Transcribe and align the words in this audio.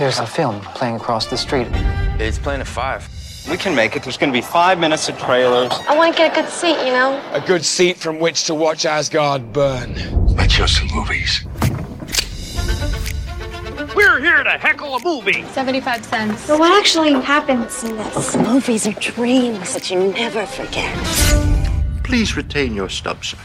There's 0.00 0.18
a 0.18 0.26
film 0.26 0.62
playing 0.62 0.96
across 0.96 1.26
the 1.26 1.36
street. 1.36 1.68
It's 2.18 2.38
playing 2.38 2.62
at 2.62 2.66
five. 2.66 3.06
We 3.50 3.58
can 3.58 3.74
make 3.74 3.96
it. 3.96 4.02
There's 4.02 4.16
going 4.16 4.32
to 4.32 4.34
be 4.34 4.40
five 4.40 4.78
minutes 4.78 5.10
of 5.10 5.18
trailers. 5.18 5.70
I 5.86 5.94
want 5.94 6.16
to 6.16 6.18
get 6.18 6.32
a 6.32 6.40
good 6.40 6.50
seat, 6.50 6.78
you 6.86 6.92
know? 6.92 7.22
A 7.34 7.40
good 7.42 7.62
seat 7.62 7.98
from 7.98 8.18
which 8.18 8.44
to 8.44 8.54
watch 8.54 8.86
Asgard 8.86 9.52
burn. 9.52 9.94
Let's 10.36 10.54
show 10.54 10.64
some 10.64 10.88
movies. 10.94 11.44
We're 13.94 14.20
here 14.20 14.42
to 14.42 14.52
heckle 14.52 14.96
a 14.96 15.04
movie. 15.04 15.44
75 15.48 16.02
cents. 16.06 16.46
But 16.46 16.58
what 16.58 16.80
actually 16.80 17.12
happens 17.20 17.84
in 17.84 17.98
this? 17.98 18.36
Movies 18.36 18.86
are 18.86 18.92
dreams 18.92 19.74
that 19.74 19.90
you 19.90 20.14
never 20.14 20.46
forget. 20.46 20.96
Please 22.04 22.38
retain 22.38 22.74
your 22.74 22.88
stub, 22.88 23.22
sir. 23.22 23.36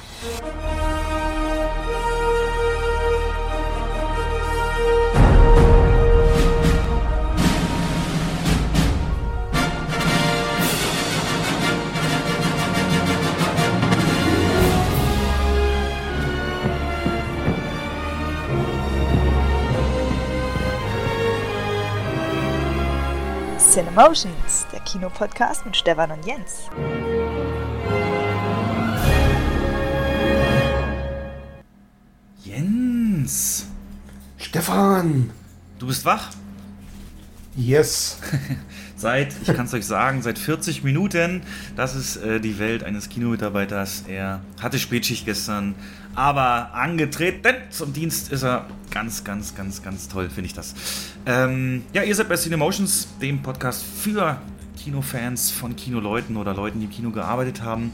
Cinemotions, 23.76 24.66
der 24.72 24.80
Kinopodcast 24.80 25.66
mit 25.66 25.76
Stefan 25.76 26.10
und 26.10 26.26
Jens. 26.26 26.70
Jens! 32.42 33.68
Stefan! 34.38 35.30
Du 35.78 35.88
bist 35.88 36.06
wach? 36.06 36.30
Yes. 37.58 38.18
seit, 38.96 39.36
ich 39.42 39.54
kann 39.54 39.66
es 39.66 39.74
euch 39.74 39.86
sagen, 39.86 40.22
seit 40.22 40.40
40 40.40 40.86
Minuten. 40.86 41.42
Das 41.76 41.96
ist 41.96 42.16
äh, 42.16 42.40
die 42.40 42.58
Welt 42.60 42.82
eines 42.86 43.10
Kinomitarbeiters. 43.10 44.06
Er 44.08 44.40
hatte 44.62 44.80
Spätschicht 44.80 45.26
gestern, 45.26 45.76
aber 46.16 46.74
angetreten 46.74 47.56
zum 47.70 47.94
Dienst 47.94 48.32
ist 48.32 48.44
er 48.44 48.66
ganz, 48.90 49.24
ganz, 49.24 49.54
ganz, 49.54 49.84
ganz 49.84 50.08
toll, 50.08 50.30
finde 50.30 50.48
ich 50.48 50.54
das. 50.54 50.74
Ähm, 51.26 51.84
ja, 51.94 52.04
ihr 52.04 52.16
seid 52.16 52.30
bei 52.30 52.38
Cinemotions, 52.38 53.08
dem 53.22 53.42
Podcast 53.42 53.84
für 53.84 54.38
Kinofans 54.82 55.52
von 55.52 55.76
Kinoleuten 55.76 56.38
oder 56.38 56.54
Leuten, 56.54 56.80
die 56.80 56.86
im 56.86 56.92
Kino 56.92 57.12
gearbeitet 57.12 57.62
haben 57.62 57.92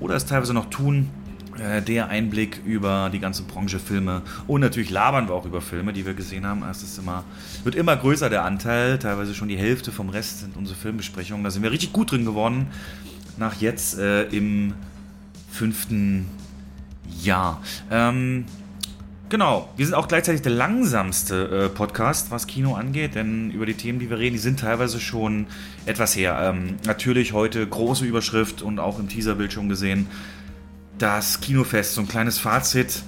oder 0.00 0.14
es 0.14 0.26
teilweise 0.26 0.54
noch 0.54 0.70
tun. 0.70 1.10
Äh, 1.58 1.82
der 1.82 2.08
Einblick 2.08 2.60
über 2.64 3.10
die 3.12 3.18
ganze 3.18 3.42
Branche 3.42 3.80
Filme 3.80 4.22
und 4.46 4.60
natürlich 4.60 4.90
labern 4.90 5.28
wir 5.28 5.34
auch 5.34 5.44
über 5.44 5.60
Filme, 5.60 5.92
die 5.92 6.06
wir 6.06 6.14
gesehen 6.14 6.46
haben. 6.46 6.62
Es 6.70 6.84
ist 6.84 6.98
immer, 6.98 7.24
wird 7.64 7.74
immer 7.74 7.96
größer 7.96 8.30
der 8.30 8.44
Anteil, 8.44 8.98
teilweise 8.98 9.34
schon 9.34 9.48
die 9.48 9.58
Hälfte 9.58 9.90
vom 9.90 10.08
Rest 10.08 10.40
sind 10.40 10.56
unsere 10.56 10.78
Filmbesprechungen. 10.78 11.42
Da 11.42 11.50
sind 11.50 11.64
wir 11.64 11.72
richtig 11.72 11.92
gut 11.92 12.12
drin 12.12 12.24
geworden, 12.24 12.68
nach 13.38 13.60
jetzt 13.60 13.98
äh, 13.98 14.24
im 14.24 14.74
fünften 15.50 16.26
Jahr. 17.22 17.62
Ähm, 17.90 18.44
Genau, 19.30 19.68
wir 19.76 19.84
sind 19.84 19.94
auch 19.94 20.08
gleichzeitig 20.08 20.40
der 20.40 20.52
langsamste 20.52 21.66
äh, 21.66 21.68
Podcast, 21.68 22.30
was 22.30 22.46
Kino 22.46 22.76
angeht, 22.76 23.14
denn 23.14 23.50
über 23.50 23.66
die 23.66 23.74
Themen, 23.74 23.98
die 23.98 24.08
wir 24.08 24.18
reden, 24.18 24.32
die 24.32 24.40
sind 24.40 24.60
teilweise 24.60 25.00
schon 25.00 25.46
etwas 25.84 26.16
her. 26.16 26.38
Ähm, 26.40 26.76
natürlich 26.86 27.34
heute 27.34 27.66
große 27.66 28.06
Überschrift 28.06 28.62
und 28.62 28.78
auch 28.78 28.98
im 28.98 29.10
Teaserbild 29.10 29.52
schon 29.52 29.68
gesehen, 29.68 30.06
das 30.96 31.42
Kinofest, 31.42 31.92
so 31.92 32.00
ein 32.00 32.08
kleines 32.08 32.38
Fazit. 32.38 33.02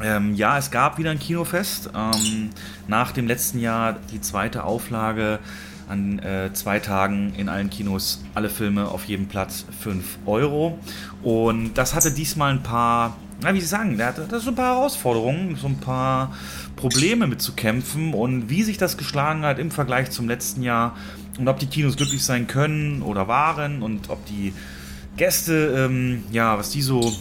Ähm, 0.00 0.34
ja, 0.34 0.56
es 0.56 0.70
gab 0.70 0.98
wieder 0.98 1.10
ein 1.10 1.18
Kinofest. 1.18 1.90
Ähm, 1.96 2.50
nach 2.86 3.10
dem 3.10 3.26
letzten 3.26 3.58
Jahr 3.58 3.96
die 4.12 4.20
zweite 4.20 4.62
Auflage 4.62 5.40
an 5.88 6.18
äh, 6.18 6.52
zwei 6.52 6.78
Tagen 6.80 7.34
in 7.36 7.48
allen 7.48 7.70
Kinos 7.70 8.24
alle 8.34 8.50
Filme 8.50 8.88
auf 8.88 9.04
jedem 9.04 9.26
Platz 9.26 9.64
5 9.80 10.18
Euro. 10.26 10.78
Und 11.22 11.74
das 11.74 11.94
hatte 11.94 12.12
diesmal 12.12 12.52
ein 12.52 12.62
paar, 12.62 13.16
na, 13.40 13.54
wie 13.54 13.60
Sie 13.60 13.66
sagen, 13.66 13.98
da 13.98 14.06
hatte 14.06 14.40
so 14.40 14.50
ein 14.50 14.54
paar 14.54 14.76
Herausforderungen, 14.76 15.56
so 15.56 15.66
ein 15.66 15.78
paar 15.78 16.34
Probleme 16.74 17.26
mit 17.26 17.42
zu 17.42 17.52
kämpfen 17.52 18.14
und 18.14 18.48
wie 18.48 18.62
sich 18.62 18.78
das 18.78 18.96
geschlagen 18.96 19.42
hat 19.42 19.58
im 19.58 19.70
Vergleich 19.70 20.10
zum 20.10 20.28
letzten 20.28 20.62
Jahr 20.62 20.96
und 21.38 21.48
ob 21.48 21.58
die 21.58 21.66
Kinos 21.66 21.96
glücklich 21.96 22.24
sein 22.24 22.46
können 22.46 23.02
oder 23.02 23.28
waren 23.28 23.82
und 23.82 24.08
ob 24.10 24.24
die 24.26 24.54
Gäste, 25.16 25.74
ähm, 25.76 26.24
ja, 26.30 26.58
was 26.58 26.70
die 26.70 26.82
so 26.82 27.14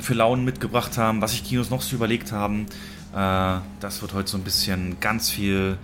für 0.00 0.14
Launen 0.14 0.44
mitgebracht 0.44 0.98
haben, 0.98 1.20
was 1.20 1.32
sich 1.32 1.44
Kinos 1.44 1.70
noch 1.70 1.82
so 1.82 1.96
überlegt 1.96 2.32
haben. 2.32 2.66
Äh, 3.14 3.60
das 3.80 4.02
wird 4.02 4.12
heute 4.14 4.30
so 4.30 4.36
ein 4.36 4.44
bisschen 4.44 4.98
ganz 5.00 5.30
viel, 5.30 5.78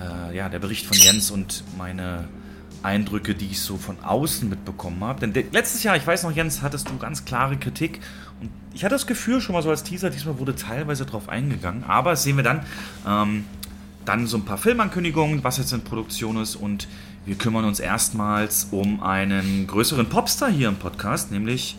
äh, 0.00 0.36
ja, 0.36 0.48
der 0.48 0.58
Bericht 0.58 0.86
von 0.86 0.96
Jens 0.96 1.30
und 1.30 1.64
meine 1.76 2.28
Eindrücke, 2.82 3.34
die 3.34 3.46
ich 3.46 3.60
so 3.60 3.76
von 3.76 3.98
außen 4.02 4.48
mitbekommen 4.48 5.02
habe. 5.02 5.26
Denn 5.26 5.50
letztes 5.52 5.82
Jahr, 5.82 5.96
ich 5.96 6.06
weiß 6.06 6.22
noch, 6.22 6.32
Jens, 6.32 6.62
hattest 6.62 6.88
du 6.88 6.98
ganz 6.98 7.24
klare 7.24 7.56
Kritik. 7.56 8.00
Ich 8.72 8.84
hatte 8.84 8.94
das 8.94 9.06
Gefühl 9.06 9.40
schon 9.40 9.54
mal 9.54 9.62
so 9.62 9.70
als 9.70 9.84
Teaser, 9.84 10.10
diesmal 10.10 10.38
wurde 10.38 10.54
teilweise 10.54 11.06
drauf 11.06 11.28
eingegangen. 11.28 11.84
Aber 11.84 12.10
das 12.10 12.24
sehen 12.24 12.36
wir 12.36 12.44
dann. 12.44 12.60
Ähm, 13.06 13.44
dann 14.04 14.26
so 14.26 14.36
ein 14.36 14.44
paar 14.44 14.58
Filmankündigungen, 14.58 15.44
was 15.44 15.58
jetzt 15.58 15.72
in 15.72 15.82
Produktion 15.82 16.36
ist 16.36 16.56
und 16.56 16.88
wir 17.26 17.36
kümmern 17.36 17.64
uns 17.64 17.80
erstmals 17.80 18.68
um 18.70 19.02
einen 19.02 19.66
größeren 19.66 20.06
Popstar 20.06 20.50
hier 20.50 20.68
im 20.68 20.76
Podcast, 20.76 21.32
nämlich 21.32 21.76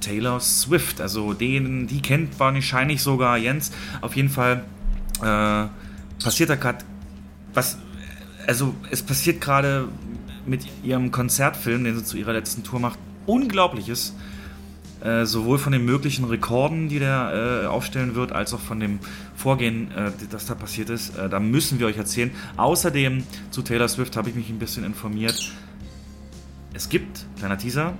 Taylor 0.00 0.38
Swift. 0.38 1.00
Also 1.00 1.32
den, 1.32 1.88
die 1.88 2.00
kennt 2.00 2.38
wahrscheinlich 2.38 3.02
sogar 3.02 3.36
Jens. 3.36 3.72
Auf 4.02 4.14
jeden 4.14 4.28
Fall 4.28 4.64
äh, 5.20 5.66
passiert 6.22 6.50
da 6.50 6.54
gerade 6.54 6.84
was. 7.54 7.78
Also 8.46 8.74
es 8.90 9.02
passiert 9.02 9.40
gerade 9.40 9.88
mit 10.46 10.66
ihrem 10.84 11.10
Konzertfilm, 11.10 11.82
den 11.84 11.96
sie 11.96 12.04
zu 12.04 12.16
ihrer 12.16 12.32
letzten 12.32 12.62
Tour 12.62 12.78
macht, 12.78 12.98
Unglaubliches. 13.26 14.14
Äh, 15.04 15.26
sowohl 15.26 15.58
von 15.58 15.72
den 15.72 15.84
möglichen 15.84 16.24
Rekorden, 16.24 16.88
die 16.88 16.98
der 16.98 17.62
äh, 17.64 17.66
aufstellen 17.66 18.14
wird, 18.14 18.32
als 18.32 18.54
auch 18.54 18.60
von 18.60 18.80
dem 18.80 19.00
Vorgehen, 19.36 19.92
äh, 19.92 20.10
das 20.30 20.46
da 20.46 20.54
passiert 20.54 20.88
ist. 20.88 21.18
Äh, 21.18 21.28
da 21.28 21.40
müssen 21.40 21.78
wir 21.78 21.86
euch 21.86 21.98
erzählen. 21.98 22.30
Außerdem 22.56 23.22
zu 23.50 23.60
Taylor 23.60 23.88
Swift 23.88 24.16
habe 24.16 24.30
ich 24.30 24.34
mich 24.34 24.48
ein 24.48 24.58
bisschen 24.58 24.82
informiert. 24.82 25.52
Es 26.72 26.88
gibt, 26.88 27.26
kleiner 27.38 27.58
Teaser, 27.58 27.92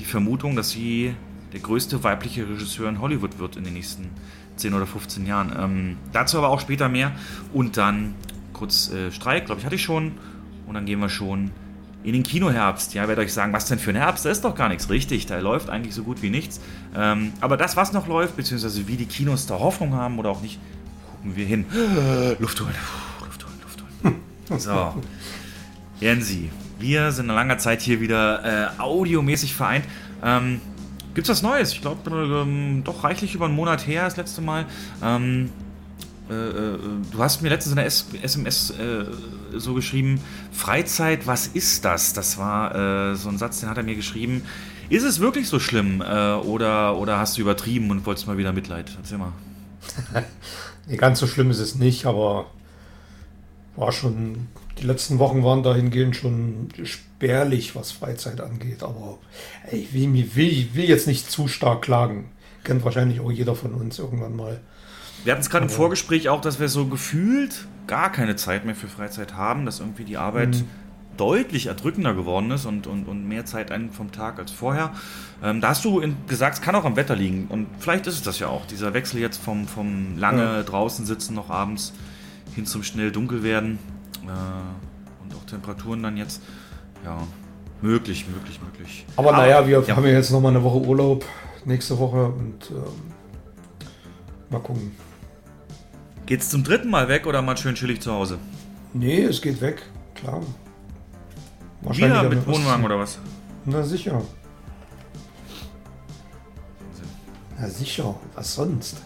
die 0.00 0.04
Vermutung, 0.04 0.56
dass 0.56 0.70
sie 0.70 1.14
der 1.52 1.60
größte 1.60 2.02
weibliche 2.02 2.48
Regisseur 2.48 2.88
in 2.88 3.00
Hollywood 3.00 3.38
wird 3.38 3.56
in 3.56 3.62
den 3.62 3.74
nächsten 3.74 4.10
10 4.56 4.74
oder 4.74 4.86
15 4.86 5.26
Jahren. 5.26 5.52
Ähm, 5.56 5.96
dazu 6.12 6.38
aber 6.38 6.48
auch 6.48 6.60
später 6.60 6.88
mehr. 6.88 7.12
Und 7.52 7.76
dann 7.76 8.16
kurz 8.52 8.90
äh, 8.90 9.12
Streik, 9.12 9.46
glaube 9.46 9.60
ich, 9.60 9.64
hatte 9.64 9.76
ich 9.76 9.82
schon. 9.82 10.12
Und 10.66 10.74
dann 10.74 10.86
gehen 10.86 10.98
wir 10.98 11.08
schon 11.08 11.52
in 12.02 12.12
den 12.12 12.22
Kinoherbst. 12.22 12.94
Ja, 12.94 13.02
ich 13.02 13.08
werde 13.08 13.22
euch 13.22 13.32
sagen, 13.32 13.52
was 13.52 13.66
denn 13.66 13.78
für 13.78 13.90
ein 13.90 13.96
Herbst? 13.96 14.24
Da 14.24 14.30
ist 14.30 14.44
doch 14.44 14.54
gar 14.54 14.68
nichts 14.68 14.88
richtig. 14.88 15.26
Da 15.26 15.38
läuft 15.38 15.70
eigentlich 15.70 15.94
so 15.94 16.02
gut 16.02 16.22
wie 16.22 16.30
nichts. 16.30 16.60
Ähm, 16.96 17.32
aber 17.40 17.56
das, 17.56 17.76
was 17.76 17.92
noch 17.92 18.06
läuft, 18.06 18.36
beziehungsweise 18.36 18.86
wie 18.88 18.96
die 18.96 19.06
Kinos 19.06 19.46
da 19.46 19.58
Hoffnung 19.58 19.94
haben 19.94 20.18
oder 20.18 20.30
auch 20.30 20.40
nicht, 20.40 20.58
gucken 21.12 21.36
wir 21.36 21.46
hin. 21.46 21.64
Luft 22.38 22.60
holen, 22.60 22.74
Luft 23.24 23.44
holen, 23.44 23.60
Luft 23.62 23.84
holen. 24.02 24.60
So. 24.60 24.94
Jensi, 26.00 26.50
wir 26.78 27.12
sind 27.12 27.26
eine 27.26 27.34
lange 27.34 27.58
Zeit 27.58 27.82
hier 27.82 28.00
wieder 28.00 28.44
äh, 28.44 28.80
audiomäßig 28.80 29.54
vereint. 29.54 29.84
Ähm, 30.24 30.60
Gibt 31.14 31.28
es 31.28 31.30
was 31.30 31.42
Neues? 31.42 31.72
Ich 31.72 31.82
glaube, 31.82 32.10
ähm, 32.10 32.82
doch 32.84 33.04
reichlich 33.04 33.34
über 33.34 33.44
einen 33.44 33.54
Monat 33.54 33.86
her 33.86 34.04
das 34.04 34.16
letzte 34.16 34.40
Mal. 34.40 34.64
Ähm, 35.02 35.50
äh, 36.30 36.34
äh, 36.34 36.78
du 37.10 37.18
hast 37.18 37.42
mir 37.42 37.48
letztens 37.48 37.72
in 37.72 37.76
der 37.76 37.86
S 37.86 38.06
SMS 38.22 38.70
äh, 38.70 39.04
so 39.56 39.74
geschrieben, 39.74 40.20
Freizeit, 40.52 41.26
was 41.26 41.48
ist 41.48 41.84
das? 41.84 42.12
Das 42.12 42.38
war 42.38 42.74
äh, 43.12 43.16
so 43.16 43.28
ein 43.28 43.38
Satz, 43.38 43.60
den 43.60 43.68
hat 43.68 43.76
er 43.76 43.82
mir 43.82 43.96
geschrieben. 43.96 44.42
Ist 44.88 45.04
es 45.04 45.20
wirklich 45.20 45.48
so 45.48 45.60
schlimm 45.60 46.00
äh, 46.00 46.34
oder, 46.34 46.96
oder 46.96 47.18
hast 47.18 47.36
du 47.36 47.42
übertrieben 47.42 47.90
und 47.90 48.06
wolltest 48.06 48.26
mal 48.26 48.38
wieder 48.38 48.52
Mitleid? 48.52 48.90
Erzähl 48.96 49.18
mal. 49.18 49.32
ganz 50.96 51.20
so 51.20 51.26
schlimm 51.26 51.50
ist 51.50 51.60
es 51.60 51.74
nicht, 51.74 52.06
aber 52.06 52.46
war 53.76 53.92
schon, 53.92 54.48
die 54.78 54.86
letzten 54.86 55.18
Wochen 55.18 55.44
waren 55.44 55.62
dahingehend 55.62 56.16
schon 56.16 56.68
spärlich, 56.84 57.76
was 57.76 57.92
Freizeit 57.92 58.40
angeht. 58.40 58.82
Aber 58.82 59.18
ey, 59.70 59.80
ich, 59.80 59.94
will, 59.94 60.48
ich 60.48 60.74
will 60.74 60.88
jetzt 60.88 61.06
nicht 61.06 61.30
zu 61.30 61.48
stark 61.48 61.82
klagen. 61.82 62.30
Kennt 62.64 62.84
wahrscheinlich 62.84 63.20
auch 63.20 63.30
jeder 63.30 63.54
von 63.54 63.74
uns 63.74 63.98
irgendwann 63.98 64.36
mal. 64.36 64.60
Wir 65.24 65.32
hatten 65.32 65.42
es 65.42 65.50
gerade 65.50 65.64
im 65.64 65.70
Vorgespräch 65.70 66.28
auch, 66.28 66.40
dass 66.40 66.60
wir 66.60 66.68
so 66.68 66.86
gefühlt 66.86 67.66
gar 67.86 68.10
keine 68.10 68.36
Zeit 68.36 68.64
mehr 68.64 68.74
für 68.74 68.88
Freizeit 68.88 69.34
haben, 69.34 69.66
dass 69.66 69.80
irgendwie 69.80 70.04
die 70.04 70.16
Arbeit 70.16 70.50
mhm. 70.56 70.68
deutlich 71.16 71.66
erdrückender 71.66 72.14
geworden 72.14 72.50
ist 72.52 72.64
und, 72.64 72.86
und, 72.86 73.06
und 73.06 73.28
mehr 73.28 73.44
Zeit 73.44 73.70
ein 73.70 73.90
vom 73.90 74.12
Tag 74.12 74.38
als 74.38 74.50
vorher. 74.50 74.92
Ähm, 75.42 75.60
da 75.60 75.70
hast 75.70 75.84
du 75.84 76.00
in, 76.00 76.16
gesagt, 76.26 76.54
es 76.54 76.62
kann 76.62 76.74
auch 76.74 76.84
am 76.84 76.96
Wetter 76.96 77.16
liegen. 77.16 77.48
Und 77.48 77.66
vielleicht 77.78 78.06
ist 78.06 78.14
es 78.14 78.22
das 78.22 78.38
ja 78.38 78.48
auch. 78.48 78.64
Dieser 78.66 78.94
Wechsel 78.94 79.20
jetzt 79.20 79.42
vom, 79.42 79.66
vom 79.66 80.16
lange 80.16 80.42
ja. 80.42 80.62
draußen 80.62 81.04
sitzen 81.04 81.34
noch 81.34 81.50
abends 81.50 81.92
hin 82.54 82.64
zum 82.64 82.82
schnell 82.82 83.12
dunkel 83.12 83.42
werden 83.42 83.78
äh, 84.22 85.24
und 85.24 85.34
auch 85.34 85.44
Temperaturen 85.46 86.02
dann 86.02 86.16
jetzt. 86.16 86.42
Ja, 87.04 87.18
möglich, 87.82 88.26
möglich, 88.32 88.60
möglich. 88.62 89.06
Aber, 89.16 89.30
Aber 89.30 89.38
naja, 89.38 89.66
wir 89.66 89.82
ja. 89.86 89.96
haben 89.96 90.04
ja 90.04 90.12
jetzt 90.12 90.30
nochmal 90.30 90.52
eine 90.52 90.62
Woche 90.62 90.78
Urlaub 90.78 91.24
nächste 91.64 91.98
Woche 91.98 92.26
und 92.26 92.70
ähm, 92.70 93.12
mal 94.48 94.60
gucken. 94.60 94.92
Geht's 96.30 96.48
zum 96.48 96.62
dritten 96.62 96.88
Mal 96.90 97.08
weg 97.08 97.26
oder 97.26 97.42
mal 97.42 97.56
schön 97.56 97.74
chillig 97.74 98.00
zu 98.00 98.12
Hause? 98.12 98.38
Nee, 98.94 99.22
es 99.24 99.42
geht 99.42 99.60
weg, 99.60 99.82
klar. 100.14 100.40
Wieder 101.82 102.20
am 102.20 102.28
mit. 102.28 102.46
Wohnwagen 102.46 102.84
oder 102.84 103.00
was? 103.00 103.18
Na 103.64 103.82
sicher. 103.82 104.22
Na 107.58 107.68
sicher, 107.68 108.14
was 108.36 108.54
sonst? 108.54 108.98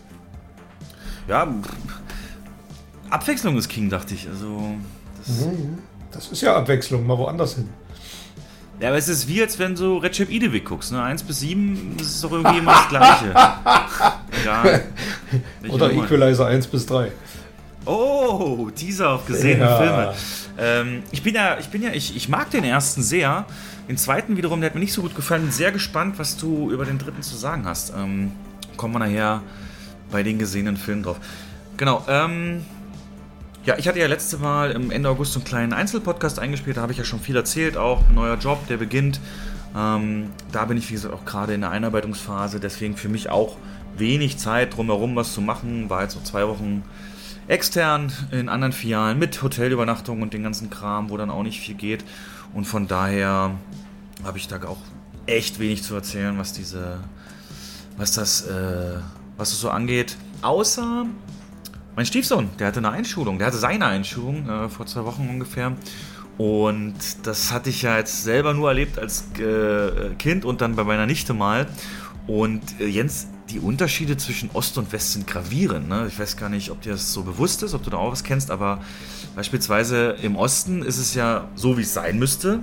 Ja, 1.27 1.49
Abwechslung 3.09 3.57
ist 3.57 3.71
King, 3.71 3.89
dachte 3.89 4.13
ich. 4.13 4.29
Also, 4.29 4.75
das, 5.17 5.41
Ja, 5.41 5.47
ja. 5.47 5.79
Das 6.11 6.31
ist 6.31 6.43
ja 6.43 6.55
Abwechslung, 6.57 7.07
mal 7.07 7.17
woanders 7.17 7.55
hin. 7.55 7.71
ja, 8.81 8.89
aber 8.89 8.99
es 8.99 9.09
ist 9.09 9.29
wie, 9.29 9.41
als 9.41 9.59
wenn 9.59 9.75
du 9.75 9.97
Recep 9.97 10.29
Idevik 10.29 10.67
guckst. 10.67 10.93
Ne? 10.93 11.03
1 11.03 11.23
bis 11.23 11.41
7, 11.41 11.95
das 11.97 12.09
ist 12.09 12.23
doch 12.23 12.33
irgendwie 12.33 12.59
immer 12.59 12.73
das 12.73 12.89
Gleiche. 12.91 13.35
Welche 14.45 14.83
Oder 15.75 15.89
Nummer? 15.89 16.05
Equalizer 16.05 16.47
1 16.47 16.67
bis 16.69 16.87
3. 16.87 17.11
Oh, 17.87 18.71
Teaser 18.75 19.11
auf 19.11 19.27
gesehene 19.27 19.65
Ja. 19.65 19.77
Filme. 19.77 20.15
Ähm, 20.59 21.03
ich 21.11 21.23
bin 21.23 21.35
ja, 21.35 21.59
ich 21.59 21.69
bin 21.69 21.83
ja, 21.83 21.91
ich, 21.93 22.17
ich 22.17 22.29
mag 22.29 22.51
den 22.51 22.65
ersten 22.65 23.03
sehr. 23.03 23.45
Den 23.89 23.97
zweiten 23.99 24.37
wiederum, 24.37 24.61
der 24.61 24.71
hat 24.71 24.75
mir 24.75 24.81
nicht 24.81 24.93
so 24.93 25.03
gut 25.03 25.15
gefallen. 25.15 25.43
Bin 25.43 25.51
sehr 25.51 25.73
gespannt, 25.73 26.19
was 26.19 26.37
du 26.37 26.71
über 26.71 26.85
den 26.85 26.99
dritten 26.99 27.23
zu 27.23 27.37
sagen 27.37 27.67
hast. 27.67 27.93
Ähm, 27.97 28.33
kommen 28.77 28.95
wir 28.95 29.01
nachher 29.01 29.43
bei 30.11 30.23
den 30.23 30.39
gesehenen 30.39 30.77
Filmen 30.77 31.03
drauf. 31.03 31.17
Genau, 31.77 32.05
ähm, 32.09 32.65
ja, 33.65 33.77
ich 33.79 33.89
hatte 33.89 33.99
ja 33.99 34.07
letzte 34.07 34.39
Mal 34.39 34.71
im 34.73 34.91
Ende 34.91 35.09
August 35.09 35.37
einen 35.37 35.45
kleinen 35.45 35.73
Einzelpodcast 35.73 36.39
eingespielt, 36.39 36.77
da 36.77 36.83
habe 36.83 36.93
ich 36.93 36.99
ja 36.99 37.05
schon 37.05 37.21
viel 37.21 37.35
erzählt, 37.35 37.77
auch 37.77 38.03
ein 38.09 38.15
neuer 38.15 38.37
Job, 38.37 38.67
der 38.69 38.77
beginnt. 38.77 39.21
Ähm, 39.77 40.31
da 40.53 40.67
bin 40.67 40.77
ich, 40.77 40.89
wie 40.89 40.95
gesagt, 40.95 41.13
auch 41.13 41.25
gerade 41.25 41.55
in 41.55 41.63
der 41.63 41.71
Einarbeitungsphase, 41.71 42.61
deswegen 42.61 42.97
für 42.97 43.09
mich 43.09 43.29
auch 43.31 43.57
wenig 43.99 44.39
Zeit 44.39 44.77
drumherum 44.77 45.17
was 45.17 45.33
zu 45.33 45.41
machen. 45.41 45.91
War 45.91 46.03
jetzt 46.03 46.15
so 46.15 46.21
zwei 46.21 46.47
Wochen 46.49 46.83
extern 47.47 48.13
in 48.31 48.49
anderen 48.49 48.73
Filialen 48.73 49.19
mit 49.19 49.43
Hotelübernachtung 49.43 50.23
und 50.23 50.33
den 50.33 50.43
ganzen 50.43 50.71
Kram, 50.71 51.11
wo 51.11 51.17
dann 51.17 51.31
auch 51.31 51.43
nicht 51.43 51.61
viel 51.61 51.75
geht. 51.75 52.05
Und 52.55 52.65
von 52.65 52.87
daher 52.87 53.53
habe 54.25 54.39
ich 54.39 54.49
da 54.49 54.57
auch 54.65 54.79
echt 55.27 55.59
wenig 55.59 55.83
zu 55.83 55.95
erzählen, 55.95 56.39
was 56.39 56.53
diese, 56.53 57.01
was 57.97 58.13
das, 58.13 58.47
äh, 58.47 58.99
was 59.37 59.51
das 59.51 59.61
so 59.61 59.71
angeht. 59.71 60.17
Außer 60.43 61.07
mein 61.97 62.07
Stiefsohn, 62.07 62.51
der 62.59 62.69
hatte 62.69 62.79
eine 62.79 62.91
Einschulung, 62.91 63.39
der 63.39 63.49
hatte 63.49 63.59
seine 63.59 63.87
Einschulung 63.87 64.49
äh, 64.49 64.69
vor 64.69 64.87
zwei 64.87 65.05
Wochen 65.05 65.29
ungefähr. 65.29 65.77
Und 66.37 66.95
das 67.23 67.53
hatte 67.53 67.71
ich 67.71 67.83
ja 67.83 67.97
jetzt 67.97 68.25
selber 68.25 68.55
nur 68.55 68.69
erlebt 68.69 68.99
als 68.99 69.27
äh, 69.39 70.15
Kind 70.19 70.45
und 70.45 70.61
dann 70.61 70.75
bei 70.75 70.83
meiner 70.83 71.07
Nichte 71.07 71.35
mal. 71.35 71.67
Und 72.27 72.81
äh, 72.81 72.87
Jens, 72.87 73.29
die 73.51 73.61
Unterschiede 73.61 74.17
zwischen 74.17 74.51
Ost 74.53 74.79
und 74.79 74.93
West 74.93 75.13
sind 75.13 75.27
gravierend. 75.27 75.89
Ne? 75.89 76.07
Ich 76.09 76.19
weiß 76.19 76.37
gar 76.37 76.49
nicht, 76.49 76.71
ob 76.71 76.81
dir 76.81 76.93
das 76.93 77.13
so 77.13 77.23
bewusst 77.23 77.63
ist, 77.63 77.75
ob 77.75 77.83
du 77.83 77.91
da 77.91 77.99
auch 77.99 78.13
was 78.13 78.25
kennst, 78.25 78.51
aber 78.51 78.81
beispielsweise 79.37 80.17
im 80.23 80.37
Osten 80.37 80.83
ist 80.83 80.99
es 80.99 81.15
ja 81.15 81.49
so, 81.55 81.77
wie 81.77 81.83
es 81.83 81.93
sein 81.93 82.19
müsste. 82.19 82.61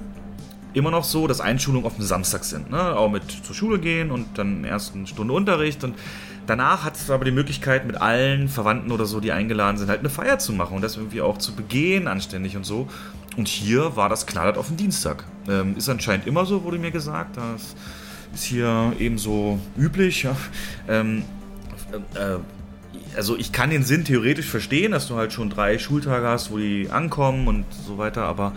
Immer 0.74 0.89
noch 0.89 1.04
so, 1.04 1.28
dass 1.28 1.42
Einschulungen 1.42 1.86
auf 1.86 1.95
dem 1.95 2.06
Samstag 2.06 2.45
sind. 2.45 2.72
Ne? 2.72 2.95
Auch 2.95 3.12
mit 3.12 3.24
zur 3.44 3.54
Schule 3.54 3.80
gehen 3.80 4.10
und 4.10 4.38
dann 4.38 4.63
der 4.63 4.72
ersten 4.72 5.06
Stunde 5.06 5.33
Unterricht. 5.33 5.83
Und 5.83 5.95
danach 6.48 6.83
hat 6.86 6.95
es 6.95 7.10
aber 7.12 7.25
die 7.25 7.31
Möglichkeit, 7.31 7.86
mit 7.86 7.98
allen 7.98 8.48
Verwandten 8.48 8.92
oder 8.92 9.06
so, 9.06 9.19
die 9.19 9.33
eingeladen 9.33 9.78
sind, 9.78 9.89
halt 9.89 10.00
eine 10.00 10.10
Feier 10.10 10.39
zu 10.39 10.54
machen 10.54 10.78
und 10.78 10.81
das 10.81 10.95
irgendwie 10.95 11.22
auch 11.22 11.38
zu 11.38 11.54
begehen, 11.54 12.07
anständig 12.07 12.56
und 12.56 12.66
so. 12.66 12.88
Und 13.38 13.48
hier 13.48 13.95
war 13.95 14.10
das 14.10 14.25
knallhart 14.25 14.57
auf 14.57 14.68
den 14.68 14.78
Dienstag. 14.78 15.25
Ähm, 15.48 15.75
ist 15.78 15.89
anscheinend 15.89 16.25
immer 16.25 16.45
so, 16.45 16.63
wurde 16.63 16.80
mir 16.80 16.92
gesagt. 16.92 17.38
Das 17.38 17.75
ist 18.33 18.44
hier 18.44 18.94
ebenso 19.00 19.60
üblich. 19.78 20.24
Ja. 20.24 20.36
Ähm, 20.88 21.24
äh, 22.16 22.38
also 23.16 23.38
ich 23.38 23.51
kann 23.51 23.69
den 23.69 23.83
Sinn 23.83 24.06
theoretisch 24.06 24.48
verstehen, 24.48 24.92
dass 24.92 25.07
du 25.07 25.16
halt 25.16 25.33
schon 25.33 25.50
drei 25.50 25.78
Schultage 25.78 26.28
hast, 26.28 26.51
wo 26.51 26.57
die 26.57 26.89
ankommen 26.89 27.48
und 27.48 27.66
so 27.86 27.98
weiter, 27.98 28.24
aber 28.24 28.54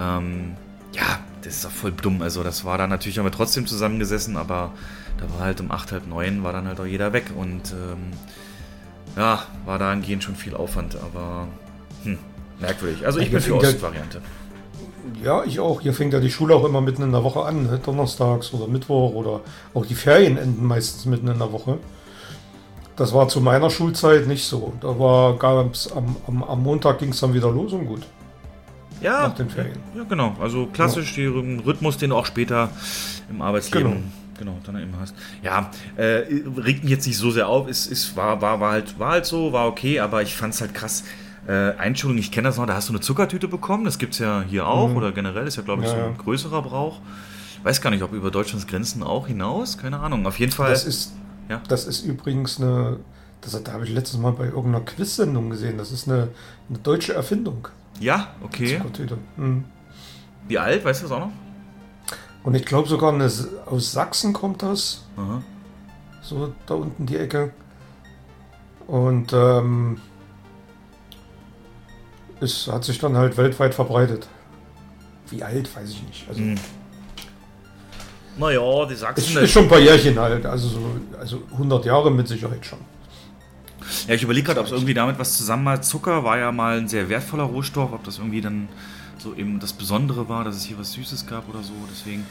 ähm, 0.00 0.52
ja, 0.94 1.18
das 1.42 1.56
ist 1.56 1.64
doch 1.64 1.70
voll 1.70 1.92
dumm. 1.92 2.22
Also 2.22 2.42
das 2.42 2.64
war 2.64 2.78
dann 2.78 2.90
natürlich, 2.90 3.18
haben 3.18 3.26
wir 3.26 3.32
trotzdem 3.32 3.66
zusammengesessen, 3.66 4.36
aber 4.36 4.72
da 5.18 5.30
war 5.34 5.40
halt 5.46 5.60
um 5.60 5.70
8, 5.70 5.92
halb 5.92 6.06
9 6.06 6.42
war 6.42 6.52
dann 6.52 6.66
halt 6.66 6.80
auch 6.80 6.86
jeder 6.86 7.12
weg 7.12 7.26
und 7.36 7.72
ähm, 7.72 8.12
ja, 9.16 9.44
war 9.66 9.78
dahingehend 9.78 10.24
schon 10.24 10.36
viel 10.36 10.54
Aufwand, 10.54 10.96
aber 10.96 11.48
hm, 12.04 12.18
merkwürdig. 12.58 13.04
Also 13.04 13.18
ich 13.18 13.26
Ja, 13.26 13.32
bin 13.32 13.40
für 13.40 13.50
fängt 13.50 13.64
Ostvariante. 13.74 14.22
Ja, 15.22 15.44
ich 15.44 15.60
auch. 15.60 15.80
Hier 15.80 15.94
fängt 15.94 16.12
ja 16.12 16.20
die 16.20 16.30
Schule 16.30 16.54
auch 16.54 16.64
immer 16.64 16.80
mitten 16.80 17.02
in 17.02 17.12
der 17.12 17.24
Woche 17.24 17.42
an, 17.44 17.64
ne? 17.64 17.80
donnerstags 17.84 18.52
oder 18.54 18.66
Mittwoch 18.66 19.12
oder 19.14 19.40
auch 19.74 19.86
die 19.86 19.94
Ferien 19.94 20.36
enden 20.36 20.64
meistens 20.66 21.06
mitten 21.06 21.28
in 21.28 21.38
der 21.38 21.52
Woche. 21.52 21.78
Das 22.96 23.14
war 23.14 23.28
zu 23.28 23.40
meiner 23.40 23.70
Schulzeit 23.70 24.26
nicht 24.26 24.44
so. 24.44 24.74
Da 24.80 24.98
war 24.98 25.36
gab's 25.36 25.90
am, 25.90 26.16
am, 26.26 26.42
am 26.42 26.62
Montag 26.62 26.98
ging 26.98 27.10
es 27.10 27.20
dann 27.20 27.32
wieder 27.32 27.50
los 27.50 27.72
und 27.72 27.86
gut. 27.86 28.02
Ja, 29.00 29.28
nach 29.28 29.34
den 29.34 29.48
Ferien. 29.48 29.78
ja, 29.96 30.04
genau. 30.04 30.36
Also 30.40 30.66
klassisch 30.66 31.14
den 31.14 31.60
Rhythmus, 31.60 31.96
den 31.96 32.10
du 32.10 32.16
auch 32.16 32.26
später 32.26 32.68
im 33.30 33.40
Arbeitsleben 33.40 33.90
Genau. 34.38 34.52
genau, 34.52 34.58
dann 34.64 34.76
immer 34.76 35.00
hast. 35.00 35.14
Ja, 35.42 35.70
äh, 35.96 36.24
regt 36.58 36.82
mich 36.84 36.90
jetzt 36.90 37.06
nicht 37.06 37.16
so 37.16 37.30
sehr 37.30 37.48
auf. 37.48 37.68
Es, 37.68 37.90
es 37.90 38.14
war, 38.16 38.42
war, 38.42 38.60
war, 38.60 38.72
halt, 38.72 38.98
war 38.98 39.12
halt 39.12 39.26
so, 39.26 39.52
war 39.52 39.66
okay, 39.68 40.00
aber 40.00 40.20
ich 40.20 40.34
fand 40.34 40.52
es 40.52 40.60
halt 40.60 40.74
krass. 40.74 41.04
Äh, 41.46 41.72
Einschulung, 41.78 42.18
ich 42.18 42.30
kenne 42.30 42.48
das 42.48 42.58
noch, 42.58 42.66
da 42.66 42.74
hast 42.74 42.88
du 42.88 42.92
eine 42.92 43.00
Zuckertüte 43.00 43.48
bekommen. 43.48 43.84
Das 43.84 43.98
gibt 43.98 44.12
es 44.12 44.18
ja 44.18 44.42
hier 44.46 44.66
auch 44.66 44.88
Mhm. 44.90 44.96
oder 44.96 45.12
generell 45.12 45.46
ist 45.46 45.56
ja, 45.56 45.62
glaube 45.62 45.82
ich, 45.82 45.88
Ja, 45.88 45.94
so 45.96 46.04
ein 46.04 46.18
größerer 46.18 46.62
Brauch. 46.62 47.00
Weiß 47.62 47.80
gar 47.80 47.90
nicht, 47.90 48.02
ob 48.02 48.12
über 48.12 48.30
Deutschlands 48.30 48.66
Grenzen 48.66 49.02
auch 49.02 49.26
hinaus. 49.26 49.78
Keine 49.78 50.00
Ahnung. 50.00 50.26
Auf 50.26 50.38
jeden 50.38 50.52
Fall. 50.52 50.70
Das 50.70 50.84
ist, 50.84 51.12
ja. 51.48 51.60
das 51.68 51.86
ist 51.86 52.02
übrigens 52.02 52.58
eine, 52.60 52.98
das 53.40 53.60
da 53.62 53.72
habe 53.72 53.84
ich 53.84 53.90
letztes 53.90 54.18
Mal 54.18 54.32
bei 54.32 54.46
irgendeiner 54.46 54.84
Quiz-Sendung 54.84 55.50
gesehen. 55.50 55.76
Das 55.78 55.92
ist 55.92 56.08
eine, 56.08 56.28
eine 56.68 56.78
deutsche 56.78 57.14
Erfindung. 57.14 57.68
Ja, 57.98 58.28
okay. 58.42 58.76
Zuckertüte. 58.78 59.18
Mhm. 59.36 59.64
Wie 60.48 60.58
alt? 60.58 60.84
Weißt 60.84 61.02
du 61.02 61.04
das 61.08 61.12
auch 61.12 61.20
noch? 61.20 61.32
Und 62.42 62.54
ich 62.54 62.64
glaube 62.64 62.88
sogar 62.88 63.12
eine, 63.12 63.30
aus 63.66 63.92
Sachsen 63.92 64.32
kommt 64.32 64.62
das. 64.62 65.04
Aha. 65.16 65.42
So 66.22 66.54
da 66.66 66.74
unten 66.74 67.06
die 67.06 67.16
Ecke. 67.16 67.52
Und 68.86 69.32
ähm, 69.32 70.00
es 72.40 72.68
hat 72.68 72.84
sich 72.84 72.98
dann 72.98 73.16
halt 73.16 73.36
weltweit 73.36 73.74
verbreitet. 73.74 74.28
Wie 75.30 75.42
alt, 75.42 75.74
weiß 75.74 75.88
ich 75.90 76.02
nicht. 76.02 76.28
Also, 76.28 76.40
Hm. 76.40 76.54
Naja, 78.38 78.86
die 78.86 78.94
es 78.94 79.00
Sachsen. 79.00 79.38
ist 79.38 79.50
schon 79.50 79.64
ein 79.64 79.68
paar 79.68 79.78
Jährchen 79.80 80.16
alt. 80.18 80.46
Also, 80.46 80.68
so, 80.68 80.80
also 81.18 81.42
100 81.52 81.84
Jahre 81.84 82.10
mit 82.10 82.26
Sicherheit 82.26 82.64
schon. 82.64 82.78
Ja, 84.06 84.14
ich 84.14 84.22
überlege 84.22 84.46
gerade, 84.46 84.60
ob 84.60 84.66
es 84.66 84.72
irgendwie 84.72 84.94
damit 84.94 85.18
was 85.18 85.36
zusammen 85.36 85.68
hat. 85.68 85.84
Zucker 85.84 86.24
war 86.24 86.38
ja 86.38 86.52
mal 86.52 86.78
ein 86.78 86.88
sehr 86.88 87.08
wertvoller 87.08 87.42
Rohstoff, 87.44 87.92
ob 87.92 88.04
das 88.04 88.18
irgendwie 88.18 88.40
dann 88.40 88.68
so 89.18 89.34
eben 89.34 89.60
das 89.60 89.72
Besondere 89.72 90.28
war, 90.28 90.44
dass 90.44 90.56
es 90.56 90.64
hier 90.64 90.78
was 90.78 90.92
Süßes 90.92 91.26
gab 91.26 91.48
oder 91.48 91.62
so. 91.62 91.74
Deswegen. 91.90 92.26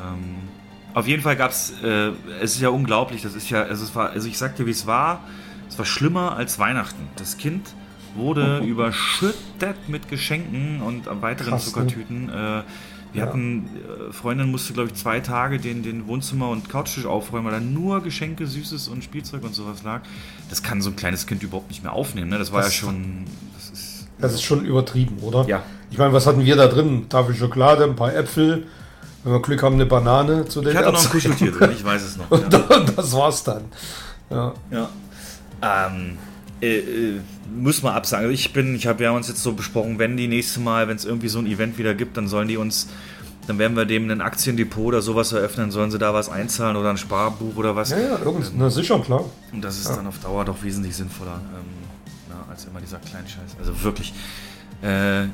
Ähm, 0.00 0.48
auf 0.94 1.06
jeden 1.06 1.22
Fall 1.22 1.36
gab 1.36 1.50
es, 1.52 1.72
äh, 1.82 2.10
es 2.40 2.54
ist 2.54 2.60
ja 2.60 2.68
unglaublich, 2.68 3.22
das 3.22 3.34
ist 3.34 3.48
ja, 3.48 3.62
also 3.62 3.82
es 3.84 3.94
war, 3.94 4.10
also 4.10 4.28
ich 4.28 4.36
sag 4.36 4.56
dir, 4.56 4.66
wie 4.66 4.70
es 4.72 4.86
war, 4.86 5.20
es 5.68 5.78
war 5.78 5.86
schlimmer 5.86 6.36
als 6.36 6.58
Weihnachten. 6.58 7.08
Das 7.16 7.38
Kind 7.38 7.66
wurde 8.14 8.58
überschüttet 8.58 9.88
mit 9.88 10.08
Geschenken 10.08 10.82
und 10.82 11.06
weiteren 11.22 11.50
Krass, 11.50 11.66
ne? 11.66 11.72
Zuckertüten. 11.72 12.28
Äh, 12.28 12.32
wir 12.32 12.64
Ja. 13.20 13.26
hatten, 13.26 13.68
äh, 14.08 14.12
Freundin 14.12 14.50
musste, 14.50 14.72
glaube 14.72 14.88
ich, 14.88 14.94
zwei 14.94 15.20
Tage 15.20 15.58
den, 15.58 15.82
den 15.82 16.06
Wohnzimmer- 16.06 16.48
und 16.48 16.70
Couchtisch 16.70 17.04
aufräumen, 17.04 17.44
weil 17.44 17.52
da 17.52 17.60
nur 17.60 18.02
Geschenke, 18.02 18.46
Süßes 18.46 18.88
und 18.88 19.04
Spielzeug 19.04 19.42
und 19.44 19.54
sowas 19.54 19.82
lag. 19.82 20.00
Das 20.48 20.62
kann 20.62 20.80
so 20.80 20.90
ein 20.90 20.96
kleines 20.96 21.26
Kind 21.26 21.42
überhaupt 21.42 21.68
nicht 21.68 21.82
mehr 21.82 21.92
aufnehmen. 21.92 22.30
Ne? 22.30 22.38
Das 22.38 22.52
war 22.52 22.62
Das- 22.62 22.74
ja 22.74 22.80
schon. 22.86 23.24
Das 23.54 23.70
ist, 23.70 24.06
Das 24.18 24.32
ist 24.34 24.42
schon 24.42 24.64
übertrieben, 24.64 25.18
oder? 25.20 25.44
Ja. 25.46 25.62
Ich 25.90 25.98
meine, 25.98 26.12
was 26.12 26.26
hatten 26.26 26.44
wir 26.44 26.56
da 26.56 26.68
drin? 26.68 27.06
Tafel 27.08 27.34
Schokolade, 27.34 27.84
ein 27.84 27.96
paar 27.96 28.14
Äpfel. 28.14 28.66
Wenn 29.24 29.32
wir 29.34 29.42
Glück 29.42 29.62
haben, 29.62 29.74
eine 29.74 29.86
Banane 29.86 30.46
zu 30.46 30.60
den 30.62 30.70
ich 30.72 30.76
hatte 30.76 30.90
noch 30.92 31.04
ein. 31.04 31.10
Kuscheltier 31.10 31.52
drin, 31.52 31.70
ich 31.72 31.84
weiß 31.84 32.02
es 32.02 32.16
noch. 32.16 32.30
Ja. 32.50 32.80
das 32.96 33.12
war's 33.12 33.44
dann. 33.44 33.64
Ja. 34.30 34.52
Ja. 34.70 34.88
Ähm, 35.62 36.16
äh, 36.62 36.78
äh, 36.78 37.20
muss 37.54 37.82
man 37.82 37.94
absagen. 37.94 38.24
Also 38.26 38.32
ich 38.34 38.52
bin, 38.52 38.74
ich 38.74 38.86
habe, 38.86 39.00
wir 39.00 39.08
haben 39.08 39.16
uns 39.16 39.28
jetzt 39.28 39.42
so 39.42 39.52
besprochen, 39.52 39.98
wenn 39.98 40.16
die 40.16 40.28
nächste 40.28 40.60
Mal, 40.60 40.88
wenn 40.88 40.96
es 40.96 41.04
irgendwie 41.04 41.28
so 41.28 41.38
ein 41.40 41.46
Event 41.46 41.76
wieder 41.76 41.94
gibt, 41.94 42.16
dann 42.16 42.28
sollen 42.28 42.48
die 42.48 42.56
uns, 42.56 42.88
dann 43.46 43.58
werden 43.58 43.76
wir 43.76 43.84
dem 43.84 44.08
ein 44.08 44.20
Aktiendepot 44.20 44.86
oder 44.86 45.02
sowas 45.02 45.32
eröffnen, 45.32 45.70
sollen 45.72 45.90
sie 45.90 45.98
da 45.98 46.14
was 46.14 46.28
einzahlen 46.28 46.76
oder 46.76 46.90
ein 46.90 46.96
Sparbuch 46.96 47.56
oder 47.56 47.74
was. 47.74 47.90
Ja, 47.90 47.98
ja, 47.98 48.18
irgend, 48.18 48.52
na 48.56 48.70
sicher, 48.70 48.98
klar. 49.00 49.24
Und 49.52 49.62
das 49.62 49.78
ist 49.78 49.88
Ja. 49.88 49.96
dann 49.96 50.06
auf 50.06 50.18
Dauer 50.20 50.44
doch 50.44 50.62
wesentlich 50.62 50.94
sinnvoller 50.94 51.40
ähm, 51.54 51.66
ja, 52.30 52.44
als 52.50 52.64
immer 52.64 52.80
dieser 52.80 52.98
kleine 52.98 53.28
Scheiß. 53.28 53.56
Also 53.58 53.82
wirklich. 53.82 54.14
Äh, 54.82 55.24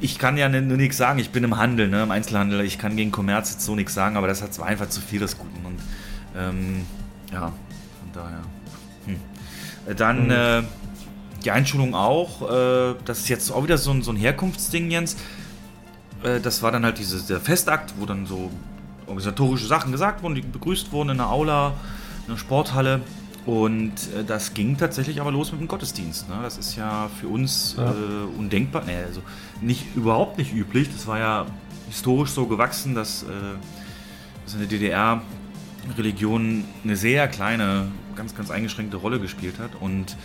ich 0.00 0.18
kann 0.18 0.36
ja 0.36 0.48
nur 0.48 0.76
nichts 0.76 0.96
sagen. 0.96 1.20
Ich 1.20 1.30
bin 1.30 1.44
im 1.44 1.56
Handel, 1.56 1.88
ne, 1.88 2.02
im 2.02 2.10
Einzelhandel. 2.10 2.60
Ich 2.62 2.78
kann 2.78 2.96
gegen 2.96 3.12
Kommerz 3.12 3.52
jetzt 3.52 3.64
so 3.64 3.76
nichts 3.76 3.94
sagen, 3.94 4.16
aber 4.16 4.26
das 4.26 4.42
hat 4.42 4.60
einfach 4.60 4.88
zu 4.88 5.00
viel 5.00 5.20
des 5.20 5.38
Guten. 5.38 5.64
Und 5.64 5.78
ähm, 6.36 6.84
ja, 7.32 7.40
von 7.42 8.12
daher. 8.12 8.42
Dann 9.96 10.24
Mhm. 10.26 10.30
äh, 10.30 10.62
die 11.44 11.50
Einschulung 11.50 11.94
auch. 11.94 12.42
Äh, 12.50 12.94
das 13.04 13.20
ist 13.20 13.28
jetzt 13.28 13.50
auch 13.50 13.64
wieder 13.64 13.78
so 13.78 13.90
ein, 13.90 14.02
so 14.02 14.10
ein 14.12 14.16
Herkunftsding, 14.16 14.90
Jens. 14.90 15.16
Äh, 16.22 16.40
das 16.40 16.62
war 16.62 16.72
dann 16.72 16.84
halt 16.84 16.98
diese, 16.98 17.22
der 17.26 17.40
Festakt, 17.40 17.94
wo 17.98 18.06
dann 18.06 18.26
so 18.26 18.50
organisatorische 19.06 19.66
Sachen 19.66 19.92
gesagt 19.92 20.22
wurden, 20.22 20.34
die 20.34 20.40
begrüßt 20.40 20.90
wurden 20.92 21.10
in 21.10 21.16
der 21.18 21.28
Aula, 21.30 21.74
in 22.26 22.32
der 22.32 22.38
Sporthalle. 22.38 23.02
Und 23.44 23.92
äh, 24.18 24.24
das 24.26 24.54
ging 24.54 24.78
tatsächlich 24.78 25.20
aber 25.20 25.30
los 25.30 25.52
mit 25.52 25.60
dem 25.60 25.68
Gottesdienst. 25.68 26.30
Ne? 26.30 26.36
Das 26.42 26.56
ist 26.56 26.76
ja 26.76 27.10
für 27.20 27.28
uns 27.28 27.74
Ja. 27.76 27.90
äh, 27.90 28.38
undenkbar. 28.38 28.84
Nee, 28.86 28.96
also 29.06 29.20
nicht, 29.60 29.94
überhaupt 29.94 30.38
nicht 30.38 30.54
üblich. 30.54 30.88
Das 30.90 31.06
war 31.06 31.18
ja 31.18 31.44
historisch 31.88 32.30
so 32.30 32.46
gewachsen, 32.46 32.94
dass, 32.94 33.22
äh, 33.24 33.26
dass 34.44 34.54
in 34.54 34.60
der 34.60 34.68
DDR 34.68 35.20
Religion 35.98 36.64
eine 36.82 36.96
sehr 36.96 37.28
kleine, 37.28 37.88
ganz, 38.16 38.34
ganz 38.34 38.50
eingeschränkte 38.50 38.96
Rolle 38.96 39.20
gespielt 39.20 39.58
hat. 39.58 39.70
Und 39.80 40.16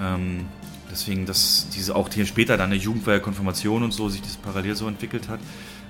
ähm, 0.00 0.46
deswegen, 0.90 1.26
dass 1.26 1.68
diese 1.74 1.94
auch 1.94 2.08
hier 2.12 2.26
später 2.26 2.56
dann 2.56 2.70
eine 2.70 2.80
Jugendweihe, 2.80 3.20
Konfirmation 3.20 3.82
und 3.82 3.92
so 3.92 4.08
sich 4.08 4.22
das 4.22 4.36
parallel 4.36 4.74
so 4.76 4.88
entwickelt 4.88 5.28
hat. 5.28 5.40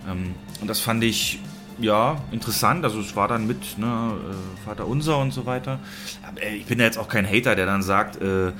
Ähm, 0.08 0.34
und 0.60 0.68
das 0.68 0.80
fand 0.80 1.04
ich 1.04 1.40
ja 1.78 2.22
interessant. 2.32 2.84
Also 2.84 3.00
es 3.00 3.16
war 3.16 3.28
dann 3.28 3.46
mit 3.46 3.78
ne, 3.78 3.86
äh, 3.86 4.64
Vater 4.64 4.86
Unser 4.86 5.18
und 5.18 5.32
so 5.32 5.46
weiter. 5.46 5.78
Aber, 6.26 6.42
äh, 6.42 6.56
ich 6.56 6.66
bin 6.66 6.78
ja 6.78 6.84
jetzt 6.84 6.98
auch 6.98 7.08
kein 7.08 7.26
Hater, 7.26 7.54
der 7.54 7.66
dann 7.66 7.82
sagt, 7.82 8.20
äh, 8.20 8.52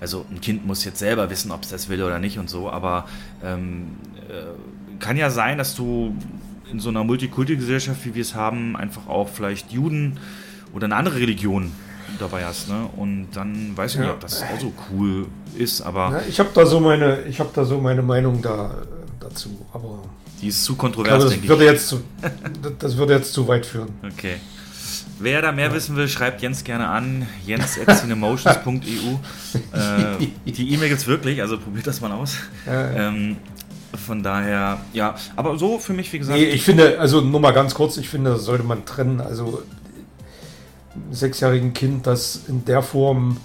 also 0.00 0.26
ein 0.30 0.40
Kind 0.40 0.66
muss 0.66 0.84
jetzt 0.84 0.98
selber 0.98 1.30
wissen, 1.30 1.50
ob 1.50 1.62
es 1.62 1.70
das 1.70 1.88
will 1.88 2.02
oder 2.02 2.18
nicht 2.18 2.38
und 2.38 2.50
so. 2.50 2.70
Aber 2.70 3.06
ähm, 3.42 3.96
äh, 4.28 4.98
kann 4.98 5.16
ja 5.16 5.30
sein, 5.30 5.58
dass 5.58 5.74
du 5.74 6.16
in 6.70 6.80
so 6.80 6.88
einer 6.88 7.04
Multikulti-Gesellschaft, 7.04 8.04
wie 8.04 8.14
wir 8.14 8.22
es 8.22 8.34
haben, 8.34 8.76
einfach 8.76 9.06
auch 9.06 9.28
vielleicht 9.28 9.72
Juden 9.72 10.18
oder 10.72 10.86
eine 10.86 10.96
andere 10.96 11.16
Religion 11.16 11.72
dabei 12.18 12.44
hast. 12.44 12.68
Ne? 12.68 12.88
Und 12.96 13.28
dann 13.34 13.76
weiß 13.76 13.92
ich 13.92 13.98
nicht, 13.98 14.08
Ja. 14.08 14.14
ob 14.14 14.20
das 14.20 14.42
auch 14.42 14.60
so 14.60 14.72
cool 14.90 15.26
ist, 15.56 15.80
aber 15.80 16.10
Ja, 16.12 16.20
ich 16.28 16.38
habe 16.40 16.50
da 16.54 16.66
so 16.66 16.80
meine, 16.80 17.22
ich 17.28 17.40
habe 17.40 17.50
da 17.54 17.64
so 17.64 17.78
meine 17.78 18.02
Meinung 18.02 18.40
da, 18.42 18.70
dazu, 19.20 19.50
aber 19.72 20.00
die 20.40 20.48
ist 20.48 20.64
zu 20.64 20.72
ich 20.72 20.78
glaube, 20.78 20.94
kontrovers, 20.94 21.24
das 21.24 21.48
würde 21.48 21.64
jetzt 21.64 21.88
zu, 21.88 22.00
das 22.78 22.96
würde 22.96 23.14
jetzt 23.14 23.32
zu 23.32 23.46
weit 23.48 23.66
führen. 23.66 23.88
Okay. 24.12 24.36
Wer 25.20 25.42
da 25.42 25.52
mehr 25.52 25.72
wissen 25.72 25.94
will, 25.96 26.08
schreibt 26.08 26.42
Jens 26.42 26.64
gerne 26.64 26.88
an. 26.88 27.26
jens.cinemotions.eu. 27.46 28.78
äh, 29.72 30.26
die 30.50 30.74
E-Mail 30.74 30.88
gibt's 30.88 31.06
wirklich, 31.06 31.40
also 31.40 31.58
probiert 31.58 31.86
das 31.86 32.00
mal 32.00 32.10
aus. 32.12 32.36
Ja, 32.66 32.72
ja. 32.72 33.08
Ähm, 33.08 33.36
von 34.04 34.24
daher, 34.24 34.80
ja, 34.92 35.14
aber 35.36 35.56
so 35.56 35.78
für 35.78 35.92
mich, 35.92 36.12
wie 36.12 36.18
gesagt. 36.18 36.38
Nee, 36.38 36.46
ich 36.46 36.64
finde, 36.64 36.98
also 36.98 37.20
nur 37.20 37.38
mal 37.40 37.52
ganz 37.52 37.74
kurz, 37.74 37.96
ich 37.96 38.08
finde, 38.08 38.30
das 38.30 38.44
sollte 38.44 38.64
man 38.64 38.84
trennen. 38.84 39.20
Also 39.20 39.62
sechsjährigen 41.10 41.72
Kind 41.74 42.06
das 42.06 42.40
in 42.48 42.64
der 42.64 42.82
Form 42.82 43.38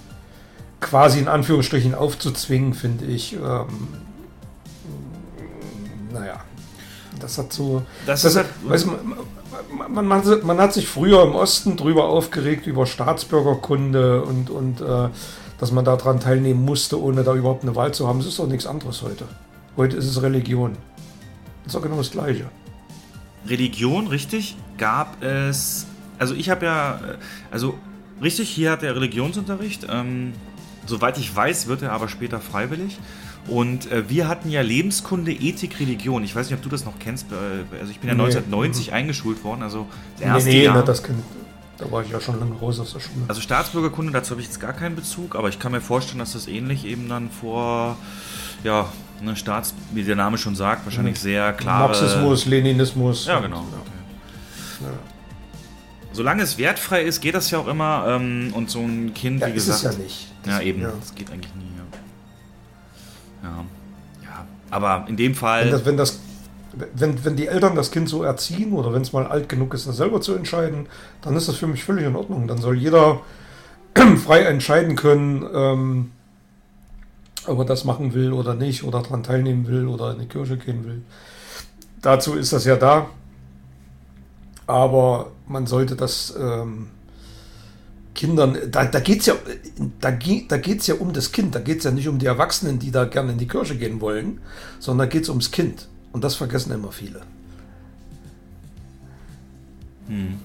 quasi 0.82 1.20
in 1.20 1.28
Anführungsstrichen 1.28 1.94
aufzuzwingen, 1.96 2.74
finde 2.74 3.06
ich, 3.06 3.34
ähm, 3.34 3.68
naja, 6.14 6.40
das 7.20 7.38
hat 7.38 7.52
so. 7.54 7.84
Das 8.06 8.22
Das 8.22 8.32
ist 8.34 8.38
hat, 8.40 8.46
halt- 8.46 8.70
weiß 8.72 8.86
man, 8.86 8.96
man, 9.94 10.06
man, 10.08 10.46
man 10.46 10.58
hat 10.60 10.74
sich 10.74 10.88
früher 10.88 11.24
im 11.24 11.36
Osten 11.36 11.76
drüber 11.78 12.06
aufgeregt, 12.06 12.66
über 12.68 12.86
Staatsbürgerkunde 12.86 14.24
und, 14.24 14.50
und 14.50 14.82
äh, 14.82 15.10
dass 15.60 15.72
man 15.72 15.84
daran 15.84 16.20
teilnehmen 16.20 16.64
musste, 16.64 17.02
ohne 17.02 17.24
da 17.24 17.34
überhaupt 17.36 17.64
eine 17.64 17.76
Wahl 17.76 17.94
zu 17.94 18.08
haben. 18.08 18.20
Es 18.20 18.26
ist 18.28 18.40
doch 18.40 18.48
nichts 18.48 18.66
anderes 18.66 19.02
heute. 19.02 19.26
Heute 19.76 19.98
ist 19.98 20.06
es 20.06 20.22
Religion. 20.22 20.72
Das 21.64 21.74
ist 21.74 21.76
doch 21.76 21.82
genau 21.82 21.98
das 21.98 22.12
Gleiche. 22.12 22.46
Religion, 23.48 24.08
richtig, 24.08 24.56
gab 24.78 25.22
es. 25.22 25.86
Also 26.20 26.36
ich 26.36 26.50
habe 26.50 26.66
ja, 26.66 26.96
äh, 26.96 27.00
also 27.52 27.78
richtig, 28.22 28.50
hier 28.50 28.72
hat 28.72 28.84
er 28.84 28.96
Religionsunterricht. 28.96 29.88
Ähm, 29.90 30.34
soweit 30.86 31.18
ich 31.18 31.34
weiß, 31.36 31.68
wird 31.68 31.82
er 31.82 31.92
aber 31.94 32.08
später 32.10 32.40
freiwillig. 32.40 32.98
Und 33.48 33.92
äh, 33.92 34.10
wir 34.10 34.28
hatten 34.28 34.50
ja 34.52 34.62
Lebenskunde, 34.62 35.32
Ethik, 35.32 35.80
Religion. 35.80 36.24
Ich 36.24 36.36
weiß 36.36 36.50
nicht, 36.50 36.58
ob 36.58 36.62
du 36.64 36.70
das 36.70 36.86
noch 36.86 37.00
kennst. 37.00 37.28
äh, 37.32 37.36
Also 37.80 37.92
ich 37.92 38.00
bin 38.00 38.10
ja 38.10 38.14
Nee. 38.16 38.24
1990 38.24 38.94
eingeschult 38.94 39.44
worden, 39.44 39.64
also 39.64 39.88
das 40.18 40.20
Nee, 40.20 40.28
erste 40.34 40.50
nee, 40.50 40.64
Jahr. 40.66 40.76
na, 40.76 40.82
das 40.84 41.02
kind, 41.02 41.18
da 41.78 41.90
war 41.90 42.04
ich 42.04 42.10
ja 42.12 42.20
schon 42.20 42.38
lange 42.40 42.54
raus 42.56 42.80
aus 42.80 42.94
der 42.94 43.00
Schule. 43.00 43.22
Also 43.30 43.40
Staatsbürgerkunde, 43.42 44.12
dazu 44.12 44.32
habe 44.32 44.42
ich 44.42 44.48
jetzt 44.48 44.60
gar 44.60 44.74
keinen 44.74 44.96
Bezug, 44.96 45.36
aber 45.36 45.48
ich 45.50 45.58
kann 45.58 45.72
mir 45.72 45.80
vorstellen, 45.82 46.20
dass 46.20 46.34
das 46.34 46.48
ähnlich 46.48 46.86
eben 46.86 47.08
dann 47.08 47.30
vor, 47.32 47.98
ja, 48.66 48.90
ne, 49.24 49.36
Staats, 49.38 49.74
wie 49.94 50.04
der 50.04 50.18
Name 50.18 50.38
schon 50.38 50.56
sagt, 50.56 50.86
wahrscheinlich 50.86 51.20
sehr 51.20 51.54
klare... 51.54 51.88
Marxismus, 51.88 52.46
Leninismus. 52.46 53.26
Ja, 53.26 53.38
und- 53.38 53.44
genau. 53.44 53.66
Ja. 54.82 54.88
Ja. 54.88 54.94
Solange 56.12 56.42
es 56.44 56.58
wertfrei 56.58 57.04
ist, 57.04 57.22
geht 57.22 57.36
das 57.36 57.52
ja 57.52 57.60
auch 57.60 57.68
immer. 57.68 58.06
Ähm, 58.08 58.52
und 58.56 58.70
so 58.70 58.80
ein 58.80 59.14
Kind, 59.14 59.42
Ja, 59.42 59.48
wie 59.48 59.52
ist 59.52 59.68
gesagt. 59.68 59.94
es 59.94 59.98
ja 59.98 60.04
nicht. 60.04 60.28
ja, 60.46 60.52
Das- 60.58 60.62
eben. 60.62 60.82
ja. 60.82 60.92
Das 61.00 61.14
geht 61.16 61.32
eigentlich 61.32 61.54
nie. 61.56 61.66
Ja. 63.44 63.50
ja. 63.50 63.66
Ja. 64.24 64.46
Aber 64.72 65.06
in 65.08 65.18
dem 65.18 65.36
Fall. 65.36 65.66
Wenn, 65.66 65.72
das, 65.72 65.86
wenn, 65.86 65.98
das, 65.98 66.20
wenn, 66.96 67.24
wenn 67.26 67.36
die 67.36 67.48
Eltern 67.48 67.76
das 67.76 67.92
Kind 67.92 68.10
so 68.10 68.24
erziehen 68.24 68.74
oder 68.74 68.94
wenn 68.94 69.02
es 69.02 69.14
mal 69.14 69.26
alt 69.28 69.50
genug 69.50 69.74
ist, 69.74 69.88
das 69.88 69.98
selber 69.98 70.20
zu 70.22 70.34
entscheiden, 70.36 70.88
dann 71.22 71.36
ist 71.36 71.48
das 71.48 71.56
für 71.58 71.68
mich 71.68 71.84
völlig 71.84 72.06
in 72.06 72.16
Ordnung. 72.16 72.48
Dann 72.48 72.58
soll 72.60 72.78
jeder 72.78 73.22
frei 74.26 74.42
entscheiden 74.42 74.96
können, 74.96 75.46
ähm, 75.54 76.12
ob 77.48 77.60
er 77.60 77.66
das 77.66 77.86
machen 77.86 78.14
will 78.14 78.34
oder 78.34 78.54
nicht, 78.54 78.84
oder 78.84 79.02
daran 79.02 79.24
teilnehmen 79.24 79.68
will 79.68 79.88
oder 79.88 80.12
in 80.14 80.20
die 80.20 80.28
Kirche 80.28 80.58
gehen 80.58 80.86
will. 80.86 81.02
Dazu 82.02 82.34
ist 82.36 82.54
das 82.54 82.66
ja 82.66 82.76
da. 82.76 83.08
Aber 84.68 85.32
man 85.50 85.68
sollte 85.68 85.96
das 85.96 86.34
ähm, 86.40 86.88
Kindern, 88.16 88.58
da, 88.72 88.86
da 88.86 89.00
geht 89.00 89.22
es 89.22 89.26
ja, 89.26 89.36
da, 90.00 90.12
da 90.12 90.58
geht's 90.58 90.88
ja 90.88 90.96
um 90.96 91.14
das 91.14 91.32
Kind, 91.32 91.56
da 91.56 91.60
geht 91.60 91.80
es 91.80 91.84
ja 91.84 91.92
nicht 91.92 92.08
um 92.08 92.20
die 92.20 92.26
Erwachsenen, 92.26 92.80
die 92.80 92.92
da 92.92 93.06
gerne 93.06 93.34
in 93.34 93.38
die 93.38 93.48
Kirche 93.48 93.76
gehen 93.76 94.02
wollen, 94.02 94.40
sondern 94.80 95.08
da 95.08 95.12
geht 95.12 95.24
es 95.24 95.30
ums 95.30 95.52
Kind. 95.52 95.88
Und 96.12 96.24
das 96.24 96.36
vergessen 96.36 96.72
immer 96.72 96.92
viele. 96.92 97.22
Hm. 100.08 100.40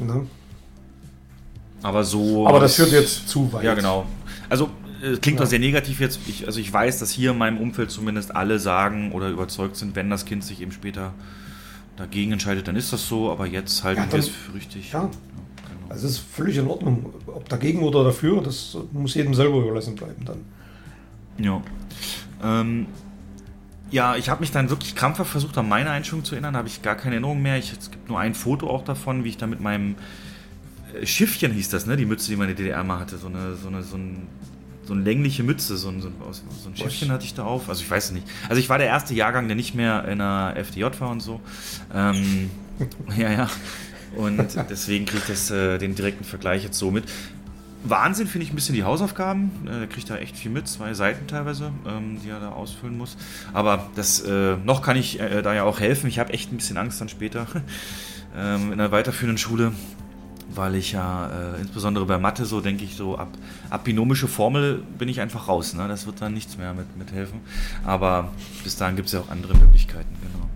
Ne? 0.00 0.26
Aber 1.82 2.04
so. 2.04 2.46
Aber 2.46 2.60
das 2.60 2.76
führt 2.76 2.92
jetzt 2.92 3.28
zu 3.28 3.52
weit. 3.52 3.64
Ja, 3.64 3.74
genau. 3.74 4.06
Also, 4.48 4.70
äh, 5.02 5.16
klingt 5.16 5.38
Ja. 5.38 5.44
doch 5.44 5.50
sehr 5.50 5.58
negativ 5.58 6.00
jetzt. 6.00 6.20
Ich, 6.26 6.46
also, 6.46 6.60
ich 6.60 6.72
weiß, 6.72 6.98
dass 7.00 7.10
hier 7.10 7.32
in 7.32 7.38
meinem 7.38 7.58
Umfeld 7.58 7.90
zumindest 7.90 8.34
alle 8.34 8.58
sagen 8.58 9.12
oder 9.12 9.28
überzeugt 9.28 9.76
sind, 9.76 9.96
wenn 9.96 10.08
das 10.08 10.24
Kind 10.24 10.44
sich 10.44 10.60
eben 10.60 10.72
später 10.72 11.12
dagegen 12.00 12.32
entscheidet, 12.32 12.66
dann 12.66 12.76
ist 12.76 12.92
das 12.92 13.06
so. 13.06 13.30
Aber 13.30 13.46
jetzt 13.46 13.84
halten 13.84 14.02
Ja, 14.02 14.12
wir 14.12 14.18
es 14.18 14.28
für 14.28 14.54
richtig. 14.54 14.92
Ja. 14.92 15.00
genau. 15.02 15.10
Also 15.88 16.06
es 16.06 16.14
ist 16.14 16.18
völlig 16.20 16.56
in 16.56 16.66
Ordnung. 16.66 17.12
Ob 17.26 17.48
dagegen 17.48 17.82
oder 17.82 18.04
dafür, 18.04 18.42
das 18.42 18.76
muss 18.92 19.14
jedem 19.14 19.34
selber 19.34 19.58
überlassen 19.58 19.94
bleiben 19.94 20.24
dann. 20.24 20.38
Ja. 21.38 21.62
Ähm, 22.42 22.86
ja, 23.90 24.16
ich 24.16 24.28
habe 24.30 24.40
mich 24.40 24.52
dann 24.52 24.70
wirklich 24.70 24.94
krampfhaft 24.94 25.30
versucht, 25.30 25.58
an 25.58 25.68
meine 25.68 25.90
Einstellung 25.90 26.24
zu 26.24 26.34
erinnern. 26.34 26.54
Da 26.54 26.58
habe 26.58 26.68
ich 26.68 26.80
gar 26.82 26.94
keine 26.94 27.16
Erinnerung 27.16 27.42
mehr. 27.42 27.58
Ich, 27.58 27.72
es 27.72 27.90
gibt 27.90 28.08
nur 28.08 28.18
ein 28.20 28.34
Foto 28.34 28.68
auch 28.70 28.84
davon, 28.84 29.24
wie 29.24 29.30
ich 29.30 29.36
da 29.36 29.46
mit 29.46 29.60
meinem 29.60 29.96
äh, 30.94 31.04
Schiffchen 31.06 31.52
hieß 31.52 31.70
das, 31.70 31.86
ne? 31.86 31.96
Die 31.96 32.06
Mütze, 32.06 32.30
die 32.30 32.36
meine 32.36 32.54
DDR 32.54 32.82
mal 32.84 33.00
hatte. 33.00 33.18
So 33.18 33.26
eine, 33.26 33.56
so 33.56 33.68
eine, 33.68 33.82
so 33.82 33.96
ein, 33.96 34.28
so 34.90 34.94
eine 34.96 35.04
längliche 35.04 35.44
Mütze, 35.44 35.76
so 35.76 35.88
ein, 35.88 36.02
so 36.02 36.08
ein, 36.08 36.14
aus- 36.28 36.42
so 36.64 36.68
ein 36.68 36.76
Schiffchen 36.76 37.12
hatte 37.12 37.24
ich 37.24 37.32
da 37.34 37.44
auf. 37.44 37.68
Also 37.68 37.80
ich 37.82 37.88
weiß 37.88 38.06
es 38.06 38.10
nicht. 38.10 38.26
Also 38.48 38.58
ich 38.60 38.68
war 38.68 38.76
der 38.78 38.88
erste 38.88 39.14
Jahrgang, 39.14 39.46
der 39.46 39.54
nicht 39.54 39.76
mehr 39.76 40.04
in 40.06 40.20
einer 40.20 40.56
FDJ 40.56 40.82
war 40.98 41.10
und 41.10 41.20
so. 41.20 41.40
Ähm, 41.94 42.50
ja, 43.16 43.30
ja. 43.30 43.50
Und 44.16 44.48
deswegen 44.68 45.06
kriege 45.06 45.18
ich 45.22 45.28
das, 45.28 45.48
äh, 45.52 45.78
den 45.78 45.94
direkten 45.94 46.24
Vergleich 46.24 46.64
jetzt 46.64 46.76
so 46.76 46.90
mit. 46.90 47.04
Wahnsinn 47.84 48.26
finde 48.26 48.44
ich 48.46 48.52
ein 48.52 48.56
bisschen 48.56 48.74
die 48.74 48.82
Hausaufgaben. 48.82 49.52
Äh, 49.68 49.82
Er 49.82 49.86
kriegt 49.86 50.10
da 50.10 50.16
echt 50.16 50.36
viel 50.36 50.50
mit, 50.50 50.66
zwei 50.66 50.92
Seiten 50.92 51.28
teilweise, 51.28 51.70
ähm, 51.86 52.18
die 52.24 52.28
er 52.28 52.40
da 52.40 52.50
ausfüllen 52.50 52.98
muss. 52.98 53.16
Aber 53.52 53.86
das 53.94 54.18
äh, 54.22 54.56
noch 54.64 54.82
kann 54.82 54.96
ich 54.96 55.20
äh, 55.20 55.40
da 55.42 55.54
ja 55.54 55.62
auch 55.62 55.78
helfen. 55.78 56.08
Ich 56.08 56.18
habe 56.18 56.32
echt 56.32 56.52
ein 56.52 56.56
bisschen 56.56 56.76
Angst 56.78 57.00
dann 57.00 57.08
später 57.08 57.46
ähm, 58.36 58.72
in 58.72 58.80
einer 58.80 58.90
weiterführenden 58.90 59.38
Schule, 59.38 59.70
weil 60.54 60.74
ich 60.74 60.92
ja 60.92 61.28
äh, 61.28 61.60
insbesondere 61.60 62.06
bei 62.06 62.18
Mathe 62.18 62.44
so 62.44 62.60
denke 62.60 62.84
ich 62.84 62.96
so 62.96 63.16
ab, 63.16 63.28
ab 63.68 63.84
binomische 63.84 64.28
Formel 64.28 64.82
bin 64.98 65.08
ich 65.08 65.20
einfach 65.20 65.48
raus. 65.48 65.74
Ne? 65.74 65.86
Das 65.88 66.06
wird 66.06 66.20
dann 66.20 66.34
nichts 66.34 66.58
mehr 66.58 66.74
mit, 66.74 66.96
mit 66.96 67.12
helfen. 67.12 67.40
Aber 67.84 68.32
bis 68.64 68.76
dahin 68.76 68.96
gibt 68.96 69.06
es 69.06 69.12
ja 69.12 69.20
auch 69.20 69.30
andere 69.30 69.56
Möglichkeiten. 69.56 70.14
Genau. 70.20 70.48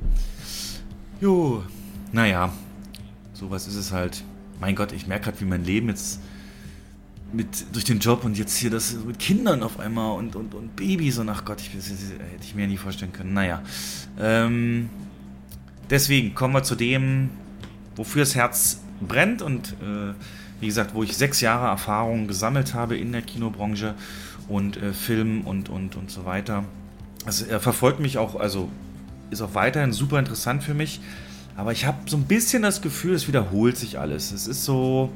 Jo, 1.20 1.62
naja, 2.12 2.52
sowas 3.32 3.66
ist 3.66 3.76
es 3.76 3.92
halt. 3.92 4.24
Mein 4.60 4.76
Gott, 4.76 4.92
ich 4.92 5.06
merke 5.06 5.24
gerade, 5.26 5.40
wie 5.40 5.44
mein 5.44 5.64
Leben 5.64 5.88
jetzt 5.88 6.20
mit 7.32 7.66
durch 7.72 7.84
den 7.84 7.98
Job 7.98 8.24
und 8.24 8.38
jetzt 8.38 8.56
hier 8.56 8.70
das 8.70 8.94
mit 9.04 9.18
Kindern 9.18 9.62
auf 9.62 9.80
einmal 9.80 10.16
und, 10.16 10.36
und, 10.36 10.54
und 10.54 10.76
Babys 10.76 11.18
und 11.18 11.28
ach 11.28 11.44
Gott, 11.44 11.60
ich, 11.60 11.72
das, 11.74 11.88
das 11.88 12.10
hätte 12.10 12.44
ich 12.44 12.54
mir 12.54 12.66
nie 12.66 12.76
vorstellen 12.76 13.12
können. 13.12 13.34
Naja. 13.34 13.62
Ähm, 14.18 14.88
deswegen 15.90 16.34
kommen 16.34 16.54
wir 16.54 16.62
zu 16.62 16.76
dem, 16.76 17.30
wofür 17.96 18.22
das 18.22 18.34
Herz 18.34 18.80
brennt 19.04 19.42
und 19.42 19.74
äh, 19.82 20.14
wie 20.60 20.66
gesagt, 20.66 20.94
wo 20.94 21.02
ich 21.02 21.16
sechs 21.16 21.40
Jahre 21.40 21.66
Erfahrung 21.66 22.26
gesammelt 22.26 22.74
habe 22.74 22.96
in 22.96 23.12
der 23.12 23.22
Kinobranche 23.22 23.94
und 24.48 24.76
äh, 24.76 24.92
Film 24.92 25.42
und, 25.42 25.68
und, 25.68 25.96
und 25.96 26.10
so 26.10 26.24
weiter. 26.24 26.64
Also 27.26 27.46
er 27.46 27.60
verfolgt 27.60 28.00
mich 28.00 28.18
auch, 28.18 28.38
also 28.38 28.68
ist 29.30 29.42
auch 29.42 29.54
weiterhin 29.54 29.92
super 29.92 30.18
interessant 30.18 30.62
für 30.62 30.74
mich. 30.74 31.00
Aber 31.56 31.72
ich 31.72 31.86
habe 31.86 31.98
so 32.06 32.16
ein 32.16 32.24
bisschen 32.24 32.62
das 32.62 32.82
Gefühl, 32.82 33.14
es 33.14 33.28
wiederholt 33.28 33.76
sich 33.76 33.98
alles. 33.98 34.32
Es 34.32 34.46
ist 34.46 34.64
so, 34.64 35.10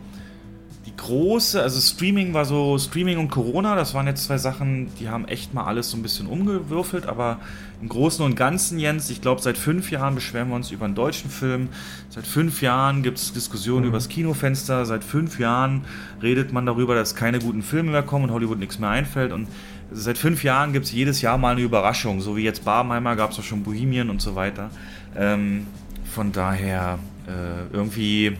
große, 0.99 1.63
also 1.63 1.81
Streaming 1.81 2.35
war 2.35 2.45
so, 2.45 2.77
Streaming 2.77 3.19
und 3.19 3.31
Corona, 3.31 3.75
das 3.75 3.95
waren 3.95 4.07
jetzt 4.07 4.25
zwei 4.25 4.37
Sachen, 4.37 4.89
die 5.01 5.09
haben 5.09 5.27
echt 5.27 5.55
mal 5.55 5.65
alles 5.65 5.91
so 5.91 5.97
ein 5.97 6.03
bisschen 6.03 6.27
umgewürfelt, 6.27 7.07
aber 7.07 7.39
im 7.81 7.89
Großen 7.89 8.25
und 8.25 8.35
Ganzen, 8.35 8.79
Jens, 8.79 9.09
ich 9.09 9.23
glaube, 9.23 9.41
seit 9.41 9.57
fünf 9.57 9.91
Jahren 9.91 10.15
beschweren 10.15 10.49
wir 10.49 10.57
uns 10.57 10.71
über 10.71 10.85
einen 10.85 10.95
deutschen 10.95 11.31
Film, 11.31 11.69
seit 12.11 12.27
fünf 12.27 12.61
Jahren 12.61 13.03
gibt 13.03 13.19
es 13.19 13.33
Diskussionen 13.33 13.83
mhm. 13.83 13.89
über 13.89 13.97
das 13.97 14.09
Kinofenster, 14.09 14.85
seit 14.85 15.05
fünf 15.05 15.39
Jahren 15.39 15.85
redet 16.21 16.53
man 16.53 16.67
darüber, 16.67 16.95
dass 16.95 17.15
keine 17.15 17.39
guten 17.39 17.63
Filme 17.63 17.93
mehr 17.93 18.03
kommen 18.03 18.25
und 18.25 18.33
Hollywood 18.33 18.59
nichts 18.59 18.79
mehr 18.79 18.91
einfällt 18.91 19.33
und 19.33 19.49
seit 19.91 20.19
fünf 20.19 20.45
Jahren 20.45 20.73
gibt 20.73 20.87
es 20.87 20.93
jedes 20.93 21.23
Jahr 21.23 21.39
mal 21.39 21.53
eine 21.53 21.63
Überraschung, 21.63 22.21
so 22.21 22.37
wie 22.37 22.43
jetzt 22.43 22.65
Barbenheimer 22.65 23.17
gab 23.17 23.31
es 23.31 23.39
auch 23.39 23.45
schon 23.45 23.63
Bohemian 23.63 24.11
und 24.11 24.21
so 24.21 24.35
weiter. 24.35 24.71
Ähm, 25.17 25.67
von 26.13 26.33
daher 26.33 26.99
äh, 27.27 27.75
irgendwie, 27.75 28.37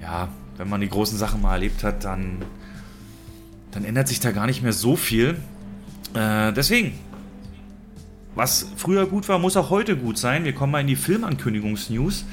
ja, 0.00 0.28
wenn 0.56 0.68
man 0.68 0.80
die 0.80 0.88
großen 0.88 1.18
Sachen 1.18 1.42
mal 1.42 1.52
erlebt 1.52 1.84
hat, 1.84 2.04
dann, 2.04 2.44
dann 3.70 3.84
ändert 3.84 4.08
sich 4.08 4.20
da 4.20 4.32
gar 4.32 4.46
nicht 4.46 4.62
mehr 4.62 4.72
so 4.72 4.96
viel. 4.96 5.36
Äh, 6.14 6.52
deswegen, 6.52 6.92
was 8.34 8.66
früher 8.76 9.06
gut 9.06 9.28
war, 9.28 9.38
muss 9.38 9.56
auch 9.56 9.70
heute 9.70 9.96
gut 9.96 10.18
sein. 10.18 10.44
Wir 10.44 10.52
kommen 10.52 10.72
mal 10.72 10.80
in 10.80 10.86
die 10.86 10.96
Filmankündigungsnews. 10.96 12.24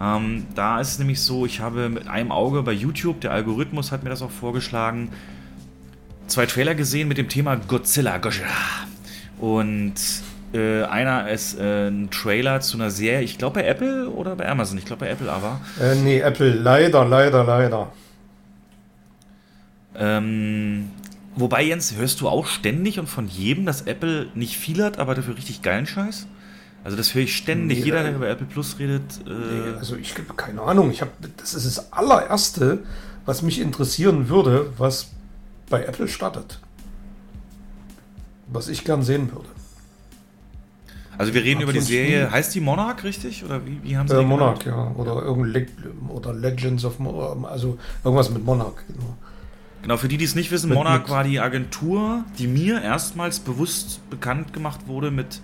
Ähm, 0.00 0.46
da 0.54 0.80
ist 0.80 0.92
es 0.92 0.98
nämlich 0.98 1.20
so, 1.20 1.44
ich 1.46 1.60
habe 1.60 1.88
mit 1.88 2.08
einem 2.08 2.32
Auge 2.32 2.62
bei 2.62 2.72
YouTube, 2.72 3.20
der 3.20 3.32
Algorithmus 3.32 3.92
hat 3.92 4.02
mir 4.02 4.10
das 4.10 4.22
auch 4.22 4.30
vorgeschlagen, 4.30 5.10
zwei 6.26 6.46
Trailer 6.46 6.74
gesehen 6.74 7.08
mit 7.08 7.18
dem 7.18 7.28
Thema 7.28 7.56
Godzilla. 7.56 8.18
Godzilla. 8.18 8.48
Und 9.38 9.94
äh, 10.52 10.82
einer 10.84 11.30
ist 11.30 11.58
äh, 11.58 11.88
ein 11.88 12.10
Trailer 12.10 12.60
zu 12.60 12.76
einer 12.76 12.90
Serie, 12.90 13.22
ich 13.22 13.38
glaube 13.38 13.60
bei 13.60 13.66
Apple 13.66 14.08
oder 14.08 14.36
bei 14.36 14.48
Amazon, 14.48 14.78
ich 14.78 14.84
glaube 14.84 15.04
bei 15.04 15.10
Apple 15.10 15.30
aber. 15.30 15.60
Äh, 15.80 15.94
nee, 15.96 16.20
Apple, 16.20 16.50
leider, 16.50 17.04
leider, 17.04 17.44
leider. 17.44 17.92
Ähm, 19.94 20.90
wobei, 21.36 21.62
Jens, 21.62 21.94
hörst 21.96 22.20
du 22.20 22.28
auch 22.28 22.46
ständig 22.46 22.98
und 22.98 23.08
von 23.08 23.28
jedem, 23.28 23.66
dass 23.66 23.82
Apple 23.82 24.28
nicht 24.34 24.56
viel 24.56 24.82
hat, 24.82 24.98
aber 24.98 25.14
dafür 25.14 25.36
richtig 25.36 25.62
geilen 25.62 25.86
Scheiß? 25.86 26.26
Also 26.82 26.96
das 26.96 27.14
höre 27.14 27.22
ich 27.22 27.36
ständig. 27.36 27.80
Nee, 27.80 27.84
Jeder, 27.84 28.02
der 28.02 28.12
äh, 28.12 28.16
über 28.16 28.28
Apple 28.28 28.46
Plus 28.46 28.78
redet. 28.78 29.20
Äh 29.26 29.30
nee, 29.30 29.76
also 29.78 29.96
ich 29.96 30.14
habe 30.14 30.34
keine 30.34 30.62
Ahnung. 30.62 30.90
Ich 30.90 31.02
habe, 31.02 31.10
das 31.36 31.54
ist 31.54 31.66
das 31.66 31.92
allererste, 31.92 32.78
was 33.26 33.42
mich 33.42 33.60
interessieren 33.60 34.28
würde, 34.28 34.72
was 34.78 35.10
bei 35.68 35.84
Apple 35.84 36.08
startet. 36.08 36.60
Was 38.46 38.68
ich 38.68 38.84
gern 38.84 39.02
sehen 39.02 39.30
würde. 39.30 39.48
Also 41.20 41.34
wir 41.34 41.44
reden 41.44 41.60
über 41.60 41.74
die 41.74 41.80
Serie, 41.80 42.30
heißt 42.30 42.54
die 42.54 42.62
Monarch 42.62 43.04
richtig? 43.04 43.44
Oder 43.44 43.66
wie, 43.66 43.78
wie 43.82 43.94
haben 43.94 44.08
sie 44.08 44.18
äh, 44.18 44.22
Monarch, 44.22 44.64
ja. 44.64 44.90
Oder, 44.96 45.22
irgendein 45.22 45.66
oder 46.08 46.32
Legends 46.32 46.86
of 46.86 46.98
Monarch, 46.98 47.44
also 47.44 47.76
irgendwas 48.02 48.30
mit 48.30 48.42
Monarch, 48.42 48.86
genau. 48.88 49.18
Genau, 49.82 49.98
für 49.98 50.08
die, 50.08 50.16
die 50.16 50.24
es 50.24 50.34
nicht 50.34 50.50
wissen, 50.50 50.70
mit, 50.70 50.78
Monarch 50.78 51.02
mit 51.02 51.10
war 51.10 51.22
die 51.22 51.38
Agentur, 51.38 52.24
die 52.38 52.46
mir 52.46 52.80
erstmals 52.80 53.38
bewusst 53.38 54.00
bekannt 54.08 54.54
gemacht 54.54 54.86
wurde 54.86 55.10
mit 55.10 55.42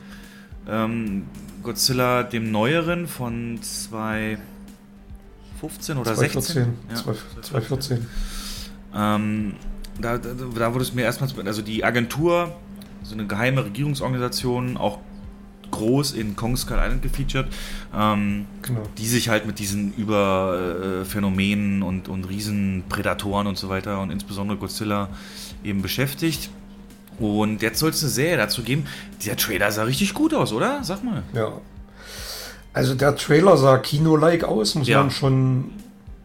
ähm, 0.66 1.25
Godzilla 1.62 2.23
dem 2.23 2.50
Neueren 2.50 3.06
von 3.06 3.59
2015 3.61 5.99
oder 5.99 6.14
2014, 6.14 6.75
16. 6.88 6.88
Ja, 6.88 6.97
2014. 7.42 8.06
Ähm, 8.95 9.56
da, 10.00 10.16
da, 10.16 10.30
da 10.33 10.73
wurde 10.73 10.85
es 10.85 10.95
mir 10.95 11.02
erstmals, 11.02 11.38
also 11.38 11.61
die 11.61 11.85
Agentur, 11.85 12.56
so 13.02 13.12
eine 13.12 13.26
geheime 13.26 13.66
Regierungsorganisation, 13.66 14.78
auch 14.78 15.00
groß 15.70 16.12
in 16.12 16.37
Kong 16.37 16.56
Skull 16.56 16.78
Island 16.80 17.02
gefeatured, 17.02 17.46
ähm, 17.94 18.46
genau. 18.62 18.82
die 18.99 19.06
sich 19.06 19.28
halt 19.28 19.46
mit 19.46 19.58
diesen 19.58 19.94
Überphänomenen 19.94 21.82
äh, 21.82 21.85
und, 21.85 22.08
und 22.08 22.25
Riesenprädatoren 22.25 23.46
und 23.46 23.58
so 23.58 23.68
weiter 23.68 24.00
und 24.00 24.11
insbesondere 24.11 24.58
Godzilla 24.58 25.08
eben 25.64 25.82
beschäftigt. 25.82 26.50
Und 27.18 27.62
jetzt 27.62 27.78
soll 27.78 27.90
es 27.90 28.02
eine 28.02 28.11
Serie 28.11 28.37
dazu 28.37 28.62
geben. 28.62 28.87
Der 29.25 29.37
Trailer 29.37 29.70
sah 29.73 29.85
richtig 29.85 30.12
gut 30.14 30.35
aus, 30.35 30.52
oder? 30.52 30.85
Sag 30.85 31.02
mal. 31.02 31.23
Ja. 31.32 31.52
Also 32.73 32.94
der 32.94 33.16
Trailer 33.16 33.56
sah 33.56 33.78
Kino-like 33.78 34.44
aus, 34.44 34.75
muss 34.75 34.87
ja. 34.87 35.00
man 35.00 35.11
schon 35.11 35.70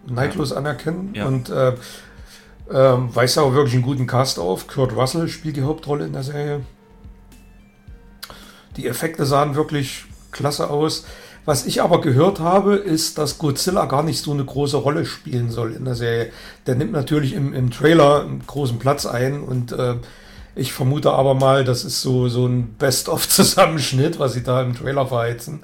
neidlos 0.06 0.52
anerkennen. 0.52 1.12
Ja. 1.14 1.26
Und 1.26 1.50
äh, 1.50 1.70
äh, 1.70 2.98
weist 3.16 3.38
auch 3.38 3.54
wirklich 3.54 3.76
einen 3.76 3.84
guten 3.84 4.08
Cast 4.08 4.40
auf. 4.40 4.68
Kurt 4.68 4.94
Russell 4.94 5.28
spielt 5.28 5.56
die 5.56 5.64
Hauptrolle 5.64 6.06
in 6.06 6.14
der 6.14 6.24
Serie. 6.24 6.62
Die 8.78 8.88
Effekte 8.88 9.26
sahen 9.26 9.56
wirklich 9.56 10.06
klasse 10.32 10.70
aus. 10.70 11.06
Was 11.44 11.66
ich 11.66 11.82
aber 11.82 12.02
gehört 12.02 12.40
habe, 12.40 12.76
ist, 12.76 13.18
dass 13.18 13.40
Godzilla 13.40 13.86
gar 13.86 14.04
nicht 14.04 14.22
so 14.22 14.32
eine 14.32 14.46
große 14.46 14.78
Rolle 14.78 15.06
spielen 15.06 15.50
soll 15.50 15.74
in 15.74 15.86
der 15.86 15.96
Serie. 15.96 16.32
Der 16.68 16.76
nimmt 16.76 16.92
natürlich 16.92 17.34
im, 17.34 17.54
im 17.54 17.72
Trailer 17.72 18.22
einen 18.22 18.46
großen 18.46 18.78
Platz 18.78 19.08
ein 19.08 19.42
und 19.42 19.72
äh, 19.72 19.96
ich 20.54 20.74
vermute 20.74 21.12
aber 21.12 21.34
mal, 21.34 21.64
das 21.64 21.84
ist 21.84 22.02
so, 22.02 22.28
so 22.28 22.46
ein 22.46 22.76
Best-of-Zusammenschnitt, 22.78 24.20
was 24.20 24.34
sie 24.34 24.44
da 24.44 24.62
im 24.62 24.76
Trailer 24.76 25.08
verheizen. 25.08 25.64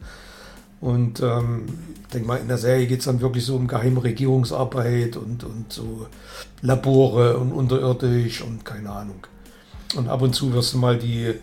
Und 0.80 1.22
ähm, 1.22 1.66
ich 2.04 2.08
denke 2.14 2.28
mal, 2.28 2.38
in 2.38 2.48
der 2.48 2.58
Serie 2.58 2.88
geht 2.88 3.00
es 3.00 3.06
dann 3.06 3.22
wirklich 3.22 3.46
so 3.46 3.56
um 3.56 3.68
geheime 3.68 4.04
Regierungsarbeit 4.04 5.18
und, 5.18 5.44
und 5.44 5.74
so 5.74 6.08
Labore 6.62 7.38
und 7.38 7.52
unterirdisch 7.52 8.42
und 8.42 8.64
keine 8.64 8.90
Ahnung. 8.90 9.28
Und 9.96 10.08
ab 10.08 10.22
und 10.22 10.34
zu 10.34 10.54
wirst 10.54 10.74
du 10.74 10.78
mal 10.78 10.98
die 10.98 11.34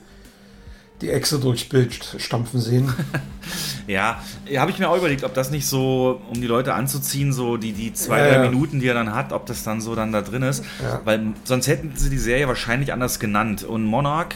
die 1.04 1.10
Echse 1.10 1.38
durchs 1.38 1.64
Bild 1.64 2.16
stampfen 2.18 2.60
sehen. 2.60 2.92
ja, 3.86 4.22
habe 4.56 4.70
ich 4.70 4.78
mir 4.78 4.88
auch 4.88 4.96
überlegt, 4.96 5.22
ob 5.24 5.34
das 5.34 5.50
nicht 5.50 5.66
so, 5.66 6.20
um 6.32 6.40
die 6.40 6.46
Leute 6.46 6.74
anzuziehen, 6.74 7.32
so 7.32 7.56
die, 7.56 7.72
die 7.72 7.92
zwei, 7.92 8.20
ja, 8.20 8.28
drei 8.28 8.44
ja. 8.44 8.50
Minuten, 8.50 8.80
die 8.80 8.88
er 8.88 8.94
dann 8.94 9.14
hat, 9.14 9.32
ob 9.32 9.46
das 9.46 9.62
dann 9.62 9.80
so 9.80 9.94
dann 9.94 10.12
da 10.12 10.22
drin 10.22 10.42
ist. 10.42 10.64
Ja. 10.82 11.00
Weil 11.04 11.34
sonst 11.44 11.66
hätten 11.66 11.92
sie 11.94 12.10
die 12.10 12.18
Serie 12.18 12.48
wahrscheinlich 12.48 12.92
anders 12.92 13.20
genannt. 13.20 13.64
Und 13.64 13.84
Monarch, 13.84 14.34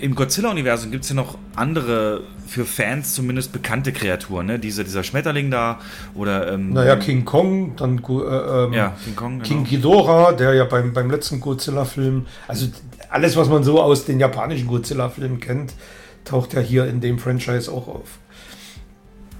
im 0.00 0.14
Godzilla-Universum 0.14 0.90
gibt 0.90 1.04
es 1.04 1.10
ja 1.10 1.16
noch 1.16 1.36
andere, 1.54 2.22
für 2.46 2.64
Fans 2.64 3.14
zumindest 3.14 3.52
bekannte 3.52 3.92
Kreaturen, 3.92 4.46
ne? 4.46 4.58
Diese, 4.58 4.84
dieser 4.84 5.02
Schmetterling 5.02 5.50
da 5.50 5.80
oder. 6.14 6.52
Ähm, 6.52 6.72
naja, 6.72 6.96
King 6.96 7.24
Kong, 7.24 7.76
dann 7.76 7.98
äh, 7.98 8.12
ähm, 8.12 8.72
ja, 8.72 8.94
King 9.04 9.16
Kong. 9.16 9.32
Genau. 9.38 9.44
King 9.44 9.64
Ghidorah, 9.64 10.32
der 10.32 10.54
ja 10.54 10.64
beim, 10.64 10.92
beim 10.92 11.10
letzten 11.10 11.40
Godzilla-Film, 11.40 12.26
also 12.48 12.66
alles, 13.14 13.36
was 13.36 13.48
man 13.48 13.62
so 13.62 13.80
aus 13.80 14.04
den 14.04 14.18
japanischen 14.18 14.66
Godzilla-Filmen 14.66 15.38
kennt, 15.38 15.74
taucht 16.24 16.52
ja 16.52 16.60
hier 16.60 16.86
in 16.86 17.00
dem 17.00 17.20
Franchise 17.20 17.70
auch 17.70 17.86
auf. 17.86 18.18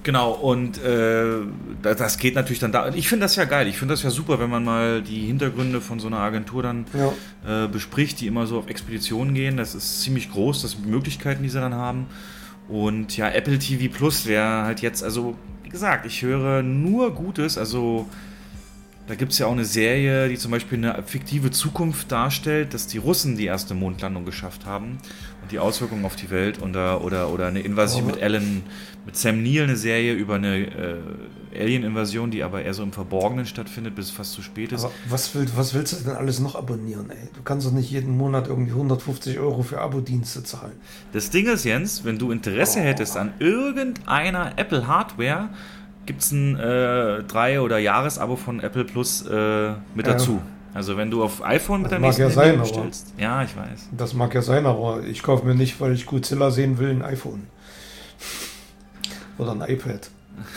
Genau, 0.03 0.31
und 0.31 0.81
äh, 0.81 1.39
das 1.81 2.17
geht 2.17 2.35
natürlich 2.35 2.59
dann 2.59 2.71
da. 2.71 2.93
Ich 2.93 3.09
finde 3.09 3.25
das 3.25 3.35
ja 3.35 3.43
geil. 3.43 3.67
Ich 3.67 3.77
finde 3.77 3.93
das 3.93 4.03
ja 4.03 4.11
super, 4.11 4.39
wenn 4.39 4.49
man 4.49 4.63
mal 4.63 5.01
die 5.01 5.25
Hintergründe 5.25 5.81
von 5.81 5.99
so 5.99 6.07
einer 6.07 6.19
Agentur 6.19 6.63
dann 6.63 6.85
ja. 6.93 7.65
äh, 7.65 7.67
bespricht, 7.67 8.21
die 8.21 8.27
immer 8.27 8.47
so 8.47 8.59
auf 8.59 8.69
Expeditionen 8.69 9.33
gehen. 9.33 9.57
Das 9.57 9.75
ist 9.75 10.01
ziemlich 10.01 10.31
groß, 10.31 10.61
das 10.61 10.71
sind 10.71 10.85
Möglichkeiten, 10.85 11.43
die 11.43 11.49
sie 11.49 11.59
dann 11.59 11.73
haben. 11.73 12.05
Und 12.69 13.17
ja, 13.17 13.29
Apple 13.29 13.59
TV 13.59 13.93
Plus 13.93 14.25
wäre 14.25 14.63
halt 14.63 14.81
jetzt, 14.81 15.03
also 15.03 15.35
wie 15.63 15.69
gesagt, 15.69 16.05
ich 16.05 16.21
höre 16.21 16.63
nur 16.63 17.13
Gutes. 17.13 17.57
Also 17.57 18.07
da 19.07 19.15
gibt 19.15 19.33
es 19.33 19.37
ja 19.37 19.45
auch 19.45 19.51
eine 19.51 19.65
Serie, 19.65 20.29
die 20.29 20.37
zum 20.37 20.51
Beispiel 20.51 20.77
eine 20.77 21.03
fiktive 21.03 21.51
Zukunft 21.51 22.11
darstellt, 22.11 22.73
dass 22.73 22.87
die 22.87 22.97
Russen 22.97 23.37
die 23.37 23.45
erste 23.45 23.75
Mondlandung 23.75 24.25
geschafft 24.25 24.65
haben 24.65 24.97
und 25.43 25.51
die 25.51 25.59
Auswirkungen 25.59 26.05
auf 26.05 26.15
die 26.15 26.31
Welt 26.31 26.61
oder, 26.61 27.03
oder, 27.03 27.29
oder 27.29 27.47
eine 27.47 27.59
Invasion 27.59 28.03
oh. 28.03 28.07
mit 28.07 28.23
Alan, 28.23 28.63
mit 29.05 29.15
Sam 29.15 29.43
Neill, 29.43 29.63
eine 29.63 29.75
Serie 29.75 30.13
über 30.13 30.35
eine 30.35 30.57
äh, 30.57 30.97
Alien-Invasion, 31.59 32.31
die 32.31 32.41
aber 32.41 32.63
eher 32.63 32.73
so 32.73 32.81
im 32.81 32.91
Verborgenen 32.91 33.45
stattfindet, 33.45 33.95
bis 33.95 34.05
es 34.05 34.11
fast 34.11 34.33
zu 34.33 34.41
spät 34.41 34.71
ist. 34.71 34.83
Aber 34.83 34.93
was, 35.07 35.35
will, 35.35 35.47
was 35.55 35.75
willst 35.75 35.93
du 35.93 36.03
denn 36.03 36.15
alles 36.15 36.39
noch 36.39 36.55
abonnieren, 36.55 37.11
ey? 37.11 37.29
Du 37.35 37.43
kannst 37.43 37.67
doch 37.67 37.71
nicht 37.71 37.91
jeden 37.91 38.17
Monat 38.17 38.47
irgendwie 38.47 38.71
150 38.71 39.37
Euro 39.37 39.61
für 39.61 39.79
Abo-Dienste 39.81 40.43
zahlen. 40.43 40.73
Das 41.13 41.29
Ding 41.29 41.45
ist, 41.47 41.63
Jens, 41.63 42.03
wenn 42.03 42.17
du 42.17 42.31
Interesse 42.31 42.79
oh. 42.79 42.83
hättest 42.83 43.17
an 43.17 43.33
irgendeiner 43.39 44.57
Apple-Hardware, 44.57 45.49
gibt 46.05 46.21
es 46.21 46.31
ein 46.31 46.57
äh, 46.59 47.23
drei- 47.23 47.61
oder 47.61 47.77
Jahresabo 47.77 48.35
von 48.35 48.59
Apple 48.59 48.85
Plus 48.85 49.25
äh, 49.25 49.71
mit 49.95 50.07
ja. 50.07 50.13
dazu. 50.13 50.41
Also 50.73 50.97
wenn 50.97 51.09
du 51.09 51.23
auf 51.23 51.43
iPhone 51.43 51.83
mit 51.83 51.91
deinem 51.91 52.01
nächsten 52.01 52.23
ja 52.23 52.29
sein, 52.29 52.59
bestellst. 52.59 53.13
Ja, 53.17 53.43
ich 53.43 53.55
weiß. 53.55 53.89
Das 53.95 54.13
mag 54.13 54.33
ja 54.33 54.41
sein, 54.41 54.65
aber 54.65 55.03
ich 55.03 55.23
kaufe 55.23 55.45
mir 55.45 55.55
nicht, 55.55 55.79
weil 55.79 55.93
ich 55.93 56.05
Godzilla 56.05 56.51
sehen 56.51 56.77
will, 56.77 56.89
ein 56.89 57.01
iPhone. 57.01 57.47
Oder 59.37 59.53
ein 59.53 59.61
iPad. 59.61 60.09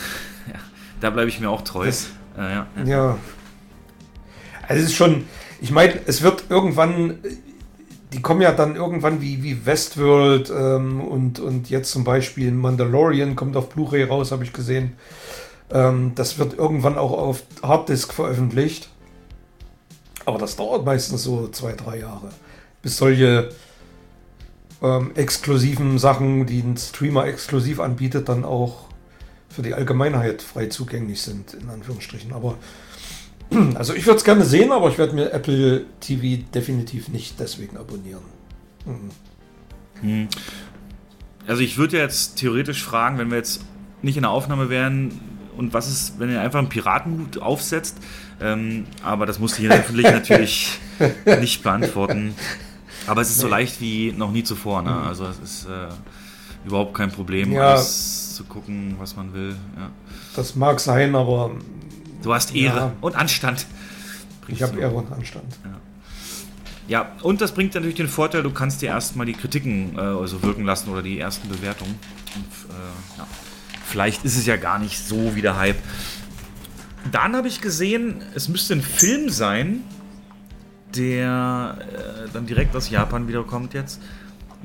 ja, 0.49 0.59
da 1.01 1.11
bleibe 1.11 1.29
ich 1.29 1.39
mir 1.39 1.49
auch 1.49 1.63
treu. 1.63 1.87
Das, 1.87 2.09
äh, 2.37 2.41
ja. 2.41 2.67
ja. 2.85 3.19
Also 4.67 4.83
es 4.83 4.91
ist 4.91 4.97
schon, 4.97 5.25
ich 5.61 5.71
meine, 5.71 5.95
es 6.07 6.23
wird 6.23 6.45
irgendwann, 6.49 7.19
die 8.13 8.21
kommen 8.21 8.41
ja 8.41 8.51
dann 8.51 8.75
irgendwann 8.75 9.21
wie, 9.21 9.45
wie 9.45 9.67
Westworld 9.67 10.51
ähm, 10.51 11.01
und, 11.01 11.39
und 11.39 11.71
jetzt 11.71 11.93
zum 11.93 12.03
Beispiel 12.03 12.51
Mandalorian 12.51 13.37
kommt 13.37 13.57
auf 13.57 13.69
Blu-ray 13.69 14.03
raus, 14.05 14.33
habe 14.33 14.43
ich 14.43 14.53
gesehen. 14.53 14.95
Ähm, 15.71 16.13
das 16.15 16.39
wird 16.39 16.55
irgendwann 16.55 16.97
auch 16.97 17.13
auf 17.13 17.43
Harddisk 17.63 18.13
veröffentlicht. 18.13 18.89
Aber 20.25 20.39
das 20.39 20.57
dauert 20.57 20.85
meistens 20.85 21.23
so 21.23 21.49
zwei, 21.49 21.73
drei 21.73 22.01
Jahre, 22.01 22.31
bis 22.83 22.99
solche 22.99 23.51
ähm, 24.83 25.13
exklusiven 25.15 25.99
Sachen, 25.99 26.47
die 26.47 26.61
ein 26.61 26.77
Streamer 26.77 27.27
exklusiv 27.27 27.81
anbietet, 27.81 28.29
dann 28.29 28.45
auch 28.45 28.89
für 29.49 29.63
die 29.63 29.75
Allgemeinheit 29.75 30.43
frei 30.43 30.67
zugänglich 30.67 31.23
sind, 31.23 31.55
in 31.55 31.71
Anführungsstrichen. 31.71 32.33
Aber 32.33 32.57
Also 33.75 33.95
ich 33.95 34.07
würde 34.07 34.19
es 34.19 34.25
gerne 34.25 34.45
sehen, 34.45 34.73
aber 34.73 34.89
ich 34.89 34.99
werde 34.99 35.15
mir 35.15 35.33
Apple 35.33 35.87
TV 36.01 36.43
definitiv 36.55 37.09
nicht 37.09 37.41
deswegen 37.41 37.77
abonnieren. 37.77 38.23
Mhm. 40.03 40.29
Also 41.47 41.63
ich 41.63 41.79
würde 41.79 41.99
jetzt 41.99 42.37
theoretisch 42.37 42.83
fragen, 42.83 43.19
wenn 43.19 43.31
wir 43.31 43.39
jetzt 43.39 43.63
nicht 44.03 44.17
in 44.17 44.23
der 44.23 44.31
Aufnahme 44.31 44.71
wären, 44.71 45.21
und 45.59 45.75
was 45.75 45.89
ist, 45.89 46.19
wenn 46.19 46.31
ihr 46.31 46.41
einfach 46.41 46.61
einen 46.61 46.69
Piratenhut 46.69 47.43
aufsetzt? 47.43 47.97
Ähm, 48.41 48.87
aber 49.03 49.27
das 49.27 49.41
musste 49.41 49.61
ich 49.61 49.71
öffentlich 49.71 50.07
natürlich 50.07 50.79
nicht 51.41 51.63
beantworten. 51.65 52.35
Aber 53.09 53.21
es 53.21 53.31
ist 53.31 53.41
so 53.41 53.49
leicht 53.49 53.81
wie 53.81 54.13
noch 54.13 54.31
nie 54.31 54.45
zuvor. 54.45 54.83
Ne? 54.83 54.95
Also 54.95 55.27
es 55.27 55.39
ist 55.39 55.67
äh, 55.67 55.89
überhaupt 56.65 56.95
kein 56.95 57.11
Problem, 57.11 57.53
ja, 57.53 57.73
alles 57.73 58.37
zu 58.37 58.45
gucken, 58.45 58.95
was 58.99 59.17
man 59.17 59.35
will. 59.35 59.57
Ja. 59.77 59.91
Das 60.37 60.55
mag 60.55 60.79
sein, 60.79 61.17
aber 61.17 61.51
du 62.23 62.33
hast 62.33 62.55
Ehre 62.55 62.77
ja. 62.77 62.93
und 63.01 63.17
Anstand. 63.17 63.67
Ich 64.47 64.63
habe 64.63 64.79
Ehre 64.79 64.95
und 64.95 65.13
Anstand. 65.13 65.59
Ja. 65.65 65.71
Ja, 66.87 67.13
und 67.23 67.43
das 67.43 67.53
bringt 67.53 67.75
natürlich 67.75 67.97
den 67.97 68.09
Vorteil, 68.09 68.43
du 68.43 68.51
kannst 68.51 68.81
dir 68.81 68.87
erstmal 68.87 69.27
die 69.27 69.35
Kritiken 69.35 69.95
äh, 69.97 70.01
also 70.01 70.43
wirken 70.43 70.65
lassen 70.65 70.89
oder 70.91 71.03
die 71.03 71.19
ersten 71.19 71.49
Bewertungen. 71.49 71.99
Und, 72.35 72.75
äh, 72.75 73.19
ja. 73.19 73.27
Vielleicht 73.89 74.25
ist 74.25 74.37
es 74.37 74.47
ja 74.47 74.57
gar 74.57 74.79
nicht 74.79 74.99
so 74.99 75.35
wie 75.35 75.43
der 75.43 75.57
Hype. 75.57 75.79
Dann 77.11 77.35
habe 77.35 77.49
ich 77.49 77.61
gesehen, 77.61 78.23
es 78.35 78.49
müsste 78.49 78.75
ein 78.75 78.83
Film 78.83 79.31
sein, 79.31 79.83
der 80.95 81.79
äh, 81.81 82.29
dann 82.33 82.47
direkt 82.47 82.77
aus 82.77 82.91
Japan 82.91 83.29
wiederkommt 83.29 83.73
jetzt. 83.75 84.01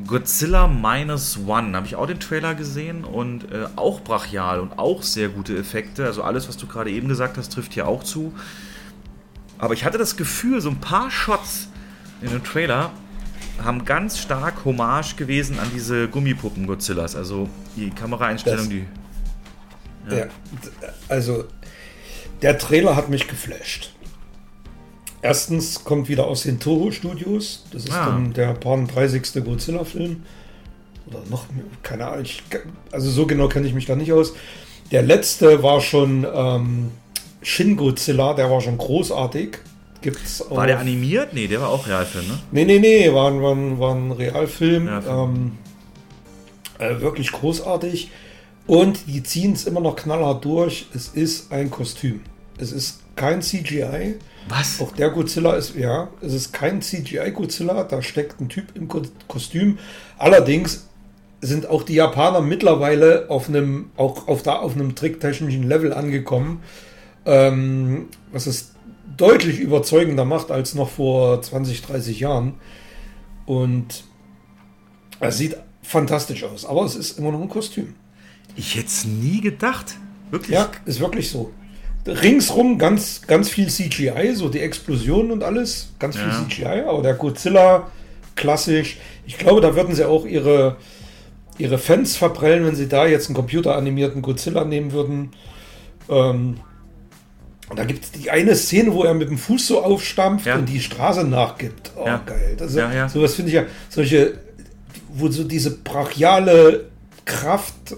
Godzilla 0.07 0.67
Minus 0.67 1.39
One. 1.45 1.75
Habe 1.75 1.85
ich 1.85 1.95
auch 1.95 2.07
den 2.07 2.19
Trailer 2.19 2.55
gesehen 2.55 3.03
und 3.05 3.51
äh, 3.51 3.67
auch 3.75 4.01
brachial 4.01 4.59
und 4.59 4.77
auch 4.79 5.03
sehr 5.03 5.29
gute 5.29 5.55
Effekte. 5.55 6.05
Also 6.05 6.23
alles, 6.23 6.49
was 6.49 6.57
du 6.57 6.67
gerade 6.67 6.89
eben 6.89 7.07
gesagt 7.07 7.37
hast, 7.37 7.53
trifft 7.53 7.73
hier 7.73 7.87
auch 7.87 8.03
zu. 8.03 8.33
Aber 9.57 9.73
ich 9.73 9.85
hatte 9.85 9.97
das 9.97 10.17
Gefühl, 10.17 10.59
so 10.59 10.69
ein 10.69 10.81
paar 10.81 11.11
Shots 11.11 11.69
in 12.21 12.31
dem 12.31 12.43
Trailer 12.43 12.91
haben 13.63 13.85
ganz 13.85 14.17
stark 14.17 14.65
Hommage 14.65 15.15
gewesen 15.15 15.59
an 15.59 15.69
diese 15.73 16.07
Gummipuppen 16.09 16.67
Godzillas. 16.67 17.15
Also 17.15 17.47
die 17.77 17.91
Kameraeinstellung, 17.91 18.69
die. 18.69 18.85
Ja. 20.09 20.17
ja. 20.17 20.25
also 21.07 21.45
der 22.41 22.57
Trailer 22.57 22.95
hat 22.95 23.09
mich 23.09 23.27
geflasht. 23.27 23.91
Erstens 25.21 25.85
kommt 25.85 26.09
wieder 26.09 26.27
aus 26.27 26.43
den 26.43 26.59
Toho 26.59 26.91
Studios. 26.91 27.63
Das 27.71 27.85
ist 27.85 27.93
ah. 27.93 28.07
dann 28.07 28.33
der 28.33 28.53
30. 28.53 29.43
Godzilla-Film. 29.45 30.23
Oder 31.07 31.19
noch, 31.29 31.45
keine 31.81 32.07
Ahnung. 32.07 32.25
Ich, 32.25 32.43
also 32.91 33.09
so 33.09 33.25
genau 33.25 33.47
kenne 33.47 33.65
ich 33.67 33.73
mich 33.73 33.85
da 33.85 33.95
nicht 33.95 34.11
aus. 34.11 34.33
Der 34.91 35.01
letzte 35.01 35.63
war 35.63 35.79
schon 35.79 36.27
ähm, 36.31 36.91
Shin 37.41 37.77
Godzilla, 37.77 38.33
der 38.33 38.51
war 38.51 38.59
schon 38.59 38.77
großartig. 38.77 39.59
Gibt's 40.01 40.43
war 40.49 40.67
der 40.67 40.79
animiert? 40.79 41.33
Nee, 41.33 41.47
der 41.47 41.61
war 41.61 41.69
auch 41.69 41.87
Realfilm, 41.87 42.27
ne? 42.27 42.39
Nee, 42.51 42.65
nee, 42.65 42.79
nee, 42.79 43.13
war, 43.13 43.33
war, 43.41 43.79
war 43.79 43.95
ein 43.95 44.11
Realfilm. 44.11 44.89
Ähm, 45.07 45.57
äh, 46.79 46.99
wirklich 46.99 47.31
großartig. 47.31 48.11
Und 48.65 49.07
die 49.07 49.23
ziehen 49.23 49.53
es 49.53 49.65
immer 49.65 49.81
noch 49.81 49.95
knallhart 49.95 50.43
durch. 50.45 50.87
Es 50.93 51.09
ist 51.09 51.51
ein 51.51 51.69
Kostüm. 51.69 52.21
Es 52.57 52.71
ist 52.71 53.01
kein 53.15 53.41
CGI. 53.41 54.15
Was? 54.47 54.81
Auch 54.81 54.91
der 54.91 55.09
Godzilla 55.09 55.53
ist, 55.55 55.75
ja, 55.75 56.09
es 56.21 56.33
ist 56.33 56.53
kein 56.53 56.81
CGI-Godzilla. 56.81 57.83
Da 57.83 58.01
steckt 58.01 58.39
ein 58.39 58.49
Typ 58.49 58.75
im 58.75 58.87
Kostüm. 59.27 59.79
Allerdings 60.17 60.87
sind 61.41 61.69
auch 61.69 61.83
die 61.83 61.95
Japaner 61.95 62.41
mittlerweile 62.41 63.29
auf 63.29 63.49
einem, 63.49 63.91
auch 63.97 64.27
auf, 64.27 64.43
da, 64.43 64.55
auf 64.55 64.75
einem 64.75 64.95
tricktechnischen 64.95 65.63
Level 65.63 65.93
angekommen, 65.93 66.61
ähm, 67.25 68.07
was 68.31 68.47
es 68.47 68.73
deutlich 69.17 69.59
überzeugender 69.59 70.25
macht 70.25 70.51
als 70.51 70.73
noch 70.73 70.89
vor 70.89 71.41
20, 71.41 71.81
30 71.81 72.19
Jahren. 72.19 72.55
Und 73.45 74.05
es 75.19 75.37
sieht 75.37 75.57
fantastisch 75.81 76.45
aus, 76.45 76.65
aber 76.65 76.85
es 76.85 76.95
ist 76.95 77.19
immer 77.19 77.31
noch 77.31 77.41
ein 77.41 77.49
Kostüm. 77.49 77.95
Ich 78.55 78.75
hätte 78.75 78.87
es 78.87 79.05
nie 79.05 79.41
gedacht. 79.41 79.95
Wirklich? 80.31 80.51
Ja, 80.51 80.69
ist 80.85 80.99
wirklich 80.99 81.29
so. 81.29 81.51
Ringsrum 82.05 82.77
ganz, 82.77 83.21
ganz 83.27 83.49
viel 83.49 83.69
CGI, 83.69 84.33
so 84.35 84.49
die 84.49 84.59
Explosionen 84.59 85.31
und 85.31 85.43
alles. 85.43 85.93
Ganz 85.99 86.17
viel 86.17 86.27
ja. 86.27 86.45
CGI, 86.47 86.83
aber 86.87 87.01
der 87.01 87.13
Godzilla, 87.13 87.87
klassisch. 88.35 88.97
Ich 89.25 89.37
glaube, 89.37 89.61
da 89.61 89.75
würden 89.75 89.95
sie 89.95 90.07
auch 90.07 90.25
ihre, 90.25 90.77
ihre 91.57 91.77
Fans 91.77 92.17
verprellen, 92.17 92.65
wenn 92.65 92.75
sie 92.75 92.87
da 92.87 93.05
jetzt 93.07 93.27
einen 93.27 93.35
computeranimierten 93.35 94.21
Godzilla 94.21 94.65
nehmen 94.65 94.91
würden. 94.91 95.31
Ähm, 96.09 96.57
da 97.75 97.85
gibt 97.85 98.03
es 98.03 98.11
die 98.11 98.29
eine 98.29 98.55
Szene, 98.55 98.93
wo 98.93 99.03
er 99.03 99.13
mit 99.13 99.29
dem 99.29 99.37
Fuß 99.37 99.67
so 99.67 99.83
aufstampft 99.83 100.45
ja. 100.45 100.55
und 100.55 100.67
die 100.67 100.81
Straße 100.81 101.23
nachgibt. 101.23 101.91
Oh, 101.95 102.05
ja. 102.05 102.21
geil. 102.25 102.57
Also, 102.59 102.79
ja. 102.79 103.07
Sowas 103.07 103.35
finde 103.35 103.49
ich 103.49 103.55
ja, 103.55 103.65
solche, 103.89 104.33
wo 105.13 105.29
so 105.29 105.43
diese 105.43 105.71
brachiale 105.77 106.85
Kraft, 107.25 107.95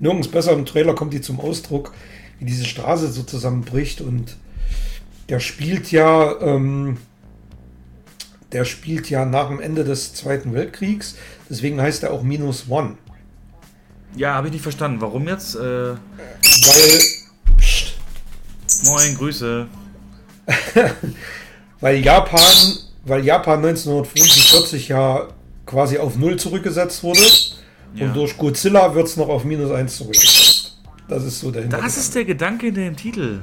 nirgends 0.00 0.28
besser 0.28 0.52
im 0.52 0.66
Trailer 0.66 0.94
kommt 0.94 1.12
die 1.12 1.20
zum 1.20 1.40
Ausdruck, 1.40 1.92
wie 2.38 2.44
diese 2.44 2.64
Straße 2.64 3.10
so 3.10 3.22
zusammenbricht 3.22 4.00
und 4.00 4.36
der 5.28 5.40
spielt 5.40 5.90
ja, 5.90 6.40
ähm, 6.40 6.98
der 8.52 8.64
spielt 8.64 9.10
ja 9.10 9.24
nach 9.24 9.48
dem 9.48 9.60
Ende 9.60 9.84
des 9.84 10.14
Zweiten 10.14 10.54
Weltkriegs, 10.54 11.16
deswegen 11.50 11.80
heißt 11.80 12.02
er 12.02 12.12
auch 12.12 12.22
Minus 12.22 12.66
One. 12.68 12.96
Ja, 14.16 14.34
habe 14.34 14.48
ich 14.48 14.54
nicht 14.54 14.62
verstanden. 14.62 15.00
Warum 15.00 15.28
jetzt? 15.28 15.54
Äh... 15.54 15.60
Weil. 15.60 17.00
Pst. 17.58 17.94
Moin, 18.84 19.14
Grüße. 19.16 19.66
weil 21.80 21.96
Japan, 22.04 22.40
weil 23.04 23.24
Japan 23.24 23.64
1945 23.64 24.88
ja 24.88 25.28
quasi 25.66 25.98
auf 25.98 26.16
Null 26.16 26.38
zurückgesetzt 26.38 27.02
wurde. 27.02 27.20
Ja. 27.94 28.06
Und 28.06 28.16
durch 28.16 28.36
Godzilla 28.36 28.94
wird 28.94 29.06
es 29.06 29.16
noch 29.16 29.28
auf 29.28 29.44
minus 29.44 29.70
1 29.70 29.96
zurückgesetzt. 29.96 30.78
Das 31.08 31.24
ist 31.24 31.40
so 31.40 31.50
der 31.50 31.64
Das 31.64 31.96
ist 31.96 32.14
der 32.14 32.24
Gedanke 32.24 32.68
in 32.68 32.74
dem 32.74 32.96
Titel. 32.96 33.40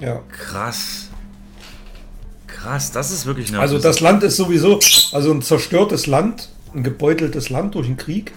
Ja. 0.00 0.20
Krass. 0.28 1.08
Krass, 2.46 2.90
das 2.92 3.10
ist 3.10 3.26
wirklich 3.26 3.48
eine. 3.48 3.60
Also 3.60 3.78
das 3.78 4.00
Land 4.00 4.22
ist 4.22 4.36
sowieso, 4.36 4.80
also 5.12 5.30
ein 5.30 5.40
zerstörtes 5.40 6.06
Land, 6.06 6.50
ein 6.74 6.82
gebeuteltes 6.82 7.48
Land 7.48 7.74
durch 7.74 7.86
den 7.86 7.96
Krieg. 7.96 8.32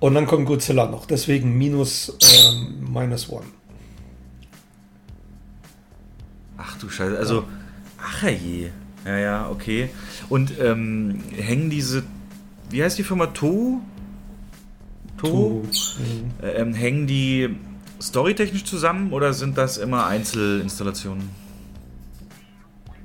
Und 0.00 0.14
dann 0.14 0.26
kommt 0.26 0.46
Godzilla 0.46 0.86
noch. 0.86 1.06
Deswegen 1.06 1.56
minus 1.56 2.12
ähm, 2.20 2.92
minus 2.92 3.30
one. 3.30 3.46
Ach 6.58 6.76
du 6.78 6.90
Scheiße. 6.90 7.16
Also, 7.16 7.44
ach 7.98 8.22
je. 8.24 8.70
Ja, 9.04 9.18
ja, 9.18 9.48
okay. 9.50 9.90
Und 10.28 10.58
ähm, 10.60 11.20
hängen 11.36 11.70
diese, 11.70 12.02
wie 12.70 12.82
heißt 12.82 12.98
die 12.98 13.02
Firma? 13.02 13.26
To? 13.28 13.80
To? 15.24 15.62
Mhm. 15.98 16.30
Ähm, 16.42 16.74
hängen 16.74 17.06
die 17.06 17.56
storytechnisch 18.00 18.64
zusammen 18.64 19.12
oder 19.12 19.32
sind 19.32 19.56
das 19.58 19.78
immer 19.78 20.06
Einzelinstallationen? 20.06 21.30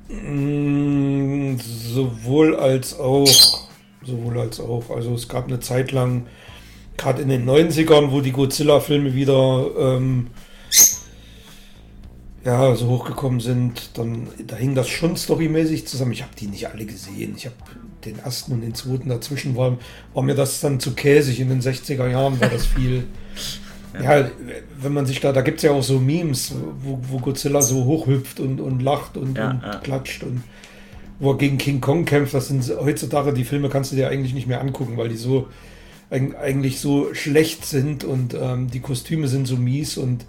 Mm, 0.09 1.57
sowohl 1.59 2.55
als 2.55 2.97
auch. 2.99 3.69
Sowohl 4.03 4.39
als 4.39 4.59
auch. 4.59 4.89
Also 4.89 5.13
es 5.13 5.27
gab 5.27 5.47
eine 5.47 5.59
Zeit 5.59 5.91
lang, 5.91 6.25
gerade 6.97 7.21
in 7.21 7.29
den 7.29 7.47
90ern, 7.47 8.11
wo 8.11 8.21
die 8.21 8.31
Godzilla-Filme 8.31 9.13
wieder 9.13 9.67
ähm, 9.77 10.27
ja, 12.43 12.75
so 12.75 12.87
hochgekommen 12.87 13.39
sind, 13.39 13.97
dann 13.97 14.27
da 14.47 14.55
hing 14.55 14.73
das 14.73 14.89
schon 14.89 15.15
storymäßig 15.15 15.87
zusammen. 15.87 16.13
Ich 16.13 16.23
habe 16.23 16.35
die 16.37 16.47
nicht 16.47 16.67
alle 16.67 16.85
gesehen. 16.85 17.33
Ich 17.35 17.45
habe 17.45 17.55
den 18.05 18.19
ersten 18.19 18.53
und 18.53 18.61
den 18.61 18.73
zweiten 18.75 19.09
dazwischen 19.09 19.55
war, 19.55 19.77
war 20.13 20.23
mir 20.23 20.35
das 20.35 20.59
dann 20.61 20.79
zu 20.79 20.93
käsig. 20.93 21.39
In 21.39 21.49
den 21.49 21.61
60er 21.61 22.07
Jahren 22.09 22.39
war 22.39 22.49
das 22.49 22.65
viel. 22.65 23.05
ja. 23.93 24.19
ja. 24.19 24.31
wenn 24.81 24.93
man 24.93 25.05
sich 25.05 25.19
da, 25.19 25.31
da 25.31 25.41
gibt 25.41 25.57
es 25.57 25.63
ja 25.63 25.71
auch 25.71 25.83
so 25.83 25.99
Memes, 25.99 26.53
wo, 26.81 26.99
wo 27.09 27.19
Godzilla 27.19 27.61
so 27.61 27.85
hochhüpft 27.85 28.39
und, 28.39 28.61
und 28.61 28.81
lacht 28.81 29.17
und, 29.17 29.37
ja, 29.37 29.51
und 29.51 29.61
ja. 29.63 29.75
klatscht 29.77 30.23
und 30.23 30.43
wo 31.19 31.31
er 31.31 31.37
gegen 31.37 31.57
King 31.57 31.81
Kong 31.81 32.05
kämpft. 32.05 32.33
Das 32.33 32.47
sind 32.47 32.63
heutzutage 32.79 33.33
die 33.33 33.43
Filme 33.43 33.69
kannst 33.69 33.91
du 33.91 33.95
dir 33.95 34.09
eigentlich 34.09 34.33
nicht 34.33 34.47
mehr 34.47 34.61
angucken, 34.61 34.97
weil 34.97 35.09
die 35.09 35.17
so 35.17 35.47
eigentlich 36.11 36.79
so 36.79 37.13
schlecht 37.13 37.65
sind 37.65 38.03
und 38.03 38.33
ähm, 38.33 38.71
die 38.71 38.79
Kostüme 38.79 39.27
sind 39.27 39.45
so 39.45 39.57
mies 39.57 39.95
und 39.95 40.25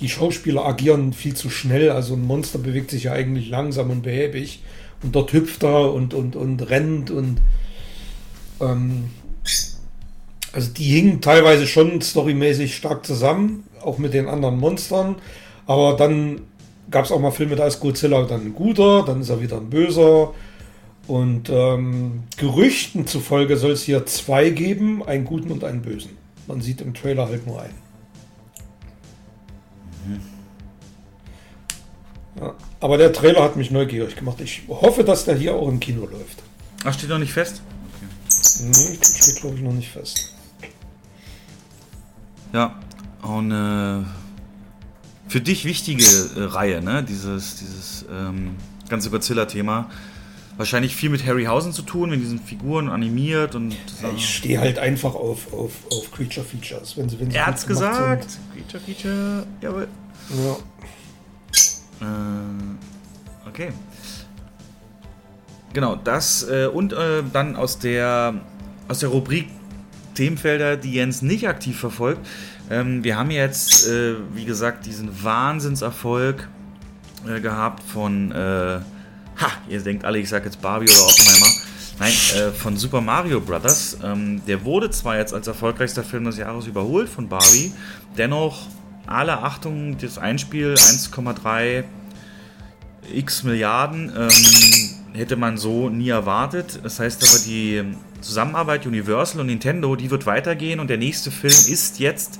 die 0.00 0.08
Schauspieler 0.08 0.64
agieren 0.64 1.12
viel 1.12 1.34
zu 1.34 1.50
schnell. 1.50 1.90
Also 1.90 2.14
ein 2.14 2.22
Monster 2.22 2.58
bewegt 2.58 2.90
sich 2.90 3.04
ja 3.04 3.12
eigentlich 3.12 3.48
langsam 3.48 3.90
und 3.90 4.02
behäbig. 4.02 4.62
Und 5.02 5.14
dort 5.14 5.32
hüpft 5.32 5.62
er 5.62 5.92
und, 5.92 6.14
und, 6.14 6.34
und 6.34 6.70
rennt 6.70 7.10
und 7.10 7.40
ähm, 8.60 9.10
also 10.52 10.72
die 10.72 10.84
hingen 10.84 11.20
teilweise 11.20 11.66
schon 11.66 12.00
storymäßig 12.00 12.74
stark 12.74 13.06
zusammen, 13.06 13.64
auch 13.82 13.98
mit 13.98 14.14
den 14.14 14.28
anderen 14.28 14.58
Monstern. 14.58 15.16
Aber 15.66 15.96
dann 15.96 16.40
gab 16.90 17.04
es 17.04 17.12
auch 17.12 17.20
mal 17.20 17.30
Filme, 17.30 17.54
da 17.54 17.66
ist 17.66 17.80
Godzilla 17.80 18.22
dann 18.24 18.46
ein 18.46 18.54
guter, 18.54 19.04
dann 19.04 19.20
ist 19.20 19.28
er 19.28 19.40
wieder 19.40 19.58
ein 19.58 19.70
böser. 19.70 20.34
Und 21.06 21.48
ähm, 21.48 22.24
Gerüchten 22.36 23.06
zufolge 23.06 23.56
soll 23.56 23.72
es 23.72 23.82
hier 23.82 24.04
zwei 24.06 24.50
geben, 24.50 25.02
einen 25.06 25.24
guten 25.24 25.50
und 25.50 25.64
einen 25.64 25.82
bösen. 25.82 26.10
Man 26.46 26.60
sieht 26.60 26.80
im 26.80 26.94
Trailer 26.94 27.28
halt 27.28 27.46
nur 27.46 27.62
einen. 27.62 27.88
Ja, 32.40 32.54
aber 32.80 32.96
der 32.96 33.12
Trailer 33.12 33.42
hat 33.42 33.56
mich 33.56 33.70
neugierig 33.70 34.16
gemacht. 34.16 34.40
Ich 34.40 34.62
hoffe, 34.68 35.04
dass 35.04 35.24
der 35.24 35.36
hier 35.36 35.54
auch 35.54 35.68
im 35.68 35.80
Kino 35.80 36.06
läuft. 36.06 36.42
Ach, 36.84 36.94
steht 36.94 37.10
noch 37.10 37.18
nicht 37.18 37.32
fest? 37.32 37.62
Okay. 37.96 38.64
Nee, 38.66 38.98
steht 39.02 39.40
glaube 39.40 39.56
ich 39.56 39.62
noch 39.62 39.72
nicht 39.72 39.90
fest. 39.90 40.34
Ja, 42.52 42.78
und 43.22 43.50
äh, 43.50 44.04
für 45.28 45.40
dich 45.40 45.64
wichtige 45.64 46.04
äh, 46.36 46.44
Reihe, 46.44 46.82
ne? 46.82 47.04
Dieses, 47.04 47.56
dieses 47.56 48.04
ähm, 48.10 48.56
ganze 48.88 49.10
Godzilla-Thema. 49.10 49.90
Wahrscheinlich 50.56 50.96
viel 50.96 51.10
mit 51.10 51.24
Harryhausen 51.24 51.72
zu 51.72 51.82
tun, 51.82 52.10
mit 52.10 52.20
diesen 52.20 52.40
Figuren 52.40 52.88
animiert 52.88 53.54
und. 53.54 53.72
Ja, 54.02 54.10
ich 54.16 54.28
stehe 54.28 54.58
halt 54.58 54.78
einfach 54.78 55.14
auf, 55.14 55.52
auf, 55.52 55.72
auf 55.92 56.10
Creature 56.10 56.44
Features. 56.44 56.96
Wenn 56.96 57.08
sie, 57.08 57.20
wenn 57.20 57.30
sie 57.30 57.36
er 57.36 57.46
hat's 57.46 57.66
gesagt. 57.66 58.28
Sind. 58.30 58.40
Creature 58.54 58.82
Feature, 58.82 59.46
jawohl. 59.60 59.88
Ja. 60.30 60.56
Äh, 62.00 62.67
okay. 63.48 63.72
Genau, 65.72 65.96
das 65.96 66.48
äh, 66.48 66.66
und 66.66 66.92
äh, 66.92 67.22
dann 67.32 67.56
aus 67.56 67.78
der 67.78 68.34
aus 68.88 69.00
der 69.00 69.10
Rubrik 69.10 69.48
Themenfelder, 70.18 70.76
die 70.76 70.94
Jens 70.94 71.22
nicht 71.22 71.46
aktiv 71.46 71.78
verfolgt. 71.78 72.26
Ähm, 72.70 73.04
wir 73.04 73.16
haben 73.16 73.30
jetzt, 73.30 73.86
äh, 73.86 74.16
wie 74.34 74.44
gesagt, 74.44 74.84
diesen 74.84 75.22
Wahnsinnserfolg 75.22 76.48
äh, 77.26 77.40
gehabt 77.40 77.84
von, 77.84 78.32
äh, 78.32 78.34
ha, 78.36 79.50
ihr 79.68 79.80
denkt 79.80 80.04
alle, 80.04 80.18
ich 80.18 80.28
sage 80.28 80.46
jetzt 80.46 80.60
Barbie 80.60 80.90
oder 80.90 81.06
Oppenheimer. 81.06 81.46
Nein, 82.00 82.12
äh, 82.36 82.50
von 82.50 82.76
Super 82.76 83.00
Mario 83.00 83.40
Brothers. 83.40 83.98
Ähm, 84.02 84.42
der 84.46 84.64
wurde 84.64 84.90
zwar 84.90 85.18
jetzt 85.18 85.32
als 85.32 85.46
erfolgreichster 85.46 86.02
Film 86.02 86.24
des 86.24 86.36
Jahres 86.36 86.66
überholt 86.66 87.08
von 87.08 87.28
Barbie, 87.28 87.72
dennoch 88.16 88.66
alle 89.06 89.40
Achtung, 89.42 89.98
das 89.98 90.18
Einspiel 90.18 90.74
1,3 90.74 91.84
x 93.12 93.42
Milliarden 93.42 94.12
ähm, 94.16 95.14
hätte 95.14 95.36
man 95.36 95.56
so 95.56 95.88
nie 95.88 96.08
erwartet. 96.08 96.80
Das 96.82 97.00
heißt 97.00 97.22
aber, 97.22 97.44
die 97.44 97.82
Zusammenarbeit 98.20 98.86
Universal 98.86 99.40
und 99.40 99.46
Nintendo, 99.46 99.96
die 99.96 100.10
wird 100.10 100.26
weitergehen 100.26 100.80
und 100.80 100.88
der 100.88 100.98
nächste 100.98 101.30
Film 101.30 101.52
ist 101.52 101.98
jetzt 101.98 102.38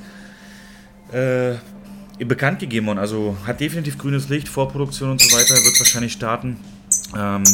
äh, 1.13 1.55
bekannt 2.25 2.61
gegeben 2.61 2.87
worden. 2.87 2.99
Also 2.99 3.37
hat 3.47 3.61
definitiv 3.61 3.99
grünes 3.99 4.29
Licht, 4.29 4.49
Vorproduktion 4.49 5.11
und 5.11 5.21
so 5.21 5.37
weiter, 5.37 5.55
wird 5.55 5.79
wahrscheinlich 5.79 6.13
starten. 6.13 6.57
Ähm, 7.17 7.45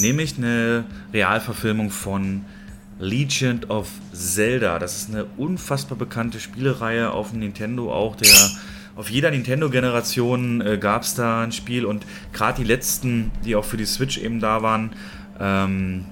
nämlich 0.00 0.38
eine 0.38 0.84
Realverfilmung 1.12 1.90
von 1.90 2.44
Legend 2.98 3.68
of 3.68 3.88
Zelda. 4.12 4.78
Das 4.78 4.96
ist 4.96 5.10
eine 5.10 5.24
unfassbar 5.36 5.98
bekannte 5.98 6.38
Spielereihe 6.40 7.10
auf 7.10 7.30
dem 7.30 7.40
Nintendo, 7.40 7.92
auch 7.92 8.16
der 8.16 8.50
auf 9.02 9.10
jeder 9.10 9.32
Nintendo-Generation 9.32 10.60
äh, 10.60 10.78
gab 10.78 11.02
es 11.02 11.16
da 11.16 11.42
ein 11.42 11.50
Spiel 11.50 11.86
und 11.86 12.06
gerade 12.32 12.62
die 12.62 12.68
letzten, 12.68 13.32
die 13.44 13.56
auch 13.56 13.64
für 13.64 13.76
die 13.76 13.84
Switch 13.84 14.16
eben 14.16 14.38
da 14.38 14.62
waren, 14.62 14.92
ähm, 15.40 16.04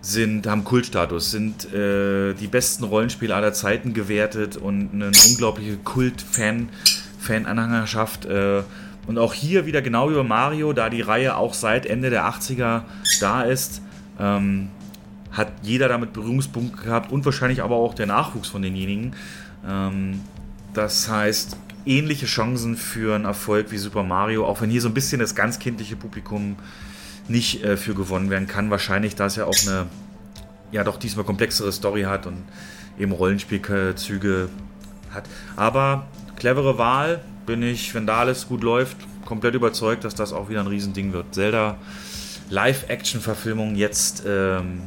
sind, 0.00 0.48
haben 0.48 0.64
Kultstatus, 0.64 1.30
sind 1.30 1.72
äh, 1.72 2.34
die 2.34 2.48
besten 2.48 2.82
Rollenspiele 2.82 3.32
aller 3.32 3.52
Zeiten 3.52 3.94
gewertet 3.94 4.56
und 4.56 4.90
eine 4.92 5.12
unglaubliche 5.28 5.76
Kult-Fan, 5.76 6.68
Fan-Anhängerschaft. 7.20 8.24
Äh, 8.24 8.64
und 9.06 9.18
auch 9.18 9.32
hier 9.32 9.64
wieder 9.66 9.80
genau 9.80 10.08
bei 10.08 10.24
Mario, 10.24 10.72
da 10.72 10.90
die 10.90 11.02
Reihe 11.02 11.36
auch 11.36 11.54
seit 11.54 11.86
Ende 11.86 12.10
der 12.10 12.24
80er 12.24 12.82
da 13.20 13.42
ist, 13.42 13.82
ähm, 14.18 14.70
hat 15.30 15.52
jeder 15.62 15.86
damit 15.86 16.12
Berührungspunkte 16.12 16.86
gehabt 16.86 17.12
und 17.12 17.24
wahrscheinlich 17.24 17.62
aber 17.62 17.76
auch 17.76 17.94
der 17.94 18.06
Nachwuchs 18.06 18.48
von 18.48 18.62
denjenigen. 18.62 19.14
Ähm, 19.64 20.22
das 20.74 21.08
heißt, 21.08 21.56
ähnliche 21.86 22.26
Chancen 22.26 22.76
für 22.76 23.14
einen 23.14 23.24
Erfolg 23.24 23.70
wie 23.70 23.78
Super 23.78 24.02
Mario, 24.02 24.44
auch 24.46 24.60
wenn 24.60 24.70
hier 24.70 24.80
so 24.80 24.88
ein 24.88 24.94
bisschen 24.94 25.20
das 25.20 25.34
ganz 25.34 25.58
kindliche 25.58 25.96
Publikum 25.96 26.56
nicht 27.28 27.64
äh, 27.64 27.76
für 27.76 27.94
gewonnen 27.94 28.30
werden 28.30 28.48
kann. 28.48 28.70
Wahrscheinlich, 28.70 29.14
da 29.14 29.26
es 29.26 29.36
ja 29.36 29.46
auch 29.46 29.56
eine, 29.66 29.86
ja 30.72 30.84
doch 30.84 30.98
diesmal 30.98 31.24
komplexere 31.24 31.72
Story 31.72 32.02
hat 32.02 32.26
und 32.26 32.44
eben 32.98 33.12
Rollenspielzüge 33.12 34.48
hat. 35.12 35.24
Aber 35.56 36.06
clevere 36.36 36.78
Wahl, 36.78 37.22
bin 37.46 37.62
ich, 37.62 37.94
wenn 37.94 38.06
da 38.06 38.18
alles 38.18 38.48
gut 38.48 38.62
läuft, 38.62 38.96
komplett 39.24 39.54
überzeugt, 39.54 40.04
dass 40.04 40.14
das 40.14 40.32
auch 40.32 40.48
wieder 40.48 40.60
ein 40.60 40.66
Riesending 40.66 41.12
wird. 41.12 41.34
Zelda 41.34 41.78
Live-Action-Verfilmung 42.50 43.74
jetzt 43.76 44.24
ähm, 44.26 44.82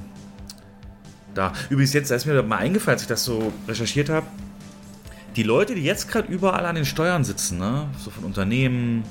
da. 1.33 1.53
Übrigens, 1.69 1.93
jetzt 1.93 2.11
ist 2.11 2.25
mir 2.25 2.41
mal 2.43 2.57
eingefallen, 2.57 2.95
als 2.95 3.03
ich 3.03 3.07
das 3.07 3.23
so 3.23 3.51
recherchiert 3.67 4.09
habe. 4.09 4.27
Die 5.35 5.43
Leute, 5.43 5.75
die 5.75 5.83
jetzt 5.83 6.09
gerade 6.09 6.31
überall 6.31 6.65
an 6.65 6.75
den 6.75 6.85
Steuern 6.85 7.23
sitzen, 7.23 7.59
ne? 7.59 7.87
so 7.97 8.09
von 8.09 8.23
Unternehmen, 8.23 9.03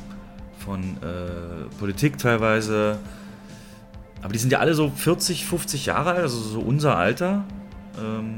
von 0.59 0.96
äh, 1.02 1.74
Politik 1.78 2.18
teilweise, 2.18 2.98
aber 4.22 4.33
die 4.33 4.38
sind 4.38 4.52
ja 4.52 4.59
alle 4.59 4.74
so 4.74 4.90
40, 4.90 5.46
50 5.46 5.87
Jahre 5.87 6.11
alt, 6.11 6.22
also 6.22 6.40
so 6.40 6.61
unser 6.61 6.96
Alter. 6.96 7.44
Ähm, 7.98 8.37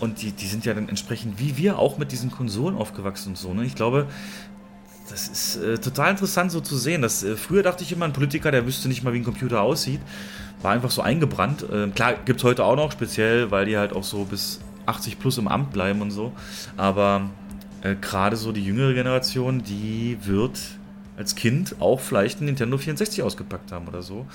und 0.00 0.22
die, 0.22 0.32
die 0.32 0.46
sind 0.46 0.64
ja 0.64 0.72
dann 0.72 0.88
entsprechend 0.88 1.38
wie 1.38 1.58
wir 1.58 1.78
auch 1.78 1.98
mit 1.98 2.10
diesen 2.10 2.30
Konsolen 2.30 2.76
aufgewachsen 2.76 3.30
und 3.30 3.36
so. 3.36 3.52
Ne? 3.52 3.64
Ich 3.64 3.74
glaube, 3.74 4.06
das 5.10 5.28
ist 5.28 5.56
äh, 5.56 5.78
total 5.78 6.12
interessant 6.12 6.52
so 6.52 6.60
zu 6.60 6.76
sehen. 6.76 7.02
Dass, 7.02 7.22
äh, 7.22 7.36
früher 7.36 7.62
dachte 7.62 7.84
ich 7.84 7.92
immer, 7.92 8.06
ein 8.06 8.14
Politiker, 8.14 8.50
der 8.50 8.66
wüsste 8.66 8.88
nicht 8.88 9.02
mal, 9.02 9.12
wie 9.12 9.18
ein 9.18 9.24
Computer 9.24 9.60
aussieht. 9.60 10.00
War 10.62 10.72
einfach 10.72 10.90
so 10.90 11.02
eingebrannt. 11.02 11.64
Äh, 11.70 11.88
klar, 11.88 12.14
gibt 12.24 12.40
es 12.40 12.44
heute 12.44 12.64
auch 12.64 12.76
noch, 12.76 12.92
speziell, 12.92 13.50
weil 13.50 13.66
die 13.66 13.76
halt 13.76 13.92
auch 13.92 14.04
so 14.04 14.24
bis 14.24 14.60
80 14.90 15.18
plus 15.18 15.38
im 15.38 15.48
Amt 15.48 15.72
bleiben 15.72 16.02
und 16.02 16.10
so. 16.10 16.32
Aber 16.76 17.22
äh, 17.82 17.94
gerade 17.94 18.36
so 18.36 18.52
die 18.52 18.64
jüngere 18.64 18.94
Generation, 18.94 19.62
die 19.62 20.18
wird 20.22 20.60
als 21.16 21.34
Kind 21.34 21.76
auch 21.80 22.00
vielleicht 22.00 22.40
ein 22.40 22.46
Nintendo 22.46 22.78
64 22.78 23.22
ausgepackt 23.22 23.72
haben 23.72 23.88
oder 23.88 24.02
so. 24.02 24.26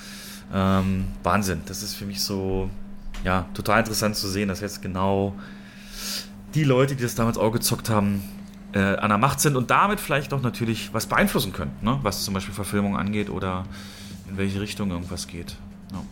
Ähm, 0.52 1.06
Wahnsinn. 1.22 1.62
Das 1.66 1.82
ist 1.82 1.94
für 1.94 2.04
mich 2.04 2.20
so, 2.20 2.70
ja, 3.24 3.46
total 3.54 3.80
interessant 3.80 4.16
zu 4.16 4.28
sehen, 4.28 4.48
dass 4.48 4.60
jetzt 4.60 4.82
genau 4.82 5.34
die 6.54 6.64
Leute, 6.64 6.96
die 6.96 7.02
das 7.02 7.14
damals 7.14 7.38
auch 7.38 7.50
gezockt 7.50 7.90
haben, 7.90 8.22
äh, 8.72 8.78
an 8.78 9.08
der 9.08 9.18
Macht 9.18 9.40
sind 9.40 9.56
und 9.56 9.70
damit 9.70 10.00
vielleicht 10.00 10.32
auch 10.32 10.42
natürlich 10.42 10.92
was 10.92 11.06
beeinflussen 11.06 11.52
können, 11.52 11.72
ne? 11.82 11.98
was 12.02 12.24
zum 12.24 12.34
Beispiel 12.34 12.54
Verfilmung 12.54 12.96
angeht 12.96 13.30
oder 13.30 13.64
in 14.28 14.36
welche 14.36 14.60
Richtung 14.60 14.90
irgendwas 14.90 15.26
geht. 15.26 15.56
Ja. 15.92 16.02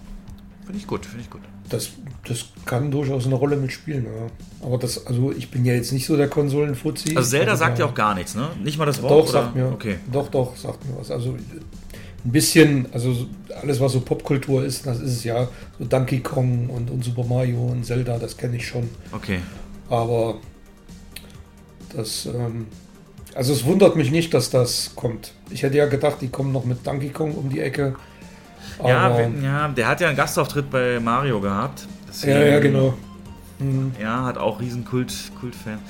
Finde 0.64 0.78
ich 0.78 0.86
gut, 0.86 1.04
finde 1.04 1.22
ich 1.22 1.30
gut. 1.30 1.42
Das, 1.68 1.90
das 2.26 2.46
kann 2.64 2.90
durchaus 2.90 3.26
eine 3.26 3.34
Rolle 3.34 3.56
mitspielen, 3.56 4.04
ja. 4.04 4.66
Aber 4.66 4.78
das, 4.78 5.06
also 5.06 5.32
ich 5.32 5.50
bin 5.50 5.64
ja 5.64 5.74
jetzt 5.74 5.92
nicht 5.92 6.06
so 6.06 6.16
der 6.16 6.28
Konsolenfuzzi. 6.28 7.16
Also 7.16 7.30
Zelda 7.30 7.56
sagt 7.56 7.78
ja 7.78 7.86
auch 7.86 7.94
gar 7.94 8.14
nichts, 8.14 8.34
ne? 8.34 8.48
Nicht 8.62 8.78
mal 8.78 8.86
das 8.86 9.02
Wort. 9.02 9.12
Doch, 9.12 9.22
oder? 9.24 9.32
sagt 9.32 9.54
mir. 9.56 9.66
Okay. 9.66 9.96
Doch, 10.10 10.28
doch, 10.28 10.56
sagt 10.56 10.84
mir 10.86 10.98
was. 10.98 11.10
Also 11.10 11.36
ein 12.24 12.32
bisschen, 12.32 12.86
also 12.92 13.26
alles, 13.60 13.80
was 13.80 13.92
so 13.92 14.00
Popkultur 14.00 14.64
ist, 14.64 14.86
das 14.86 15.00
ist 15.00 15.12
es 15.12 15.24
ja. 15.24 15.48
So 15.78 15.84
Donkey 15.84 16.20
Kong 16.20 16.70
und, 16.70 16.90
und 16.90 17.04
Super 17.04 17.24
Mario 17.24 17.58
und 17.58 17.84
Zelda, 17.84 18.18
das 18.18 18.36
kenne 18.36 18.56
ich 18.56 18.66
schon. 18.66 18.88
Okay. 19.12 19.40
Aber 19.90 20.36
das, 21.94 22.26
ähm, 22.26 22.66
also 23.34 23.52
es 23.52 23.64
wundert 23.64 23.96
mich 23.96 24.10
nicht, 24.10 24.32
dass 24.32 24.48
das 24.48 24.92
kommt. 24.96 25.32
Ich 25.50 25.62
hätte 25.62 25.76
ja 25.76 25.86
gedacht, 25.86 26.18
die 26.22 26.28
kommen 26.28 26.52
noch 26.52 26.64
mit 26.64 26.86
Donkey 26.86 27.10
Kong 27.10 27.32
um 27.32 27.50
die 27.50 27.60
Ecke. 27.60 27.96
Ja, 28.82 29.20
ja, 29.20 29.68
der 29.68 29.88
hat 29.88 30.00
ja 30.00 30.08
einen 30.08 30.16
Gastauftritt 30.16 30.70
bei 30.70 30.98
Mario 30.98 31.40
gehabt. 31.40 31.86
Deswegen, 32.14 32.40
ja, 32.40 32.46
ja, 32.46 32.60
genau. 32.60 32.94
Mhm. 33.58 33.92
Ja, 34.00 34.24
hat 34.24 34.38
auch 34.38 34.60
riesen 34.60 34.84
Kult, 34.84 35.12
Kultfan. 35.40 35.80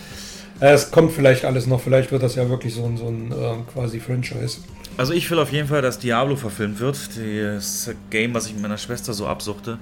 Es 0.60 0.90
kommt 0.90 1.12
vielleicht 1.12 1.44
alles 1.44 1.66
noch, 1.66 1.80
vielleicht 1.80 2.10
wird 2.12 2.22
das 2.22 2.36
ja 2.36 2.48
wirklich 2.48 2.72
so 2.74 2.86
ein, 2.86 2.96
so 2.96 3.08
ein 3.08 3.30
äh, 3.32 3.56
quasi 3.72 4.00
Franchise. 4.00 4.60
Also 4.96 5.12
ich 5.12 5.30
will 5.30 5.38
auf 5.40 5.50
jeden 5.50 5.66
Fall, 5.68 5.82
dass 5.82 5.98
Diablo 5.98 6.36
verfilmt 6.36 6.78
wird. 6.78 6.96
Das 7.16 7.90
Game, 8.10 8.32
was 8.32 8.46
ich 8.46 8.52
mit 8.52 8.62
meiner 8.62 8.78
Schwester 8.78 9.12
so 9.12 9.26
absuchte. 9.26 9.78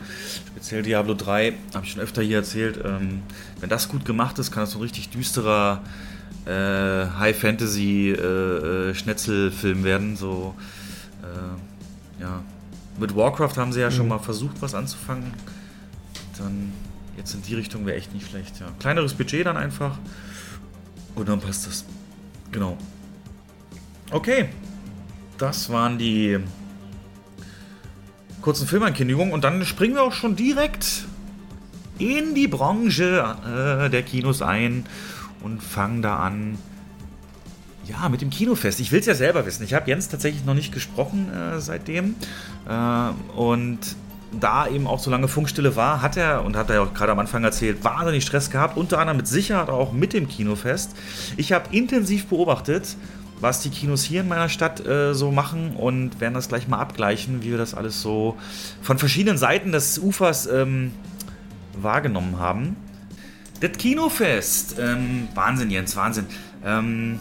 Speziell 0.46 0.82
Diablo 0.82 1.12
3, 1.12 1.52
habe 1.74 1.84
ich 1.84 1.92
schon 1.92 2.00
öfter 2.00 2.22
hier 2.22 2.38
erzählt. 2.38 2.80
Ähm, 2.82 3.20
wenn 3.60 3.68
das 3.68 3.88
gut 3.88 4.06
gemacht 4.06 4.38
ist, 4.38 4.50
kann 4.50 4.62
das 4.62 4.70
so 4.70 4.78
ein 4.78 4.82
richtig 4.82 5.10
düsterer 5.10 5.82
äh, 6.46 7.08
High-Fantasy-Schnetzelfilm 7.18 9.78
äh, 9.78 9.82
äh 9.82 9.84
werden. 9.84 10.16
So, 10.16 10.54
äh, 11.22 12.22
ja. 12.22 12.42
Mit 12.98 13.14
Warcraft 13.14 13.56
haben 13.56 13.72
sie 13.72 13.80
ja 13.80 13.90
mhm. 13.90 13.94
schon 13.94 14.08
mal 14.08 14.18
versucht, 14.18 14.62
was 14.62 14.74
anzufangen. 14.74 15.34
Dann 16.42 16.72
jetzt 17.16 17.34
in 17.34 17.42
die 17.42 17.54
Richtung 17.54 17.86
wäre 17.86 17.96
echt 17.96 18.12
nicht 18.12 18.28
schlecht. 18.28 18.60
Ja. 18.60 18.66
Kleineres 18.78 19.14
Budget 19.14 19.46
dann 19.46 19.56
einfach. 19.56 19.98
Und 21.14 21.28
dann 21.28 21.40
passt 21.40 21.66
das. 21.66 21.84
Genau. 22.50 22.76
Okay, 24.10 24.48
das 25.38 25.70
waren 25.70 25.98
die 25.98 26.38
kurzen 28.42 28.66
Filmankündigungen 28.66 29.32
und 29.32 29.44
dann 29.44 29.64
springen 29.64 29.94
wir 29.94 30.02
auch 30.02 30.12
schon 30.12 30.36
direkt 30.36 31.04
in 31.98 32.34
die 32.34 32.48
Branche 32.48 33.36
äh, 33.86 33.88
der 33.88 34.02
Kinos 34.02 34.42
ein 34.42 34.84
und 35.42 35.62
fangen 35.62 36.02
da 36.02 36.16
an. 36.16 36.58
Ja, 37.86 38.08
mit 38.08 38.20
dem 38.20 38.30
Kinofest. 38.30 38.80
Ich 38.80 38.92
will 38.92 39.00
es 39.00 39.06
ja 39.06 39.14
selber 39.14 39.44
wissen. 39.44 39.64
Ich 39.64 39.74
habe 39.74 39.88
Jens 39.90 40.08
tatsächlich 40.08 40.44
noch 40.44 40.54
nicht 40.54 40.72
gesprochen 40.72 41.32
äh, 41.32 41.60
seitdem. 41.60 42.14
Äh, 42.68 43.08
und 43.36 43.78
da 44.38 44.66
eben 44.66 44.86
auch 44.86 44.98
so 44.98 45.10
lange 45.10 45.28
Funkstille 45.28 45.76
war, 45.76 46.02
hat 46.02 46.16
er, 46.16 46.44
und 46.44 46.56
hat 46.56 46.70
er 46.70 46.82
auch 46.82 46.94
gerade 46.94 47.12
am 47.12 47.18
Anfang 47.18 47.44
erzählt, 47.44 47.84
wahnsinnig 47.84 48.24
Stress 48.24 48.50
gehabt, 48.50 48.76
unter 48.76 48.98
anderem 48.98 49.18
mit 49.18 49.28
Sicherheit 49.28 49.68
auch 49.68 49.92
mit 49.92 50.12
dem 50.12 50.28
Kinofest. 50.28 50.96
Ich 51.36 51.52
habe 51.52 51.74
intensiv 51.74 52.26
beobachtet, 52.26 52.96
was 53.40 53.60
die 53.60 53.70
Kinos 53.70 54.04
hier 54.04 54.20
in 54.20 54.28
meiner 54.28 54.48
Stadt 54.48 54.86
äh, 54.86 55.14
so 55.14 55.32
machen 55.32 55.74
und 55.76 56.20
werden 56.20 56.34
das 56.34 56.48
gleich 56.48 56.68
mal 56.68 56.78
abgleichen, 56.78 57.42
wie 57.42 57.50
wir 57.50 57.58
das 57.58 57.74
alles 57.74 58.00
so 58.00 58.36
von 58.80 58.98
verschiedenen 58.98 59.36
Seiten 59.36 59.72
des 59.72 59.98
Ufers 59.98 60.46
ähm, 60.46 60.92
wahrgenommen 61.76 62.38
haben. 62.38 62.76
Das 63.60 63.72
Kinofest. 63.72 64.76
Ähm, 64.78 65.28
Wahnsinn, 65.34 65.70
Jens, 65.70 65.96
Wahnsinn. 65.96 66.26
Ähm, 66.64 67.18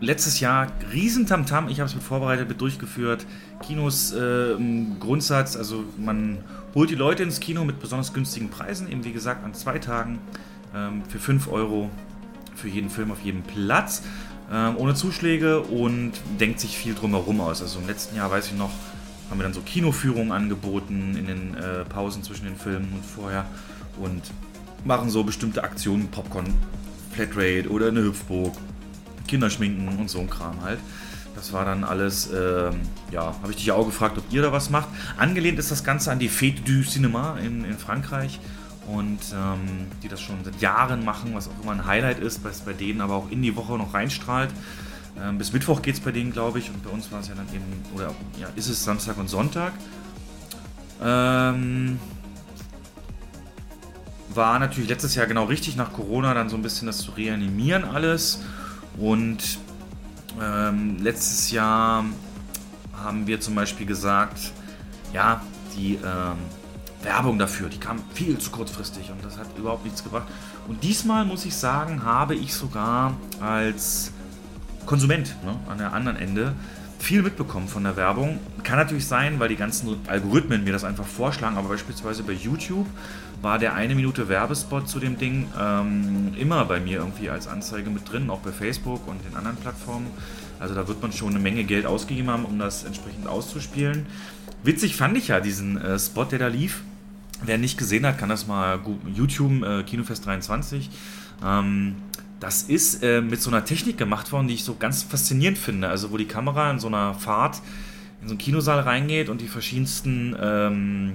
letztes 0.00 0.40
Jahr 0.40 0.68
Riesentamtam. 0.92 1.68
Ich 1.68 1.80
habe 1.80 1.88
es 1.88 1.94
mit 1.94 2.04
vorbereitet, 2.04 2.48
mit 2.48 2.60
durchgeführt. 2.60 3.26
Kinos 3.62 4.12
äh, 4.12 4.54
Grundsatz, 5.00 5.56
also 5.56 5.84
man 5.96 6.38
holt 6.74 6.90
die 6.90 6.94
Leute 6.94 7.22
ins 7.22 7.40
Kino 7.40 7.64
mit 7.64 7.80
besonders 7.80 8.12
günstigen 8.12 8.50
Preisen, 8.50 8.90
eben 8.90 9.04
wie 9.04 9.12
gesagt 9.12 9.44
an 9.44 9.54
zwei 9.54 9.78
Tagen 9.78 10.18
ähm, 10.74 11.02
für 11.08 11.18
5 11.18 11.50
Euro 11.50 11.90
für 12.54 12.68
jeden 12.68 12.90
Film 12.90 13.10
auf 13.10 13.20
jedem 13.22 13.42
Platz, 13.42 14.02
ähm, 14.52 14.76
ohne 14.76 14.94
Zuschläge 14.94 15.60
und 15.60 16.12
denkt 16.40 16.60
sich 16.60 16.76
viel 16.76 16.94
drumherum 16.94 17.40
aus. 17.40 17.62
Also 17.62 17.78
im 17.78 17.86
letzten 17.86 18.16
Jahr, 18.16 18.30
weiß 18.30 18.46
ich 18.48 18.54
noch, 18.54 18.70
haben 19.30 19.38
wir 19.38 19.44
dann 19.44 19.54
so 19.54 19.60
Kinoführungen 19.60 20.32
angeboten 20.32 21.16
in 21.16 21.26
den 21.26 21.54
äh, 21.54 21.84
Pausen 21.84 22.22
zwischen 22.22 22.44
den 22.44 22.56
Filmen 22.56 22.92
und 22.94 23.04
vorher 23.04 23.44
und 23.98 24.22
machen 24.84 25.10
so 25.10 25.24
bestimmte 25.24 25.64
Aktionen, 25.64 26.08
Popcorn, 26.08 26.46
Flatrate 27.12 27.68
oder 27.70 27.88
eine 27.88 28.02
Hüpfburg, 28.02 28.54
Kinderschminken 29.26 29.88
und 29.88 30.10
so 30.10 30.20
ein 30.20 30.30
Kram 30.30 30.62
halt. 30.62 30.78
Das 31.34 31.52
war 31.52 31.66
dann 31.66 31.84
alles, 31.84 32.30
ähm, 32.32 32.80
ja, 33.10 33.34
habe 33.42 33.50
ich 33.50 33.56
dich 33.56 33.70
auch 33.70 33.84
gefragt, 33.84 34.16
ob 34.16 34.24
ihr 34.32 34.40
da 34.40 34.52
was 34.52 34.70
macht. 34.70 34.88
Angelehnt 35.18 35.58
ist 35.58 35.70
das 35.70 35.84
Ganze 35.84 36.10
an 36.10 36.18
die 36.18 36.30
Fête 36.30 36.64
du 36.64 36.80
Cinéma 36.80 37.36
in, 37.38 37.64
in 37.64 37.76
Frankreich 37.76 38.40
und 38.86 39.20
ähm, 39.34 39.86
die 40.02 40.08
das 40.08 40.22
schon 40.22 40.36
seit 40.44 40.60
Jahren 40.62 41.04
machen, 41.04 41.34
was 41.34 41.48
auch 41.48 41.62
immer 41.62 41.72
ein 41.72 41.84
Highlight 41.84 42.20
ist, 42.20 42.42
was 42.42 42.60
bei 42.60 42.72
denen 42.72 43.02
aber 43.02 43.14
auch 43.14 43.30
in 43.30 43.42
die 43.42 43.54
Woche 43.54 43.76
noch 43.76 43.92
reinstrahlt. 43.92 44.50
Ähm, 45.20 45.36
bis 45.36 45.52
Mittwoch 45.52 45.82
geht 45.82 45.94
es 45.94 46.00
bei 46.00 46.12
denen, 46.12 46.32
glaube 46.32 46.58
ich, 46.58 46.70
und 46.70 46.82
bei 46.82 46.90
uns 46.90 47.12
war 47.12 47.20
es 47.20 47.28
ja 47.28 47.34
dann 47.34 47.46
eben, 47.48 47.64
oder 47.94 48.14
ja, 48.40 48.48
ist 48.56 48.68
es 48.68 48.82
Samstag 48.82 49.18
und 49.18 49.28
Sonntag. 49.28 49.72
Ähm, 51.02 51.98
war 54.30 54.58
natürlich 54.58 54.88
letztes 54.88 55.14
Jahr 55.14 55.26
genau 55.26 55.44
richtig 55.44 55.76
nach 55.76 55.92
Corona 55.92 56.32
dann 56.34 56.48
so 56.48 56.56
ein 56.56 56.62
bisschen 56.62 56.86
das 56.86 56.98
zu 56.98 57.10
reanimieren 57.12 57.84
alles 57.84 58.40
und 58.98 59.58
ähm, 60.40 60.98
letztes 61.00 61.50
Jahr 61.50 62.04
haben 62.94 63.26
wir 63.26 63.40
zum 63.40 63.54
Beispiel 63.54 63.86
gesagt, 63.86 64.52
ja, 65.12 65.40
die 65.76 65.94
ähm, 65.94 66.36
Werbung 67.02 67.38
dafür, 67.38 67.68
die 67.68 67.78
kam 67.78 67.98
viel 68.14 68.38
zu 68.38 68.50
kurzfristig 68.50 69.10
und 69.10 69.24
das 69.24 69.38
hat 69.38 69.46
überhaupt 69.56 69.84
nichts 69.84 70.02
gebracht. 70.02 70.26
Und 70.66 70.82
diesmal 70.82 71.24
muss 71.24 71.44
ich 71.44 71.54
sagen, 71.54 72.04
habe 72.04 72.34
ich 72.34 72.54
sogar 72.54 73.14
als 73.40 74.12
Konsument 74.86 75.34
ne, 75.44 75.56
an 75.68 75.78
der 75.78 75.92
anderen 75.92 76.16
Ende 76.16 76.54
viel 76.98 77.22
mitbekommen 77.22 77.68
von 77.68 77.84
der 77.84 77.96
Werbung. 77.96 78.40
Kann 78.62 78.78
natürlich 78.78 79.06
sein, 79.06 79.38
weil 79.38 79.48
die 79.48 79.56
ganzen 79.56 79.96
Algorithmen 80.08 80.64
mir 80.64 80.72
das 80.72 80.84
einfach 80.84 81.06
vorschlagen, 81.06 81.56
aber 81.56 81.68
beispielsweise 81.68 82.22
bei 82.22 82.32
YouTube 82.32 82.86
war 83.46 83.60
der 83.60 83.74
eine 83.74 83.94
Minute 83.94 84.28
Werbespot 84.28 84.88
zu 84.88 84.98
dem 84.98 85.18
Ding 85.18 85.46
ähm, 85.56 86.34
immer 86.36 86.64
bei 86.64 86.80
mir 86.80 86.98
irgendwie 86.98 87.30
als 87.30 87.46
Anzeige 87.46 87.90
mit 87.90 88.10
drin, 88.10 88.28
auch 88.28 88.40
bei 88.40 88.50
Facebook 88.50 89.06
und 89.06 89.24
den 89.24 89.36
anderen 89.36 89.56
Plattformen. 89.56 90.08
Also 90.58 90.74
da 90.74 90.88
wird 90.88 91.00
man 91.00 91.12
schon 91.12 91.30
eine 91.30 91.38
Menge 91.38 91.62
Geld 91.62 91.86
ausgegeben 91.86 92.28
haben, 92.28 92.44
um 92.44 92.58
das 92.58 92.82
entsprechend 92.82 93.28
auszuspielen. 93.28 94.06
Witzig 94.64 94.96
fand 94.96 95.16
ich 95.16 95.28
ja 95.28 95.38
diesen 95.38 95.80
äh, 95.80 95.96
Spot, 95.96 96.24
der 96.24 96.40
da 96.40 96.48
lief. 96.48 96.82
Wer 97.44 97.56
nicht 97.56 97.78
gesehen 97.78 98.04
hat, 98.04 98.18
kann 98.18 98.28
das 98.28 98.48
mal 98.48 98.80
YouTube, 99.14 99.62
äh, 99.62 99.84
Kinofest 99.84 100.26
23. 100.26 100.90
Ähm, 101.44 101.94
das 102.40 102.64
ist 102.64 103.04
äh, 103.04 103.20
mit 103.20 103.40
so 103.40 103.50
einer 103.50 103.64
Technik 103.64 103.96
gemacht 103.96 104.32
worden, 104.32 104.48
die 104.48 104.54
ich 104.54 104.64
so 104.64 104.74
ganz 104.74 105.04
faszinierend 105.04 105.56
finde. 105.56 105.88
Also 105.88 106.10
wo 106.10 106.16
die 106.16 106.26
Kamera 106.26 106.68
in 106.72 106.80
so 106.80 106.88
einer 106.88 107.14
Fahrt 107.14 107.62
in 108.22 108.26
so 108.26 108.32
einen 108.32 108.38
Kinosaal 108.38 108.80
reingeht 108.80 109.28
und 109.28 109.40
die 109.40 109.46
verschiedensten 109.46 110.34
ähm, 110.42 111.12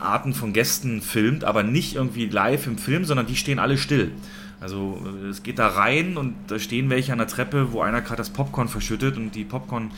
Arten 0.00 0.34
von 0.34 0.52
Gästen 0.52 1.02
filmt, 1.02 1.44
aber 1.44 1.62
nicht 1.62 1.96
irgendwie 1.96 2.26
live 2.26 2.66
im 2.66 2.78
Film, 2.78 3.04
sondern 3.04 3.26
die 3.26 3.36
stehen 3.36 3.58
alle 3.58 3.78
still. 3.78 4.12
Also 4.60 5.02
äh, 5.04 5.28
es 5.28 5.42
geht 5.42 5.58
da 5.58 5.68
rein 5.68 6.16
und 6.16 6.34
da 6.48 6.58
stehen 6.58 6.90
welche 6.90 7.12
an 7.12 7.18
der 7.18 7.26
Treppe, 7.26 7.72
wo 7.72 7.80
einer 7.80 8.00
gerade 8.00 8.18
das 8.18 8.30
Popcorn 8.30 8.68
verschüttet 8.68 9.16
und 9.16 9.34
die 9.34 9.44
Popcorn, 9.44 9.90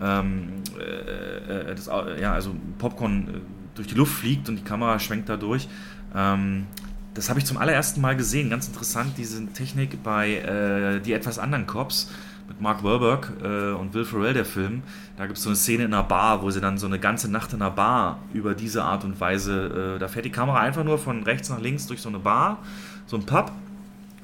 ähm, 0.00 0.62
äh, 0.78 1.70
äh 1.70 1.74
das, 1.74 1.86
ja, 1.86 2.32
also 2.32 2.54
Popcorn 2.78 3.28
äh, 3.28 3.40
durch 3.74 3.88
die 3.88 3.94
Luft 3.94 4.14
fliegt 4.14 4.48
und 4.48 4.56
die 4.56 4.64
Kamera 4.64 4.98
schwenkt 4.98 5.28
da 5.28 5.36
durch. 5.36 5.68
Ähm, 6.14 6.66
das 7.14 7.28
habe 7.28 7.38
ich 7.38 7.46
zum 7.46 7.58
allerersten 7.58 8.00
Mal 8.00 8.16
gesehen. 8.16 8.50
Ganz 8.50 8.66
interessant, 8.66 9.14
diese 9.18 9.44
Technik 9.46 10.02
bei 10.02 10.36
äh, 10.36 11.00
die 11.00 11.12
etwas 11.12 11.38
anderen 11.38 11.66
Cops 11.66 12.10
mit 12.48 12.60
Mark 12.60 12.82
Wahlberg 12.82 13.32
äh, 13.42 13.72
und 13.72 13.94
Will 13.94 14.04
Ferrell, 14.04 14.34
der 14.34 14.44
Film. 14.44 14.82
Da 15.16 15.26
gibt 15.26 15.38
es 15.38 15.44
so 15.44 15.50
eine 15.50 15.56
Szene 15.56 15.84
in 15.84 15.94
einer 15.94 16.02
Bar, 16.02 16.42
wo 16.42 16.50
sie 16.50 16.60
dann 16.60 16.76
so 16.76 16.86
eine 16.86 16.98
ganze 16.98 17.30
Nacht 17.30 17.52
in 17.52 17.62
einer 17.62 17.70
Bar 17.70 18.18
über 18.32 18.54
diese 18.54 18.82
Art 18.82 19.04
und 19.04 19.20
Weise, 19.20 19.94
äh, 19.96 19.98
da 19.98 20.08
fährt 20.08 20.24
die 20.24 20.30
Kamera 20.30 20.58
einfach 20.58 20.82
nur 20.82 20.98
von 20.98 21.22
rechts 21.22 21.50
nach 21.50 21.60
links 21.60 21.86
durch 21.86 22.00
so 22.00 22.08
eine 22.08 22.18
Bar, 22.18 22.58
so 23.06 23.16
ein 23.16 23.24
Pub. 23.24 23.52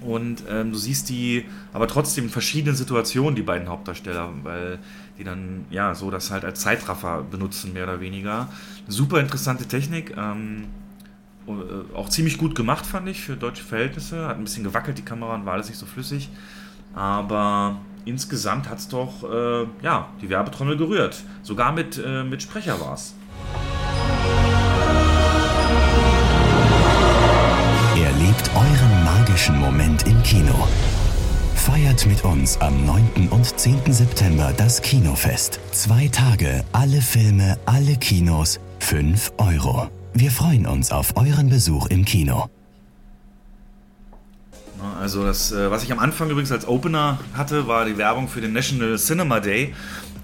Und 0.00 0.42
ähm, 0.48 0.72
du 0.72 0.78
siehst 0.78 1.10
die, 1.10 1.44
aber 1.74 1.86
trotzdem 1.86 2.24
in 2.24 2.30
verschiedenen 2.30 2.74
Situationen, 2.74 3.34
die 3.34 3.42
beiden 3.42 3.68
Hauptdarsteller, 3.68 4.30
weil 4.42 4.78
die 5.18 5.24
dann, 5.24 5.66
ja, 5.70 5.94
so 5.94 6.10
das 6.10 6.30
halt 6.30 6.44
als 6.44 6.60
Zeitraffer 6.60 7.22
benutzen, 7.22 7.74
mehr 7.74 7.84
oder 7.84 8.00
weniger. 8.00 8.48
Super 8.88 9.20
interessante 9.20 9.66
Technik. 9.66 10.16
Ähm, 10.16 10.64
äh, 11.46 11.94
auch 11.94 12.08
ziemlich 12.08 12.38
gut 12.38 12.54
gemacht, 12.54 12.86
fand 12.86 13.08
ich, 13.08 13.20
für 13.20 13.36
deutsche 13.36 13.62
Verhältnisse. 13.62 14.26
Hat 14.26 14.38
ein 14.38 14.44
bisschen 14.44 14.64
gewackelt, 14.64 14.96
die 14.96 15.04
Kamera, 15.04 15.34
und 15.34 15.44
war 15.44 15.52
alles 15.52 15.68
nicht 15.68 15.78
so 15.78 15.86
flüssig. 15.86 16.30
Aber 16.94 17.76
insgesamt 18.04 18.68
hat 18.68 18.78
es 18.78 18.88
doch, 18.88 19.22
äh, 19.24 19.66
ja, 19.82 20.08
die 20.20 20.28
Werbetrommel 20.28 20.76
gerührt. 20.76 21.22
Sogar 21.42 21.72
mit, 21.72 22.00
äh, 22.04 22.24
mit 22.24 22.42
Sprecher 22.42 22.80
war 22.80 22.94
es. 22.94 23.14
Erlebt 27.96 28.50
euren 28.54 29.04
magischen 29.04 29.58
Moment 29.58 30.06
im 30.06 30.22
Kino. 30.22 30.68
Feiert 31.54 32.06
mit 32.06 32.24
uns 32.24 32.60
am 32.60 32.86
9. 32.86 33.28
und 33.30 33.58
10. 33.58 33.92
September 33.92 34.52
das 34.56 34.80
Kinofest. 34.80 35.60
Zwei 35.72 36.08
Tage, 36.08 36.64
alle 36.72 37.00
Filme, 37.00 37.58
alle 37.66 37.96
Kinos, 37.96 38.58
5 38.80 39.32
Euro. 39.36 39.88
Wir 40.14 40.30
freuen 40.30 40.66
uns 40.66 40.90
auf 40.90 41.16
euren 41.16 41.48
Besuch 41.48 41.86
im 41.86 42.04
Kino. 42.04 42.48
Also 45.00 45.24
das, 45.24 45.52
äh, 45.52 45.70
was 45.70 45.82
ich 45.82 45.92
am 45.92 45.98
Anfang 45.98 46.30
übrigens 46.30 46.52
als 46.52 46.66
Opener 46.66 47.18
hatte, 47.34 47.66
war 47.66 47.84
die 47.84 47.98
Werbung 47.98 48.28
für 48.28 48.40
den 48.40 48.52
National 48.52 48.96
Cinema 48.96 49.40
Day. 49.40 49.74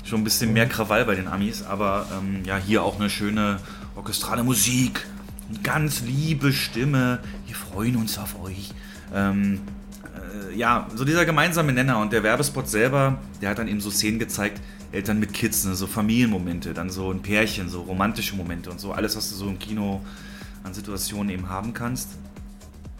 Schon 0.05 0.21
ein 0.21 0.25
bisschen 0.25 0.53
mehr 0.53 0.67
Krawall 0.67 1.05
bei 1.05 1.15
den 1.15 1.29
Amis, 1.29 1.63
aber 1.63 2.07
ähm, 2.17 2.43
ja, 2.45 2.57
hier 2.57 2.83
auch 2.83 2.99
eine 2.99 3.11
schöne 3.11 3.59
orchestrale 3.97 4.45
Musik, 4.45 5.05
eine 5.49 5.59
ganz 5.61 6.03
liebe 6.03 6.53
Stimme. 6.53 7.19
Wir 7.47 7.57
freuen 7.57 7.97
uns 7.97 8.19
auf 8.19 8.41
euch. 8.43 8.71
Ähm, 9.13 9.61
äh, 10.51 10.57
ja, 10.57 10.87
so 10.95 11.05
dieser 11.05 11.25
gemeinsame 11.25 11.73
Nenner 11.73 11.99
und 11.99 12.13
der 12.13 12.23
Werbespot 12.23 12.69
selber, 12.69 13.19
der 13.43 13.51
hat 13.51 13.59
dann 13.59 13.69
eben 13.69 13.81
so 13.81 13.91
Szenen 13.91 14.19
gezeigt, 14.19 14.61
Eltern 14.93 15.19
mit 15.19 15.35
Kids, 15.35 15.65
ne, 15.65 15.75
so 15.75 15.87
Familienmomente, 15.87 16.73
dann 16.73 16.91
so 16.91 17.11
ein 17.11 17.21
Pärchen, 17.21 17.69
so 17.69 17.83
romantische 17.83 18.37
Momente 18.37 18.71
und 18.71 18.81
so, 18.81 18.93
alles, 18.93 19.17
was 19.17 19.29
du 19.31 19.37
so 19.37 19.49
im 19.49 19.59
Kino 19.59 20.01
an 20.63 20.73
Situationen 20.73 21.31
eben 21.31 21.49
haben 21.49 21.75
kannst. 21.75 22.11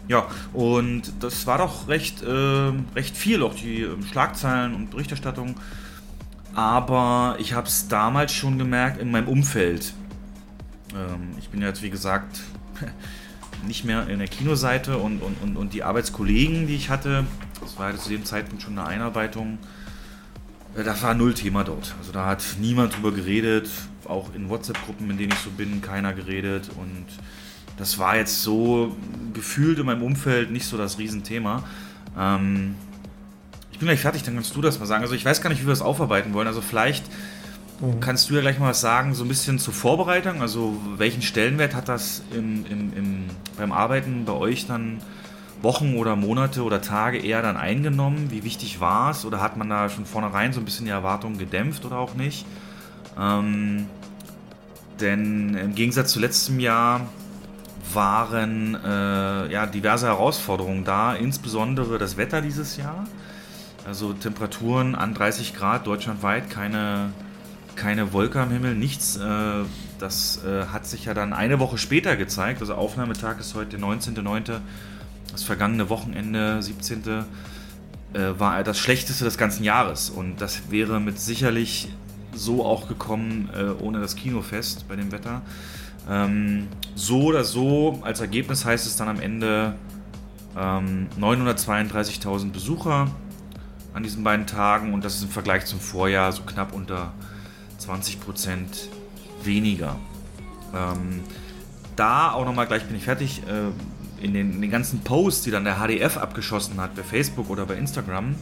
Ja, 0.07 0.27
und 0.53 1.11
das 1.19 1.47
war 1.47 1.57
doch 1.57 1.87
recht, 1.89 2.23
äh, 2.23 2.71
recht 2.95 3.17
viel, 3.17 3.43
auch 3.43 3.55
die 3.55 3.81
äh, 3.81 4.01
Schlagzeilen 4.09 4.73
und 4.73 4.89
Berichterstattung. 4.91 5.55
Aber 6.53 7.35
ich 7.39 7.53
habe 7.53 7.67
es 7.67 7.87
damals 7.87 8.31
schon 8.31 8.57
gemerkt 8.57 9.01
in 9.01 9.11
meinem 9.11 9.27
Umfeld. 9.27 9.93
Ähm, 10.93 11.31
ich 11.37 11.49
bin 11.49 11.61
jetzt, 11.61 11.83
wie 11.83 11.89
gesagt, 11.89 12.39
nicht 13.67 13.83
mehr 13.83 14.07
in 14.07 14.19
der 14.19 14.29
Kinoseite 14.29 14.97
und, 14.97 15.21
und, 15.21 15.41
und, 15.41 15.57
und 15.57 15.73
die 15.73 15.83
Arbeitskollegen, 15.83 16.67
die 16.67 16.75
ich 16.75 16.89
hatte, 16.89 17.25
das 17.59 17.77
war 17.77 17.91
ja 17.91 17.97
zu 17.97 18.09
dem 18.09 18.23
Zeitpunkt 18.23 18.63
schon 18.63 18.79
eine 18.79 18.87
Einarbeitung, 18.87 19.57
äh, 20.75 20.83
da 20.83 20.99
war 21.01 21.15
null 21.15 21.33
Thema 21.33 21.65
dort. 21.65 21.95
Also 21.99 22.13
da 22.13 22.25
hat 22.25 22.43
niemand 22.61 22.95
drüber 22.95 23.11
geredet, 23.11 23.69
auch 24.05 24.33
in 24.33 24.49
WhatsApp-Gruppen, 24.49 25.09
in 25.09 25.17
denen 25.17 25.33
ich 25.33 25.39
so 25.39 25.49
bin, 25.49 25.81
keiner 25.81 26.13
geredet 26.13 26.69
und 26.77 27.05
das 27.77 27.99
war 27.99 28.17
jetzt 28.17 28.41
so 28.41 28.95
gefühlt 29.33 29.79
in 29.79 29.85
meinem 29.85 30.01
Umfeld 30.01 30.51
nicht 30.51 30.65
so 30.65 30.77
das 30.77 30.97
Riesenthema. 30.97 31.63
Ähm, 32.17 32.75
ich 33.71 33.79
bin 33.79 33.87
gleich 33.87 33.99
fertig, 33.99 34.23
dann 34.23 34.33
kannst 34.33 34.55
du 34.55 34.61
das 34.61 34.79
mal 34.79 34.87
sagen. 34.87 35.03
Also 35.03 35.13
ich 35.13 35.23
weiß 35.23 35.41
gar 35.41 35.51
nicht, 35.51 35.61
wie 35.61 35.67
wir 35.67 35.71
das 35.71 35.83
aufarbeiten 35.83 36.33
wollen. 36.33 36.47
Also 36.47 36.61
vielleicht 36.61 37.05
mhm. 37.79 37.99
kannst 37.99 38.29
du 38.29 38.33
ja 38.33 38.41
gleich 38.41 38.57
mal 38.57 38.69
was 38.69 38.81
sagen, 38.81 39.13
so 39.13 39.23
ein 39.23 39.27
bisschen 39.27 39.59
zur 39.59 39.73
Vorbereitung. 39.73 40.41
Also 40.41 40.81
welchen 40.97 41.21
Stellenwert 41.21 41.75
hat 41.75 41.87
das 41.87 42.23
im, 42.33 42.65
im, 42.65 42.93
im, 42.97 43.23
beim 43.55 43.71
Arbeiten 43.71 44.25
bei 44.25 44.33
euch 44.33 44.65
dann 44.65 44.99
Wochen 45.61 45.95
oder 45.95 46.15
Monate 46.15 46.63
oder 46.63 46.81
Tage 46.81 47.19
eher 47.19 47.43
dann 47.43 47.57
eingenommen? 47.57 48.31
Wie 48.31 48.43
wichtig 48.43 48.79
war 48.79 49.11
es? 49.11 49.25
Oder 49.25 49.41
hat 49.41 49.57
man 49.57 49.69
da 49.69 49.89
schon 49.89 50.07
vornherein 50.07 50.53
so 50.53 50.59
ein 50.59 50.65
bisschen 50.65 50.85
die 50.85 50.91
Erwartungen 50.91 51.37
gedämpft 51.37 51.85
oder 51.85 51.99
auch 51.99 52.15
nicht? 52.15 52.47
Ähm, 53.19 53.85
denn 54.99 55.53
im 55.55 55.75
Gegensatz 55.75 56.13
zu 56.13 56.19
letztem 56.19 56.59
Jahr 56.59 57.01
waren 57.93 58.75
äh, 58.75 59.51
ja, 59.51 59.65
diverse 59.65 60.07
Herausforderungen 60.07 60.83
da, 60.83 61.13
insbesondere 61.13 61.97
das 61.97 62.17
Wetter 62.17 62.41
dieses 62.41 62.77
Jahr. 62.77 63.05
Also 63.87 64.11
Temperaturen 64.11 64.95
an 64.95 65.13
30 65.13 65.55
Grad 65.55 65.87
deutschlandweit, 65.87 66.49
keine, 66.49 67.11
keine 67.77 68.11
Wolke 68.11 68.41
am 68.41 68.51
Himmel, 68.51 68.75
nichts. 68.75 69.15
Äh, 69.15 69.63
das 69.97 70.43
äh, 70.43 70.65
hat 70.65 70.85
sich 70.85 71.05
ja 71.05 71.13
dann 71.13 71.31
eine 71.31 71.59
Woche 71.59 71.77
später 71.77 72.17
gezeigt. 72.17 72.59
Also 72.59 72.75
Aufnahmetag 72.75 73.39
ist 73.39 73.55
heute 73.55 73.77
der 73.77 73.79
19.09. 73.79 74.59
Das 75.31 75.43
vergangene 75.43 75.89
Wochenende, 75.89 76.61
17. 76.61 77.03
Äh, 77.03 77.13
war 78.37 78.61
das 78.63 78.77
schlechteste 78.77 79.23
des 79.23 79.37
ganzen 79.37 79.63
Jahres. 79.63 80.09
Und 80.09 80.41
das 80.41 80.69
wäre 80.69 80.99
mit 80.99 81.19
sicherlich 81.19 81.89
so 82.33 82.65
auch 82.65 82.87
gekommen 82.87 83.49
ohne 83.81 83.99
das 83.99 84.15
Kinofest 84.15 84.87
bei 84.87 84.95
dem 84.95 85.11
Wetter. 85.11 85.41
Ähm, 86.09 86.67
so 86.95 87.23
oder 87.23 87.43
so, 87.43 87.99
als 88.01 88.21
Ergebnis 88.21 88.65
heißt 88.65 88.85
es 88.85 88.95
dann 88.95 89.09
am 89.09 89.19
Ende 89.19 89.75
ähm, 90.57 91.07
932.000 91.19 92.51
Besucher 92.51 93.07
an 93.93 94.03
diesen 94.03 94.23
beiden 94.23 94.45
Tagen 94.45 94.93
und 94.93 95.03
das 95.03 95.15
ist 95.15 95.23
im 95.23 95.29
Vergleich 95.29 95.65
zum 95.65 95.79
Vorjahr 95.79 96.31
so 96.31 96.43
knapp 96.43 96.73
unter 96.73 97.13
20 97.79 98.19
Prozent 98.19 98.89
weniger. 99.43 99.97
Ähm, 100.73 101.23
da 101.95 102.31
auch 102.31 102.45
nochmal, 102.45 102.67
gleich 102.67 102.85
bin 102.85 102.95
ich 102.95 103.03
fertig, 103.03 103.41
äh, 103.47 104.23
in, 104.23 104.33
den, 104.33 104.53
in, 104.53 104.61
den, 104.61 104.71
ganzen 104.71 105.01
Posts, 105.01 105.43
die 105.43 105.51
dann 105.51 105.63
der 105.63 105.75
HDF 105.75 106.17
abgeschossen 106.17 106.79
hat, 106.79 106.95
bei 106.95 107.03
Facebook 107.03 107.49
oder 107.49 107.65
bei 107.65 107.75
Instagram, 107.75 108.35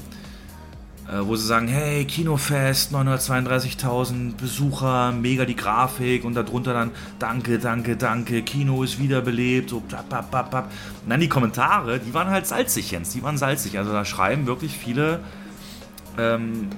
wo 1.22 1.36
sie 1.36 1.46
sagen, 1.46 1.68
hey, 1.68 2.06
Kinofest, 2.06 2.94
932.000 2.94 4.36
Besucher, 4.36 5.12
mega 5.12 5.46
die 5.46 5.56
Grafik 5.56 6.24
und 6.26 6.34
darunter 6.34 6.74
dann, 6.74 6.92
danke, 7.20 7.60
danke, 7.60 7.96
danke, 7.96 8.42
Kino 8.42 8.84
ist 8.84 9.00
wiederbelebt, 9.00 9.70
so, 9.70 9.82
bap, 9.82 10.10
bap, 10.10 10.32
bap, 10.32 10.50
bap. 10.50 10.72
Und 11.04 11.10
dann 11.10 11.20
die 11.20 11.30
Kommentare, 11.30 12.00
die 12.00 12.14
waren 12.14 12.30
halt 12.30 12.48
salzig, 12.48 12.92
Jens, 12.92 13.12
die 13.12 13.22
waren 13.22 13.38
salzig. 13.38 13.78
Also 13.78 13.92
da 13.92 14.04
schreiben 14.04 14.48
wirklich 14.48 14.78
viele, 14.78 15.20
ähm, 16.18 16.70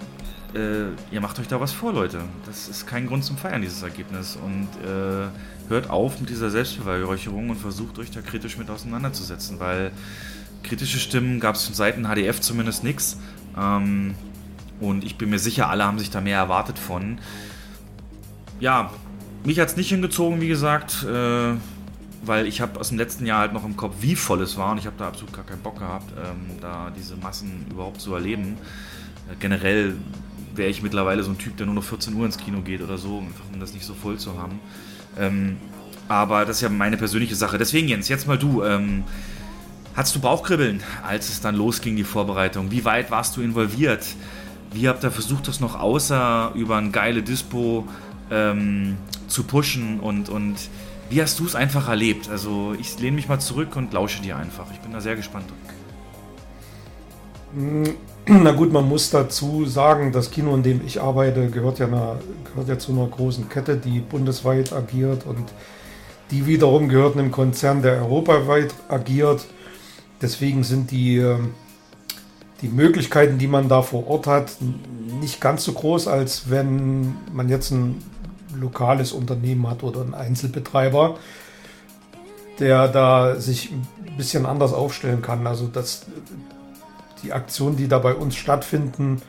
äh, 0.53 0.87
ihr 1.11 1.21
macht 1.21 1.39
euch 1.39 1.47
da 1.47 1.59
was 1.61 1.71
vor, 1.71 1.93
Leute. 1.93 2.19
Das 2.45 2.67
ist 2.67 2.87
kein 2.87 3.07
Grund 3.07 3.23
zum 3.23 3.37
Feiern, 3.37 3.61
dieses 3.61 3.81
Ergebnis. 3.81 4.37
Und 4.43 4.67
äh, 4.85 5.27
hört 5.69 5.89
auf 5.89 6.19
mit 6.19 6.29
dieser 6.29 6.49
Selbstbeweihräucherung 6.49 7.49
und 7.49 7.57
versucht 7.57 7.99
euch 7.99 8.11
da 8.11 8.21
kritisch 8.21 8.57
mit 8.57 8.69
auseinanderzusetzen, 8.69 9.59
weil 9.59 9.91
kritische 10.63 10.99
Stimmen 10.99 11.39
gab 11.39 11.55
es 11.55 11.65
von 11.65 11.75
Seiten 11.75 12.05
HDF 12.05 12.41
zumindest 12.41 12.83
nichts. 12.83 13.17
Ähm, 13.59 14.15
und 14.79 15.03
ich 15.03 15.17
bin 15.17 15.29
mir 15.29 15.39
sicher, 15.39 15.69
alle 15.69 15.85
haben 15.85 15.99
sich 15.99 16.09
da 16.09 16.21
mehr 16.21 16.37
erwartet 16.37 16.77
von. 16.77 17.19
Ja, 18.59 18.91
mich 19.43 19.59
hat 19.59 19.69
es 19.69 19.77
nicht 19.77 19.89
hingezogen, 19.89 20.41
wie 20.41 20.47
gesagt, 20.47 21.03
äh, 21.03 21.53
weil 22.23 22.47
ich 22.47 22.61
habe 22.61 22.79
aus 22.79 22.89
dem 22.89 22.97
letzten 22.97 23.25
Jahr 23.25 23.39
halt 23.39 23.53
noch 23.53 23.65
im 23.65 23.77
Kopf, 23.77 23.95
wie 24.01 24.15
voll 24.15 24.41
es 24.41 24.57
war 24.57 24.71
und 24.71 24.77
ich 24.77 24.85
habe 24.85 24.95
da 24.97 25.07
absolut 25.07 25.33
gar 25.33 25.45
keinen 25.45 25.61
Bock 25.61 25.79
gehabt, 25.79 26.11
ähm, 26.11 26.57
da 26.59 26.91
diese 26.95 27.15
Massen 27.15 27.65
überhaupt 27.71 28.01
zu 28.01 28.13
erleben. 28.13 28.57
Äh, 29.31 29.35
generell 29.39 29.95
wäre 30.55 30.69
ich 30.69 30.81
mittlerweile 30.81 31.23
so 31.23 31.31
ein 31.31 31.37
Typ, 31.37 31.57
der 31.57 31.65
nur 31.65 31.75
noch 31.75 31.83
14 31.83 32.13
Uhr 32.13 32.25
ins 32.25 32.37
Kino 32.37 32.61
geht 32.61 32.81
oder 32.81 32.97
so, 32.97 33.19
einfach 33.19 33.45
um 33.53 33.59
das 33.59 33.73
nicht 33.73 33.85
so 33.85 33.93
voll 33.93 34.17
zu 34.17 34.37
haben. 34.39 34.59
Ähm, 35.17 35.57
aber 36.07 36.45
das 36.45 36.57
ist 36.57 36.61
ja 36.61 36.69
meine 36.69 36.97
persönliche 36.97 37.35
Sache. 37.35 37.57
Deswegen, 37.57 37.87
Jens, 37.87 38.07
jetzt 38.07 38.27
mal 38.27 38.37
du. 38.37 38.63
Ähm, 38.63 39.03
hattest 39.97 40.15
du 40.15 40.19
Bauchkribbeln, 40.21 40.81
als 41.05 41.27
es 41.27 41.41
dann 41.41 41.55
losging, 41.55 41.95
die 41.95 42.03
Vorbereitung? 42.03 42.71
Wie 42.71 42.85
weit 42.85 43.11
warst 43.11 43.35
du 43.35 43.41
involviert? 43.41 44.05
Wie 44.71 44.87
habt 44.87 45.03
ihr 45.03 45.11
versucht, 45.11 45.47
das 45.47 45.59
noch 45.59 45.77
außer 45.77 46.51
über 46.53 46.77
ein 46.77 46.91
geile 46.91 47.23
Dispo 47.23 47.85
ähm, 48.29 48.97
zu 49.27 49.43
pushen? 49.43 49.99
Und, 49.99 50.29
und 50.29 50.55
wie 51.09 51.21
hast 51.21 51.39
du 51.39 51.45
es 51.45 51.55
einfach 51.55 51.89
erlebt? 51.89 52.29
Also, 52.29 52.75
ich 52.79 52.99
lehne 52.99 53.15
mich 53.15 53.27
mal 53.27 53.39
zurück 53.39 53.75
und 53.75 53.91
lausche 53.91 54.21
dir 54.21 54.37
einfach. 54.37 54.67
Ich 54.71 54.79
bin 54.79 54.93
da 54.93 55.01
sehr 55.01 55.15
gespannt. 55.15 55.45
Na 58.27 58.51
gut, 58.51 58.71
man 58.71 58.87
muss 58.87 59.09
dazu 59.09 59.65
sagen, 59.65 60.11
das 60.11 60.29
Kino, 60.29 60.53
in 60.53 60.61
dem 60.61 60.85
ich 60.85 61.01
arbeite, 61.01 61.49
gehört 61.49 61.79
ja, 61.79 61.87
einer, 61.87 62.19
gehört 62.51 62.67
ja 62.67 62.77
zu 62.77 62.91
einer 62.91 63.07
großen 63.07 63.49
Kette, 63.49 63.77
die 63.77 63.99
bundesweit 64.01 64.73
agiert 64.73 65.25
und 65.25 65.45
die 66.29 66.45
wiederum 66.45 66.89
gehört 66.89 67.17
einem 67.17 67.31
Konzern, 67.31 67.81
der 67.81 68.01
europaweit 68.01 68.75
agiert. 68.89 69.45
Deswegen 70.21 70.63
sind 70.63 70.91
die, 70.91 71.17
ähm, 71.17 71.53
die 72.61 72.69
Möglichkeiten, 72.69 73.37
die 73.37 73.47
man 73.47 73.69
da 73.69 73.81
vor 73.81 74.07
Ort 74.07 74.27
hat, 74.27 74.51
nicht 75.21 75.39
ganz 75.41 75.63
so 75.63 75.73
groß, 75.73 76.07
als 76.07 76.49
wenn 76.49 77.15
man 77.33 77.49
jetzt 77.49 77.71
ein 77.71 78.01
lokales 78.59 79.11
Unternehmen 79.11 79.69
hat 79.69 79.83
oder 79.83 80.01
ein 80.01 80.13
Einzelbetreiber, 80.13 81.17
der 82.59 82.87
da 82.87 83.35
sich 83.39 83.71
ein 83.71 84.17
bisschen 84.17 84.45
anders 84.45 84.73
aufstellen 84.73 85.21
kann. 85.21 85.45
Also 85.45 85.67
das, 85.67 86.05
die 87.23 87.33
Aktionen, 87.33 87.77
die 87.77 87.87
da 87.87 87.99
bei 87.99 88.15
uns 88.15 88.35
stattfinden 88.35 89.21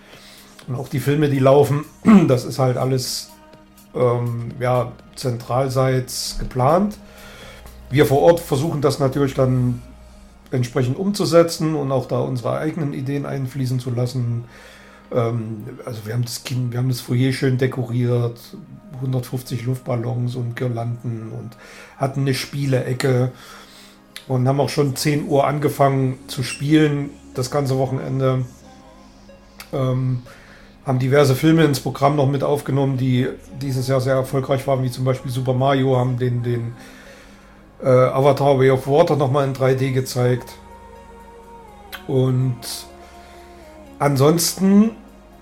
und 0.67 0.75
auch 0.75 0.89
die 0.89 1.01
Filme, 1.01 1.29
die 1.29 1.39
laufen, 1.39 1.85
das 2.29 2.45
ist 2.45 2.59
halt 2.59 2.79
alles 2.79 3.31
ähm, 3.95 4.53
ja, 4.61 4.93
zentralseits 5.15 6.37
geplant. 6.39 6.97
Wir 7.91 8.07
vor 8.07 8.21
Ort 8.21 8.41
versuchen 8.41 8.81
das 8.81 8.99
natürlich 8.99 9.35
dann 9.35 9.83
entsprechend 10.51 10.97
umzusetzen 10.97 11.75
und 11.75 11.93
auch 11.93 12.07
da 12.07 12.21
unsere 12.21 12.59
eigenen 12.59 12.95
Ideen 12.95 13.27
einfließen 13.27 13.81
zu 13.81 13.91
lassen. 13.91 14.45
Ähm, 15.13 15.65
also 15.85 16.07
wir 16.07 16.15
haben 16.15 16.25
das 16.25 16.43
wir 16.49 16.79
haben 16.79 16.89
das 16.89 17.01
Foyer 17.01 17.33
schön 17.33 17.59
dekoriert, 17.59 18.39
150 18.97 19.65
Luftballons 19.65 20.35
und 20.35 20.57
Girlanden 20.57 21.33
und 21.33 21.57
hatten 21.97 22.21
eine 22.21 22.35
Spielecke 22.35 23.33
und 24.27 24.47
haben 24.49 24.61
auch 24.61 24.69
schon 24.69 24.97
10 24.97 25.27
Uhr 25.29 25.47
angefangen 25.47 26.19
zu 26.27 26.43
spielen 26.43 27.11
das 27.35 27.51
ganze 27.51 27.79
Wochenende. 27.79 28.45
Ähm, 29.73 30.23
haben 30.85 30.99
diverse 30.99 31.35
Filme 31.35 31.65
ins 31.65 31.81
Programm 31.81 32.17
noch 32.17 32.29
mit 32.29 32.43
aufgenommen, 32.43 32.97
die 32.97 33.29
dieses 33.61 33.89
Jahr 33.89 34.01
sehr 34.01 34.15
erfolgreich 34.15 34.67
waren, 34.67 34.83
wie 34.83 34.91
zum 34.91 35.05
Beispiel 35.05 35.31
Super 35.31 35.53
Mario, 35.53 35.97
haben 35.97 36.19
den, 36.19 36.43
den 36.43 36.73
äh, 37.83 37.89
Avatar 37.89 38.59
Way 38.59 38.71
of 38.71 38.87
Water 38.87 39.17
nochmal 39.17 39.47
in 39.47 39.55
3D 39.55 39.93
gezeigt. 39.93 40.55
Und 42.07 42.59
ansonsten 43.99 44.93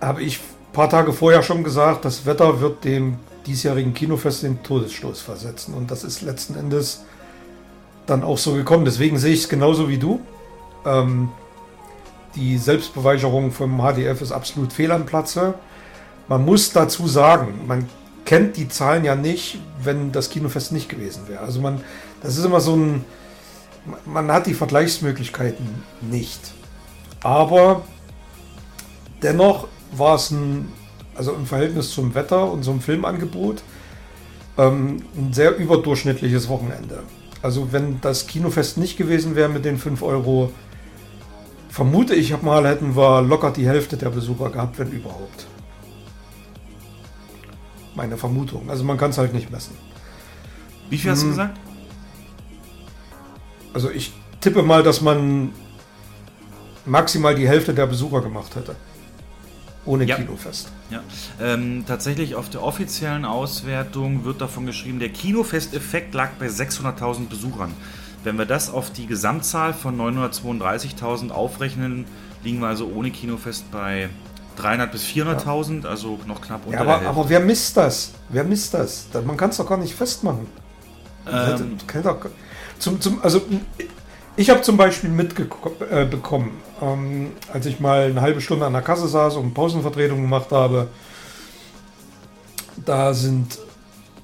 habe 0.00 0.22
ich 0.22 0.38
ein 0.38 0.72
paar 0.72 0.90
Tage 0.90 1.12
vorher 1.12 1.42
schon 1.42 1.64
gesagt, 1.64 2.04
das 2.04 2.26
Wetter 2.26 2.60
wird 2.60 2.84
dem 2.84 3.18
diesjährigen 3.46 3.94
Kinofest 3.94 4.42
den 4.42 4.62
Todesstoß 4.62 5.20
versetzen. 5.20 5.74
Und 5.74 5.90
das 5.90 6.04
ist 6.04 6.22
letzten 6.22 6.56
Endes 6.56 7.04
dann 8.06 8.22
auch 8.22 8.38
so 8.38 8.54
gekommen. 8.54 8.84
Deswegen 8.84 9.18
sehe 9.18 9.32
ich 9.32 9.44
es 9.44 9.48
genauso 9.48 9.88
wie 9.88 9.98
du. 9.98 10.20
Ähm, 10.84 11.30
die 12.34 12.58
Selbstbeweicherung 12.58 13.50
vom 13.50 13.80
HDF 13.80 14.20
ist 14.20 14.32
absolut 14.32 14.72
fehl 14.72 14.92
am 14.92 15.06
Platze. 15.06 15.54
Man 16.28 16.44
muss 16.44 16.72
dazu 16.72 17.06
sagen, 17.06 17.60
man 17.66 17.88
kennt 18.24 18.56
die 18.56 18.68
Zahlen 18.68 19.04
ja 19.04 19.14
nicht, 19.14 19.58
wenn 19.82 20.12
das 20.12 20.28
Kinofest 20.28 20.72
nicht 20.72 20.88
gewesen 20.88 21.22
wäre. 21.28 21.40
Also 21.40 21.60
man, 21.60 21.80
das 22.22 22.36
ist 22.36 22.44
immer 22.44 22.60
so 22.60 22.76
ein, 22.76 23.04
man 24.04 24.30
hat 24.32 24.46
die 24.46 24.54
Vergleichsmöglichkeiten 24.54 25.66
nicht. 26.00 26.40
Aber 27.22 27.82
dennoch 29.22 29.68
war 29.92 30.16
es 30.16 30.30
ein, 30.30 30.68
also 31.14 31.32
im 31.32 31.46
Verhältnis 31.46 31.90
zum 31.90 32.14
Wetter 32.14 32.50
und 32.50 32.64
zum 32.64 32.80
Filmangebot, 32.80 33.62
ähm, 34.58 35.02
ein 35.16 35.32
sehr 35.32 35.56
überdurchschnittliches 35.56 36.48
Wochenende. 36.48 37.02
Also 37.42 37.72
wenn 37.72 38.00
das 38.00 38.26
Kinofest 38.26 38.78
nicht 38.78 38.96
gewesen 38.96 39.36
wäre 39.36 39.48
mit 39.48 39.64
den 39.64 39.78
5 39.78 40.02
Euro, 40.02 40.52
vermute 41.68 42.14
ich 42.14 42.40
mal, 42.42 42.66
hätten 42.66 42.96
wir 42.96 43.22
locker 43.22 43.50
die 43.50 43.68
Hälfte 43.68 43.96
der 43.96 44.10
Besucher 44.10 44.50
gehabt, 44.50 44.78
wenn 44.78 44.90
überhaupt. 44.90 45.46
Meine 47.94 48.16
Vermutung. 48.16 48.68
Also 48.68 48.84
man 48.84 48.96
kann 48.98 49.10
es 49.10 49.18
halt 49.18 49.32
nicht 49.32 49.50
messen. 49.50 49.76
Wie 50.90 50.98
viel 50.98 51.10
hast 51.10 51.20
hm. 51.20 51.28
du 51.28 51.30
gesagt? 51.30 51.58
Also 53.76 53.90
ich 53.90 54.10
tippe 54.40 54.62
mal, 54.62 54.82
dass 54.82 55.02
man 55.02 55.52
maximal 56.86 57.34
die 57.34 57.46
Hälfte 57.46 57.74
der 57.74 57.86
Besucher 57.86 58.22
gemacht 58.22 58.56
hätte. 58.56 58.74
Ohne 59.84 60.04
ja. 60.04 60.16
Kinofest. 60.16 60.72
Ja. 60.88 61.02
Ähm, 61.38 61.84
tatsächlich 61.86 62.36
auf 62.36 62.48
der 62.48 62.62
offiziellen 62.62 63.26
Auswertung 63.26 64.24
wird 64.24 64.40
davon 64.40 64.64
geschrieben, 64.64 64.98
der 64.98 65.10
Kinofest-Effekt 65.10 66.14
lag 66.14 66.30
bei 66.38 66.46
600.000 66.46 67.28
Besuchern. 67.28 67.74
Wenn 68.24 68.38
wir 68.38 68.46
das 68.46 68.70
auf 68.70 68.90
die 68.94 69.06
Gesamtzahl 69.06 69.74
von 69.74 70.00
932.000 70.00 71.28
aufrechnen, 71.28 72.06
liegen 72.44 72.60
wir 72.60 72.68
also 72.68 72.86
ohne 72.86 73.10
Kinofest 73.10 73.70
bei 73.70 74.08
300 74.56 74.90
bis 74.90 75.04
400.000, 75.04 75.82
ja. 75.82 75.90
also 75.90 76.18
noch 76.26 76.40
knapp 76.40 76.64
unter 76.64 76.82
ja, 76.82 76.94
aber, 76.94 77.06
aber 77.06 77.28
wer 77.28 77.40
misst 77.40 77.76
das? 77.76 78.12
Wer 78.30 78.44
misst 78.44 78.72
das? 78.72 79.08
Man 79.26 79.36
kann 79.36 79.50
es 79.50 79.58
doch 79.58 79.68
gar 79.68 79.76
nicht 79.76 79.94
festmachen. 79.94 80.46
Ähm, 81.30 81.76
zum, 82.78 83.00
zum, 83.00 83.22
also 83.22 83.42
ich 84.36 84.50
habe 84.50 84.60
zum 84.62 84.76
Beispiel 84.76 85.10
mitbekommen, 85.10 86.50
äh, 86.80 86.84
ähm, 86.84 87.32
als 87.52 87.66
ich 87.66 87.80
mal 87.80 88.10
eine 88.10 88.20
halbe 88.20 88.40
Stunde 88.40 88.66
an 88.66 88.72
der 88.72 88.82
Kasse 88.82 89.08
saß 89.08 89.36
und 89.36 89.54
Pausenvertretung 89.54 90.20
gemacht 90.20 90.52
habe, 90.52 90.88
da 92.84 93.14
sind 93.14 93.58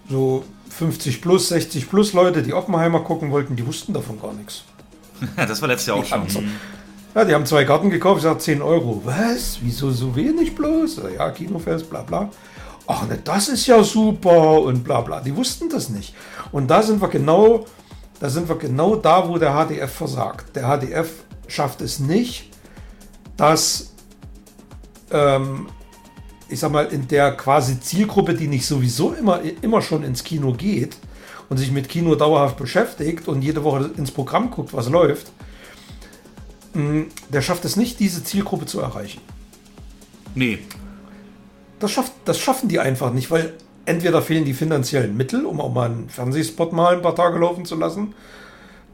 so 0.08 0.44
50 0.70 1.22
plus, 1.22 1.48
60 1.48 1.88
plus 1.88 2.12
Leute, 2.12 2.42
die 2.42 2.52
Oppenheimer 2.52 3.00
gucken 3.00 3.30
wollten, 3.30 3.56
die 3.56 3.66
wussten 3.66 3.92
davon 3.92 4.20
gar 4.20 4.34
nichts. 4.34 4.64
das 5.36 5.60
war 5.62 5.68
letztes 5.68 5.86
Jahr 5.86 5.96
auch 5.96 6.04
die 6.04 6.10
schon. 6.10 6.20
Haben, 6.20 6.60
Ja, 7.14 7.24
die 7.24 7.34
haben 7.34 7.46
zwei 7.46 7.64
Karten 7.64 7.90
gekauft, 7.90 8.18
ich 8.18 8.24
sage 8.24 8.38
10 8.38 8.62
Euro. 8.62 9.02
Was? 9.04 9.58
Wieso 9.62 9.90
so 9.90 10.14
wenig 10.14 10.54
bloß? 10.54 11.02
Ja, 11.16 11.30
Kinofest, 11.30 11.88
bla 11.88 12.02
bla. 12.02 12.28
Ach 12.86 13.06
ne, 13.06 13.18
das 13.22 13.48
ist 13.48 13.66
ja 13.66 13.82
super 13.82 14.60
und 14.62 14.82
bla 14.82 15.00
bla. 15.00 15.20
Die 15.20 15.34
wussten 15.34 15.68
das 15.68 15.88
nicht. 15.88 16.14
Und 16.50 16.68
da 16.68 16.82
sind 16.82 17.00
wir 17.00 17.08
genau, 17.08 17.66
da 18.22 18.30
sind 18.30 18.48
wir 18.48 18.54
genau 18.54 18.94
da, 18.94 19.28
wo 19.28 19.36
der 19.36 19.52
HDF 19.52 19.92
versagt. 19.92 20.54
Der 20.54 20.62
HDF 20.62 21.10
schafft 21.48 21.80
es 21.80 21.98
nicht, 21.98 22.50
dass 23.36 23.94
ähm, 25.10 25.66
ich 26.48 26.60
sag 26.60 26.70
mal, 26.70 26.84
in 26.84 27.08
der 27.08 27.36
quasi 27.36 27.80
Zielgruppe, 27.80 28.34
die 28.34 28.46
nicht 28.46 28.64
sowieso 28.64 29.12
immer, 29.12 29.40
immer 29.60 29.82
schon 29.82 30.04
ins 30.04 30.22
Kino 30.22 30.52
geht 30.52 30.96
und 31.48 31.56
sich 31.56 31.72
mit 31.72 31.88
Kino 31.88 32.14
dauerhaft 32.14 32.56
beschäftigt 32.58 33.26
und 33.26 33.42
jede 33.42 33.64
Woche 33.64 33.90
ins 33.96 34.12
Programm 34.12 34.52
guckt, 34.52 34.72
was 34.72 34.88
läuft, 34.88 35.32
der 37.28 37.42
schafft 37.42 37.64
es 37.64 37.74
nicht, 37.74 37.98
diese 37.98 38.22
Zielgruppe 38.22 38.66
zu 38.66 38.78
erreichen. 38.78 39.20
Nee. 40.36 40.60
Das, 41.80 41.90
schafft, 41.90 42.12
das 42.24 42.38
schaffen 42.38 42.68
die 42.68 42.78
einfach 42.78 43.12
nicht, 43.12 43.32
weil 43.32 43.54
entweder 43.84 44.22
fehlen 44.22 44.44
die 44.44 44.54
finanziellen 44.54 45.16
Mittel, 45.16 45.44
um 45.44 45.60
auch 45.60 45.72
mal 45.72 45.90
einen 45.90 46.08
Fernsehspot 46.08 46.72
mal 46.72 46.94
ein 46.94 47.02
paar 47.02 47.14
Tage 47.14 47.38
laufen 47.38 47.64
zu 47.64 47.76
lassen. 47.76 48.14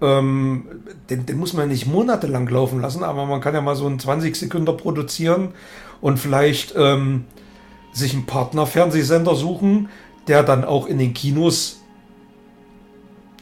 Ähm, 0.00 0.66
den, 1.10 1.26
den, 1.26 1.38
muss 1.38 1.54
man 1.54 1.68
nicht 1.68 1.86
monatelang 1.86 2.46
laufen 2.48 2.80
lassen, 2.80 3.02
aber 3.02 3.26
man 3.26 3.40
kann 3.40 3.54
ja 3.54 3.60
mal 3.60 3.74
so 3.74 3.86
einen 3.86 3.98
20 3.98 4.36
Sekunden 4.36 4.76
produzieren 4.76 5.48
und 6.00 6.18
vielleicht 6.18 6.74
ähm, 6.76 7.24
sich 7.92 8.14
einen 8.14 8.26
Partner-Fernsehsender 8.26 9.34
suchen, 9.34 9.88
der 10.28 10.44
dann 10.44 10.64
auch 10.64 10.86
in 10.86 10.98
den 10.98 11.14
Kinos 11.14 11.80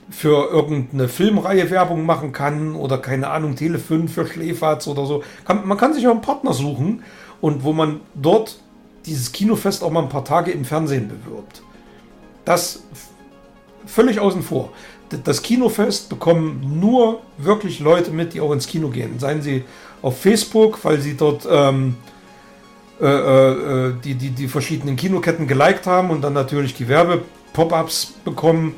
für 0.08 0.50
irgendeine 0.50 1.08
Filmreihe 1.08 1.70
Werbung 1.70 2.06
machen 2.06 2.32
kann 2.32 2.74
oder 2.74 2.98
keine 2.98 3.28
Ahnung, 3.28 3.56
Telefon 3.56 4.08
für 4.08 4.26
Schläferz 4.26 4.86
oder 4.86 5.04
so. 5.04 5.22
Kann, 5.44 5.66
man 5.66 5.76
kann 5.76 5.94
sich 5.94 6.06
auch 6.06 6.12
einen 6.12 6.20
Partner 6.22 6.52
suchen 6.52 7.02
und 7.40 7.64
wo 7.64 7.72
man 7.72 8.00
dort 8.14 8.60
dieses 9.06 9.32
Kinofest 9.32 9.82
auch 9.82 9.90
mal 9.90 10.02
ein 10.02 10.08
paar 10.08 10.24
Tage 10.24 10.50
im 10.50 10.64
Fernsehen 10.64 11.08
bewirbt. 11.08 11.62
Das 12.44 12.82
völlig 13.86 14.20
außen 14.20 14.42
vor. 14.42 14.72
Das 15.24 15.42
Kinofest 15.42 16.08
bekommen 16.08 16.78
nur 16.80 17.20
wirklich 17.38 17.78
Leute 17.78 18.10
mit, 18.10 18.34
die 18.34 18.40
auch 18.40 18.52
ins 18.52 18.66
Kino 18.66 18.88
gehen. 18.88 19.18
Seien 19.18 19.40
sie 19.40 19.64
auf 20.02 20.20
Facebook, 20.20 20.84
weil 20.84 21.00
sie 21.00 21.16
dort 21.16 21.46
ähm, 21.48 21.96
äh, 23.00 23.06
äh, 23.06 23.94
die, 24.04 24.14
die, 24.14 24.30
die 24.30 24.48
verschiedenen 24.48 24.96
Kinoketten 24.96 25.46
geliked 25.46 25.86
haben 25.86 26.10
und 26.10 26.22
dann 26.22 26.32
natürlich 26.32 26.74
die 26.74 26.88
Werbe-Pop-Ups 26.88 28.14
bekommen 28.24 28.74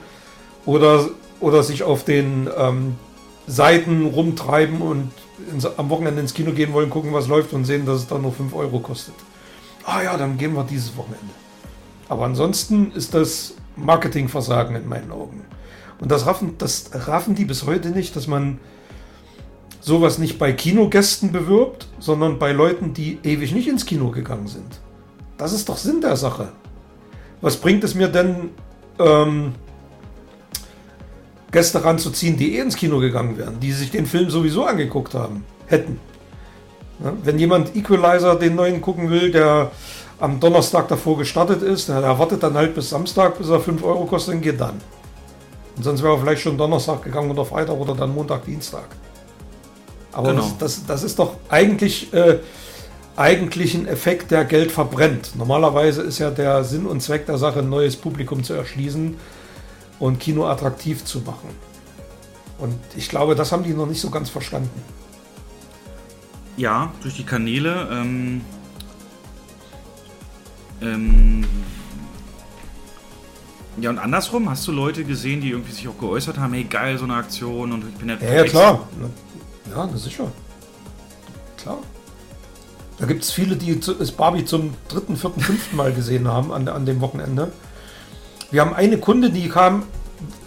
oder, 0.67 1.09
oder 1.41 1.63
sich 1.63 1.83
auf 1.83 2.05
den 2.05 2.49
ähm, 2.57 2.97
Seiten 3.47 4.07
rumtreiben 4.07 4.83
und 4.83 5.13
ins, 5.53 5.65
am 5.65 5.89
Wochenende 5.89 6.21
ins 6.21 6.35
Kino 6.35 6.53
gehen 6.53 6.73
wollen, 6.73 6.91
gucken, 6.91 7.13
was 7.13 7.29
läuft 7.29 7.53
und 7.53 7.65
sehen, 7.65 7.87
dass 7.87 7.99
es 7.99 8.07
dann 8.09 8.23
nur 8.23 8.33
5 8.33 8.55
Euro 8.55 8.81
kostet. 8.81 9.15
Ah 9.91 10.03
ja, 10.03 10.19
dann 10.19 10.37
gehen 10.37 10.53
wir 10.53 10.65
dieses 10.65 10.95
Wochenende. 10.99 11.33
Aber 12.11 12.27
ansonsten 12.27 12.93
ist 12.93 13.15
das 13.15 13.55
Marketingversagen 13.75 14.77
in 14.77 14.87
meinen 14.87 15.11
Augen. 15.11 15.47
Und 15.99 16.11
das 16.11 16.27
raffen, 16.27 16.57
das 16.59 16.91
raffen 16.93 17.35
die 17.35 17.47
bis 17.47 17.65
heute 17.65 17.89
nicht, 17.89 18.15
dass 18.15 18.27
man 18.27 18.61
sowas 19.81 20.19
nicht 20.19 20.39
bei 20.39 20.53
Kinogästen 20.53 21.33
bewirbt, 21.33 21.89
sondern 22.01 22.39
bei 22.39 22.53
Leuten, 22.53 22.93
die 22.93 23.19
ewig 23.23 23.53
nicht 23.53 23.67
ins 23.67 23.87
Kino 23.87 24.11
gegangen 24.11 24.47
sind. 24.47 24.79
Das 25.39 25.55
ist 25.55 25.71
doch 25.71 25.79
Sinn 25.79 26.03
der 26.03 26.17
Sache. 26.17 26.53
Was 27.41 27.57
bringt 27.57 27.83
es 27.83 27.95
mir 27.95 28.09
denn, 28.09 28.51
ähm, 28.99 29.55
Gäste 31.51 31.83
ranzuziehen, 31.83 32.37
die 32.37 32.57
eh 32.57 32.61
ins 32.61 32.77
Kino 32.77 32.99
gegangen 32.99 33.39
wären, 33.39 33.59
die 33.59 33.73
sich 33.73 33.91
den 33.91 34.05
Film 34.05 34.29
sowieso 34.29 34.67
angeguckt 34.67 35.15
haben, 35.15 35.45
hätten? 35.67 35.99
Wenn 36.99 37.39
jemand 37.39 37.77
Equalizer, 37.77 38.35
den 38.35 38.57
neuen, 38.57 38.81
gucken 38.81 39.11
will, 39.11 39.31
der 39.31 39.71
am 40.19 40.41
Donnerstag 40.41 40.89
davor 40.89 41.19
gestartet 41.19 41.63
ist, 41.63 41.89
der 41.89 42.19
wartet 42.19 42.43
dann 42.43 42.55
halt 42.55 42.75
bis 42.75 42.91
Samstag, 42.91 43.39
bis 43.39 43.49
er 43.49 43.61
5 43.61 43.85
Euro 43.85 44.05
kostet 44.05 44.35
und 44.35 44.41
geht 44.41 44.61
dann. 44.61 44.81
Und 45.77 45.85
sonst 45.85 46.03
wäre 46.03 46.15
er 46.15 46.19
vielleicht 46.19 46.43
schon 46.43 46.59
Donnerstag 46.59 47.03
gegangen 47.03 47.31
oder 47.31 47.45
Freitag 47.45 47.77
oder 47.77 47.95
dann 47.95 48.13
Montag, 48.13 48.45
Dienstag. 48.45 48.87
Aber 50.13 50.31
genau. 50.31 50.43
das, 50.43 50.59
das, 50.59 50.87
das, 50.87 51.03
ist 51.05 51.21
doch 51.21 51.37
eigentlich, 51.49 52.13
äh, 52.13 52.39
eigentlich 53.15 53.75
ein 53.75 53.87
Effekt, 53.87 54.33
der 54.33 54.45
Geld 54.45 54.73
verbrennt. 54.73 55.37
Normalerweise 55.37 56.03
ist 56.03 56.19
ja 56.19 56.31
der 56.31 56.65
Sinn 56.65 56.87
und 56.87 57.01
Zweck 57.01 57.27
der 57.27 57.39
Sache, 57.39 57.61
ein 57.61 57.69
neues 57.69 57.95
Publikum 57.95 58.43
zu 58.43 58.55
erschließen 58.55 59.17
und 60.01 60.19
Kino 60.19 60.47
attraktiv 60.47 61.05
zu 61.05 61.21
machen. 61.21 61.51
Und 62.59 62.75
ich 62.97 63.09
glaube, 63.09 63.37
das 63.37 63.53
haben 63.53 63.63
die 63.63 63.73
noch 63.73 63.87
nicht 63.87 64.01
so 64.01 64.11
ganz 64.11 64.31
verstanden. 64.31 64.83
Ja, 66.59 66.93
durch 67.03 67.15
die 67.15 67.25
Kanäle. 67.25 67.89
Ähm, 67.91 68.41
ähm, 70.83 71.47
ja, 73.81 73.91
und 73.91 73.99
andersrum, 73.99 74.51
hast 74.51 74.67
du 74.67 74.73
Leute 74.73 75.05
gesehen, 75.05 75.41
die 75.41 75.51
irgendwie 75.51 75.71
sich 75.71 75.87
auch 75.87 75.97
geäußert 75.97 76.37
haben, 76.37 76.53
hey 76.53 76.65
geil, 76.65 76.99
so 76.99 77.05
eine 77.05 77.15
Aktion 77.15 77.73
und 77.73 77.89
ich 77.89 77.95
bin 77.95 78.09
ja 78.09 78.17
Ja, 78.21 78.35
ja 78.35 78.45
klar. 78.45 78.89
Ja, 79.71 79.87
das 79.87 79.95
ist 79.95 80.05
sicher. 80.05 80.33
Klar. 81.57 81.79
Da 82.99 83.07
gibt 83.07 83.23
es 83.23 83.31
viele, 83.31 83.55
die 83.55 83.79
es 83.79 84.11
Barbie 84.11 84.45
zum 84.45 84.75
dritten, 84.89 85.17
vierten, 85.17 85.41
fünften 85.41 85.77
Mal 85.77 85.93
gesehen 85.93 86.27
haben 86.27 86.53
an, 86.53 86.67
an 86.67 86.85
dem 86.85 87.01
Wochenende. 87.01 87.53
Wir 88.51 88.63
haben 88.63 88.75
eine 88.75 88.99
Kunde, 88.99 89.31
die 89.31 89.49
kam 89.49 89.85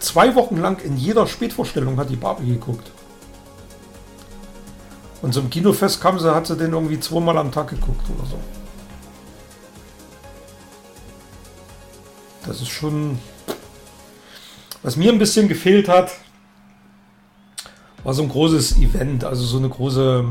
zwei 0.01 0.36
Wochen 0.36 0.57
lang 0.57 0.82
in 0.84 0.97
jeder 0.97 1.26
Spätvorstellung, 1.26 1.97
hat 1.97 2.09
die 2.09 2.18
Barbie 2.18 2.47
geguckt. 2.47 2.91
Und 5.22 5.34
zum 5.34 5.49
Kinofest 5.49 6.01
kam 6.01 6.19
sie, 6.19 6.34
hat 6.34 6.47
sie 6.47 6.57
den 6.57 6.74
irgendwie 6.74 6.99
zweimal 6.99 7.38
am 7.38 7.51
Tag 7.51 7.69
geguckt 7.69 8.09
oder 8.17 8.28
so. 8.28 8.38
Das 12.45 12.61
ist 12.61 12.69
schon. 12.69 13.19
Was 14.84 14.95
mir 14.95 15.11
ein 15.11 15.19
bisschen 15.19 15.47
gefehlt 15.47 15.88
hat, 15.88 16.11
war 18.03 18.15
so 18.15 18.24
ein 18.24 18.30
großes 18.30 18.78
Event, 18.78 19.24
also 19.24 19.43
so 19.43 19.57
eine 19.57 19.69
große. 19.69 20.26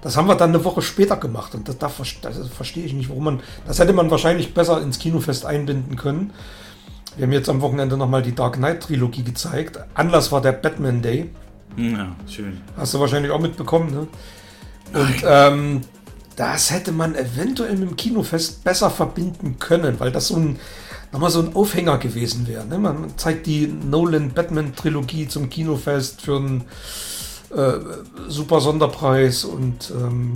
Das 0.00 0.16
haben 0.16 0.26
wir 0.26 0.34
dann 0.34 0.50
eine 0.50 0.64
Woche 0.64 0.82
später 0.82 1.16
gemacht 1.16 1.54
und 1.54 1.68
das, 1.68 1.78
das, 1.78 1.96
das 2.20 2.48
verstehe 2.48 2.84
ich 2.84 2.92
nicht, 2.92 3.08
warum 3.08 3.22
man. 3.22 3.40
Das 3.64 3.78
hätte 3.78 3.92
man 3.92 4.10
wahrscheinlich 4.10 4.54
besser 4.54 4.82
ins 4.82 4.98
Kinofest 4.98 5.46
einbinden 5.46 5.94
können. 5.94 6.32
Wir 7.16 7.26
haben 7.26 7.32
jetzt 7.32 7.48
am 7.48 7.60
Wochenende 7.60 7.96
nochmal 7.96 8.22
die 8.22 8.34
Dark 8.34 8.54
Knight 8.54 8.82
Trilogie 8.82 9.22
gezeigt. 9.22 9.78
Anlass 9.94 10.32
war 10.32 10.40
der 10.40 10.52
Batman 10.52 11.02
Day. 11.02 11.30
Ja, 11.76 12.14
schön. 12.28 12.60
Hast 12.76 12.94
du 12.94 13.00
wahrscheinlich 13.00 13.32
auch 13.32 13.40
mitbekommen, 13.40 13.90
ne? 13.90 14.06
Und 14.92 15.24
ähm, 15.24 15.80
das 16.36 16.70
hätte 16.70 16.92
man 16.92 17.14
eventuell 17.14 17.76
mit 17.76 17.90
dem 17.90 17.96
Kinofest 17.96 18.62
besser 18.64 18.90
verbinden 18.90 19.58
können, 19.58 19.98
weil 20.00 20.12
das 20.12 20.28
so 20.28 20.36
ein 20.36 20.58
nochmal 21.12 21.30
so 21.30 21.40
ein 21.40 21.54
Aufhänger 21.54 21.98
gewesen 21.98 22.46
wäre. 22.48 22.66
Ne? 22.66 22.78
Man 22.78 23.16
zeigt 23.18 23.46
die 23.46 23.66
Nolan-Batman-Trilogie 23.66 25.28
zum 25.28 25.50
Kinofest 25.50 26.22
für 26.22 26.36
einen 26.36 26.64
äh, 27.54 27.74
super 28.28 28.60
Sonderpreis 28.60 29.44
und 29.44 29.92
ähm, 29.94 30.32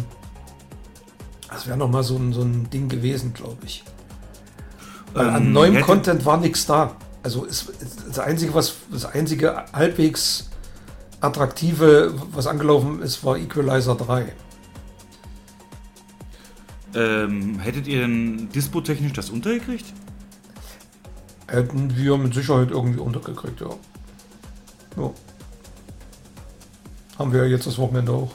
das 1.49 1.67
wäre 1.67 1.79
nochmal 1.79 2.03
so 2.03 2.17
ein, 2.17 2.35
so 2.35 2.43
ein 2.43 2.69
Ding 2.69 2.89
gewesen, 2.89 3.33
glaube 3.33 3.65
ich. 3.65 3.85
Weil 5.15 5.29
ähm, 5.29 5.35
an 5.35 5.53
neuem 5.53 5.81
Content 5.81 6.27
war 6.27 6.37
nichts 6.37 6.67
da. 6.67 6.95
Also 7.23 7.45
ist, 7.45 7.73
das 8.07 8.19
einzige, 8.19 8.55
was 8.55 8.75
das 8.93 9.07
einzige 9.07 9.65
halbwegs 9.73 10.51
attraktive, 11.21 12.15
was 12.33 12.47
angelaufen 12.47 13.03
ist, 13.03 13.25
war 13.25 13.37
Equalizer 13.37 13.95
3. 13.95 14.33
Ähm, 16.95 17.59
hättet 17.59 17.87
ihr 17.87 18.01
denn 18.01 18.49
dispotechnisch 18.51 19.13
das 19.13 19.31
untergekriegt? 19.31 19.93
Hätten 21.49 21.97
wir 21.97 22.17
mit 22.17 22.35
Sicherheit 22.35 22.71
irgendwie 22.71 23.01
untergekriegt, 23.01 23.61
ja. 23.61 23.71
ja. 24.97 25.11
Haben 27.19 27.33
wir 27.33 27.49
jetzt 27.49 27.67
das 27.67 27.79
Wochenende 27.79 28.13
auch. 28.13 28.33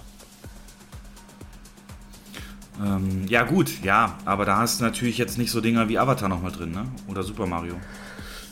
Ähm, 2.84 3.26
ja, 3.28 3.44
gut, 3.44 3.84
ja, 3.84 4.18
aber 4.26 4.46
da 4.46 4.58
hast 4.58 4.80
du 4.80 4.84
natürlich 4.84 5.18
jetzt 5.18 5.38
nicht 5.38 5.52
so 5.52 5.62
Dinger 5.62 5.88
wie 5.90 6.00
Avatar 6.00 6.30
nochmal 6.30 6.52
drin, 6.52 6.72
ne? 6.72 6.86
Oder 7.08 7.24
Super 7.24 7.46
Mario. 7.46 7.76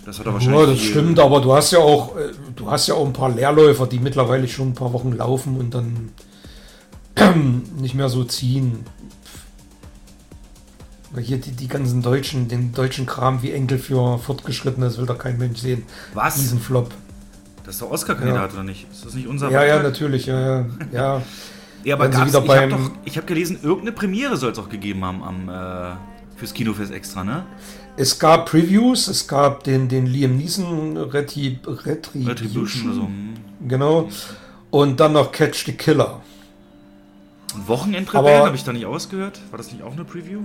Das 0.05 0.19
hat 0.19 0.25
er 0.25 0.33
wahrscheinlich. 0.33 0.59
Ja, 0.59 0.65
das 0.67 0.79
stimmt, 0.79 1.19
aber 1.19 1.41
du 1.41 1.53
hast 1.53 1.71
ja 1.71 1.79
auch, 1.79 2.15
äh, 2.15 2.31
du 2.55 2.69
hast 2.69 2.87
ja 2.87 2.95
auch 2.95 3.05
ein 3.05 3.13
paar 3.13 3.29
Leerläufer, 3.29 3.87
die 3.87 3.99
mittlerweile 3.99 4.47
schon 4.47 4.69
ein 4.69 4.73
paar 4.73 4.93
Wochen 4.93 5.11
laufen 5.11 5.57
und 5.57 5.73
dann 5.73 6.11
nicht 7.79 7.95
mehr 7.95 8.09
so 8.09 8.23
ziehen. 8.23 8.85
Hier 11.19 11.37
die, 11.37 11.51
die 11.51 11.67
ganzen 11.67 12.01
deutschen, 12.03 12.47
den 12.47 12.71
deutschen 12.71 13.05
Kram 13.07 13.41
wie 13.41 13.51
Enkel 13.51 13.79
für 13.79 14.19
Fortgeschrittene, 14.19 14.85
das 14.85 14.99
will 14.99 15.07
doch 15.07 15.17
kein 15.17 15.37
Mensch 15.37 15.59
sehen. 15.59 15.83
Was? 16.13 16.35
Diesen 16.35 16.59
Flop. 16.59 16.91
Das 17.65 17.75
ist 17.75 17.81
der 17.81 17.91
Oscar-Kandidat, 17.91 18.51
ja. 18.51 18.53
oder 18.53 18.63
nicht? 18.63 18.87
Ist 18.91 19.05
das 19.05 19.13
nicht 19.15 19.27
unser 19.27 19.49
Ja, 19.49 19.59
Beitrag? 19.59 19.77
ja, 19.77 19.83
natürlich, 19.83 20.25
ja. 20.27 20.65
ja. 20.91 21.21
ja 21.83 21.93
aber 21.95 22.09
gab's, 22.09 22.33
wieder 22.33 22.43
ich 22.43 22.51
habe 22.51 22.91
hab 23.15 23.27
gelesen, 23.27 23.59
irgendeine 23.61 23.91
Premiere 23.91 24.37
soll 24.37 24.51
es 24.51 24.59
auch 24.59 24.69
gegeben 24.69 25.03
haben 25.03 25.23
am, 25.23 25.49
äh, 25.49 25.95
fürs 26.35 26.53
Kinofest 26.53 26.91
extra, 26.91 27.23
ne? 27.23 27.43
Es 27.99 28.17
gab 28.17 28.45
Previews, 28.45 29.09
es 29.09 29.27
gab 29.27 29.65
den, 29.65 29.89
den 29.89 30.05
Liam 30.05 30.37
Neeson 30.37 30.95
Retri 30.95 31.59
Retribution. 31.65 32.27
Retribution 32.27 32.85
oder 32.85 32.95
so. 32.95 33.01
Hm. 33.01 33.33
Genau. 33.67 34.09
Und 34.69 35.01
dann 35.01 35.11
noch 35.11 35.33
Catch 35.33 35.65
the 35.65 35.73
Killer. 35.73 36.21
Wochenendrebellen 37.67 38.45
habe 38.45 38.55
ich 38.55 38.63
da 38.63 38.71
nicht 38.71 38.85
ausgehört? 38.85 39.41
War 39.51 39.57
das 39.57 39.73
nicht 39.73 39.83
auch 39.83 39.91
eine 39.91 40.05
Preview? 40.05 40.39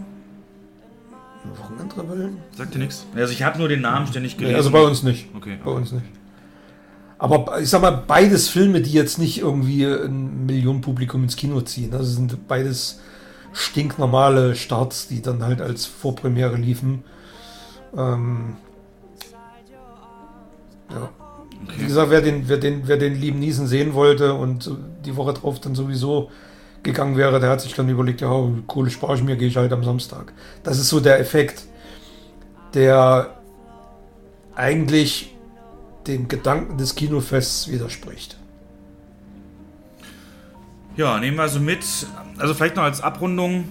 Wochenendrebellen? 1.56 2.38
Sagt 2.56 2.74
dir 2.74 2.80
nichts? 2.80 3.06
Also 3.14 3.32
ich 3.32 3.44
habe 3.44 3.56
nur 3.56 3.68
den 3.68 3.82
Namen 3.82 4.08
ständig 4.08 4.36
gelesen. 4.36 4.54
Nee, 4.54 4.58
also 4.58 4.72
bei 4.72 4.82
uns 4.82 5.04
nicht. 5.04 5.28
Okay. 5.36 5.56
Bei 5.64 5.70
uns 5.70 5.92
nicht. 5.92 6.06
Aber 7.18 7.60
ich 7.60 7.70
sag 7.70 7.82
mal, 7.82 7.92
beides 7.92 8.48
Filme, 8.48 8.80
die 8.80 8.92
jetzt 8.92 9.20
nicht 9.20 9.38
irgendwie 9.38 9.84
ein 9.84 10.44
Millionenpublikum 10.46 11.22
ins 11.22 11.36
Kino 11.36 11.60
ziehen. 11.60 11.94
Also 11.94 12.14
sind 12.14 12.48
beides 12.48 13.00
stinknormale 13.52 14.56
Starts, 14.56 15.06
die 15.06 15.22
dann 15.22 15.44
halt 15.44 15.60
als 15.60 15.86
Vorpremiere 15.86 16.56
liefen. 16.56 17.04
Ähm, 17.96 18.56
ja. 20.90 21.08
Okay. 21.64 21.74
Wie 21.78 21.86
gesagt, 21.86 22.10
wer 22.10 22.20
den, 22.20 22.48
wer, 22.48 22.58
den, 22.58 22.86
wer 22.86 22.96
den 22.96 23.14
lieben 23.14 23.38
Niesen 23.38 23.66
sehen 23.66 23.94
wollte 23.94 24.34
und 24.34 24.70
die 25.04 25.16
Woche 25.16 25.32
drauf 25.32 25.60
dann 25.60 25.74
sowieso 25.74 26.30
gegangen 26.82 27.16
wäre, 27.16 27.40
der 27.40 27.50
hat 27.50 27.62
sich 27.62 27.74
dann 27.74 27.88
überlegt, 27.88 28.20
ja, 28.20 28.30
Kohle 28.66 28.90
spare 28.90 29.14
ich 29.14 29.22
mir, 29.22 29.36
gehe 29.36 29.48
ich 29.48 29.56
halt 29.56 29.72
am 29.72 29.82
Samstag. 29.82 30.32
Das 30.62 30.78
ist 30.78 30.90
so 30.90 31.00
der 31.00 31.18
Effekt, 31.18 31.64
der 32.74 33.38
eigentlich 34.54 35.34
dem 36.06 36.28
Gedanken 36.28 36.76
des 36.76 36.94
Kinofests 36.94 37.68
widerspricht. 37.68 38.36
Ja, 40.96 41.18
nehmen 41.18 41.38
wir 41.38 41.42
also 41.42 41.58
mit, 41.58 41.84
also 42.38 42.54
vielleicht 42.54 42.76
noch 42.76 42.84
als 42.84 43.00
Abrundung, 43.00 43.64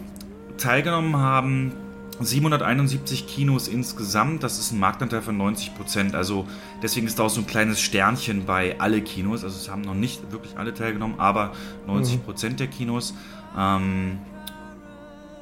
teilgenommen 0.57 1.17
haben 1.17 1.73
771 2.19 3.27
Kinos 3.27 3.67
insgesamt, 3.67 4.43
das 4.43 4.59
ist 4.59 4.71
ein 4.71 4.79
Marktanteil 4.79 5.21
von 5.21 5.37
90 5.37 5.75
Prozent. 5.75 6.15
Also 6.15 6.47
deswegen 6.81 7.07
ist 7.07 7.19
da 7.19 7.23
auch 7.23 7.29
so 7.29 7.41
ein 7.41 7.47
kleines 7.47 7.81
Sternchen 7.81 8.45
bei 8.45 8.79
alle 8.79 9.01
Kinos. 9.01 9.43
Also 9.43 9.57
es 9.57 9.69
haben 9.69 9.81
noch 9.81 9.95
nicht 9.95 10.31
wirklich 10.31 10.57
alle 10.57 10.73
teilgenommen, 10.73 11.19
aber 11.19 11.53
90 11.87 12.23
Prozent 12.23 12.53
mhm. 12.53 12.57
der 12.57 12.67
Kinos. 12.67 13.13
Ähm, 13.57 14.19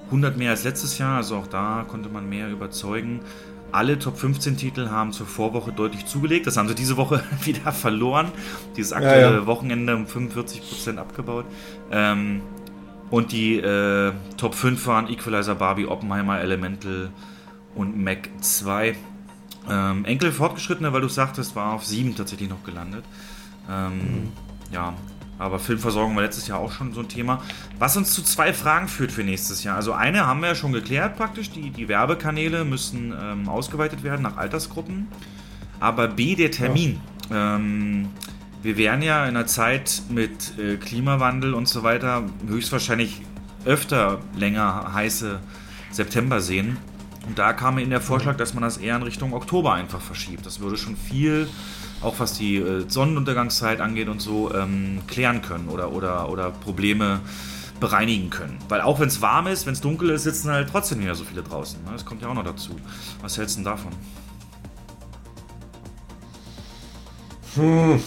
100 0.08 0.38
mehr 0.38 0.52
als 0.52 0.66
letztes 0.66 0.98
Jahr, 0.98 1.18
also 1.18 1.38
auch 1.38 1.48
da 1.48 1.86
konnte 1.88 2.10
man 2.10 2.28
mehr 2.28 2.50
überzeugen. 2.50 3.22
Alle 3.72 3.98
Top 3.98 4.18
15 4.18 4.58
Titel 4.58 4.90
haben 4.90 5.14
zur 5.14 5.26
Vorwoche 5.26 5.72
deutlich 5.72 6.06
zugelegt. 6.06 6.46
Das 6.46 6.58
haben 6.58 6.68
sie 6.68 6.76
diese 6.76 6.98
Woche 6.98 7.24
wieder 7.44 7.72
verloren. 7.72 8.32
Dieses 8.76 8.92
aktuelle 8.92 9.22
ja, 9.22 9.32
ja. 9.32 9.46
Wochenende 9.46 9.96
um 9.96 10.08
45 10.08 10.68
Prozent 10.68 11.00
abgebaut. 11.00 11.46
Ähm, 11.90 12.42
und 13.12 13.34
die 13.34 13.58
äh, 13.58 14.14
Top 14.38 14.56
5 14.56 14.88
waren 14.88 15.10
Equalizer, 15.10 15.56
Barbie, 15.56 15.86
Oppenheimer, 15.86 16.40
Elemental 16.40 17.10
und 17.76 18.02
Mac 18.02 18.30
2. 18.40 18.96
Ähm, 19.70 20.06
Enkel 20.06 20.32
Fortgeschrittene, 20.32 20.92
weil 20.94 21.02
du 21.02 21.10
sagtest, 21.10 21.56
war 21.56 21.74
auf 21.74 21.86
7 21.86 22.16
tatsächlich 22.16 22.50
noch 22.50 22.64
gelandet. 22.64 23.04
Ähm, 23.70 23.98
mhm. 23.98 24.32
Ja, 24.72 24.94
aber 25.38 25.60
Filmversorgung 25.60 26.16
war 26.16 26.24
letztes 26.24 26.48
Jahr 26.48 26.60
auch 26.60 26.72
schon 26.72 26.94
so 26.94 27.02
ein 27.02 27.10
Thema. 27.10 27.42
Was 27.78 27.98
uns 27.98 28.14
zu 28.14 28.24
zwei 28.24 28.54
Fragen 28.54 28.88
führt 28.88 29.12
für 29.12 29.24
nächstes 29.24 29.64
Jahr. 29.64 29.76
Also 29.76 29.92
eine 29.92 30.26
haben 30.26 30.40
wir 30.42 30.50
ja 30.50 30.56
schon 30.56 30.72
geklärt 30.72 31.18
praktisch, 31.18 31.52
die, 31.52 31.70
die 31.70 31.88
Werbekanäle 31.88 32.64
müssen 32.64 33.14
ähm, 33.20 33.50
ausgeweitet 33.50 34.04
werden 34.04 34.22
nach 34.22 34.38
Altersgruppen. 34.38 35.08
Aber 35.80 36.08
B, 36.08 36.36
der 36.36 36.52
Termin. 36.52 37.02
Ja. 37.30 37.56
Ähm, 37.56 38.08
wir 38.62 38.78
werden 38.78 39.02
ja 39.02 39.24
in 39.24 39.36
einer 39.36 39.48
Zeit 39.48 40.04
mit 40.10 40.58
äh, 40.60 40.78
Klimawandel 40.78 41.54
und 41.54 41.68
so 41.68 41.84
weiter 41.84 42.24
höchstwahrscheinlich 42.48 43.22
öfter 43.66 44.20
länger 44.36 44.94
heiße 44.94 45.40
September 45.92 46.42
sehen. 46.42 46.78
Und 47.28 47.38
da 47.38 47.54
kam 47.54 47.76
mir 47.76 47.82
in 47.82 47.92
der 47.92 48.02
Vorschlag, 48.02 48.38
dass 48.38 48.54
man 48.54 48.64
das 48.64 48.78
eher 48.78 48.96
in 48.96 49.04
Richtung 49.04 49.34
Oktober 49.34 49.74
einfach 49.74 50.02
verschiebt. 50.02 50.46
Das 50.46 50.60
würde 50.60 50.78
schon 50.78 50.96
viel, 50.96 51.48
auch 52.02 52.20
was 52.20 52.34
die 52.34 52.58
äh, 52.58 52.86
Sonnenuntergangszeit 52.88 53.80
angeht 53.80 54.08
und 54.08 54.22
so, 54.22 54.54
ähm, 54.54 55.02
klären 55.08 55.42
können 55.42 55.70
oder, 55.70 55.92
oder, 55.92 56.30
oder 56.30 56.52
Probleme 56.52 57.20
bereinigen 57.80 58.30
können. 58.30 58.58
Weil 58.70 58.82
auch 58.82 59.00
wenn 59.00 59.08
es 59.08 59.22
warm 59.22 59.48
ist, 59.48 59.66
wenn 59.66 59.74
es 59.74 59.82
dunkel 59.82 60.12
ist, 60.12 60.24
sitzen 60.24 60.52
halt 60.52 60.70
trotzdem 60.70 61.00
nicht 61.00 61.06
mehr 61.06 61.16
so 61.16 61.24
viele 61.24 61.44
draußen. 61.44 61.84
Ne? 61.84 61.92
Das 61.94 62.06
kommt 62.06 62.22
ja 62.22 62.28
auch 62.28 62.34
noch 62.34 62.44
dazu. 62.44 62.76
Was 63.22 63.38
hältst 63.38 63.58
du 63.58 63.64
denn 63.64 63.66
davon? 63.66 63.92
Hm. 67.56 68.02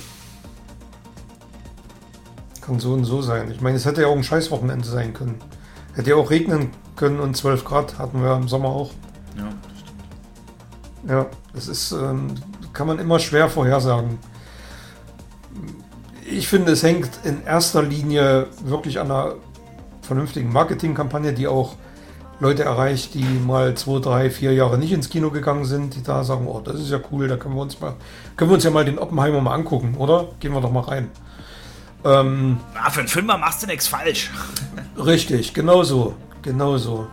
Kann 2.64 2.80
so 2.80 2.94
und 2.94 3.04
so 3.04 3.20
sein. 3.20 3.50
Ich 3.50 3.60
meine, 3.60 3.76
es 3.76 3.84
hätte 3.84 4.02
ja 4.02 4.06
auch 4.06 4.16
ein 4.16 4.24
Scheißwochenende 4.24 4.86
sein 4.86 5.12
können. 5.12 5.34
Hätte 5.94 6.10
ja 6.10 6.16
auch 6.16 6.30
regnen 6.30 6.70
können 6.96 7.20
und 7.20 7.36
12 7.36 7.64
Grad 7.64 7.98
hatten 7.98 8.22
wir 8.22 8.34
im 8.36 8.48
Sommer 8.48 8.68
auch. 8.68 8.90
Ja, 9.36 9.44
das 9.44 9.80
stimmt. 9.80 11.10
Ja, 11.10 11.26
das 11.52 11.68
ist, 11.68 11.92
ähm, 11.92 12.34
kann 12.72 12.86
man 12.86 12.98
immer 12.98 13.18
schwer 13.18 13.50
vorhersagen. 13.50 14.18
Ich 16.26 16.48
finde, 16.48 16.72
es 16.72 16.82
hängt 16.82 17.10
in 17.24 17.44
erster 17.44 17.82
Linie 17.82 18.46
wirklich 18.64 18.98
an 18.98 19.10
einer 19.10 19.34
vernünftigen 20.00 20.50
Marketingkampagne, 20.50 21.34
die 21.34 21.46
auch 21.46 21.74
Leute 22.40 22.64
erreicht, 22.64 23.12
die 23.12 23.24
mal 23.24 23.74
zwei, 23.74 24.00
drei, 24.00 24.30
vier 24.30 24.54
Jahre 24.54 24.78
nicht 24.78 24.92
ins 24.92 25.10
Kino 25.10 25.30
gegangen 25.30 25.66
sind, 25.66 25.94
die 25.94 26.02
da 26.02 26.24
sagen, 26.24 26.46
oh, 26.46 26.60
das 26.64 26.80
ist 26.80 26.90
ja 26.90 26.98
cool, 27.12 27.28
da 27.28 27.36
können 27.36 27.54
wir 27.54 27.62
uns 27.62 27.78
mal, 27.78 27.94
können 28.36 28.50
wir 28.50 28.54
uns 28.54 28.64
ja 28.64 28.70
mal 28.70 28.84
den 28.86 28.98
Oppenheimer 28.98 29.42
mal 29.42 29.54
angucken, 29.54 29.96
oder? 29.98 30.28
Gehen 30.40 30.52
wir 30.52 30.60
doch 30.62 30.72
mal 30.72 30.80
rein. 30.80 31.10
Ähm, 32.04 32.58
ah, 32.74 32.90
für 32.90 33.00
einen 33.00 33.08
Filmer 33.08 33.38
machst 33.38 33.62
du 33.62 33.66
nichts 33.66 33.86
falsch. 33.86 34.30
Richtig, 34.96 35.54
genau 35.54 35.82
so. 35.82 36.14
Genau 36.42 36.76
so. 36.76 37.08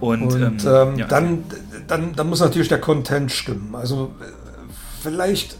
Und, 0.00 0.22
Und 0.22 0.64
ähm, 0.64 0.66
ähm, 0.66 0.98
ja, 0.98 1.06
dann, 1.06 1.44
dann, 1.86 2.14
dann 2.14 2.28
muss 2.28 2.40
natürlich 2.40 2.68
der 2.68 2.80
Content 2.80 3.32
stimmen. 3.32 3.74
Also 3.74 4.12
vielleicht 5.02 5.56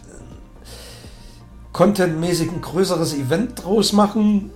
contentmäßig 1.73 2.51
ein 2.51 2.61
größeres 2.61 3.13
Event 3.15 3.63
draus 3.63 3.91
machen. 3.91 4.51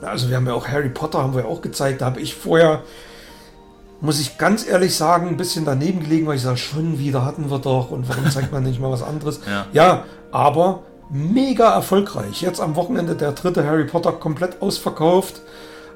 Also 0.00 0.30
wir 0.30 0.36
haben 0.36 0.46
ja 0.46 0.54
auch 0.54 0.68
Harry 0.68 0.88
Potter, 0.88 1.18
haben 1.18 1.36
wir 1.36 1.46
auch 1.46 1.60
gezeigt. 1.60 2.00
Da 2.00 2.06
habe 2.06 2.20
ich 2.20 2.34
vorher, 2.34 2.82
muss 4.00 4.20
ich 4.20 4.38
ganz 4.38 4.66
ehrlich 4.66 4.94
sagen, 4.94 5.28
ein 5.28 5.36
bisschen 5.36 5.64
daneben 5.66 6.00
gelegen, 6.00 6.26
weil 6.26 6.36
ich 6.36 6.42
sage, 6.42 6.56
schon 6.56 6.98
wieder 6.98 7.24
hatten 7.24 7.50
wir 7.50 7.58
doch 7.58 7.90
und 7.90 8.08
warum 8.08 8.30
zeigt 8.30 8.52
man 8.52 8.62
nicht 8.62 8.80
mal 8.80 8.90
was 8.90 9.02
anderes? 9.02 9.40
ja. 9.46 9.66
ja, 9.72 10.04
aber 10.32 10.82
mega 11.10 11.72
erfolgreich. 11.74 12.42
Jetzt 12.42 12.60
am 12.60 12.76
Wochenende 12.76 13.14
der 13.14 13.32
dritte 13.32 13.66
Harry 13.66 13.84
Potter 13.84 14.12
komplett 14.12 14.62
ausverkauft. 14.62 15.42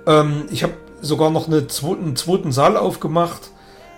Ähm, 0.06 0.46
ich 0.50 0.62
habe 0.62 0.74
sogar 1.00 1.30
noch 1.30 1.46
eine 1.46 1.66
zweiten, 1.66 2.04
einen 2.04 2.16
zweiten 2.16 2.52
Saal 2.52 2.76
aufgemacht. 2.76 3.50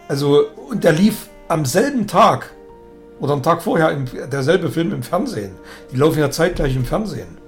Also, 0.09 0.43
und 0.69 0.85
der 0.85 0.93
lief 0.93 1.29
am 1.49 1.65
selben 1.65 2.07
Tag 2.07 2.51
oder 3.21 3.33
am 3.33 3.43
Tag 3.43 3.63
vorher 3.63 3.91
im, 3.91 4.07
derselbe 4.31 4.71
Film 4.71 4.93
im 4.93 5.03
Fernsehen. 5.03 5.53
Die 5.93 5.97
laufen 5.97 6.19
ja 6.19 6.31
zeitgleich 6.31 6.75
im 6.75 6.85
Fernsehen. 6.85 7.39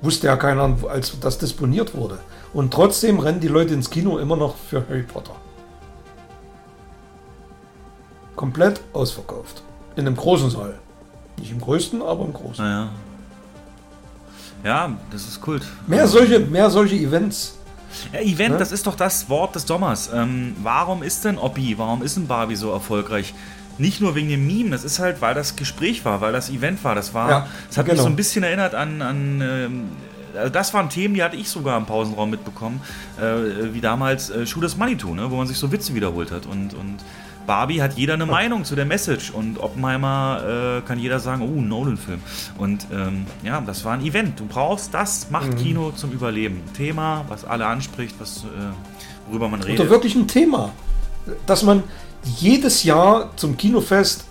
Wusste 0.00 0.26
ja 0.26 0.36
keiner, 0.36 0.76
als 0.88 1.18
das 1.20 1.38
disponiert 1.38 1.94
wurde. 1.94 2.18
Und 2.52 2.72
trotzdem 2.72 3.18
rennen 3.18 3.40
die 3.40 3.48
Leute 3.48 3.74
ins 3.74 3.88
Kino 3.90 4.18
immer 4.18 4.36
noch 4.36 4.56
für 4.56 4.84
Harry 4.88 5.02
Potter. 5.02 5.34
Komplett 8.36 8.80
ausverkauft. 8.92 9.62
In 9.96 10.06
einem 10.06 10.16
großen 10.16 10.50
Saal. 10.50 10.78
Nicht 11.38 11.50
im 11.50 11.60
größten, 11.60 12.02
aber 12.02 12.24
im 12.24 12.32
großen. 12.32 12.64
Naja. 12.64 12.88
Ja, 14.64 14.96
das 15.10 15.26
ist 15.28 15.40
Kult. 15.40 15.66
Mehr 15.86 16.06
solche, 16.08 16.40
mehr 16.40 16.70
solche 16.70 16.96
Events. 16.96 17.58
Ja, 18.12 18.20
Event, 18.20 18.52
ne? 18.52 18.58
das 18.58 18.72
ist 18.72 18.86
doch 18.86 18.96
das 18.96 19.28
Wort 19.28 19.54
des 19.54 19.66
Sommers. 19.66 20.10
Ähm, 20.12 20.56
warum 20.62 21.02
ist 21.02 21.24
denn 21.24 21.38
Oppi, 21.38 21.76
warum 21.78 22.02
ist 22.02 22.16
denn 22.16 22.26
Barbie 22.26 22.56
so 22.56 22.72
erfolgreich? 22.72 23.34
Nicht 23.76 24.00
nur 24.00 24.14
wegen 24.14 24.28
dem 24.28 24.46
Meme, 24.46 24.70
das 24.70 24.84
ist 24.84 24.98
halt, 25.00 25.20
weil 25.20 25.34
das 25.34 25.56
Gespräch 25.56 26.04
war, 26.04 26.20
weil 26.20 26.32
das 26.32 26.48
Event 26.48 26.82
war. 26.84 26.94
Das 26.94 27.12
war, 27.12 27.30
ja, 27.30 27.46
das 27.68 27.76
hat 27.76 27.86
genau. 27.86 27.96
mich 27.96 28.02
so 28.02 28.08
ein 28.08 28.16
bisschen 28.16 28.44
erinnert 28.44 28.74
an, 28.74 29.02
an 29.02 29.40
ähm, 29.42 29.88
also 30.36 30.50
das 30.50 30.74
waren 30.74 30.88
Themen, 30.88 31.14
die 31.14 31.22
hatte 31.22 31.36
ich 31.36 31.48
sogar 31.48 31.76
im 31.76 31.86
Pausenraum 31.86 32.30
mitbekommen, 32.30 32.80
äh, 33.20 33.72
wie 33.72 33.80
damals 33.80 34.30
äh, 34.30 34.46
Shooters 34.46 34.76
Money 34.76 34.96
Too, 34.96 35.14
ne, 35.14 35.30
wo 35.30 35.36
man 35.36 35.46
sich 35.46 35.58
so 35.58 35.70
Witze 35.70 35.94
wiederholt 35.94 36.30
hat 36.30 36.46
und, 36.46 36.74
und 36.74 36.96
Barbie 37.46 37.82
hat 37.82 37.94
jeder 37.94 38.14
eine 38.14 38.26
Meinung 38.26 38.64
zu 38.64 38.74
der 38.74 38.84
Message 38.84 39.30
und 39.30 39.58
Oppenheimer 39.58 40.78
äh, 40.78 40.86
kann 40.86 40.98
jeder 40.98 41.20
sagen, 41.20 41.42
oh, 41.42 41.60
Nolan-Film. 41.60 42.20
Und 42.58 42.86
ähm, 42.92 43.26
ja, 43.42 43.60
das 43.60 43.84
war 43.84 43.94
ein 43.94 44.04
Event. 44.04 44.40
Du 44.40 44.46
brauchst 44.46 44.94
das, 44.94 45.30
macht 45.30 45.52
mhm. 45.52 45.56
Kino 45.56 45.92
zum 45.92 46.12
Überleben. 46.12 46.62
Thema, 46.76 47.24
was 47.28 47.44
alle 47.44 47.66
anspricht, 47.66 48.14
was, 48.18 48.44
äh, 48.44 49.28
worüber 49.28 49.48
man 49.48 49.62
redet. 49.62 49.80
Oder 49.80 49.90
wirklich 49.90 50.14
ein 50.14 50.28
Thema, 50.28 50.72
dass 51.46 51.62
man 51.62 51.82
jedes 52.24 52.84
Jahr 52.84 53.30
zum 53.36 53.56
Kinofest 53.56 54.24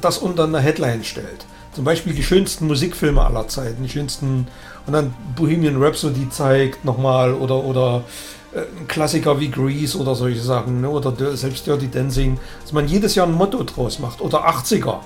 das 0.00 0.18
unter 0.18 0.44
einer 0.44 0.60
Headline 0.60 1.04
stellt. 1.04 1.46
Zum 1.72 1.84
Beispiel 1.84 2.12
die 2.12 2.22
schönsten 2.22 2.66
Musikfilme 2.66 3.24
aller 3.24 3.46
Zeiten, 3.46 3.82
die 3.82 3.88
schönsten 3.88 4.48
und 4.86 4.92
dann 4.92 5.14
Bohemian 5.36 5.80
Rhapsody 5.80 6.28
zeigt 6.30 6.84
nochmal 6.84 7.34
oder 7.34 7.62
oder 7.62 8.04
Klassiker 8.86 9.38
wie 9.40 9.50
Grease 9.50 9.98
oder 9.98 10.14
solche 10.14 10.40
Sachen, 10.40 10.80
ne? 10.80 10.88
oder 10.88 11.36
selbst 11.36 11.66
Dirty 11.66 11.90
Dancing, 11.90 12.38
dass 12.62 12.72
man 12.72 12.88
jedes 12.88 13.14
Jahr 13.14 13.26
ein 13.26 13.32
Motto 13.32 13.62
draus 13.62 13.98
macht. 13.98 14.20
Oder 14.20 14.48
80er, 14.48 15.00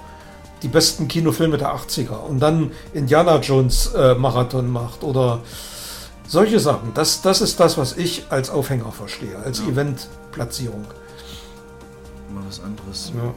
die 0.62 0.68
besten 0.68 1.08
Kinofilme 1.08 1.58
der 1.58 1.74
80er. 1.74 2.18
Und 2.28 2.40
dann 2.40 2.70
Indiana 2.94 3.38
Jones 3.40 3.92
äh, 3.94 4.14
Marathon 4.14 4.70
macht 4.70 5.02
oder 5.02 5.40
solche 6.26 6.60
Sachen. 6.60 6.94
Das, 6.94 7.20
das 7.22 7.40
ist 7.40 7.58
das, 7.58 7.76
was 7.76 7.96
ich 7.96 8.26
als 8.30 8.48
Aufhänger 8.48 8.92
verstehe, 8.92 9.36
als 9.44 9.58
ja. 9.60 9.68
Eventplatzierung. 9.68 10.84
Mal 12.32 12.44
was 12.46 12.62
anderes. 12.62 13.12
Ja. 13.14 13.34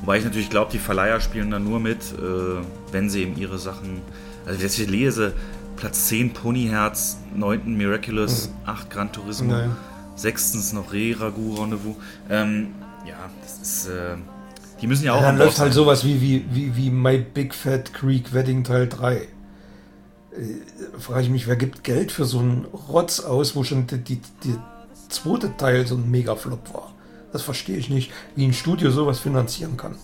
Wobei 0.00 0.18
ich 0.18 0.24
natürlich 0.24 0.50
glaube, 0.50 0.70
die 0.70 0.78
Verleiher 0.78 1.20
spielen 1.20 1.50
da 1.50 1.58
nur 1.58 1.80
mit, 1.80 1.98
äh, 2.12 2.62
wenn 2.92 3.08
sie 3.08 3.22
eben 3.22 3.36
ihre 3.36 3.58
Sachen. 3.58 4.02
Also, 4.44 4.60
wenn 4.60 4.66
ich 4.66 4.86
lese, 4.86 5.32
Platz 5.76 6.08
10 6.08 6.32
Ponyherz, 6.32 7.18
9. 7.34 7.76
Miraculous, 7.76 8.48
mhm. 8.48 8.68
8 8.68 8.90
Gran 8.90 9.12
Turismo, 9.12 9.52
Nein. 9.52 9.76
6. 10.16 10.72
noch 10.74 10.92
Re 10.92 11.16
Ragu 11.18 11.54
Rendezvous. 11.54 11.96
Ähm, 12.30 12.68
ja, 13.06 13.30
das 13.42 13.58
ist. 13.58 13.88
Äh, 13.88 14.16
die 14.80 14.86
müssen 14.86 15.04
ja 15.04 15.12
auch. 15.14 15.20
Ja, 15.20 15.28
dann 15.28 15.38
läuft 15.38 15.58
halt 15.58 15.72
sowas 15.72 16.04
wie, 16.04 16.20
wie, 16.20 16.44
wie, 16.50 16.76
wie 16.76 16.90
My 16.90 17.18
Big 17.18 17.54
Fat 17.54 17.92
Creek 17.92 18.32
Wedding 18.32 18.64
Teil 18.64 18.88
3. 18.88 19.16
Äh, 19.16 19.26
frage 20.98 21.22
ich 21.22 21.30
mich, 21.30 21.46
wer 21.46 21.56
gibt 21.56 21.84
Geld 21.84 22.12
für 22.12 22.24
so 22.24 22.38
einen 22.40 22.64
Rotz 22.66 23.20
aus, 23.20 23.56
wo 23.56 23.64
schon 23.64 23.86
die, 23.86 23.98
die, 23.98 24.20
die 24.42 24.56
zweite 25.08 25.56
Teil 25.56 25.86
so 25.86 25.96
ein 25.96 26.10
Mega-Flop 26.10 26.74
war? 26.74 26.92
Das 27.32 27.42
verstehe 27.42 27.76
ich 27.76 27.90
nicht, 27.90 28.12
wie 28.36 28.46
ein 28.46 28.52
Studio 28.52 28.90
sowas 28.90 29.18
finanzieren 29.18 29.76
kann. 29.76 29.96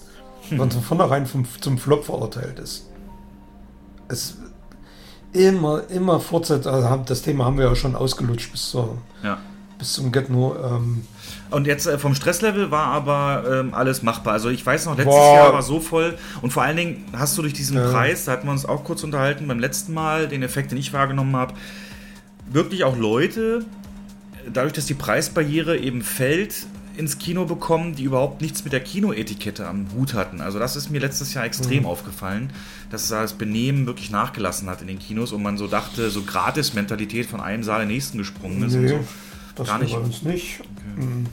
Hm. 0.49 0.59
Wenn 0.59 0.71
von 0.71 0.83
vornherein 0.83 1.27
vom, 1.27 1.45
zum 1.61 1.79
Flop 1.79 2.05
verurteilt 2.05 2.59
ist. 2.59 2.89
Es 4.09 4.37
immer, 5.33 5.83
immer 5.91 6.21
Fortsetzung, 6.21 6.73
also 6.73 7.03
das 7.07 7.23
Thema 7.23 7.45
haben 7.45 7.59
wir 7.59 7.67
ja 7.67 7.77
schon 7.77 7.95
ausgelutscht 7.95 8.51
bis, 8.53 8.71
zur, 8.71 8.99
ja. 9.23 9.39
bis 9.79 9.95
zum 9.95 10.13
Get 10.13 10.31
No. 10.31 10.57
Ähm, 10.63 11.03
und 11.51 11.67
jetzt 11.67 11.87
äh, 11.87 11.99
vom 11.99 12.15
Stresslevel 12.15 12.71
war 12.71 12.87
aber 12.87 13.45
ähm, 13.51 13.75
alles 13.75 14.03
machbar. 14.03 14.35
Also 14.35 14.49
ich 14.49 14.65
weiß 14.65 14.87
noch, 14.87 14.97
letztes 14.97 15.15
Boah. 15.15 15.37
Jahr 15.37 15.53
war 15.53 15.63
so 15.63 15.81
voll. 15.81 16.17
Und 16.43 16.53
vor 16.53 16.63
allen 16.63 16.77
Dingen 16.77 17.05
hast 17.13 17.37
du 17.39 17.43
durch 17.43 17.55
diesen 17.55 17.77
ja. 17.77 17.91
Preis, 17.91 18.25
da 18.25 18.33
hatten 18.33 18.47
wir 18.47 18.53
uns 18.53 18.67
auch 18.67 18.85
kurz 18.85 19.03
unterhalten, 19.03 19.47
beim 19.49 19.59
letzten 19.59 19.93
Mal, 19.95 20.29
den 20.29 20.43
Effekt, 20.43 20.71
den 20.71 20.79
ich 20.79 20.93
wahrgenommen 20.93 21.37
habe, 21.37 21.55
wirklich 22.51 22.85
auch 22.85 22.97
Leute, 22.97 23.65
dadurch, 24.53 24.73
dass 24.73 24.87
die 24.87 24.95
Preisbarriere 24.95 25.77
eben 25.79 26.03
fällt, 26.03 26.67
ins 27.01 27.19
Kino 27.19 27.47
bekommen, 27.47 27.97
die 27.97 28.05
überhaupt 28.05 28.43
nichts 28.43 28.63
mit 28.63 28.73
der 28.73 28.81
Kinoetikette 28.81 29.67
am 29.67 29.87
Hut 29.97 30.15
hatten. 30.15 30.41
Also 30.41 30.59
das 30.59 30.77
ist 30.77 30.91
mir 30.91 31.01
letztes 31.01 31.35
Jahr 31.35 31.45
extrem 31.45 31.81
mhm. 31.81 31.87
aufgefallen, 31.87 32.53
dass 32.91 33.09
das 33.09 33.33
Benehmen 33.33 33.87
wirklich 33.87 34.11
nachgelassen 34.11 34.69
hat 34.69 34.83
in 34.83 34.87
den 34.87 34.99
Kinos 34.99 35.33
und 35.33 35.43
man 35.43 35.57
so 35.57 35.67
dachte, 35.67 36.11
so 36.11 36.23
Gratis-Mentalität 36.23 37.27
von 37.27 37.41
einem 37.41 37.65
Saal 37.65 37.83
in 37.83 37.89
den 37.89 37.95
nächsten 37.97 38.19
gesprungen 38.19 38.63
ist. 38.63 38.75
Nee, 38.75 38.89
so. 38.89 39.01
das 39.57 39.67
Gar 39.67 39.79
nicht. 39.79 39.95
bei 39.95 40.01
uns 40.01 40.23
nicht. 40.23 40.61
Okay. 40.61 41.07
Mhm. 41.07 41.27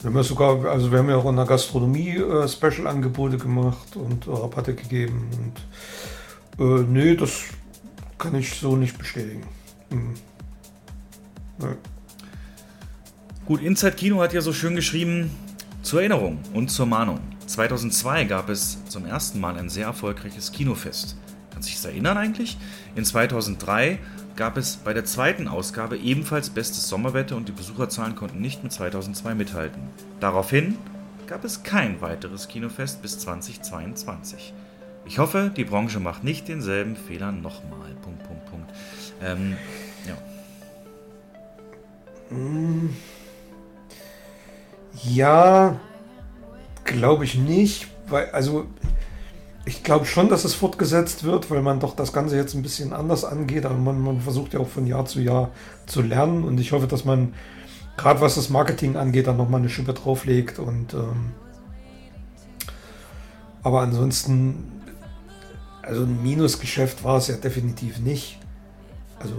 Wir 0.00 0.08
haben 0.08 0.16
ja 0.16 0.22
sogar, 0.22 0.64
also 0.64 0.90
wir 0.90 0.98
haben 0.98 1.08
ja 1.08 1.16
auch 1.16 1.28
in 1.28 1.36
der 1.36 1.44
Gastronomie 1.46 2.16
äh, 2.16 2.48
Special-Angebote 2.48 3.38
gemacht 3.38 3.96
und 3.96 4.26
äh, 4.26 4.30
Rabatte 4.30 4.74
gegeben. 4.74 5.28
Und 6.58 6.80
äh, 6.80 6.84
nee, 6.88 7.16
das 7.16 7.42
kann 8.18 8.34
ich 8.34 8.54
so 8.54 8.76
nicht 8.76 8.98
bestätigen. 8.98 9.44
Mhm. 9.90 10.14
Nee. 11.58 11.91
Gut, 13.44 13.60
Inside 13.60 13.96
Kino 13.96 14.20
hat 14.20 14.32
ja 14.32 14.40
so 14.40 14.52
schön 14.52 14.76
geschrieben, 14.76 15.28
zur 15.82 15.98
Erinnerung 15.98 16.38
und 16.54 16.70
zur 16.70 16.86
Mahnung. 16.86 17.18
2002 17.44 18.24
gab 18.24 18.48
es 18.48 18.78
zum 18.86 19.04
ersten 19.04 19.40
Mal 19.40 19.56
ein 19.58 19.68
sehr 19.68 19.86
erfolgreiches 19.86 20.52
Kinofest. 20.52 21.16
Kannst 21.52 21.68
du 21.68 21.72
dich 21.72 21.84
erinnern 21.84 22.16
eigentlich? 22.16 22.56
In 22.94 23.04
2003 23.04 23.98
gab 24.36 24.56
es 24.56 24.76
bei 24.76 24.94
der 24.94 25.04
zweiten 25.04 25.48
Ausgabe 25.48 25.96
ebenfalls 25.96 26.50
bestes 26.50 26.88
Sommerwetter 26.88 27.34
und 27.34 27.48
die 27.48 27.52
Besucherzahlen 27.52 28.14
konnten 28.14 28.40
nicht 28.40 28.62
mit 28.62 28.72
2002 28.72 29.34
mithalten. 29.34 29.82
Daraufhin 30.20 30.78
gab 31.26 31.44
es 31.44 31.64
kein 31.64 32.00
weiteres 32.00 32.46
Kinofest 32.46 33.02
bis 33.02 33.18
2022. 33.18 34.54
Ich 35.04 35.18
hoffe, 35.18 35.50
die 35.56 35.64
Branche 35.64 35.98
macht 35.98 36.22
nicht 36.22 36.46
denselben 36.46 36.94
Fehler 36.94 37.32
nochmal. 37.32 37.90
Punkt, 38.02 38.22
Punkt, 38.22 38.46
Punkt. 38.46 38.70
Ähm, 39.20 39.56
ja. 40.06 40.16
Mmh. 42.30 42.90
Ja, 45.04 45.80
glaube 46.84 47.24
ich 47.24 47.36
nicht, 47.36 47.88
weil, 48.08 48.30
also 48.30 48.66
ich 49.64 49.82
glaube 49.84 50.06
schon, 50.06 50.28
dass 50.28 50.44
es 50.44 50.54
fortgesetzt 50.54 51.24
wird, 51.24 51.50
weil 51.50 51.62
man 51.62 51.80
doch 51.80 51.94
das 51.94 52.12
Ganze 52.12 52.36
jetzt 52.36 52.54
ein 52.54 52.62
bisschen 52.62 52.92
anders 52.92 53.24
angeht, 53.24 53.64
aber 53.64 53.76
man, 53.76 54.00
man 54.00 54.20
versucht 54.20 54.54
ja 54.54 54.60
auch 54.60 54.68
von 54.68 54.86
Jahr 54.86 55.06
zu 55.06 55.20
Jahr 55.20 55.50
zu 55.86 56.02
lernen 56.02 56.44
und 56.44 56.58
ich 56.58 56.72
hoffe, 56.72 56.86
dass 56.86 57.04
man 57.04 57.34
gerade 57.96 58.20
was 58.20 58.34
das 58.34 58.50
Marketing 58.50 58.96
angeht, 58.96 59.26
dann 59.26 59.36
nochmal 59.36 59.60
eine 59.60 59.68
Schippe 59.68 59.94
drauflegt 59.94 60.58
und 60.58 60.94
ähm, 60.94 61.32
aber 63.62 63.80
ansonsten, 63.82 64.82
also 65.82 66.02
ein 66.02 66.22
Minusgeschäft 66.22 67.04
war 67.04 67.18
es 67.18 67.28
ja 67.28 67.36
definitiv 67.36 68.00
nicht. 68.00 68.40
Also 69.20 69.34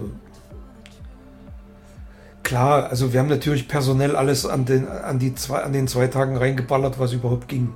Klar, 2.44 2.90
also 2.90 3.12
wir 3.12 3.20
haben 3.20 3.28
natürlich 3.28 3.66
personell 3.68 4.14
alles 4.16 4.44
an 4.44 4.66
den, 4.66 4.86
an 4.86 5.18
die 5.18 5.34
zwei, 5.34 5.62
an 5.62 5.72
den 5.72 5.88
zwei 5.88 6.08
Tagen 6.08 6.36
reingeballert, 6.36 6.98
was 6.98 7.14
überhaupt 7.14 7.48
ging. 7.48 7.74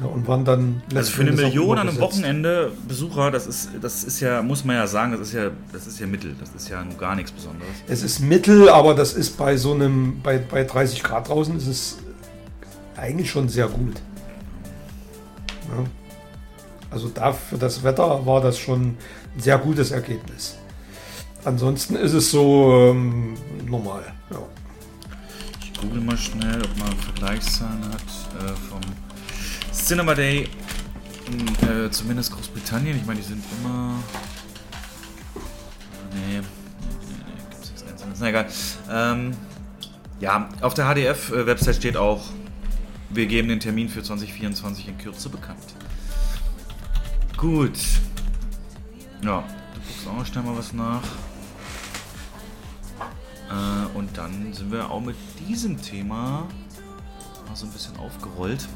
Ja, 0.00 0.06
und 0.06 0.26
waren 0.26 0.46
dann 0.46 0.82
also 0.94 1.12
für 1.12 1.20
eine 1.20 1.32
Million 1.32 1.76
an 1.78 1.90
einem 1.90 2.00
Wochenende 2.00 2.72
Besucher, 2.88 3.30
das 3.30 3.46
ist, 3.46 3.68
das 3.82 4.02
ist 4.02 4.20
ja, 4.20 4.40
muss 4.40 4.64
man 4.64 4.76
ja 4.76 4.86
sagen, 4.86 5.12
das 5.12 5.20
ist 5.20 5.34
ja, 5.34 5.50
das 5.74 5.86
ist 5.86 6.00
ja 6.00 6.06
Mittel, 6.06 6.34
das 6.40 6.54
ist 6.54 6.70
ja 6.70 6.82
gar 6.98 7.14
nichts 7.14 7.32
Besonderes. 7.32 7.68
Es 7.86 8.02
ist 8.02 8.20
Mittel, 8.20 8.70
aber 8.70 8.94
das 8.94 9.12
ist 9.12 9.36
bei 9.36 9.58
so 9.58 9.74
einem, 9.74 10.22
bei, 10.22 10.38
bei 10.38 10.64
30 10.64 11.02
Grad 11.02 11.28
draußen 11.28 11.54
ist 11.58 11.66
es 11.66 11.98
eigentlich 12.96 13.30
schon 13.30 13.50
sehr 13.50 13.68
gut. 13.68 13.96
Ja. 15.68 15.84
Also 16.90 17.08
dafür 17.08 17.58
das 17.58 17.84
Wetter 17.84 18.24
war 18.24 18.40
das 18.40 18.58
schon 18.58 18.80
ein 18.80 18.96
sehr 19.36 19.58
gutes 19.58 19.90
Ergebnis. 19.90 20.56
Ansonsten 21.44 21.96
ist 21.96 22.12
es 22.12 22.30
so 22.30 22.90
ähm, 22.90 23.34
normal. 23.66 24.02
Ja. 24.30 24.38
Ich 25.62 25.72
google 25.80 26.00
mal 26.02 26.16
schnell, 26.16 26.62
ob 26.62 26.78
man 26.78 26.96
Vergleichszahlen 26.98 27.84
hat 27.84 28.02
äh, 28.42 28.54
vom 28.68 28.80
Cinema 29.72 30.14
Day 30.14 30.48
in 31.26 31.68
äh, 31.68 31.90
zumindest 31.90 32.32
Großbritannien. 32.32 32.96
Ich 32.96 33.06
meine, 33.06 33.20
die 33.20 33.26
sind 33.26 33.42
immer. 33.62 33.94
Nee, 36.12 36.40
nee, 36.40 36.40
nee, 36.40 37.42
gibt 37.50 37.64
es 37.64 37.70
nichts 37.70 37.84
Einzelnes. 37.84 38.18
Na 38.20 38.28
egal. 38.28 38.46
Ähm, 38.90 39.36
ja, 40.20 40.48
auf 40.60 40.74
der 40.74 40.92
HDF-Website 40.92 41.76
steht 41.76 41.96
auch, 41.96 42.20
wir 43.08 43.26
geben 43.26 43.48
den 43.48 43.60
Termin 43.60 43.88
für 43.88 44.02
2024 44.02 44.88
in 44.88 44.98
Kürze 44.98 45.30
bekannt. 45.30 45.64
Gut. 47.36 47.78
Ja, 49.24 49.42
du 49.74 49.80
guckst 49.80 50.06
auch 50.06 50.16
noch 50.18 50.26
schnell 50.26 50.44
mal 50.44 50.56
was 50.56 50.72
nach. 50.74 51.02
Äh, 53.50 53.96
und 53.96 54.16
dann 54.16 54.52
sind 54.52 54.70
wir 54.70 54.90
auch 54.90 55.00
mit 55.00 55.16
diesem 55.40 55.80
Thema 55.80 56.46
mal 57.50 57.56
so 57.56 57.66
ein 57.66 57.72
bisschen 57.72 57.96
aufgerollt. 57.96 58.68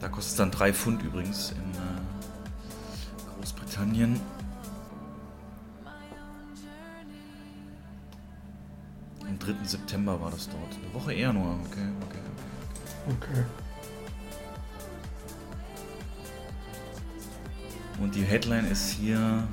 Da 0.00 0.08
kostet 0.08 0.32
es 0.32 0.36
dann 0.36 0.50
3 0.50 0.72
Pfund 0.72 1.02
übrigens 1.02 1.52
in 1.52 1.58
äh, 1.58 3.36
Großbritannien. 3.36 4.20
Am 9.20 9.38
3. 9.38 9.54
September 9.64 10.20
war 10.20 10.30
das 10.30 10.48
dort. 10.48 10.74
Eine 10.82 10.94
Woche 10.94 11.12
eher 11.12 11.32
nur. 11.32 11.52
Okay, 11.66 11.88
okay, 12.02 12.18
okay. 13.06 13.24
Okay. 13.30 13.44
Und 18.00 18.14
die 18.14 18.22
Headline 18.22 18.66
ist 18.66 18.90
hier 18.90 19.46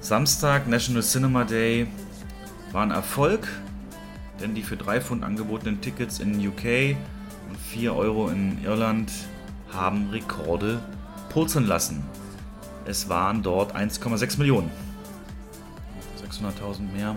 Samstag, 0.00 0.66
National 0.66 1.02
Cinema 1.02 1.44
Day, 1.44 1.86
war 2.72 2.82
ein 2.82 2.90
Erfolg, 2.90 3.46
denn 4.40 4.54
die 4.54 4.62
für 4.62 4.76
3 4.76 5.02
Pfund 5.02 5.22
angebotenen 5.22 5.82
Tickets 5.82 6.20
in 6.20 6.34
UK 6.46 6.96
und 7.48 7.58
4 7.68 7.94
Euro 7.94 8.28
in 8.28 8.64
Irland 8.64 9.12
haben 9.72 10.08
Rekorde 10.10 10.80
purzeln 11.28 11.66
lassen. 11.66 12.02
Es 12.86 13.10
waren 13.10 13.42
dort 13.42 13.76
1,6 13.76 14.38
Millionen. 14.38 14.70
600.000 16.24 16.92
mehr. 16.92 17.14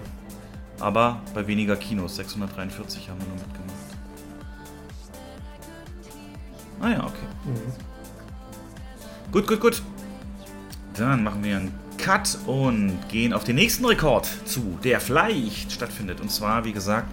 Aber 0.80 1.22
bei 1.34 1.48
weniger 1.48 1.78
Kinos. 1.78 2.18
643 2.18 3.10
haben 3.10 3.20
wir 3.20 3.28
nur 3.28 3.38
mitgemacht. 3.38 3.74
Ah 6.82 6.90
ja, 6.90 7.04
okay. 7.06 7.28
Mhm. 7.46 9.32
Gut, 9.32 9.48
gut, 9.48 9.62
gut. 9.62 9.82
Dann 10.96 11.24
machen 11.24 11.44
wir 11.44 11.58
einen 11.58 11.83
Cut 11.98 12.38
und 12.46 12.98
gehen 13.10 13.34
auf 13.34 13.44
den 13.44 13.56
nächsten 13.56 13.86
Rekord 13.86 14.28
zu, 14.46 14.78
der 14.84 15.00
vielleicht 15.00 15.72
stattfindet. 15.72 16.20
Und 16.22 16.32
zwar, 16.32 16.66
wie 16.66 16.74
gesagt, 16.74 17.08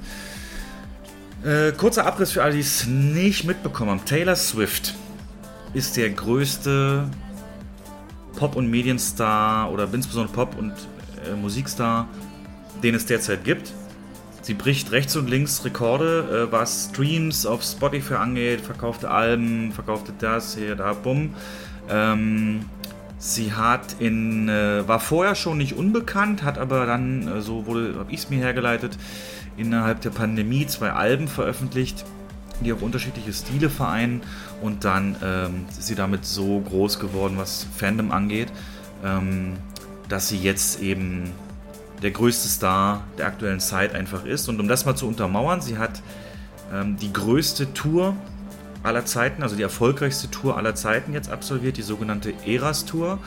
äh, 1.45 1.73
kurzer 1.73 2.07
Abriss 2.07 2.33
für 2.33 2.43
alle, 2.43 2.55
die 2.55 2.61
es 2.61 2.87
nicht 2.87 3.45
mitbekommen 3.45 3.91
haben. 3.91 4.05
Taylor 4.05 4.37
Swift 4.37 4.95
ist 5.73 5.97
der 5.97 6.11
größte 6.11 7.09
Pop- 8.37 8.57
und 8.57 8.71
Medienstar 8.71 9.71
oder 9.73 9.89
insbesondere 9.93 10.35
Pop- 10.35 10.59
und 10.59 10.73
äh, 11.27 11.35
Musikstar, 11.35 12.09
den 12.83 12.95
es 12.95 13.07
derzeit 13.07 13.45
gibt. 13.45 13.73
Sie 14.43 14.55
bricht 14.55 14.91
rechts 14.91 15.17
und 15.17 15.29
links 15.29 15.65
Rekorde, 15.65 16.49
äh, 16.49 16.53
was 16.53 16.91
Streams 16.91 17.47
auf 17.47 17.63
Spotify 17.63 18.15
angeht, 18.15 18.61
verkaufte 18.61 19.11
Alben, 19.11 19.73
verkaufte 19.73 20.13
das, 20.19 20.57
hier, 20.57 20.75
da, 20.75 20.93
bumm. 20.93 21.35
Ähm, 21.89 22.65
Sie 23.23 23.53
hat 23.53 23.97
in, 23.99 24.49
äh, 24.49 24.89
war 24.89 24.99
vorher 24.99 25.35
schon 25.35 25.59
nicht 25.59 25.75
unbekannt, 25.75 26.43
hat 26.43 26.57
aber 26.57 26.87
dann, 26.87 27.29
äh, 27.29 27.43
so 27.43 27.67
wurde, 27.67 27.95
habe 27.99 28.11
ich 28.11 28.21
es 28.21 28.31
mir 28.31 28.39
hergeleitet, 28.39 28.97
innerhalb 29.59 30.01
der 30.01 30.09
Pandemie 30.09 30.67
zwei 30.67 30.93
Alben 30.93 31.29
veröffentlicht, 31.29 32.07
die 32.65 32.73
auch 32.73 32.81
unterschiedliche 32.81 33.35
Stile 33.35 33.69
vereinen 33.69 34.23
und 34.63 34.87
dann 34.87 35.17
ähm, 35.23 35.67
ist 35.69 35.87
sie 35.87 35.95
damit 35.95 36.25
so 36.25 36.61
groß 36.61 36.99
geworden, 36.99 37.35
was 37.37 37.67
Fandom 37.77 38.11
angeht, 38.11 38.49
ähm, 39.05 39.53
dass 40.09 40.29
sie 40.29 40.39
jetzt 40.39 40.81
eben 40.81 41.31
der 42.03 42.13
größte 42.13 42.49
Star 42.49 43.05
der 43.19 43.27
aktuellen 43.27 43.61
Zeit 43.61 43.95
einfach 43.95 44.25
ist. 44.25 44.49
Und 44.49 44.61
um 44.61 44.67
das 44.67 44.87
mal 44.87 44.95
zu 44.95 45.07
untermauern, 45.07 45.61
sie 45.61 45.77
hat 45.77 46.01
ähm, 46.73 46.97
die 46.97 47.13
größte 47.13 47.75
Tour 47.75 48.17
aller 48.83 49.05
Zeiten, 49.05 49.43
also 49.43 49.57
die 49.57 49.63
erfolgreichste 49.63 50.31
Tour 50.31 50.57
aller 50.57 50.75
Zeiten 50.75 51.13
jetzt 51.13 51.31
absolviert, 51.31 51.77
die 51.77 51.83
sogenannte 51.83 52.33
Eras 52.47 52.85
Tour. 52.85 53.19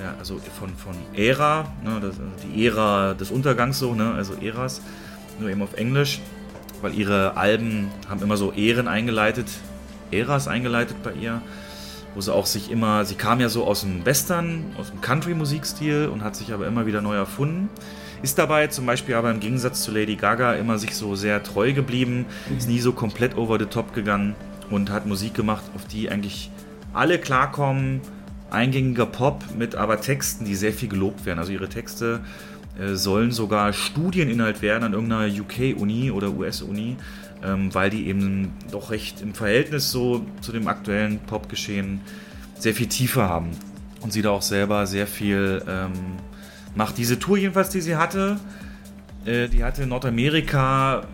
Ja, 0.00 0.14
also 0.18 0.40
von, 0.58 0.70
von 0.76 0.94
Ära, 1.14 1.72
ne, 1.84 2.00
das, 2.00 2.18
also 2.18 2.30
die 2.44 2.66
Ära 2.66 3.14
des 3.14 3.30
Untergangs 3.30 3.78
so, 3.78 3.94
ne, 3.94 4.12
also 4.14 4.34
Eras, 4.34 4.80
nur 5.38 5.50
eben 5.50 5.62
auf 5.62 5.74
Englisch, 5.74 6.20
weil 6.80 6.94
ihre 6.94 7.36
Alben 7.36 7.88
haben 8.08 8.22
immer 8.22 8.38
so 8.38 8.52
Ehren 8.52 8.88
eingeleitet, 8.88 9.46
Eras 10.10 10.48
eingeleitet 10.48 10.96
bei 11.02 11.12
ihr, 11.12 11.42
wo 12.14 12.20
sie 12.22 12.32
auch 12.32 12.46
sich 12.46 12.70
immer, 12.70 13.04
sie 13.04 13.16
kam 13.16 13.38
ja 13.40 13.50
so 13.50 13.66
aus 13.66 13.82
dem 13.82 14.04
Western, 14.06 14.64
aus 14.78 14.90
dem 14.90 15.02
Country-Musikstil 15.02 16.08
und 16.08 16.24
hat 16.24 16.36
sich 16.36 16.52
aber 16.52 16.66
immer 16.66 16.86
wieder 16.86 17.02
neu 17.02 17.14
erfunden. 17.14 17.68
Ist 18.22 18.38
dabei 18.38 18.68
zum 18.68 18.86
Beispiel 18.86 19.14
aber 19.14 19.30
im 19.30 19.40
Gegensatz 19.40 19.82
zu 19.82 19.90
Lady 19.90 20.16
Gaga 20.16 20.54
immer 20.54 20.78
sich 20.78 20.94
so 20.94 21.16
sehr 21.16 21.42
treu 21.42 21.72
geblieben, 21.72 22.24
ist 22.56 22.68
nie 22.68 22.80
so 22.80 22.92
komplett 22.92 23.36
over 23.36 23.58
the 23.58 23.66
top 23.66 23.94
gegangen 23.94 24.36
und 24.72 24.90
hat 24.90 25.06
Musik 25.06 25.34
gemacht, 25.34 25.64
auf 25.74 25.86
die 25.86 26.10
eigentlich 26.10 26.50
alle 26.92 27.18
klarkommen. 27.18 28.00
Eingängiger 28.50 29.06
Pop 29.06 29.44
mit 29.56 29.76
aber 29.76 30.00
Texten, 30.00 30.44
die 30.44 30.54
sehr 30.54 30.72
viel 30.72 30.88
gelobt 30.88 31.24
werden. 31.24 31.38
Also 31.38 31.52
ihre 31.52 31.68
Texte 31.68 32.20
äh, 32.78 32.94
sollen 32.94 33.30
sogar 33.30 33.72
Studieninhalt 33.72 34.60
werden 34.62 34.84
an 34.84 34.92
irgendeiner 34.92 35.32
UK-Uni 35.32 36.10
oder 36.10 36.30
US-Uni, 36.30 36.96
ähm, 37.42 37.74
weil 37.74 37.90
die 37.90 38.06
eben 38.08 38.52
doch 38.70 38.90
recht 38.90 39.22
im 39.22 39.34
Verhältnis 39.34 39.90
so 39.90 40.26
zu 40.40 40.52
dem 40.52 40.68
aktuellen 40.68 41.18
Popgeschehen 41.20 42.00
sehr 42.58 42.74
viel 42.74 42.88
Tiefe 42.88 43.22
haben. 43.22 43.50
Und 44.00 44.12
sie 44.12 44.20
da 44.20 44.30
auch 44.30 44.42
selber 44.42 44.86
sehr 44.86 45.06
viel 45.06 45.62
ähm, 45.68 45.92
macht. 46.74 46.98
Diese 46.98 47.18
Tour 47.18 47.36
jedenfalls, 47.38 47.70
die 47.70 47.80
sie 47.80 47.96
hatte, 47.96 48.38
äh, 49.24 49.48
die 49.48 49.64
hatte 49.64 49.86
Nordamerika, 49.86 51.04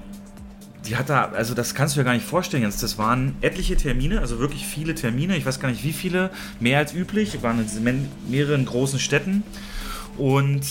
die 0.87 0.97
hatte, 0.97 1.17
also 1.17 1.55
das 1.55 1.75
kannst 1.75 1.97
du 1.97 2.01
dir 2.01 2.05
gar 2.05 2.15
nicht 2.15 2.27
vorstellen 2.27 2.63
jetzt. 2.63 2.83
Das 2.83 2.99
waren 2.99 3.35
etliche 3.41 3.77
Termine, 3.77 4.21
also 4.21 4.39
wirklich 4.39 4.67
viele 4.67 4.95
Termine. 4.95 5.37
Ich 5.37 5.45
weiß 5.45 5.61
gar 5.61 5.71
nicht 5.71 5.85
wie 5.85 5.93
viele, 5.93 6.31
mehr 6.61 6.79
als 6.79 6.95
üblich. 6.95 7.43
Waren 7.43 7.61
in 7.61 8.09
mehreren 8.29 8.65
großen 8.65 8.99
Städten. 8.99 9.43
Und 10.17 10.63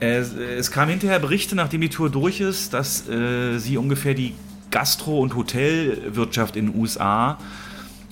es, 0.00 0.32
es 0.32 0.70
kam 0.70 0.88
hinterher 0.88 1.18
Berichte, 1.18 1.56
nachdem 1.56 1.80
die 1.80 1.88
Tour 1.88 2.10
durch 2.10 2.40
ist, 2.40 2.74
dass 2.74 3.08
äh, 3.08 3.58
sie 3.58 3.76
ungefähr 3.78 4.14
die 4.14 4.34
Gastro- 4.70 5.20
und 5.20 5.34
Hotelwirtschaft 5.34 6.56
in 6.56 6.66
den 6.66 6.80
USA 6.80 7.38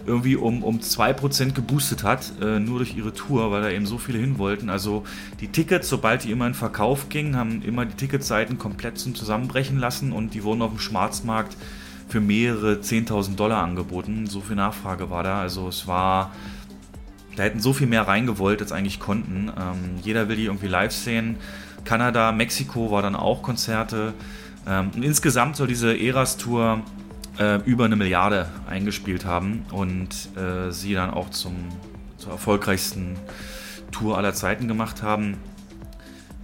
irgendwie 0.07 0.37
um, 0.37 0.63
um 0.63 0.79
2% 0.79 1.53
geboostet 1.53 2.03
hat, 2.05 2.33
äh, 2.41 2.59
nur 2.59 2.79
durch 2.79 2.97
ihre 2.97 3.13
Tour, 3.13 3.51
weil 3.51 3.63
da 3.63 3.71
eben 3.71 3.87
so 3.87 3.99
viele 3.99 4.19
hin 4.19 4.39
wollten. 4.39 4.71
Also 4.71 5.05
die 5.41 5.49
Tickets, 5.49 5.89
sobald 5.89 6.25
die 6.25 6.31
immer 6.31 6.47
in 6.47 6.55
Verkauf 6.55 7.09
gingen, 7.09 7.37
haben 7.37 7.63
immer 7.63 7.85
die 7.85 7.95
Ticketseiten 7.95 8.59
komplett 8.59 8.99
zum 8.99 9.15
Zusammenbrechen 9.15 9.79
lassen 9.79 10.13
und 10.13 10.35
die 10.35 10.45
wurden 10.45 10.63
auf 10.63 10.71
dem 10.71 10.79
Schwarzmarkt 10.79 11.57
für 12.09 12.21
mehrere 12.21 12.75
10.000 12.75 13.37
Dollar 13.37 13.63
angeboten. 13.63 14.27
So 14.27 14.41
viel 14.41 14.57
Nachfrage 14.57 15.11
war 15.11 15.23
da. 15.23 15.41
Also 15.41 15.69
es 15.69 15.87
war, 15.87 16.33
da 17.35 17.43
hätten 17.43 17.61
so 17.61 17.73
viel 17.73 17.87
mehr 17.87 18.07
reingewollt, 18.07 18.61
als 18.63 18.73
eigentlich 18.73 19.01
konnten. 19.01 19.51
Ähm, 19.59 20.01
jeder 20.03 20.29
will 20.29 20.37
die 20.37 20.45
irgendwie 20.45 20.69
live 20.69 20.93
sehen. 20.93 21.37
Kanada, 21.85 22.33
Mexiko 22.33 22.91
war 22.91 23.03
dann 23.03 23.17
auch 23.17 23.43
Konzerte. 23.43 24.15
Ähm, 24.67 24.91
und 24.95 25.03
insgesamt 25.03 25.57
soll 25.57 25.67
diese 25.67 25.97
Eras-Tour 25.97 26.83
äh, 27.39 27.61
über 27.65 27.85
eine 27.85 27.97
Milliarde 27.97 28.49
eingespielt 28.69 29.25
haben 29.25 29.65
und 29.73 30.09
äh, 30.37 30.71
sie 30.71 30.95
dann 30.95 31.11
auch 31.11 31.31
zum, 31.31 31.55
zur 32.19 32.33
erfolgreichsten 32.33 33.17
Tour 33.93 34.17
aller 34.17 34.35
Zeiten 34.35 34.69
gemacht 34.69 35.03
haben. 35.03 35.37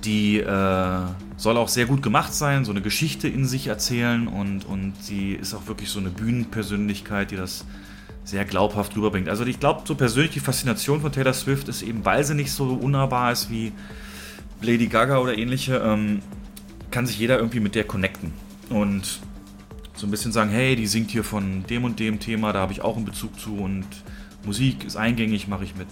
Die 0.05 0.38
äh, 0.38 1.01
soll 1.36 1.57
auch 1.57 1.68
sehr 1.68 1.86
gut 1.86 2.03
gemacht 2.03 2.34
sein, 2.34 2.64
so 2.64 2.72
eine 2.72 2.82
Geschichte 2.82 3.28
in 3.28 3.47
sich 3.47 3.68
erzählen 3.68 4.26
und, 4.26 4.64
und 4.64 4.95
sie 5.01 5.32
ist 5.32 5.55
auch 5.55 5.66
wirklich 5.68 5.90
so 5.90 6.01
eine 6.01 6.11
Bühnenpersönlichkeit, 6.11 7.30
die 7.30 7.36
das 7.36 7.64
sehr 8.24 8.45
glaubhaft 8.45 8.97
rüberbringt. 8.97 9.28
Also 9.28 9.45
ich 9.45 9.61
glaube, 9.61 9.82
so 9.84 9.95
persönlich 9.95 10.32
die 10.32 10.40
Faszination 10.40 11.01
von 11.01 11.12
Taylor 11.12 11.32
Swift 11.32 11.68
ist 11.68 11.82
eben, 11.82 12.05
weil 12.05 12.24
sie 12.24 12.34
nicht 12.34 12.53
so 12.53 12.64
unnahbar 12.64 13.32
ist 13.32 13.51
wie 13.51 13.72
Lady 14.61 14.86
Gaga 14.86 15.18
oder 15.18 15.36
ähnliche, 15.36 15.76
ähm, 15.76 16.20
kann 16.90 17.07
sich 17.07 17.18
jeder 17.18 17.38
irgendwie 17.38 17.61
mit 17.61 17.74
der 17.74 17.84
connecten. 17.84 18.32
Und 18.70 19.20
so 19.95 20.07
ein 20.07 20.11
bisschen 20.11 20.32
sagen, 20.32 20.51
hey, 20.51 20.76
die 20.76 20.86
singt 20.86 21.11
hier 21.11 21.24
von 21.24 21.64
dem 21.68 21.84
und 21.84 22.01
dem 22.01 22.18
Thema, 22.18 22.53
da 22.53 22.61
habe 22.61 22.72
ich 22.72 22.82
auch 22.82 22.97
einen 22.97 23.05
Bezug 23.05 23.38
zu 23.38 23.57
und 23.57 23.86
Musik 24.45 24.84
ist 24.84 24.97
eingängig, 24.97 25.49
mache 25.49 25.64
ich 25.64 25.76
mit. 25.76 25.86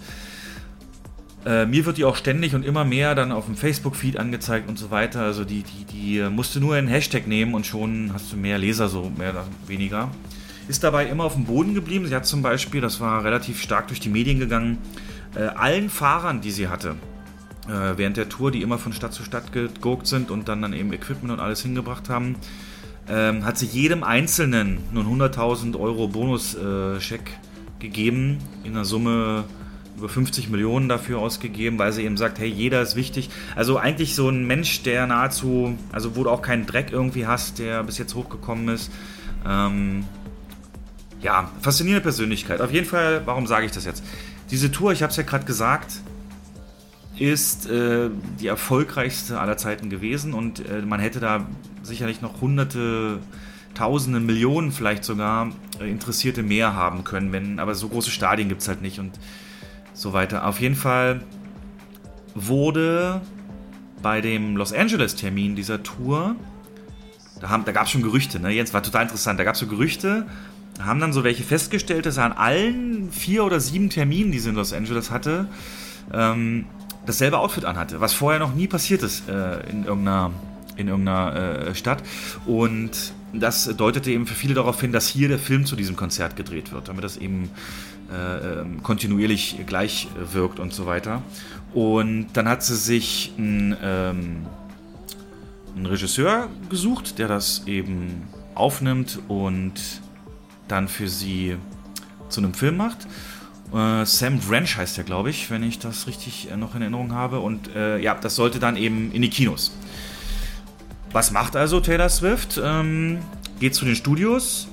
Äh, 1.44 1.66
mir 1.66 1.86
wird 1.86 1.96
die 1.96 2.04
auch 2.04 2.16
ständig 2.16 2.54
und 2.54 2.64
immer 2.64 2.84
mehr 2.84 3.14
dann 3.14 3.32
auf 3.32 3.46
dem 3.46 3.56
Facebook-Feed 3.56 4.18
angezeigt 4.18 4.68
und 4.68 4.78
so 4.78 4.90
weiter. 4.90 5.22
Also 5.22 5.44
die, 5.44 5.62
die, 5.62 5.84
die 5.84 6.28
musst 6.30 6.54
du 6.54 6.60
nur 6.60 6.74
einen 6.74 6.88
Hashtag 6.88 7.26
nehmen 7.26 7.54
und 7.54 7.66
schon 7.66 8.10
hast 8.12 8.32
du 8.32 8.36
mehr 8.36 8.58
Leser, 8.58 8.88
so 8.88 9.10
mehr 9.16 9.30
oder 9.30 9.46
weniger. 9.66 10.10
Ist 10.68 10.84
dabei 10.84 11.06
immer 11.06 11.24
auf 11.24 11.34
dem 11.34 11.46
Boden 11.46 11.74
geblieben. 11.74 12.06
Sie 12.06 12.14
hat 12.14 12.26
zum 12.26 12.42
Beispiel, 12.42 12.80
das 12.80 13.00
war 13.00 13.24
relativ 13.24 13.60
stark 13.60 13.88
durch 13.88 14.00
die 14.00 14.10
Medien 14.10 14.38
gegangen, 14.38 14.78
äh, 15.34 15.44
allen 15.44 15.88
Fahrern, 15.88 16.40
die 16.42 16.50
sie 16.50 16.68
hatte, 16.68 16.96
äh, 17.68 17.96
während 17.96 18.16
der 18.16 18.28
Tour, 18.28 18.50
die 18.50 18.60
immer 18.62 18.78
von 18.78 18.92
Stadt 18.92 19.14
zu 19.14 19.22
Stadt 19.22 19.52
geguckt 19.52 20.06
sind 20.06 20.30
und 20.30 20.48
dann, 20.48 20.60
dann 20.60 20.74
eben 20.74 20.92
Equipment 20.92 21.32
und 21.32 21.40
alles 21.40 21.62
hingebracht 21.62 22.08
haben, 22.10 22.36
ähm, 23.10 23.44
hat 23.44 23.58
sie 23.58 23.66
jedem 23.66 24.04
Einzelnen 24.04 24.78
einen 24.94 25.20
100.000 25.20 25.78
Euro 25.78 26.08
Bonuscheck 26.08 27.20
äh, 27.20 27.80
gegeben, 27.80 28.38
in 28.64 28.72
einer 28.72 28.84
Summe 28.84 29.44
über 29.96 30.08
50 30.08 30.48
Millionen 30.48 30.88
dafür 30.88 31.18
ausgegeben, 31.18 31.78
weil 31.78 31.92
sie 31.92 32.04
eben 32.04 32.16
sagt, 32.16 32.38
hey, 32.38 32.48
jeder 32.48 32.80
ist 32.80 32.96
wichtig. 32.96 33.28
Also 33.54 33.76
eigentlich 33.76 34.14
so 34.14 34.28
ein 34.28 34.46
Mensch, 34.46 34.82
der 34.82 35.06
nahezu, 35.06 35.76
also 35.92 36.16
wo 36.16 36.24
du 36.24 36.30
auch 36.30 36.42
keinen 36.42 36.66
Dreck 36.66 36.90
irgendwie 36.92 37.26
hast, 37.26 37.58
der 37.58 37.82
bis 37.82 37.98
jetzt 37.98 38.14
hochgekommen 38.14 38.68
ist. 38.68 38.90
Ähm, 39.46 40.04
ja, 41.20 41.50
faszinierende 41.60 42.02
Persönlichkeit. 42.02 42.60
Auf 42.60 42.72
jeden 42.72 42.86
Fall, 42.86 43.22
warum 43.26 43.46
sage 43.46 43.66
ich 43.66 43.72
das 43.72 43.84
jetzt? 43.84 44.02
Diese 44.50 44.70
Tour, 44.72 44.92
ich 44.92 45.02
habe 45.02 45.10
es 45.10 45.16
ja 45.16 45.22
gerade 45.22 45.44
gesagt, 45.44 46.00
ist 47.18 47.68
äh, 47.68 48.08
die 48.40 48.46
erfolgreichste 48.46 49.38
aller 49.38 49.58
Zeiten 49.58 49.90
gewesen 49.90 50.32
und 50.32 50.66
äh, 50.66 50.80
man 50.80 51.00
hätte 51.00 51.20
da 51.20 51.46
sicherlich 51.82 52.20
noch 52.20 52.40
hunderte, 52.40 53.18
tausende, 53.74 54.20
Millionen 54.20 54.72
vielleicht 54.72 55.04
sogar 55.04 55.50
äh, 55.80 55.90
Interessierte 55.90 56.42
mehr 56.42 56.74
haben 56.74 57.04
können, 57.04 57.32
wenn, 57.32 57.58
aber 57.58 57.74
so 57.74 57.88
große 57.88 58.10
Stadien 58.10 58.48
gibt 58.48 58.62
es 58.62 58.68
halt 58.68 58.82
nicht 58.82 58.98
und 58.98 59.12
so 59.94 60.12
weiter. 60.12 60.46
Auf 60.46 60.60
jeden 60.60 60.76
Fall 60.76 61.22
wurde 62.34 63.20
bei 64.02 64.20
dem 64.20 64.56
Los 64.56 64.72
Angeles-Termin 64.72 65.56
dieser 65.56 65.82
Tour, 65.82 66.36
da, 67.40 67.58
da 67.58 67.72
gab 67.72 67.84
es 67.84 67.90
schon 67.90 68.02
Gerüchte, 68.02 68.40
ne? 68.40 68.50
Jens 68.50 68.72
war 68.74 68.82
total 68.82 69.02
interessant, 69.02 69.38
da 69.38 69.44
gab 69.44 69.54
es 69.54 69.60
so 69.60 69.66
Gerüchte, 69.66 70.26
haben 70.80 71.00
dann 71.00 71.12
so 71.12 71.24
welche 71.24 71.42
festgestellt, 71.42 72.06
dass 72.06 72.16
er 72.16 72.24
an 72.24 72.32
allen 72.32 73.10
vier 73.12 73.44
oder 73.44 73.60
sieben 73.60 73.90
Terminen, 73.90 74.32
die 74.32 74.38
sie 74.38 74.50
in 74.50 74.54
Los 74.54 74.72
Angeles 74.72 75.10
hatte, 75.10 75.46
ähm, 76.12 76.66
dasselbe 77.06 77.38
Outfit 77.38 77.64
anhatte, 77.64 78.00
was 78.00 78.12
vorher 78.12 78.40
noch 78.40 78.54
nie 78.54 78.66
passiert 78.66 79.02
ist 79.02 79.28
äh, 79.28 79.60
in 79.68 79.84
irgendeiner, 79.84 80.32
in 80.80 80.88
irgendeiner 80.88 81.68
äh, 81.68 81.74
Stadt. 81.74 82.02
Und 82.46 82.90
das 83.32 83.64
deutete 83.76 84.10
eben 84.10 84.26
für 84.26 84.34
viele 84.34 84.54
darauf 84.54 84.80
hin, 84.80 84.92
dass 84.92 85.06
hier 85.06 85.28
der 85.28 85.38
Film 85.38 85.64
zu 85.66 85.76
diesem 85.76 85.96
Konzert 85.96 86.36
gedreht 86.36 86.72
wird, 86.72 86.88
damit 86.88 87.04
das 87.04 87.16
eben 87.16 87.50
äh, 88.12 88.60
ähm, 88.60 88.82
kontinuierlich 88.82 89.58
gleich 89.66 90.08
wirkt 90.32 90.58
und 90.58 90.72
so 90.72 90.86
weiter. 90.86 91.22
Und 91.74 92.28
dann 92.32 92.48
hat 92.48 92.64
sie 92.64 92.76
sich 92.76 93.32
einen, 93.38 93.76
ähm, 93.82 94.46
einen 95.76 95.86
Regisseur 95.86 96.48
gesucht, 96.68 97.18
der 97.18 97.28
das 97.28 97.62
eben 97.66 98.22
aufnimmt 98.54 99.20
und 99.28 99.74
dann 100.66 100.88
für 100.88 101.08
sie 101.08 101.56
zu 102.28 102.40
einem 102.40 102.54
Film 102.54 102.76
macht. 102.76 103.06
Äh, 103.72 104.04
Sam 104.04 104.40
Wrench 104.48 104.76
heißt 104.76 104.96
der, 104.96 105.04
glaube 105.04 105.30
ich, 105.30 105.50
wenn 105.50 105.62
ich 105.62 105.78
das 105.78 106.06
richtig 106.06 106.50
äh, 106.50 106.56
noch 106.56 106.74
in 106.74 106.82
Erinnerung 106.82 107.12
habe. 107.12 107.40
Und 107.40 107.74
äh, 107.74 107.98
ja, 107.98 108.14
das 108.14 108.34
sollte 108.34 108.58
dann 108.58 108.76
eben 108.76 109.12
in 109.12 109.22
die 109.22 109.30
Kinos. 109.30 109.72
Was 111.12 111.32
macht 111.32 111.56
also 111.56 111.80
Taylor 111.80 112.08
Swift? 112.08 112.60
Ähm, 112.62 113.18
geht 113.58 113.74
zu 113.74 113.84
den 113.84 113.96
Studios, 113.96 114.68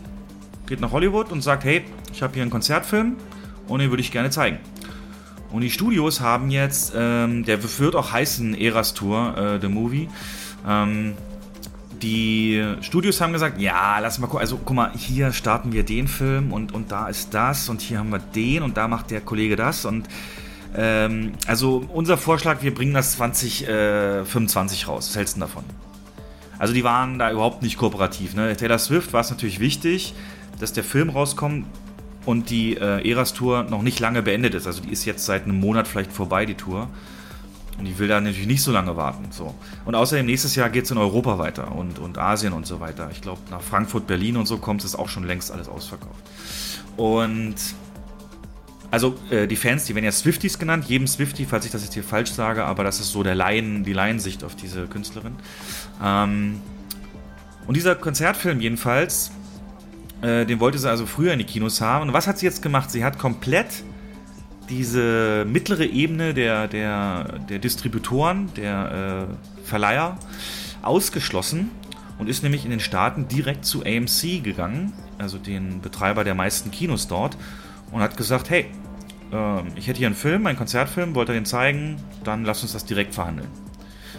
geht 0.68 0.80
nach 0.80 0.92
Hollywood 0.92 1.32
und 1.32 1.42
sagt, 1.42 1.64
hey, 1.64 1.84
ich 2.14 2.22
habe 2.22 2.34
hier 2.34 2.44
einen 2.44 2.52
Konzertfilm 2.52 3.16
und 3.68 3.80
den 3.80 3.90
würde 3.90 4.02
ich 4.02 4.12
gerne 4.12 4.30
zeigen. 4.30 4.60
Und 5.52 5.62
die 5.62 5.72
Studios 5.72 6.22
haben 6.22 6.52
jetzt, 6.52 6.94
ähm, 6.96 7.44
der 7.44 7.64
wird 7.80 7.96
auch 7.96 8.12
heißen 8.12 8.54
Eras 8.54 8.94
Tour, 8.94 9.38
äh, 9.38 9.62
The 9.62 9.68
Movie. 9.68 10.10
Ähm, 10.68 11.14
die 12.02 12.64
Studios 12.82 13.20
haben 13.22 13.34
gesagt, 13.34 13.60
ja, 13.60 13.98
lass 14.00 14.20
mal 14.20 14.28
gucken. 14.28 14.42
Also 14.42 14.60
guck 14.64 14.76
mal, 14.76 14.92
hier 14.96 15.32
starten 15.34 15.72
wir 15.72 15.84
den 15.84 16.08
Film 16.08 16.54
und, 16.54 16.74
und 16.74 16.92
da 16.92 17.08
ist 17.08 17.34
das 17.34 17.70
und 17.70 17.82
hier 17.82 17.98
haben 17.98 18.12
wir 18.12 18.20
den 18.20 18.62
und 18.62 18.78
da 18.78 18.88
macht 18.88 19.10
der 19.10 19.22
Kollege 19.22 19.56
das. 19.56 19.86
Und 19.86 20.08
ähm, 20.76 21.32
also 21.48 21.84
unser 21.92 22.18
Vorschlag, 22.18 22.62
wir 22.62 22.74
bringen 22.74 22.94
das 22.94 23.14
2025 23.14 24.84
äh, 24.84 24.86
raus. 24.86 25.08
Was 25.10 25.16
hältst 25.16 25.38
du 25.38 25.40
davon? 25.40 25.64
Also 26.60 26.74
die 26.74 26.84
waren 26.84 27.20
da 27.20 27.32
überhaupt 27.32 27.62
nicht 27.62 27.78
kooperativ. 27.78 28.36
Ne? 28.36 28.55
Taylor 28.55 28.80
Swift 28.80 29.14
war 29.14 29.22
es 29.22 29.30
natürlich 29.30 29.60
wichtig, 29.60 30.14
dass 30.60 30.74
der 30.74 30.84
Film 30.84 31.10
rauskommt 31.10 31.66
und 32.26 32.49
die 32.49 32.76
äh, 32.76 33.10
Eras 33.10 33.34
Tour 33.34 33.64
noch 33.64 33.82
nicht 33.82 33.99
lange 33.99 34.22
beendet 34.22 34.53
ist. 34.53 34.68
Also 34.68 34.82
die 34.82 34.91
ist 34.91 35.05
jetzt 35.05 35.26
seit 35.26 35.43
einem 35.43 35.60
Monat 35.60 35.88
vielleicht 35.88 36.12
vorbei, 36.12 36.45
die 36.45 36.55
Tour. 36.55 36.89
Und 37.78 37.86
die 37.86 37.99
will 37.99 38.08
da 38.08 38.20
natürlich 38.20 38.47
nicht 38.47 38.64
so 38.64 38.72
lange 38.72 38.97
warten. 38.97 39.28
So. 39.30 39.53
Und 39.86 39.93
außerdem 39.93 40.26
nächstes 40.26 40.55
Jahr 40.55 40.70
geht 40.70 40.86
es 40.86 40.91
in 40.91 40.97
Europa 40.97 41.38
weiter 41.38 41.72
und, 41.74 41.99
und 41.99 42.18
Asien 42.18 42.53
und 42.53 42.66
so 42.66 42.80
weiter. 42.80 43.10
Ich 43.12 43.22
glaube, 43.22 43.39
nach 43.51 43.62
Frankfurt, 43.62 44.08
Berlin 44.08 44.36
und 44.36 44.47
so 44.47 44.58
kommt 44.58 44.84
es 44.84 44.95
auch 44.95 45.10
schon 45.10 45.26
längst 45.26 45.51
alles 45.51 45.70
ausverkauft. 45.70 46.24
Und 46.97 47.55
also 48.90 49.16
äh, 49.30 49.48
die 49.48 49.56
Fans, 49.56 49.86
die 49.86 49.96
werden 49.96 50.06
ja 50.06 50.12
Swifties 50.12 50.60
genannt, 50.60 50.86
jedem 50.86 51.08
Swifty, 51.08 51.46
falls 51.46 51.66
ich 51.66 51.72
das 51.72 51.84
jetzt 51.84 51.94
hier 51.94 52.04
falsch 52.04 52.32
sage, 52.32 52.64
aber 52.64 52.84
das 52.84 53.00
ist 53.00 53.12
so 53.12 53.24
der 53.24 53.36
Laien, 53.36 53.84
die 53.84 53.94
Laiensicht 53.94 54.44
auf 54.44 54.56
diese 54.56 54.88
Künstlerin. 54.88 55.36
Ähm, 56.04 56.62
und 57.66 57.76
dieser 57.76 57.96
Konzertfilm 57.96 58.62
jedenfalls, 58.62 59.32
äh, 60.22 60.46
den 60.46 60.60
wollte 60.60 60.78
sie 60.78 60.90
also 60.90 61.06
früher 61.06 61.34
in 61.34 61.40
die 61.40 61.46
Kinos 61.46 61.82
haben. 61.82 62.08
Und 62.08 62.14
was 62.14 62.28
hat 62.28 62.40
sie 62.40 62.46
jetzt 62.46 62.62
gemacht? 62.62 62.90
Sie 62.90 63.04
hat 63.04 63.20
komplett 63.20 63.84
diese 64.70 65.46
mittlere 65.48 65.86
Ebene 65.86 66.34
der, 66.34 66.68
der, 66.68 67.40
der 67.50 67.60
Distributoren, 67.60 68.54
der 68.56 69.28
äh, 69.30 69.68
Verleiher 69.68 70.18
ausgeschlossen 70.82 71.72
und 72.20 72.30
ist 72.30 72.44
nämlich 72.44 72.64
in 72.66 72.72
den 72.72 72.80
Staaten 72.80 73.28
direkt 73.28 73.66
zu 73.66 73.84
AMC 73.84 74.44
gegangen, 74.44 74.94
also 75.18 75.38
den 75.38 75.82
Betreiber 75.82 76.24
der 76.24 76.36
meisten 76.36 76.72
Kinos 76.72 77.08
dort, 77.08 77.38
und 77.92 78.02
hat 78.02 78.18
gesagt, 78.18 78.50
hey, 78.50 78.66
äh, 79.32 79.62
ich 79.76 79.88
hätte 79.88 80.00
hier 80.00 80.08
einen 80.08 80.16
Film, 80.16 80.46
einen 80.48 80.58
Konzertfilm, 80.58 81.16
wollte 81.16 81.34
den 81.34 81.46
zeigen, 81.46 81.98
dann 82.24 82.46
lass 82.46 82.62
uns 82.64 82.74
das 82.74 82.86
direkt 82.86 83.14
verhandeln. 83.14 83.50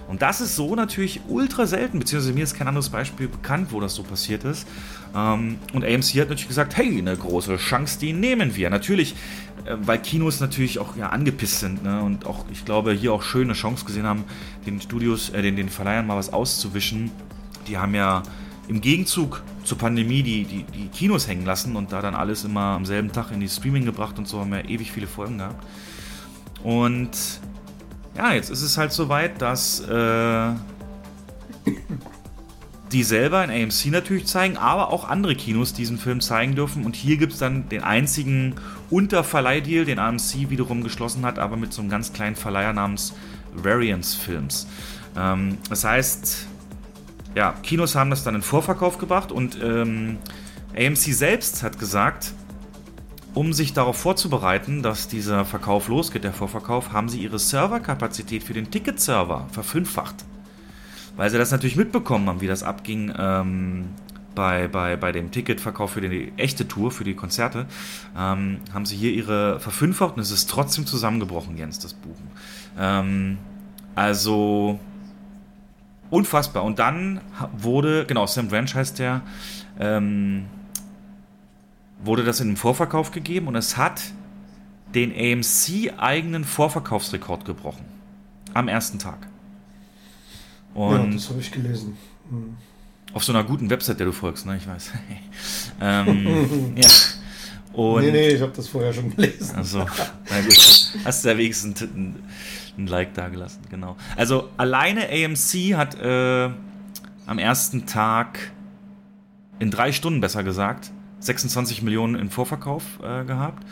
Und 0.08 0.22
das 0.22 0.40
ist 0.40 0.56
so 0.56 0.74
natürlich 0.74 1.20
ultra 1.28 1.66
selten, 1.66 1.98
beziehungsweise 1.98 2.32
mir 2.32 2.42
ist 2.42 2.56
kein 2.56 2.66
anderes 2.66 2.88
Beispiel 2.88 3.28
bekannt, 3.28 3.72
wo 3.72 3.80
das 3.80 3.94
so 3.94 4.02
passiert 4.02 4.42
ist. 4.42 4.66
Ähm, 5.14 5.58
und 5.74 5.84
AMC 5.84 6.14
hat 6.14 6.30
natürlich 6.30 6.48
gesagt, 6.48 6.76
hey, 6.78 6.98
eine 6.98 7.14
große 7.14 7.58
Chance, 7.58 7.98
die 7.98 8.14
nehmen 8.14 8.56
wir. 8.56 8.70
Natürlich, 8.70 9.14
äh, 9.66 9.76
weil 9.80 9.98
Kinos 9.98 10.40
natürlich 10.40 10.78
auch 10.78 10.96
ja, 10.96 11.10
angepisst 11.10 11.60
sind 11.60 11.82
ne? 11.82 12.02
und 12.02 12.24
auch, 12.24 12.46
ich 12.50 12.64
glaube, 12.64 12.92
hier 12.92 13.12
auch 13.12 13.22
schöne 13.22 13.52
Chance 13.52 13.84
gesehen 13.84 14.06
haben, 14.06 14.24
den 14.64 14.80
Studios, 14.80 15.28
äh, 15.28 15.42
den, 15.42 15.56
den 15.56 15.68
Verleihern 15.68 16.06
mal 16.06 16.16
was 16.16 16.32
auszuwischen. 16.32 17.10
Die 17.66 17.76
haben 17.76 17.94
ja 17.94 18.22
im 18.68 18.80
Gegenzug 18.80 19.42
zur 19.64 19.78
Pandemie 19.78 20.22
die, 20.22 20.44
die, 20.44 20.62
die 20.64 20.88
Kinos 20.88 21.26
hängen 21.26 21.46
lassen 21.46 21.74
und 21.76 21.92
da 21.92 22.02
dann 22.02 22.14
alles 22.14 22.44
immer 22.44 22.60
am 22.60 22.84
selben 22.84 23.12
Tag 23.12 23.32
in 23.32 23.40
die 23.40 23.48
Streaming 23.48 23.84
gebracht 23.84 24.18
und 24.18 24.28
so 24.28 24.40
haben 24.40 24.52
wir 24.52 24.68
ewig 24.68 24.92
viele 24.92 25.06
Folgen 25.06 25.38
gehabt. 25.38 25.66
Und 26.62 27.10
ja, 28.16 28.32
jetzt 28.32 28.50
ist 28.50 28.62
es 28.62 28.76
halt 28.76 28.92
soweit, 28.92 29.40
dass 29.40 29.80
äh, 29.80 30.50
die 32.92 33.02
selber 33.02 33.44
in 33.44 33.50
AMC 33.50 33.86
natürlich 33.86 34.26
zeigen, 34.26 34.56
aber 34.56 34.92
auch 34.92 35.08
andere 35.08 35.34
Kinos 35.34 35.72
diesen 35.72 35.98
Film 35.98 36.20
zeigen 36.20 36.54
dürfen. 36.54 36.84
Und 36.84 36.96
hier 36.96 37.16
gibt 37.16 37.34
es 37.34 37.38
dann 37.38 37.68
den 37.68 37.82
einzigen 37.82 38.54
Unterverleihdeal, 38.90 39.84
den 39.84 39.98
AMC 39.98 40.50
wiederum 40.50 40.82
geschlossen 40.82 41.24
hat, 41.24 41.38
aber 41.38 41.56
mit 41.56 41.72
so 41.72 41.80
einem 41.80 41.90
ganz 41.90 42.12
kleinen 42.12 42.36
Verleiher 42.36 42.72
namens 42.72 43.14
Variance 43.54 44.16
Films. 44.16 44.66
Ähm, 45.16 45.58
das 45.68 45.84
heißt, 45.84 46.46
ja, 47.38 47.52
Kinos 47.62 47.94
haben 47.94 48.10
das 48.10 48.24
dann 48.24 48.34
in 48.34 48.42
Vorverkauf 48.42 48.98
gebracht 48.98 49.30
und 49.30 49.62
ähm, 49.62 50.18
AMC 50.76 51.14
selbst 51.14 51.62
hat 51.62 51.78
gesagt, 51.78 52.32
um 53.32 53.52
sich 53.52 53.72
darauf 53.72 53.96
vorzubereiten, 53.96 54.82
dass 54.82 55.06
dieser 55.06 55.44
Verkauf 55.44 55.86
losgeht, 55.86 56.24
der 56.24 56.32
Vorverkauf, 56.32 56.92
haben 56.92 57.08
sie 57.08 57.20
ihre 57.20 57.38
Serverkapazität 57.38 58.42
für 58.42 58.54
den 58.54 58.72
Ticketserver 58.72 59.46
verfünffacht. 59.52 60.16
Weil 61.16 61.30
sie 61.30 61.38
das 61.38 61.52
natürlich 61.52 61.76
mitbekommen 61.76 62.28
haben, 62.28 62.40
wie 62.40 62.48
das 62.48 62.64
abging 62.64 63.14
ähm, 63.16 63.84
bei, 64.34 64.66
bei, 64.66 64.96
bei 64.96 65.12
dem 65.12 65.30
Ticketverkauf 65.30 65.92
für 65.92 66.00
die 66.00 66.32
echte 66.38 66.66
Tour, 66.66 66.90
für 66.90 67.04
die 67.04 67.14
Konzerte, 67.14 67.66
ähm, 68.18 68.58
haben 68.74 68.84
sie 68.84 68.96
hier 68.96 69.12
ihre 69.12 69.60
verfünffacht 69.60 70.16
und 70.16 70.22
es 70.22 70.32
ist 70.32 70.50
trotzdem 70.50 70.86
zusammengebrochen, 70.86 71.56
Jens, 71.56 71.78
das 71.78 71.94
Buchen. 71.94 72.32
Ähm, 72.76 73.38
also 73.94 74.80
unfassbar. 76.10 76.64
Und 76.64 76.78
dann 76.78 77.20
wurde, 77.56 78.06
genau, 78.06 78.26
Sam 78.26 78.48
Branch 78.48 78.72
heißt 78.72 78.98
der, 78.98 79.22
ähm, 79.78 80.46
wurde 82.02 82.24
das 82.24 82.40
in 82.40 82.48
den 82.48 82.56
Vorverkauf 82.56 83.10
gegeben 83.10 83.48
und 83.48 83.56
es 83.56 83.76
hat 83.76 84.00
den 84.94 85.12
AMC-eigenen 85.12 86.44
Vorverkaufsrekord 86.44 87.44
gebrochen. 87.44 87.84
Am 88.54 88.68
ersten 88.68 88.98
Tag. 88.98 89.28
Und 90.74 91.10
ja, 91.10 91.14
das 91.14 91.28
habe 91.28 91.40
ich 91.40 91.50
gelesen. 91.50 91.96
Hm. 92.30 92.56
Auf 93.12 93.24
so 93.24 93.32
einer 93.32 93.44
guten 93.44 93.68
Website, 93.70 93.98
der 93.98 94.06
du 94.06 94.12
folgst, 94.12 94.46
ne? 94.46 94.56
Ich 94.56 94.66
weiß. 94.66 94.90
ähm, 95.80 96.74
ja. 96.76 96.88
Und, 97.72 98.02
nee, 98.02 98.10
nee, 98.10 98.28
ich 98.30 98.40
habe 98.40 98.52
das 98.54 98.68
vorher 98.68 98.92
schon 98.92 99.14
gelesen. 99.14 99.56
Also, 99.56 99.86
na 100.30 100.40
gut. 100.40 100.92
Hast 101.04 101.24
du 101.24 101.28
ja 101.28 101.38
wenigstens 101.38 101.82
ein, 101.82 102.16
ein 102.78 102.86
Like 102.86 103.14
da 103.14 103.28
gelassen, 103.28 103.60
genau. 103.70 103.96
Also, 104.16 104.48
alleine 104.56 105.08
AMC 105.08 105.76
hat 105.76 106.00
äh, 106.00 106.50
am 107.26 107.38
ersten 107.38 107.86
Tag, 107.86 108.52
in 109.58 109.70
drei 109.70 109.92
Stunden 109.92 110.20
besser 110.20 110.44
gesagt, 110.44 110.90
26 111.20 111.82
Millionen 111.82 112.14
in 112.14 112.30
Vorverkauf 112.30 112.84
äh, 113.02 113.24
gehabt. 113.24 113.64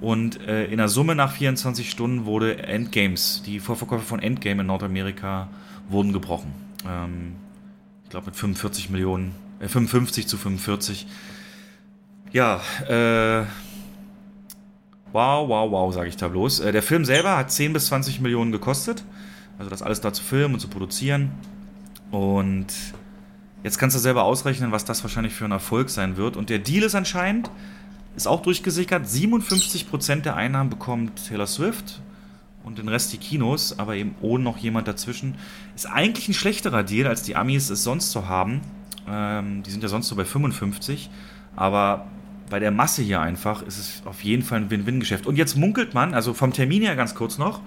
Und 0.00 0.40
äh, 0.46 0.66
in 0.66 0.78
der 0.78 0.88
Summe 0.88 1.14
nach 1.14 1.32
24 1.32 1.90
Stunden 1.90 2.24
wurde 2.24 2.62
Endgames, 2.62 3.42
die 3.44 3.58
Vorverkäufe 3.58 4.04
von 4.04 4.20
Endgame 4.20 4.60
in 4.60 4.66
Nordamerika 4.66 5.48
wurden 5.88 6.12
gebrochen. 6.12 6.52
Ähm, 6.86 7.34
ich 8.04 8.10
glaube 8.10 8.26
mit 8.26 8.36
45 8.36 8.90
Millionen, 8.90 9.34
äh, 9.60 9.68
55 9.68 10.26
zu 10.26 10.36
45. 10.36 11.06
Ja, 12.32 12.60
äh, 12.88 13.44
wow, 15.12 15.48
wow, 15.48 15.70
wow, 15.70 15.92
sage 15.94 16.08
ich 16.08 16.16
da 16.16 16.28
bloß. 16.28 16.60
Äh, 16.60 16.72
der 16.72 16.82
Film 16.82 17.04
selber 17.04 17.36
hat 17.36 17.50
10 17.50 17.72
bis 17.72 17.86
20 17.86 18.20
Millionen 18.20 18.52
gekostet. 18.52 19.04
Also 19.58 19.70
das 19.70 19.82
alles 19.82 20.00
da 20.00 20.12
zu 20.12 20.22
filmen 20.22 20.54
und 20.54 20.60
zu 20.60 20.68
produzieren. 20.68 21.32
Und 22.10 22.72
Jetzt 23.64 23.78
kannst 23.78 23.96
du 23.96 24.00
selber 24.00 24.22
ausrechnen, 24.22 24.70
was 24.70 24.84
das 24.84 25.02
wahrscheinlich 25.02 25.34
für 25.34 25.44
ein 25.44 25.50
Erfolg 25.50 25.90
sein 25.90 26.16
wird. 26.16 26.36
Und 26.36 26.48
der 26.48 26.60
Deal 26.60 26.84
ist 26.84 26.94
anscheinend, 26.94 27.50
ist 28.16 28.28
auch 28.28 28.40
durchgesickert, 28.40 29.04
57% 29.06 30.22
der 30.22 30.36
Einnahmen 30.36 30.70
bekommt 30.70 31.26
Taylor 31.26 31.46
Swift 31.46 32.00
und 32.62 32.78
den 32.78 32.88
Rest 32.88 33.12
die 33.12 33.18
Kinos, 33.18 33.78
aber 33.78 33.96
eben 33.96 34.14
ohne 34.20 34.44
noch 34.44 34.58
jemand 34.58 34.86
dazwischen. 34.86 35.34
Ist 35.74 35.86
eigentlich 35.86 36.28
ein 36.28 36.34
schlechterer 36.34 36.84
Deal, 36.84 37.08
als 37.08 37.22
die 37.22 37.34
Amis 37.34 37.68
es 37.68 37.82
sonst 37.82 38.12
so 38.12 38.26
haben. 38.26 38.60
Ähm, 39.08 39.64
die 39.64 39.70
sind 39.72 39.82
ja 39.82 39.88
sonst 39.88 40.08
so 40.08 40.14
bei 40.14 40.24
55, 40.24 41.10
aber 41.56 42.06
bei 42.50 42.58
der 42.58 42.70
Masse 42.70 43.02
hier 43.02 43.20
einfach 43.20 43.62
ist 43.62 43.78
es 43.78 44.02
auf 44.04 44.22
jeden 44.22 44.42
Fall 44.42 44.60
ein 44.60 44.70
Win-Win-Geschäft. 44.70 45.26
Und 45.26 45.36
jetzt 45.36 45.56
munkelt 45.56 45.94
man, 45.94 46.14
also 46.14 46.34
vom 46.34 46.52
Termin 46.52 46.82
her 46.82 46.96
ganz 46.96 47.14
kurz 47.14 47.38
noch, 47.38 47.60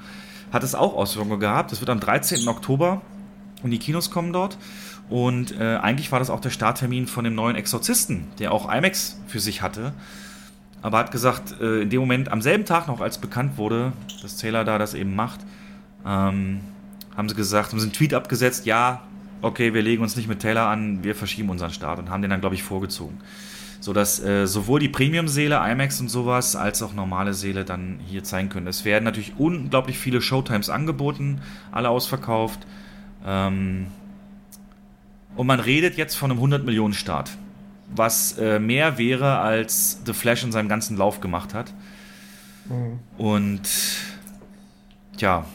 hat 0.52 0.64
es 0.64 0.76
auch 0.76 0.96
Auswirkungen 0.96 1.40
gehabt. 1.40 1.72
Es 1.72 1.80
wird 1.80 1.90
am 1.90 2.00
13. 2.00 2.48
Oktober 2.48 3.02
und 3.64 3.72
die 3.72 3.80
Kinos 3.80 4.12
kommen 4.12 4.34
dort. 4.34 4.58
Und 5.10 5.60
äh, 5.60 5.78
eigentlich 5.78 6.12
war 6.12 6.20
das 6.20 6.30
auch 6.30 6.40
der 6.40 6.52
Starttermin 6.52 7.08
von 7.08 7.24
dem 7.24 7.36
neuen 7.36 7.56
Exorzisten, 7.56 8.28
der 8.40 8.52
auch 8.52 8.72
IMAX 8.74 9.20
für 9.28 9.40
sich 9.40 9.62
hatte. 9.62 9.94
Aber 10.82 10.98
hat 10.98 11.12
gesagt, 11.12 11.60
äh, 11.60 11.82
in 11.82 11.90
dem 11.90 12.00
Moment, 12.00 12.32
am 12.32 12.42
selben 12.42 12.66
Tag 12.66 12.88
noch, 12.88 13.02
als 13.02 13.18
bekannt 13.18 13.58
wurde, 13.58 13.94
dass 14.22 14.38
Taylor 14.38 14.64
da 14.64 14.78
das 14.78 14.94
eben 14.94 15.16
macht, 15.16 15.42
ähm, 16.06 16.62
haben 17.16 17.30
sie 17.30 17.36
gesagt, 17.36 17.72
haben 17.72 17.80
sie 17.80 17.86
einen 17.86 17.94
Tweet 17.94 18.14
abgesetzt, 18.14 18.66
ja, 18.66 19.02
okay, 19.42 19.74
wir 19.74 19.82
legen 19.82 20.02
uns 20.02 20.16
nicht 20.16 20.28
mit 20.28 20.40
Taylor 20.40 20.68
an, 20.68 21.04
wir 21.04 21.16
verschieben 21.16 21.50
unseren 21.50 21.72
Start 21.72 22.00
und 22.00 22.10
haben 22.10 22.22
den 22.22 22.32
dann, 22.32 22.42
glaube 22.42 22.56
ich, 22.56 22.64
vorgezogen. 22.64 23.18
Sodass 23.82 24.24
äh, 24.24 24.48
sowohl 24.48 24.80
die 24.80 24.88
Premium-Seele, 24.88 25.56
IMAX 25.56 26.00
und 26.00 26.08
sowas, 26.08 26.56
als 26.56 26.82
auch 26.82 26.94
normale 26.94 27.34
Seele 27.34 27.66
dann 27.66 28.00
hier 28.08 28.24
zeigen 28.24 28.48
können. 28.48 28.68
Es 28.68 28.86
werden 28.86 29.04
natürlich 29.04 29.34
unglaublich 29.38 29.98
viele 29.98 30.22
Showtimes 30.22 30.70
angeboten, 30.70 31.42
alle 31.72 31.90
ausverkauft. 31.90 32.60
Ähm, 33.26 33.88
und 35.36 35.48
man 35.48 35.60
redet 35.60 35.98
jetzt 35.98 36.16
von 36.16 36.32
einem 36.32 36.38
100 36.38 36.64
Millionen 36.64 36.94
Start, 36.94 37.32
was 37.94 38.38
äh, 38.38 38.60
mehr 38.60 38.98
wäre, 38.98 39.40
als 39.40 40.02
The 40.06 40.14
Flash 40.14 40.44
in 40.44 40.52
seinem 40.52 40.70
ganzen 40.70 40.96
Lauf 40.96 41.20
gemacht 41.20 41.54
hat. 41.54 41.74
Mhm. 42.70 43.00
Und 43.18 43.62
ja, 45.18 45.46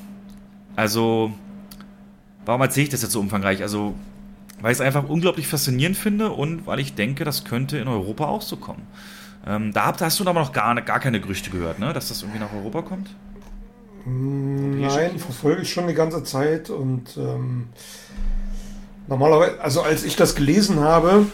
also 0.74 1.32
warum 2.44 2.60
erzähle 2.60 2.84
ich 2.84 2.90
das 2.90 3.02
jetzt 3.02 3.12
so 3.12 3.20
umfangreich? 3.20 3.62
Also 3.62 3.94
weil 4.60 4.72
ich 4.72 4.78
es 4.78 4.80
einfach 4.80 5.08
unglaublich 5.08 5.48
faszinierend 5.48 5.96
finde 5.96 6.30
und 6.30 6.66
weil 6.66 6.80
ich 6.80 6.94
denke, 6.94 7.24
das 7.24 7.44
könnte 7.44 7.78
in 7.78 7.88
Europa 7.88 8.26
auch 8.26 8.42
so 8.42 8.56
kommen. 8.56 8.86
Ähm, 9.46 9.72
da 9.72 9.94
hast 9.98 10.18
du 10.18 10.24
aber 10.26 10.40
noch 10.40 10.52
gar, 10.52 10.74
gar 10.82 11.00
keine 11.00 11.20
Gerüchte 11.20 11.50
gehört, 11.50 11.78
ne? 11.78 11.92
dass 11.92 12.08
das 12.08 12.22
irgendwie 12.22 12.40
nach 12.40 12.52
Europa 12.52 12.82
kommt? 12.82 13.10
Nein, 14.04 15.18
verfolge 15.18 15.62
ich 15.62 15.72
schon 15.72 15.88
die 15.88 15.94
ganze 15.94 16.22
Zeit 16.22 16.70
und 16.70 17.16
ähm, 17.16 17.68
Normalerweise, 19.08 19.60
also 19.60 19.82
als 19.82 20.04
ich 20.04 20.16
das 20.16 20.34
gelesen 20.34 20.80
habe, 20.80 21.26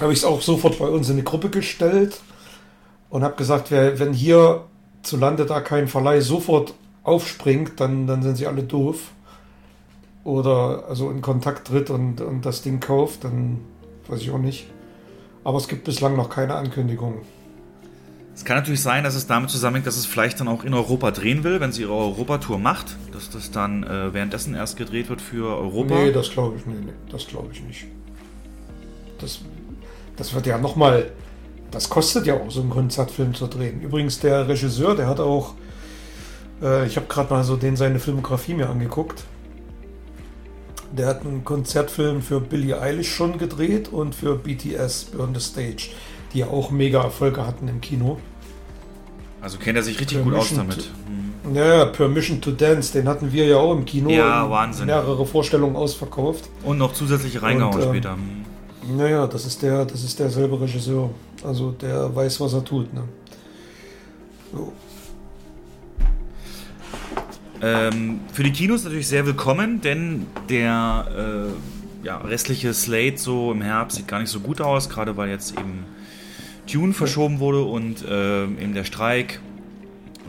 habe 0.00 0.12
ich 0.12 0.20
es 0.20 0.24
auch 0.24 0.42
sofort 0.42 0.78
bei 0.78 0.86
uns 0.86 1.08
in 1.08 1.16
die 1.16 1.24
Gruppe 1.24 1.48
gestellt 1.48 2.20
und 3.08 3.22
habe 3.22 3.36
gesagt, 3.36 3.70
wer, 3.70 3.98
wenn 3.98 4.12
hier 4.12 4.64
zu 5.02 5.16
Lande 5.16 5.46
da 5.46 5.60
kein 5.60 5.86
Verleih 5.86 6.20
sofort 6.20 6.74
aufspringt, 7.04 7.78
dann, 7.78 8.06
dann 8.06 8.22
sind 8.22 8.36
sie 8.36 8.48
alle 8.48 8.64
doof. 8.64 9.12
Oder 10.26 10.84
also 10.88 11.08
in 11.10 11.22
Kontakt 11.22 11.68
tritt 11.68 11.88
und, 11.88 12.20
und 12.20 12.44
das 12.44 12.62
Ding 12.62 12.80
kauft, 12.80 13.22
dann 13.22 13.60
weiß 14.08 14.20
ich 14.20 14.32
auch 14.32 14.38
nicht. 14.38 14.66
Aber 15.44 15.56
es 15.56 15.68
gibt 15.68 15.84
bislang 15.84 16.16
noch 16.16 16.28
keine 16.28 16.56
Ankündigung. 16.56 17.20
Es 18.34 18.44
kann 18.44 18.56
natürlich 18.56 18.82
sein, 18.82 19.04
dass 19.04 19.14
es 19.14 19.28
damit 19.28 19.50
zusammenhängt, 19.50 19.86
dass 19.86 19.96
es 19.96 20.04
vielleicht 20.04 20.40
dann 20.40 20.48
auch 20.48 20.64
in 20.64 20.74
Europa 20.74 21.12
drehen 21.12 21.44
will, 21.44 21.60
wenn 21.60 21.70
sie 21.70 21.82
ihre 21.82 21.94
Europatour 21.94 22.58
macht, 22.58 22.96
dass 23.12 23.30
das 23.30 23.52
dann 23.52 23.84
äh, 23.84 24.12
währenddessen 24.12 24.54
erst 24.56 24.76
gedreht 24.76 25.08
wird 25.08 25.22
für 25.22 25.56
Europa. 25.56 25.94
Nee, 25.94 26.12
das 26.12 26.30
glaube 26.30 26.56
ich, 26.56 26.66
nee, 26.66 26.74
nee, 26.84 26.92
das 27.10 27.28
glaube 27.28 27.50
ich 27.52 27.62
nicht. 27.62 27.86
Das, 29.20 29.40
das 30.16 30.34
wird 30.34 30.46
ja 30.46 30.58
nochmal, 30.58 31.12
das 31.70 31.88
kostet 31.88 32.26
ja 32.26 32.34
auch 32.34 32.50
so 32.50 32.62
einen 32.62 32.70
Konzertfilm 32.70 33.32
zu 33.32 33.46
drehen. 33.46 33.80
Übrigens, 33.80 34.18
der 34.18 34.48
Regisseur, 34.48 34.96
der 34.96 35.06
hat 35.06 35.20
auch, 35.20 35.54
äh, 36.60 36.84
ich 36.84 36.96
habe 36.96 37.06
gerade 37.06 37.32
mal 37.32 37.44
so 37.44 37.56
den 37.56 37.76
seine 37.76 38.00
Filmografie 38.00 38.54
mir 38.54 38.68
angeguckt. 38.68 39.24
Der 40.96 41.06
hat 41.06 41.26
einen 41.26 41.44
Konzertfilm 41.44 42.22
für 42.22 42.40
Billie 42.40 42.80
Eilish 42.80 43.14
schon 43.14 43.36
gedreht 43.36 43.88
und 43.92 44.14
für 44.14 44.36
BTS, 44.36 45.06
Burn 45.16 45.34
the 45.34 45.40
Stage, 45.40 45.90
die 46.32 46.38
ja 46.38 46.46
auch 46.46 46.70
mega 46.70 47.02
Erfolge 47.02 47.46
hatten 47.46 47.68
im 47.68 47.80
Kino. 47.80 48.18
Also 49.42 49.58
kennt 49.58 49.76
er 49.76 49.82
sich 49.82 50.00
richtig 50.00 50.22
gut 50.24 50.34
aus 50.34 50.54
damit. 50.54 50.90
Hm. 51.44 51.54
Ja, 51.54 51.84
Permission 51.84 52.40
to 52.40 52.50
Dance, 52.50 52.92
den 52.92 53.06
hatten 53.08 53.30
wir 53.32 53.46
ja 53.46 53.56
auch 53.56 53.72
im 53.72 53.84
Kino. 53.84 54.10
Ja, 54.10 54.50
Wahnsinn. 54.50 54.86
Mehrere 54.86 55.26
Vorstellungen 55.26 55.76
ausverkauft. 55.76 56.48
Und 56.64 56.78
noch 56.78 56.94
zusätzliche 56.94 57.42
reingehauen 57.42 57.80
ähm, 57.80 57.88
später. 57.88 58.16
Naja, 58.96 59.26
das 59.26 59.44
ist 59.44 59.62
der, 59.62 59.84
das 59.84 60.02
ist 60.02 60.18
derselbe 60.18 60.60
Regisseur. 60.60 61.10
Also 61.44 61.72
der 61.72 62.14
weiß, 62.14 62.40
was 62.40 62.54
er 62.54 62.64
tut. 62.64 62.92
Ne? 62.94 63.02
So. 64.52 64.72
Ähm, 67.62 68.20
für 68.32 68.42
die 68.42 68.52
Kinos 68.52 68.84
natürlich 68.84 69.08
sehr 69.08 69.24
willkommen, 69.24 69.80
denn 69.80 70.26
der 70.48 71.50
äh, 72.02 72.06
ja, 72.06 72.18
restliche 72.18 72.74
Slate 72.74 73.16
so 73.16 73.52
im 73.52 73.62
Herbst 73.62 73.96
sieht 73.96 74.08
gar 74.08 74.20
nicht 74.20 74.30
so 74.30 74.40
gut 74.40 74.60
aus, 74.60 74.88
gerade 74.88 75.16
weil 75.16 75.30
jetzt 75.30 75.52
eben 75.58 75.84
Tune 76.70 76.92
verschoben 76.92 77.38
wurde 77.38 77.62
und 77.62 78.04
äh, 78.04 78.44
eben 78.44 78.74
der 78.74 78.84
Streik 78.84 79.40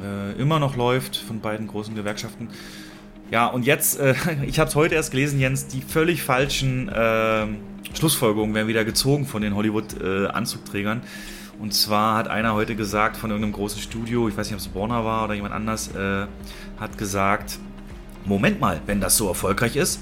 äh, 0.04 0.40
immer 0.40 0.60
noch 0.60 0.76
läuft 0.78 1.18
von 1.18 1.42
beiden 1.42 1.68
großen 1.68 1.96
Gewerkschaften. 1.96 2.50
Ja, 3.30 3.48
und 3.48 3.66
jetzt, 3.66 4.00
äh, 4.00 4.16
ich 4.48 4.60
habe 4.60 4.70
es 4.70 4.76
heute 4.76 4.96
erst 4.96 5.12
gelesen, 5.12 5.40
Jens, 5.40 5.68
die 5.68 5.82
völlig 5.82 6.24
falschen 6.24 6.90
ähm, 6.96 7.58
Schlussfolgerungen 7.94 8.56
werden 8.56 8.68
wieder 8.68 8.86
gezogen 8.86 9.26
von 9.26 9.42
den 9.42 9.56
Hollywood-Anzugträgern. 9.56 11.02
Und 11.60 11.74
zwar 11.74 12.18
hat 12.18 12.28
einer 12.28 12.54
heute 12.54 12.76
gesagt 12.76 13.18
von 13.18 13.32
irgendeinem 13.32 13.54
großen 13.54 13.82
Studio, 13.82 14.30
ich 14.30 14.38
weiß 14.38 14.50
nicht, 14.52 14.56
ob 14.56 14.60
es 14.60 14.76
Warner 14.76 15.04
war 15.04 15.26
oder 15.26 15.34
jemand 15.34 15.54
anders, 15.54 15.90
äh, 15.96 16.28
hat 16.80 16.98
gesagt, 16.98 17.60
Moment 18.26 18.60
mal, 18.60 18.82
wenn 18.86 19.02
das 19.02 19.18
so 19.18 19.28
erfolgreich 19.28 19.76
ist, 19.76 20.00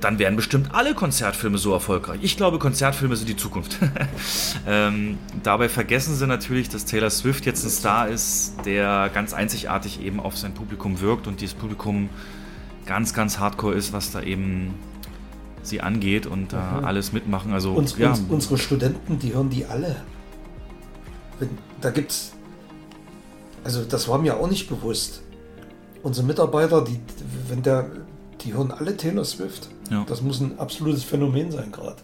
dann 0.00 0.18
werden 0.18 0.36
bestimmt 0.36 0.74
alle 0.74 0.94
Konzertfilme 0.94 1.56
so 1.56 1.72
erfolgreich. 1.72 2.18
Ich 2.22 2.36
glaube, 2.36 2.58
Konzertfilme 2.58 3.16
sind 3.16 3.28
die 3.28 3.36
Zukunft. 3.36 3.78
ähm, 4.66 5.18
dabei 5.42 5.68
vergessen 5.68 6.14
sie 6.14 6.26
natürlich, 6.26 6.68
dass 6.68 6.84
Taylor 6.84 7.10
Swift 7.10 7.46
jetzt 7.46 7.64
ein 7.64 7.70
Star 7.70 8.08
ist, 8.08 8.54
der 8.66 9.10
ganz 9.14 9.32
einzigartig 9.32 10.02
eben 10.02 10.20
auf 10.20 10.36
sein 10.36 10.52
Publikum 10.52 11.00
wirkt 11.00 11.26
und 11.26 11.40
dieses 11.40 11.54
Publikum 11.54 12.10
ganz, 12.84 13.14
ganz 13.14 13.38
hardcore 13.38 13.74
ist, 13.74 13.92
was 13.92 14.10
da 14.10 14.20
eben 14.20 14.74
sie 15.62 15.80
angeht 15.80 16.26
und 16.26 16.52
da 16.52 16.78
mhm. 16.80 16.84
alles 16.84 17.12
mitmachen. 17.12 17.54
Also 17.54 17.72
uns, 17.72 17.96
ja. 17.96 18.10
uns, 18.10 18.24
unsere 18.28 18.58
Studenten, 18.58 19.18
die 19.18 19.32
hören 19.32 19.48
die 19.48 19.64
alle. 19.64 19.96
Da 21.80 21.90
gibt's, 21.90 22.32
also 23.62 23.84
das 23.84 24.08
war 24.08 24.18
mir 24.18 24.36
auch 24.38 24.48
nicht 24.48 24.68
bewusst 24.68 25.24
unsere 26.04 26.26
Mitarbeiter, 26.26 26.82
die, 26.82 27.00
wenn 27.48 27.62
der, 27.62 27.86
die 28.42 28.54
hören 28.54 28.70
alle 28.70 28.96
Taylor 28.96 29.24
Swift. 29.24 29.68
Ja. 29.90 30.04
Das 30.06 30.22
muss 30.22 30.40
ein 30.40 30.58
absolutes 30.58 31.02
Phänomen 31.02 31.50
sein 31.50 31.72
gerade. 31.72 31.96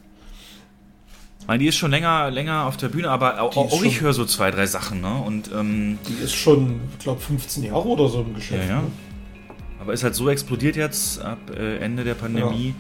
die 1.59 1.67
ist 1.67 1.77
schon 1.77 1.91
länger, 1.91 2.31
länger 2.31 2.67
auf 2.67 2.77
der 2.77 2.89
Bühne, 2.89 3.11
aber 3.11 3.41
auch, 3.41 3.57
auch 3.57 3.83
ich 3.83 4.01
höre 4.01 4.15
so 4.15 4.25
zwei, 4.25 4.51
drei 4.51 4.67
Sachen. 4.67 5.01
Ne? 5.01 5.15
Und, 5.15 5.51
ähm, 5.53 5.99
die 6.09 6.25
ist 6.25 6.35
schon, 6.35 6.81
ich 6.93 7.05
glaube, 7.05 7.21
15 7.21 7.65
Jahre 7.65 7.87
oder 7.87 8.09
so 8.09 8.23
im 8.23 8.35
Geschäft. 8.35 8.69
Ja, 8.69 8.77
ja. 8.77 8.83
Ne? 8.83 8.91
Aber 9.81 9.93
ist 9.93 10.03
halt 10.03 10.15
so 10.15 10.29
explodiert 10.29 10.77
jetzt 10.77 11.21
ab 11.21 11.39
äh, 11.55 11.79
Ende 11.79 12.05
der 12.05 12.15
Pandemie, 12.15 12.69
ja. 12.69 12.75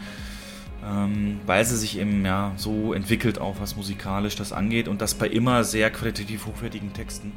Ähm, 0.84 1.40
weil 1.46 1.64
sie 1.64 1.76
sich 1.76 1.98
eben 1.98 2.24
ja 2.24 2.52
so 2.56 2.94
entwickelt, 2.94 3.38
auch 3.38 3.56
was 3.60 3.76
musikalisch 3.76 4.36
das 4.36 4.52
angeht 4.52 4.88
und 4.88 5.00
das 5.00 5.14
bei 5.14 5.28
immer 5.28 5.64
sehr 5.64 5.90
qualitativ 5.90 6.46
hochwertigen 6.46 6.92
Texten. 6.92 7.32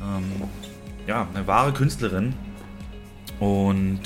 Ähm, 0.00 0.48
ja, 1.06 1.26
eine 1.34 1.46
wahre 1.46 1.72
Künstlerin. 1.72 2.34
Und 3.40 4.00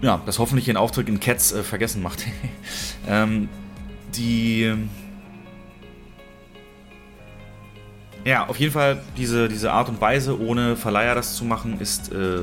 ja, 0.00 0.20
das 0.24 0.38
hoffentlich 0.38 0.68
ihren 0.68 0.76
Auftritt 0.76 1.08
in 1.08 1.20
Cats 1.20 1.52
äh, 1.52 1.62
vergessen 1.62 2.02
macht. 2.02 2.24
ähm, 3.08 3.48
die. 4.14 4.74
Ja, 8.24 8.46
auf 8.46 8.58
jeden 8.58 8.72
Fall, 8.72 9.02
diese, 9.16 9.48
diese 9.48 9.72
Art 9.72 9.88
und 9.88 10.00
Weise, 10.00 10.38
ohne 10.38 10.76
Verleiher 10.76 11.14
das 11.14 11.36
zu 11.36 11.44
machen, 11.44 11.80
ist 11.80 12.12
äh, 12.12 12.42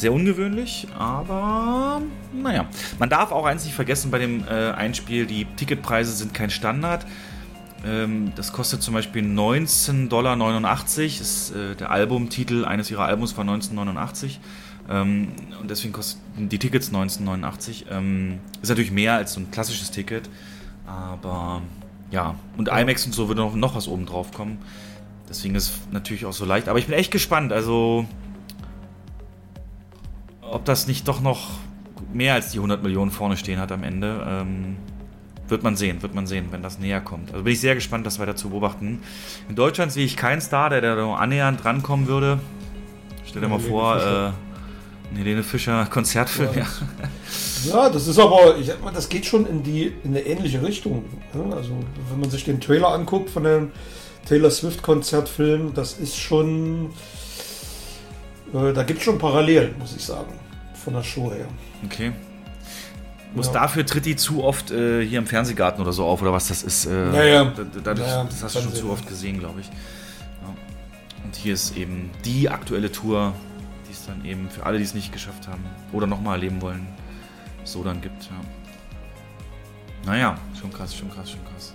sehr 0.00 0.12
ungewöhnlich, 0.12 0.86
aber 0.98 2.00
naja. 2.32 2.66
Man 2.98 3.10
darf 3.10 3.32
auch 3.32 3.44
eins 3.44 3.64
nicht 3.64 3.74
vergessen 3.74 4.10
bei 4.10 4.18
dem 4.18 4.44
äh, 4.48 4.70
Einspiel, 4.70 5.26
die 5.26 5.44
Ticketpreise 5.56 6.12
sind 6.12 6.32
kein 6.32 6.48
Standard. 6.48 7.06
Ähm, 7.84 8.32
das 8.34 8.52
kostet 8.52 8.82
zum 8.82 8.94
Beispiel 8.94 9.22
19,89 9.22 10.08
Dollar. 10.08 10.36
Ist, 10.96 11.50
äh, 11.54 11.76
der 11.76 11.90
Albumtitel 11.90 12.64
eines 12.64 12.90
ihrer 12.90 13.04
Albums 13.04 13.36
war 13.36 13.42
1989. 13.42 14.40
Ähm, 14.88 15.28
und 15.60 15.70
deswegen 15.70 15.92
kosten 15.92 16.48
die 16.48 16.58
Tickets 16.58 16.88
1989. 16.88 17.86
Ähm, 17.90 18.38
ist 18.62 18.70
natürlich 18.70 18.92
mehr 18.92 19.14
als 19.14 19.34
so 19.34 19.40
ein 19.40 19.50
klassisches 19.50 19.90
Ticket. 19.90 20.30
Aber 20.86 21.60
ja, 22.10 22.36
und 22.56 22.68
IMAX 22.68 23.04
und 23.04 23.12
so 23.12 23.28
würde 23.28 23.42
noch, 23.42 23.54
noch 23.54 23.74
was 23.74 23.86
oben 23.86 24.06
drauf 24.06 24.32
kommen. 24.32 24.58
Deswegen 25.28 25.54
ist 25.54 25.68
es 25.68 25.92
natürlich 25.92 26.24
auch 26.24 26.32
so 26.32 26.46
leicht. 26.46 26.68
Aber 26.68 26.78
ich 26.78 26.86
bin 26.86 26.94
echt 26.94 27.10
gespannt. 27.10 27.52
Also, 27.52 28.06
ob 30.50 30.64
das 30.64 30.86
nicht 30.86 31.08
doch 31.08 31.20
noch 31.20 31.48
mehr 32.12 32.34
als 32.34 32.50
die 32.50 32.58
100 32.58 32.82
Millionen 32.82 33.10
vorne 33.10 33.36
stehen 33.36 33.58
hat 33.60 33.72
am 33.72 33.82
Ende. 33.82 34.26
Ähm, 34.28 34.76
wird 35.48 35.62
man 35.62 35.76
sehen, 35.76 36.00
wird 36.02 36.14
man 36.14 36.26
sehen, 36.26 36.46
wenn 36.50 36.62
das 36.62 36.78
näher 36.78 37.00
kommt. 37.00 37.32
Also 37.32 37.42
bin 37.42 37.52
ich 37.52 37.60
sehr 37.60 37.74
gespannt, 37.74 38.06
das 38.06 38.18
weiter 38.18 38.36
zu 38.36 38.50
beobachten. 38.50 39.02
In 39.48 39.56
Deutschland 39.56 39.90
sehe 39.90 40.04
ich 40.04 40.16
keinen 40.16 40.40
Star, 40.40 40.70
der 40.70 40.80
da 40.80 41.14
annähernd 41.14 41.64
rankommen 41.64 42.06
würde. 42.06 42.38
Stell 43.26 43.42
dir 43.42 43.48
mal 43.48 43.58
vor, 43.58 43.96
äh, 43.96 44.30
Helene 45.16 45.42
Fischer 45.42 45.86
Konzertfilm, 45.86 46.50
ja. 46.54 46.66
Ja, 47.64 47.90
das 47.90 48.06
ist 48.06 48.18
aber, 48.18 48.56
ich 48.58 48.66
sag 48.68 48.82
mal, 48.82 48.92
das 48.92 49.08
geht 49.08 49.26
schon 49.26 49.44
in 49.46 49.62
die 49.62 49.92
in 50.04 50.10
eine 50.10 50.20
ähnliche 50.20 50.62
Richtung. 50.62 51.04
Also 51.54 51.72
wenn 52.10 52.20
man 52.20 52.30
sich 52.30 52.44
den 52.44 52.60
Trailer 52.60 52.88
anguckt 52.88 53.28
von 53.28 53.44
dem 53.44 53.72
Taylor 54.26 54.50
Swift 54.50 54.82
Konzertfilm, 54.82 55.74
das 55.74 55.94
ist 55.94 56.16
schon, 56.16 56.90
äh, 58.54 58.72
da 58.72 58.82
gibt 58.84 59.00
es 59.00 59.04
schon 59.04 59.18
Parallelen, 59.18 59.74
muss 59.78 59.94
ich 59.96 60.04
sagen, 60.04 60.32
von 60.80 60.94
der 60.94 61.02
Show 61.02 61.30
her. 61.30 61.46
Okay. 61.84 62.12
Muss 63.34 63.46
ja. 63.46 63.52
dafür 63.52 63.86
tritt 63.86 64.06
die 64.06 64.16
zu 64.16 64.42
oft 64.42 64.70
äh, 64.70 65.06
hier 65.06 65.18
im 65.18 65.26
Fernsehgarten 65.26 65.80
oder 65.80 65.92
so 65.92 66.04
auf 66.04 66.20
oder 66.20 66.32
was 66.32 66.48
das 66.48 66.62
ist. 66.62 66.86
Äh, 66.86 67.14
ja, 67.14 67.24
ja. 67.24 67.52
Dadurch, 67.84 68.08
ja, 68.08 68.24
das 68.24 68.42
hast 68.42 68.56
du 68.56 68.60
schon 68.60 68.74
zu 68.74 68.90
oft 68.90 69.06
gesehen, 69.06 69.38
glaube 69.38 69.60
ich. 69.60 69.66
Ja. 69.66 70.54
Und 71.24 71.36
hier 71.36 71.54
ist 71.54 71.76
eben 71.76 72.10
die 72.24 72.48
aktuelle 72.48 72.90
Tour, 72.90 73.34
die 73.88 73.92
es 73.92 74.04
dann 74.04 74.24
eben 74.24 74.50
für 74.50 74.66
alle, 74.66 74.78
die 74.78 74.84
es 74.84 74.94
nicht 74.94 75.12
geschafft 75.12 75.46
haben 75.46 75.64
oder 75.92 76.08
nochmal 76.08 76.36
erleben 76.36 76.60
wollen, 76.60 76.86
so 77.62 77.84
dann 77.84 78.00
gibt. 78.00 78.24
Ja. 78.24 78.40
Naja, 80.06 80.38
schon 80.58 80.72
krass, 80.72 80.96
schon 80.96 81.10
krass, 81.10 81.30
schon 81.30 81.44
krass. 81.44 81.74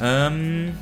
Ähm, 0.00 0.72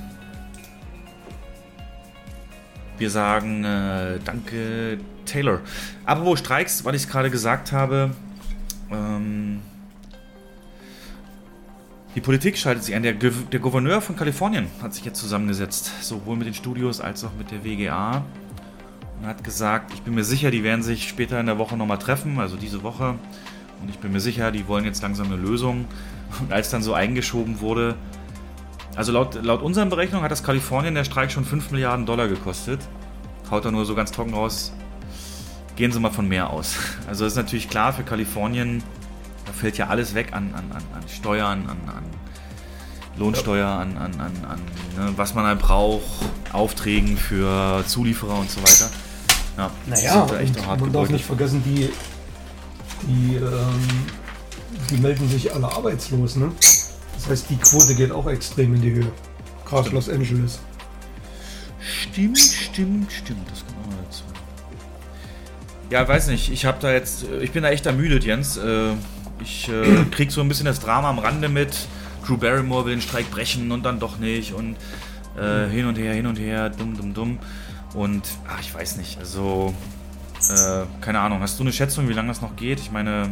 wir 2.98 3.10
sagen 3.10 3.64
äh, 3.64 4.18
danke 4.22 4.98
Taylor. 5.30 5.60
Aber 6.04 6.24
wo 6.24 6.36
Streiks, 6.36 6.84
weil 6.84 6.94
ich 6.94 7.08
gerade 7.08 7.30
gesagt 7.30 7.72
habe, 7.72 8.10
ähm, 8.90 9.60
die 12.14 12.20
Politik 12.20 12.58
schaltet 12.58 12.82
sich 12.82 12.94
ein. 12.94 13.02
Der, 13.02 13.12
der, 13.12 13.60
Gouverneur 13.60 14.00
von 14.00 14.16
Kalifornien 14.16 14.66
hat 14.82 14.94
sich 14.94 15.04
jetzt 15.04 15.20
zusammengesetzt, 15.20 16.02
sowohl 16.02 16.36
mit 16.36 16.46
den 16.46 16.54
Studios 16.54 17.00
als 17.00 17.24
auch 17.24 17.32
mit 17.38 17.52
der 17.52 17.64
WGA. 17.64 18.24
Und 19.20 19.26
hat 19.26 19.44
gesagt, 19.44 19.92
ich 19.94 20.02
bin 20.02 20.14
mir 20.14 20.24
sicher, 20.24 20.50
die 20.50 20.64
werden 20.64 20.82
sich 20.82 21.08
später 21.08 21.38
in 21.38 21.46
der 21.46 21.58
Woche 21.58 21.76
nochmal 21.76 21.98
treffen, 21.98 22.40
also 22.40 22.56
diese 22.56 22.82
Woche. 22.82 23.14
Und 23.80 23.88
ich 23.88 23.98
bin 23.98 24.12
mir 24.12 24.20
sicher, 24.20 24.50
die 24.50 24.66
wollen 24.66 24.84
jetzt 24.84 25.02
langsam 25.02 25.26
eine 25.26 25.36
Lösung. 25.36 25.84
Und 26.40 26.52
als 26.52 26.70
dann 26.70 26.82
so 26.82 26.94
eingeschoben 26.94 27.60
wurde, 27.60 27.96
also 28.96 29.12
laut, 29.12 29.42
laut 29.42 29.62
unseren 29.62 29.88
Berechnungen 29.88 30.24
hat 30.24 30.32
das 30.32 30.42
Kalifornien 30.42 30.94
der 30.94 31.04
Streik 31.04 31.30
schon 31.30 31.44
5 31.44 31.70
Milliarden 31.70 32.06
Dollar 32.06 32.28
gekostet. 32.28 32.80
Haut 33.50 33.64
er 33.64 33.70
nur 33.70 33.84
so 33.84 33.94
ganz 33.94 34.10
trocken 34.10 34.34
raus, 34.34 34.72
gehen 35.76 35.92
Sie 35.92 36.00
mal 36.00 36.10
von 36.10 36.28
mehr 36.28 36.50
aus. 36.50 36.74
Also 37.08 37.26
ist 37.26 37.36
natürlich 37.36 37.68
klar 37.68 37.92
für 37.92 38.02
Kalifornien, 38.02 38.82
da 39.46 39.52
fällt 39.52 39.78
ja 39.78 39.88
alles 39.88 40.14
weg 40.14 40.32
an, 40.32 40.54
an, 40.54 40.70
an 40.72 41.08
Steuern, 41.08 41.68
an, 41.68 41.78
an 41.94 42.04
Lohnsteuer, 43.16 43.68
an, 43.68 43.96
an, 43.96 44.14
an, 44.20 44.32
an 44.48 44.60
ne, 44.96 45.12
was 45.16 45.34
man 45.34 45.44
halt 45.44 45.60
braucht, 45.60 46.04
Aufträgen 46.52 47.16
für 47.16 47.84
Zulieferer 47.86 48.38
und 48.38 48.50
so 48.50 48.62
weiter. 48.62 48.90
Ja, 49.56 49.70
naja, 49.86 50.26
echt 50.38 50.66
man 50.66 50.92
darf 50.92 51.10
nicht 51.10 51.24
vergessen, 51.24 51.62
die, 51.64 51.90
die, 53.02 53.36
ähm, 53.36 54.06
die 54.88 54.96
melden 54.96 55.28
sich 55.28 55.52
alle 55.52 55.70
arbeitslos, 55.70 56.36
ne? 56.36 56.52
Das 57.14 57.28
heißt, 57.28 57.50
die 57.50 57.56
Quote 57.56 57.94
geht 57.94 58.12
auch 58.12 58.26
extrem 58.26 58.74
in 58.74 58.80
die 58.80 58.92
Höhe. 58.92 59.12
Gerade 59.66 59.90
Los 59.90 60.08
Angeles. 60.08 60.60
Stimmt, 61.80 62.38
stimmt, 62.38 63.12
stimmt. 63.12 63.50
Das 63.50 63.64
Ja, 65.90 66.06
weiß 66.06 66.28
nicht. 66.28 66.52
Ich 66.52 66.64
habe 66.64 66.78
da 66.80 66.92
jetzt, 66.92 67.24
ich 67.40 67.50
bin 67.50 67.64
da 67.64 67.70
echt 67.70 67.84
ermüdet, 67.84 68.24
Jens. 68.24 68.56
Äh, 68.56 68.92
ich 69.42 69.68
äh, 69.68 70.04
krieg 70.10 70.30
so 70.30 70.40
ein 70.40 70.48
bisschen 70.48 70.66
das 70.66 70.80
Drama 70.80 71.10
am 71.10 71.18
Rande 71.18 71.48
mit. 71.48 71.76
Drew 72.24 72.36
Barrymore 72.36 72.84
will 72.84 72.94
den 72.94 73.02
Streik 73.02 73.30
brechen 73.30 73.72
und 73.72 73.82
dann 73.82 73.98
doch 73.98 74.18
nicht 74.18 74.52
und 74.52 74.76
äh, 75.36 75.68
hin 75.68 75.86
und 75.86 75.96
her, 75.96 76.14
hin 76.14 76.26
und 76.26 76.38
her, 76.38 76.70
dumm, 76.70 76.96
dumm, 76.96 77.14
dumm. 77.14 77.38
Und 77.94 78.22
ach, 78.48 78.60
ich 78.60 78.72
weiß 78.72 78.98
nicht. 78.98 79.18
Also 79.18 79.74
äh, 80.48 80.84
keine 81.00 81.18
Ahnung. 81.18 81.40
Hast 81.40 81.58
du 81.58 81.64
eine 81.64 81.72
Schätzung, 81.72 82.08
wie 82.08 82.12
lange 82.12 82.28
das 82.28 82.40
noch 82.40 82.54
geht? 82.54 82.78
Ich 82.78 82.92
meine, 82.92 83.30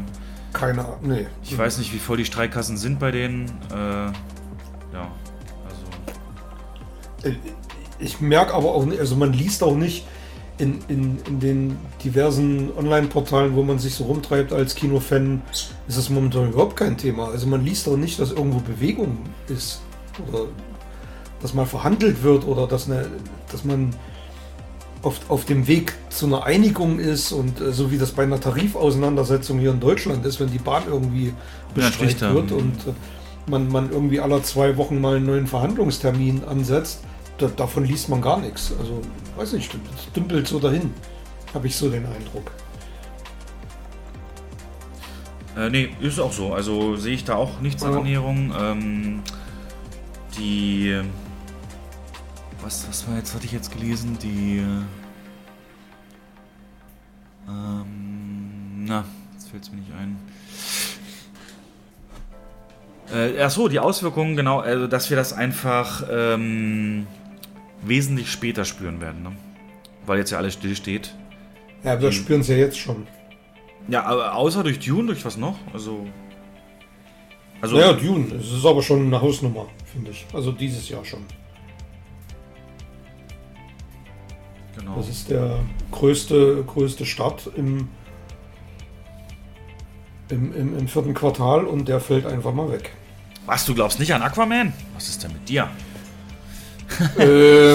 keine 0.52 0.84
Ahnung. 0.84 0.98
Nee. 1.02 1.26
Ich 1.44 1.56
weiß 1.56 1.78
nicht, 1.78 1.92
wie 1.92 1.98
voll 1.98 2.16
die 2.16 2.24
Streikkassen 2.24 2.76
sind 2.76 2.98
bei 2.98 3.12
denen. 3.12 3.46
Äh, 3.70 4.06
ja, 4.94 5.12
also. 7.22 7.36
Ich 8.00 8.20
merke 8.20 8.54
aber 8.54 8.74
auch 8.74 8.84
nicht, 8.84 8.98
also 8.98 9.14
man 9.14 9.32
liest 9.32 9.62
auch 9.62 9.76
nicht 9.76 10.04
in, 10.58 10.80
in, 10.88 11.18
in 11.26 11.40
den 11.40 11.76
diversen 12.04 12.70
Online-Portalen, 12.76 13.54
wo 13.54 13.62
man 13.62 13.78
sich 13.78 13.94
so 13.94 14.04
rumtreibt 14.04 14.52
als 14.52 14.74
Kinofan, 14.74 15.42
ist 15.52 15.72
das 15.96 16.10
momentan 16.10 16.50
überhaupt 16.50 16.76
kein 16.76 16.96
Thema. 16.96 17.28
Also 17.28 17.46
man 17.46 17.64
liest 17.64 17.88
auch 17.88 17.96
nicht, 17.96 18.18
dass 18.18 18.32
irgendwo 18.32 18.58
Bewegung 18.58 19.18
ist 19.48 19.80
oder 20.28 20.46
dass 21.40 21.54
mal 21.54 21.66
verhandelt 21.66 22.22
wird 22.22 22.46
oder 22.46 22.66
dass, 22.66 22.90
eine, 22.90 23.06
dass 23.52 23.64
man 23.64 23.94
auf, 25.02 25.20
auf 25.28 25.44
dem 25.44 25.68
Weg 25.68 25.94
zu 26.10 26.26
einer 26.26 26.44
Einigung 26.44 26.98
ist 26.98 27.30
und 27.30 27.60
äh, 27.60 27.72
so 27.72 27.92
wie 27.92 27.98
das 27.98 28.10
bei 28.10 28.24
einer 28.24 28.40
Tarifauseinandersetzung 28.40 29.60
hier 29.60 29.70
in 29.70 29.80
Deutschland 29.80 30.26
ist, 30.26 30.40
wenn 30.40 30.50
die 30.50 30.58
Bahn 30.58 30.82
irgendwie 30.88 31.32
bestreikt 31.74 32.20
ja, 32.20 32.34
wird 32.34 32.50
und 32.50 32.74
äh, 32.86 33.50
man, 33.50 33.68
man 33.68 33.90
irgendwie 33.90 34.20
alle 34.20 34.42
zwei 34.42 34.76
Wochen 34.76 35.00
mal 35.00 35.16
einen 35.16 35.26
neuen 35.26 35.46
Verhandlungstermin 35.46 36.42
ansetzt, 36.44 37.00
da, 37.38 37.48
davon 37.48 37.84
liest 37.84 38.08
man 38.08 38.20
gar 38.20 38.38
nichts. 38.38 38.72
Also, 38.78 39.00
weiß 39.36 39.52
nicht, 39.54 39.72
das 39.72 40.12
dümpelt 40.12 40.46
so 40.46 40.58
dahin, 40.58 40.92
habe 41.54 41.66
ich 41.66 41.76
so 41.76 41.88
den 41.88 42.04
Eindruck. 42.06 42.50
Äh, 45.56 45.70
nee, 45.70 45.90
ist 46.00 46.20
auch 46.20 46.32
so. 46.32 46.52
Also 46.52 46.96
sehe 46.96 47.14
ich 47.14 47.24
da 47.24 47.34
auch 47.34 47.60
nichts 47.60 47.82
an 47.82 47.94
Ernährung. 47.94 48.52
Ähm, 48.56 49.22
die 50.38 51.00
was, 52.68 52.86
was 52.88 53.08
war 53.08 53.16
jetzt, 53.16 53.34
hatte 53.34 53.46
ich 53.46 53.52
jetzt 53.52 53.72
gelesen? 53.72 54.18
Die. 54.22 54.62
Ähm, 57.48 58.84
na, 58.84 59.04
jetzt 59.32 59.48
fällt 59.48 59.62
es 59.62 59.70
mir 59.70 59.78
nicht 59.78 59.92
ein. 59.92 60.18
Äh, 63.10 63.40
achso, 63.42 63.68
die 63.68 63.78
Auswirkungen, 63.78 64.36
genau, 64.36 64.60
also 64.60 64.86
dass 64.86 65.08
wir 65.08 65.16
das 65.16 65.32
einfach 65.32 66.02
ähm, 66.10 67.06
wesentlich 67.82 68.30
später 68.30 68.64
spüren 68.64 69.00
werden, 69.00 69.22
ne? 69.22 69.32
Weil 70.06 70.18
jetzt 70.18 70.30
ja 70.30 70.38
alles 70.38 70.54
still 70.54 70.74
steht. 70.74 71.14
Ja, 71.84 72.00
wir 72.00 72.12
spüren 72.12 72.40
es 72.40 72.48
ja 72.48 72.56
jetzt 72.56 72.78
schon. 72.78 73.06
Ja, 73.88 74.04
aber 74.04 74.34
außer 74.34 74.62
durch 74.62 74.78
Dune, 74.78 75.06
durch 75.06 75.24
was 75.24 75.36
noch? 75.36 75.56
Also. 75.72 76.06
Also. 77.60 77.76
Naja, 77.76 77.92
Dune, 77.92 78.34
es 78.34 78.52
ist 78.52 78.66
aber 78.66 78.82
schon 78.82 79.06
eine 79.06 79.20
Hausnummer, 79.20 79.66
finde 79.84 80.10
ich. 80.10 80.26
Also 80.32 80.52
dieses 80.52 80.88
Jahr 80.88 81.04
schon. 81.04 81.24
Genau. 84.76 84.96
Das 84.96 85.08
ist 85.08 85.30
der 85.30 85.58
größte, 85.90 86.64
größte 86.64 87.04
Start 87.04 87.50
im, 87.56 87.88
im, 90.28 90.54
im, 90.54 90.78
im 90.78 90.88
vierten 90.88 91.14
Quartal 91.14 91.64
und 91.64 91.88
der 91.88 92.00
fällt 92.00 92.26
einfach 92.26 92.52
mal 92.52 92.70
weg. 92.70 92.92
Was, 93.46 93.64
du 93.64 93.74
glaubst 93.74 93.98
nicht 93.98 94.12
an 94.12 94.22
Aquaman? 94.22 94.72
Was 94.94 95.08
ist 95.08 95.24
denn 95.24 95.32
mit 95.32 95.48
dir? 95.48 95.68
äh, 97.18 97.74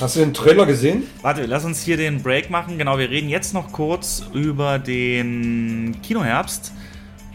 hast 0.00 0.16
du 0.16 0.20
den 0.20 0.34
Trailer 0.34 0.66
gesehen? 0.66 1.04
Warte, 1.22 1.46
lass 1.46 1.64
uns 1.64 1.82
hier 1.82 1.96
den 1.96 2.22
Break 2.22 2.50
machen. 2.50 2.78
Genau, 2.78 2.98
wir 2.98 3.10
reden 3.10 3.28
jetzt 3.28 3.54
noch 3.54 3.72
kurz 3.72 4.24
über 4.32 4.78
den 4.78 5.96
Kinoherbst 6.02 6.72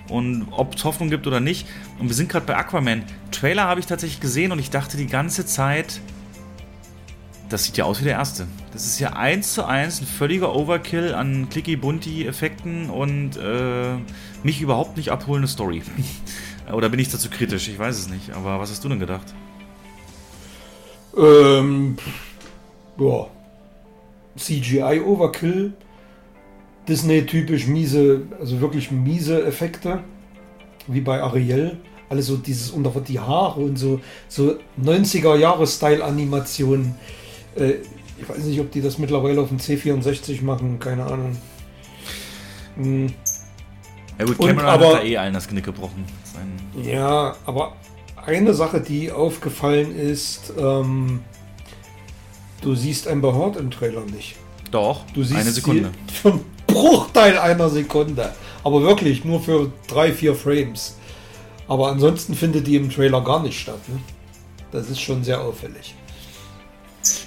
und 0.10 0.48
ob 0.52 0.76
es 0.76 0.84
Hoffnung 0.84 1.10
gibt 1.10 1.27
oder 1.27 1.39
nicht. 1.39 1.68
Und 1.99 2.07
wir 2.07 2.15
sind 2.15 2.30
gerade 2.30 2.45
bei 2.45 2.56
Aquaman. 2.56 3.03
Trailer 3.31 3.64
habe 3.64 3.80
ich 3.80 3.85
tatsächlich 3.85 4.19
gesehen 4.19 4.52
und 4.52 4.60
ich 4.60 4.69
dachte 4.69 4.98
die 4.98 5.07
ganze 5.07 5.45
Zeit, 5.45 6.02
das 7.49 7.64
sieht 7.64 7.77
ja 7.77 7.85
aus 7.85 8.02
wie 8.02 8.06
der 8.06 8.14
erste. 8.14 8.48
Das 8.73 8.85
ist 8.85 8.99
ja 8.99 9.14
eins 9.14 9.53
zu 9.53 9.65
eins 9.65 10.02
ein 10.02 10.07
völliger 10.07 10.56
Overkill 10.56 11.14
an 11.14 11.48
Clicky-Bunty-Effekten 11.49 12.89
und 12.89 13.38
äh, 13.38 13.95
mich 14.44 14.61
überhaupt 14.61 14.98
nicht 14.98 15.11
abholende 15.11 15.48
Story. 15.48 15.81
Oder 16.72 16.89
bin 16.89 16.99
ich 16.99 17.10
dazu 17.10 17.30
kritisch? 17.30 17.69
Ich 17.69 17.80
weiß 17.80 17.98
es 17.98 18.10
nicht. 18.10 18.31
Aber 18.31 18.60
was 18.60 18.69
hast 18.69 18.84
du 18.84 18.89
denn 18.89 18.99
gedacht? 18.99 19.34
Ähm, 21.16 21.98
ja. 23.00 23.28
CGI-Overkill. 24.38 25.74
Disney-typisch 26.88 27.68
miese, 27.68 28.22
also 28.40 28.62
wirklich 28.62 28.90
miese 28.92 29.46
Effekte. 29.46 30.00
Wie 30.88 31.02
bei 31.02 31.22
Ariel. 31.22 31.78
Alles 32.10 32.28
so 32.28 32.38
dieses 32.38 32.72
unter 32.72 32.92
die 33.02 33.20
Haare 33.20 33.60
und 33.60 33.78
so, 33.78 34.00
so 34.30 34.56
90er-Jahre-Style-Animationen 34.82 36.96
äh, 37.58 37.76
ich 38.20 38.28
weiß 38.28 38.40
nicht, 38.40 38.60
ob 38.60 38.72
die 38.72 38.82
das 38.82 38.98
mittlerweile 38.98 39.42
auf 39.42 39.50
dem 39.50 39.58
C64 39.58 40.44
machen, 40.44 40.80
keine 40.80 41.06
Ahnung. 41.06 41.38
Hm. 42.76 43.08
Ja 44.18 44.26
gut, 44.26 44.38
Cameron 44.40 44.66
aber, 44.66 44.88
hat 44.88 44.94
da 44.96 45.04
eh 45.04 45.18
allen 45.18 45.34
das 45.34 45.48
Knick 45.48 45.66
gebrochen. 45.66 46.06
Sein 46.24 46.84
ja, 46.84 47.36
aber 47.46 47.76
eine 48.28 48.54
Sache, 48.54 48.82
die 48.82 49.12
aufgefallen 49.12 49.98
ist, 49.98 50.54
ähm, 50.60 51.22
du 52.62 52.76
siehst 52.76 53.08
Amber 53.08 53.34
Heard 53.34 53.56
im 53.56 53.72
Trailer 53.72 54.02
nicht. 54.02 54.36
Doch, 54.70 55.02
du 55.14 55.24
siehst 55.24 55.40
eine 55.40 55.52
Sekunde. 55.52 55.91
Für 56.22 56.34
einen 56.34 56.45
Bruchteil 56.68 57.38
einer 57.38 57.70
Sekunde. 57.70 58.34
Aber 58.64 58.82
wirklich 58.82 59.24
nur 59.24 59.41
für 59.41 59.72
drei, 59.88 60.12
vier 60.12 60.36
Frames. 60.36 60.98
Aber 61.70 61.90
ansonsten 61.90 62.36
findet 62.36 62.68
die 62.68 62.76
im 62.76 62.90
Trailer 62.90 63.24
gar 63.24 63.41
nicht 63.41 63.58
statt. 63.58 63.80
Ne? 63.88 63.99
Das 64.72 64.90
ist 64.90 64.99
schon 64.99 65.24
sehr 65.24 65.40
auffällig. 65.40 65.95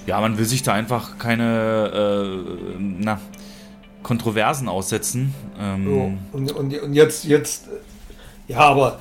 Ja, 0.06 0.20
man 0.20 0.36
will 0.36 0.44
sich 0.44 0.62
da 0.62 0.74
einfach 0.74 1.16
keine 1.16 2.44
äh, 2.44 2.76
na, 2.78 3.18
Kontroversen 4.02 4.68
aussetzen. 4.68 5.34
Ähm 5.58 5.84
so, 6.32 6.36
und, 6.36 6.52
und, 6.52 6.82
und 6.82 6.92
jetzt, 6.92 7.24
jetzt, 7.24 7.68
ja, 8.48 8.58
aber 8.58 8.98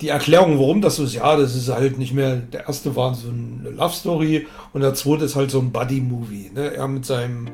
die 0.00 0.08
Erklärung, 0.08 0.58
warum 0.58 0.80
das 0.80 0.96
so 0.96 1.04
ist, 1.04 1.14
ja, 1.14 1.36
das 1.36 1.54
ist 1.54 1.68
halt 1.68 1.98
nicht 1.98 2.12
mehr, 2.12 2.36
der 2.36 2.66
erste 2.66 2.96
war 2.96 3.14
so 3.14 3.28
eine 3.28 3.70
Love 3.70 3.94
Story 3.94 4.46
und 4.72 4.80
der 4.80 4.94
zweite 4.94 5.24
ist 5.24 5.36
halt 5.36 5.50
so 5.50 5.60
ein 5.60 5.70
Buddy-Movie. 5.70 6.50
Ne? 6.54 6.74
Er 6.74 6.88
mit 6.88 7.06
seinem 7.06 7.48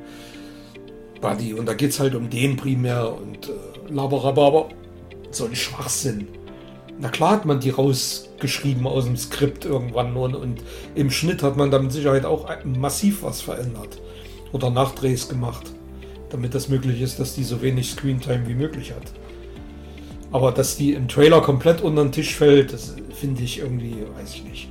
Buddy 1.20 1.54
und 1.54 1.66
da 1.66 1.74
geht 1.74 1.90
es 1.90 2.00
halt 2.00 2.14
um 2.14 2.30
den 2.30 2.56
primär 2.56 3.14
und 3.14 3.48
äh, 3.48 3.92
Laberababa, 3.92 4.68
so 5.30 5.44
ein 5.44 5.54
Schwachsinn. 5.54 6.28
Na 6.98 7.08
klar 7.08 7.32
hat 7.32 7.44
man 7.46 7.60
die 7.60 7.70
rausgeschrieben 7.70 8.86
aus 8.86 9.04
dem 9.04 9.16
Skript 9.16 9.64
irgendwann 9.64 10.16
und, 10.16 10.34
und 10.34 10.62
im 10.94 11.10
Schnitt 11.10 11.42
hat 11.42 11.56
man 11.56 11.70
da 11.70 11.78
mit 11.78 11.92
Sicherheit 11.92 12.24
auch 12.24 12.48
massiv 12.64 13.22
was 13.22 13.40
verändert 13.40 14.00
oder 14.52 14.70
Nachdrehs 14.70 15.28
gemacht, 15.28 15.72
damit 16.30 16.54
das 16.54 16.68
möglich 16.68 17.00
ist, 17.00 17.18
dass 17.18 17.34
die 17.34 17.44
so 17.44 17.62
wenig 17.62 17.90
Screentime 17.90 18.46
wie 18.48 18.54
möglich 18.54 18.92
hat. 18.92 19.12
Aber 20.32 20.52
dass 20.52 20.76
die 20.76 20.92
im 20.92 21.08
Trailer 21.08 21.40
komplett 21.40 21.80
unter 21.80 22.02
den 22.04 22.12
Tisch 22.12 22.34
fällt, 22.34 22.72
das 22.72 22.94
finde 23.14 23.42
ich 23.42 23.58
irgendwie, 23.58 23.96
weiß 24.16 24.34
ich 24.34 24.44
nicht. 24.44 24.68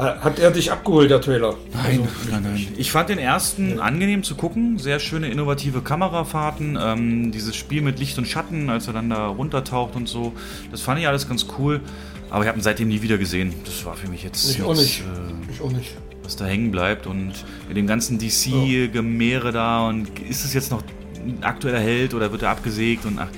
Hat 0.00 0.38
er 0.38 0.50
dich 0.50 0.72
abgeholt, 0.72 1.10
der 1.10 1.20
Trailer? 1.20 1.56
Nein, 1.74 2.00
also, 2.00 2.30
nein, 2.30 2.42
nein. 2.42 2.68
Ich 2.78 2.90
fand 2.90 3.10
den 3.10 3.18
ersten 3.18 3.76
ja. 3.76 3.82
angenehm 3.82 4.22
zu 4.22 4.34
gucken. 4.34 4.78
Sehr 4.78 4.98
schöne, 4.98 5.28
innovative 5.28 5.82
Kamerafahrten. 5.82 6.78
Ähm, 6.80 7.32
dieses 7.32 7.54
Spiel 7.54 7.82
mit 7.82 7.98
Licht 7.98 8.16
und 8.16 8.26
Schatten, 8.26 8.70
als 8.70 8.86
er 8.86 8.94
dann 8.94 9.10
da 9.10 9.26
runtertaucht 9.26 9.96
und 9.96 10.08
so. 10.08 10.32
Das 10.70 10.80
fand 10.80 11.00
ich 11.00 11.06
alles 11.06 11.28
ganz 11.28 11.46
cool. 11.58 11.82
Aber 12.30 12.44
ich 12.44 12.48
habe 12.48 12.58
ihn 12.58 12.62
seitdem 12.62 12.88
nie 12.88 13.02
wieder 13.02 13.18
gesehen. 13.18 13.52
Das 13.66 13.84
war 13.84 13.94
für 13.94 14.08
mich 14.08 14.22
jetzt. 14.22 14.50
Ich 14.50 14.62
auch 14.62 14.74
nicht. 14.74 15.00
Äh, 15.00 15.52
ich 15.52 15.60
auch 15.60 15.70
nicht. 15.70 15.94
Was 16.22 16.34
da 16.34 16.46
hängen 16.46 16.70
bleibt. 16.70 17.06
Und 17.06 17.34
mit 17.68 17.76
dem 17.76 17.86
ganzen 17.86 18.18
DC-Gemäre 18.18 19.52
da. 19.52 19.86
Und 19.86 20.18
ist 20.20 20.46
es 20.46 20.54
jetzt 20.54 20.70
noch 20.70 20.82
ein 21.16 21.42
aktueller 21.42 21.80
Held 21.80 22.14
oder 22.14 22.32
wird 22.32 22.40
er 22.40 22.50
abgesägt? 22.50 23.04
Und, 23.04 23.18
ach, 23.18 23.28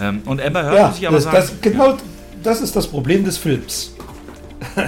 ähm, 0.00 0.22
und 0.24 0.40
Amber 0.40 0.64
hört 0.64 0.74
ja, 0.74 0.92
sich 0.92 1.06
aber 1.06 1.16
das, 1.16 1.24
sagen. 1.24 1.36
Das, 1.36 1.60
genau 1.60 1.90
ja. 1.90 1.98
das 2.42 2.60
ist 2.60 2.74
das 2.76 2.86
Problem 2.86 3.24
des 3.24 3.38
Films. 3.38 3.94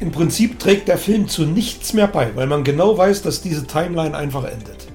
im 0.00 0.10
Prinzip 0.10 0.58
trägt 0.58 0.88
der 0.88 0.98
Film 0.98 1.28
zu 1.28 1.44
nichts 1.44 1.92
mehr 1.92 2.08
bei, 2.08 2.34
weil 2.34 2.46
man 2.46 2.64
genau 2.64 2.96
weiß, 2.96 3.22
dass 3.22 3.42
diese 3.42 3.66
Timeline 3.66 4.16
einfach 4.16 4.44
endet. 4.44 4.86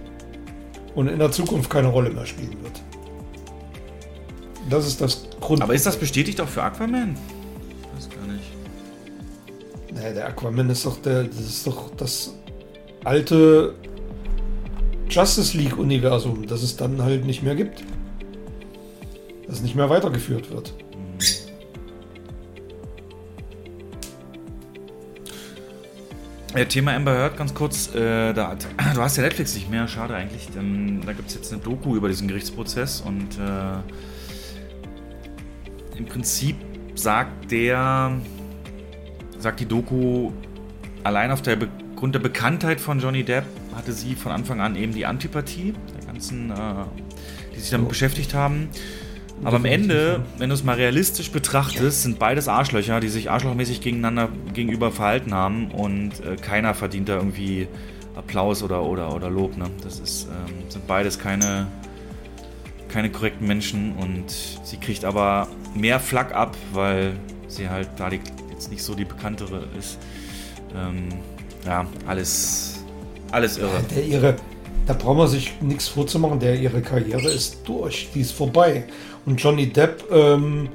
Und 0.95 1.07
in 1.07 1.19
der 1.19 1.31
Zukunft 1.31 1.69
keine 1.69 1.87
Rolle 1.87 2.09
mehr 2.09 2.25
spielen 2.25 2.57
wird. 2.61 2.81
Das 4.69 4.87
ist 4.87 5.01
das 5.01 5.27
Grund. 5.39 5.61
Aber 5.61 5.73
ist 5.73 5.85
das 5.85 5.97
bestätigt 5.97 6.39
auch 6.41 6.47
für 6.47 6.63
Aquaman? 6.63 7.15
Ich 7.15 7.97
weiß 7.97 8.09
gar 8.09 8.33
nicht. 8.33 8.43
Naja, 9.93 10.13
der 10.13 10.27
Aquaman 10.27 10.69
ist 10.69 10.85
doch 10.85 11.01
der, 11.01 11.23
das 11.23 11.39
ist 11.39 11.67
doch 11.67 11.95
das 11.95 12.33
alte 13.03 13.75
Justice 15.09 15.57
League-Universum, 15.57 16.45
das 16.47 16.63
es 16.63 16.77
dann 16.77 17.01
halt 17.01 17.25
nicht 17.25 17.43
mehr 17.43 17.55
gibt. 17.55 17.83
Das 19.47 19.61
nicht 19.61 19.75
mehr 19.75 19.89
weitergeführt 19.89 20.49
wird. 20.51 20.73
Ja, 26.55 26.65
Thema 26.65 26.93
Amber 26.93 27.13
Heard 27.13 27.37
ganz 27.37 27.53
kurz. 27.53 27.95
Äh, 27.95 28.33
da, 28.33 28.55
du 28.93 29.01
hast 29.01 29.15
ja 29.15 29.23
Netflix 29.23 29.55
nicht 29.55 29.71
mehr, 29.71 29.87
schade 29.87 30.15
eigentlich. 30.15 30.49
Ähm, 30.57 30.99
da 31.05 31.13
gibt 31.13 31.29
es 31.29 31.35
jetzt 31.35 31.53
eine 31.53 31.61
Doku 31.61 31.95
über 31.95 32.09
diesen 32.09 32.27
Gerichtsprozess 32.27 33.01
und 33.01 33.39
äh, 33.39 33.77
im 35.97 36.05
Prinzip 36.05 36.57
sagt 36.95 37.51
der, 37.51 38.11
sagt 39.39 39.61
die 39.61 39.65
Doku, 39.65 40.31
allein 41.05 41.31
auf 41.31 41.41
der 41.41 41.57
Grund 41.95 42.15
der 42.15 42.19
Bekanntheit 42.19 42.81
von 42.81 42.99
Johnny 42.99 43.23
Depp 43.23 43.45
hatte 43.73 43.93
sie 43.93 44.15
von 44.15 44.33
Anfang 44.33 44.59
an 44.59 44.75
eben 44.75 44.93
die 44.93 45.05
Antipathie 45.05 45.73
der 45.95 46.05
ganzen, 46.05 46.51
äh, 46.51 46.55
die 47.55 47.59
sich 47.61 47.69
damit 47.69 47.85
oh. 47.85 47.89
beschäftigt 47.89 48.33
haben. 48.33 48.67
Aber 49.43 49.55
am 49.55 49.65
Ende, 49.65 50.23
wenn 50.37 50.49
du 50.49 50.55
es 50.55 50.63
mal 50.63 50.75
realistisch 50.75 51.31
betrachtest, 51.31 52.03
sind 52.03 52.19
beides 52.19 52.47
Arschlöcher, 52.47 52.99
die 52.99 53.09
sich 53.09 53.31
arschlochmäßig 53.31 53.81
gegeneinander 53.81 54.29
gegenüber 54.53 54.91
verhalten 54.91 55.33
haben 55.33 55.71
und 55.71 56.11
äh, 56.19 56.35
keiner 56.35 56.75
verdient 56.75 57.09
da 57.09 57.15
irgendwie 57.15 57.67
Applaus 58.15 58.61
oder, 58.61 58.83
oder, 58.83 59.15
oder 59.15 59.29
Lob. 59.29 59.57
Ne? 59.57 59.65
Das 59.83 59.99
ist, 59.99 60.27
ähm, 60.27 60.69
sind 60.69 60.85
beides 60.85 61.17
keine, 61.17 61.67
keine 62.89 63.09
korrekten 63.09 63.47
Menschen 63.47 63.95
und 63.95 64.25
sie 64.29 64.77
kriegt 64.77 65.05
aber 65.05 65.47
mehr 65.75 65.99
Flack 65.99 66.35
ab, 66.35 66.55
weil 66.73 67.13
sie 67.47 67.67
halt 67.67 67.89
da 67.97 68.09
die, 68.09 68.19
jetzt 68.51 68.69
nicht 68.69 68.83
so 68.83 68.93
die 68.93 69.05
bekanntere 69.05 69.65
ist. 69.77 69.97
Ähm, 70.75 71.09
ja, 71.65 71.85
alles, 72.05 72.83
alles 73.31 73.57
irre. 73.57 73.81
Der 73.95 74.03
ihre, 74.05 74.35
da 74.85 74.93
braucht 74.93 75.17
man 75.17 75.27
sich 75.27 75.61
nichts 75.61 75.87
vorzumachen, 75.87 76.39
der 76.39 76.59
ihre 76.59 76.81
Karriere 76.81 77.29
ist 77.29 77.59
durch, 77.65 78.09
die 78.13 78.21
ist 78.21 78.31
vorbei. 78.31 78.85
Und 79.25 79.41
Johnny 79.41 79.67
Depp 79.67 80.05
ähm, 80.11 80.69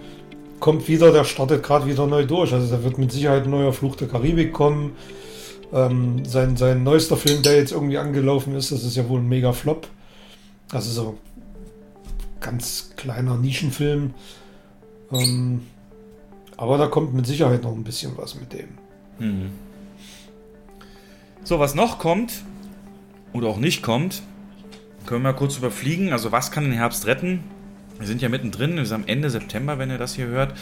kommt 0.60 0.88
wieder, 0.88 1.12
der 1.12 1.24
startet 1.24 1.62
gerade 1.62 1.86
wieder 1.86 2.06
neu 2.06 2.24
durch. 2.24 2.52
Also 2.52 2.74
da 2.74 2.82
wird 2.82 2.98
mit 2.98 3.12
Sicherheit 3.12 3.44
ein 3.44 3.50
neuer 3.50 3.72
Fluch 3.72 3.96
der 3.96 4.08
Karibik 4.08 4.52
kommen. 4.52 4.92
Ähm, 5.72 6.24
sein, 6.24 6.56
sein 6.56 6.84
neuester 6.84 7.16
Film, 7.16 7.42
der 7.42 7.56
jetzt 7.56 7.72
irgendwie 7.72 7.98
angelaufen 7.98 8.54
ist, 8.54 8.70
das 8.70 8.84
ist 8.84 8.96
ja 8.96 9.08
wohl 9.08 9.20
ein 9.20 9.28
mega 9.28 9.52
Flop. 9.52 9.88
Ist 10.72 10.94
so 10.94 11.18
ganz 12.40 12.92
kleiner 12.96 13.36
Nischenfilm. 13.36 14.14
Ähm, 15.12 15.62
aber 16.56 16.78
da 16.78 16.86
kommt 16.86 17.14
mit 17.14 17.26
Sicherheit 17.26 17.62
noch 17.62 17.72
ein 17.72 17.84
bisschen 17.84 18.12
was 18.16 18.34
mit 18.34 18.52
dem. 18.52 18.68
Mhm. 19.18 19.50
So, 21.44 21.58
was 21.58 21.74
noch 21.74 21.98
kommt 21.98 22.32
oder 23.32 23.48
auch 23.48 23.58
nicht 23.58 23.82
kommt, 23.82 24.22
können 25.06 25.22
wir 25.22 25.32
kurz 25.32 25.56
überfliegen. 25.56 26.12
Also, 26.12 26.32
was 26.32 26.50
kann 26.50 26.64
den 26.64 26.72
Herbst 26.72 27.06
retten? 27.06 27.44
Wir 27.98 28.06
sind 28.06 28.20
ja 28.20 28.28
mittendrin, 28.28 28.76
wir 28.76 28.84
sind 28.84 29.02
am 29.02 29.06
Ende 29.06 29.30
September, 29.30 29.78
wenn 29.78 29.90
ihr 29.90 29.98
das 29.98 30.14
hier 30.14 30.26
hört. 30.26 30.52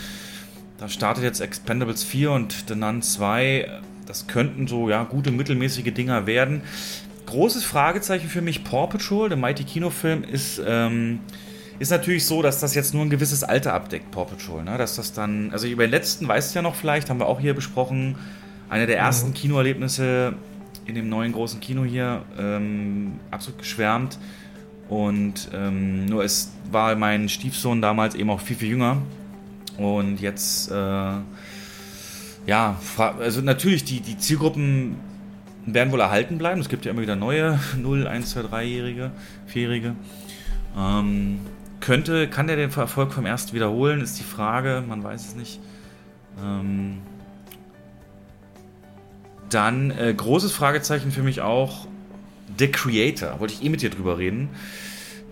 Da 0.78 0.88
startet 0.88 1.24
jetzt 1.24 1.40
Expendables 1.40 2.04
4 2.04 2.30
und 2.30 2.64
The 2.68 2.74
Nun 2.74 3.02
2. 3.02 3.80
Das 4.06 4.26
könnten 4.26 4.66
so 4.66 4.88
ja 4.88 5.04
gute 5.04 5.30
mittelmäßige 5.30 5.92
Dinger 5.92 6.26
werden. 6.26 6.62
Großes 7.26 7.64
Fragezeichen 7.64 8.28
für 8.28 8.42
mich: 8.42 8.64
Paw 8.64 8.86
Patrol, 8.86 9.28
der 9.28 9.38
Mighty 9.38 9.64
Kinofilm, 9.64 10.24
ist, 10.24 10.60
ähm, 10.64 11.20
ist 11.78 11.90
natürlich 11.90 12.26
so, 12.26 12.42
dass 12.42 12.60
das 12.60 12.74
jetzt 12.74 12.94
nur 12.94 13.02
ein 13.02 13.10
gewisses 13.10 13.42
Alter 13.42 13.72
abdeckt, 13.72 14.10
Paw 14.10 14.26
Patrol. 14.26 14.62
Ne? 14.62 14.76
Dass 14.78 14.96
das 14.96 15.12
dann, 15.12 15.50
also 15.52 15.66
über 15.66 15.86
den 15.86 15.90
letzten 15.90 16.28
weißt 16.28 16.54
du 16.54 16.58
ja 16.58 16.62
noch 16.62 16.74
vielleicht, 16.74 17.08
haben 17.08 17.18
wir 17.18 17.26
auch 17.26 17.40
hier 17.40 17.54
besprochen. 17.54 18.16
Einer 18.68 18.86
der 18.86 18.98
ersten 18.98 19.30
mhm. 19.30 19.34
Kinoerlebnisse 19.34 20.34
in 20.86 20.94
dem 20.94 21.08
neuen 21.08 21.32
großen 21.32 21.60
Kino 21.60 21.84
hier, 21.84 22.22
ähm, 22.38 23.14
absolut 23.30 23.58
geschwärmt. 23.58 24.18
Und 24.88 25.48
ähm, 25.54 26.06
nur 26.06 26.24
es 26.24 26.52
war 26.70 26.94
mein 26.96 27.28
Stiefsohn 27.28 27.80
damals 27.80 28.14
eben 28.14 28.30
auch 28.30 28.40
viel, 28.40 28.56
viel 28.56 28.68
jünger. 28.68 28.98
Und 29.78 30.20
jetzt, 30.20 30.70
äh, 30.70 30.74
ja, 32.46 32.78
also 33.18 33.40
natürlich, 33.40 33.84
die, 33.84 34.00
die 34.00 34.18
Zielgruppen 34.18 34.96
werden 35.66 35.92
wohl 35.92 36.00
erhalten 36.00 36.38
bleiben. 36.38 36.60
Es 36.60 36.68
gibt 36.68 36.84
ja 36.84 36.90
immer 36.90 37.02
wieder 37.02 37.16
neue 37.16 37.58
0, 37.76 38.06
1, 38.06 38.30
2, 38.30 38.40
3-Jährige, 38.40 39.10
4-Jährige. 39.52 39.96
Ähm, 40.76 41.40
könnte, 41.80 42.28
kann 42.28 42.46
der 42.46 42.56
den 42.56 42.70
Erfolg 42.70 43.12
vom 43.12 43.26
ersten 43.26 43.54
wiederholen, 43.54 44.00
ist 44.00 44.18
die 44.18 44.24
Frage, 44.24 44.82
man 44.86 45.02
weiß 45.02 45.28
es 45.28 45.34
nicht. 45.34 45.60
Ähm, 46.42 46.98
dann 49.50 49.90
äh, 49.90 50.12
großes 50.14 50.52
Fragezeichen 50.52 51.10
für 51.10 51.22
mich 51.22 51.40
auch, 51.40 51.86
The 52.58 52.68
Creator, 52.68 53.40
wollte 53.40 53.54
ich 53.54 53.64
eh 53.64 53.68
mit 53.68 53.82
dir 53.82 53.90
drüber 53.90 54.18
reden. 54.18 54.50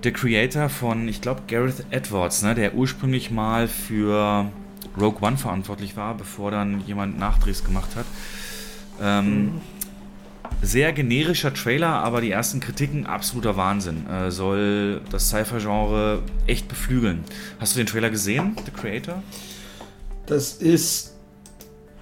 The 0.02 0.10
Creator 0.10 0.68
von, 0.68 1.08
ich 1.08 1.20
glaube, 1.20 1.42
Gareth 1.46 1.84
Edwards, 1.90 2.42
ne, 2.42 2.54
der 2.54 2.74
ursprünglich 2.74 3.30
mal 3.30 3.68
für 3.68 4.50
Rogue 5.00 5.20
One 5.20 5.36
verantwortlich 5.36 5.96
war, 5.96 6.16
bevor 6.16 6.50
dann 6.50 6.80
jemand 6.86 7.18
Nachdrehs 7.18 7.64
gemacht 7.64 7.90
hat. 7.96 8.06
Ähm. 9.00 9.60
Sehr 10.60 10.92
generischer 10.92 11.52
Trailer, 11.52 11.88
aber 11.88 12.20
die 12.20 12.30
ersten 12.30 12.60
Kritiken 12.60 13.06
absoluter 13.06 13.56
Wahnsinn. 13.56 14.06
Äh, 14.06 14.30
soll 14.30 15.00
das 15.10 15.30
Cypher-Genre 15.30 16.22
echt 16.46 16.68
beflügeln. 16.68 17.24
Hast 17.58 17.74
du 17.74 17.78
den 17.78 17.86
Trailer 17.86 18.10
gesehen, 18.10 18.54
The 18.64 18.70
Creator? 18.70 19.22
Das 20.26 20.52
ist 20.52 21.11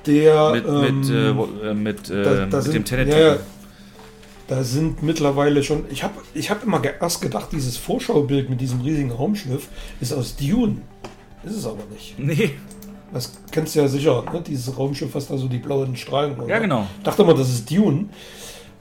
der. 0.06 0.52
Mit, 0.52 0.66
ähm, 0.66 1.00
mit, 1.00 1.10
äh, 1.10 1.74
mit, 1.74 2.10
äh, 2.10 2.22
da, 2.22 2.46
da 2.46 2.56
mit 2.56 2.64
sind, 2.64 2.74
dem 2.74 2.84
Tenet. 2.84 3.08
Ja, 3.08 3.36
da 4.48 4.64
sind 4.64 5.02
mittlerweile 5.02 5.62
schon. 5.62 5.84
Ich 5.90 6.02
habe 6.02 6.14
ich 6.34 6.50
hab 6.50 6.64
immer 6.64 6.82
erst 6.84 7.22
gedacht, 7.22 7.48
dieses 7.52 7.76
Vorschaubild 7.76 8.50
mit 8.50 8.60
diesem 8.60 8.80
riesigen 8.80 9.12
Raumschiff 9.12 9.68
ist 10.00 10.12
aus 10.12 10.36
Dune. 10.36 10.78
Ist 11.44 11.56
es 11.56 11.66
aber 11.66 11.84
nicht. 11.92 12.18
Nee. 12.18 12.52
Das 13.12 13.32
kennst 13.50 13.74
du 13.74 13.80
ja 13.80 13.88
sicher, 13.88 14.22
ne? 14.32 14.40
dieses 14.40 14.78
Raumschiff, 14.78 15.16
was 15.16 15.26
da 15.26 15.36
so 15.36 15.48
die 15.48 15.58
blauen 15.58 15.96
Strahlen. 15.96 16.38
Oder? 16.38 16.46
Ja, 16.46 16.58
genau. 16.60 16.86
Ich 16.98 17.02
dachte 17.02 17.22
immer, 17.22 17.34
das 17.34 17.48
ist 17.48 17.68
Dune. 17.68 18.08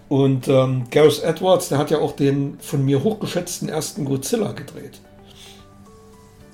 Und 0.08 0.48
ähm, 0.48 0.84
Gareth 0.92 1.24
Edwards, 1.24 1.70
der 1.70 1.80
hat 1.80 1.90
ja 1.90 1.98
auch 1.98 2.16
den 2.16 2.60
von 2.60 2.86
mir 2.86 3.04
hochgeschätzten 3.04 3.70
ersten 3.70 4.06
Godzilla 4.06 4.52
gedreht. 4.52 5.02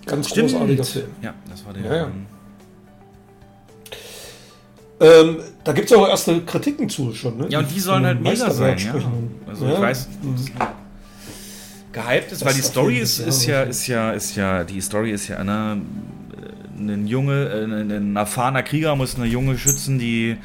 Ganz 0.06 0.30
Stimmt. 0.30 0.52
großartiger 0.52 0.84
Film. 0.84 1.08
Ja, 1.22 1.34
das 1.50 1.66
war 1.66 1.74
der. 1.74 1.84
Ja, 1.84 1.96
ja. 1.96 2.04
Ähm, 2.06 2.28
ähm, 5.00 5.38
da 5.64 5.74
gibt 5.74 5.92
es 5.92 5.98
auch 5.98 6.08
erste 6.08 6.42
Kritiken 6.42 6.90
zu 6.90 7.14
schon. 7.14 7.38
Ne? 7.38 7.48
Ja, 7.50 7.60
und 7.60 7.70
die 7.70 7.80
sollen 7.80 8.06
halt 8.06 8.22
mega 8.22 8.50
sein. 8.50 8.78
Ja. 8.78 8.96
Also 9.48 9.66
ja. 9.66 9.74
ich 9.74 9.82
weiß, 9.82 10.10
mhm. 10.22 10.36
gehypt 11.92 12.32
ist, 12.32 12.42
das 12.42 12.48
weil 12.48 12.54
die 12.54 12.62
Story 12.62 12.98
ist, 13.00 13.20
ist, 13.20 13.46
ja, 13.46 13.64
ist 13.64 13.88
ja, 13.88 14.12
ist 14.12 14.36
ja, 14.36 14.64
die 14.64 14.80
Story 14.80 15.12
ist 15.12 15.28
ja 15.28 15.38
eine, 15.38 15.82
ein 16.78 17.08
junge, 17.08 17.50
ein, 17.52 17.92
ein 17.92 18.16
erfahrener 18.16 18.64
Krieger 18.64 18.96
muss 18.96 19.16
eine 19.16 19.26
junge 19.26 19.58
schützen, 19.58 20.00
die 20.00 20.38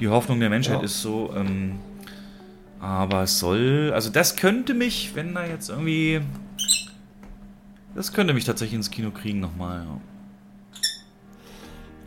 die 0.00 0.08
Hoffnung 0.08 0.40
der 0.40 0.50
Menschheit 0.50 0.78
ja. 0.78 0.84
ist 0.84 1.00
so. 1.00 1.32
Ähm, 1.36 1.78
aber 2.80 3.22
es 3.22 3.38
soll, 3.38 3.92
also 3.94 4.10
das 4.10 4.34
könnte 4.34 4.74
mich, 4.74 5.12
wenn 5.14 5.34
da 5.34 5.46
jetzt 5.46 5.70
irgendwie, 5.70 6.20
das 7.94 8.12
könnte 8.12 8.34
mich 8.34 8.44
tatsächlich 8.44 8.74
ins 8.74 8.90
Kino 8.90 9.12
kriegen 9.12 9.38
nochmal. 9.38 9.84
Ja. 9.84 10.00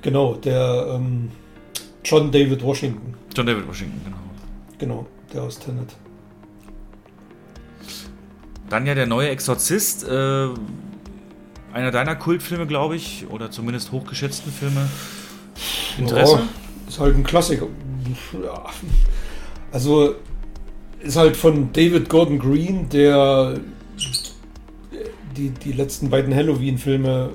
Genau, 0.01 0.35
der 0.35 0.87
ähm, 0.95 1.31
John 2.05 2.31
David 2.31 2.63
Washington. 2.63 3.15
John 3.35 3.45
David 3.45 3.67
Washington, 3.67 3.99
genau. 4.05 4.17
Genau, 4.77 5.07
der 5.33 5.43
aus 5.43 5.59
Tenet. 5.59 5.95
Dann 8.69 8.85
ja 8.85 8.93
der 8.93 9.07
neue 9.07 9.29
Exorzist, 9.29 10.07
äh, 10.07 10.47
einer 11.73 11.91
deiner 11.91 12.15
Kultfilme, 12.15 12.67
glaube 12.67 12.95
ich, 12.95 13.25
oder 13.29 13.51
zumindest 13.51 13.91
hochgeschätzten 13.91 14.51
Filme. 14.51 14.87
Interesse? 15.97 16.35
Ja, 16.35 16.47
ist 16.87 16.99
halt 16.99 17.15
ein 17.15 17.23
Klassiker. 17.23 17.67
Ja. 18.33 18.65
Also 19.71 20.15
ist 21.01 21.15
halt 21.17 21.35
von 21.35 21.73
David 21.73 22.07
Gordon 22.09 22.39
Green, 22.39 22.87
der 22.89 23.59
die, 25.35 25.49
die 25.49 25.71
letzten 25.71 26.09
beiden 26.09 26.33
Halloween-Filme 26.33 27.31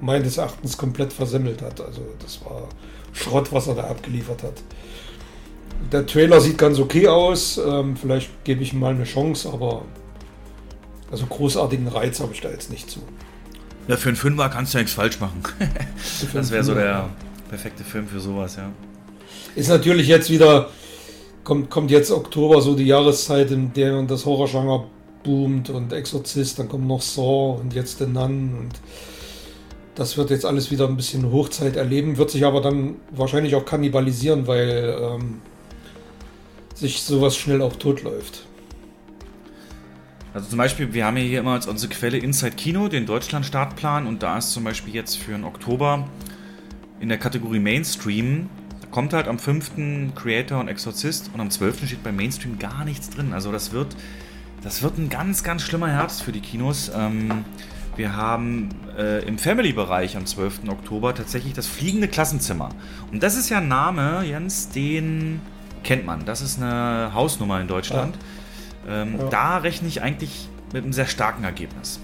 meines 0.00 0.36
Erachtens 0.38 0.76
komplett 0.76 1.12
versemmelt 1.12 1.62
hat. 1.62 1.80
Also 1.80 2.02
das 2.20 2.44
war 2.44 2.68
Schrott, 3.12 3.52
was 3.52 3.66
er 3.66 3.74
da 3.74 3.84
abgeliefert 3.84 4.42
hat. 4.42 4.54
Der 5.92 6.06
Trailer 6.06 6.40
sieht 6.40 6.58
ganz 6.58 6.78
okay 6.78 7.08
aus. 7.08 7.58
Ähm, 7.58 7.96
vielleicht 7.96 8.44
gebe 8.44 8.62
ich 8.62 8.72
ihm 8.72 8.80
mal 8.80 8.94
eine 8.94 9.04
Chance, 9.04 9.48
aber 9.52 9.82
also 11.10 11.26
großartigen 11.26 11.88
Reiz 11.88 12.20
habe 12.20 12.32
ich 12.32 12.40
da 12.40 12.50
jetzt 12.50 12.70
nicht 12.70 12.90
zu. 12.90 13.00
Ja, 13.88 13.96
für 13.96 14.10
einen 14.10 14.16
Fünfer 14.16 14.48
kannst 14.48 14.72
du 14.72 14.78
ja 14.78 14.82
nichts 14.82 14.94
falsch 14.94 15.18
machen. 15.20 15.42
das 16.32 16.50
wäre 16.50 16.62
so 16.62 16.74
der 16.74 17.08
perfekte 17.48 17.82
Film 17.82 18.06
für 18.06 18.20
sowas, 18.20 18.56
ja. 18.56 18.70
Ist 19.56 19.68
natürlich 19.68 20.06
jetzt 20.06 20.30
wieder, 20.30 20.68
kommt, 21.42 21.70
kommt 21.70 21.90
jetzt 21.90 22.12
Oktober, 22.12 22.60
so 22.60 22.76
die 22.76 22.84
Jahreszeit, 22.84 23.50
in 23.50 23.72
der 23.72 24.00
das 24.02 24.24
Horrorgenre 24.26 24.86
boomt 25.24 25.70
und 25.70 25.92
Exorzist, 25.92 26.58
dann 26.58 26.68
kommt 26.68 26.86
noch 26.86 27.02
Saw 27.02 27.60
und 27.60 27.74
jetzt 27.74 27.98
The 27.98 28.06
Nun 28.06 28.56
und 28.58 28.80
das 29.94 30.16
wird 30.16 30.30
jetzt 30.30 30.44
alles 30.44 30.70
wieder 30.70 30.88
ein 30.88 30.96
bisschen 30.96 31.30
Hochzeit 31.30 31.76
erleben, 31.76 32.16
wird 32.16 32.30
sich 32.30 32.44
aber 32.44 32.60
dann 32.60 32.96
wahrscheinlich 33.10 33.54
auch 33.54 33.64
kannibalisieren, 33.64 34.46
weil 34.46 34.96
ähm, 35.00 35.40
sich 36.74 37.02
sowas 37.02 37.36
schnell 37.36 37.62
auch 37.62 37.76
totläuft. 37.76 38.46
Also 40.32 40.48
zum 40.48 40.58
Beispiel, 40.58 40.94
wir 40.94 41.06
haben 41.06 41.16
ja 41.16 41.24
hier 41.24 41.40
immer 41.40 41.54
als 41.54 41.66
unsere 41.66 41.92
Quelle 41.92 42.18
Inside 42.18 42.54
Kino, 42.54 42.88
den 42.88 43.04
Deutschland-Startplan 43.04 44.06
und 44.06 44.22
da 44.22 44.38
ist 44.38 44.52
zum 44.52 44.62
Beispiel 44.62 44.94
jetzt 44.94 45.16
für 45.16 45.32
den 45.32 45.44
Oktober 45.44 46.08
in 47.00 47.08
der 47.08 47.18
Kategorie 47.18 47.58
Mainstream, 47.58 48.48
kommt 48.90 49.12
halt 49.12 49.26
am 49.26 49.38
5. 49.38 50.14
Creator 50.14 50.60
und 50.60 50.68
Exorzist 50.68 51.30
und 51.34 51.40
am 51.40 51.50
12. 51.50 51.86
steht 51.86 52.02
bei 52.02 52.12
Mainstream 52.12 52.58
gar 52.58 52.84
nichts 52.84 53.10
drin. 53.10 53.32
Also 53.32 53.50
das 53.50 53.72
wird, 53.72 53.88
das 54.62 54.82
wird 54.82 54.98
ein 54.98 55.08
ganz, 55.08 55.42
ganz 55.42 55.62
schlimmer 55.62 55.88
Herbst 55.88 56.22
für 56.22 56.32
die 56.32 56.40
Kinos. 56.40 56.90
Ähm, 56.94 57.44
wir 57.96 58.16
haben 58.16 58.70
äh, 58.96 59.24
im 59.26 59.38
Family-Bereich 59.38 60.16
am 60.16 60.26
12. 60.26 60.60
Oktober 60.68 61.14
tatsächlich 61.14 61.52
das 61.52 61.66
fliegende 61.66 62.08
Klassenzimmer. 62.08 62.70
Und 63.12 63.22
das 63.22 63.36
ist 63.36 63.50
ja 63.50 63.58
ein 63.58 63.68
Name, 63.68 64.24
Jens, 64.24 64.70
den 64.70 65.40
kennt 65.82 66.06
man. 66.06 66.24
Das 66.24 66.40
ist 66.40 66.60
eine 66.60 67.12
Hausnummer 67.14 67.60
in 67.60 67.68
Deutschland. 67.68 68.16
Ja. 68.86 69.02
Ähm, 69.02 69.16
ja. 69.18 69.28
Da 69.28 69.56
rechne 69.58 69.88
ich 69.88 70.02
eigentlich 70.02 70.48
mit 70.72 70.84
einem 70.84 70.92
sehr 70.92 71.06
starken 71.06 71.44
Ergebnis. 71.44 72.00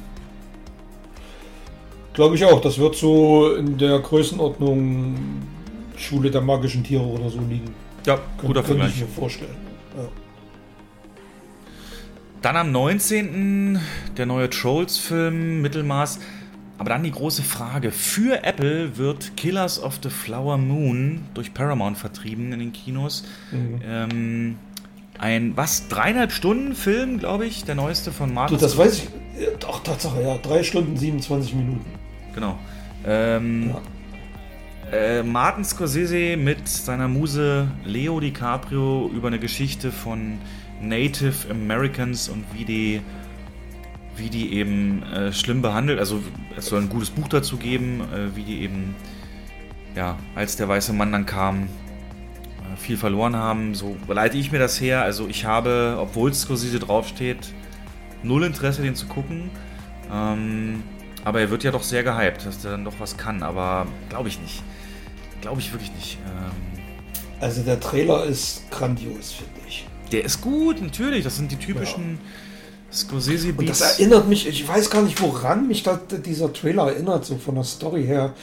Glaube 2.14 2.34
ich 2.34 2.44
auch. 2.44 2.60
Das 2.60 2.78
wird 2.78 2.96
so 2.96 3.54
in 3.54 3.76
der 3.78 3.98
Größenordnung 3.98 5.16
Schule 5.96 6.30
der 6.30 6.40
magischen 6.40 6.82
Tiere 6.82 7.04
oder 7.04 7.28
so 7.28 7.40
liegen. 7.40 7.74
Ja, 8.06 8.18
guter 8.38 8.60
Kann, 8.60 8.78
Vergleich. 8.78 8.94
ich 8.94 9.00
mir 9.00 9.08
vorstellen. 9.08 9.56
Ja. 9.96 10.25
Dann 12.42 12.56
am 12.56 12.72
19. 12.72 13.80
der 14.16 14.26
neue 14.26 14.50
Trolls-Film 14.50 15.62
Mittelmaß. 15.62 16.20
Aber 16.78 16.90
dann 16.90 17.02
die 17.02 17.10
große 17.10 17.42
Frage: 17.42 17.90
Für 17.90 18.44
Apple 18.44 18.98
wird 18.98 19.36
Killers 19.36 19.82
of 19.82 19.98
the 20.02 20.10
Flower 20.10 20.58
Moon 20.58 21.24
durch 21.34 21.54
Paramount 21.54 21.98
vertrieben 21.98 22.52
in 22.52 22.58
den 22.58 22.72
Kinos. 22.72 23.24
Mhm. 23.50 23.80
Ähm, 23.86 24.56
ein, 25.18 25.56
was, 25.56 25.88
dreieinhalb 25.88 26.32
Stunden 26.32 26.74
Film, 26.74 27.18
glaube 27.18 27.46
ich, 27.46 27.64
der 27.64 27.74
neueste 27.74 28.12
von 28.12 28.34
Martin. 28.34 28.58
Du, 28.58 28.62
das 28.62 28.76
weiß 28.76 28.98
ich. 28.98 29.08
Doch, 29.60 29.82
Tatsache, 29.82 30.22
ja. 30.22 30.36
Drei 30.38 30.62
Stunden 30.62 30.96
27 30.96 31.54
Minuten. 31.54 31.84
Genau. 32.34 32.58
Ähm, 33.06 33.74
ja. 34.92 34.98
äh, 34.98 35.22
Martin 35.22 35.64
Scorsese 35.64 36.36
mit 36.36 36.68
seiner 36.68 37.08
Muse 37.08 37.68
Leo 37.84 38.20
DiCaprio 38.20 39.10
über 39.14 39.28
eine 39.28 39.38
Geschichte 39.38 39.90
von 39.90 40.38
Native 40.80 41.50
Americans 41.50 42.28
und 42.28 42.44
wie 42.52 42.64
die, 42.64 43.02
wie 44.16 44.30
die 44.30 44.54
eben 44.54 45.02
äh, 45.02 45.32
schlimm 45.32 45.62
behandelt. 45.62 45.98
Also 45.98 46.22
es 46.56 46.66
soll 46.66 46.82
ein 46.82 46.88
gutes 46.88 47.10
Buch 47.10 47.28
dazu 47.28 47.56
geben, 47.56 48.00
äh, 48.12 48.36
wie 48.36 48.42
die 48.42 48.62
eben, 48.62 48.94
ja, 49.94 50.18
als 50.34 50.56
der 50.56 50.68
weiße 50.68 50.92
Mann 50.92 51.12
dann 51.12 51.26
kam, 51.26 51.68
viel 52.76 52.96
verloren 52.96 53.36
haben. 53.36 53.74
So 53.74 53.96
leite 54.08 54.36
ich 54.36 54.52
mir 54.52 54.58
das 54.58 54.80
her. 54.80 55.02
Also 55.02 55.28
ich 55.28 55.44
habe, 55.44 55.96
obwohl 55.98 56.32
Scorsese 56.32 56.78
draufsteht, 56.78 57.52
null 58.22 58.44
Interesse, 58.44 58.82
den 58.82 58.94
zu 58.94 59.06
gucken. 59.06 59.50
Ähm, 60.12 60.82
aber 61.24 61.40
er 61.40 61.50
wird 61.50 61.64
ja 61.64 61.72
doch 61.72 61.82
sehr 61.82 62.04
gehypt, 62.04 62.46
dass 62.46 62.60
der 62.60 62.72
dann 62.72 62.84
doch 62.84 62.94
was 62.98 63.16
kann. 63.16 63.42
Aber 63.42 63.86
glaube 64.08 64.28
ich 64.28 64.40
nicht. 64.40 64.62
Glaube 65.40 65.60
ich 65.60 65.72
wirklich 65.72 65.92
nicht. 65.92 66.18
Ähm, 66.26 66.82
also 67.40 67.62
der 67.62 67.80
Trailer 67.80 68.24
ist 68.24 68.70
grandios, 68.70 69.32
finde 69.32 69.60
ich. 69.68 69.86
Der 70.12 70.24
ist 70.24 70.40
gut, 70.40 70.80
natürlich. 70.80 71.24
Das 71.24 71.36
sind 71.36 71.50
die 71.50 71.56
typischen 71.56 72.18
ja. 72.90 72.96
Scorsese-Beats. 72.96 73.58
Und 73.58 73.68
das 73.68 73.98
erinnert 73.98 74.28
mich, 74.28 74.46
ich 74.46 74.66
weiß 74.66 74.90
gar 74.90 75.02
nicht, 75.02 75.20
woran 75.20 75.68
mich 75.68 75.82
da, 75.82 75.96
dieser 75.96 76.52
Trailer 76.52 76.92
erinnert, 76.92 77.24
so 77.24 77.36
von 77.36 77.56
der 77.56 77.64
Story 77.64 78.04
her. 78.04 78.34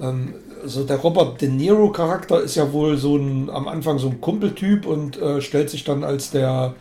Ähm, 0.00 0.34
so 0.64 0.84
der 0.84 0.96
Robert 0.98 1.40
De 1.40 1.48
Niro 1.48 1.90
Charakter 1.90 2.40
ist 2.42 2.54
ja 2.54 2.72
wohl 2.72 2.96
so 2.96 3.16
ein 3.16 3.50
am 3.50 3.66
Anfang 3.66 3.98
so 3.98 4.08
ein 4.08 4.20
Kumpeltyp 4.20 4.86
und 4.86 5.16
äh, 5.16 5.40
stellt 5.40 5.70
sich 5.70 5.84
dann 5.84 6.04
als 6.04 6.30
der 6.30 6.74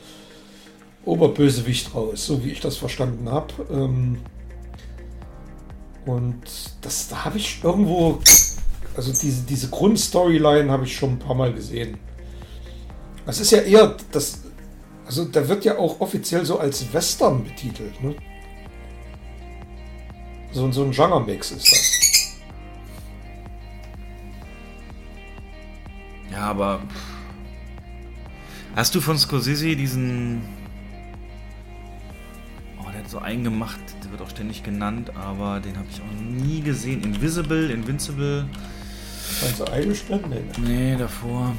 Oberbösewicht 1.05 1.95
raus, 1.95 2.25
so 2.25 2.43
wie 2.43 2.51
ich 2.51 2.59
das 2.59 2.77
verstanden 2.77 3.29
habe. 3.29 3.53
Ähm, 3.71 4.17
und 6.05 6.41
das 6.81 7.07
da 7.07 7.25
habe 7.25 7.37
ich 7.37 7.61
irgendwo, 7.63 8.19
also 8.95 9.11
diese, 9.11 9.43
diese 9.43 9.69
Grundstoryline 9.69 10.71
habe 10.71 10.85
ich 10.85 10.95
schon 10.95 11.11
ein 11.11 11.19
paar 11.19 11.35
Mal 11.35 11.53
gesehen. 11.53 11.97
Das 13.29 13.39
ist 13.39 13.51
ja 13.51 13.59
eher 13.59 13.95
das, 14.11 14.39
also 15.05 15.23
da 15.25 15.47
wird 15.47 15.63
ja 15.63 15.77
auch 15.77 16.01
offiziell 16.01 16.43
so 16.43 16.57
als 16.57 16.91
Western 16.91 17.43
betitelt, 17.43 18.01
ne? 18.01 18.15
So, 20.51 20.71
so 20.71 20.83
ein 20.83 20.89
Genre-Mix 20.89 21.51
ist 21.51 21.71
das. 21.71 22.39
Ja, 26.31 26.39
aber. 26.39 26.81
Hast 28.75 28.95
du 28.95 28.99
von 28.99 29.15
Scorsese 29.19 29.75
diesen. 29.75 30.41
Oh, 32.79 32.89
der 32.91 33.03
hat 33.03 33.09
so 33.11 33.19
einen 33.19 33.43
gemacht, 33.43 33.79
der 34.03 34.09
wird 34.09 34.23
auch 34.23 34.29
ständig 34.31 34.63
genannt, 34.63 35.11
aber 35.15 35.59
den 35.59 35.77
habe 35.77 35.85
ich 35.91 36.01
auch 36.01 36.19
nie 36.19 36.61
gesehen. 36.61 37.03
Invisible, 37.03 37.69
Invincible. 37.69 38.47
Meinst 39.43 39.59
du 39.59 39.65
Irishman? 39.65 40.21
Nee. 40.63 40.95
Davor, 40.97 41.53
davor, 41.53 41.55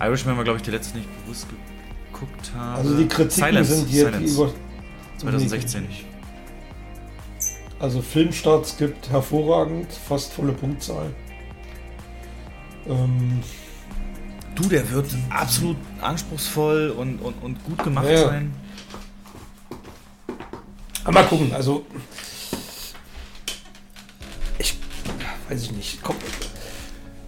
Irishman 0.00 0.36
war, 0.36 0.44
glaube 0.44 0.58
ich, 0.58 0.62
der 0.62 0.74
letzte, 0.74 0.94
den 0.94 1.02
ich 1.02 1.08
bewusst 1.24 1.46
geguckt 2.12 2.52
habe. 2.56 2.78
Also 2.78 2.96
die 2.96 3.08
Kritiken 3.08 3.44
Silence, 3.44 3.76
sind 3.76 3.88
hier 3.88 4.04
Silence. 4.06 4.34
über. 4.34 4.52
2016. 5.18 5.82
Nee, 5.82 5.88
also 7.80 8.02
Filmstarts 8.02 8.76
gibt 8.76 9.08
hervorragend, 9.10 9.92
fast 9.92 10.32
volle 10.32 10.52
Punktzahl. 10.52 11.14
Ähm, 12.88 13.40
du, 14.56 14.68
der 14.68 14.90
wird 14.90 15.06
absolut 15.30 15.76
anspruchsvoll 16.00 16.90
und, 16.90 17.18
und, 17.20 17.34
und 17.42 17.64
gut 17.64 17.82
gemacht 17.84 18.08
ja. 18.08 18.28
sein. 18.28 18.52
Aber 21.04 21.12
mal 21.12 21.24
gucken, 21.24 21.52
also 21.54 21.86
ich 24.58 24.76
weiß 25.48 25.62
ich 25.62 25.72
nicht. 25.72 26.02
Komm, 26.02 26.16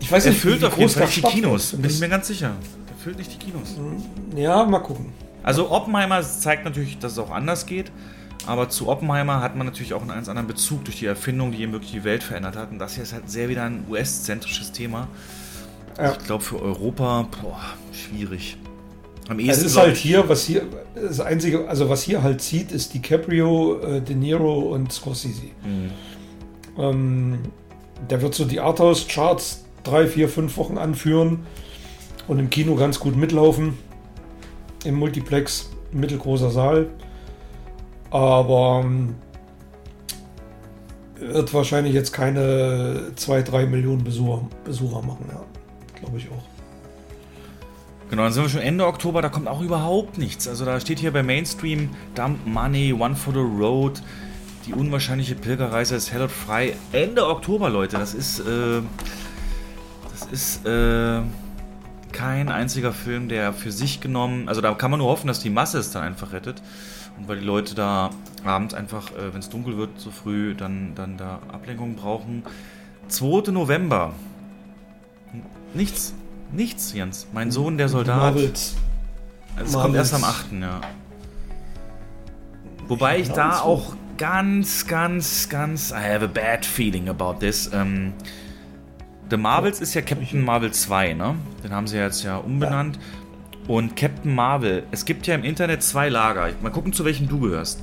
ich 0.01 0.10
weiß 0.10 0.27
er 0.27 0.32
nicht, 0.32 0.40
füllt 0.40 0.64
auf 0.64 0.77
jeden 0.77 0.90
Fall 0.90 1.06
nicht 1.06 1.16
die 1.16 1.22
Kinos, 1.22 1.72
bin 1.72 1.90
ich 1.90 2.01
mir 2.01 2.09
ganz 2.09 2.27
sicher. 2.27 2.52
Der 2.89 2.97
füllt 2.97 3.18
nicht 3.18 3.32
die 3.32 3.39
Kinos. 3.39 3.77
Ja, 4.35 4.64
mal 4.64 4.81
gucken. 4.81 5.12
Also 5.43 5.70
Oppenheimer 5.70 6.22
zeigt 6.22 6.64
natürlich, 6.64 6.98
dass 6.98 7.12
es 7.12 7.18
auch 7.18 7.31
anders 7.31 7.66
geht. 7.66 7.90
Aber 8.47 8.68
zu 8.68 8.89
Oppenheimer 8.89 9.40
hat 9.40 9.56
man 9.56 9.66
natürlich 9.66 9.93
auch 9.93 10.01
einen 10.01 10.10
ganz 10.10 10.28
anderen 10.28 10.48
Bezug 10.48 10.85
durch 10.85 10.98
die 10.98 11.06
Erfindung, 11.06 11.52
die 11.52 11.60
eben 11.62 11.72
wirklich 11.72 11.93
die 11.93 12.05
Welt 12.05 12.22
verändert 12.22 12.56
hat. 12.56 12.70
Und 12.70 12.78
das 12.78 12.94
hier 12.94 13.02
ist 13.02 13.12
halt 13.12 13.31
sehr 13.31 13.48
wieder 13.48 13.64
ein 13.64 13.85
US-zentrisches 13.89 14.72
Thema. 14.72 15.09
Ja. 15.98 16.12
Ich 16.12 16.27
glaube, 16.27 16.43
für 16.43 16.60
Europa, 16.60 17.28
boah, 17.43 17.60
schwierig. 17.93 18.56
Am 19.28 19.39
ehesten, 19.39 19.66
es 19.66 19.72
ist 19.72 19.77
halt 19.77 19.97
hier, 19.97 20.28
was 20.28 20.44
hier, 20.44 20.62
das 20.94 21.20
Einzige, 21.20 21.68
also 21.68 21.89
was 21.89 22.02
hier 22.02 22.22
halt 22.22 22.40
zieht, 22.40 22.72
ist 22.72 22.94
DiCaprio, 22.94 23.81
äh, 23.81 24.01
De 24.01 24.16
Niro 24.16 24.74
und 24.74 24.93
Scorsese. 24.93 25.43
Mhm. 25.62 25.90
Ähm, 26.78 27.39
der 28.09 28.22
wird 28.22 28.35
so 28.35 28.44
die 28.44 28.59
Arthouse-Charts 28.59 29.64
drei, 29.82 30.07
vier, 30.07 30.28
fünf 30.28 30.57
Wochen 30.57 30.78
anführen 30.78 31.47
und 32.28 32.39
im 32.39 32.51
Kino 32.51 32.74
ganz 32.77 33.01
gut 33.01 33.16
mitlaufen. 33.16 33.78
Im 34.85 34.94
Multiplex, 34.94 35.70
mittelgroßer 35.93 36.51
Saal. 36.51 36.89
Aber 38.11 38.82
ähm, 38.85 39.15
wird 41.20 41.52
wahrscheinlich 41.52 41.94
jetzt 41.94 42.12
keine 42.12 43.12
2, 43.15 43.43
3 43.43 43.66
Millionen 43.66 44.02
Besucher, 44.02 44.47
Besucher 44.65 45.02
machen, 45.02 45.27
ja. 45.28 45.43
Glaube 45.98 46.19
ich 46.19 46.28
auch. 46.28 46.44
Genau, 48.09 48.24
dann 48.24 48.32
sind 48.32 48.43
wir 48.43 48.48
schon 48.48 48.61
Ende 48.62 48.86
Oktober, 48.86 49.23
da 49.23 49.28
kommt 49.28 49.47
auch 49.47 49.61
überhaupt 49.61 50.19
nichts. 50.19 50.48
Also 50.48 50.65
da 50.65 50.81
steht 50.81 50.98
hier 50.98 51.12
bei 51.12 51.23
Mainstream 51.23 51.90
Dump 52.16 52.44
Money, 52.44 52.93
One 52.93 53.15
for 53.15 53.32
the 53.32 53.39
Road, 53.39 54.02
die 54.66 54.73
unwahrscheinliche 54.73 55.36
Pilgerreise 55.36 55.94
ist 55.94 56.11
Hell 56.12 56.28
frei. 56.28 56.74
Ende 56.93 57.28
Oktober, 57.28 57.70
Leute, 57.70 57.98
das 57.98 58.15
ist, 58.15 58.40
äh, 58.40 58.82
das 60.21 60.33
ist, 60.33 60.67
äh, 60.67 61.21
kein 62.13 62.49
einziger 62.49 62.93
Film, 62.93 63.29
der 63.29 63.53
für 63.53 63.73
sich 63.73 64.01
genommen, 64.01 64.49
also 64.49 64.61
da 64.61 64.75
kann 64.75 64.91
man 64.91 64.99
nur 64.99 65.09
hoffen, 65.09 65.27
dass 65.27 65.41
die 65.41 65.51
Masse 65.51 65.79
es 65.79 65.91
dann 65.91 66.03
einfach 66.03 66.33
rettet. 66.33 66.63
Und 67.19 67.29
weil 67.29 67.39
die 67.39 67.45
Leute 67.45 67.75
da 67.75 68.11
abends 68.45 68.75
einfach, 68.75 69.11
äh, 69.13 69.33
wenn 69.33 69.41
es 69.41 69.49
dunkel 69.49 69.77
wird, 69.77 70.01
so 70.01 70.11
früh, 70.11 70.55
dann, 70.55 70.95
dann 70.95 71.17
da 71.17 71.41
Ablenkung 71.53 71.95
brauchen. 71.97 72.43
2. 73.09 73.51
November. 73.53 74.13
Nichts. 75.75 76.15
Nichts, 76.53 76.93
Jens. 76.95 77.27
Mein 77.33 77.51
Sohn, 77.51 77.79
der 77.79 77.89
Soldat. 77.89 78.17
Marvels. 78.17 78.77
Es 79.63 79.73
kommt 79.73 79.95
erst 79.95 80.15
am 80.15 80.25
8. 80.25 80.53
Ja. 80.61 80.81
Wobei 82.89 83.21
ich 83.21 83.31
da 83.31 83.61
auch 83.61 83.95
ganz, 84.17 84.87
ganz, 84.87 85.49
ganz. 85.49 85.91
I 85.91 85.95
have 85.97 86.25
a 86.25 86.29
bad 86.29 86.65
feeling 86.65 87.09
about 87.09 87.35
this. 87.41 87.71
Ähm, 87.73 88.15
The 89.31 89.36
Marvels 89.36 89.81
ist 89.81 89.94
ja 89.94 90.02
Captain 90.02 90.44
Marvel 90.44 90.73
2, 90.73 91.15
ne? 91.15 91.36
Den 91.62 91.70
haben 91.70 91.86
sie 91.86 91.97
jetzt 91.97 92.24
ja 92.24 92.36
umbenannt. 92.36 92.97
Ja. 92.97 93.02
Und 93.69 93.94
Captain 93.94 94.35
Marvel, 94.35 94.82
es 94.90 95.05
gibt 95.05 95.28
ja 95.28 95.36
im 95.36 95.44
Internet 95.44 95.82
zwei 95.82 96.09
Lager. 96.09 96.48
Mal 96.61 96.70
gucken, 96.70 96.93
zu 96.93 97.05
welchem 97.05 97.28
du 97.28 97.39
gehörst. 97.39 97.81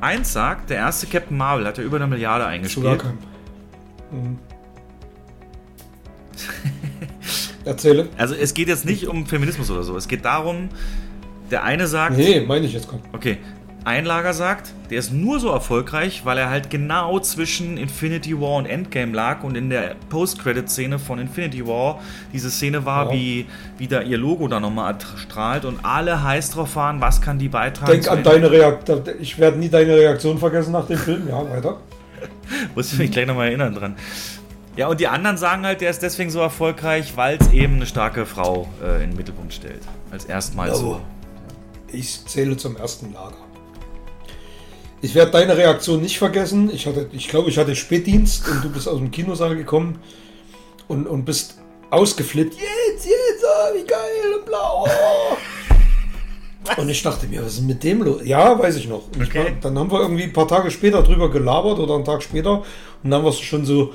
Eins 0.00 0.34
sagt, 0.34 0.68
der 0.68 0.76
erste 0.78 1.06
Captain 1.06 1.36
Marvel 1.36 1.66
hat 1.66 1.78
ja 1.78 1.84
über 1.84 1.96
eine 1.96 2.06
Milliarde 2.06 2.44
eingespielt. 2.44 3.02
Mhm. 4.10 4.38
Erzähle. 7.64 8.08
Also 8.18 8.34
es 8.34 8.52
geht 8.52 8.68
jetzt 8.68 8.84
nicht 8.84 9.06
um 9.06 9.24
Feminismus 9.24 9.70
oder 9.70 9.82
so. 9.82 9.96
Es 9.96 10.08
geht 10.08 10.26
darum, 10.26 10.68
der 11.50 11.64
eine 11.64 11.86
sagt. 11.86 12.18
Nee, 12.18 12.40
meine 12.40 12.66
ich 12.66 12.74
jetzt 12.74 12.88
gerade. 12.88 13.02
Okay. 13.12 13.38
Ein 13.84 14.06
Lager 14.06 14.32
sagt, 14.32 14.72
der 14.88 14.98
ist 14.98 15.12
nur 15.12 15.40
so 15.40 15.50
erfolgreich, 15.50 16.22
weil 16.24 16.38
er 16.38 16.48
halt 16.48 16.70
genau 16.70 17.20
zwischen 17.20 17.76
Infinity 17.76 18.40
War 18.40 18.56
und 18.56 18.64
Endgame 18.64 19.12
lag 19.12 19.42
und 19.42 19.56
in 19.56 19.68
der 19.68 19.96
Post-Credit-Szene 20.08 20.98
von 20.98 21.18
Infinity 21.18 21.66
War 21.66 22.00
diese 22.32 22.50
Szene 22.50 22.86
war, 22.86 23.08
ja. 23.08 23.12
wie, 23.12 23.46
wie 23.76 23.86
da 23.86 24.00
ihr 24.00 24.16
Logo 24.16 24.48
da 24.48 24.58
nochmal 24.58 24.96
strahlt 25.16 25.66
und 25.66 25.84
alle 25.84 26.22
heiß 26.22 26.52
drauf 26.52 26.76
waren, 26.76 27.02
was 27.02 27.20
kann 27.20 27.38
die 27.38 27.48
beitragen. 27.48 27.92
Denk 27.92 28.10
an 28.10 28.22
deine 28.22 28.50
Reaktion. 28.50 29.02
Ich 29.20 29.38
werde 29.38 29.58
nie 29.58 29.68
deine 29.68 29.94
Reaktion 29.94 30.38
vergessen 30.38 30.72
nach 30.72 30.86
dem 30.86 30.98
Film. 30.98 31.28
Ja, 31.28 31.46
weiter. 31.50 31.76
Muss 32.74 32.90
ich 32.90 32.98
mich 32.98 33.10
gleich 33.10 33.26
nochmal 33.26 33.48
erinnern 33.48 33.74
dran. 33.74 33.96
Ja, 34.76 34.88
und 34.88 34.98
die 34.98 35.08
anderen 35.08 35.36
sagen 35.36 35.66
halt, 35.66 35.82
der 35.82 35.90
ist 35.90 36.02
deswegen 36.02 36.30
so 36.30 36.40
erfolgreich, 36.40 37.16
weil 37.16 37.36
es 37.38 37.52
eben 37.52 37.76
eine 37.76 37.86
starke 37.86 38.24
Frau 38.24 38.66
äh, 38.82 39.04
in 39.04 39.10
den 39.10 39.16
Mittelpunkt 39.16 39.52
stellt. 39.52 39.82
Als 40.10 40.24
erstmal 40.24 40.68
ja, 40.68 40.74
so. 40.74 41.00
Ich 41.88 42.24
zähle 42.24 42.56
zum 42.56 42.76
ersten 42.76 43.12
Lager. 43.12 43.43
Ich 45.04 45.14
werde 45.14 45.32
deine 45.32 45.54
Reaktion 45.54 46.00
nicht 46.00 46.16
vergessen. 46.16 46.70
Ich 46.72 46.86
hatte, 46.86 47.10
ich 47.12 47.28
glaube, 47.28 47.50
ich 47.50 47.58
hatte 47.58 47.76
Spätdienst 47.76 48.48
und 48.48 48.64
du 48.64 48.70
bist 48.70 48.88
aus 48.88 48.96
dem 48.96 49.10
Kinosaal 49.10 49.54
gekommen 49.54 49.98
und, 50.88 51.06
und 51.06 51.26
bist 51.26 51.58
ausgeflippt. 51.90 52.54
Jetzt, 52.54 53.04
jetzt, 53.04 53.44
oh, 53.44 53.76
wie 53.76 53.86
geil 53.86 54.38
und 54.38 54.46
blau. 54.46 54.86
Oh. 54.88 56.80
Und 56.80 56.88
ich 56.88 57.02
dachte 57.02 57.26
mir, 57.26 57.44
was 57.44 57.56
ist 57.56 57.64
mit 57.64 57.84
dem 57.84 58.02
los? 58.02 58.22
Ja, 58.24 58.58
weiß 58.58 58.76
ich 58.76 58.88
noch. 58.88 59.02
Okay. 59.14 59.44
War, 59.44 59.50
dann 59.60 59.78
haben 59.78 59.92
wir 59.92 60.00
irgendwie 60.00 60.22
ein 60.22 60.32
paar 60.32 60.48
Tage 60.48 60.70
später 60.70 61.02
drüber 61.02 61.30
gelabert 61.30 61.78
oder 61.80 61.96
einen 61.96 62.06
Tag 62.06 62.22
später 62.22 62.62
und 63.02 63.10
dann 63.10 63.22
war 63.22 63.28
es 63.28 63.40
schon 63.40 63.66
so, 63.66 63.92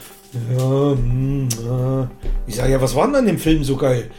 ja, 0.55 0.91
hm, 0.91 1.49
ja. 1.65 2.11
ich 2.45 2.55
sage 2.55 2.73
ja, 2.73 2.79
was 2.79 2.93
war 2.93 3.07
denn 3.07 3.15
an 3.15 3.25
dem 3.25 3.39
Film 3.39 3.63
so 3.63 3.77
geil? 3.77 4.11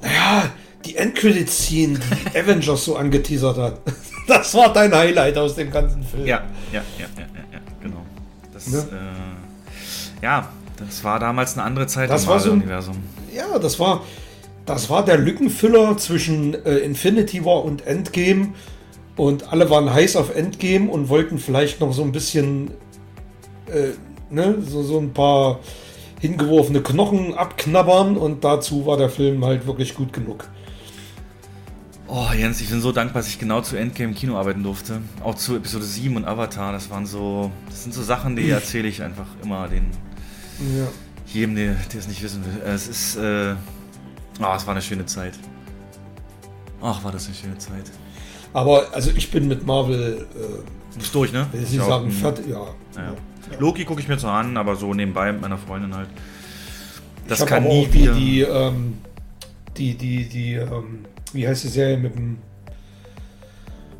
Naja, 0.00 0.50
die 0.84 0.96
Endcredit-Scene, 0.96 2.00
die 2.00 2.36
Avengers 2.36 2.84
so 2.84 2.96
angeteasert 2.96 3.58
hat. 3.58 3.80
Das 4.26 4.54
war 4.54 4.72
dein 4.72 4.94
Highlight 4.94 5.36
aus 5.36 5.54
dem 5.56 5.70
ganzen 5.70 6.02
Film. 6.04 6.26
Ja, 6.26 6.42
ja, 6.72 6.82
ja, 6.98 7.06
ja, 7.16 7.26
ja, 7.52 7.58
genau. 7.82 8.02
Das, 8.52 8.72
ja. 8.72 8.78
Äh, 8.78 10.22
ja, 10.22 10.48
das 10.76 11.02
war 11.04 11.18
damals 11.18 11.54
eine 11.54 11.64
andere 11.64 11.86
Zeit 11.86 12.10
das 12.10 12.24
im. 12.24 12.62
So, 12.80 12.92
ja, 13.34 13.58
das 13.58 13.78
war, 13.80 14.02
das 14.66 14.88
war 14.90 15.04
der 15.04 15.18
Lückenfüller 15.18 15.96
zwischen 15.98 16.54
äh, 16.64 16.78
Infinity 16.78 17.44
War 17.44 17.64
und 17.64 17.86
Endgame. 17.86 18.48
Und 19.16 19.52
alle 19.52 19.68
waren 19.68 19.92
heiß 19.92 20.16
auf 20.16 20.34
Endgame 20.34 20.90
und 20.90 21.08
wollten 21.08 21.38
vielleicht 21.38 21.80
noch 21.80 21.92
so 21.92 22.02
ein 22.02 22.12
bisschen, 22.12 22.70
äh, 23.66 23.90
ne, 24.30 24.56
so, 24.66 24.82
so 24.82 24.98
ein 24.98 25.12
paar 25.12 25.60
hingeworfene 26.20 26.80
Knochen 26.80 27.34
abknabbern. 27.34 28.16
Und 28.16 28.44
dazu 28.44 28.86
war 28.86 28.96
der 28.96 29.10
Film 29.10 29.44
halt 29.44 29.66
wirklich 29.66 29.94
gut 29.94 30.12
genug. 30.12 30.48
Oh, 32.14 32.28
Jens, 32.36 32.60
ich 32.60 32.68
bin 32.68 32.82
so 32.82 32.92
dankbar, 32.92 33.22
dass 33.22 33.30
ich 33.30 33.38
genau 33.38 33.62
zu 33.62 33.74
Endgame 33.74 34.10
im 34.10 34.14
Kino 34.14 34.36
arbeiten 34.36 34.62
durfte. 34.62 35.00
Auch 35.24 35.34
zu 35.34 35.56
Episode 35.56 35.86
7 35.86 36.14
und 36.14 36.26
Avatar. 36.26 36.70
Das 36.70 36.90
waren 36.90 37.06
so. 37.06 37.50
Das 37.70 37.84
sind 37.84 37.94
so 37.94 38.02
Sachen, 38.02 38.36
die 38.36 38.50
erzähle 38.50 38.86
ich 38.86 39.02
einfach 39.02 39.24
immer 39.42 39.66
den. 39.66 39.86
Ja. 40.76 40.88
Jedem, 41.26 41.56
der, 41.56 41.72
der 41.90 42.00
es 42.00 42.08
nicht 42.08 42.22
wissen 42.22 42.44
will. 42.44 42.60
Es 42.66 42.86
ist. 42.86 43.16
Äh, 43.16 43.54
oh, 44.42 44.54
es 44.54 44.66
war 44.66 44.72
eine 44.72 44.82
schöne 44.82 45.06
Zeit. 45.06 45.32
Ach, 46.82 47.02
war 47.02 47.12
das 47.12 47.24
eine 47.28 47.34
schöne 47.34 47.56
Zeit. 47.56 47.90
Aber, 48.52 48.88
also 48.92 49.10
ich 49.16 49.30
bin 49.30 49.48
mit 49.48 49.64
Marvel. 49.64 50.26
Äh, 50.34 50.98
Bist 50.98 51.14
durch, 51.14 51.32
ne? 51.32 51.46
Sie 51.64 51.78
sagen, 51.78 52.10
fertig, 52.10 52.46
ja. 52.46 52.66
ja. 52.94 53.02
ja. 53.04 53.14
Loki 53.58 53.86
gucke 53.86 54.02
ich 54.02 54.08
mir 54.08 54.18
so 54.18 54.28
an, 54.28 54.58
aber 54.58 54.76
so 54.76 54.92
nebenbei 54.92 55.32
mit 55.32 55.40
meiner 55.40 55.56
Freundin 55.56 55.94
halt. 55.94 56.10
Das 57.26 57.40
ich 57.40 57.46
kann 57.46 57.64
nie 57.64 57.90
wieder. 57.90 58.12
Die, 58.12 58.42
ähm, 58.42 58.98
die, 59.78 59.94
die, 59.94 60.28
die, 60.28 60.54
ähm, 60.56 61.06
wie 61.32 61.46
heißt 61.46 61.64
die 61.64 61.68
Serie 61.68 61.96
mit 61.96 62.14
dem 62.14 62.38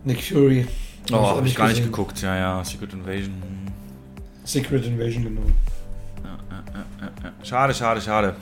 Nick 0.04 0.22
Fury? 0.22 0.66
Oh, 1.10 1.16
habe 1.16 1.38
hab 1.38 1.46
ich 1.46 1.54
gar 1.54 1.68
gesehen. 1.68 1.82
nicht 1.84 1.92
geguckt. 1.92 2.20
Ja, 2.22 2.36
ja, 2.36 2.64
Secret 2.64 2.92
Invasion. 2.92 3.34
Secret 4.44 4.86
Invasion, 4.86 5.24
genau. 5.24 5.42
Ja, 6.24 6.38
ja, 6.50 7.10
ja, 7.24 7.32
schade, 7.44 7.74
schade, 7.74 8.00
schade. 8.00 8.36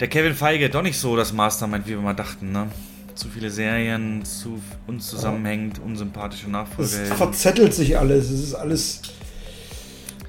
Der 0.00 0.08
Kevin 0.08 0.34
Feige, 0.34 0.68
doch 0.68 0.82
nicht 0.82 0.98
so 0.98 1.16
das 1.16 1.32
Mastermind, 1.32 1.86
wie 1.86 1.90
wir 1.90 2.00
mal 2.00 2.14
dachten, 2.14 2.52
ne? 2.52 2.68
Zu 3.14 3.28
viele 3.28 3.50
Serien, 3.50 4.24
zu 4.24 4.60
uns 4.86 5.06
zusammenhängend, 5.08 5.78
unsympathische 5.78 6.50
Nachfolger. 6.50 7.02
Es 7.02 7.12
verzettelt 7.12 7.72
sich 7.72 7.96
alles, 7.98 8.30
es 8.30 8.40
ist 8.40 8.54
alles. 8.54 9.00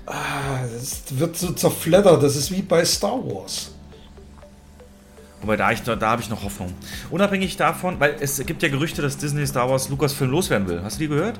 Ah, 0.05 0.63
es 0.73 1.03
wird 1.09 1.35
so 1.35 1.51
zerfleddert, 1.51 2.23
das 2.23 2.37
ist 2.37 2.49
wie 2.49 2.61
bei 2.61 2.85
Star 2.85 3.17
Wars. 3.25 3.71
Wobei 5.41 5.55
da, 5.55 5.71
ich, 5.71 5.81
da, 5.83 5.95
da 5.95 6.09
habe 6.09 6.21
ich 6.21 6.29
noch 6.29 6.43
Hoffnung. 6.43 6.73
Unabhängig 7.11 7.57
davon, 7.57 7.99
weil 7.99 8.15
es 8.19 8.43
gibt 8.45 8.63
ja 8.63 8.69
Gerüchte, 8.69 9.01
dass 9.01 9.17
Disney 9.17 9.45
Star 9.45 9.69
Wars 9.69 9.89
Lucasfilm 9.89 10.31
loswerden 10.31 10.67
will. 10.67 10.81
Hast 10.83 10.97
du 10.97 11.03
die 11.03 11.07
gehört? 11.07 11.39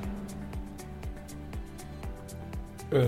Äh, 2.90 2.98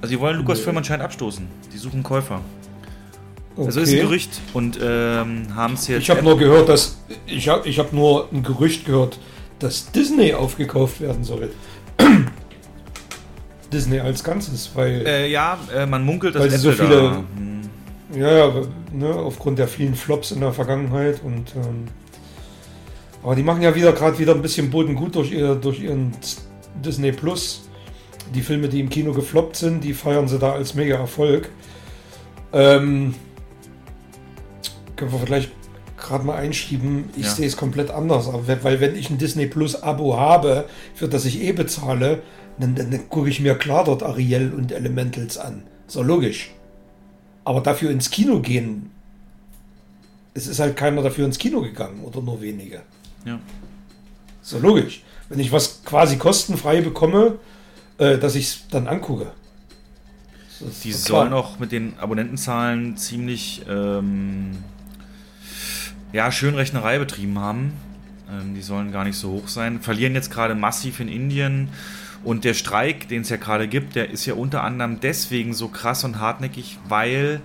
also 0.00 0.14
die 0.14 0.18
wollen 0.18 0.38
Lucasfilm 0.38 0.74
nee. 0.74 0.78
anscheinend 0.78 1.04
abstoßen. 1.04 1.46
Die 1.72 1.78
suchen 1.78 2.02
Käufer. 2.02 2.40
Okay. 3.54 3.66
Also 3.66 3.80
ist 3.80 3.92
ein 3.92 4.00
Gerücht 4.00 4.40
und 4.54 4.78
ähm, 4.82 5.54
haben 5.54 5.74
es 5.74 5.86
jetzt. 5.86 6.02
Ich 6.02 6.10
habe 6.10 6.22
nur 6.22 6.38
gehört, 6.38 6.70
dass 6.70 6.96
ich 7.26 7.48
habe 7.48 7.68
ich 7.68 7.78
habe 7.78 7.94
nur 7.94 8.28
ein 8.32 8.42
Gerücht 8.42 8.86
gehört, 8.86 9.18
dass 9.58 9.92
Disney 9.92 10.32
aufgekauft 10.32 11.02
werden 11.02 11.22
soll. 11.22 11.50
Disney 13.72 14.00
als 14.00 14.24
Ganzes, 14.24 14.70
weil 14.74 15.06
äh, 15.06 15.30
ja, 15.30 15.58
äh, 15.74 15.84
man 15.84 16.04
munkelt, 16.04 16.34
dass 16.34 16.42
weil 16.42 16.50
sie 16.50 16.58
so 16.58 16.72
viele 16.72 16.88
da, 16.88 17.24
hm. 17.36 17.51
Ja, 18.14 18.30
ja, 18.30 18.52
ne, 18.92 19.14
aufgrund 19.14 19.58
der 19.58 19.68
vielen 19.68 19.94
Flops 19.94 20.32
in 20.32 20.40
der 20.40 20.52
Vergangenheit 20.52 21.22
und 21.24 21.54
ähm, 21.56 21.86
aber 23.22 23.36
die 23.36 23.42
machen 23.42 23.62
ja 23.62 23.74
wieder 23.74 23.92
gerade 23.92 24.18
wieder 24.18 24.34
ein 24.34 24.42
bisschen 24.42 24.70
Boden 24.70 24.96
gut 24.96 25.14
durch, 25.14 25.30
ihr, 25.30 25.54
durch 25.54 25.80
ihren 25.80 26.12
Disney 26.84 27.12
Plus. 27.12 27.68
Die 28.34 28.40
Filme, 28.40 28.68
die 28.68 28.80
im 28.80 28.88
Kino 28.88 29.12
gefloppt 29.12 29.56
sind, 29.56 29.84
die 29.84 29.94
feiern 29.94 30.26
sie 30.26 30.38
da 30.38 30.52
als 30.52 30.74
mega 30.74 30.96
Erfolg. 30.96 31.50
Ähm, 32.52 33.14
können 34.96 35.12
wir 35.12 35.18
vielleicht 35.20 35.52
gerade 35.96 36.24
mal 36.24 36.36
einschieben. 36.36 37.10
Ich 37.16 37.26
ja. 37.26 37.30
sehe 37.30 37.46
es 37.46 37.56
komplett 37.56 37.90
anders. 37.90 38.28
Weil 38.46 38.80
wenn 38.80 38.96
ich 38.96 39.10
ein 39.10 39.18
Disney 39.18 39.46
Plus 39.46 39.82
Abo 39.82 40.16
habe, 40.18 40.64
für 40.94 41.08
das 41.08 41.24
ich 41.24 41.42
eh 41.42 41.52
bezahle, 41.52 42.22
dann, 42.58 42.74
dann, 42.74 42.90
dann 42.90 43.08
gucke 43.08 43.28
ich 43.28 43.40
mir 43.40 43.54
klar 43.54 43.84
dort 43.84 44.02
Ariel 44.02 44.52
und 44.52 44.72
Elementals 44.72 45.38
an. 45.38 45.62
So 45.86 46.02
logisch. 46.02 46.50
Aber 47.44 47.60
dafür 47.60 47.90
ins 47.90 48.10
Kino 48.10 48.40
gehen, 48.40 48.90
es 50.34 50.46
ist 50.46 50.60
halt 50.60 50.76
keiner 50.76 51.02
dafür 51.02 51.26
ins 51.26 51.38
Kino 51.38 51.60
gegangen 51.60 52.00
oder 52.04 52.20
nur 52.20 52.40
wenige. 52.40 52.82
Ja. 53.24 53.38
So 54.42 54.58
logisch. 54.58 55.02
Wenn 55.28 55.38
ich 55.38 55.52
was 55.52 55.84
quasi 55.84 56.16
kostenfrei 56.16 56.80
bekomme, 56.80 57.38
äh, 57.98 58.18
dass 58.18 58.34
ich 58.34 58.46
es 58.46 58.68
dann 58.68 58.86
angucke. 58.86 59.32
Die 60.84 60.92
sollen 60.92 61.32
auch 61.32 61.58
mit 61.58 61.72
den 61.72 61.98
Abonnentenzahlen 61.98 62.96
ziemlich 62.96 63.62
ähm, 63.68 64.58
ja, 66.12 66.30
Schönrechnerei 66.30 66.98
betrieben 66.98 67.38
haben. 67.38 67.72
Ähm, 68.30 68.54
die 68.54 68.62
sollen 68.62 68.92
gar 68.92 69.04
nicht 69.04 69.16
so 69.16 69.32
hoch 69.32 69.48
sein. 69.48 69.80
Verlieren 69.80 70.14
jetzt 70.14 70.30
gerade 70.30 70.54
massiv 70.54 71.00
in 71.00 71.08
Indien 71.08 71.68
und 72.24 72.44
der 72.44 72.54
Streik, 72.54 73.08
den 73.08 73.22
es 73.22 73.28
ja 73.28 73.36
gerade 73.36 73.68
gibt, 73.68 73.96
der 73.96 74.10
ist 74.10 74.26
ja 74.26 74.34
unter 74.34 74.62
anderem 74.62 75.00
deswegen 75.00 75.54
so 75.54 75.68
krass 75.68 76.04
und 76.04 76.20
hartnäckig, 76.20 76.78
weil 76.88 77.40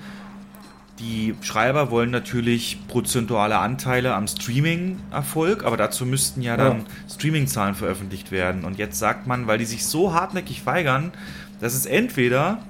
die 0.99 1.36
Schreiber 1.41 1.91
wollen 1.91 2.10
natürlich 2.10 2.80
prozentuale 2.88 3.60
Anteile 3.60 4.16
am 4.16 4.28
Streaming-Erfolg, 4.28 5.64
aber 5.64 5.78
dazu 5.78 6.06
müssten 6.06 6.41
ja 6.41 6.58
dann 6.58 6.80
ja. 6.80 6.86
Streaming-Zahlen 7.14 7.76
veröffentlicht 7.76 8.32
werden. 8.32 8.66
Und 8.66 8.78
jetzt 8.78 8.98
sagt 8.98 9.28
man, 9.28 9.45
weil 9.48 9.60
die 9.60 9.66
sich 9.66 9.86
so 9.86 10.14
hartnäckig 10.14 10.66
weigern, 10.66 11.12
dass 11.60 11.76
es 11.76 11.86
entweder 11.86 12.64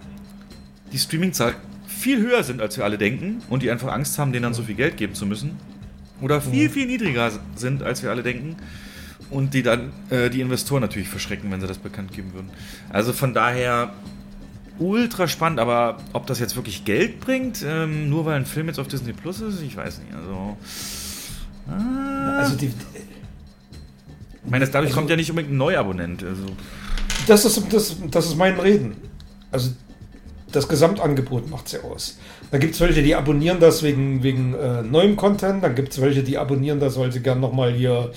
die 0.91 0.99
Streaming-Zahlen 0.99 1.55
viel 1.87 2.19
höher 2.19 2.43
sind, 2.43 2.61
als 2.61 2.77
wir 2.77 2.83
alle 2.83 2.97
denken, 2.97 3.41
und 3.49 3.63
die 3.63 3.71
einfach 3.71 3.91
Angst 3.91 4.19
haben, 4.19 4.31
denen 4.31 4.43
dann 4.43 4.53
so 4.53 4.63
viel 4.63 4.75
Geld 4.75 4.97
geben 4.97 5.13
zu 5.13 5.25
müssen, 5.25 5.57
oder 6.21 6.41
viel, 6.41 6.69
viel 6.69 6.87
niedriger 6.87 7.31
sind, 7.55 7.83
als 7.83 8.03
wir 8.03 8.09
alle 8.09 8.23
denken 8.23 8.57
und 9.29 9.53
die 9.53 9.63
dann 9.63 9.91
äh, 10.09 10.29
die 10.29 10.41
Investoren 10.41 10.81
natürlich 10.81 11.09
verschrecken, 11.09 11.51
wenn 11.51 11.61
sie 11.61 11.67
das 11.67 11.77
bekannt 11.77 12.13
geben 12.13 12.33
würden. 12.33 12.49
Also 12.89 13.13
von 13.13 13.33
daher 13.33 13.93
ultra 14.79 15.27
spannend, 15.27 15.59
aber 15.59 15.97
ob 16.13 16.27
das 16.27 16.39
jetzt 16.39 16.55
wirklich 16.55 16.85
Geld 16.85 17.19
bringt, 17.19 17.63
ähm, 17.67 18.09
nur 18.09 18.25
weil 18.25 18.35
ein 18.35 18.45
Film 18.45 18.67
jetzt 18.67 18.79
auf 18.79 18.87
Disney 18.87 19.13
Plus 19.13 19.41
ist, 19.41 19.61
ich 19.61 19.75
weiß 19.75 19.99
nicht. 19.99 20.13
Also, 20.13 20.57
ah, 21.69 22.37
also 22.39 22.55
die, 22.55 22.67
ich 22.67 24.51
meine, 24.51 24.65
dadurch 24.65 24.89
also, 24.89 24.95
kommt 24.95 25.09
ja 25.09 25.15
nicht 25.15 25.29
unbedingt 25.29 25.53
ein 25.53 25.57
Neuabonnent. 25.57 26.23
Also. 26.23 26.45
Das, 27.27 27.43
ist, 27.43 27.61
das, 27.73 27.97
das 28.09 28.27
ist 28.27 28.37
mein 28.37 28.59
Reden. 28.59 28.95
Also 29.51 29.71
das 30.51 30.67
Gesamtangebot 30.67 31.49
macht 31.49 31.67
es 31.67 31.73
ja 31.73 31.81
aus. 31.81 32.17
Da 32.51 32.57
gibt 32.57 32.75
es 32.75 32.79
welche, 32.79 33.03
die 33.03 33.15
abonnieren 33.15 33.59
das 33.59 33.83
wegen, 33.83 34.23
wegen 34.23 34.53
äh, 34.53 34.81
neuem 34.81 35.17
Content, 35.17 35.63
dann 35.63 35.75
gibt 35.75 35.91
es 35.91 36.01
welche, 36.01 36.23
die 36.23 36.37
abonnieren 36.37 36.79
das, 36.79 36.97
weil 36.97 37.11
sie 37.11 37.19
gern 37.19 37.41
nochmal 37.41 37.73
hier 37.73 38.11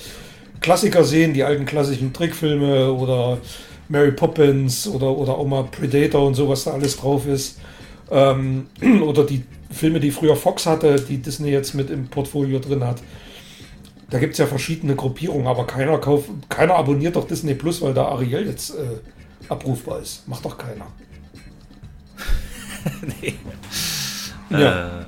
Klassiker 0.61 1.03
sehen, 1.03 1.33
die 1.33 1.43
alten 1.43 1.65
klassischen 1.65 2.13
Trickfilme 2.13 2.93
oder 2.93 3.39
Mary 3.89 4.11
Poppins 4.11 4.87
oder, 4.87 5.09
oder 5.17 5.37
auch 5.37 5.45
mal 5.45 5.63
Predator 5.65 6.25
und 6.25 6.35
so, 6.35 6.47
was 6.47 6.63
da 6.63 6.71
alles 6.71 6.97
drauf 6.97 7.27
ist. 7.27 7.59
Ähm, 8.09 8.67
oder 9.03 9.25
die 9.25 9.43
Filme, 9.69 9.99
die 9.99 10.11
früher 10.11 10.35
Fox 10.35 10.65
hatte, 10.65 10.95
die 10.95 11.17
Disney 11.17 11.49
jetzt 11.49 11.73
mit 11.73 11.89
im 11.89 12.07
Portfolio 12.07 12.59
drin 12.59 12.85
hat. 12.85 13.01
Da 14.09 14.19
gibt 14.19 14.33
es 14.33 14.39
ja 14.39 14.45
verschiedene 14.45 14.95
Gruppierungen, 14.95 15.47
aber 15.47 15.65
keiner 15.65 15.97
kauft, 15.97 16.29
keiner 16.49 16.75
abonniert 16.75 17.15
doch 17.15 17.25
Disney 17.25 17.53
Plus, 17.53 17.81
weil 17.81 17.93
da 17.93 18.05
Ariel 18.05 18.45
jetzt 18.45 18.71
äh, 18.71 18.99
abrufbar 19.47 20.01
ist. 20.01 20.27
Macht 20.27 20.43
doch 20.45 20.57
keiner. 20.57 20.87
nee. 23.21 23.35
Ja. 24.49 25.01
Äh, 25.01 25.05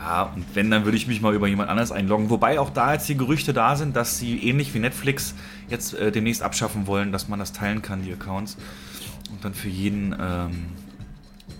ja, 0.00 0.22
und 0.34 0.46
wenn, 0.54 0.70
dann 0.70 0.84
würde 0.84 0.96
ich 0.96 1.06
mich 1.06 1.20
mal 1.20 1.34
über 1.34 1.46
jemand 1.46 1.68
anderes 1.68 1.92
einloggen. 1.92 2.30
Wobei 2.30 2.58
auch 2.58 2.70
da 2.70 2.94
jetzt 2.94 3.06
die 3.10 3.18
Gerüchte 3.18 3.52
da 3.52 3.76
sind, 3.76 3.94
dass 3.94 4.18
sie 4.18 4.38
ähnlich 4.38 4.72
wie 4.72 4.78
Netflix 4.78 5.34
jetzt 5.68 5.92
äh, 5.92 6.10
demnächst 6.10 6.42
abschaffen 6.42 6.86
wollen, 6.86 7.12
dass 7.12 7.28
man 7.28 7.38
das 7.38 7.52
teilen 7.52 7.82
kann, 7.82 8.02
die 8.02 8.12
Accounts. 8.12 8.56
Und 9.30 9.44
dann 9.44 9.52
für 9.52 9.68
jeden 9.68 10.16
ähm, 10.18 10.68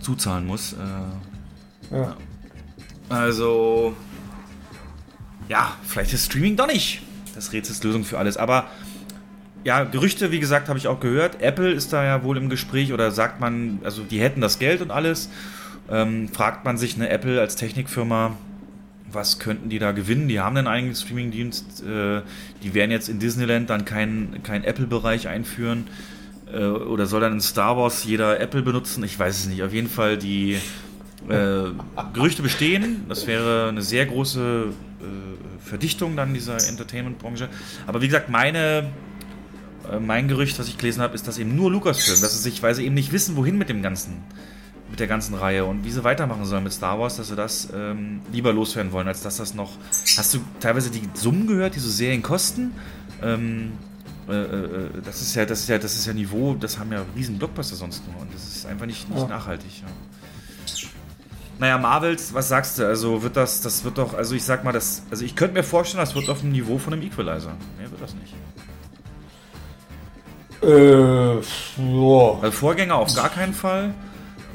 zuzahlen 0.00 0.46
muss. 0.46 0.72
Äh, 0.72 1.96
ja. 1.96 2.16
Also, 3.10 3.94
ja, 5.48 5.76
vielleicht 5.86 6.14
ist 6.14 6.24
Streaming 6.24 6.56
doch 6.56 6.66
nicht 6.66 7.02
das 7.34 7.52
Rätselslösung 7.52 8.04
für 8.04 8.18
alles. 8.18 8.38
Aber 8.38 8.68
ja, 9.64 9.84
Gerüchte, 9.84 10.30
wie 10.30 10.40
gesagt, 10.40 10.68
habe 10.68 10.78
ich 10.78 10.88
auch 10.88 11.00
gehört. 11.00 11.42
Apple 11.42 11.70
ist 11.70 11.92
da 11.92 12.04
ja 12.04 12.24
wohl 12.24 12.38
im 12.38 12.48
Gespräch 12.48 12.94
oder 12.94 13.10
sagt 13.10 13.38
man, 13.38 13.80
also 13.84 14.02
die 14.02 14.18
hätten 14.18 14.40
das 14.40 14.58
Geld 14.58 14.80
und 14.80 14.90
alles. 14.90 15.28
Ähm, 15.90 16.28
fragt 16.28 16.64
man 16.64 16.78
sich 16.78 16.94
eine 16.94 17.08
Apple 17.08 17.40
als 17.40 17.56
Technikfirma, 17.56 18.36
was 19.12 19.38
könnten 19.38 19.68
die 19.68 19.78
da 19.78 19.92
gewinnen? 19.92 20.28
Die 20.28 20.40
haben 20.40 20.56
einen 20.56 20.68
eigenen 20.68 20.94
Streamingdienst. 20.94 21.82
Äh, 21.82 22.22
die 22.62 22.74
werden 22.74 22.90
jetzt 22.90 23.08
in 23.08 23.18
Disneyland 23.18 23.68
dann 23.68 23.84
keinen 23.84 24.42
kein 24.42 24.62
Apple-Bereich 24.62 25.28
einführen. 25.28 25.88
Äh, 26.52 26.64
oder 26.64 27.06
soll 27.06 27.20
dann 27.20 27.32
in 27.32 27.40
Star 27.40 27.76
Wars 27.76 28.04
jeder 28.04 28.40
Apple 28.40 28.62
benutzen? 28.62 29.02
Ich 29.02 29.18
weiß 29.18 29.40
es 29.40 29.46
nicht. 29.46 29.62
Auf 29.62 29.72
jeden 29.72 29.88
Fall, 29.88 30.16
die 30.16 30.58
äh, 31.28 31.64
Gerüchte 32.12 32.42
bestehen. 32.42 33.04
Das 33.08 33.26
wäre 33.26 33.68
eine 33.68 33.82
sehr 33.82 34.06
große 34.06 34.66
äh, 35.00 35.68
Verdichtung 35.68 36.16
dann 36.16 36.32
dieser 36.32 36.56
Entertainment-Branche. 36.68 37.48
Aber 37.86 38.00
wie 38.02 38.06
gesagt, 38.06 38.28
meine 38.28 38.90
äh, 39.90 39.98
mein 39.98 40.28
Gerücht, 40.28 40.58
was 40.58 40.68
ich 40.68 40.78
gelesen 40.78 41.02
habe, 41.02 41.14
ist, 41.14 41.26
dass 41.26 41.38
eben 41.38 41.54
nur 41.56 41.70
Lucasfilm, 41.70 42.20
dass 42.20 42.32
sie 42.32 42.50
sich, 42.50 42.62
weil 42.62 42.74
sie 42.74 42.84
eben 42.84 42.94
nicht 42.94 43.12
wissen, 43.12 43.36
wohin 43.36 43.58
mit 43.58 43.68
dem 43.68 43.82
ganzen, 43.82 44.18
mit 44.90 45.00
der 45.00 45.06
ganzen 45.06 45.34
Reihe 45.34 45.64
und 45.64 45.84
wie 45.84 45.90
sie 45.90 46.04
weitermachen 46.04 46.44
sollen 46.44 46.64
mit 46.64 46.72
Star 46.72 46.98
Wars, 46.98 47.16
dass 47.16 47.28
sie 47.28 47.36
das 47.36 47.68
ähm, 47.74 48.20
lieber 48.32 48.52
loswerden 48.52 48.92
wollen, 48.92 49.08
als 49.08 49.22
dass 49.22 49.36
das 49.36 49.54
noch. 49.54 49.72
Hast 50.16 50.34
du 50.34 50.40
teilweise 50.58 50.90
die 50.90 51.08
Summen 51.14 51.46
gehört, 51.46 51.76
die 51.76 51.80
so 51.80 51.88
Serien 51.88 52.22
kosten? 52.22 52.72
Ähm, 53.22 53.72
äh, 54.28 54.32
äh, 54.32 54.88
das 55.04 55.22
ist 55.22 55.34
ja, 55.34 55.44
das 55.44 55.60
ist 55.60 55.68
ja, 55.68 55.78
das 55.78 55.94
ist 55.94 56.06
ja 56.06 56.12
Niveau, 56.12 56.54
das 56.54 56.78
haben 56.78 56.92
ja 56.92 57.04
riesen 57.16 57.38
Blockbuster 57.38 57.76
sonst 57.76 58.02
nur 58.10 58.20
und 58.20 58.32
das 58.34 58.42
ist 58.44 58.66
einfach 58.66 58.86
nicht, 58.86 59.08
nicht 59.08 59.20
ja. 59.20 59.28
nachhaltig. 59.28 59.82
Ja. 59.82 59.88
Naja, 61.58 61.76
Marvels, 61.76 62.32
was 62.32 62.48
sagst 62.48 62.78
du? 62.78 62.86
Also 62.86 63.22
wird 63.22 63.36
das, 63.36 63.60
das 63.60 63.84
wird 63.84 63.98
doch, 63.98 64.14
also 64.14 64.34
ich 64.34 64.44
sag 64.44 64.64
mal, 64.64 64.72
das, 64.72 65.02
also 65.10 65.24
ich 65.24 65.36
könnte 65.36 65.54
mir 65.54 65.62
vorstellen, 65.62 66.02
das 66.02 66.14
wird 66.14 66.30
auf 66.30 66.40
dem 66.40 66.52
Niveau 66.52 66.78
von 66.78 66.94
einem 66.94 67.02
Equalizer. 67.02 67.52
Nee, 67.78 67.90
wird 67.90 68.00
das 68.00 68.14
nicht. 68.14 68.34
Äh, 70.62 71.34
ja. 71.34 72.38
Also 72.42 72.50
Vorgänger 72.50 72.94
auf 72.94 73.14
gar 73.14 73.28
keinen 73.28 73.52
Fall. 73.52 73.94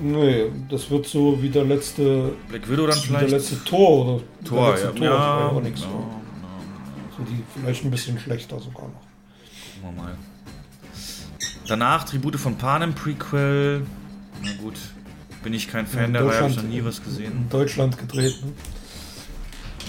Nee, 0.02 0.52
das 0.70 0.90
wird 0.90 1.08
so 1.08 1.42
wie 1.42 1.50
der 1.50 1.64
letzte. 1.64 2.34
Black 2.50 2.70
Widow 2.70 2.88
dann 2.88 2.98
vielleicht? 2.98 3.32
Der 3.32 3.40
letzte 3.40 3.64
Tor 3.64 4.06
oder 4.06 4.24
Tor, 4.44 4.72
letzte 4.72 4.88
ja. 4.88 4.94
Tor, 4.94 5.04
ja, 5.06 5.48
auch 5.48 5.62
nichts 5.62 5.82
ja, 5.82 5.88
so. 5.88 7.18
Sind 7.18 7.30
die 7.30 7.44
vielleicht 7.60 7.86
ein 7.86 7.92
bisschen 7.92 8.20
schlechter 8.20 8.60
sogar 8.60 8.84
noch. 8.84 9.02
Gucken 9.82 9.96
wir 9.96 10.04
mal. 10.04 10.18
Danach 11.68 12.04
Tribute 12.04 12.36
von 12.36 12.58
Panem 12.58 12.94
Prequel. 12.94 13.86
Na 14.44 14.52
gut, 14.62 14.76
bin 15.44 15.54
ich 15.54 15.70
kein 15.70 15.88
Fan 15.88 16.14
der 16.14 16.26
Reihe, 16.26 16.42
habe 16.42 16.50
ich 16.50 16.58
noch 16.58 16.64
nie 16.64 16.84
was 16.84 17.04
gesehen. 17.04 17.32
In 17.32 17.50
Deutschland 17.50 17.98
gedreht, 17.98 18.38
ne? 18.44 18.52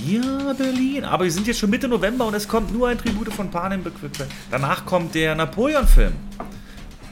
Ja, 0.04 0.52
Berlin. 0.52 1.04
Aber 1.04 1.24
wir 1.24 1.32
sind 1.32 1.46
jetzt 1.46 1.58
schon 1.58 1.70
Mitte 1.70 1.88
November 1.88 2.26
und 2.26 2.34
es 2.34 2.46
kommt 2.46 2.72
nur 2.72 2.88
ein 2.88 2.98
Tribute 2.98 3.32
von 3.32 3.50
Panem. 3.50 3.82
Danach 4.50 4.84
kommt 4.84 5.14
der 5.14 5.34
Napoleon-Film. 5.34 6.12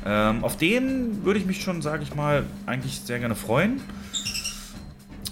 Ähm, 0.04 0.44
auf 0.44 0.56
den 0.56 1.24
würde 1.24 1.38
ich 1.38 1.46
mich 1.46 1.62
schon, 1.62 1.82
sage 1.82 2.02
ich 2.02 2.14
mal, 2.14 2.44
eigentlich 2.66 3.00
sehr 3.00 3.18
gerne 3.18 3.34
freuen. 3.34 3.80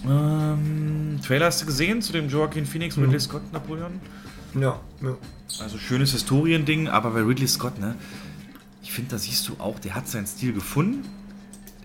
Ähm, 0.09 1.21
Trailer 1.25 1.47
hast 1.47 1.63
du 1.63 1.67
gesehen 1.67 2.03
zu 2.03 2.13
dem 2.13 2.29
Joaquin 2.29 2.67
Phoenix 2.67 2.97
und 2.97 3.03
mhm. 3.03 3.11
Ridley 3.11 3.21
Scott 3.21 3.53
Napoleon? 3.53 4.01
Ja, 4.55 4.81
ja. 5.03 5.17
Also 5.61 5.79
schönes 5.79 6.13
Historiending, 6.13 6.89
aber 6.89 7.11
bei 7.11 7.21
Ridley 7.21 7.47
Scott, 7.47 7.79
ne? 7.79 7.95
Ich 8.83 8.93
finde, 8.93 9.13
da 9.13 9.19
siehst 9.19 9.49
du 9.49 9.55
auch, 9.59 9.79
der 9.79 9.95
hat 9.95 10.09
seinen 10.09 10.27
Stil 10.27 10.53
gefunden. 10.53 11.05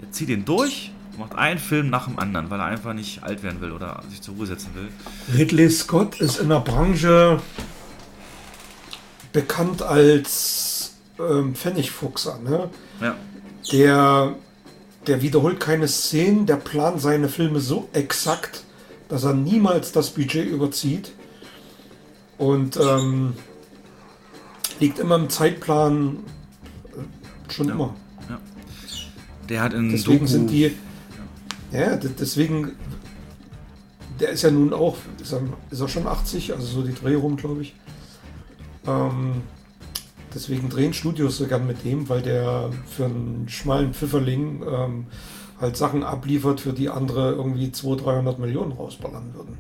Der 0.02 0.12
zieht 0.12 0.30
den 0.30 0.46
durch 0.46 0.92
macht 1.18 1.36
einen 1.36 1.60
Film 1.60 1.90
nach 1.90 2.06
dem 2.06 2.20
anderen, 2.20 2.50
weil 2.50 2.60
er 2.60 2.66
einfach 2.66 2.94
nicht 2.94 3.24
alt 3.24 3.44
werden 3.44 3.62
will 3.62 3.72
oder 3.72 4.04
sich 4.10 4.22
zur 4.22 4.36
Ruhe 4.36 4.46
setzen 4.46 4.70
will. 4.76 4.90
Ridley 5.38 5.70
Scott 5.70 6.20
ist 6.22 6.40
in 6.40 6.50
der 6.50 6.60
Branche 6.60 7.42
bekannt 9.34 9.82
als 9.82 10.77
ähm, 11.20 11.56
Pfennigfuchser. 11.56 12.40
Ne? 12.40 12.70
Ja. 13.02 13.16
Der, 13.72 14.36
der 15.08 15.22
wiederholt 15.22 15.60
keine 15.60 15.88
Szenen, 15.88 16.46
der 16.46 16.58
plant 16.58 17.02
seine 17.02 17.30
Filme 17.30 17.60
so 17.60 17.90
exakt, 17.94 18.64
dass 19.10 19.24
er 19.24 19.34
niemals 19.34 19.92
das 19.92 20.12
Budget 20.12 20.48
überzieht. 20.48 21.12
Und 22.38 22.78
ähm, 22.78 23.34
liegt 24.80 25.00
immer 25.00 25.16
im 25.16 25.30
Zeitplan 25.30 26.18
äh, 26.94 27.52
schon 27.52 27.68
ja. 27.68 27.74
immer. 27.74 27.96
Ja. 28.30 28.40
Der 29.50 29.62
hat 29.62 29.74
in 29.74 29.90
Deswegen 29.90 30.20
Doku 30.20 30.28
sind 30.28 30.52
die 30.52 30.76
ja, 31.72 31.98
deswegen, 31.98 32.76
der 34.20 34.30
ist 34.30 34.44
ja 34.44 34.52
nun 34.52 34.74
auch, 34.74 34.98
ist 35.22 35.34
er, 35.34 35.42
ist 35.70 35.82
er 35.82 35.88
schon 35.88 36.08
80, 36.08 36.54
also 36.54 36.66
so 36.66 36.82
die 36.82 36.94
Dreh 36.94 37.16
rum, 37.16 37.36
glaube 37.36 37.62
ich. 37.62 37.76
Ähm, 38.86 39.42
deswegen 40.38 40.70
drehen 40.70 40.94
Studios 40.94 41.38
so 41.38 41.48
gern 41.48 41.66
mit 41.66 41.84
dem, 41.84 42.08
weil 42.10 42.22
der 42.22 42.70
für 42.86 43.06
einen 43.06 43.48
schmalen 43.50 43.94
Pfifferling 43.94 44.64
ähm, 44.64 45.08
halt 45.60 45.76
Sachen 45.76 46.04
abliefert, 46.04 46.62
für 46.62 46.74
die 46.74 46.90
andere 46.90 47.32
irgendwie 47.32 47.72
200, 47.72 48.06
300 48.06 48.40
Millionen 48.40 48.72
rausballern 48.72 49.34
würden. 49.34 49.58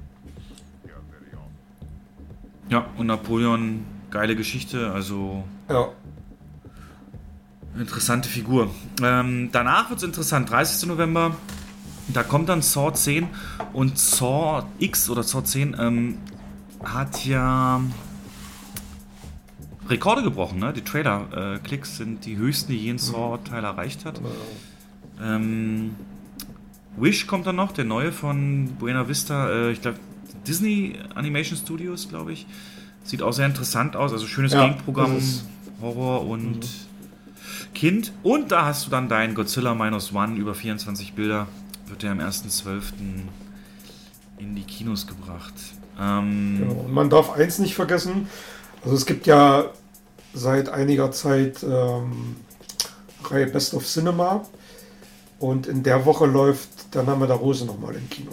Ja, 2.70 2.86
und 2.98 3.08
Napoleon, 3.08 3.86
geile 4.12 4.36
Geschichte, 4.36 4.91
also. 4.91 5.44
Ja. 5.70 5.88
Interessante 7.80 8.28
Figur. 8.30 8.70
Ähm, 9.02 9.49
danach 9.52 9.90
wird 9.90 9.99
es 9.99 10.04
interessant. 10.04 10.49
30. 10.49 10.88
November 10.90 11.36
da 12.08 12.24
kommt 12.24 12.49
dann 12.49 12.62
Saw 12.62 12.94
10 12.94 13.28
und 13.74 13.98
Saw 13.98 14.64
X 14.80 15.10
oder 15.10 15.24
Saw 15.24 15.44
10 15.44 15.76
ähm, 15.78 16.18
hat 16.84 17.26
ja 17.26 17.82
Rekorde 19.89 20.23
gebrochen, 20.23 20.59
ne? 20.59 20.73
Die 20.73 20.81
Trailer-Klicks 20.81 21.97
sind 21.97 22.26
die 22.26 22.38
höchsten, 22.38 22.72
die 22.72 22.77
jeden 22.77 22.97
Saw-Teil 22.97 23.64
erreicht 23.64 24.05
hat. 24.05 24.22
Ähm, 25.22 25.95
Wish 26.97 27.27
kommt 27.27 27.45
dann 27.45 27.55
noch, 27.55 27.72
der 27.72 27.85
neue 27.85 28.11
von 28.11 28.76
Buena 28.80 29.07
Vista, 29.07 29.49
äh, 29.49 29.72
ich 29.72 29.81
glaube 29.81 29.99
Disney 30.47 30.95
Animation 31.15 31.57
Studios, 31.57 32.09
glaube 32.09 32.34
ich. 32.34 32.47
Sieht 33.03 33.22
auch 33.22 33.34
sehr 33.34 33.45
interessant 33.45 33.95
aus, 33.95 34.11
also 34.11 34.27
schönes 34.27 34.53
ja, 34.53 34.68
Gegenprogramm, 34.68 35.18
Horror 35.81 36.27
und 36.27 36.57
mhm. 36.57 37.73
Kind. 37.73 38.11
Und 38.23 38.51
da 38.51 38.65
hast 38.65 38.85
du 38.85 38.89
dann 38.89 39.07
dein 39.07 39.35
Godzilla 39.35 39.76
Minus 39.76 40.14
One 40.14 40.35
über 40.35 40.55
24 40.55 41.14
Bilder 41.14 41.47
wird 41.88 42.03
ja 42.03 42.11
am 42.11 42.19
1.12. 42.19 42.81
in 44.39 44.55
die 44.55 44.64
Kinos 44.64 45.07
gebracht. 45.07 45.53
Ähm 45.99 46.57
genau. 46.59 46.73
Und 46.73 46.93
man 46.93 47.09
darf 47.09 47.31
eins 47.31 47.59
nicht 47.59 47.76
vergessen, 47.76 48.27
also 48.84 48.95
es 48.95 49.06
gibt 49.06 49.28
ja 49.28 49.72
seit 50.34 50.70
einiger 50.70 51.12
Zeit 51.12 51.64
ähm, 51.64 52.36
Reihe 53.24 53.48
Best 53.48 53.74
of 53.74 53.86
Cinema 53.86 54.45
und 55.40 55.68
in 55.68 55.84
der 55.84 56.06
Woche 56.06 56.26
läuft 56.26 56.94
der 56.94 57.04
Name 57.04 57.28
der 57.28 57.36
Rose 57.36 57.66
nochmal 57.66 57.95
im 57.95 58.10
Kino. 58.10 58.32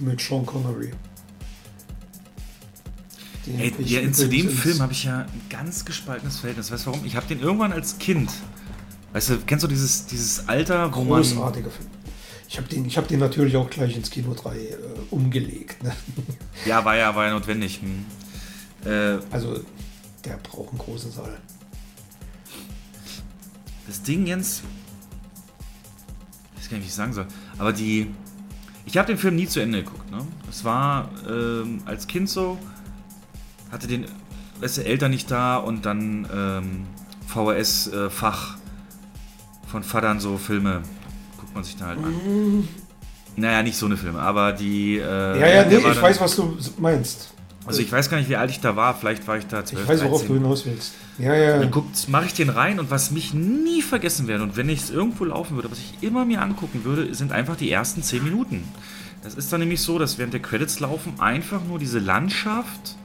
Mit 0.00 0.20
Sean 0.20 0.46
Connery. 0.46 0.92
Ey, 3.46 3.72
ja, 3.78 4.12
zu 4.12 4.28
dem 4.28 4.48
Film 4.48 4.80
habe 4.80 4.92
ich 4.92 5.04
ja 5.04 5.20
ein 5.20 5.42
ganz 5.48 5.84
gespaltenes 5.84 6.38
Verhältnis. 6.38 6.70
Weißt 6.70 6.86
du 6.86 6.90
warum? 6.90 7.04
Ich 7.06 7.16
habe 7.16 7.26
den 7.26 7.40
irgendwann 7.40 7.72
als 7.72 7.98
Kind 7.98 8.30
Weißt 9.12 9.30
du, 9.30 9.38
kennst 9.46 9.64
du 9.64 9.68
dieses, 9.68 10.06
dieses 10.06 10.48
Alter, 10.48 10.94
wo 10.94 11.04
Großartiger 11.04 11.70
Film. 11.70 11.88
Ich 12.48 12.56
habe 12.56 12.68
den, 12.68 12.88
hab 12.88 13.08
den 13.08 13.20
natürlich 13.20 13.56
auch 13.56 13.68
gleich 13.68 13.96
ins 13.96 14.10
Kino 14.10 14.34
3 14.34 14.56
äh, 14.56 14.76
umgelegt. 15.10 15.82
Ne? 15.82 15.92
Ja, 16.66 16.84
war 16.84 16.96
ja, 16.96 17.14
war 17.14 17.26
ja 17.26 17.32
notwendig. 17.32 17.80
Hm. 17.80 18.04
Äh, 18.84 19.18
also, 19.30 19.60
der 20.24 20.36
braucht 20.38 20.70
einen 20.70 20.78
großen 20.78 21.10
Saal. 21.10 21.38
Das 23.86 24.02
Ding, 24.02 24.26
Jens, 24.26 24.62
ich 26.54 26.60
weiß 26.60 26.70
gar 26.70 26.76
nicht, 26.76 26.84
wie 26.84 26.88
ich 26.88 26.94
sagen 26.94 27.12
soll, 27.12 27.26
aber 27.58 27.72
die. 27.72 28.14
Ich 28.84 28.96
habe 28.96 29.06
den 29.06 29.18
Film 29.18 29.36
nie 29.36 29.46
zu 29.46 29.60
Ende 29.60 29.82
geguckt. 29.82 30.10
Ne? 30.10 30.26
Es 30.48 30.64
war 30.64 31.10
ähm, 31.28 31.82
als 31.84 32.06
Kind 32.06 32.28
so, 32.30 32.58
hatte 33.70 33.86
den, 33.86 34.06
weißt 34.60 34.78
du, 34.78 34.84
Eltern 34.84 35.10
nicht 35.10 35.30
da 35.30 35.56
und 35.58 35.84
dann 35.84 36.26
ähm, 36.32 36.86
VHS-Fach. 37.26 38.56
Von 39.66 39.82
Vatern 39.82 40.18
so 40.18 40.38
Filme 40.38 40.82
guckt 41.36 41.54
man 41.54 41.62
sich 41.62 41.76
da 41.76 41.88
halt 41.88 41.98
an. 41.98 42.66
Naja, 43.36 43.62
nicht 43.62 43.76
so 43.76 43.86
eine 43.86 43.98
Filme, 43.98 44.18
aber 44.20 44.52
die. 44.52 44.96
Äh, 44.96 45.40
ja, 45.40 45.46
ja, 45.46 45.64
nee, 45.66 45.76
ich 45.76 46.02
weiß, 46.02 46.20
was 46.20 46.36
du 46.36 46.56
meinst. 46.78 47.34
Also 47.68 47.80
ich 47.82 47.92
weiß 47.92 48.10
gar 48.10 48.16
nicht, 48.16 48.28
wie 48.28 48.36
alt 48.36 48.50
ich 48.50 48.60
da 48.60 48.76
war. 48.76 48.94
Vielleicht 48.94 49.26
war 49.28 49.36
ich 49.36 49.46
da 49.46 49.64
12, 49.64 49.82
Ich 49.82 49.88
weiß, 49.88 50.04
worauf 50.04 50.20
13. 50.20 50.28
du 50.28 50.42
hinaus 50.42 50.66
willst. 50.66 50.94
Ja, 51.18 51.34
ja. 51.34 51.58
Dann 51.58 51.70
mache 52.08 52.26
ich 52.26 52.34
den 52.34 52.48
rein 52.48 52.80
und 52.80 52.90
was 52.90 53.10
mich 53.10 53.34
nie 53.34 53.82
vergessen 53.82 54.26
werde 54.26 54.44
und 54.44 54.56
wenn 54.56 54.68
ich 54.68 54.80
es 54.80 54.90
irgendwo 54.90 55.24
laufen 55.24 55.56
würde, 55.56 55.70
was 55.70 55.78
ich 55.78 56.02
immer 56.02 56.24
mir 56.24 56.42
angucken 56.42 56.84
würde, 56.84 57.14
sind 57.14 57.32
einfach 57.32 57.56
die 57.56 57.70
ersten 57.70 58.02
10 58.02 58.24
Minuten. 58.24 58.64
Das 59.22 59.34
ist 59.34 59.52
dann 59.52 59.60
nämlich 59.60 59.80
so, 59.80 59.98
dass 59.98 60.18
während 60.18 60.32
der 60.32 60.40
Credits 60.40 60.80
laufen 60.80 61.14
einfach 61.18 61.62
nur 61.64 61.78
diese 61.78 61.98
Landschaft, 61.98 62.96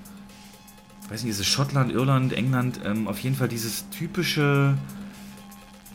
ich 1.04 1.12
weiß 1.12 1.24
nicht, 1.24 1.34
dieses 1.34 1.48
Schottland, 1.48 1.92
Irland, 1.92 2.34
England, 2.34 2.80
ähm, 2.86 3.08
auf 3.08 3.20
jeden 3.20 3.36
Fall 3.36 3.48
dieses 3.48 3.90
typische 3.90 4.76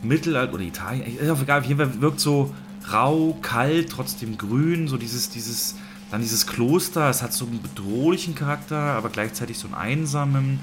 Mittelalter 0.03 0.55
oder 0.55 0.65
Italien, 0.65 1.19
ist 1.19 1.31
auch 1.31 1.41
egal, 1.41 1.61
auf 1.61 1.67
jeden 1.67 1.79
Fall 1.81 2.01
wirkt 2.01 2.21
so 2.21 2.53
rau, 2.93 3.39
kalt, 3.43 3.91
trotzdem 3.91 4.39
grün, 4.39 4.89
so 4.89 4.97
dieses, 4.97 5.31
dieses 5.31 5.77
dann 6.11 6.23
dieses 6.23 6.47
Kloster, 6.47 7.11
es 7.11 7.23
hat 7.23 7.33
so 7.33 7.45
einen 7.45 7.61
bedrohlichen 7.61 8.35
Charakter, 8.35 8.77
aber 8.77 9.11
gleichzeitig 9.11 9.59
so 9.59 9.67
einen 9.67 9.75
einsamen. 9.75 10.61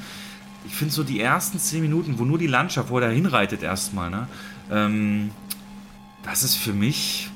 Ich 0.66 0.74
finde 0.74 0.94
so 0.94 1.04
die 1.04 1.20
ersten 1.20 1.60
zehn 1.60 1.82
Minuten, 1.82 2.18
wo 2.18 2.26
nur 2.26 2.40
die 2.40 2.48
Landschaft, 2.48 2.90
wo 2.90 2.98
er 3.00 3.10
da 3.10 3.14
hinreitet 3.14 3.62
erstmal, 3.62 4.10
ne? 4.10 4.28
Ähm, 4.72 5.30
das 6.24 6.44
ist 6.44 6.56
für 6.56 6.74
mich. 6.74 7.30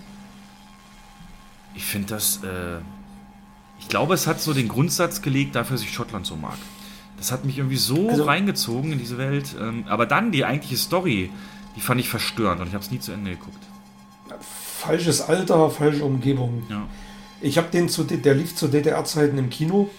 Ich 1.76 1.86
finde 1.86 2.07
das. 2.07 2.44
Äh, 2.44 2.80
ich 3.80 3.88
glaube, 3.88 4.14
es 4.14 4.27
hat 4.27 4.41
so 4.41 4.53
den 4.53 4.68
Grundsatz 4.68 5.22
gelegt, 5.22 5.56
dafür, 5.56 5.77
dass 5.77 5.84
ich 5.84 5.94
Schottland 5.94 6.26
so 6.26 6.36
mag. 6.36 6.57
Das 7.18 7.31
hat 7.31 7.45
mich 7.45 7.57
irgendwie 7.57 7.77
so 7.77 8.10
also, 8.10 8.23
reingezogen 8.23 8.91
in 8.91 8.99
diese 8.99 9.18
Welt. 9.18 9.56
Ähm, 9.60 9.86
aber 9.88 10.06
dann 10.06 10.31
die 10.31 10.44
eigentliche 10.44 10.77
Story, 10.77 11.30
die 11.76 11.81
fand 11.81 11.99
ich 11.99 12.10
verstörend 12.10 12.61
und 12.61 12.68
ich 12.68 12.73
habe 12.73 12.84
es 12.84 12.91
nie 12.91 12.99
zu 12.99 13.11
Ende 13.11 13.31
geguckt. 13.31 13.64
Falsches 14.41 15.22
Alter, 15.22 15.69
falsche 15.69 16.03
Umgebung. 16.03 16.64
Ja. 16.69 16.88
Ich 17.41 17.57
habe 17.57 17.70
den 17.72 17.90
zu, 17.90 18.03
der 18.03 18.36
lief 18.36 18.56
zu 18.56 18.68
DDR-Zeiten 18.68 19.38
im 19.38 19.49
Kino, 19.49 19.90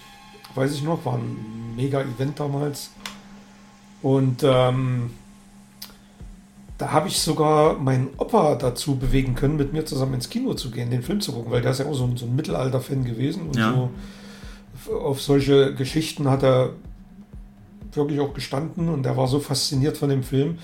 weiß 0.55 0.73
ich 0.75 0.83
noch, 0.83 1.05
war 1.05 1.15
ein 1.15 1.75
mega 1.77 2.01
Event 2.01 2.39
damals. 2.39 2.91
Und 4.03 4.43
ähm, 4.43 5.11
da 6.79 6.93
habe 6.93 7.09
ich 7.09 7.21
sogar 7.21 7.79
meinen 7.79 8.09
Opa 8.17 8.55
dazu 8.55 8.97
bewegen 8.97 9.35
können, 9.35 9.57
mit 9.57 9.73
mir 9.73 9.85
zusammen 9.85 10.15
ins 10.15 10.31
Kino 10.31 10.55
zu 10.55 10.71
gehen, 10.71 10.91
den 10.91 11.03
Film 11.03 11.21
zu 11.21 11.33
gucken, 11.33 11.53
weil 11.53 11.61
der 11.61 11.73
ist 11.73 11.81
ja 11.81 11.87
auch 11.87 11.95
so 11.95 12.05
ein, 12.05 12.17
so 12.17 12.27
ein 12.27 12.35
Mittelalter-Fan 12.35 13.05
gewesen 13.05 13.49
und 13.49 13.57
ja. 13.57 13.73
so 13.73 13.91
auf 14.95 15.21
solche 15.21 15.75
Geschichten 15.75 16.29
hat 16.29 16.43
er 16.43 16.71
wirklich 17.93 18.21
auch 18.21 18.33
gestanden 18.33 18.89
und 18.89 19.05
er 19.05 19.17
war 19.17 19.27
so 19.27 19.41
fasziniert 19.41 19.97
von 19.97 20.09
dem 20.09 20.23
Film. 20.23 20.59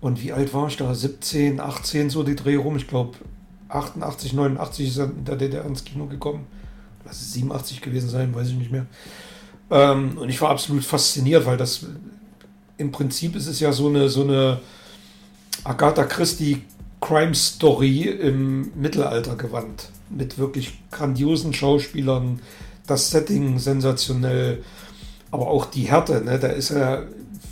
Und 0.00 0.22
wie 0.22 0.32
alt 0.32 0.52
war 0.52 0.66
ich 0.68 0.76
da? 0.76 0.94
17, 0.94 1.60
18, 1.60 2.10
so 2.10 2.22
die 2.22 2.36
Dreh 2.36 2.56
rum. 2.56 2.76
Ich 2.76 2.86
glaube, 2.86 3.16
88, 3.68 4.32
89 4.32 4.88
ist 4.88 4.98
er 4.98 5.04
in 5.04 5.24
der 5.24 5.36
DDR 5.36 5.64
ins 5.64 5.84
Kino 5.84 6.06
gekommen. 6.06 6.46
Lass 7.04 7.20
es 7.20 7.32
87 7.34 7.80
gewesen 7.80 8.08
sein, 8.08 8.34
weiß 8.34 8.48
ich 8.48 8.54
nicht 8.54 8.72
mehr. 8.72 8.86
Ähm, 9.70 10.18
und 10.18 10.28
ich 10.28 10.40
war 10.40 10.50
absolut 10.50 10.84
fasziniert, 10.84 11.46
weil 11.46 11.56
das 11.56 11.86
im 12.78 12.92
Prinzip 12.92 13.36
ist 13.36 13.46
es 13.46 13.60
ja 13.60 13.72
so 13.72 13.88
eine, 13.88 14.08
so 14.08 14.22
eine 14.22 14.60
Agatha 15.64 16.04
Christie 16.04 16.62
Crime 17.00 17.34
Story 17.34 18.02
im 18.02 18.72
Mittelalter 18.74 19.36
gewandt. 19.36 19.90
Mit 20.10 20.38
wirklich 20.38 20.78
grandiosen 20.90 21.52
Schauspielern, 21.52 22.40
das 22.86 23.10
Setting 23.10 23.58
sensationell, 23.58 24.62
aber 25.30 25.48
auch 25.48 25.66
die 25.66 25.82
Härte. 25.82 26.22
Ne? 26.22 26.38
Da 26.38 26.48
ist 26.48 26.70
er 26.70 27.06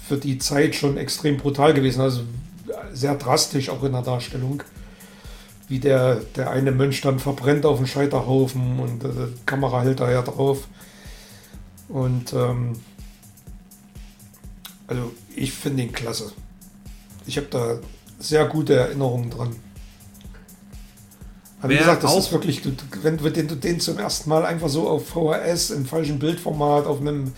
für 0.07 0.17
die 0.17 0.39
Zeit 0.39 0.75
schon 0.75 0.97
extrem 0.97 1.37
brutal 1.37 1.75
gewesen, 1.75 2.01
also 2.01 2.23
sehr 2.93 3.15
drastisch 3.17 3.71
auch 3.71 3.83
in 3.83 3.93
der 3.93 4.03
Darstellung 4.03 4.63
wie 5.69 5.79
der, 5.79 6.17
der 6.37 6.51
eine 6.51 6.73
Mönch 6.73 7.01
dann 7.01 7.19
verbrennt 7.19 7.65
auf 7.65 7.79
dem 7.79 7.87
Scheiterhaufen 7.87 8.79
und 8.79 9.05
äh, 9.05 9.09
die 9.09 9.47
Kamera 9.47 9.83
hält 9.83 10.01
daher 10.01 10.23
drauf. 10.23 10.69
Und 11.89 12.33
ähm, 12.33 12.73
also 14.87 15.13
ich 15.35 15.53
finde 15.53 15.83
ihn 15.83 15.93
klasse. 15.93 16.33
Ich 17.27 17.37
habe 17.37 17.47
da 17.51 17.79
sehr 18.19 18.47
gute 18.47 18.75
Erinnerungen 18.75 19.31
dran. 19.31 19.57
Aber 21.61 21.73
wie 21.73 21.79
gesagt, 21.79 22.05
das 22.05 22.15
ist 22.15 22.33
wirklich, 22.33 22.61
du, 22.61 22.73
wenn 23.03 23.17
du 23.17 23.31
den, 23.31 23.49
du 23.49 23.57
den 23.57 23.81
zum 23.81 23.99
ersten 23.99 24.29
Mal 24.29 24.45
einfach 24.45 24.69
so 24.69 24.87
auf 24.87 25.09
VHS 25.09 25.71
im 25.71 25.87
falschen 25.87 26.19
Bildformat, 26.19 26.85
auf 26.85 27.01
einem, 27.01 27.33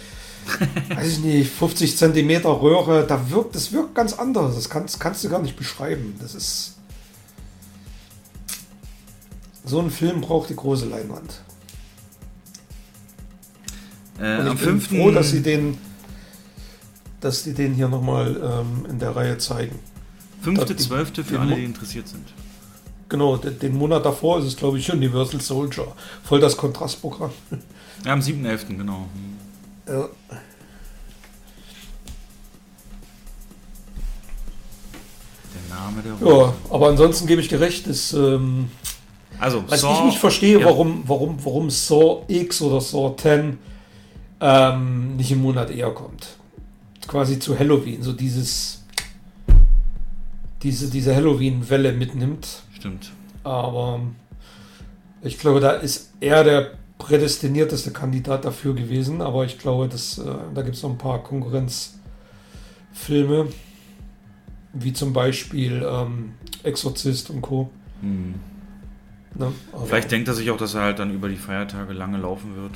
weiß 0.89 1.07
ich 1.07 1.19
nicht, 1.20 1.53
50 1.53 1.97
Zentimeter 1.97 2.61
Röhre, 2.61 3.07
da 3.07 3.31
wirkt, 3.31 3.55
das 3.55 3.70
wirkt 3.70 3.94
ganz 3.94 4.15
anders. 4.15 4.57
Das 4.57 4.69
kannst, 4.69 4.98
kannst 4.98 5.23
du 5.23 5.28
gar 5.28 5.40
nicht 5.40 5.57
beschreiben. 5.57 6.16
Das 6.20 6.35
ist, 6.35 6.76
so 9.67 9.81
ein 9.81 9.91
Film 9.91 10.21
braucht 10.23 10.49
die 10.49 10.57
große 10.57 10.87
Leinwand. 10.87 11.43
Äh, 14.19 14.39
Und 14.39 14.47
ich 14.47 14.65
bin 14.65 14.81
5. 14.81 14.89
froh, 14.89 15.11
dass 15.11 15.31
sie 15.31 15.43
den, 15.43 15.77
dass 17.21 17.43
sie 17.43 17.53
den 17.53 17.75
hier 17.75 17.89
nochmal 17.89 18.37
ähm, 18.43 18.87
in 18.89 18.99
der 18.99 19.15
Reihe 19.15 19.37
zeigen. 19.39 19.79
5.12. 20.45 21.25
für 21.25 21.41
alle, 21.41 21.57
die 21.57 21.65
interessiert 21.65 22.09
sind. 22.09 22.27
Genau, 23.09 23.37
den, 23.37 23.59
den 23.59 23.77
Monat 23.77 24.05
davor 24.05 24.39
ist 24.39 24.47
es, 24.47 24.57
glaube 24.57 24.79
ich, 24.79 24.91
Universal 24.91 25.41
Soldier. 25.41 25.93
Voll 26.25 26.41
das 26.41 26.57
Kontrastprogramm. 26.57 27.31
Ja, 28.05 28.13
am 28.13 28.21
7.11., 28.21 28.77
genau. 28.77 29.09
Ja. 29.89 30.07
Der 35.55 35.77
Name 35.77 36.03
der 36.03 36.13
Rose. 36.13 36.55
Ja, 36.69 36.75
aber 36.75 36.89
ansonsten 36.91 37.27
gebe 37.27 37.41
ich 37.41 37.49
dir 37.49 37.59
recht, 37.59 37.87
ist, 37.87 38.13
ähm, 38.13 38.71
also, 39.39 39.65
Was 39.69 39.81
Saw, 39.81 39.99
ich 39.99 40.05
nicht 40.05 40.19
verstehe, 40.19 40.61
ja. 40.61 40.67
warum, 40.67 41.03
warum, 41.07 41.37
warum 41.45 41.71
Saw 41.71 42.23
X 42.29 42.63
oder 42.63 42.81
Saw 42.81 43.15
10 43.17 43.59
ähm, 44.41 45.17
nicht 45.17 45.33
im 45.33 45.43
Monat 45.43 45.71
eher 45.71 45.91
kommt. 45.91 46.37
Quasi 47.07 47.39
zu 47.39 47.59
Halloween, 47.59 48.03
so 48.03 48.13
dieses 48.13 48.83
diese, 50.63 50.91
diese 50.91 51.15
Halloween-Welle 51.15 51.93
mitnimmt. 51.93 52.63
Stimmt. 52.75 53.13
Aber 53.45 54.01
ich 55.23 55.39
glaube, 55.39 55.61
da 55.61 55.73
ist 55.73 56.13
er 56.21 56.45
der 56.45 56.73
prädestinierteste 56.99 57.93
Kandidat 57.93 58.45
dafür 58.45 58.75
gewesen. 58.75 59.23
Aber 59.23 59.45
ich 59.45 59.59
glaube, 59.59 59.89
dass, 59.89 60.19
äh, 60.19 60.25
da 60.55 60.63
gibt 60.63 60.77
es 60.77 60.83
noch 60.83 60.91
ein 60.91 60.99
paar 60.99 61.23
Konkurrenzfilme, 61.23 63.49
wie 64.73 64.93
zum 64.93 65.13
Beispiel 65.13 65.87
ähm, 65.89 66.33
Exorzist 66.65 67.31
und 67.31 67.43
Co. 67.43 67.71
Mhm. 68.03 68.35
Ne? 69.39 69.53
Vielleicht 69.87 70.11
denkt 70.11 70.29
er 70.29 70.35
sich 70.35 70.51
auch, 70.51 70.57
dass 70.57 70.75
er 70.75 70.83
halt 70.83 70.99
dann 70.99 71.13
über 71.13 71.29
die 71.29 71.37
Feiertage 71.37 71.93
lange 71.93 72.19
laufen 72.19 72.57
wird. 72.57 72.73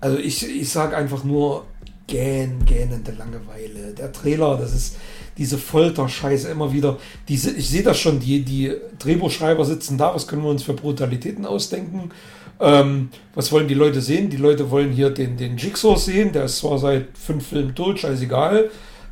Also 0.00 0.18
ich, 0.18 0.48
ich 0.48 0.68
sage 0.68 0.96
einfach 0.96 1.24
nur 1.24 1.64
gähn, 2.06 2.64
gähnende 2.64 3.12
Langeweile. 3.12 3.92
Der 3.96 4.12
Trailer, 4.12 4.56
das 4.56 4.74
ist 4.74 4.96
diese 5.36 5.58
Folter-Scheiße 5.58 6.48
immer 6.48 6.72
wieder. 6.72 6.98
Diese, 7.28 7.50
ich 7.50 7.68
sehe 7.68 7.82
das 7.82 7.98
schon, 7.98 8.20
die, 8.20 8.42
die 8.42 8.72
Drehbuchschreiber 8.98 9.64
sitzen 9.64 9.98
da, 9.98 10.14
was 10.14 10.26
können 10.26 10.42
wir 10.42 10.50
uns 10.50 10.62
für 10.62 10.74
Brutalitäten 10.74 11.44
ausdenken? 11.44 12.10
Ähm, 12.58 13.10
was 13.34 13.52
wollen 13.52 13.68
die 13.68 13.74
Leute 13.74 14.00
sehen? 14.00 14.30
Die 14.30 14.38
Leute 14.38 14.70
wollen 14.70 14.92
hier 14.92 15.10
den, 15.10 15.36
den 15.36 15.56
Jigsaw 15.58 15.96
sehen, 15.96 16.32
der 16.32 16.44
ist 16.44 16.58
zwar 16.58 16.78
seit 16.78 17.18
fünf 17.18 17.48
Filmen 17.48 17.74
tot, 17.74 17.98
scheißegal. 17.98 18.70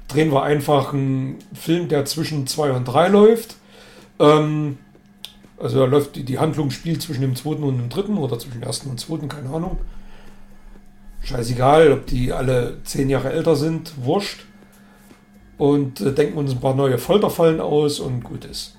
Drehen 0.09 0.33
wir 0.33 0.43
einfach 0.43 0.93
einen 0.93 1.39
Film, 1.55 1.89
der 1.89 2.05
zwischen 2.05 2.47
zwei 2.47 2.71
und 2.73 2.85
drei 2.85 3.09
läuft. 3.09 3.57
Ähm, 4.19 4.79
also 5.57 5.81
da 5.81 5.85
läuft 5.85 6.17
die, 6.17 6.25
die 6.25 6.39
Handlung 6.39 6.71
spielt 6.71 7.03
zwischen 7.03 7.21
dem 7.21 7.37
zweiten 7.37 7.63
und 7.63 7.79
dem 7.79 7.89
dritten 7.89 8.19
oder 8.19 8.39
zwischen 8.39 8.61
dem 8.61 8.63
ersten 8.63 8.91
und 8.91 8.99
zweiten, 8.99 9.29
keine 9.29 9.51
Ahnung. 9.51 9.79
Scheißegal, 11.23 11.93
ob 11.93 12.07
die 12.07 12.33
alle 12.33 12.83
zehn 12.85 13.09
Jahre 13.09 13.33
älter 13.33 13.57
sind, 13.57 13.93
wurscht. 13.97 14.45
Und 15.57 16.01
äh, 16.01 16.13
denken 16.13 16.37
uns 16.37 16.51
ein 16.51 16.61
paar 16.61 16.75
neue 16.75 16.99
Folterfallen 16.99 17.61
aus 17.61 18.01
und 18.01 18.25
gut 18.25 18.45
ist. 18.45 18.77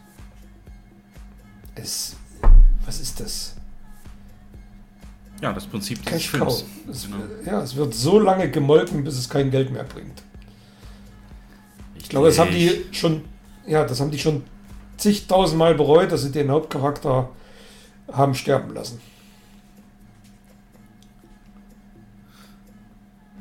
Es. 1.76 2.16
Was 2.86 3.00
ist 3.00 3.20
das? 3.20 3.56
Ja, 5.42 5.54
das 5.54 5.66
Prinzip 5.66 6.04
des 6.04 6.06
Cash 6.06 6.30
Films. 6.30 6.66
Es, 6.90 7.06
genau. 7.06 7.18
Ja, 7.46 7.62
es 7.62 7.76
wird 7.76 7.94
so 7.94 8.20
lange 8.20 8.52
gemolken, 8.52 9.04
bis 9.04 9.18
es 9.18 9.30
kein 9.30 9.52
Geld 9.52 9.72
mehr 9.72 9.84
bringt. 9.84 10.22
Ich 11.96 12.10
glaube, 12.10 12.28
das 12.28 12.38
haben 12.38 12.52
die 12.52 12.86
schon, 12.92 13.24
ja, 13.66 13.84
das 13.84 14.00
haben 14.00 14.12
die 14.12 14.20
schon 14.20 14.44
zigtausendmal 14.98 15.76
bereut, 15.76 16.12
dass 16.12 16.24
sie 16.24 16.32
den 16.32 16.52
Hauptcharakter 16.52 17.30
haben 18.12 18.36
sterben 18.36 18.74
lassen. 18.74 19.02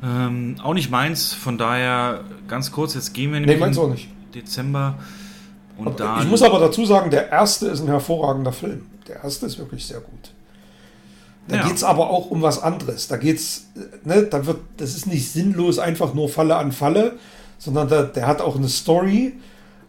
Ähm, 0.02 0.56
auch 0.62 0.74
nicht 0.74 0.90
meins, 0.90 1.32
von 1.32 1.56
daher 1.56 2.24
ganz 2.46 2.72
kurz, 2.72 2.94
jetzt 2.94 3.14
gehen 3.14 3.30
wir 3.30 3.38
in 3.38 3.44
nee, 3.44 3.56
meins 3.56 3.78
auch 3.78 3.88
nicht. 3.88 4.08
Dezember. 4.34 4.98
Und 5.78 5.98
dann 5.98 6.22
ich 6.22 6.28
muss 6.28 6.42
aber 6.42 6.58
dazu 6.58 6.84
sagen, 6.84 7.10
der 7.10 7.30
erste 7.30 7.68
ist 7.68 7.80
ein 7.80 7.86
hervorragender 7.86 8.52
Film. 8.52 8.86
Der 9.08 9.22
erste 9.22 9.46
ist 9.46 9.58
wirklich 9.58 9.86
sehr 9.86 10.00
gut. 10.00 10.32
Da 11.48 11.56
ja. 11.56 11.66
geht 11.66 11.76
es 11.76 11.84
aber 11.84 12.10
auch 12.10 12.30
um 12.30 12.42
was 12.42 12.62
anderes. 12.62 13.08
Da 13.08 13.16
geht's, 13.16 13.66
ne, 14.04 14.24
da 14.24 14.46
wird, 14.46 14.58
das 14.76 14.94
ist 14.94 15.06
nicht 15.06 15.30
sinnlos 15.30 15.78
einfach 15.78 16.14
nur 16.14 16.28
Falle 16.28 16.56
an 16.56 16.72
Falle, 16.72 17.18
sondern 17.58 17.88
da, 17.88 18.02
der 18.02 18.26
hat 18.26 18.40
auch 18.40 18.56
eine 18.56 18.68
Story 18.68 19.34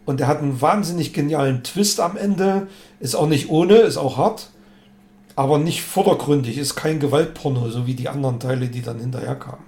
und 0.06 0.20
der 0.20 0.28
hat 0.28 0.38
einen 0.38 0.60
wahnsinnig 0.60 1.12
genialen 1.12 1.62
Twist 1.64 2.00
am 2.00 2.16
Ende. 2.16 2.68
Ist 3.00 3.14
auch 3.16 3.26
nicht 3.28 3.50
ohne, 3.50 3.74
ist 3.74 3.96
auch 3.98 4.16
hart. 4.16 4.50
aber 5.34 5.58
nicht 5.58 5.82
vordergründig, 5.82 6.56
ist 6.56 6.76
kein 6.76 6.98
Gewaltporno, 6.98 7.68
so 7.68 7.86
wie 7.86 7.94
die 7.94 8.08
anderen 8.08 8.40
Teile, 8.40 8.68
die 8.68 8.80
dann 8.80 8.98
hinterher 8.98 9.34
kamen. 9.34 9.64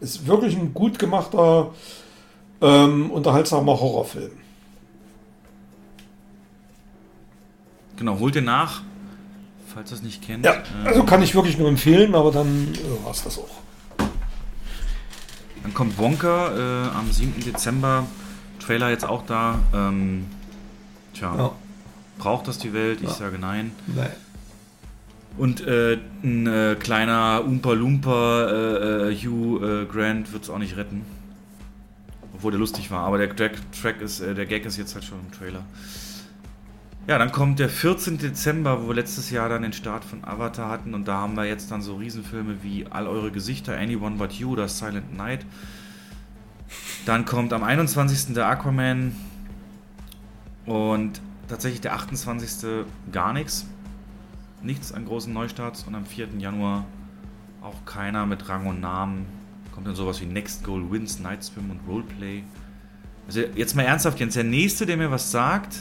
Ist 0.00 0.28
wirklich 0.28 0.56
ein 0.56 0.72
gut 0.72 1.00
gemachter, 1.00 1.72
ähm, 2.60 3.10
unterhaltsamer 3.10 3.80
Horrorfilm. 3.80 4.30
Genau, 7.96 8.20
holt 8.20 8.36
ihr 8.36 8.42
nach, 8.42 8.82
falls 9.74 9.90
ihr 9.90 9.96
es 9.96 10.02
nicht 10.02 10.22
kennt. 10.22 10.44
Ja, 10.44 10.62
also 10.84 11.02
kann 11.02 11.22
ich 11.22 11.34
wirklich 11.34 11.58
nur 11.58 11.68
empfehlen, 11.68 12.14
aber 12.14 12.30
dann 12.30 12.68
äh, 12.74 13.04
war 13.04 13.10
es 13.10 13.24
das 13.24 13.38
auch. 13.38 13.64
Dann 15.64 15.74
kommt 15.74 15.98
Wonka 15.98 16.52
äh, 16.52 16.96
am 16.96 17.10
7. 17.10 17.40
Dezember. 17.44 18.06
Trailer 18.64 18.90
jetzt 18.90 19.04
auch 19.04 19.24
da. 19.26 19.58
Ähm, 19.74 20.24
tja, 21.14 21.34
Ja. 21.36 21.52
braucht 22.18 22.48
das 22.48 22.58
die 22.58 22.72
Welt? 22.72 23.00
Ich 23.02 23.08
Ja. 23.08 23.14
sage 23.14 23.38
nein. 23.38 23.72
Nein. 23.94 24.10
Und 25.36 25.66
äh, 25.66 25.98
ein 26.22 26.46
äh, 26.46 26.76
kleiner 26.78 27.42
Oompa 27.44 27.72
Loompa 27.72 28.44
äh, 28.44 29.10
äh, 29.10 29.16
Hugh 29.16 29.82
äh, 29.82 29.84
Grant 29.86 30.32
wird 30.32 30.44
es 30.44 30.50
auch 30.50 30.58
nicht 30.58 30.76
retten. 30.76 31.02
Obwohl 32.34 32.52
der 32.52 32.60
lustig 32.60 32.90
war. 32.90 33.00
Aber 33.00 33.18
der 33.18 33.34
Track, 33.34 33.52
Track 33.80 34.00
ist, 34.00 34.20
äh, 34.20 34.34
der 34.34 34.46
Gag 34.46 34.64
ist 34.64 34.76
jetzt 34.76 34.94
halt 34.94 35.04
schon 35.04 35.18
im 35.20 35.32
Trailer. 35.32 35.62
Ja, 37.06 37.18
dann 37.18 37.32
kommt 37.32 37.58
der 37.58 37.68
14. 37.68 38.16
Dezember, 38.18 38.82
wo 38.82 38.88
wir 38.88 38.94
letztes 38.94 39.28
Jahr 39.30 39.48
dann 39.48 39.62
den 39.62 39.72
Start 39.74 40.04
von 40.04 40.24
Avatar 40.24 40.70
hatten. 40.70 40.94
Und 40.94 41.06
da 41.06 41.18
haben 41.18 41.34
wir 41.34 41.44
jetzt 41.44 41.70
dann 41.70 41.82
so 41.82 41.96
Riesenfilme 41.96 42.58
wie 42.62 42.86
All 42.88 43.06
eure 43.08 43.30
Gesichter, 43.30 43.76
Anyone 43.76 44.16
But 44.16 44.32
You 44.34 44.52
oder 44.52 44.68
Silent 44.68 45.14
Night. 45.16 45.44
Dann 47.06 47.24
kommt 47.24 47.52
am 47.52 47.62
21. 47.62 48.34
der 48.34 48.46
Aquaman. 48.48 49.14
Und 50.66 51.20
tatsächlich 51.48 51.80
der 51.80 51.94
28. 51.94 52.84
gar 53.12 53.32
nichts. 53.32 53.66
Nichts 54.62 54.92
an 54.92 55.04
großen 55.04 55.32
Neustarts. 55.32 55.84
Und 55.84 55.94
am 55.94 56.06
4. 56.06 56.28
Januar 56.38 56.84
auch 57.62 57.84
keiner 57.84 58.26
mit 58.26 58.48
Rang 58.48 58.66
und 58.66 58.80
Namen. 58.80 59.26
Kommt 59.72 59.86
dann 59.86 59.96
sowas 59.96 60.20
wie 60.20 60.26
Next 60.26 60.62
Goal 60.64 60.90
Wins, 60.90 61.18
Night 61.18 61.42
Swim 61.42 61.70
und 61.70 61.80
Roleplay. 61.88 62.44
Also 63.26 63.40
jetzt 63.40 63.74
mal 63.74 63.82
ernsthaft, 63.82 64.20
Jens, 64.20 64.34
der 64.34 64.44
nächste, 64.44 64.86
der 64.86 64.96
mir 64.96 65.10
was 65.10 65.30
sagt, 65.30 65.76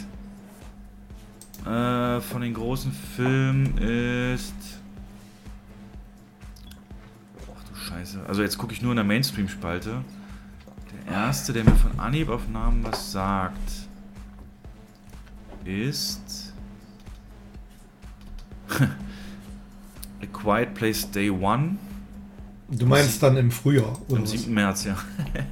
äh, 1.65 2.21
von 2.21 2.41
den 2.41 2.53
großen 2.53 2.91
Filmen 3.15 3.77
ist. 3.77 4.53
Ach 7.53 7.69
du 7.69 7.75
Scheiße. 7.75 8.21
Also 8.27 8.41
jetzt 8.41 8.57
gucke 8.57 8.73
ich 8.73 8.81
nur 8.81 8.91
in 8.91 8.97
der 8.97 9.05
Mainstream-Spalte. 9.05 10.03
Erste, 11.09 11.53
der 11.53 11.63
mir 11.63 11.75
von 11.75 11.99
Anhieb 11.99 12.29
auf 12.29 12.47
Namen 12.47 12.83
was 12.83 13.11
sagt, 13.11 13.71
ist. 15.65 16.53
A 18.79 20.25
Quiet 20.31 20.73
Place 20.73 21.09
Day 21.11 21.29
One. 21.29 21.77
Du 22.69 22.85
meinst 22.85 23.21
dann 23.21 23.37
im 23.37 23.51
Frühjahr, 23.51 23.99
oder 24.07 24.17
Am 24.17 24.23
was? 24.23 24.31
7. 24.31 24.53
März, 24.53 24.85
ja. 24.85 24.97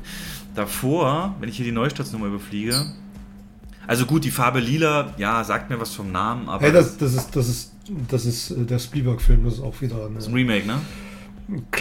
Davor, 0.56 1.36
wenn 1.40 1.50
ich 1.50 1.58
hier 1.58 1.66
die 1.66 1.72
Neustartsnummer 1.72 2.28
überfliege. 2.28 2.86
Also 3.88 4.06
gut, 4.06 4.24
die 4.24 4.32
Farbe 4.32 4.60
lila, 4.60 5.14
ja, 5.18 5.44
sagt 5.44 5.70
mir 5.70 5.80
was 5.80 5.94
vom 5.94 6.12
Namen, 6.12 6.50
aber. 6.50 6.66
Hey, 6.66 6.72
das, 6.72 6.98
das 6.98 7.14
ist, 7.14 7.36
das 7.36 7.48
ist, 7.48 7.72
das 8.08 8.26
ist 8.26 8.52
äh, 8.52 8.66
der 8.66 8.80
Spielberg-Film, 8.80 9.44
das 9.44 9.56
ist 9.56 9.62
auch 9.62 9.80
wieder 9.82 10.06
eine. 10.06 10.16
das 10.16 10.26
ist 10.26 10.30
ein 10.30 10.36
Remake, 10.36 10.66
ne? 10.66 10.82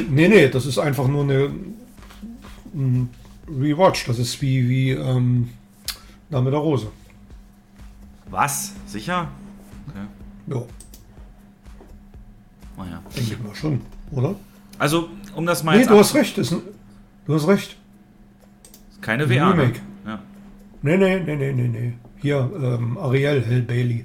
Nee, 0.09 0.29
nee, 0.29 0.49
das 0.49 0.67
ist 0.67 0.79
einfach 0.79 1.07
nur 1.07 1.23
eine 1.23 1.51
ein 2.75 3.11
Rewatch. 3.59 4.07
Das 4.07 4.19
ist 4.19 4.41
wie, 4.43 4.69
wie 4.69 4.91
ähm, 4.93 5.51
Name 6.29 6.51
der 6.51 6.61
Rose. 6.61 6.89
Was? 8.31 8.75
Sicher? 8.87 9.29
Okay. 9.89 10.07
Ja, 10.47 10.63
Naja. 12.77 13.03
denke 13.17 13.35
ich 13.35 13.43
mal 13.43 13.55
schon, 13.55 13.81
oder? 14.13 14.37
Also, 14.79 15.09
um 15.35 15.45
das 15.47 15.63
mal 15.63 15.77
Nee, 15.79 15.85
du 15.87 15.99
hast 15.99 16.15
recht. 16.15 16.39
Ist 16.39 16.53
du 16.53 17.35
hast 17.35 17.47
recht. 17.49 17.77
Keine 19.01 19.25
Ein 19.25 19.31
WA. 19.31 19.35
Ne? 19.35 19.63
Remake. 19.63 19.81
Ja. 20.07 20.23
Nee, 20.83 20.97
nee, 20.97 21.21
nee, 21.21 21.37
nee, 21.37 21.53
nee, 21.53 21.69
nee. 21.69 21.93
Hier, 22.19 22.51
ähm, 22.63 22.97
Ariel, 22.99 23.43
Hell 23.45 23.63
Bailey. 23.63 24.05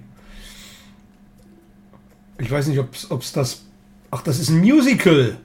Ich 2.40 2.52
weiß 2.52 2.68
nicht, 2.68 2.80
ob 2.80 3.22
es 3.22 3.32
das. 3.32 3.64
Ach, 4.12 4.22
das 4.22 4.40
ist 4.40 4.50
ein 4.50 4.60
Musical. 4.60 5.38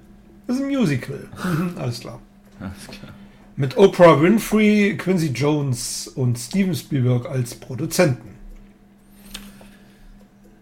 Das 0.47 0.57
ist 0.57 0.63
ein 0.63 0.69
Musical. 0.69 1.29
Alles 1.77 2.01
klar. 2.01 2.21
Alles 2.59 2.87
klar. 2.87 3.13
Mit 3.57 3.77
Oprah 3.77 4.21
Winfrey, 4.21 4.97
Quincy 4.97 5.29
Jones 5.29 6.09
und 6.09 6.39
Steven 6.39 6.75
Spielberg 6.75 7.27
als 7.27 7.55
Produzenten. 7.55 8.31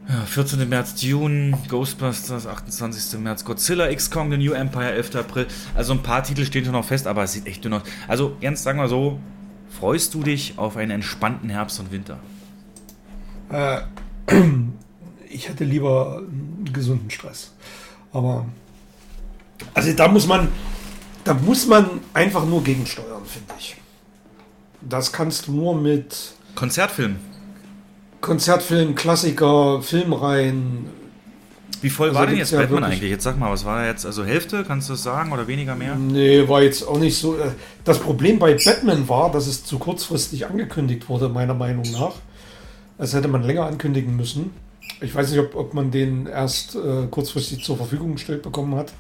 Ja, 0.09 0.25
14. 0.25 0.67
März 0.67 0.95
Dune, 0.95 1.59
Ghostbusters, 1.69 2.47
28. 2.47 3.21
März 3.21 3.45
Godzilla, 3.45 3.91
X-Kong, 3.91 4.31
The 4.31 4.39
New 4.39 4.53
Empire, 4.53 4.93
11. 4.93 5.17
April. 5.17 5.47
Also 5.75 5.93
ein 5.93 6.03
paar 6.03 6.23
Titel 6.23 6.47
stehen 6.47 6.65
schon 6.65 6.73
noch 6.73 6.85
fest, 6.85 7.07
aber 7.07 7.25
es 7.25 7.35
sieht 7.35 7.47
echt 7.47 7.63
dünn 7.65 7.75
aus. 7.75 7.83
Also, 8.09 8.35
Jens, 8.41 8.63
sagen 8.63 8.79
wir 8.79 8.89
so, 8.89 9.21
freust 9.69 10.15
du 10.15 10.23
dich 10.23 10.55
auf 10.57 10.79
einen 10.79 10.93
entspannten 10.93 11.51
Herbst 11.51 11.79
und 11.79 11.93
Winter? 11.93 12.19
Äh, 13.51 13.81
ich 15.29 15.51
hätte 15.51 15.65
lieber 15.65 16.23
einen 16.27 16.71
gesunden 16.73 17.11
Stress. 17.11 17.53
Aber. 18.13 18.47
Also 19.75 19.93
da 19.93 20.09
muss 20.09 20.27
man. 20.27 20.49
Da 21.29 21.35
muss 21.35 21.67
man 21.67 22.01
einfach 22.15 22.47
nur 22.47 22.65
gegensteuern, 22.65 23.23
finde 23.27 23.53
ich. 23.59 23.77
Das 24.81 25.13
kannst 25.13 25.47
du 25.47 25.53
nur 25.53 25.75
mit 25.79 26.17
Konzertfilm. 26.55 27.17
Konzertfilm, 28.23 28.95
Klassiker, 28.95 29.83
Filmreihen. 29.83 30.87
Wie 31.83 31.91
voll 31.91 32.09
Also 32.09 32.19
war 32.19 32.27
denn 32.29 32.39
jetzt 32.39 32.53
ja 32.53 32.61
Batman 32.61 32.85
eigentlich? 32.85 33.11
Jetzt 33.11 33.25
sag 33.25 33.39
mal, 33.39 33.53
was 33.53 33.67
war 33.67 33.85
jetzt? 33.87 34.07
Also 34.07 34.25
Hälfte, 34.25 34.65
kannst 34.67 34.89
du 34.89 34.95
das 34.95 35.03
sagen? 35.03 35.31
Oder 35.31 35.47
weniger 35.47 35.75
mehr? 35.75 35.97
Nee, 35.97 36.49
war 36.49 36.63
jetzt 36.63 36.89
auch 36.89 36.99
nicht 36.99 37.19
so. 37.19 37.37
äh, 37.37 37.51
Das 37.85 37.99
Problem 37.99 38.39
bei 38.39 38.55
Batman 38.55 39.07
war, 39.07 39.31
dass 39.31 39.47
es 39.49 39.67
zu 39.67 39.79
kurzfristig 39.79 40.47
angekündigt 40.47 41.11
wurde, 41.11 41.29
meiner 41.29 41.53
Meinung 41.53 41.85
nach. 41.93 42.15
Das 42.97 43.13
hätte 43.13 43.29
man 43.29 43.43
länger 43.43 43.67
ankündigen 43.67 44.17
müssen. 44.17 44.51
Ich 45.03 45.15
weiß 45.15 45.31
nicht, 45.31 45.41
ob, 45.41 45.55
ob 45.55 45.75
man 45.75 45.91
den 45.91 46.25
erst 46.27 46.75
äh, 46.75 47.07
kurzfristig 47.11 47.63
zur 47.63 47.77
Verfügung 47.77 48.15
gestellt 48.15 48.43
bekommen 48.43 48.75
hat. 48.77 48.95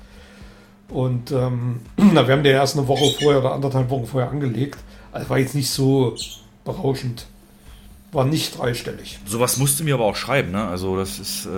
Und 0.89 1.31
ähm, 1.32 1.81
na, 1.97 2.27
wir 2.27 2.35
haben 2.35 2.43
den 2.43 2.55
erst 2.55 2.77
eine 2.77 2.89
Woche 2.89 3.12
vorher 3.20 3.40
oder 3.40 3.52
anderthalb 3.52 3.90
Wochen 3.90 4.06
vorher 4.06 4.31
angelegt. 4.31 4.78
Also 5.12 5.28
war 5.31 5.39
jetzt 5.39 5.55
nicht 5.55 5.70
so 5.70 6.15
berauschend. 6.65 7.27
War 8.12 8.24
nicht 8.24 8.59
dreistellig. 8.59 9.19
Sowas 9.27 9.59
musste 9.59 9.85
mir 9.85 9.94
aber 9.94 10.05
auch 10.05 10.16
schreiben, 10.16 10.51
ne? 10.51 10.66
Also 10.66 10.97
das 10.97 11.19
ist, 11.19 11.44
äh, 11.47 11.51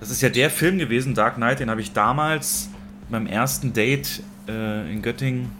das 0.00 0.10
ist 0.10 0.20
ja 0.20 0.28
der 0.30 0.50
Film 0.50 0.78
gewesen, 0.78 1.14
Dark 1.14 1.36
Knight, 1.36 1.60
den 1.60 1.70
habe 1.70 1.80
ich 1.80 1.92
damals 1.92 2.68
beim 3.08 3.26
ersten 3.26 3.72
Date 3.72 4.22
äh, 4.48 4.92
in 4.92 5.00
Göttingen, 5.00 5.52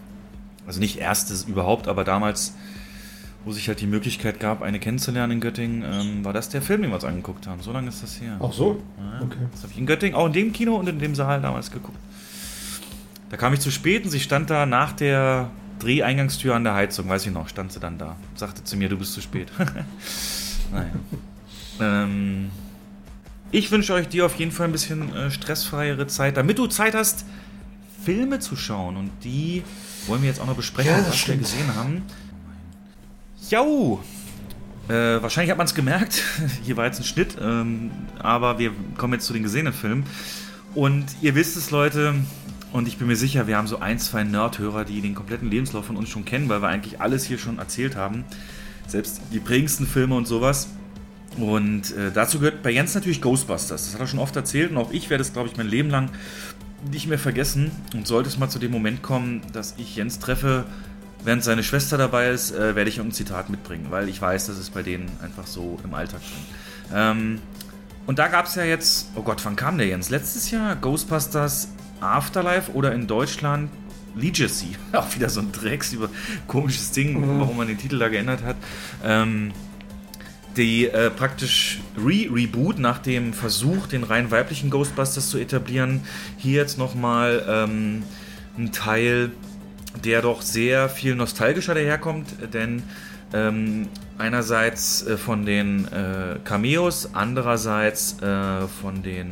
also 0.67 0.81
nicht 0.81 0.97
erstes 0.99 1.45
überhaupt, 1.45 1.87
aber 1.87 2.03
damals, 2.03 2.55
wo 3.45 3.53
sich 3.53 3.69
halt 3.69 3.79
die 3.79 3.87
Möglichkeit 3.87 4.41
gab, 4.41 4.61
eine 4.61 4.79
kennenzulernen 4.79 5.33
in 5.33 5.39
Göttingen, 5.39 5.83
ähm, 5.83 6.25
war 6.25 6.33
das 6.33 6.49
der 6.49 6.61
Film, 6.61 6.81
den 6.81 6.91
wir 6.91 6.95
uns 6.95 7.05
angeguckt 7.05 7.47
haben. 7.47 7.61
So 7.61 7.71
lange 7.71 7.87
ist 7.87 8.03
das 8.03 8.19
her. 8.19 8.37
Ach 8.41 8.51
so? 8.51 8.81
Ja, 8.97 9.21
Okay. 9.25 9.37
Das 9.53 9.63
habe 9.63 9.71
ich 9.71 9.79
in 9.79 9.85
Göttingen, 9.85 10.15
auch 10.15 10.25
in 10.25 10.33
dem 10.33 10.51
Kino 10.51 10.75
und 10.75 10.89
in 10.89 10.99
dem 10.99 11.15
Saal 11.15 11.41
damals 11.41 11.71
geguckt. 11.71 11.97
Da 13.33 13.37
kam 13.37 13.51
ich 13.51 13.61
zu 13.61 13.71
spät 13.71 14.03
und 14.03 14.11
sie 14.11 14.19
stand 14.19 14.51
da 14.51 14.67
nach 14.67 14.91
der 14.93 15.49
Dreheingangstür 15.79 16.53
an 16.53 16.63
der 16.63 16.75
Heizung, 16.75 17.09
weiß 17.09 17.25
ich 17.25 17.31
noch, 17.31 17.49
stand 17.49 17.73
sie 17.73 17.79
dann 17.79 17.97
da. 17.97 18.15
Sagte 18.35 18.63
zu 18.63 18.77
mir, 18.77 18.89
du 18.89 18.97
bist 18.99 19.13
zu 19.13 19.21
spät. 19.21 19.51
naja. 20.71 20.91
ähm, 21.81 22.51
ich 23.49 23.71
wünsche 23.71 23.91
euch 23.95 24.07
dir 24.07 24.27
auf 24.27 24.35
jeden 24.35 24.51
Fall 24.51 24.67
ein 24.67 24.71
bisschen 24.71 25.15
äh, 25.15 25.31
stressfreiere 25.31 26.05
Zeit, 26.05 26.37
damit 26.37 26.59
du 26.59 26.67
Zeit 26.67 26.93
hast, 26.93 27.25
Filme 28.05 28.37
zu 28.37 28.55
schauen. 28.55 28.97
Und 28.97 29.09
die 29.23 29.63
wollen 30.05 30.21
wir 30.21 30.29
jetzt 30.29 30.39
auch 30.39 30.45
noch 30.45 30.55
besprechen, 30.55 30.91
Ja, 30.91 30.99
was 30.99 31.07
wir 31.07 31.13
stimmt. 31.13 31.39
gesehen 31.41 31.73
haben. 31.75 32.03
Jau! 33.49 34.03
Äh, 34.89 34.93
wahrscheinlich 35.23 35.49
hat 35.49 35.57
man 35.57 35.65
es 35.65 35.73
gemerkt. 35.73 36.21
Hier 36.65 36.77
war 36.77 36.85
jetzt 36.85 36.99
ein 36.99 37.03
Schnitt. 37.03 37.35
Ähm, 37.41 37.89
aber 38.19 38.59
wir 38.59 38.73
kommen 38.95 39.13
jetzt 39.13 39.25
zu 39.25 39.33
den 39.33 39.41
gesehenen 39.41 39.73
Filmen. 39.73 40.05
Und 40.75 41.05
ihr 41.23 41.33
wisst 41.33 41.57
es, 41.57 41.71
Leute. 41.71 42.13
Und 42.73 42.87
ich 42.87 42.97
bin 42.97 43.05
mir 43.05 43.15
sicher, 43.15 43.45
wir 43.45 43.55
haben 43.55 43.67
so 43.67 43.79
ein, 43.79 43.99
zwei 43.99 44.23
Nerdhörer, 44.23 44.83
die 44.83 44.99
den 44.99 45.13
kompletten 45.13 45.49
Lebenslauf 45.49 45.85
von 45.85 45.95
uns 45.95 46.09
schon 46.09 46.25
kennen, 46.25 46.49
weil 46.49 46.63
wir 46.63 46.69
eigentlich 46.69 46.99
alles 46.99 47.23
hier 47.23 47.37
schon 47.37 47.59
erzählt 47.59 47.95
haben. 47.95 48.25
Selbst 48.87 49.21
die 49.31 49.39
prägendsten 49.39 49.85
Filme 49.85 50.15
und 50.15 50.27
sowas. 50.27 50.69
Und 51.37 51.95
äh, 51.95 52.11
dazu 52.11 52.39
gehört 52.39 52.63
bei 52.63 52.71
Jens 52.71 52.95
natürlich 52.95 53.21
Ghostbusters. 53.21 53.85
Das 53.85 53.93
hat 53.93 54.01
er 54.01 54.07
schon 54.07 54.17
oft 54.17 54.35
erzählt 54.35 54.71
und 54.71 54.77
auch 54.77 54.91
ich 54.91 55.11
werde 55.11 55.21
es, 55.21 55.33
glaube 55.33 55.49
ich, 55.49 55.55
mein 55.55 55.67
Leben 55.67 55.91
lang 55.91 56.09
nicht 56.91 57.07
mehr 57.07 57.19
vergessen. 57.19 57.69
Und 57.93 58.07
sollte 58.07 58.27
es 58.27 58.39
mal 58.39 58.49
zu 58.49 58.57
dem 58.57 58.71
Moment 58.71 59.03
kommen, 59.03 59.41
dass 59.53 59.75
ich 59.77 59.95
Jens 59.95 60.17
treffe, 60.17 60.65
während 61.23 61.43
seine 61.43 61.61
Schwester 61.61 61.99
dabei 61.99 62.29
ist, 62.31 62.53
äh, 62.53 62.75
werde 62.75 62.89
ich 62.89 62.99
ein 62.99 63.11
Zitat 63.11 63.51
mitbringen, 63.51 63.85
weil 63.91 64.09
ich 64.09 64.19
weiß, 64.19 64.47
das 64.47 64.57
ist 64.57 64.73
bei 64.73 64.81
denen 64.81 65.11
einfach 65.21 65.45
so 65.45 65.79
im 65.83 65.93
Alltag 65.93 66.21
drin. 66.21 66.91
Ähm, 66.95 67.39
und 68.07 68.17
da 68.17 68.29
gab 68.29 68.47
es 68.47 68.55
ja 68.55 68.63
jetzt, 68.63 69.09
oh 69.15 69.21
Gott, 69.21 69.45
wann 69.45 69.55
kam 69.55 69.77
der 69.77 69.85
Jens? 69.85 70.09
Letztes 70.09 70.49
Jahr 70.49 70.75
Ghostbusters 70.75 71.69
Afterlife 72.03 72.71
oder 72.73 72.93
in 72.93 73.07
Deutschland 73.07 73.69
Legacy. 74.15 74.75
Auch 74.91 75.15
wieder 75.15 75.29
so 75.29 75.39
ein 75.41 75.51
Drecks 75.51 75.93
über 75.93 76.09
komisches 76.47 76.91
Ding, 76.91 77.39
warum 77.39 77.57
man 77.57 77.67
den 77.67 77.77
Titel 77.77 77.99
da 77.99 78.09
geändert 78.09 78.43
hat. 78.43 78.55
Ähm, 79.03 79.51
die 80.57 80.87
äh, 80.87 81.09
praktisch 81.09 81.79
Re-Reboot 81.97 82.77
nach 82.77 82.99
dem 82.99 83.33
Versuch, 83.33 83.87
den 83.87 84.03
rein 84.03 84.29
weiblichen 84.29 84.69
Ghostbusters 84.69 85.29
zu 85.29 85.39
etablieren. 85.39 86.01
Hier 86.37 86.61
jetzt 86.61 86.77
nochmal 86.77 87.43
ähm, 87.47 88.03
ein 88.57 88.71
Teil, 88.71 89.31
der 90.03 90.21
doch 90.21 90.41
sehr 90.41 90.89
viel 90.89 91.15
nostalgischer 91.15 91.73
daherkommt, 91.73 92.27
denn 92.53 92.83
ähm, 93.33 93.87
einerseits 94.17 95.05
äh, 95.07 95.17
von 95.17 95.45
den 95.45 95.87
äh, 95.87 96.37
Cameos, 96.43 97.09
andererseits 97.13 98.21
äh, 98.21 98.67
von 98.67 99.01
den 99.01 99.31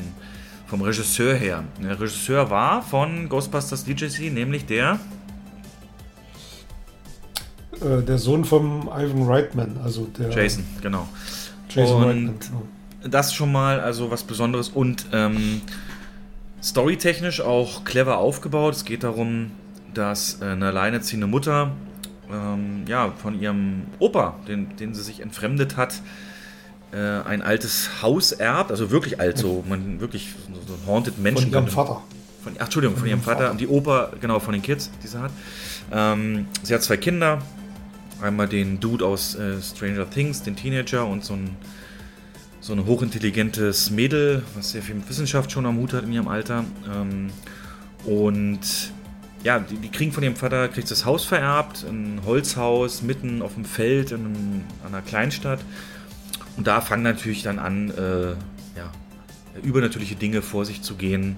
vom 0.71 0.83
Regisseur 0.83 1.35
her. 1.35 1.65
Der 1.83 1.99
Regisseur 1.99 2.49
war 2.49 2.81
von 2.81 3.27
Ghostbusters 3.27 3.83
DJC, 3.83 4.31
nämlich 4.31 4.65
der 4.65 4.99
äh, 7.81 8.01
der 8.01 8.17
Sohn 8.17 8.45
vom 8.45 8.83
Ivan 8.83 9.23
Reitman, 9.23 9.77
also 9.83 10.05
der. 10.17 10.29
Jason, 10.29 10.63
genau. 10.81 11.09
Jason 11.67 11.95
und 11.97 12.05
Reitman, 12.05 12.39
genau. 12.39 12.63
das 13.09 13.33
schon 13.33 13.51
mal, 13.51 13.81
also 13.81 14.11
was 14.11 14.23
Besonderes 14.23 14.69
und 14.69 15.07
ähm, 15.11 15.59
storytechnisch 16.63 17.41
auch 17.41 17.83
clever 17.83 18.19
aufgebaut. 18.19 18.73
Es 18.73 18.85
geht 18.85 19.03
darum, 19.03 19.51
dass 19.93 20.41
äh, 20.41 20.45
eine 20.45 20.67
alleinerziehende 20.67 21.27
Mutter 21.27 21.73
ähm, 22.31 22.85
ja, 22.87 23.11
von 23.21 23.37
ihrem 23.41 23.87
Opa, 23.99 24.39
den, 24.47 24.73
den 24.77 24.93
sie 24.93 25.03
sich 25.03 25.19
entfremdet 25.19 25.75
hat, 25.75 26.01
äh, 26.91 26.97
ein 26.97 27.41
altes 27.41 28.01
Haus 28.01 28.31
erbt, 28.31 28.71
also 28.71 28.91
wirklich 28.91 29.19
alt, 29.19 29.37
so 29.37 29.63
man 29.67 29.99
wirklich 30.01 30.35
so 30.67 30.73
ein 30.73 30.87
haunted 30.87 31.17
Menschen. 31.17 31.51
Von 31.51 31.63
ihrem 31.63 31.67
Vater. 31.67 32.01
Von, 32.43 32.53
ach, 32.57 32.65
Entschuldigung, 32.65 32.97
von, 32.97 33.07
ihrem 33.07 33.21
Vater. 33.21 33.51
Und 33.51 33.61
die 33.61 33.67
Oper, 33.67 34.13
genau, 34.19 34.39
von 34.39 34.53
den 34.53 34.61
Kids, 34.61 34.91
die 35.03 35.07
sie 35.07 35.19
hat. 35.19 35.31
Ähm, 35.91 36.47
sie 36.63 36.73
hat 36.73 36.83
zwei 36.83 36.97
Kinder. 36.97 37.41
Einmal 38.21 38.47
den 38.47 38.79
Dude 38.79 39.05
aus 39.05 39.35
äh, 39.35 39.61
Stranger 39.61 40.09
Things, 40.09 40.43
den 40.43 40.55
Teenager 40.55 41.07
und 41.07 41.23
so 41.23 41.33
ein, 41.33 41.55
so 42.59 42.73
ein 42.73 42.85
hochintelligentes 42.85 43.89
Mädel, 43.89 44.43
was 44.55 44.71
sehr 44.71 44.81
viel 44.81 44.95
mit 44.95 45.09
Wissenschaft 45.09 45.51
schon 45.51 45.65
am 45.65 45.77
Hut 45.77 45.93
hat 45.93 46.03
in 46.03 46.11
ihrem 46.11 46.27
Alter. 46.27 46.65
Ähm, 46.93 47.31
und 48.05 48.59
ja, 49.43 49.59
die, 49.59 49.77
die, 49.77 49.89
kriegen 49.89 50.11
von 50.11 50.23
ihrem 50.23 50.35
Vater, 50.35 50.67
kriegt 50.67 50.91
das 50.91 51.05
Haus 51.05 51.25
vererbt, 51.25 51.83
ein 51.83 52.21
Holzhaus 52.25 53.01
mitten 53.01 53.41
auf 53.41 53.55
dem 53.55 53.65
Feld 53.65 54.11
in 54.11 54.25
einem, 54.25 54.61
einer 54.85 55.01
Kleinstadt. 55.01 55.59
Und 56.57 56.67
da 56.67 56.81
fangen 56.81 57.03
natürlich 57.03 57.43
dann 57.43 57.59
an, 57.59 57.91
äh, 57.91 58.31
ja, 58.77 58.91
übernatürliche 59.63 60.15
Dinge 60.15 60.41
vor 60.41 60.65
sich 60.65 60.81
zu 60.81 60.95
gehen. 60.95 61.37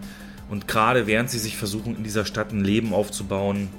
Und 0.50 0.68
gerade 0.68 1.08
während 1.08 1.30
sie 1.30 1.40
sich 1.40 1.58
versuchen, 1.58 1.96
in 1.96 2.04
dieser 2.04 2.26
Stadt 2.26 2.52
ein 2.52 2.64
Leben 2.64 2.94
aufzubauen, 2.94 3.70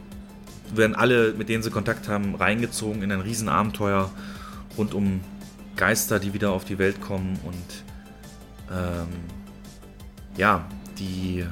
werden 0.75 0.97
alle, 0.97 1.35
mit 1.35 1.49
denen 1.49 1.63
sie 1.63 1.71
Kontakt 1.71 2.09
haben, 2.09 2.35
reingezogen 2.35 3.03
in 3.03 3.13
ein 3.13 3.21
Riesenabenteuer 3.21 4.11
rund 4.77 4.95
um 4.95 5.21
Geister, 5.77 6.19
die 6.19 6.35
wieder 6.35 6.53
auf 6.53 6.65
die 6.65 6.79
Welt 6.79 7.01
kommen 7.01 7.39
und 7.45 7.85
ähm, 8.73 9.09
ja, 10.37 10.65
die 10.99 11.45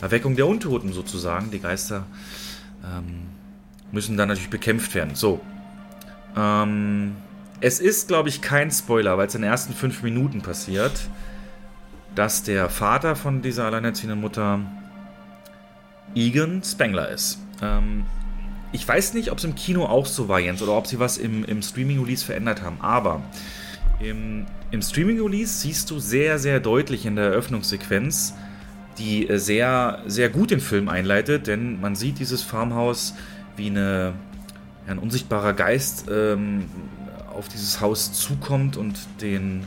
Erweckung 0.00 0.36
der 0.36 0.46
Untoten 0.46 0.92
sozusagen. 0.92 1.50
Die 1.50 1.60
Geister 1.60 2.06
ähm, 2.84 3.26
müssen 3.90 4.16
dann 4.16 4.28
natürlich 4.28 4.50
bekämpft 4.50 4.94
werden. 4.94 5.14
So. 5.14 5.40
Ähm, 6.36 7.16
es 7.62 7.78
ist, 7.78 8.08
glaube 8.08 8.28
ich, 8.28 8.42
kein 8.42 8.70
Spoiler, 8.72 9.16
weil 9.16 9.28
es 9.28 9.34
in 9.36 9.42
den 9.42 9.50
ersten 9.50 9.72
fünf 9.72 10.02
Minuten 10.02 10.42
passiert, 10.42 10.92
dass 12.14 12.42
der 12.42 12.68
Vater 12.68 13.14
von 13.14 13.40
dieser 13.40 13.66
alleinerziehenden 13.66 14.20
Mutter 14.20 14.60
Egan 16.14 16.62
Spengler 16.64 17.08
ist. 17.08 17.38
Ähm, 17.62 18.04
ich 18.72 18.86
weiß 18.86 19.14
nicht, 19.14 19.30
ob 19.30 19.38
es 19.38 19.44
im 19.44 19.54
Kino 19.54 19.84
auch 19.84 20.06
so 20.06 20.28
war, 20.28 20.40
Jens, 20.40 20.60
oder 20.60 20.72
ob 20.72 20.88
sie 20.88 20.98
was 20.98 21.18
im, 21.18 21.44
im 21.44 21.62
Streaming-Release 21.62 22.24
verändert 22.24 22.62
haben, 22.62 22.78
aber 22.80 23.22
im, 24.00 24.46
im 24.72 24.82
Streaming-Release 24.82 25.60
siehst 25.60 25.88
du 25.90 26.00
sehr, 26.00 26.40
sehr 26.40 26.58
deutlich 26.58 27.06
in 27.06 27.14
der 27.14 27.26
Eröffnungssequenz, 27.26 28.34
die 28.98 29.28
äh, 29.28 29.38
sehr, 29.38 30.02
sehr 30.06 30.30
gut 30.30 30.50
den 30.50 30.60
Film 30.60 30.88
einleitet, 30.88 31.46
denn 31.46 31.80
man 31.80 31.94
sieht 31.94 32.18
dieses 32.18 32.42
Farmhaus 32.42 33.14
wie 33.56 33.68
eine, 33.68 34.14
ein 34.88 34.98
unsichtbarer 34.98 35.52
Geist 35.52 36.06
ähm, 36.10 36.64
auf 37.32 37.48
dieses 37.48 37.80
Haus 37.80 38.12
zukommt 38.12 38.76
und 38.76 38.98
den 39.20 39.66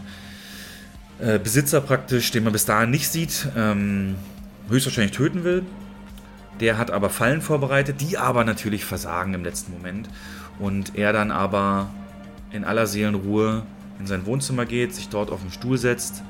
äh, 1.20 1.40
Besitzer 1.40 1.82
praktisch, 1.82 2.32
den 2.32 2.44
man 2.44 2.54
bis 2.54 2.66
dahin 2.66 2.92
nicht 2.92 3.10
sieht, 3.10 3.48
ähm, 3.56 4.16
höchstwahrscheinlich 4.70 5.16
töten 5.16 5.44
will. 5.44 5.64
Der 6.60 6.78
hat 6.78 6.92
aber 6.92 7.10
Fallen 7.10 7.42
vorbereitet, 7.42 8.02
die 8.02 8.18
aber 8.18 8.44
natürlich 8.44 8.86
versagen 8.86 9.34
im 9.34 9.44
letzten 9.44 9.74
Moment. 9.74 10.10
Und 10.60 10.96
er 10.96 11.12
dann 11.12 11.32
aber 11.32 11.90
in 12.52 12.64
aller 12.64 12.88
Seelenruhe 12.88 13.64
in 14.00 14.08
sein 14.08 14.26
Wohnzimmer 14.26 14.66
geht, 14.66 14.94
sich 14.96 15.10
dort 15.10 15.32
auf 15.32 15.42
den 15.42 15.52
Stuhl 15.52 15.78
setzt. 15.78 16.24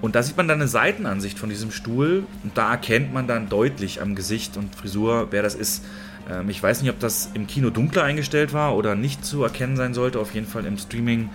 Und 0.00 0.14
da 0.14 0.22
sieht 0.22 0.36
man 0.36 0.46
dann 0.46 0.60
eine 0.60 0.68
Seitenansicht 0.68 1.38
von 1.38 1.48
diesem 1.48 1.72
Stuhl 1.72 2.24
und 2.44 2.56
da 2.56 2.70
erkennt 2.70 3.12
man 3.12 3.26
dann 3.26 3.48
deutlich 3.48 4.00
am 4.00 4.14
Gesicht 4.14 4.56
und 4.56 4.74
Frisur, 4.74 5.28
wer 5.30 5.42
das 5.42 5.54
ist. 5.54 5.84
Ähm, 6.28 6.48
ich 6.50 6.62
weiß 6.62 6.82
nicht, 6.82 6.90
ob 6.90 7.00
das 7.00 7.30
im 7.34 7.46
Kino 7.46 7.70
dunkler 7.70 8.04
eingestellt 8.04 8.52
war 8.52 8.76
oder 8.76 8.94
nicht 8.94 9.24
zu 9.24 9.42
erkennen 9.42 9.76
sein 9.76 9.94
sollte. 9.94 10.20
Auf 10.20 10.34
jeden 10.34 10.46
Fall 10.46 10.64
im 10.64 10.78
Streaming 10.78 11.30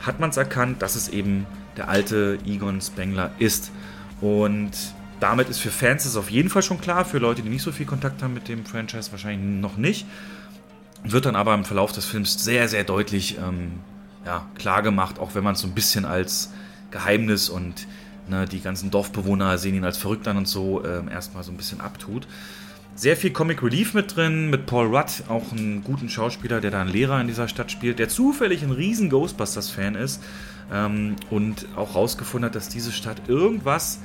hat 0.00 0.20
man 0.20 0.30
es 0.30 0.36
erkannt, 0.36 0.82
dass 0.82 0.96
es 0.96 1.08
eben 1.08 1.46
der 1.76 1.88
alte 1.88 2.38
Egon 2.46 2.80
Spengler 2.80 3.30
ist. 3.38 3.72
Und 4.20 4.72
damit 5.20 5.48
ist 5.48 5.58
für 5.58 5.70
Fans 5.70 6.04
es 6.04 6.16
auf 6.16 6.30
jeden 6.30 6.50
Fall 6.50 6.62
schon 6.62 6.80
klar, 6.80 7.04
für 7.04 7.18
Leute, 7.18 7.42
die 7.42 7.48
nicht 7.48 7.62
so 7.62 7.72
viel 7.72 7.86
Kontakt 7.86 8.22
haben 8.22 8.34
mit 8.34 8.48
dem 8.48 8.64
Franchise, 8.64 9.10
wahrscheinlich 9.10 9.60
noch 9.60 9.76
nicht. 9.76 10.06
Wird 11.02 11.26
dann 11.26 11.36
aber 11.36 11.54
im 11.54 11.64
Verlauf 11.64 11.92
des 11.92 12.04
Films 12.04 12.42
sehr, 12.42 12.68
sehr 12.68 12.84
deutlich 12.84 13.38
ähm, 13.38 13.80
ja, 14.24 14.46
klar 14.54 14.82
gemacht, 14.82 15.18
auch 15.18 15.34
wenn 15.34 15.44
man 15.44 15.54
es 15.54 15.60
so 15.60 15.66
ein 15.66 15.74
bisschen 15.74 16.04
als 16.04 16.52
Geheimnis 16.90 17.48
und 17.48 17.86
ne, 18.28 18.46
die 18.46 18.60
ganzen 18.60 18.90
Dorfbewohner 18.90 19.58
sehen 19.58 19.74
ihn 19.74 19.84
als 19.84 19.98
verrückt 19.98 20.26
an 20.28 20.36
und 20.36 20.48
so 20.48 20.84
ähm, 20.84 21.08
erstmal 21.08 21.42
so 21.42 21.52
ein 21.52 21.56
bisschen 21.56 21.80
abtut. 21.80 22.26
Sehr 22.96 23.16
viel 23.16 23.30
Comic 23.32 23.60
Relief 23.62 23.92
mit 23.92 24.14
drin, 24.14 24.50
mit 24.50 24.66
Paul 24.66 24.86
Rudd, 24.86 25.24
auch 25.28 25.50
einen 25.50 25.82
guten 25.82 26.08
Schauspieler, 26.08 26.60
der 26.60 26.70
da 26.70 26.80
einen 26.80 26.92
Lehrer 26.92 27.20
in 27.20 27.26
dieser 27.26 27.48
Stadt 27.48 27.72
spielt, 27.72 27.98
der 27.98 28.08
zufällig 28.08 28.62
ein 28.62 28.70
riesen 28.70 29.10
Ghostbusters-Fan 29.10 29.96
ist 29.96 30.22
ähm, 30.72 31.16
und 31.28 31.66
auch 31.74 31.96
rausgefunden 31.96 32.46
hat, 32.46 32.54
dass 32.54 32.68
diese 32.68 32.92
Stadt 32.92 33.28
irgendwas 33.28 33.98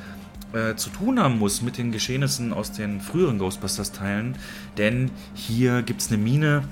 äh, 0.53 0.74
zu 0.74 0.90
tun 0.90 1.20
haben 1.20 1.38
muss 1.38 1.61
mit 1.61 1.78
den 1.78 1.91
Geschehnissen 1.91 2.52
aus 2.52 2.72
den 2.72 2.99
früheren 2.99 3.38
Ghostbusters-Teilen. 3.38 4.36
Denn 4.80 5.11
hier 5.36 5.84
gibt 5.84 6.02
es 6.02 6.07
eine 6.07 6.18
Mine, 6.18 6.64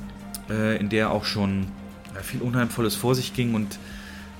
äh, 0.49 0.77
in 0.79 0.89
der 0.89 1.11
auch 1.11 1.23
schon 1.23 1.67
äh, 2.19 2.23
viel 2.23 2.41
Unheimvolles 2.41 2.95
vor 2.95 3.13
sich 3.13 3.35
ging. 3.35 3.53
Und 3.53 3.75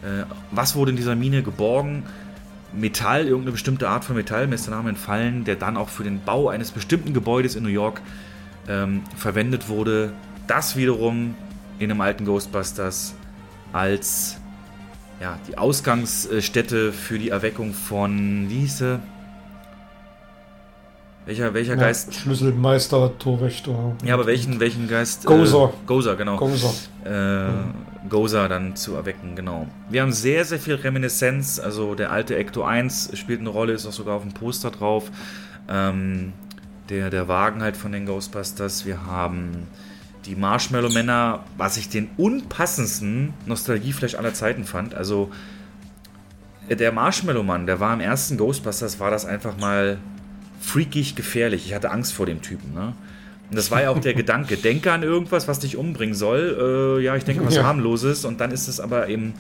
äh, 0.02 0.24
was 0.50 0.76
wurde 0.76 0.90
in 0.90 0.98
dieser 0.98 1.16
Mine 1.16 1.44
geborgen? 1.44 2.04
Metall, 2.74 3.26
irgendeine 3.26 3.52
bestimmte 3.52 3.90
Art 3.90 4.04
von 4.04 4.16
Metall, 4.16 4.48
mir 4.48 4.56
ist 4.56 4.68
der 4.68 4.76
Name 4.76 4.90
entfallen, 4.90 5.44
der 5.44 5.56
dann 5.56 5.78
auch 5.78 5.90
für 5.90 6.04
den 6.04 6.22
Bau 6.24 6.50
eines 6.50 6.72
bestimmten 6.72 7.14
Gebäudes 7.14 7.56
in 7.56 7.64
New 7.64 7.70
York 7.70 8.02
ähm, 8.68 9.04
verwendet 9.16 9.70
wurde. 9.70 10.14
Das 10.48 10.76
wiederum 10.76 11.36
in 11.80 11.92
einem 11.92 12.02
alten 12.02 12.26
Ghostbusters 12.26 13.16
als 13.74 14.38
ja, 15.20 15.38
die 15.48 15.58
Ausgangsstätte 15.58 16.92
für 16.94 17.18
die 17.18 17.30
Erweckung 17.30 17.74
von, 17.74 18.50
wie 18.50 18.60
hieß 18.60 18.78
sie? 18.78 19.00
Welcher, 21.26 21.54
welcher 21.54 21.74
ja, 21.74 21.80
Geist? 21.80 22.14
Schlüsselmeister, 22.14 23.18
Torwächter. 23.18 23.96
Ja, 24.06 24.14
aber 24.14 24.28
welchen, 24.28 24.62
welchen 24.62 24.88
Geist? 24.88 25.26
Gozer. 25.26 25.74
Äh, 25.74 25.86
Gozer, 25.86 26.16
genau. 26.16 26.38
Gozer. 26.38 26.74
Äh, 27.04 27.97
Gozer 28.10 28.48
dann 28.50 28.76
zu 28.76 28.96
erwecken, 28.96 29.36
genau. 29.36 29.68
Wir 29.90 30.02
haben 30.02 30.12
sehr, 30.12 30.46
sehr 30.46 30.60
viel 30.60 30.76
Reminiszenz. 30.76 31.60
Also 31.60 31.96
der 31.96 32.12
alte 32.12 32.36
Ecto 32.36 32.64
1 32.64 33.12
spielt 33.18 33.40
eine 33.40 33.50
Rolle, 33.50 33.74
ist 33.74 33.86
auch 33.86 33.92
sogar 33.92 34.16
auf 34.16 34.24
dem 34.24 34.34
Poster 34.34 34.72
drauf. 34.72 35.12
Ähm, 35.70 36.34
der, 36.90 37.10
der 37.10 37.28
Wagen 37.28 37.62
halt 37.62 37.78
von 37.78 37.92
den 37.92 38.06
Ghostbusters. 38.06 38.86
Wir 38.86 39.06
haben 39.06 39.68
die 40.26 40.36
Marshmallow-Männer, 40.36 41.44
was 41.58 41.78
ich 41.78 41.90
den 41.90 42.10
unpassendsten 42.18 43.34
Nostalgieflash 43.46 44.16
aller 44.16 44.34
Zeiten 44.34 44.66
fand. 44.66 44.94
Also 44.94 45.32
der 46.70 46.92
Marshmallow-Mann, 46.92 47.66
der 47.66 47.80
war 47.80 47.94
im 47.94 48.02
ersten 48.02 48.38
Ghostbusters, 48.38 49.00
war 49.00 49.12
das 49.12 49.26
einfach 49.26 49.58
mal 49.58 49.98
freakig 50.60 51.16
gefährlich. 51.16 51.66
Ich 51.66 51.74
hatte 51.74 51.92
Angst 51.92 52.14
vor 52.14 52.26
dem 52.26 52.42
Typen. 52.42 52.74
Ne? 52.74 52.94
Und 53.50 53.56
das 53.56 53.72
war 53.72 53.82
ja 53.82 53.90
auch 53.90 54.00
der 54.00 54.14
Gedanke. 54.16 54.58
Denke 54.58 54.92
an 54.92 55.04
irgendwas, 55.04 55.48
was 55.48 55.60
dich 55.60 55.78
umbringen 55.78 56.16
soll. 56.16 56.98
Äh, 57.00 57.04
ja, 57.04 57.16
ich 57.16 57.24
denke 57.24 57.46
was 57.46 57.56
ja. 57.56 57.64
harmloses. 57.64 58.26
Und 58.26 58.42
dann 58.42 58.52
ist 58.52 58.68
es 58.68 58.80
aber 58.80 59.08
eben 59.08 59.34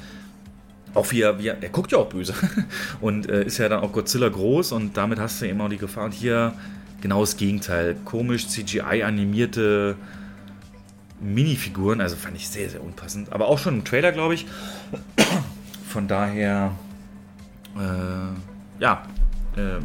auch 0.94 1.12
wie 1.12 1.22
er, 1.22 1.40
wie 1.40 1.48
er, 1.48 1.62
er 1.62 1.70
guckt 1.70 1.92
ja 1.92 1.98
auch 1.98 2.10
böse. 2.10 2.34
Und 3.02 3.30
äh, 3.30 3.44
ist 3.44 3.58
ja 3.58 3.70
dann 3.70 3.82
auch 3.82 3.92
Godzilla 3.92 4.30
groß. 4.30 4.72
Und 4.72 4.98
damit 4.98 5.20
hast 5.20 5.42
du 5.42 5.46
eben 5.46 5.60
auch 5.62 5.70
die 5.70 5.78
Gefahr. 5.78 6.06
Und 6.06 6.14
hier 6.14 6.54
genau 7.02 7.22
das 7.22 7.38
Gegenteil. 7.38 7.96
Komisch 8.06 8.48
CGI-animierte 8.48 9.96
Minifiguren. 11.20 12.02
Also 12.02 12.16
fand 12.16 12.38
ich 12.38 12.48
sehr, 12.48 12.70
sehr 12.70 12.84
unpassend. 12.84 13.32
Aber 13.32 13.48
auch 13.48 13.60
schon 13.60 13.76
im 13.76 13.84
Trailer, 13.84 14.12
glaube 14.12 14.36
ich. 14.36 14.46
Von 15.90 16.08
daher, 16.08 16.72
äh, 17.76 18.82
ja, 18.82 19.04
äh, 19.56 19.80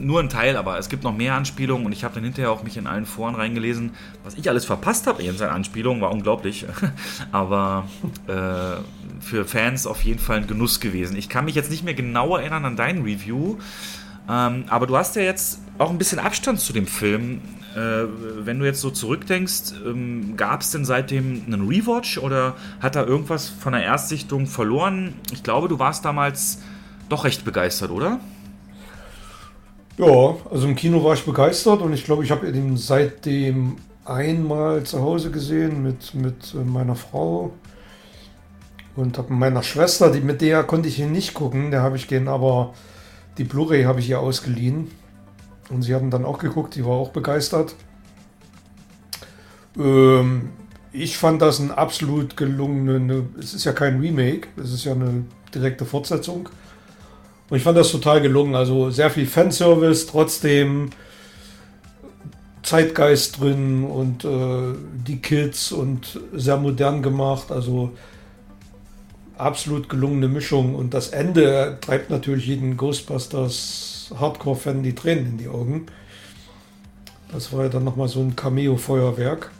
nur 0.00 0.20
ein 0.20 0.28
Teil, 0.28 0.56
aber 0.56 0.78
es 0.78 0.88
gibt 0.88 1.04
noch 1.04 1.16
mehr 1.16 1.34
Anspielungen 1.34 1.86
und 1.86 1.92
ich 1.92 2.04
habe 2.04 2.14
dann 2.14 2.24
hinterher 2.24 2.50
auch 2.50 2.62
mich 2.62 2.76
in 2.76 2.86
allen 2.86 3.06
Foren 3.06 3.34
reingelesen, 3.34 3.92
was 4.24 4.34
ich 4.34 4.48
alles 4.48 4.64
verpasst 4.64 5.06
habe 5.06 5.22
in 5.22 5.36
seinen 5.36 5.50
Anspielungen, 5.50 6.00
war 6.00 6.10
unglaublich. 6.12 6.66
aber 7.32 7.86
äh, 8.26 8.82
für 9.20 9.44
Fans 9.44 9.86
auf 9.86 10.02
jeden 10.02 10.18
Fall 10.18 10.38
ein 10.38 10.46
Genuss 10.46 10.80
gewesen. 10.80 11.16
Ich 11.16 11.28
kann 11.28 11.44
mich 11.44 11.54
jetzt 11.54 11.70
nicht 11.70 11.84
mehr 11.84 11.94
genau 11.94 12.36
erinnern 12.36 12.64
an 12.64 12.76
dein 12.76 13.02
Review, 13.02 13.56
ähm, 14.28 14.64
aber 14.68 14.86
du 14.86 14.96
hast 14.96 15.16
ja 15.16 15.22
jetzt 15.22 15.60
auch 15.78 15.90
ein 15.90 15.98
bisschen 15.98 16.18
Abstand 16.18 16.60
zu 16.60 16.72
dem 16.72 16.86
Film. 16.86 17.40
Äh, 17.74 18.06
wenn 18.44 18.58
du 18.58 18.64
jetzt 18.64 18.80
so 18.80 18.90
zurückdenkst, 18.90 19.74
ähm, 19.86 20.36
gab 20.36 20.62
es 20.62 20.70
denn 20.70 20.84
seitdem 20.84 21.42
einen 21.46 21.68
Rewatch 21.68 22.18
oder 22.18 22.56
hat 22.80 22.96
da 22.96 23.04
irgendwas 23.04 23.48
von 23.48 23.72
der 23.72 23.84
Erstsichtung 23.84 24.46
verloren? 24.46 25.14
Ich 25.32 25.42
glaube, 25.42 25.68
du 25.68 25.78
warst 25.78 26.04
damals 26.04 26.60
doch 27.08 27.24
recht 27.24 27.44
begeistert, 27.44 27.90
oder? 27.90 28.20
Ja, 29.98 30.36
also 30.48 30.68
im 30.68 30.76
Kino 30.76 31.02
war 31.02 31.14
ich 31.14 31.24
begeistert 31.24 31.82
und 31.82 31.92
ich 31.92 32.04
glaube, 32.04 32.22
ich 32.22 32.30
habe 32.30 32.48
ihn 32.48 32.76
seitdem 32.76 33.78
einmal 34.04 34.84
zu 34.84 35.02
Hause 35.02 35.32
gesehen 35.32 35.82
mit, 35.82 36.14
mit 36.14 36.54
äh, 36.54 36.58
meiner 36.58 36.94
Frau 36.94 37.52
und 38.94 39.18
habe 39.18 39.32
meiner 39.32 39.64
Schwester, 39.64 40.12
die, 40.12 40.20
mit 40.20 40.40
der 40.40 40.62
konnte 40.62 40.88
ich 40.88 41.00
ihn 41.00 41.10
nicht 41.10 41.34
gucken, 41.34 41.72
der 41.72 41.82
habe 41.82 41.96
ich 41.96 42.06
gehen, 42.06 42.28
aber 42.28 42.74
die 43.38 43.44
Blu-ray 43.44 43.84
habe 43.84 43.98
ich 43.98 44.08
ihr 44.08 44.20
ausgeliehen 44.20 44.88
und 45.68 45.82
sie 45.82 45.96
haben 45.96 46.10
dann 46.10 46.24
auch 46.24 46.38
geguckt, 46.38 46.76
die 46.76 46.84
war 46.84 46.92
auch 46.92 47.10
begeistert. 47.10 47.74
Ähm, 49.76 50.50
ich 50.92 51.18
fand 51.18 51.42
das 51.42 51.58
ein 51.58 51.72
absolut 51.72 52.36
gelungene, 52.36 53.26
es 53.36 53.52
ist 53.52 53.64
ja 53.64 53.72
kein 53.72 53.98
Remake, 53.98 54.46
es 54.62 54.72
ist 54.72 54.84
ja 54.84 54.92
eine 54.92 55.24
direkte 55.52 55.84
Fortsetzung. 55.84 56.48
Und 57.50 57.56
ich 57.56 57.62
fand 57.62 57.78
das 57.78 57.90
total 57.90 58.20
gelungen. 58.20 58.54
Also 58.54 58.90
sehr 58.90 59.10
viel 59.10 59.26
Fanservice, 59.26 60.06
trotzdem 60.06 60.90
Zeitgeist 62.62 63.40
drin 63.40 63.84
und 63.84 64.24
äh, 64.24 64.74
die 65.06 65.20
Kids 65.20 65.72
und 65.72 66.20
sehr 66.34 66.58
modern 66.58 67.02
gemacht. 67.02 67.50
Also 67.50 67.92
absolut 69.38 69.88
gelungene 69.88 70.28
Mischung. 70.28 70.74
Und 70.74 70.92
das 70.92 71.08
Ende 71.08 71.78
treibt 71.80 72.10
natürlich 72.10 72.46
jeden 72.46 72.76
Ghostbusters 72.76 74.12
Hardcore-Fan 74.18 74.82
die 74.82 74.94
Tränen 74.94 75.26
in 75.26 75.38
die 75.38 75.48
Augen. 75.48 75.86
Das 77.32 77.52
war 77.52 77.64
ja 77.64 77.68
dann 77.68 77.84
nochmal 77.84 78.08
so 78.08 78.20
ein 78.20 78.36
Cameo-Feuerwerk. 78.36 79.50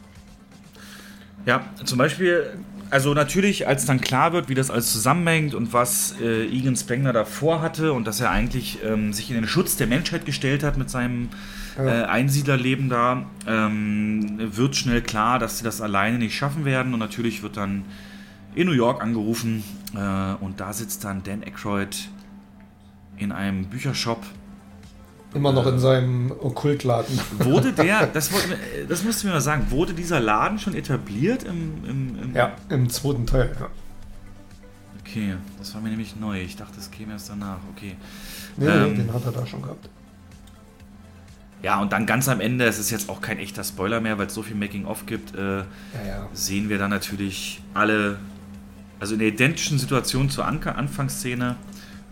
Ja, 1.45 1.65
zum 1.85 1.97
Beispiel, 1.97 2.51
also 2.89 3.13
natürlich, 3.13 3.67
als 3.67 3.85
dann 3.85 4.01
klar 4.01 4.33
wird, 4.33 4.49
wie 4.49 4.55
das 4.55 4.71
alles 4.71 4.91
zusammenhängt 4.91 5.53
und 5.53 5.73
was 5.73 6.15
äh, 6.21 6.45
Egan 6.45 6.75
Spengler 6.75 7.13
davor 7.13 7.61
hatte 7.61 7.93
und 7.93 8.05
dass 8.05 8.19
er 8.19 8.31
eigentlich 8.31 8.79
ähm, 8.83 9.13
sich 9.13 9.29
in 9.29 9.35
den 9.35 9.47
Schutz 9.47 9.75
der 9.75 9.87
Menschheit 9.87 10.25
gestellt 10.25 10.63
hat 10.63 10.77
mit 10.77 10.89
seinem 10.89 11.29
ja. 11.77 11.85
äh, 11.85 12.05
Einsiedlerleben 12.05 12.89
da, 12.89 13.25
ähm, 13.47 14.39
wird 14.39 14.75
schnell 14.75 15.01
klar, 15.01 15.37
dass 15.37 15.59
sie 15.59 15.63
das 15.63 15.81
alleine 15.81 16.17
nicht 16.17 16.35
schaffen 16.35 16.65
werden 16.65 16.93
und 16.93 16.99
natürlich 16.99 17.43
wird 17.43 17.57
dann 17.57 17.85
in 18.55 18.65
New 18.65 18.73
York 18.73 19.03
angerufen 19.03 19.63
äh, 19.93 20.43
und 20.43 20.59
da 20.59 20.73
sitzt 20.73 21.03
dann 21.03 21.23
Dan 21.23 21.43
Aykroyd 21.43 22.09
in 23.17 23.31
einem 23.31 23.65
Büchershop 23.65 24.25
Immer 25.33 25.51
noch 25.51 25.67
in 25.67 25.77
seinem 25.77 26.31
Okkultladen. 26.31 27.19
Wurde 27.39 27.71
der, 27.71 28.07
das, 28.13 28.31
das 28.87 29.03
musst 29.03 29.21
du 29.21 29.27
mir 29.27 29.33
mal 29.33 29.41
sagen, 29.41 29.67
wurde 29.69 29.93
dieser 29.93 30.19
Laden 30.19 30.57
schon 30.57 30.73
etabliert 30.73 31.43
im, 31.43 31.83
im, 31.85 32.23
im 32.23 32.35
Ja, 32.35 32.53
im 32.69 32.89
zweiten 32.89 33.27
Teil, 33.27 33.55
ja. 33.59 33.67
Okay, 35.01 35.35
das 35.57 35.73
war 35.73 35.81
mir 35.81 35.89
nämlich 35.89 36.15
neu. 36.15 36.41
Ich 36.41 36.55
dachte, 36.55 36.79
es 36.79 36.89
käme 36.91 37.13
erst 37.13 37.29
danach. 37.29 37.59
Okay. 37.75 37.95
Nee, 38.57 38.67
ähm, 38.67 38.95
den 38.95 39.13
hat 39.13 39.25
er 39.25 39.31
da 39.31 39.45
schon 39.45 39.61
gehabt. 39.61 39.89
Ja, 41.61 41.81
und 41.81 41.91
dann 41.91 42.05
ganz 42.05 42.29
am 42.29 42.39
Ende, 42.39 42.65
es 42.65 42.79
ist 42.79 42.89
jetzt 42.89 43.09
auch 43.09 43.21
kein 43.21 43.37
echter 43.37 43.63
Spoiler 43.63 43.99
mehr, 44.01 44.17
weil 44.17 44.27
es 44.27 44.33
so 44.33 44.43
viel 44.43 44.55
Making-of 44.55 45.05
gibt, 45.05 45.35
äh, 45.35 45.57
ja, 45.57 45.65
ja. 46.07 46.27
sehen 46.31 46.69
wir 46.69 46.77
dann 46.77 46.89
natürlich 46.89 47.61
alle, 47.73 48.17
also 48.99 49.13
in 49.13 49.19
der 49.19 49.27
identischen 49.27 49.77
Situation 49.77 50.29
zur 50.29 50.45
An 50.45 50.63
Anfangsszene, 50.63 51.57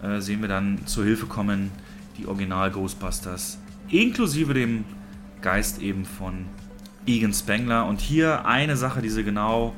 äh, 0.03 0.19
sehen 0.19 0.41
wir 0.41 0.49
dann 0.49 0.85
zur 0.85 1.05
Hilfe 1.05 1.27
kommen 1.27 1.71
die 2.17 2.27
Original 2.27 2.71
Ghostbusters, 2.71 3.57
inklusive 3.89 4.53
dem 4.53 4.85
Geist 5.41 5.81
eben 5.81 6.05
von 6.05 6.45
Egan 7.05 7.33
Spengler. 7.33 7.85
Und 7.85 8.01
hier 8.01 8.45
eine 8.45 8.75
Sache, 8.75 9.01
die 9.01 9.09
sie 9.09 9.23
genau 9.23 9.73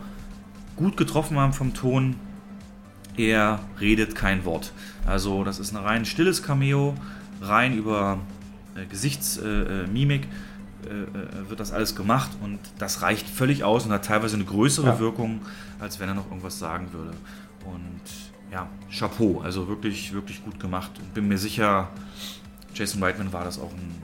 gut 0.75 0.97
getroffen 0.97 1.37
haben 1.37 1.53
vom 1.53 1.73
Ton. 1.73 2.15
Er 3.17 3.59
redet 3.79 4.15
kein 4.15 4.45
Wort. 4.45 4.71
Also 5.05 5.43
das 5.43 5.59
ist 5.59 5.71
ein 5.71 5.83
rein 5.83 6.05
stilles 6.05 6.41
Cameo, 6.41 6.95
rein 7.41 7.77
über 7.77 8.19
äh, 8.75 8.85
Gesichtsmimik 8.85 10.23
äh, 10.23 10.27
äh, 10.87 10.91
äh, 10.91 11.49
wird 11.49 11.59
das 11.59 11.73
alles 11.73 11.95
gemacht 11.95 12.29
und 12.41 12.57
das 12.77 13.01
reicht 13.01 13.27
völlig 13.27 13.65
aus 13.65 13.85
und 13.85 13.91
hat 13.91 14.05
teilweise 14.05 14.35
eine 14.35 14.45
größere 14.45 14.87
ja. 14.87 14.99
Wirkung, 14.99 15.41
als 15.79 15.99
wenn 15.99 16.07
er 16.07 16.15
noch 16.15 16.27
irgendwas 16.27 16.57
sagen 16.57 16.93
würde. 16.93 17.11
Ja, 18.51 18.67
Chapeau, 18.91 19.41
also 19.41 19.67
wirklich, 19.67 20.13
wirklich 20.13 20.43
gut 20.43 20.59
gemacht. 20.59 20.91
Und 20.99 21.13
bin 21.13 21.27
mir 21.27 21.37
sicher, 21.37 21.89
Jason 22.73 23.03
Reitman 23.03 23.31
war 23.31 23.43
das 23.43 23.59
auch 23.59 23.71
ein 23.71 23.95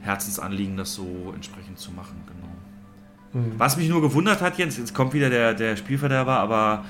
Herzensanliegen, 0.00 0.76
das 0.76 0.94
so 0.94 1.32
entsprechend 1.34 1.78
zu 1.78 1.92
machen, 1.92 2.16
genau. 2.26 3.44
Mhm. 3.44 3.58
Was 3.58 3.76
mich 3.76 3.88
nur 3.88 4.00
gewundert 4.00 4.40
hat, 4.40 4.58
Jens, 4.58 4.78
jetzt 4.78 4.94
kommt 4.94 5.12
wieder 5.12 5.30
der, 5.30 5.54
der 5.54 5.76
Spielverderber, 5.76 6.38
aber 6.38 6.84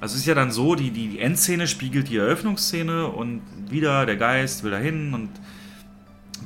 also 0.00 0.14
es 0.14 0.20
ist 0.20 0.26
ja 0.26 0.34
dann 0.34 0.50
so, 0.50 0.74
die, 0.74 0.90
die 0.90 1.18
Endszene 1.18 1.66
spiegelt 1.66 2.08
die 2.08 2.18
Eröffnungsszene 2.18 3.06
und 3.06 3.40
wieder 3.70 4.04
der 4.04 4.16
Geist 4.16 4.62
will 4.62 4.70
dahin 4.70 5.14
und 5.14 5.30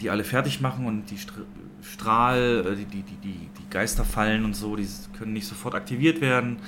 die 0.01 0.09
alle 0.09 0.25
fertig 0.25 0.61
machen 0.61 0.87
und 0.87 1.11
die 1.11 1.19
Strahl, 1.83 2.65
äh, 2.67 2.77
die, 2.77 2.85
die, 2.85 3.03
die, 3.03 3.49
die 3.59 3.71
Geister 3.71 4.05
fallen 4.05 4.45
und 4.45 4.55
so, 4.55 4.77
die 4.77 4.87
können 5.19 5.33
nicht 5.33 5.47
sofort 5.47 5.75
aktiviert 5.75 6.21
werden. 6.21 6.59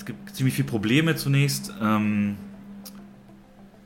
Es 0.00 0.06
gibt 0.06 0.34
ziemlich 0.34 0.54
viele 0.54 0.66
Probleme 0.66 1.14
zunächst. 1.14 1.74
Ähm, 1.78 2.38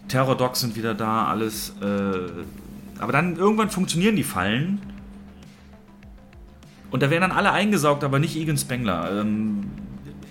Terror-Docs 0.06 0.60
sind 0.60 0.76
wieder 0.76 0.94
da, 0.94 1.26
alles. 1.26 1.74
Äh, 1.82 3.00
aber 3.00 3.10
dann 3.10 3.34
irgendwann 3.34 3.68
funktionieren 3.68 4.14
die 4.14 4.22
Fallen. 4.22 4.80
Und 6.92 7.02
da 7.02 7.10
werden 7.10 7.22
dann 7.22 7.32
alle 7.32 7.50
eingesaugt, 7.50 8.04
aber 8.04 8.20
nicht 8.20 8.36
Egan 8.36 8.56
Spengler. 8.56 9.22
Ähm, 9.22 9.64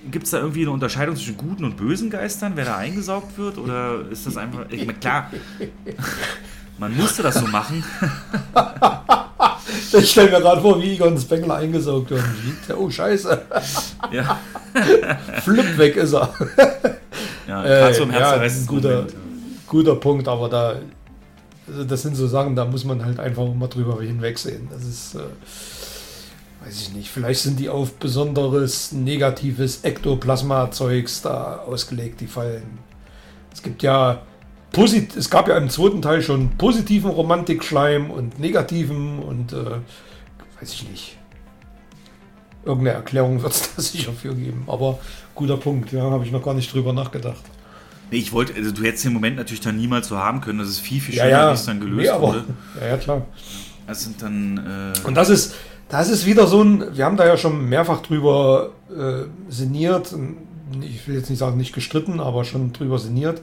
Gibt 0.09 0.23
es 0.23 0.31
da 0.31 0.37
irgendwie 0.37 0.61
eine 0.61 0.71
Unterscheidung 0.71 1.17
zwischen 1.17 1.35
guten 1.35 1.65
und 1.65 1.75
bösen 1.75 2.09
Geistern, 2.09 2.53
wer 2.55 2.63
da 2.63 2.77
eingesaugt 2.77 3.37
wird? 3.37 3.57
Oder 3.57 4.07
ist 4.09 4.25
das 4.25 4.37
einfach. 4.37 4.65
Ich 4.69 4.85
meine, 4.85 4.99
klar, 4.99 5.31
man 6.79 6.95
musste 6.95 7.23
das 7.23 7.35
so 7.35 7.47
machen. 7.47 7.83
ich 9.93 10.11
stelle 10.11 10.31
mir 10.31 10.41
gerade 10.41 10.61
vor, 10.61 10.81
wie 10.81 10.93
Egon 10.93 11.17
Spengler 11.17 11.55
eingesaugt 11.55 12.09
wird. 12.09 12.23
Oh, 12.77 12.89
Scheiße. 12.89 13.41
Ja. 14.11 14.39
Flipp 15.41 15.77
weg 15.77 15.95
ist 15.95 16.13
er. 16.13 16.33
Ja, 17.45 17.61
gerade 17.61 17.93
so 17.93 18.03
im 18.03 18.11
Herzen 18.11 18.41
ja, 18.41 18.61
ein 18.61 18.67
guter, 18.67 19.07
guter 19.67 19.95
Punkt, 19.97 20.29
aber 20.29 20.47
da, 20.47 20.75
also 21.67 21.83
das 21.83 22.01
sind 22.01 22.15
so 22.15 22.25
Sachen, 22.25 22.55
da 22.55 22.63
muss 22.63 22.85
man 22.85 23.03
halt 23.03 23.19
einfach 23.19 23.53
mal 23.53 23.67
drüber 23.67 24.01
hinwegsehen. 24.01 24.69
Das 24.71 24.85
ist, 24.85 25.15
äh, 25.15 25.19
weiß 26.65 26.81
ich 26.81 26.93
nicht, 26.93 27.09
vielleicht 27.09 27.41
sind 27.41 27.59
die 27.59 27.67
auf 27.67 27.95
besonderes 27.95 28.93
negatives 28.93 29.83
Ektoplasma-Zeugs 29.83 31.21
da 31.21 31.57
ausgelegt, 31.67 32.21
die 32.21 32.27
Fallen. 32.27 32.79
Es 33.51 33.61
gibt 33.61 33.83
ja 33.83 34.21
Posit 34.73 35.15
es 35.15 35.29
gab 35.29 35.47
ja 35.47 35.55
im 35.55 35.69
zweiten 35.69 36.01
Teil 36.01 36.21
schon 36.21 36.49
positiven 36.57 37.11
Romantikschleim 37.11 38.09
und 38.09 38.39
negativen 38.39 39.19
und 39.19 39.53
äh, 39.53 39.55
weiß 40.59 40.73
ich 40.73 40.89
nicht. 40.89 41.17
Irgendeine 42.65 42.97
Erklärung 42.97 43.41
wird 43.43 43.53
es 43.53 43.73
da 43.75 43.81
sicher 43.81 44.11
für 44.11 44.35
geben. 44.35 44.63
Aber 44.67 44.99
guter 45.35 45.57
Punkt, 45.57 45.91
ja, 45.91 46.01
habe 46.01 46.25
ich 46.25 46.31
noch 46.31 46.43
gar 46.43 46.55
nicht 46.55 46.73
drüber 46.73 46.91
nachgedacht. 46.91 47.43
Nee, 48.09 48.17
ich 48.17 48.33
wollte, 48.33 48.55
also 48.55 48.71
du 48.71 48.83
hättest 48.83 49.05
den 49.05 49.13
Moment 49.13 49.37
natürlich 49.37 49.61
dann 49.61 49.77
niemals 49.77 50.07
so 50.07 50.17
haben 50.17 50.41
können. 50.41 50.59
Das 50.59 50.69
ist 50.69 50.79
viel, 50.79 50.99
viel 50.99 51.15
schöner, 51.15 51.29
ja, 51.29 51.45
ja. 51.45 51.49
wie 51.51 51.53
es 51.53 51.65
dann 51.65 51.79
gelöst 51.79 52.01
nee, 52.01 52.09
aber, 52.09 52.27
wurde. 52.27 52.43
Ja, 52.81 52.87
ja, 52.87 52.97
klar. 52.97 53.25
Das 53.85 54.03
sind 54.03 54.21
dann. 54.21 54.93
Äh 54.95 55.07
und 55.07 55.15
das 55.15 55.29
ist, 55.29 55.53
das 55.89 56.09
ist 56.09 56.25
wieder 56.25 56.47
so 56.47 56.63
ein, 56.63 56.97
wir 56.97 57.05
haben 57.05 57.17
da 57.17 57.27
ja 57.27 57.37
schon 57.37 57.69
mehrfach 57.69 58.01
drüber 58.01 58.71
äh, 58.89 59.25
sinniert. 59.51 60.15
Ich 60.81 61.07
will 61.07 61.15
jetzt 61.15 61.29
nicht 61.29 61.39
sagen, 61.39 61.57
nicht 61.57 61.73
gestritten, 61.73 62.19
aber 62.19 62.43
schon 62.43 62.73
drüber 62.73 62.97
sinniert 62.97 63.39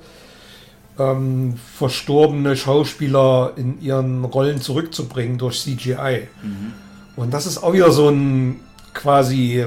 ähm, 1.00 1.54
verstorbene 1.76 2.56
Schauspieler 2.56 3.52
in 3.56 3.80
ihren 3.80 4.24
Rollen 4.24 4.60
zurückzubringen 4.60 5.38
durch 5.38 5.60
CGI. 5.60 6.28
Mhm. 6.42 6.72
Und 7.16 7.32
das 7.32 7.46
ist 7.46 7.62
auch 7.62 7.72
wieder 7.72 7.90
so 7.90 8.08
ein 8.08 8.60
quasi 8.92 9.66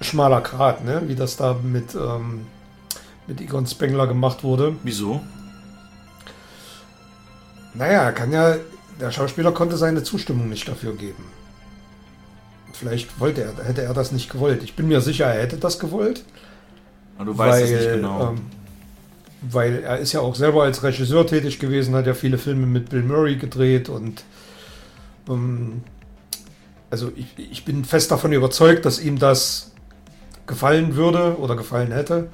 schmaler 0.00 0.40
Grat, 0.40 0.84
ne? 0.84 1.02
wie 1.06 1.14
das 1.14 1.36
da 1.36 1.56
mit, 1.62 1.94
ähm, 1.94 2.46
mit 3.26 3.40
Egon 3.40 3.66
Spengler 3.66 4.06
gemacht 4.06 4.42
wurde. 4.42 4.74
Wieso? 4.82 5.20
Naja, 7.74 8.12
kann 8.12 8.32
ja, 8.32 8.56
der 9.00 9.12
Schauspieler 9.12 9.52
konnte 9.52 9.76
seine 9.76 10.02
Zustimmung 10.02 10.48
nicht 10.48 10.66
dafür 10.68 10.94
geben. 10.94 11.24
Vielleicht 12.72 13.18
wollte 13.20 13.42
er, 13.42 13.64
hätte 13.64 13.82
er 13.82 13.94
das 13.94 14.12
nicht 14.12 14.30
gewollt. 14.30 14.62
Ich 14.62 14.74
bin 14.74 14.88
mir 14.88 15.00
sicher, 15.00 15.26
er 15.26 15.42
hätte 15.42 15.56
das 15.56 15.78
gewollt. 15.78 16.24
Aber 17.16 17.26
du 17.26 17.38
weißt 17.38 17.60
weil, 17.60 17.64
es 17.64 17.70
nicht 17.80 17.94
genau. 17.94 18.30
Ähm, 18.30 18.40
weil 19.42 19.82
er 19.82 19.98
ist 19.98 20.12
ja 20.12 20.20
auch 20.20 20.34
selber 20.34 20.64
als 20.64 20.82
Regisseur 20.82 21.26
tätig 21.26 21.58
gewesen, 21.58 21.94
hat 21.94 22.06
ja 22.06 22.14
viele 22.14 22.38
Filme 22.38 22.66
mit 22.66 22.90
Bill 22.90 23.02
Murray 23.02 23.36
gedreht 23.36 23.88
und 23.88 24.24
ähm, 25.28 25.82
also 26.90 27.12
ich, 27.16 27.38
ich 27.38 27.64
bin 27.64 27.84
fest 27.84 28.10
davon 28.10 28.32
überzeugt, 28.32 28.84
dass 28.84 29.00
ihm 29.00 29.18
das 29.18 29.72
gefallen 30.46 30.96
würde 30.96 31.38
oder 31.38 31.54
gefallen 31.54 31.92
hätte. 31.92 32.28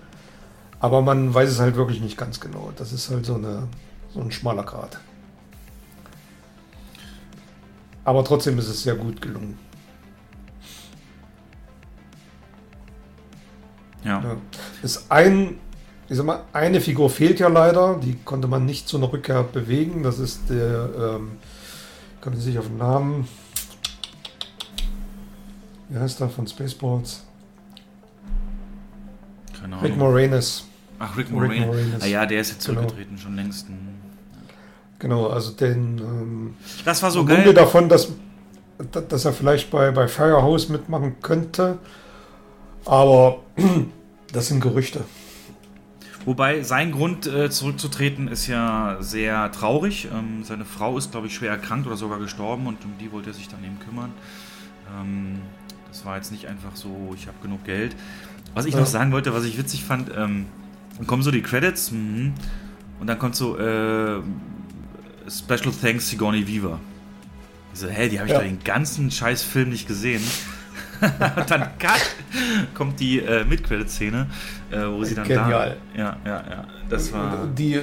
Aber 0.81 1.02
man 1.02 1.32
weiß 1.32 1.51
es 1.51 1.60
halt 1.60 1.76
wirklich 1.76 2.01
nicht 2.01 2.16
ganz 2.16 2.40
genau. 2.40 2.72
Das 2.76 2.93
ist 2.93 3.10
halt 3.10 3.26
so, 3.26 3.35
eine, 3.35 3.68
so 4.12 4.20
ein 4.20 4.31
schmaler 4.31 4.64
Grat. 4.64 4.98
Aber 8.05 8.22
trotzdem 8.22 8.59
ist 8.59 8.68
es 8.68 8.82
sehr 8.82 8.94
gut 8.94 9.20
gelungen. 9.20 9.59
Ja. 14.05 14.22
ja. 14.22 14.36
Ist 14.82 15.10
ein, 15.10 15.59
ich 16.09 16.16
sag 16.16 16.26
mal, 16.26 16.43
eine 16.52 16.81
Figur 16.81 17.09
fehlt 17.09 17.40
ja 17.40 17.48
leider, 17.48 17.98
die 18.02 18.16
konnte 18.24 18.47
man 18.48 18.66
nicht 18.66 18.89
zu 18.89 18.98
einer 18.98 19.12
Rückkehr 19.12 19.43
bewegen. 19.43 20.02
Das 20.02 20.18
ist 20.18 20.51
der, 20.51 20.89
ähm, 20.98 21.32
ich 22.20 22.47
nicht 22.47 22.59
auf 22.59 22.66
den 22.66 22.78
Namen. 22.78 23.28
Wie 25.89 25.98
heißt 25.98 26.20
der 26.20 26.28
von 26.28 26.47
Spaceballs? 26.47 27.24
Keine 29.59 29.76
Ahnung. 29.76 29.90
Rick 29.90 29.97
Moranis. 29.97 30.64
Ach, 30.98 31.16
Rick. 31.16 31.28
Rick 31.28 31.66
Moranis. 31.66 32.02
Ah 32.02 32.06
ja, 32.06 32.26
der 32.26 32.40
ist 32.40 32.52
jetzt 32.52 32.62
zurückgetreten, 32.62 33.10
genau. 33.10 33.22
schon 33.22 33.36
längst. 33.36 33.66
Genau, 34.98 35.28
also 35.28 35.52
den. 35.52 35.98
Ähm, 35.98 36.55
das 36.85 37.02
war 37.02 37.10
so 37.10 37.24
geil. 37.24 37.52
davon, 37.52 37.89
dass, 37.89 38.09
dass 39.09 39.24
er 39.24 39.32
vielleicht 39.32 39.70
bei, 39.70 39.90
bei 39.90 40.09
Firehouse 40.09 40.68
mitmachen 40.68 41.16
könnte. 41.20 41.78
Aber 42.85 43.40
das 44.32 44.48
sind 44.48 44.60
Gerüchte. 44.60 45.05
Wobei 46.25 46.63
sein 46.63 46.93
Grund 46.93 47.27
äh, 47.27 47.51
zurückzutreten 47.51 48.29
ist 48.29 48.47
ja 48.47 48.97
sehr 49.01 49.53
traurig. 49.53 50.09
Ähm, 50.13 50.43
seine 50.43 50.65
Frau 50.65 50.97
ist, 50.97 51.11
glaube 51.11 51.27
ich, 51.27 51.35
schwer 51.35 51.51
erkrankt 51.51 51.87
oder 51.87 51.97
sogar 51.97 52.19
gestorben 52.19 52.67
und 52.67 52.85
um 52.85 52.93
die 52.99 53.13
wollte 53.13 53.31
er 53.31 53.35
sich 53.35 53.49
dann 53.49 53.63
eben 53.63 53.79
kümmern. 53.79 54.13
Ähm, 54.99 55.41
das 55.89 56.05
war 56.05 56.17
jetzt 56.17 56.33
nicht 56.33 56.47
einfach 56.47 56.75
so, 56.75 57.15
ich 57.15 57.27
habe 57.27 57.37
genug 57.43 57.65
Geld. 57.65 57.95
Was 58.55 58.65
ich 58.65 58.75
ja. 58.75 58.81
noch 58.81 58.87
sagen 58.87 59.13
wollte, 59.13 59.35
was 59.35 59.45
ich 59.45 59.59
witzig 59.59 59.85
fand, 59.85 60.11
ähm, 60.17 60.47
dann 60.97 61.07
kommen 61.07 61.23
so 61.23 61.31
die 61.31 61.43
Credits 61.43 61.91
mh, 61.91 62.33
und 63.01 63.07
dann 63.07 63.19
kommt 63.19 63.37
so 63.37 63.59
äh, 63.59 64.21
Special 65.29 65.73
Thanks 65.81 66.09
Sigourney 66.09 66.47
Weaver. 66.47 66.81
Ich 67.73 67.81
so, 67.81 67.89
hä, 67.89 68.09
die 68.09 68.19
habe 68.19 68.29
ich 68.29 68.33
ja. 68.33 68.41
da 68.41 68.45
den 68.45 68.63
ganzen 68.63 69.11
scheiß 69.11 69.43
Film 69.43 69.71
nicht 69.71 69.87
gesehen. 69.87 70.23
und 71.01 71.51
dann 71.51 71.71
kommt 72.75 73.01
die 73.01 73.19
äh, 73.19 73.45
Mid-Credit-Szene, 73.45 74.27
wo 74.93 75.05
sie 75.05 75.15
dann 75.15 75.27
Genial. 75.27 75.77
da... 75.95 75.99
Ja, 75.99 76.17
ja, 76.25 76.45
ja. 76.51 76.65
Das 76.89 77.13
war... 77.13 77.43
Und 77.43 77.59
die, 77.59 77.81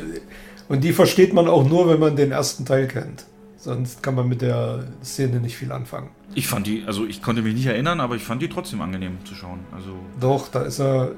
und 0.68 0.84
die 0.84 0.94
versteht 0.94 1.34
man 1.34 1.48
auch 1.48 1.68
nur, 1.68 1.90
wenn 1.90 2.00
man 2.00 2.16
den 2.16 2.32
ersten 2.32 2.66
Teil 2.66 2.88
kennt. 2.88 3.26
Sonst 3.58 4.02
kann 4.02 4.16
man 4.16 4.28
mit 4.28 4.42
der 4.42 4.86
Szene 5.04 5.40
nicht 5.40 5.56
viel 5.56 5.72
anfangen. 5.72 6.10
Ich 6.34 6.48
fand 6.48 6.66
die, 6.66 6.84
also 6.88 7.06
ich 7.06 7.22
konnte 7.22 7.42
mich 7.42 7.54
nicht 7.54 7.68
erinnern, 7.68 8.00
aber 8.00 8.16
ich 8.16 8.24
fand 8.24 8.42
die 8.42 8.50
trotzdem 8.50 8.82
angenehm 8.82 9.18
zu 9.26 9.36
schauen. 9.36 9.60
Also 9.72 9.92
Doch, 10.20 10.48
da 10.48 10.64
ist 10.64 10.80
er, 10.80 11.12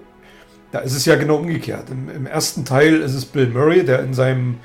da 0.71 0.79
ist 0.79 0.93
es 0.93 1.05
ja 1.05 1.15
genau 1.15 1.37
umgekehrt. 1.37 1.89
Im, 1.89 2.09
im 2.09 2.25
ersten 2.25 2.65
Teil 2.65 2.95
ist 2.95 3.13
es 3.13 3.25
Bill 3.25 3.47
Murray, 3.47 3.85
der 3.85 4.01
in 4.01 4.13
seinem, 4.13 4.57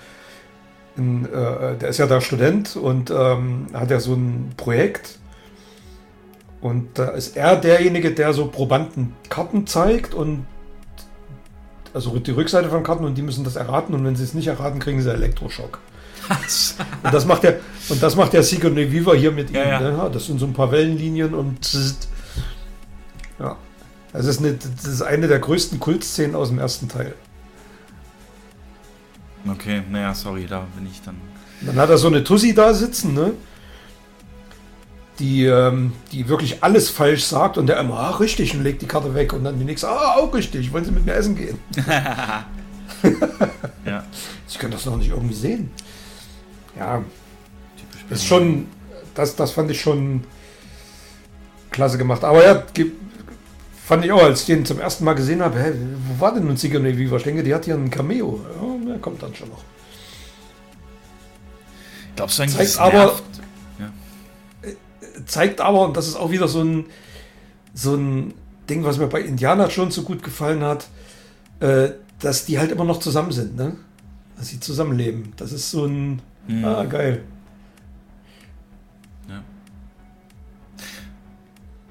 in, 0.97 1.27
äh, 1.27 1.77
der 1.77 1.91
ist 1.91 1.99
ja 1.99 2.07
da 2.07 2.21
Student 2.21 2.75
und 2.77 3.11
ähm, 3.11 3.67
hat 3.75 3.91
ja 3.91 4.01
so 4.01 4.15
ein 4.15 4.51
Projekt. 4.57 5.19
Und 6.61 6.99
da 6.99 7.11
ist 7.11 7.37
er 7.37 7.57
derjenige, 7.57 8.11
der 8.11 8.33
so 8.33 8.49
Probanden 8.49 9.15
Karten 9.29 9.67
zeigt 9.67 10.15
und 10.15 10.47
also 11.95 12.19
die 12.19 12.31
Rückseite 12.31 12.69
von 12.69 12.83
Karten 12.83 13.05
und 13.05 13.17
die 13.17 13.23
müssen 13.23 13.45
das 13.45 13.57
erraten 13.57 13.95
und 13.95 14.05
wenn 14.05 14.17
sie 14.17 14.25
es 14.25 14.35
nicht 14.35 14.47
erraten, 14.47 14.79
kriegen 14.79 15.01
sie 15.03 15.11
Elektroschock. 15.11 15.79
und 17.03 17.15
das 17.15 17.25
macht 17.25 17.43
der 17.43 17.61
und 17.89 18.03
das 18.03 18.15
macht 18.15 18.35
der 18.35 18.43
Sigourney 18.43 18.93
Weaver 18.93 19.17
hier 19.17 19.33
mit 19.33 19.51
ja, 19.51 19.63
ihm. 19.63 19.69
Ja. 19.69 19.81
Ne? 19.81 20.11
Das 20.13 20.27
sind 20.27 20.39
so 20.39 20.47
ein 20.47 20.53
paar 20.53 20.71
Wellenlinien 20.71 21.35
und 21.35 21.73
ja. 23.39 23.57
Das 24.13 24.27
ist, 24.27 24.41
eine, 24.41 24.55
das 24.55 24.87
ist 24.87 25.03
eine 25.03 25.29
der 25.29 25.39
größten 25.39 25.79
Kultszenen 25.79 26.35
aus 26.35 26.49
dem 26.49 26.59
ersten 26.59 26.89
Teil. 26.89 27.15
Okay, 29.47 29.83
naja, 29.91 30.15
sorry, 30.15 30.47
da 30.49 30.67
bin 30.77 30.87
ich 30.87 31.01
dann. 31.03 31.17
Dann 31.61 31.77
hat 31.77 31.91
er 31.91 31.99
so 31.99 32.09
eine 32.09 32.25
Tussi 32.25 32.55
da 32.55 32.73
sitzen, 32.73 33.15
ne? 33.15 33.33
Die, 35.19 35.47
ähm, 35.47 35.93
die 36.13 36.29
wirklich 36.29 36.63
alles 36.63 36.91
falsch 36.91 37.25
sagt 37.25 37.59
und 37.59 37.67
der 37.67 37.81
immer, 37.81 37.99
ah, 37.99 38.11
richtig, 38.17 38.55
und 38.55 38.63
legt 38.63 38.83
die 38.83 38.87
Karte 38.87 39.15
weg 39.15 39.33
und 39.33 39.43
dann 39.43 39.59
die 39.59 39.65
nächste, 39.65 39.89
ah, 39.89 40.15
auch 40.17 40.33
richtig, 40.33 40.73
wollen 40.73 40.85
Sie 40.85 40.93
mit 40.93 41.05
mir 41.05 41.15
essen 41.15 41.35
gehen? 41.35 41.59
ja. 43.85 44.05
Sie 44.47 44.59
können 44.59 44.73
das 44.73 44.87
noch 44.87 44.97
nicht 44.97 45.11
irgendwie 45.11 45.35
sehen. 45.35 45.71
Ja, 46.79 47.03
ist 48.11 48.27
schon, 48.27 48.67
das, 49.15 49.37
das 49.37 49.53
fand 49.53 49.71
ich 49.71 49.81
schon 49.81 50.25
klasse 51.71 51.99
gemacht. 51.99 52.25
Aber 52.25 52.45
ja, 52.45 52.63
fand 53.87 54.05
ich 54.05 54.13
auch, 54.13 54.23
als 54.23 54.41
ich 54.41 54.47
den 54.47 54.65
zum 54.65 54.81
ersten 54.81 55.05
Mal 55.05 55.15
gesehen 55.15 55.43
habe, 55.43 55.59
hä, 55.59 55.73
wo 56.09 56.21
war 56.21 56.35
denn 56.35 56.47
nun 56.47 56.57
Sigourney 56.57 56.97
Weaver? 56.97 57.17
Ich 57.17 57.25
denke, 57.25 57.43
die 57.43 57.55
hat 57.55 57.65
hier 57.65 57.75
ein 57.75 57.91
Cameo. 57.91 58.41
Ja, 58.61 58.93
der 58.93 58.99
kommt 58.99 59.23
dann 59.23 59.35
schon 59.35 59.49
noch. 59.51 59.63
Glaubst 62.17 62.39
du 62.39 62.43
eigentlich, 62.43 62.57
zeigt 62.57 62.81
aber, 62.81 62.95
ja. 62.95 63.13
Zeigt 65.27 65.61
aber, 65.61 65.83
und 65.83 65.97
das 65.97 66.09
ist 66.09 66.17
auch 66.17 66.31
wieder 66.31 66.49
so 66.49 66.63
ein, 66.63 66.87
so 67.75 67.95
ein 67.95 68.35
Ding, 68.69 68.85
was 68.85 68.99
mir 68.99 69.07
bei 69.07 69.21
Indiana 69.21 69.71
schon 69.71 69.91
so 69.91 70.03
gut 70.03 70.23
gefallen 70.23 70.63
hat, 70.63 70.89
äh, 71.61 71.91
dass 72.21 72.45
die 72.45 72.59
halt 72.59 72.73
immer 72.73 72.85
noch 72.85 73.01
zusammen 73.01 73.33
sind, 73.33 73.57
ne? 73.57 73.77
Dass 74.37 74.49
sie 74.49 74.61
zusammenleben. 74.61 75.33
Das 75.37 75.53
ist 75.53 75.71
so 75.71 75.87
ein, 75.87 76.21
mhm. 76.47 76.65
ah, 76.65 76.85
geil. 76.85 77.23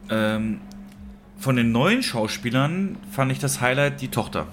Ähm, 0.10 0.60
von 1.38 1.56
den 1.56 1.72
neuen 1.72 2.04
Schauspielern 2.04 2.98
fand 3.12 3.32
ich 3.32 3.40
das 3.40 3.62
Highlight 3.62 4.02
die 4.02 4.08
Tochter. 4.10 4.48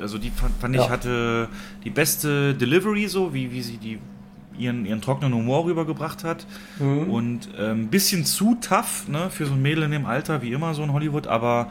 Also 0.00 0.18
die 0.18 0.30
fand, 0.30 0.56
fand 0.60 0.74
ja. 0.74 0.82
ich 0.82 0.88
hatte 0.88 1.48
die 1.84 1.90
beste 1.90 2.54
Delivery 2.54 3.06
so, 3.06 3.34
wie, 3.34 3.52
wie 3.52 3.62
sie 3.62 3.76
die 3.76 3.98
ihren, 4.58 4.86
ihren 4.86 5.00
trockenen 5.00 5.34
Humor 5.34 5.64
rübergebracht 5.64 6.24
hat. 6.24 6.46
Mhm. 6.78 7.10
Und 7.10 7.48
ein 7.58 7.70
ähm, 7.70 7.88
bisschen 7.88 8.24
zu 8.24 8.56
tough, 8.60 9.08
ne, 9.08 9.30
für 9.30 9.46
so 9.46 9.54
ein 9.54 9.62
Mädel 9.62 9.84
in 9.84 9.90
dem 9.90 10.06
Alter, 10.06 10.42
wie 10.42 10.52
immer 10.52 10.74
so 10.74 10.82
in 10.82 10.92
Hollywood, 10.92 11.26
aber 11.26 11.70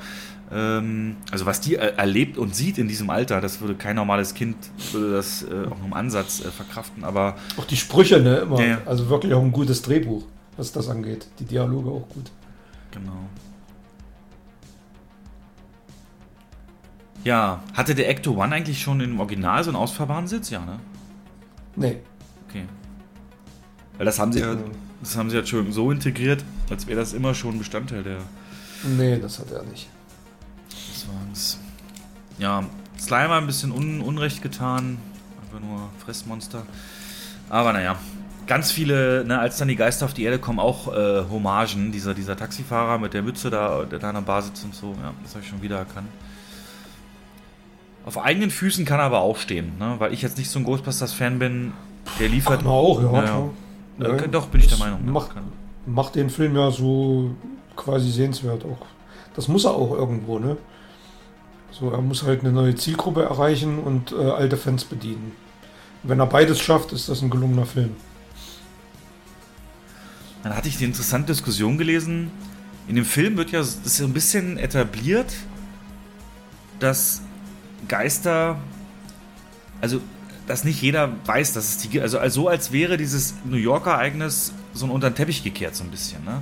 ähm, 0.52 1.16
also 1.32 1.46
was 1.46 1.62
die 1.62 1.76
er 1.76 1.98
erlebt 1.98 2.38
und 2.38 2.56
sieht 2.56 2.78
in 2.78 2.88
diesem 2.88 3.10
Alter, 3.10 3.42
das 3.42 3.62
würde 3.62 3.76
kein 3.76 3.96
normales 3.96 4.34
Kind 4.34 4.56
würde 4.92 5.14
das 5.14 5.44
äh, 5.44 5.46
auch 5.46 5.78
nur 5.78 5.88
im 5.88 5.94
Ansatz 5.94 6.42
äh, 6.42 6.52
verkraften, 6.52 7.04
aber. 7.04 7.36
Auch 7.58 7.66
die 7.66 7.78
Sprüche, 7.78 8.20
ne, 8.20 8.38
immer. 8.38 8.60
Ja, 8.60 8.68
ja. 8.68 8.82
Also 8.86 9.10
wirklich 9.10 9.34
auch 9.34 9.42
ein 9.42 9.52
gutes 9.52 9.82
Drehbuch, 9.82 10.24
was 10.58 10.72
das 10.72 10.90
angeht. 10.90 11.28
Die 11.40 11.46
Dialoge 11.46 11.90
auch 11.90 12.08
gut. 12.10 12.32
Genau. 12.92 13.28
Ja, 17.24 17.64
hatte 17.74 17.96
der 17.96 18.10
Ecto 18.10 18.32
One 18.32 18.54
eigentlich 18.54 18.82
schon 18.82 19.00
im 19.00 19.20
Original 19.20 19.64
so 19.64 19.70
einen 19.70 19.78
ausfahrbaren 19.78 20.28
Sitz? 20.28 20.50
Ja, 20.50 20.60
ne? 20.60 20.80
Nee. 21.76 22.00
Weil 23.98 24.06
das 24.06 24.20
haben 24.20 24.32
sie 24.34 24.40
ja, 24.40 24.56
das 25.02 25.16
haben 25.16 25.30
sie 25.30 25.38
ja 25.38 25.46
schon 25.46 25.72
so 25.72 25.92
integriert, 25.92 26.44
als 26.70 26.88
wäre 26.88 27.00
das 27.00 27.14
immer 27.14 27.34
schon 27.34 27.58
Bestandteil 27.58 28.04
der. 28.04 28.18
Nee, 28.98 29.20
das 29.20 29.40
hat 29.40 29.52
er 29.52 29.64
nicht. 29.64 29.88
Das 30.70 31.08
war's. 31.08 31.60
Ja, 32.40 32.64
Slimer 33.00 33.36
ein 33.36 33.46
bisschen 33.46 33.72
un 33.72 34.02
Unrecht 34.02 34.42
getan. 34.42 34.98
Einfach 35.42 35.66
nur 35.66 35.90
Fressmonster. 36.04 36.66
Aber 37.50 37.74
naja, 37.74 37.98
ganz 38.48 38.72
viele, 38.72 39.26
ne, 39.26 39.40
als 39.40 39.58
dann 39.58 39.68
die 39.68 39.76
Geister 39.76 40.06
auf 40.06 40.14
die 40.14 40.24
Erde 40.24 40.40
kommen, 40.40 40.60
auch 40.60 40.94
äh, 40.94 41.24
Hommagen. 41.30 41.92
Dieser, 41.92 42.14
dieser 42.14 42.36
Taxifahrer 42.36 42.98
mit 42.98 43.14
der 43.14 43.22
Mütze 43.22 43.50
da, 43.50 43.84
der 43.84 44.00
da 44.00 44.10
an 44.10 44.16
der 44.16 44.22
Bar 44.22 44.42
sitzt 44.42 44.64
und 44.64 44.76
so. 44.76 44.96
Ja, 45.02 45.14
das 45.22 45.34
habe 45.34 45.44
ich 45.44 45.50
schon 45.50 45.62
wieder 45.62 45.78
erkannt. 45.78 46.08
Auf 48.06 48.18
eigenen 48.18 48.50
Füßen 48.50 48.84
kann 48.86 49.00
er 49.00 49.06
aber 49.06 49.22
auch 49.22 49.38
stehen, 49.38 49.78
ne? 49.80 49.96
weil 50.00 50.14
ich 50.14 50.22
jetzt 50.22 50.38
nicht 50.38 50.50
so 50.50 50.60
ein 50.60 50.66
Ghostbusters-Fan 50.66 51.40
bin. 51.40 51.74
Der 52.20 52.28
liefert. 52.28 52.62
Ach, 52.64 52.70
auch, 52.70 53.02
ja. 53.02 53.14
ja, 53.14 53.26
ja. 53.26 53.50
Äh, 54.00 54.28
doch, 54.30 54.48
bin 54.48 54.62
ich 54.62 54.68
der 54.68 54.78
Meinung. 54.78 55.12
Macht, 55.12 55.32
macht 55.86 56.16
den 56.16 56.30
Film 56.30 56.56
ja 56.56 56.72
so 56.72 57.36
quasi 57.76 58.12
sehenswert 58.12 58.64
auch. 58.66 58.86
Das 59.36 59.48
muss 59.48 59.66
er 59.66 59.72
auch 59.72 59.92
irgendwo, 59.92 60.40
ne? 60.40 60.58
So, 61.72 61.90
er 61.90 62.02
muss 62.02 62.24
halt 62.24 62.42
eine 62.42 62.52
neue 62.52 62.76
Zielgruppe 62.76 63.24
erreichen 63.24 63.80
und 63.80 64.12
äh, 64.12 64.16
alte 64.16 64.58
Fans 64.58 64.86
bedienen. 64.86 65.32
Wenn 66.04 66.20
er 66.20 66.28
beides 66.28 66.60
schafft, 66.60 66.92
ist 66.92 67.10
das 67.10 67.22
ein 67.22 67.30
gelungener 67.30 67.66
Film. 67.66 67.96
Dann 70.44 70.56
hatte 70.56 70.68
ich 70.68 70.78
die 70.78 70.84
interessante 70.84 71.28
Diskussion 71.28 71.78
gelesen. 71.78 72.30
In 72.88 72.96
dem 72.96 73.06
Film 73.06 73.38
wird 73.38 73.52
ja 73.52 73.64
so 73.64 74.04
ein 74.04 74.14
bisschen 74.14 74.58
etabliert, 74.58 75.34
dass 76.80 77.22
Geister, 77.88 78.58
also 79.82 80.02
dass 80.48 80.64
nicht 80.64 80.82
jeder 80.82 81.12
weiß, 81.26 81.54
dass 81.54 81.70
es 81.70 81.78
die 81.78 81.90
gibt. 81.90 82.04
Also, 82.04 82.20
also 82.20 82.42
so, 82.42 82.48
als 82.48 82.72
wäre 82.72 82.98
dieses 82.98 83.36
New 83.46 83.58
Yorker 83.58 83.92
Ereignis 83.92 84.54
so 84.74 84.86
unter 84.88 85.10
den 85.10 85.16
Teppich 85.16 85.44
gekehrt, 85.44 85.76
so 85.76 85.84
ein 85.84 85.92
bisschen. 85.92 86.24
Ne? 86.26 86.42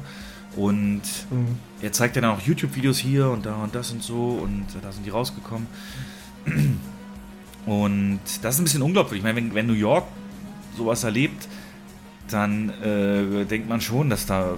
Und 0.56 1.02
mhm. 1.30 1.58
er 1.82 1.92
zeigt 1.92 2.16
ja 2.16 2.22
dann 2.22 2.32
auch 2.32 2.42
YouTube-Videos 2.42 2.98
hier 2.98 3.30
und 3.30 3.46
da 3.46 3.56
und 3.56 3.74
das 3.76 3.92
und 3.92 4.04
so 4.04 4.40
und 4.42 4.66
da 4.82 4.92
sind 4.92 5.06
die 5.06 5.10
rausgekommen. 5.10 5.68
Und 7.66 8.20
das 8.42 8.56
ist 8.56 8.62
ein 8.62 8.64
bisschen 8.64 8.82
unglaublich. 8.82 9.20
Ich 9.20 9.24
meine, 9.24 9.38
wenn, 9.38 9.54
wenn 9.54 9.68
New 9.68 9.74
York 9.74 10.06
sowas 10.76 11.04
erlebt, 11.04 11.48
dann 12.30 12.70
äh, 12.82 13.46
denkt 13.46 13.70
man 13.70 13.82
schon, 13.82 14.10
dass 14.10 14.26
da, 14.26 14.58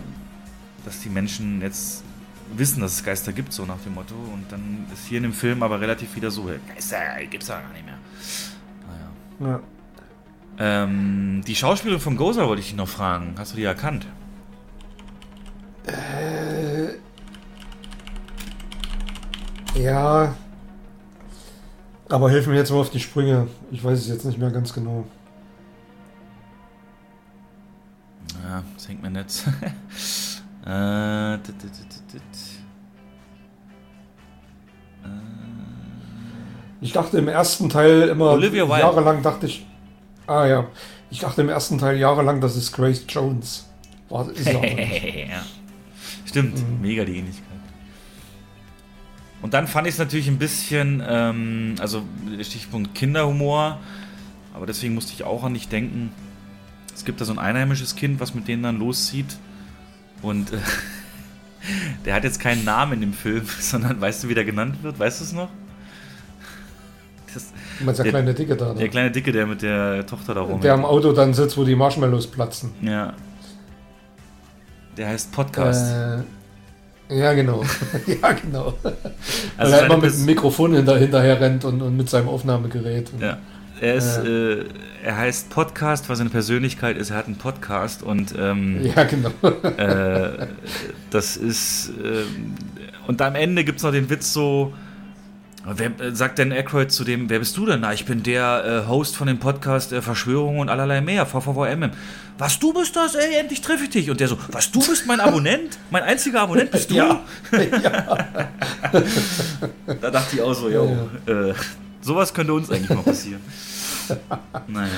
dass 0.85 1.01
die 1.01 1.09
Menschen 1.09 1.61
jetzt 1.61 2.03
wissen, 2.55 2.81
dass 2.81 2.93
es 2.93 3.03
Geister 3.03 3.33
gibt, 3.33 3.51
so 3.51 3.65
nach 3.65 3.79
dem 3.79 3.95
Motto. 3.95 4.15
Und 4.15 4.45
dann 4.49 4.85
ist 4.93 5.07
hier 5.07 5.17
in 5.17 5.23
dem 5.23 5.33
Film 5.33 5.63
aber 5.63 5.81
relativ 5.81 6.15
wieder 6.15 6.31
so, 6.31 6.49
Geister 6.73 6.97
gibt's 7.29 7.47
da 7.47 7.59
gar 7.59 7.73
nicht 7.73 7.85
mehr. 7.85 7.97
Ja. 9.43 9.59
Ähm, 10.59 11.41
die 11.47 11.55
Schauspielerin 11.55 12.01
von 12.01 12.15
Gozer 12.15 12.47
wollte 12.47 12.61
ich 12.61 12.67
dich 12.67 12.75
noch 12.75 12.87
fragen. 12.87 13.35
Hast 13.37 13.53
du 13.53 13.57
die 13.57 13.63
erkannt? 13.63 14.05
Äh, 15.85 16.93
ja. 19.79 20.35
Aber 22.09 22.29
helfen 22.29 22.51
mir 22.51 22.57
jetzt 22.57 22.71
mal 22.71 22.79
auf 22.79 22.91
die 22.91 22.99
Sprünge. 22.99 23.47
Ich 23.71 23.83
weiß 23.83 23.97
es 23.97 24.07
jetzt 24.07 24.25
nicht 24.25 24.37
mehr 24.37 24.51
ganz 24.51 24.73
genau. 24.73 25.05
Ja, 28.43 28.63
das 28.75 28.87
hängt 28.87 29.01
mir 29.01 29.09
nicht. 29.09 29.47
äh, 30.65 31.37
dit, 31.39 31.63
dit, 31.63 32.13
dit, 32.13 32.23
Ich 36.83 36.91
dachte 36.91 37.17
im 37.17 37.29
ersten 37.29 37.69
Teil 37.69 38.09
immer 38.09 38.31
Olivia 38.31 38.67
Wilde. 38.67 38.81
jahrelang 38.81 39.21
dachte 39.23 39.45
ich. 39.45 39.65
Ah 40.27 40.45
ja. 40.45 40.65
Ich 41.09 41.19
dachte 41.19 41.41
im 41.41 41.49
ersten 41.49 41.77
Teil 41.77 41.97
jahrelang, 41.97 42.41
das 42.41 42.55
ist 42.57 42.73
Grace 42.73 43.05
Jones. 43.07 43.69
War, 44.09 44.29
ist 44.29 44.45
ja. 44.45 44.59
Stimmt, 46.25 46.57
Mhm. 46.59 46.81
mega 46.81 47.05
die 47.05 47.17
Ähnlichkeit. 47.19 47.47
Und 49.41 49.53
dann 49.53 49.67
fand 49.67 49.87
ich 49.87 49.93
es 49.93 49.99
natürlich 49.99 50.27
ein 50.27 50.37
bisschen, 50.39 51.01
ähm, 51.07 51.75
also 51.79 52.03
Stichpunkt 52.41 52.95
Kinderhumor, 52.95 53.79
aber 54.53 54.65
deswegen 54.65 54.93
musste 54.93 55.13
ich 55.13 55.23
auch 55.23 55.43
an 55.43 55.53
dich 55.53 55.67
denken. 55.69 56.11
Es 56.93 57.05
gibt 57.05 57.21
da 57.21 57.25
so 57.25 57.31
ein 57.33 57.39
einheimisches 57.39 57.95
Kind, 57.95 58.19
was 58.19 58.33
mit 58.35 58.47
denen 58.47 58.63
dann 58.63 58.77
loszieht. 58.79 59.37
Und 60.21 60.51
äh, 60.53 60.57
der 62.05 62.13
hat 62.15 62.23
jetzt 62.25 62.39
keinen 62.39 62.65
Namen 62.65 62.93
in 62.93 63.01
dem 63.01 63.13
Film, 63.13 63.45
sondern 63.59 64.01
weißt 64.01 64.23
du, 64.23 64.29
wie 64.29 64.33
der 64.35 64.45
genannt 64.45 64.83
wird? 64.83 64.99
Weißt 64.99 65.21
du 65.21 65.23
es 65.25 65.31
noch? 65.33 65.49
Das, 67.33 67.51
Du 67.79 67.85
meinst 67.85 67.99
der, 67.99 68.09
kleine 68.09 68.33
Dicke 68.33 68.55
da. 68.55 68.73
der 68.73 68.83
Ne? 68.83 68.89
kleine 68.89 69.11
Dicke, 69.11 69.31
der 69.31 69.45
mit 69.47 69.61
der 69.61 70.05
Tochter 70.05 70.33
da 70.33 70.41
rum. 70.41 70.61
Der 70.61 70.73
am 70.73 70.85
Auto 70.85 71.11
dann 71.13 71.33
sitzt, 71.33 71.57
wo 71.57 71.63
die 71.63 71.75
Marshmallows 71.75 72.27
platzen. 72.27 72.71
Ja. 72.81 73.13
Der 74.97 75.07
heißt 75.09 75.31
Podcast. 75.31 75.91
Äh, 77.09 77.17
ja, 77.19 77.33
genau. 77.33 77.63
ja, 78.21 78.31
genau. 78.33 78.73
Weil 78.83 78.93
Also 79.57 79.73
er 79.73 79.79
seine 79.79 79.85
immer 79.93 79.97
mit 80.03 80.13
dem 80.13 80.25
Mikrofon 80.25 80.73
hinter, 80.75 80.97
hinterher 80.97 81.39
rennt 81.41 81.65
und, 81.65 81.81
und 81.81 81.97
mit 81.97 82.09
seinem 82.09 82.29
Aufnahmegerät. 82.29 83.11
Und, 83.13 83.21
Ja. 83.21 83.37
Er 83.81 83.95
ist, 83.95 84.17
Ja. 84.17 84.23
äh, 84.23 84.65
er 85.03 85.17
heißt 85.17 85.49
Podcast, 85.49 86.07
weil 86.07 86.15
seine 86.15 86.29
Persönlichkeit 86.29 86.95
ist, 86.97 87.09
er 87.09 87.17
hat 87.17 87.25
einen 87.25 87.37
Podcast 87.37 88.03
und 88.03 88.33
ähm, 88.39 88.79
Ja, 88.95 89.03
genau. 89.03 89.31
äh, 89.77 90.47
das 91.09 91.35
ist 91.37 91.91
ähm, 92.01 92.53
und 93.07 93.21
am 93.21 93.35
Ende 93.35 93.65
gibt 93.65 93.79
es 93.79 93.83
noch 93.83 93.91
den 93.91 94.09
Witz 94.09 94.31
so, 94.31 94.73
wer, 95.65 95.99
äh, 95.99 96.15
sagt 96.15 96.39
Dan 96.39 96.51
Aykroyd 96.51 96.91
zu 96.91 97.03
dem, 97.03 97.29
wer 97.29 97.39
bist 97.39 97.55
du 97.57 97.65
denn? 97.65 97.81
Na, 97.81 97.93
ich 97.93 98.05
bin 98.05 98.23
der 98.23 98.83
äh, 98.85 98.87
Host 98.89 99.15
von 99.15 99.27
dem 99.27 99.39
Podcast 99.39 99.93
äh, 99.93 100.01
Verschwörung 100.01 100.59
und 100.59 100.69
allerlei 100.69 101.01
mehr, 101.01 101.25
VVVMM. 101.25 101.91
Was, 102.37 102.59
du 102.59 102.73
bist 102.73 102.95
das? 102.95 103.15
Ey, 103.15 103.35
endlich 103.39 103.61
treffe 103.61 103.83
ich 103.83 103.89
dich. 103.91 104.09
Und 104.09 104.19
der 104.19 104.27
so, 104.27 104.37
was, 104.49 104.71
du 104.71 104.79
bist 104.79 105.05
mein 105.05 105.19
Abonnent? 105.19 105.77
Mein 105.91 106.03
einziger 106.03 106.41
Abonnent 106.41 106.71
bist 106.71 106.89
du? 106.91 106.95
Ja. 106.95 107.21
Da 110.01 110.11
dachte 110.11 110.35
ich 110.35 110.41
auch 110.41 110.53
so, 110.53 110.69
yo, 110.69 111.09
Äh, 111.25 111.53
sowas 112.01 112.33
könnte 112.33 112.53
uns 112.53 112.69
eigentlich 112.69 112.89
mal 112.89 113.03
passieren. 113.03 113.41
naja. 114.67 114.89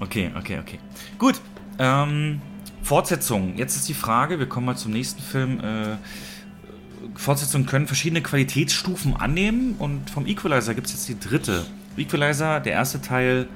Okay, 0.00 0.30
okay, 0.38 0.58
okay. 0.60 0.78
Gut. 1.18 1.40
Ähm, 1.78 2.40
Fortsetzung. 2.82 3.56
Jetzt 3.56 3.76
ist 3.76 3.88
die 3.88 3.94
Frage, 3.94 4.38
wir 4.38 4.46
kommen 4.48 4.66
mal 4.66 4.76
zum 4.76 4.92
nächsten 4.92 5.22
Film. 5.22 5.60
Äh, 5.60 5.96
Fortsetzungen 7.14 7.66
können 7.66 7.86
verschiedene 7.86 8.20
Qualitätsstufen 8.22 9.16
annehmen 9.16 9.74
und 9.78 10.10
vom 10.10 10.26
Equalizer 10.26 10.74
gibt 10.74 10.86
es 10.86 10.92
jetzt 10.94 11.08
die 11.08 11.18
dritte. 11.18 11.64
Equalizer, 11.96 12.60
der 12.60 12.72
erste 12.72 13.00
Teil, 13.00 13.48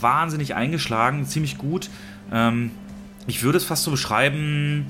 wahnsinnig 0.00 0.54
eingeschlagen, 0.54 1.26
ziemlich 1.26 1.58
gut. 1.58 1.90
Ähm, 2.32 2.70
ich 3.26 3.42
würde 3.42 3.58
es 3.58 3.64
fast 3.64 3.84
so 3.84 3.90
beschreiben 3.90 4.86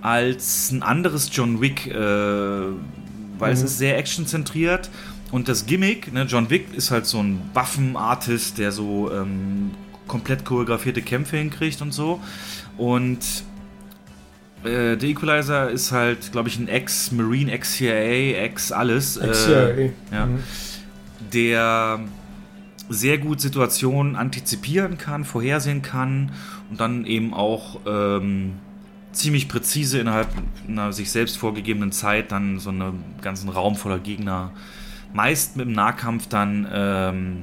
als 0.00 0.70
ein 0.70 0.82
anderes 0.82 1.30
John 1.32 1.60
Wick, 1.60 1.86
äh, 1.86 1.94
weil 1.96 3.52
es 3.52 3.60
Mhm. 3.60 3.66
ist 3.66 3.78
sehr 3.78 3.98
actionzentriert 3.98 4.90
und 5.30 5.48
das 5.48 5.64
Gimmick, 5.66 6.12
ne, 6.12 6.24
John 6.24 6.50
Wick 6.50 6.74
ist 6.74 6.90
halt 6.90 7.06
so 7.06 7.22
ein 7.22 7.40
Waffenartist, 7.54 8.58
der 8.58 8.72
so 8.72 9.10
ähm, 9.12 9.70
komplett 10.06 10.44
choreografierte 10.44 11.00
Kämpfe 11.02 11.38
hinkriegt 11.38 11.80
und 11.80 11.92
so. 11.92 12.20
Und 12.76 13.20
äh, 14.64 14.96
der 14.96 15.08
Equalizer 15.08 15.70
ist 15.70 15.92
halt, 15.92 16.32
glaube 16.32 16.48
ich, 16.48 16.58
ein 16.58 16.68
Ex-Marine, 16.68 17.52
Ex-CIA, 17.52 18.42
Ex-alles. 18.44 19.16
Ex-CIA, 19.16 19.68
Äh, 19.68 19.90
ja, 20.12 20.26
mhm. 20.26 20.38
Der 21.32 22.00
sehr 22.88 23.18
gut 23.18 23.40
Situationen 23.40 24.16
antizipieren 24.16 24.98
kann, 24.98 25.24
vorhersehen 25.24 25.82
kann 25.82 26.32
und 26.70 26.80
dann 26.80 27.06
eben 27.06 27.32
auch 27.32 27.80
ähm, 27.86 28.54
ziemlich 29.12 29.48
präzise 29.48 29.98
innerhalb 29.98 30.28
einer 30.68 30.92
sich 30.92 31.10
selbst 31.10 31.38
vorgegebenen 31.38 31.92
Zeit 31.92 32.32
dann 32.32 32.58
so 32.58 32.70
einen 32.70 33.04
ganzen 33.22 33.48
Raum 33.48 33.76
voller 33.76 33.98
Gegner 33.98 34.52
meist 35.12 35.56
mit 35.56 35.66
dem 35.66 35.72
Nahkampf 35.72 36.26
dann 36.28 36.66
ähm, 36.72 37.42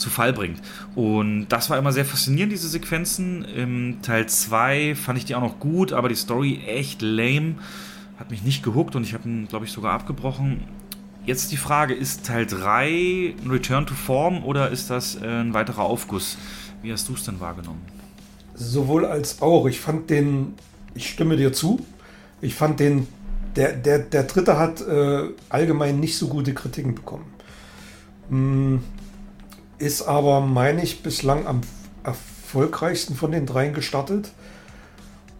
zu 0.00 0.10
Fall 0.10 0.32
bringt. 0.32 0.60
Und 0.94 1.48
das 1.48 1.70
war 1.70 1.78
immer 1.78 1.92
sehr 1.92 2.04
faszinierend, 2.04 2.52
diese 2.52 2.68
Sequenzen. 2.68 3.44
Im 3.44 4.02
Teil 4.02 4.28
2 4.28 4.94
fand 4.94 5.18
ich 5.18 5.24
die 5.24 5.34
auch 5.34 5.40
noch 5.40 5.60
gut, 5.60 5.92
aber 5.92 6.08
die 6.08 6.14
Story 6.14 6.60
echt 6.66 7.02
lame. 7.02 7.56
Hat 8.18 8.30
mich 8.30 8.42
nicht 8.42 8.62
gehuckt 8.62 8.96
und 8.96 9.04
ich 9.04 9.14
habe 9.14 9.28
ihn, 9.28 9.48
glaube 9.48 9.64
ich, 9.64 9.72
sogar 9.72 9.92
abgebrochen. 9.92 10.64
Jetzt 11.26 11.52
die 11.52 11.56
Frage, 11.56 11.94
ist 11.94 12.26
Teil 12.26 12.46
3 12.46 13.34
ein 13.42 13.50
Return 13.50 13.86
to 13.86 13.94
Form 13.94 14.42
oder 14.44 14.70
ist 14.70 14.90
das 14.90 15.16
äh, 15.16 15.26
ein 15.26 15.54
weiterer 15.54 15.82
Aufguss? 15.82 16.38
Wie 16.82 16.92
hast 16.92 17.08
du 17.08 17.14
es 17.14 17.24
denn 17.24 17.40
wahrgenommen? 17.40 17.80
Sowohl 18.54 19.04
als 19.04 19.42
auch. 19.42 19.66
Ich 19.66 19.80
fand 19.80 20.10
den, 20.10 20.54
ich 20.94 21.10
stimme 21.10 21.36
dir 21.36 21.52
zu, 21.52 21.84
ich 22.40 22.54
fand 22.54 22.80
den, 22.80 23.06
der, 23.56 23.72
der, 23.72 23.98
der 23.98 24.24
dritte 24.24 24.58
hat 24.58 24.80
äh, 24.80 25.28
allgemein 25.48 26.00
nicht 26.00 26.16
so 26.16 26.28
gute 26.28 26.54
Kritiken 26.54 26.94
bekommen. 26.94 27.26
Hm, 28.30 28.80
ist 29.80 30.02
aber, 30.02 30.40
meine 30.40 30.82
ich, 30.82 31.02
bislang 31.02 31.46
am 31.46 31.62
erfolgreichsten 32.04 33.16
von 33.16 33.32
den 33.32 33.46
dreien 33.46 33.74
gestartet. 33.74 34.30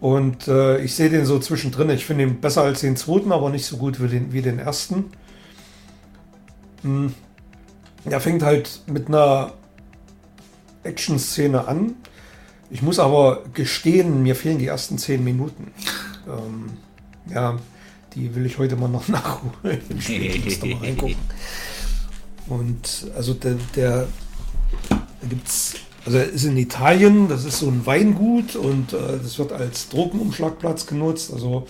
Und 0.00 0.48
äh, 0.48 0.78
ich 0.78 0.94
sehe 0.94 1.10
den 1.10 1.26
so 1.26 1.38
zwischendrin. 1.38 1.90
Ich 1.90 2.06
finde 2.06 2.24
ihn 2.24 2.40
besser 2.40 2.62
als 2.62 2.80
den 2.80 2.96
zweiten, 2.96 3.32
aber 3.32 3.50
nicht 3.50 3.66
so 3.66 3.76
gut 3.76 4.02
wie 4.02 4.08
den, 4.08 4.32
wie 4.32 4.40
den 4.40 4.58
ersten. 4.58 5.12
Hm. 6.82 7.14
Er 8.06 8.20
fängt 8.20 8.42
halt 8.42 8.80
mit 8.86 9.08
einer 9.08 9.52
Action-Szene 10.84 11.68
an. 11.68 11.96
Ich 12.70 12.80
muss 12.80 12.98
aber 12.98 13.42
gestehen, 13.52 14.22
mir 14.22 14.34
fehlen 14.34 14.58
die 14.58 14.66
ersten 14.66 14.98
zehn 14.98 15.22
Minuten. 15.22 15.72
Ähm, 16.28 16.72
ja, 17.32 17.58
die 18.14 18.34
will 18.34 18.44
ich 18.44 18.58
heute 18.58 18.76
mal 18.76 18.88
noch 18.88 19.08
nachholen. 19.08 19.80
muss 20.44 20.60
da 20.60 20.66
mal 20.66 20.76
reingucken. 20.76 21.16
Und 22.46 23.10
also 23.16 23.32
der, 23.32 23.56
der 23.74 24.06
da 24.88 25.26
gibt's, 25.28 25.74
also 26.04 26.18
er 26.18 26.28
ist 26.28 26.44
in 26.44 26.56
Italien, 26.56 27.28
das 27.28 27.44
ist 27.44 27.58
so 27.58 27.68
ein 27.68 27.84
Weingut 27.86 28.56
und 28.56 28.92
äh, 28.92 29.18
das 29.22 29.38
wird 29.38 29.52
als 29.52 29.88
Drogenumschlagplatz 29.88 30.86
genutzt. 30.86 31.32
Also 31.32 31.66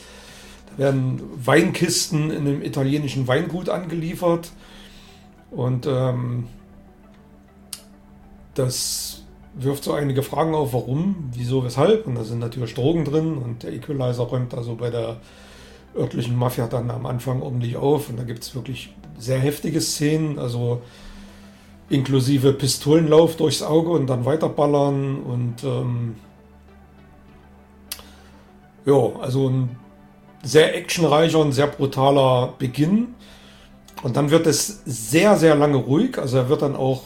da 0.70 0.84
werden 0.84 1.20
Weinkisten 1.44 2.30
in 2.30 2.46
einem 2.46 2.62
italienischen 2.62 3.26
Weingut 3.26 3.68
angeliefert. 3.68 4.52
Und 5.50 5.86
ähm, 5.86 6.46
das 8.54 9.22
wirft 9.54 9.84
so 9.84 9.92
einige 9.92 10.22
Fragen 10.22 10.54
auf, 10.54 10.72
warum, 10.72 11.30
wieso, 11.34 11.64
weshalb. 11.64 12.06
Und 12.06 12.14
da 12.14 12.24
sind 12.24 12.38
natürlich 12.38 12.74
Drogen 12.74 13.04
drin 13.04 13.36
und 13.36 13.62
der 13.62 13.72
Equalizer 13.72 14.22
räumt 14.22 14.54
also 14.54 14.76
bei 14.76 14.90
der 14.90 15.16
örtlichen 15.96 16.36
Mafia 16.36 16.68
dann 16.68 16.90
am 16.90 17.06
Anfang 17.06 17.42
ordentlich 17.42 17.76
auf. 17.76 18.08
Und 18.08 18.18
da 18.18 18.22
gibt 18.22 18.44
es 18.44 18.54
wirklich 18.54 18.94
sehr 19.18 19.38
heftige 19.38 19.80
Szenen, 19.80 20.38
also 20.38 20.82
inklusive 21.90 22.52
Pistolenlauf 22.52 23.36
durchs 23.36 23.62
Auge 23.62 23.90
und 23.90 24.06
dann 24.06 24.24
weiterballern 24.24 25.20
und 25.22 25.64
ähm, 25.64 26.14
ja, 28.86 29.10
also 29.20 29.48
ein 29.48 29.76
sehr 30.42 30.74
actionreicher 30.74 31.38
und 31.38 31.52
sehr 31.52 31.66
brutaler 31.66 32.54
Beginn. 32.58 33.08
Und 34.02 34.16
dann 34.16 34.30
wird 34.30 34.46
es 34.46 34.80
sehr, 34.86 35.36
sehr 35.36 35.54
lange 35.54 35.76
ruhig. 35.76 36.16
Also 36.16 36.38
er 36.38 36.48
wird 36.48 36.62
dann 36.62 36.74
auch, 36.74 37.02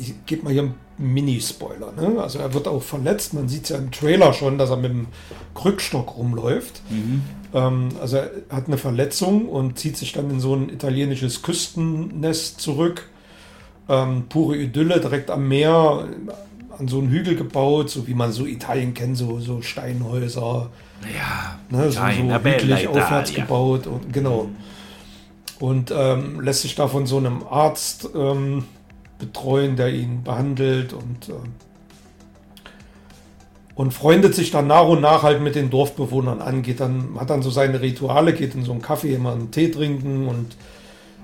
ich 0.00 0.14
gebe 0.26 0.44
mal 0.44 0.52
hier 0.52 0.62
einen 0.62 0.74
Mini-Spoiler, 0.98 1.92
ne? 1.92 2.20
Also 2.20 2.40
er 2.40 2.52
wird 2.54 2.66
auch 2.66 2.82
verletzt. 2.82 3.34
Man 3.34 3.48
sieht 3.48 3.64
es 3.64 3.68
ja 3.68 3.76
im 3.76 3.92
Trailer 3.92 4.32
schon, 4.32 4.58
dass 4.58 4.70
er 4.70 4.76
mit 4.76 4.90
dem 4.90 5.06
Krückstock 5.54 6.16
rumläuft. 6.16 6.82
Ähm, 7.54 7.90
also 8.00 8.16
er 8.16 8.30
hat 8.50 8.66
eine 8.66 8.78
Verletzung 8.78 9.48
und 9.48 9.78
zieht 9.78 9.96
sich 9.96 10.12
dann 10.12 10.30
in 10.30 10.40
so 10.40 10.54
ein 10.56 10.68
italienisches 10.70 11.42
Küstennest 11.42 12.60
zurück. 12.60 13.08
Ähm, 13.88 14.24
pure 14.28 14.56
Idylle, 14.56 15.00
direkt 15.00 15.30
am 15.30 15.48
Meer, 15.48 16.08
an 16.78 16.88
so 16.88 16.98
einen 16.98 17.10
Hügel 17.10 17.36
gebaut, 17.36 17.90
so 17.90 18.06
wie 18.06 18.14
man 18.14 18.32
so 18.32 18.46
Italien 18.46 18.94
kennt, 18.94 19.16
so, 19.16 19.40
so 19.40 19.62
Steinhäuser. 19.62 20.70
Ja, 21.14 21.58
ne, 21.68 21.90
so, 21.90 22.00
so 22.00 22.06
hügelig 22.06 22.88
aufwärts 22.88 23.34
gebaut 23.34 23.86
und 23.86 24.12
genau. 24.12 24.48
Und 25.58 25.92
ähm, 25.96 26.40
lässt 26.40 26.62
sich 26.62 26.74
da 26.74 26.88
von 26.88 27.06
so 27.06 27.18
einem 27.18 27.44
Arzt 27.48 28.08
ähm, 28.14 28.64
betreuen, 29.18 29.76
der 29.76 29.92
ihn 29.92 30.22
behandelt 30.24 30.92
und, 30.92 31.28
ähm, 31.28 31.52
und 33.74 33.92
freundet 33.92 34.34
sich 34.34 34.50
dann 34.50 34.66
nach 34.66 34.86
und 34.86 35.00
nach 35.00 35.22
halt 35.22 35.40
mit 35.40 35.54
den 35.54 35.70
Dorfbewohnern 35.70 36.40
an, 36.40 36.62
geht 36.62 36.80
dann, 36.80 37.16
hat 37.18 37.30
dann 37.30 37.42
so 37.42 37.50
seine 37.50 37.80
Rituale, 37.80 38.32
geht 38.32 38.54
in 38.54 38.64
so 38.64 38.72
einen 38.72 38.82
Kaffee 38.82 39.14
immer 39.14 39.32
einen 39.32 39.50
Tee 39.50 39.70
trinken 39.70 40.26
und 40.26 40.56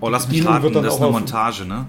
Oh, 0.01 0.09
lass 0.09 0.29
mich 0.29 0.47
raten, 0.47 0.63
wird 0.63 0.77
dann 0.77 0.85
das 0.85 0.95
ist 0.95 1.01
auch 1.01 1.07
eine 1.07 1.13
Montage, 1.13 1.65
ne? 1.65 1.87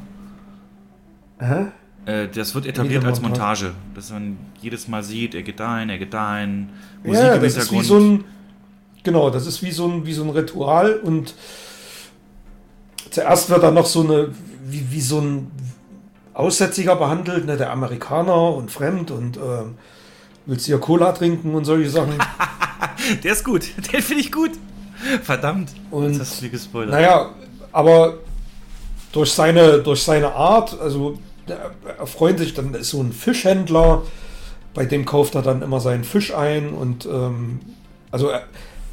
Hä? 1.39 1.65
Äh, 2.05 2.27
das 2.29 2.53
wird 2.55 2.65
etabliert 2.65 3.03
als 3.05 3.21
Montage. 3.21 3.71
Dass 3.95 4.11
man 4.11 4.37
jedes 4.61 4.87
Mal 4.87 5.03
sieht, 5.03 5.35
er 5.35 5.43
geht 5.43 5.59
dahin, 5.59 5.89
er 5.89 5.97
geht 5.97 6.13
dahin. 6.13 6.69
Musik 7.03 7.21
Ja, 7.23 7.35
im 7.35 7.41
das 7.41 7.55
ist 7.55 7.71
wie 7.71 7.81
so 7.81 7.97
ein, 7.99 8.23
genau, 9.03 9.29
das 9.29 9.45
ist 9.47 9.61
wie 9.63 9.71
so 9.71 9.87
ein, 9.87 10.05
wie 10.05 10.13
so 10.13 10.23
ein 10.23 10.29
Ritual 10.29 10.95
und 10.97 11.33
zuerst 13.11 13.49
wird 13.49 13.63
dann 13.63 13.73
noch 13.73 13.85
so 13.85 14.01
eine, 14.03 14.29
wie, 14.65 14.91
wie 14.91 15.01
so 15.01 15.19
ein 15.19 15.51
Aussätziger 16.33 16.95
behandelt, 16.95 17.45
ne, 17.45 17.57
der 17.57 17.71
Amerikaner 17.71 18.53
und 18.53 18.71
fremd 18.71 19.11
und 19.11 19.37
ähm, 19.37 19.75
willst 20.45 20.67
du 20.67 20.71
hier 20.71 20.79
Cola 20.79 21.11
trinken 21.11 21.53
und 21.53 21.65
solche 21.65 21.89
Sachen. 21.89 22.13
Der 23.23 23.33
ist 23.33 23.43
gut. 23.43 23.63
Den 23.91 24.01
finde 24.01 24.21
ich 24.23 24.31
gut. 24.31 24.51
Verdammt. 25.23 25.71
Und- 25.91 26.11
Jetzt 26.13 26.21
hast 26.21 26.41
du 26.41 26.49
gespoilert. 26.49 26.91
Naja, 26.91 27.29
aber 27.71 28.15
durch 29.11 29.31
seine, 29.31 29.79
durch 29.79 30.01
seine 30.03 30.33
Art, 30.33 30.79
also 30.79 31.17
er 31.51 31.71
er 31.97 32.07
freut 32.07 32.39
sich, 32.39 32.53
dann 32.53 32.73
ist 32.73 32.89
so 32.89 33.01
ein 33.01 33.11
Fischhändler, 33.11 34.03
bei 34.73 34.85
dem 34.85 35.05
kauft 35.05 35.35
er 35.35 35.41
dann 35.41 35.61
immer 35.61 35.79
seinen 35.79 36.03
Fisch 36.03 36.33
ein 36.33 36.69
und 36.69 37.05
ähm, 37.05 37.59
also 38.11 38.29
er, 38.29 38.43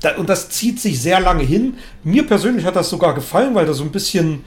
da, 0.01 0.17
und 0.17 0.29
das 0.29 0.51
zieht 0.51 0.81
sich 0.81 1.01
sehr 1.01 1.21
lange 1.21 1.43
hin. 1.43 1.75
Mir 2.05 2.27
persönlich 2.27 2.65
hat 2.65 2.77
das 2.77 2.91
sogar 2.91 3.15
gefallen, 3.15 3.55
weil 3.55 3.67
er 3.67 3.75
so 3.75 3.85
ein 3.85 3.93
bisschen 3.93 4.45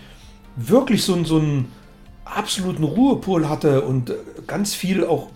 wirklich 0.56 1.04
so, 1.04 1.24
so 1.24 1.38
einen 1.38 1.72
absoluten 2.26 2.84
Ruhepol 2.84 3.50
hatte 3.50 3.82
und 3.82 4.12
äh, 4.12 4.16
ganz 4.46 4.76
viel 4.76 5.06
auch, 5.06 5.30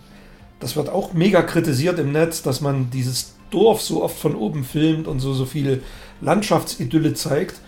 das 0.59 0.75
wird 0.75 0.89
auch 0.89 1.13
mega 1.13 1.41
kritisiert 1.41 1.99
im 1.99 2.11
Netz, 2.11 2.41
dass 2.41 2.61
man 2.61 2.89
dieses 2.91 3.35
Dorf 3.49 3.81
so 3.81 4.03
oft 4.03 4.17
von 4.17 4.35
oben 4.35 4.63
filmt 4.63 5.07
und 5.07 5.19
so, 5.19 5.33
so 5.33 5.45
viel 5.45 5.83
Landschaftsidylle 6.21 7.13
zeigt. 7.13 7.59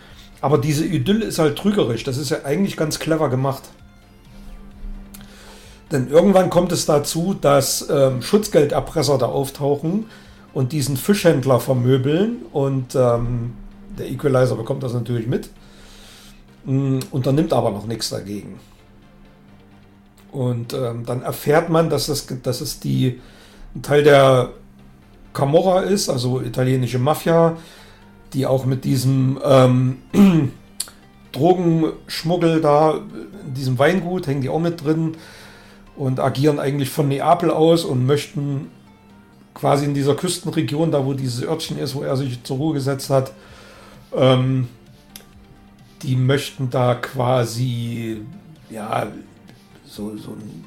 Aber 0.41 0.57
diese 0.57 0.85
Idylle 0.85 1.25
ist 1.25 1.39
halt 1.39 1.57
trügerisch. 1.57 2.03
Das 2.03 2.17
ist 2.17 2.29
ja 2.29 2.43
eigentlich 2.43 2.77
ganz 2.77 2.99
clever 2.99 3.29
gemacht. 3.29 3.63
Denn 5.91 6.09
irgendwann 6.09 6.49
kommt 6.49 6.71
es 6.71 6.85
dazu, 6.85 7.35
dass 7.39 7.87
ähm, 7.89 8.21
Schutzgelderpresser 8.21 9.17
da 9.17 9.27
auftauchen 9.27 10.05
und 10.53 10.71
diesen 10.71 10.97
Fischhändler 10.97 11.59
vermöbeln. 11.59 12.37
Und 12.51 12.95
ähm, 12.95 13.53
der 13.97 14.09
Equalizer 14.09 14.55
bekommt 14.55 14.83
das 14.83 14.93
natürlich 14.93 15.27
mit. 15.27 15.49
Mm, 16.65 16.99
Unternimmt 17.11 17.53
aber 17.53 17.69
noch 17.71 17.85
nichts 17.85 18.09
dagegen. 18.09 18.59
Und 20.31 20.73
ähm, 20.73 21.05
dann 21.05 21.21
erfährt 21.21 21.69
man, 21.69 21.89
dass 21.89 22.09
es, 22.09 22.27
dass 22.43 22.61
es 22.61 22.79
die, 22.79 23.21
ein 23.75 23.83
Teil 23.83 24.03
der 24.03 24.49
Camorra 25.33 25.81
ist, 25.81 26.09
also 26.09 26.41
italienische 26.41 26.99
Mafia, 26.99 27.57
die 28.33 28.45
auch 28.45 28.65
mit 28.65 28.83
diesem 28.83 29.39
ähm, 29.45 29.97
Drogenschmuggel 31.31 32.59
da, 32.59 33.01
in 33.45 33.53
diesem 33.53 33.77
Weingut, 33.77 34.27
hängen 34.27 34.41
die 34.41 34.49
auch 34.49 34.59
mit 34.59 34.83
drin 34.83 35.15
und 35.95 36.19
agieren 36.19 36.59
eigentlich 36.59 36.89
von 36.89 37.07
Neapel 37.07 37.51
aus 37.51 37.85
und 37.85 38.05
möchten 38.05 38.69
quasi 39.53 39.85
in 39.85 39.93
dieser 39.93 40.15
Küstenregion, 40.15 40.91
da 40.91 41.05
wo 41.05 41.13
dieses 41.13 41.43
Örtchen 41.43 41.79
ist, 41.79 41.95
wo 41.95 42.01
er 42.01 42.17
sich 42.17 42.43
zur 42.43 42.57
Ruhe 42.57 42.73
gesetzt 42.73 43.09
hat, 43.09 43.31
ähm, 44.13 44.67
die 46.01 46.15
möchten 46.15 46.69
da 46.69 46.95
quasi, 46.95 48.21
ja, 48.69 49.07
so, 49.85 50.15
so 50.17 50.31
ein, 50.31 50.65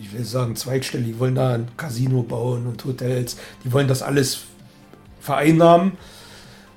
ich 0.00 0.12
will 0.12 0.24
sagen, 0.24 0.54
zweigstellig, 0.54 1.06
die 1.08 1.18
wollen 1.18 1.34
da 1.34 1.54
ein 1.54 1.68
Casino 1.76 2.22
bauen 2.22 2.66
und 2.66 2.84
Hotels, 2.84 3.36
die 3.64 3.72
wollen 3.72 3.88
das 3.88 4.02
alles 4.02 4.42
vereinnahmen 5.20 5.92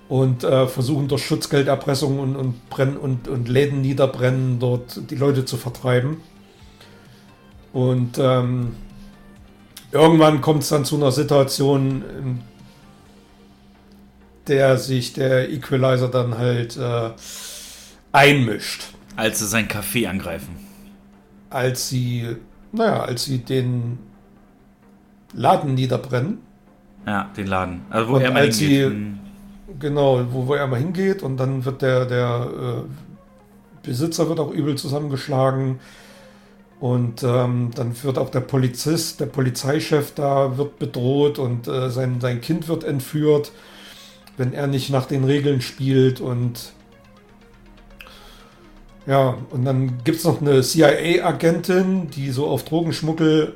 und 0.07 0.43
äh, 0.43 0.67
versuchen 0.67 1.07
durch 1.07 1.25
Schutzgelderpressung 1.25 2.19
und, 2.19 2.35
und, 2.35 2.69
brennen, 2.69 2.97
und, 2.97 3.27
und 3.27 3.49
Läden 3.49 3.81
niederbrennen, 3.81 4.59
dort 4.59 5.09
die 5.09 5.15
Leute 5.15 5.45
zu 5.45 5.57
vertreiben. 5.57 6.17
Und 7.73 8.17
ähm, 8.19 8.75
irgendwann 9.91 10.41
kommt 10.41 10.63
es 10.63 10.69
dann 10.69 10.85
zu 10.85 10.95
einer 10.95 11.11
Situation, 11.11 12.03
in 12.19 12.41
der 14.47 14.77
sich 14.77 15.13
der 15.13 15.49
Equalizer 15.51 16.07
dann 16.09 16.37
halt 16.37 16.77
äh, 16.77 17.11
einmischt, 18.11 18.83
Als 19.15 19.39
sie 19.39 19.47
sein 19.47 19.67
Café 19.67 20.07
angreifen. 20.07 20.55
als 21.49 21.89
sie, 21.89 22.35
naja, 22.71 23.03
als 23.03 23.25
sie 23.25 23.39
den 23.39 23.99
Laden 25.33 25.73
niederbrennen. 25.75 26.39
Ja, 27.05 27.29
den 27.37 27.47
Laden. 27.47 27.81
Also 27.89 28.09
wo 28.11 28.15
Und 28.15 28.21
er 28.21 28.31
mal 28.31 28.41
als 28.43 28.57
hingeht. 28.57 28.77
sie- 28.79 28.85
Hm. 28.85 29.19
Genau, 29.79 30.23
wo, 30.31 30.45
wo 30.47 30.53
er 30.53 30.67
mal 30.67 30.77
hingeht 30.79 31.23
und 31.23 31.37
dann 31.37 31.65
wird 31.65 31.81
der, 31.81 32.05
der 32.05 32.83
äh, 32.85 33.85
Besitzer 33.87 34.29
wird 34.29 34.39
auch 34.39 34.51
übel 34.51 34.75
zusammengeschlagen 34.75 35.79
und 36.83 37.23
ähm, 37.23 37.71
dann 37.75 37.95
wird 38.03 38.17
auch 38.17 38.29
der 38.29 38.41
Polizist, 38.41 39.21
der 39.21 39.27
Polizeichef 39.27 40.13
da 40.15 40.57
wird 40.57 40.79
bedroht 40.79 41.39
und 41.39 41.65
äh, 41.65 41.89
sein, 41.89 42.19
sein 42.19 42.41
Kind 42.41 42.67
wird 42.67 42.83
entführt, 42.83 43.53
wenn 44.37 44.53
er 44.53 44.67
nicht 44.67 44.89
nach 44.89 45.05
den 45.05 45.23
Regeln 45.25 45.61
spielt 45.61 46.21
und 46.21 46.73
ja, 49.05 49.37
und 49.49 49.65
dann 49.65 50.03
gibt 50.03 50.19
es 50.19 50.23
noch 50.23 50.39
eine 50.41 50.61
CIA-Agentin, 50.61 52.09
die 52.09 52.31
so 52.31 52.47
auf 52.47 52.63
Drogenschmuggel 52.63 53.53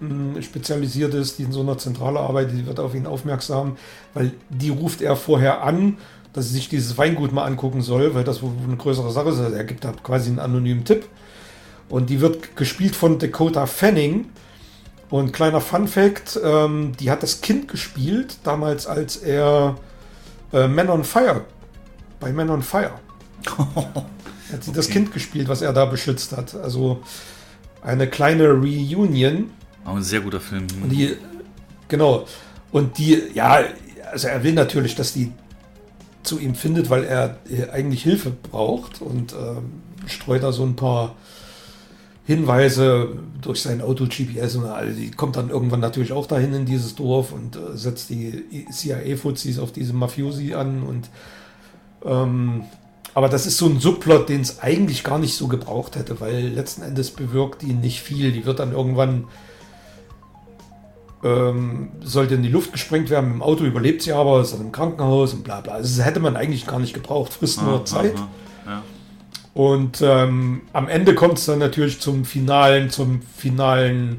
mh, 0.00 0.42
spezialisiert 0.42 1.14
ist, 1.14 1.38
die 1.38 1.44
in 1.44 1.52
so 1.52 1.60
einer 1.60 1.78
Zentrale 1.78 2.20
arbeitet, 2.20 2.56
die 2.58 2.66
wird 2.66 2.80
auf 2.80 2.94
ihn 2.94 3.06
aufmerksam, 3.06 3.76
weil 4.14 4.32
die 4.48 4.70
ruft 4.70 5.00
er 5.02 5.16
vorher 5.16 5.62
an, 5.62 5.98
dass 6.32 6.48
sie 6.48 6.54
sich 6.54 6.68
dieses 6.68 6.98
Weingut 6.98 7.32
mal 7.32 7.44
angucken 7.44 7.82
soll, 7.82 8.14
weil 8.14 8.24
das 8.24 8.42
wohl 8.42 8.52
eine 8.66 8.76
größere 8.76 9.12
Sache 9.12 9.28
ist. 9.30 9.38
Also 9.38 9.54
Er 9.56 9.64
gibt 9.64 9.84
da 9.84 9.92
quasi 9.92 10.30
einen 10.30 10.40
anonymen 10.40 10.84
Tipp. 10.84 11.06
Und 11.88 12.10
die 12.10 12.20
wird 12.20 12.56
gespielt 12.56 12.96
von 12.96 13.18
Dakota 13.18 13.66
Fanning. 13.66 14.26
Und 15.10 15.32
kleiner 15.32 15.60
Fun 15.60 15.86
Fact, 15.86 16.40
ähm, 16.42 16.92
die 16.98 17.10
hat 17.10 17.22
das 17.22 17.40
Kind 17.40 17.68
gespielt, 17.68 18.38
damals 18.42 18.86
als 18.86 19.16
er 19.16 19.76
äh, 20.52 20.66
Man 20.66 20.88
on 20.88 21.04
Fire, 21.04 21.44
bei 22.18 22.32
Man 22.32 22.50
on 22.50 22.62
Fire. 22.62 22.94
hat 24.54 24.64
sie 24.64 24.72
das 24.72 24.88
Kind 24.88 25.12
gespielt, 25.12 25.48
was 25.48 25.62
er 25.62 25.72
da 25.72 25.84
beschützt 25.84 26.36
hat. 26.36 26.54
Also 26.54 27.02
eine 27.82 28.08
kleine 28.08 28.50
Reunion. 28.50 29.50
Auch 29.84 29.96
ein 29.96 30.02
sehr 30.02 30.20
guter 30.20 30.40
Film. 30.40 30.66
Und 30.82 30.90
die, 30.90 31.16
genau. 31.88 32.26
Und 32.72 32.98
die, 32.98 33.22
ja, 33.34 33.62
also 34.10 34.28
er 34.28 34.42
will 34.42 34.54
natürlich, 34.54 34.94
dass 34.94 35.12
die 35.12 35.32
zu 36.22 36.38
ihm 36.38 36.54
findet, 36.54 36.88
weil 36.88 37.04
er 37.04 37.38
äh, 37.48 37.70
eigentlich 37.70 38.02
Hilfe 38.02 38.30
braucht 38.30 39.02
und 39.02 39.32
ähm, 39.34 39.82
streut 40.06 40.42
da 40.42 40.52
so 40.52 40.64
ein 40.64 40.74
paar 40.74 41.14
Hinweise 42.26 43.18
durch 43.42 43.60
sein 43.60 43.82
Auto 43.82 44.06
GPS 44.06 44.56
und 44.56 44.64
all, 44.66 44.92
die 44.94 45.10
kommt 45.10 45.36
dann 45.36 45.50
irgendwann 45.50 45.80
natürlich 45.80 46.12
auch 46.12 46.26
dahin 46.26 46.54
in 46.54 46.64
dieses 46.64 46.94
Dorf 46.94 47.32
und 47.32 47.56
äh, 47.56 47.76
setzt 47.76 48.08
die 48.10 48.44
CIA-Fuzis 48.72 49.58
auf 49.58 49.72
diese 49.72 49.92
Mafiosi 49.92 50.54
an 50.54 50.82
und 50.82 51.10
ähm, 52.04 52.64
aber 53.12 53.28
das 53.28 53.46
ist 53.46 53.58
so 53.58 53.66
ein 53.66 53.78
Subplot, 53.78 54.28
den 54.28 54.40
es 54.40 54.60
eigentlich 54.60 55.04
gar 55.04 55.18
nicht 55.18 55.36
so 55.36 55.46
gebraucht 55.48 55.94
hätte, 55.96 56.20
weil 56.20 56.48
letzten 56.48 56.82
Endes 56.82 57.10
bewirkt 57.12 57.62
die 57.62 57.72
nicht 57.72 58.00
viel. 58.00 58.32
Die 58.32 58.44
wird 58.44 58.58
dann 58.58 58.72
irgendwann 58.72 59.26
ähm, 61.22 61.90
sollte 62.02 62.34
in 62.34 62.42
die 62.42 62.48
Luft 62.48 62.72
gesprengt 62.72 63.10
werden. 63.10 63.30
Im 63.34 63.42
Auto 63.42 63.64
überlebt 63.64 64.02
sie 64.02 64.12
aber, 64.12 64.40
ist 64.40 64.52
dann 64.52 64.60
im 64.60 64.72
Krankenhaus 64.72 65.32
und 65.32 65.44
bla 65.44 65.60
bla. 65.60 65.74
Also 65.74 65.96
das 65.96 66.04
hätte 66.06 66.20
man 66.20 66.36
eigentlich 66.36 66.66
gar 66.66 66.78
nicht 66.80 66.92
gebraucht, 66.92 67.32
frisst 67.32 67.62
nur 67.62 67.80
Ah, 67.80 67.84
Zeit. 67.84 68.14
ah, 68.16 68.20
Ja. 68.20 68.28
Und 69.54 70.02
ähm, 70.02 70.62
am 70.72 70.88
Ende 70.88 71.14
kommt 71.14 71.38
es 71.38 71.46
dann 71.46 71.60
natürlich 71.60 72.00
zum 72.00 72.24
finalen, 72.24 72.90
zum 72.90 73.22
finalen 73.36 74.18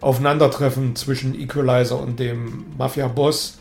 Aufeinandertreffen 0.00 0.94
zwischen 0.96 1.38
Equalizer 1.38 2.00
und 2.00 2.20
dem 2.20 2.64
Mafia-Boss. 2.78 3.58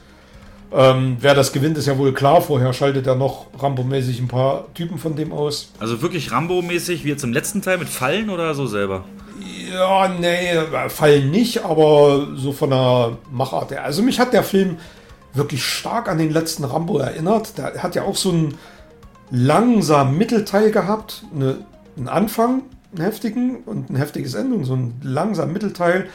Ähm, 0.71 1.17
wer 1.19 1.33
das 1.33 1.51
gewinnt, 1.51 1.77
ist 1.79 1.87
ja 1.87 1.97
wohl 1.97 2.13
klar. 2.13 2.41
Vorher 2.41 2.73
schaltet 2.73 3.07
er 3.07 3.15
noch 3.15 3.47
Rambo-mäßig 3.57 4.19
ein 4.19 4.27
paar 4.27 4.71
Typen 4.75 4.99
von 4.99 5.15
dem 5.15 5.33
aus. 5.33 5.71
Also 5.79 6.01
wirklich 6.03 6.31
Rambo-mäßig, 6.31 7.03
wie 7.03 7.09
jetzt 7.09 7.23
im 7.23 7.33
letzten 7.33 7.63
Teil 7.63 7.79
mit 7.79 7.89
Fallen 7.89 8.29
oder 8.29 8.53
so 8.53 8.67
selber? 8.67 9.03
Ja, 9.73 10.07
nee, 10.07 10.59
fallen 10.89 11.31
nicht, 11.31 11.63
aber 11.63 12.27
so 12.35 12.51
von 12.51 12.69
der 12.69 13.17
Machart 13.31 13.71
her. 13.71 13.83
Also 13.83 14.03
mich 14.03 14.19
hat 14.19 14.33
der 14.33 14.43
Film 14.43 14.77
wirklich 15.33 15.63
stark 15.63 16.07
an 16.07 16.17
den 16.17 16.31
letzten 16.31 16.63
Rambo 16.63 16.99
erinnert. 16.99 17.57
Der 17.57 17.81
hat 17.81 17.95
ja 17.95 18.03
auch 18.03 18.15
so 18.15 18.29
einen 18.29 18.57
langsamen 19.31 20.17
Mittelteil 20.17 20.71
gehabt, 20.71 21.23
eine, 21.33 21.57
einen 21.97 22.07
Anfang, 22.07 22.63
einen 22.91 23.03
heftigen 23.03 23.57
und 23.63 23.89
ein 23.89 23.95
heftiges 23.95 24.33
Ende 24.33 24.55
und 24.55 24.65
so 24.65 24.75
ein 24.75 24.95
langsamer 25.01 25.51
Mittelteil. 25.51 26.07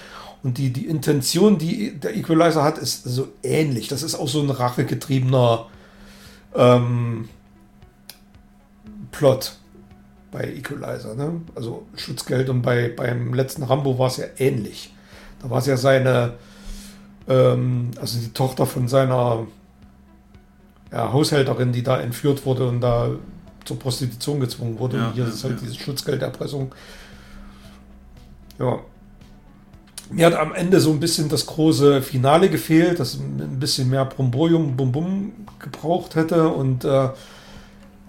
Und 0.43 0.59
die, 0.59 0.73
die 0.73 0.87
Intention, 0.87 1.57
die 1.59 1.99
der 1.99 2.17
Equalizer 2.17 2.63
hat, 2.63 2.77
ist 2.77 3.05
so 3.05 3.29
ähnlich. 3.43 3.89
Das 3.89 4.03
ist 4.03 4.15
auch 4.15 4.29
so 4.29 4.43
ein 4.43 4.51
rachegetriebener 4.51 5.67
ähm, 6.55 7.29
Plot 9.11 9.57
bei 10.31 10.53
Equalizer. 10.53 11.15
Ne? 11.15 11.41
Also 11.55 11.87
Schutzgeld 11.97 12.51
und 12.51 12.61
bei, 12.63 12.89
beim 12.89 13.33
letzten 13.33 13.63
Rambo 13.63 13.99
war 13.99 14.09
es 14.09 14.19
ja 14.19 14.27
ähnlich. 14.39 14.93
Da 15.41 15.49
war 15.49 15.59
es 15.59 15.67
ja 15.67 15.77
seine, 15.77 16.35
ähm, 17.29 17.93
also 18.01 18.19
die 18.19 18.33
Tochter 18.33 18.67
von 18.67 18.89
seiner 18.89 19.47
ja, 20.95 21.13
Haushälterin, 21.13 21.73
die 21.73 21.83
da 21.83 21.99
entführt 21.99 22.47
wurde 22.47 22.69
und 22.69 22.81
da 22.81 23.11
zur 23.65 23.79
Prostitution 23.79 24.39
gezwungen 24.41 24.79
wurde. 24.79 24.99
Ja, 24.99 25.09
und 25.09 25.15
hier 25.15 25.25
ja, 25.25 25.31
ist 25.31 25.43
halt 25.43 25.61
diese 25.61 25.75
Schutzgelderpressung. 25.75 26.73
Ja. 28.61 28.79
Mir 30.11 30.27
hat 30.27 30.35
am 30.35 30.55
Ende 30.55 30.81
so 30.81 30.91
ein 30.91 31.01
bisschen 31.01 31.29
das 31.29 31.47
große 31.47 32.01
Finale 32.03 32.49
gefehlt, 32.49 33.01
das 33.01 33.15
ein 33.15 33.59
bisschen 33.59 33.91
mehr 33.91 34.05
Bromborium, 34.05 34.77
Bum 34.77 34.93
Bum 34.93 35.33
gebraucht 35.59 36.15
hätte. 36.15 36.49
Und 36.49 36.85
äh, 36.85 37.09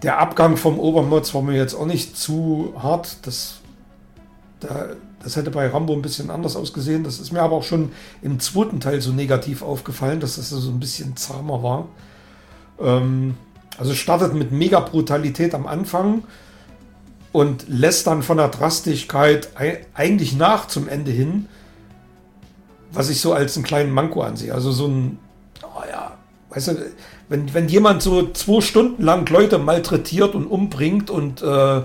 der 0.04 0.20
Abgang 0.20 0.56
vom 0.56 0.78
Obermotz 0.78 1.34
war 1.34 1.42
mir 1.42 1.56
jetzt 1.56 1.74
auch 1.74 1.88
nicht 1.88 2.16
zu 2.18 2.74
hart. 2.78 3.26
Das, 3.26 3.62
da, 4.60 4.90
das 5.24 5.38
hätte 5.38 5.50
bei 5.50 5.68
Rambo 5.68 5.94
ein 5.94 6.04
bisschen 6.04 6.30
anders 6.30 6.56
ausgesehen. 6.56 7.04
Das 7.04 7.18
ist 7.18 7.32
mir 7.32 7.42
aber 7.42 7.56
auch 7.56 7.64
schon 7.64 7.94
im 8.22 8.40
zweiten 8.40 8.80
Teil 8.80 9.02
so 9.02 9.12
negativ 9.12 9.64
aufgefallen, 9.64 10.20
dass 10.20 10.36
das 10.36 10.50
so 10.50 10.70
ein 10.70 10.80
bisschen 10.80 11.16
zahmer 11.16 11.64
war. 11.64 11.88
Ähm, 12.80 13.36
also 13.78 13.94
startet 13.94 14.34
mit 14.34 14.52
mega 14.52 14.80
Brutalität 14.80 15.54
am 15.54 15.68
Anfang 15.68 16.24
und 17.32 17.66
lässt 17.68 18.08
dann 18.08 18.24
von 18.24 18.38
der 18.38 18.48
Drastigkeit 18.48 19.50
ei- 19.56 19.86
eigentlich 19.94 20.36
nach 20.38 20.68
zum 20.68 20.88
Ende 20.88 21.12
hin, 21.12 21.48
was 22.94 23.10
ich 23.10 23.20
so 23.20 23.34
als 23.34 23.58
einen 23.58 23.66
kleinen 23.66 23.92
Manko 23.92 24.22
ansehe. 24.22 24.54
Also 24.54 24.72
so 24.72 24.88
ein, 24.88 25.20
oh 25.64 25.84
ja, 25.92 26.14
weißt 26.50 26.68
du, 26.70 26.92
wenn, 27.28 27.54
wenn 27.54 27.68
jemand 27.68 28.02
so 28.02 28.30
zwei 28.32 28.62
Stunden 28.62 29.04
lang 29.04 29.28
Leute 29.30 29.58
malträtiert 29.58 30.36
und 30.36 30.46
umbringt 30.48 31.10
und 31.10 31.42
äh, 31.42 31.82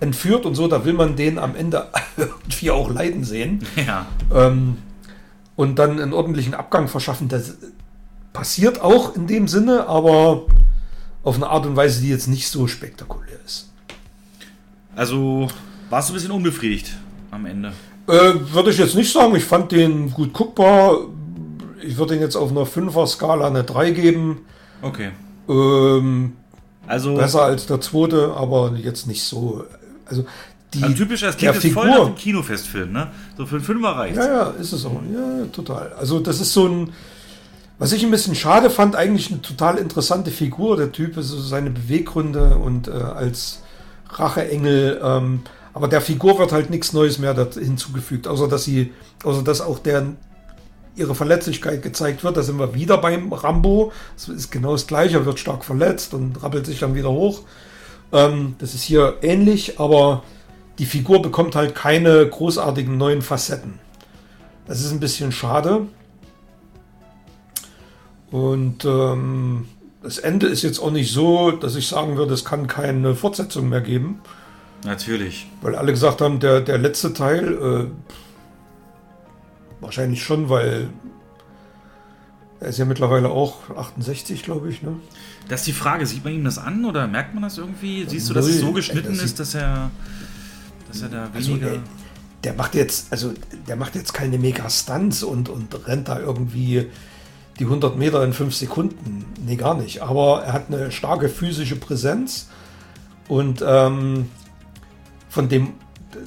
entführt 0.00 0.46
und 0.46 0.54
so, 0.54 0.66
da 0.66 0.84
will 0.84 0.94
man 0.94 1.14
den 1.14 1.38
am 1.38 1.54
Ende 1.54 1.86
irgendwie 2.16 2.70
auch 2.72 2.90
leiden 2.90 3.22
sehen. 3.22 3.64
Ja. 3.86 4.06
Ähm, 4.34 4.78
und 5.54 5.78
dann 5.78 6.00
einen 6.00 6.12
ordentlichen 6.12 6.54
Abgang 6.54 6.88
verschaffen. 6.88 7.28
Das 7.28 7.56
passiert 8.38 8.80
auch 8.80 9.16
in 9.16 9.26
dem 9.26 9.48
Sinne, 9.48 9.88
aber 9.88 10.42
auf 11.24 11.34
eine 11.34 11.48
Art 11.48 11.66
und 11.66 11.74
Weise, 11.74 12.00
die 12.00 12.08
jetzt 12.08 12.28
nicht 12.28 12.48
so 12.48 12.68
spektakulär 12.68 13.36
ist. 13.44 13.68
Also 14.94 15.48
warst 15.90 16.08
du 16.08 16.12
ein 16.12 16.14
bisschen 16.14 16.30
unbefriedigt 16.30 16.92
am 17.32 17.46
Ende. 17.46 17.72
Äh, 18.06 18.34
würde 18.52 18.70
ich 18.70 18.78
jetzt 18.78 18.94
nicht 18.94 19.12
sagen. 19.12 19.34
Ich 19.34 19.44
fand 19.44 19.72
den 19.72 20.10
gut 20.12 20.32
guckbar. 20.32 20.98
Ich 21.82 21.96
würde 21.98 22.14
den 22.14 22.22
jetzt 22.22 22.36
auf 22.36 22.50
einer 22.50 22.62
5er-Skala 22.64 23.46
eine 23.48 23.64
3 23.64 23.90
geben. 23.90 24.38
Okay. 24.82 25.10
Ähm, 25.48 26.34
Also 26.86 27.14
besser 27.16 27.42
als 27.42 27.66
der 27.66 27.80
zweite, 27.80 28.32
aber 28.36 28.72
jetzt 28.76 29.06
nicht 29.08 29.22
so. 29.24 29.64
Also 30.06 30.24
die 30.74 30.82
also 30.82 30.94
typisch, 30.94 31.20
das 31.22 31.36
klingt 31.36 31.54
jetzt 31.54 31.72
voll 31.74 31.84
Figur- 31.86 31.98
nach 31.98 32.06
einem 32.06 32.14
Kinofestfilm, 32.14 32.92
ne? 32.92 33.08
So 33.36 33.46
für 33.46 33.56
einen 33.56 33.64
Fünfer 33.64 33.88
reicht. 33.96 34.16
Ja, 34.16 34.26
ja, 34.26 34.44
ist 34.50 34.72
es 34.72 34.84
auch. 34.84 35.00
Ja, 35.12 35.44
total. 35.52 35.92
Also 35.98 36.20
das 36.20 36.40
ist 36.40 36.52
so 36.52 36.66
ein, 36.68 36.92
was 37.78 37.92
ich 37.92 38.04
ein 38.04 38.10
bisschen 38.10 38.34
schade 38.34 38.70
fand, 38.70 38.96
eigentlich 38.96 39.30
eine 39.30 39.40
total 39.40 39.78
interessante 39.78 40.30
Figur, 40.30 40.76
der 40.76 40.90
Typ, 40.90 41.16
also 41.16 41.40
seine 41.40 41.70
Beweggründe 41.70 42.56
und 42.56 42.88
äh, 42.88 42.92
als 42.92 43.62
Racheengel. 44.10 45.00
Ähm, 45.02 45.42
aber 45.74 45.86
der 45.86 46.00
Figur 46.00 46.38
wird 46.38 46.50
halt 46.50 46.70
nichts 46.70 46.92
Neues 46.92 47.18
mehr 47.18 47.34
hinzugefügt, 47.54 48.26
außer 48.26 48.48
dass 48.48 48.64
sie, 48.64 48.92
außer 49.22 49.42
dass 49.42 49.60
auch 49.60 49.78
deren 49.78 50.16
ihre 50.96 51.14
Verletzlichkeit 51.14 51.82
gezeigt 51.82 52.24
wird. 52.24 52.36
Da 52.36 52.42
sind 52.42 52.58
wir 52.58 52.74
wieder 52.74 52.98
beim 52.98 53.32
Rambo. 53.32 53.92
Es 54.16 54.28
ist 54.28 54.50
genau 54.50 54.72
das 54.72 54.88
gleiche, 54.88 55.18
er 55.18 55.26
wird 55.26 55.38
stark 55.38 55.64
verletzt 55.64 56.14
und 56.14 56.42
rappelt 56.42 56.66
sich 56.66 56.80
dann 56.80 56.96
wieder 56.96 57.10
hoch. 57.10 57.42
Ähm, 58.12 58.56
das 58.58 58.74
ist 58.74 58.82
hier 58.82 59.18
ähnlich, 59.22 59.78
aber 59.78 60.24
die 60.78 60.86
Figur 60.86 61.22
bekommt 61.22 61.54
halt 61.54 61.74
keine 61.76 62.26
großartigen 62.26 62.96
neuen 62.96 63.22
Facetten. 63.22 63.78
Das 64.66 64.80
ist 64.80 64.90
ein 64.90 65.00
bisschen 65.00 65.30
schade. 65.30 65.86
Und 68.30 68.84
ähm, 68.84 69.66
das 70.02 70.18
Ende 70.18 70.46
ist 70.46 70.62
jetzt 70.62 70.78
auch 70.78 70.90
nicht 70.90 71.12
so, 71.12 71.50
dass 71.50 71.76
ich 71.76 71.88
sagen 71.88 72.16
würde, 72.16 72.34
es 72.34 72.44
kann 72.44 72.66
keine 72.66 73.14
Fortsetzung 73.14 73.68
mehr 73.68 73.80
geben. 73.80 74.20
Natürlich. 74.84 75.48
Weil 75.60 75.74
alle 75.74 75.92
gesagt 75.92 76.20
haben, 76.20 76.38
der, 76.40 76.60
der 76.60 76.78
letzte 76.78 77.12
Teil, 77.12 77.52
äh, 77.52 77.86
wahrscheinlich 79.80 80.22
schon, 80.22 80.48
weil 80.48 80.88
er 82.60 82.68
ist 82.68 82.78
ja 82.78 82.84
mittlerweile 82.84 83.30
auch 83.30 83.70
68, 83.76 84.42
glaube 84.42 84.68
ich. 84.70 84.82
Ne? 84.82 84.96
Das 85.48 85.60
ist 85.60 85.66
die 85.66 85.72
Frage, 85.72 86.06
sieht 86.06 86.24
man 86.24 86.34
ihm 86.34 86.44
das 86.44 86.58
an 86.58 86.84
oder 86.84 87.06
merkt 87.06 87.34
man 87.34 87.42
das 87.42 87.58
irgendwie? 87.58 88.04
Siehst 88.08 88.28
du, 88.28 88.34
dass 88.34 88.46
es 88.46 88.60
so 88.60 88.72
geschnitten 88.72 89.14
Das 89.14 89.22
ist, 89.22 89.40
dass 89.40 89.54
er, 89.54 89.90
dass 90.88 91.02
er 91.02 91.08
da 91.08 91.30
Also, 91.32 91.50
weniger... 91.50 91.70
der, 91.70 91.80
der 92.44 92.54
macht 92.54 92.74
jetzt, 92.74 93.12
also 93.12 93.32
der 93.66 93.76
macht 93.76 93.94
jetzt 93.94 94.12
keine 94.12 94.38
Mega-Stunts 94.38 95.22
und, 95.22 95.48
und 95.48 95.86
rennt 95.86 96.08
da 96.08 96.18
irgendwie 96.18 96.86
die 97.58 97.64
100 97.64 97.96
Meter 97.96 98.22
in 98.24 98.32
5 98.32 98.54
Sekunden. 98.54 99.24
Nee, 99.44 99.56
gar 99.56 99.74
nicht. 99.74 100.02
Aber 100.02 100.42
er 100.44 100.52
hat 100.52 100.66
eine 100.68 100.92
starke 100.92 101.28
physische 101.28 101.76
Präsenz 101.76 102.48
und 103.28 103.62
ähm, 103.66 104.28
von 105.28 105.48
dem, 105.48 105.74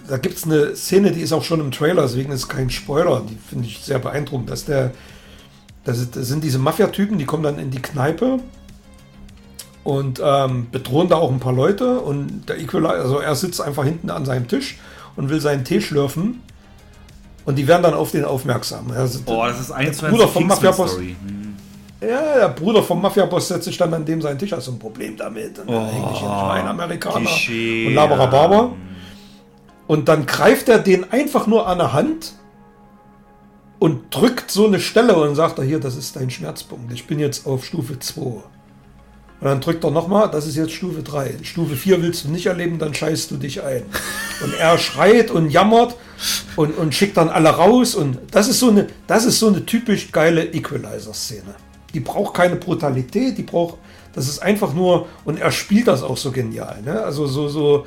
da 0.07 0.17
gibt 0.17 0.37
es 0.37 0.43
eine 0.45 0.75
Szene, 0.75 1.11
die 1.11 1.21
ist 1.21 1.33
auch 1.33 1.43
schon 1.43 1.59
im 1.59 1.71
Trailer, 1.71 2.03
deswegen 2.03 2.31
ist 2.31 2.47
kein 2.47 2.69
Spoiler. 2.69 3.23
Die 3.27 3.35
finde 3.35 3.67
ich 3.67 3.79
sehr 3.79 3.99
beeindruckend, 3.99 4.49
dass 4.49 4.65
der, 4.65 4.91
das, 5.83 6.11
das 6.11 6.27
sind 6.27 6.43
diese 6.43 6.59
Mafia-Typen, 6.59 7.17
die 7.17 7.25
kommen 7.25 7.43
dann 7.43 7.59
in 7.59 7.71
die 7.71 7.81
Kneipe 7.81 8.39
und 9.83 10.21
ähm, 10.23 10.67
bedrohen 10.71 11.09
da 11.09 11.15
auch 11.15 11.31
ein 11.31 11.39
paar 11.39 11.53
Leute 11.53 11.99
und 11.99 12.47
der 12.47 12.59
Equalizer, 12.59 12.95
also 12.95 13.19
er 13.19 13.35
sitzt 13.35 13.61
einfach 13.61 13.83
hinten 13.83 14.11
an 14.11 14.25
seinem 14.25 14.47
Tisch 14.47 14.77
und 15.15 15.29
will 15.29 15.41
seinen 15.41 15.63
Tee 15.63 15.81
schlürfen 15.81 16.41
und 17.45 17.55
die 17.57 17.67
werden 17.67 17.83
dann 17.83 17.93
auf 17.93 18.11
den 18.11 18.25
aufmerksam. 18.25 18.91
Er, 18.93 19.07
Boah, 19.25 19.47
das 19.47 19.59
ist 19.59 19.71
eins 19.71 19.97
zu 19.97 20.07
Bruder 20.07 20.27
vom 20.27 20.47
Mafia-Boss. 20.47 20.97
Kingsman-Story. 20.97 21.15
Hm. 21.25 22.09
Ja, 22.09 22.35
der 22.35 22.49
Bruder 22.49 22.81
vom 22.81 23.01
Mafia-Boss 23.01 23.47
setzt 23.47 23.65
sich 23.65 23.77
dann 23.77 23.93
an 23.93 24.05
dem 24.05 24.21
sein 24.21 24.37
Tisch, 24.37 24.51
hast 24.51 24.67
du 24.67 24.71
ein 24.71 24.79
Problem 24.79 25.15
damit. 25.15 25.59
Und 25.59 25.69
oh, 25.69 26.49
ein 26.49 26.67
Amerikaner. 26.67 27.19
Klischee, 27.19 27.87
und 27.87 27.93
Labarababa. 27.93 28.55
ja. 28.55 28.71
Und 29.87 30.07
dann 30.07 30.25
greift 30.25 30.69
er 30.69 30.79
den 30.79 31.11
einfach 31.11 31.47
nur 31.47 31.67
an 31.67 31.77
der 31.77 31.93
Hand 31.93 32.33
und 33.77 34.15
drückt 34.15 34.49
so 34.49 34.67
eine 34.67 34.79
Stelle 34.79 35.15
und 35.15 35.35
sagt 35.35 35.59
er, 35.59 35.65
hier, 35.65 35.79
das 35.79 35.95
ist 35.95 36.15
dein 36.15 36.29
Schmerzpunkt. 36.29 36.93
Ich 36.93 37.07
bin 37.07 37.19
jetzt 37.19 37.45
auf 37.45 37.65
Stufe 37.65 37.99
2. 37.99 38.21
Und 38.21 38.43
dann 39.41 39.59
drückt 39.59 39.83
er 39.83 39.91
nochmal, 39.91 40.29
das 40.29 40.45
ist 40.45 40.55
jetzt 40.55 40.71
Stufe 40.71 41.01
3. 41.01 41.39
Stufe 41.41 41.75
4 41.75 42.01
willst 42.01 42.25
du 42.25 42.29
nicht 42.29 42.45
erleben, 42.45 42.79
dann 42.79 42.93
scheißt 42.93 43.31
du 43.31 43.37
dich 43.37 43.63
ein. 43.63 43.83
Und 44.43 44.53
er 44.53 44.77
schreit 44.77 45.31
und 45.31 45.49
jammert 45.49 45.95
und, 46.55 46.77
und 46.77 46.93
schickt 46.93 47.17
dann 47.17 47.29
alle 47.29 47.49
raus. 47.49 47.95
Und 47.95 48.17
das 48.31 48.47
ist 48.47 48.59
so 48.59 48.69
eine, 48.69 48.87
das 49.07 49.25
ist 49.25 49.39
so 49.39 49.47
eine 49.47 49.65
typisch 49.65 50.11
geile 50.11 50.45
Equalizer-Szene. 50.45 51.55
Die 51.93 51.99
braucht 51.99 52.33
keine 52.33 52.55
Brutalität, 52.55 53.37
die 53.37 53.43
braucht, 53.43 53.77
das 54.13 54.27
ist 54.27 54.39
einfach 54.39 54.73
nur, 54.73 55.07
und 55.25 55.39
er 55.39 55.51
spielt 55.51 55.87
das 55.87 56.03
auch 56.03 56.17
so 56.17 56.31
genial. 56.31 56.81
Ne? 56.83 57.01
Also 57.01 57.27
so, 57.27 57.49
so, 57.49 57.85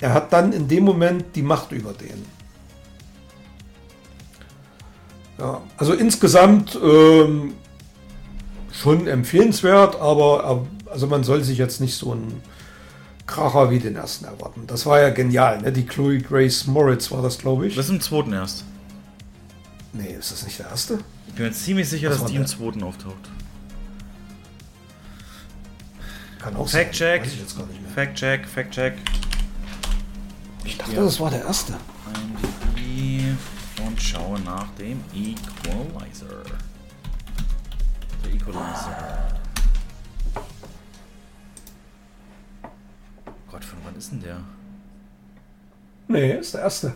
er 0.00 0.14
hat 0.14 0.32
dann 0.32 0.52
in 0.52 0.68
dem 0.68 0.84
Moment 0.84 1.24
die 1.34 1.42
Macht 1.42 1.72
über 1.72 1.92
den. 1.92 2.24
Ja, 5.38 5.60
also 5.76 5.94
insgesamt 5.94 6.78
ähm, 6.82 7.54
schon 8.70 9.08
empfehlenswert, 9.08 10.00
aber 10.00 10.64
also 10.90 11.06
man 11.06 11.24
soll 11.24 11.42
sich 11.42 11.58
jetzt 11.58 11.80
nicht 11.80 11.96
so 11.96 12.12
einen 12.12 12.42
Kracher 13.26 13.70
wie 13.70 13.78
den 13.78 13.96
ersten 13.96 14.24
erwarten. 14.24 14.66
Das 14.66 14.84
war 14.86 15.00
ja 15.00 15.10
genial, 15.10 15.60
ne? 15.62 15.72
Die 15.72 15.86
Chloe 15.86 16.18
Grace 16.18 16.66
Moritz 16.66 17.10
war 17.10 17.22
das, 17.22 17.38
glaube 17.38 17.66
ich. 17.66 17.76
Das 17.76 17.86
ist 17.86 17.90
im 17.92 18.00
zweiten 18.00 18.32
erst. 18.32 18.64
Nee, 19.92 20.14
ist 20.18 20.32
das 20.32 20.44
nicht 20.44 20.58
der 20.58 20.66
erste? 20.68 20.98
Ich 21.28 21.34
bin 21.34 21.46
mir 21.46 21.52
ziemlich 21.52 21.88
sicher, 21.88 22.10
Was 22.10 22.20
dass 22.20 22.26
die 22.30 22.36
im 22.36 22.42
der? 22.42 22.50
zweiten 22.50 22.82
auftaucht. 22.82 23.30
Kann 26.38 26.56
auch 26.56 26.68
Fact 26.68 26.94
sein. 26.96 27.18
check. 27.18 27.22
Weiß 27.22 27.32
ich 27.32 27.40
jetzt 27.40 27.56
gar 27.56 27.66
nicht 27.66 27.80
mehr. 27.80 27.90
Fact 27.90 28.14
check, 28.16 28.46
Fact 28.46 28.70
check. 28.72 28.94
Ich 30.64 30.76
dachte, 30.78 30.94
das 30.96 31.20
war 31.20 31.30
der 31.30 31.44
erste. 31.44 31.74
IMDb 32.14 33.36
und 33.86 34.00
schaue 34.00 34.40
nach 34.40 34.66
dem 34.78 35.00
Equalizer. 35.14 36.42
Der 38.24 38.32
Equalizer. 38.32 39.41
Gott, 43.62 43.70
von 43.70 43.78
wann 43.84 43.96
ist 43.96 44.10
denn 44.10 44.20
der? 44.20 44.40
Nee, 46.08 46.32
ist 46.38 46.54
der 46.54 46.62
erste. 46.62 46.94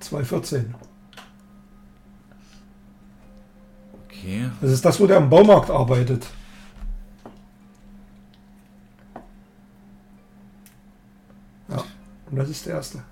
2014. 0.00 0.74
Okay. 4.04 4.50
Das 4.60 4.70
ist 4.70 4.84
das, 4.84 5.00
wo 5.00 5.06
der 5.06 5.16
am 5.16 5.28
Baumarkt 5.28 5.70
arbeitet. 5.70 6.26
Ja. 11.68 11.84
das 12.30 12.48
ist 12.48 12.66
der 12.66 12.74
erste. 12.74 13.02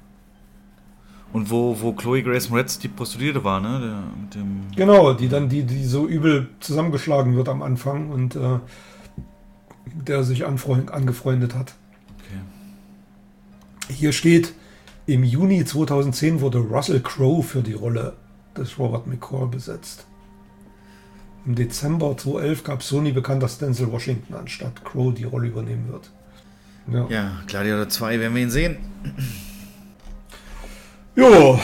Und 1.32 1.50
wo, 1.50 1.76
wo 1.80 1.92
Chloe 1.92 2.22
Grace 2.22 2.48
Moretz 2.48 2.78
die 2.78 2.88
Prostituierte 2.88 3.42
war, 3.42 3.60
ne? 3.60 3.80
Der, 3.80 4.22
mit 4.22 4.34
dem 4.34 4.70
genau, 4.74 5.12
die 5.12 5.28
dann, 5.28 5.48
die, 5.48 5.64
die 5.64 5.84
so 5.84 6.06
übel 6.06 6.48
zusammengeschlagen 6.60 7.36
wird 7.36 7.48
am 7.48 7.62
Anfang 7.62 8.10
und 8.10 8.36
äh, 8.36 8.60
der 9.86 10.24
sich 10.24 10.44
angefreundet 10.44 11.54
hat. 11.54 11.74
Okay. 12.18 12.40
Hier 13.92 14.12
steht, 14.12 14.52
im 15.06 15.22
Juni 15.22 15.64
2010 15.64 16.40
wurde 16.40 16.58
Russell 16.58 17.00
Crowe 17.00 17.42
für 17.42 17.62
die 17.62 17.74
Rolle 17.74 18.14
des 18.56 18.78
Robert 18.78 19.06
McCall 19.06 19.46
besetzt. 19.46 20.06
Im 21.44 21.54
Dezember 21.54 22.16
2011 22.16 22.64
gab 22.64 22.82
Sony 22.82 23.12
bekannt, 23.12 23.42
dass 23.42 23.58
Denzel 23.58 23.92
Washington 23.92 24.34
anstatt 24.34 24.84
Crow 24.84 25.14
die 25.14 25.24
Rolle 25.24 25.48
übernehmen 25.48 25.88
wird. 25.88 26.10
Ja, 26.92 27.06
ja 27.08 27.32
Gladiator 27.46 27.88
2 27.88 28.18
werden 28.18 28.34
wir 28.34 28.42
ihn 28.42 28.50
sehen. 28.50 28.78
Jo. 31.14 31.58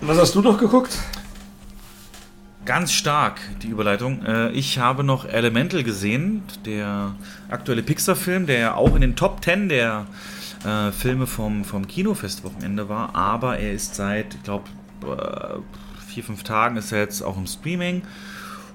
Was 0.00 0.18
hast 0.18 0.34
du 0.34 0.40
noch 0.40 0.58
geguckt? 0.58 0.96
Ganz 2.70 2.92
stark 2.92 3.40
die 3.64 3.66
Überleitung. 3.66 4.24
Äh, 4.24 4.52
ich 4.52 4.78
habe 4.78 5.02
noch 5.02 5.24
Elemental 5.24 5.82
gesehen, 5.82 6.44
der 6.64 7.16
aktuelle 7.48 7.82
Pixar-Film, 7.82 8.46
der 8.46 8.58
ja 8.60 8.74
auch 8.76 8.94
in 8.94 9.00
den 9.00 9.16
Top 9.16 9.42
10 9.42 9.68
der 9.68 10.06
äh, 10.64 10.92
Filme 10.92 11.26
vom, 11.26 11.64
vom 11.64 11.88
Kinofestwochenende 11.88 12.88
war, 12.88 13.16
aber 13.16 13.58
er 13.58 13.72
ist 13.72 13.96
seit, 13.96 14.36
ich 14.36 14.42
glaube, 14.44 14.68
äh, 15.02 15.58
vier, 16.12 16.22
fünf 16.22 16.44
Tagen 16.44 16.76
ist 16.76 16.92
er 16.92 17.00
jetzt 17.00 17.22
auch 17.22 17.36
im 17.36 17.48
Streaming. 17.48 18.02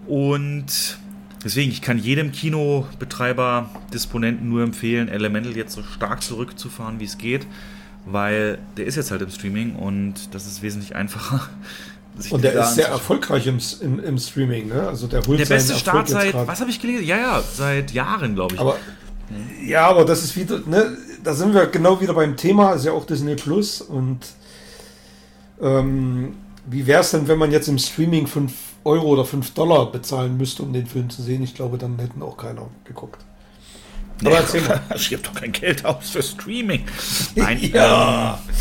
Und 0.08 0.98
deswegen, 1.46 1.72
ich 1.72 1.82
kann 1.82 1.98
jedem 1.98 2.34
Kinobetreiber, 2.34 3.70
Disponenten 3.94 4.50
nur 4.50 4.62
empfehlen, 4.62 5.08
Elemental 5.08 5.56
jetzt 5.56 5.74
so 5.74 5.84
stark 5.84 6.22
zurückzufahren, 6.22 7.00
wie 7.00 7.06
es 7.06 7.18
geht. 7.18 7.48
Weil 8.06 8.60
der 8.76 8.88
ist 8.88 8.98
jetzt 8.98 9.10
halt 9.10 9.22
im 9.22 9.30
Streaming 9.30 9.74
und 9.78 10.36
das 10.36 10.48
ist 10.48 10.62
wesentlich 10.62 10.96
einfacher. 10.98 11.50
Und 12.30 12.44
der 12.44 12.54
ist 12.54 12.76
sehr 12.76 12.88
erfolgreich 12.88 13.48
im, 13.48 13.60
im, 13.82 14.00
im, 14.00 14.18
Streaming, 14.18 14.70
ne? 14.70 14.88
Also 14.88 15.08
der 15.08 15.22
holt 15.26 15.40
Der 15.40 15.46
beste 15.46 15.76
Start 15.76 16.08
seit, 16.08 16.34
was 16.34 16.62
habe 16.62 16.70
ich 16.70 16.80
gelesen? 16.80 17.06
Ja, 17.06 17.18
ja, 17.18 17.42
seit 17.42 17.92
Jahren, 17.92 18.36
glaube 18.36 18.56
ich. 18.56 18.62
Aber, 18.62 18.78
ja, 19.66 19.88
aber 19.88 20.06
das 20.06 20.24
ist 20.24 20.36
wieder, 20.36 20.60
ne? 20.66 20.98
Da 21.24 21.34
sind 21.34 21.54
wir 21.54 21.66
genau 21.68 22.00
wieder 22.00 22.14
beim 22.14 22.38
Thema, 22.38 22.74
ist 22.74 22.86
ja 22.86 22.92
auch 22.92 23.06
Disney 23.06 23.36
Plus 23.36 23.82
und 23.82 24.20
ähm, 25.62 26.36
wie 26.68 26.88
wäre 26.88 27.02
es 27.02 27.12
denn, 27.12 27.28
wenn 27.28 27.38
man 27.38 27.52
jetzt 27.52 27.68
im 27.68 27.78
Streaming 27.78 28.28
5 28.28 28.54
Euro 28.84 29.08
oder 29.08 29.26
5 29.26 29.54
Dollar 29.54 29.92
bezahlen 29.92 30.38
müsste, 30.38 30.64
um 30.64 30.74
den 30.74 30.88
Film 30.88 31.10
zu 31.10 31.22
sehen? 31.22 31.44
Ich 31.44 31.54
glaube, 31.54 31.78
dann 31.78 31.98
hätten 32.00 32.22
auch 32.22 32.38
keiner 32.38 32.68
geguckt. 32.84 33.24
Aber 34.24 34.38
erzähl 34.38 34.62
mal. 34.62 34.82
Ich 34.96 35.10
gebe 35.10 35.22
doch 35.22 35.34
kein 35.34 35.52
Geld 35.52 35.84
aus 35.86 36.10
für 36.10 36.24
Streaming. 36.24 36.86
Nein, 37.36 37.60
ja. 37.74 38.40
Ähm, 38.48 38.56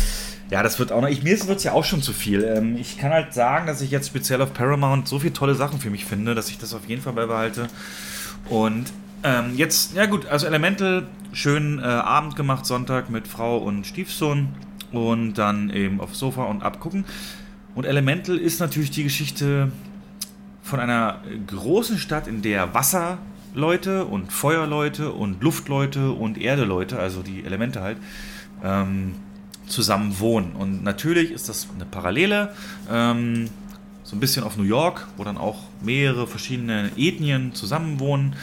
ja, 0.49 0.61
das 0.61 0.77
wird 0.77 0.91
auch 0.91 1.01
noch. 1.01 1.09
Ich, 1.09 1.23
mir 1.23 1.39
wird 1.47 1.57
es 1.57 1.63
ja 1.63 1.73
auch 1.73 1.83
schon 1.83 2.01
zu 2.01 2.13
viel. 2.13 2.43
Ähm, 2.43 2.77
ich 2.77 2.97
kann 2.97 3.11
halt 3.11 3.33
sagen, 3.33 3.65
dass 3.67 3.81
ich 3.81 3.91
jetzt 3.91 4.07
speziell 4.07 4.41
auf 4.41 4.53
Paramount 4.53 5.07
so 5.07 5.19
viele 5.19 5.33
tolle 5.33 5.55
Sachen 5.55 5.79
für 5.79 5.89
mich 5.89 6.05
finde, 6.05 6.35
dass 6.35 6.49
ich 6.49 6.57
das 6.57 6.73
auf 6.73 6.85
jeden 6.87 7.01
Fall 7.01 7.13
beibehalte. 7.13 7.67
Und 8.49 8.85
ähm, 9.23 9.53
jetzt, 9.55 9.95
ja 9.95 10.05
gut, 10.05 10.27
also 10.27 10.45
Elemental, 10.45 11.07
schön 11.33 11.79
äh, 11.79 11.83
Abend 11.83 12.35
gemacht, 12.35 12.65
Sonntag 12.65 13.09
mit 13.09 13.27
Frau 13.27 13.57
und 13.57 13.87
Stiefsohn. 13.87 14.49
Und 14.91 15.33
dann 15.33 15.71
eben 15.71 15.99
aufs 15.99 16.19
Sofa 16.19 16.43
und 16.43 16.63
abgucken. 16.63 17.05
Und 17.73 17.85
Elemental 17.85 18.37
ist 18.37 18.59
natürlich 18.59 18.91
die 18.91 19.03
Geschichte 19.03 19.71
von 20.61 20.79
einer 20.79 21.21
großen 21.47 21.97
Stadt, 21.97 22.27
in 22.27 22.41
der 22.41 22.73
Wasserleute 22.73 24.05
und 24.05 24.31
Feuerleute 24.31 25.11
und 25.11 25.43
Luftleute 25.43 26.11
und 26.11 26.39
Erdeleute, 26.39 26.97
also 26.97 27.21
die 27.21 27.43
Elemente 27.43 27.81
halt, 27.81 27.97
ähm, 28.63 29.15
zusammen 29.67 30.19
wohnen. 30.19 30.53
Und 30.53 30.83
natürlich 30.83 31.31
ist 31.31 31.49
das 31.49 31.67
eine 31.73 31.85
Parallele, 31.85 32.53
ähm, 32.89 33.49
so 34.03 34.15
ein 34.15 34.19
bisschen 34.19 34.43
auf 34.43 34.55
New 34.57 34.63
York, 34.63 35.07
wo 35.17 35.23
dann 35.23 35.37
auch 35.37 35.63
mehrere 35.81 36.27
verschiedene 36.27 36.91
Ethnien 36.95 37.53
zusammenwohnen. 37.53 38.35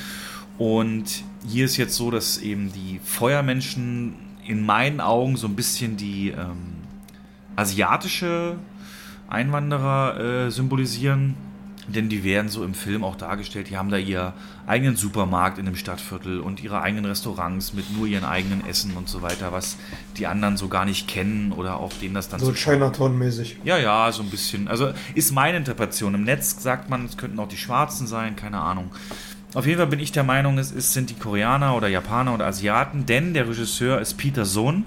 Und 0.59 1.23
hier 1.47 1.65
ist 1.65 1.77
jetzt 1.77 1.95
so, 1.95 2.11
dass 2.11 2.39
eben 2.39 2.73
die 2.73 3.01
Feuermenschen 3.05 4.15
in 4.47 4.65
meinen 4.65 5.01
Augen 5.01 5.37
so 5.37 5.47
ein 5.47 5.55
bisschen 5.55 5.97
die 5.97 6.31
ähm, 6.31 6.83
asiatische 7.57 8.57
Einwanderer 9.29 10.47
äh, 10.47 10.51
symbolisieren. 10.51 11.35
Denn 11.89 12.09
die 12.09 12.23
werden 12.23 12.49
so 12.49 12.65
im 12.65 12.75
Film 12.75 13.03
auch 13.03 13.17
dargestellt, 13.17 13.69
die 13.69 13.77
haben 13.77 13.91
da 13.91 13.97
ihren 13.97 14.33
eigenen 14.67 14.95
Supermarkt 14.95 15.59
in 15.59 15.67
dem 15.67 15.75
Stadtviertel 15.75 16.39
und 16.39 16.63
ihre 16.63 16.81
eigenen 16.81 17.05
Restaurants 17.07 17.73
mit 17.73 17.97
nur 17.97 18.07
ihren 18.07 18.25
eigenen 18.25 18.65
Essen 18.67 18.97
und 18.97 19.09
so 19.09 19.21
weiter, 19.21 19.51
was 19.51 19.77
die 20.17 20.29
anderen 20.29 20.57
so 20.57 20.69
gar 20.69 20.85
nicht 20.85 21.09
kennen 21.09 21.51
oder 21.51 21.81
auch 21.81 21.93
denen 21.95 22.15
das 22.15 22.29
dann 22.29 22.39
so. 22.39 22.47
So 22.47 22.53
Chinatown-mäßig. 22.53 23.57
Ja, 23.65 23.79
ja, 23.79 24.13
so 24.13 24.23
ein 24.23 24.31
bisschen. 24.31 24.69
Also 24.69 24.93
ist 25.15 25.33
meine 25.33 25.57
Interpretation. 25.57 26.15
Im 26.15 26.23
Netz 26.23 26.63
sagt 26.63 26.89
man, 26.89 27.05
es 27.07 27.17
könnten 27.17 27.41
auch 27.41 27.49
die 27.49 27.57
Schwarzen 27.57 28.07
sein, 28.07 28.37
keine 28.37 28.59
Ahnung. 28.59 28.93
Auf 29.55 29.67
jeden 29.67 29.79
Fall 29.79 29.89
bin 29.89 30.01
ich 30.01 30.13
der 30.13 30.23
Meinung, 30.23 30.59
es 30.59 30.71
ist, 30.71 30.93
sind 30.93 31.11
die 31.11 31.15
Koreaner 31.15 31.77
oder 31.77 31.89
Japaner 31.89 32.33
oder 32.33 32.47
Asiaten, 32.47 33.07
denn 33.07 33.35
der 33.35 33.49
Regisseur 33.49 34.01
ist 34.01 34.15
Peter 34.15 34.45
Sohn 34.45 34.85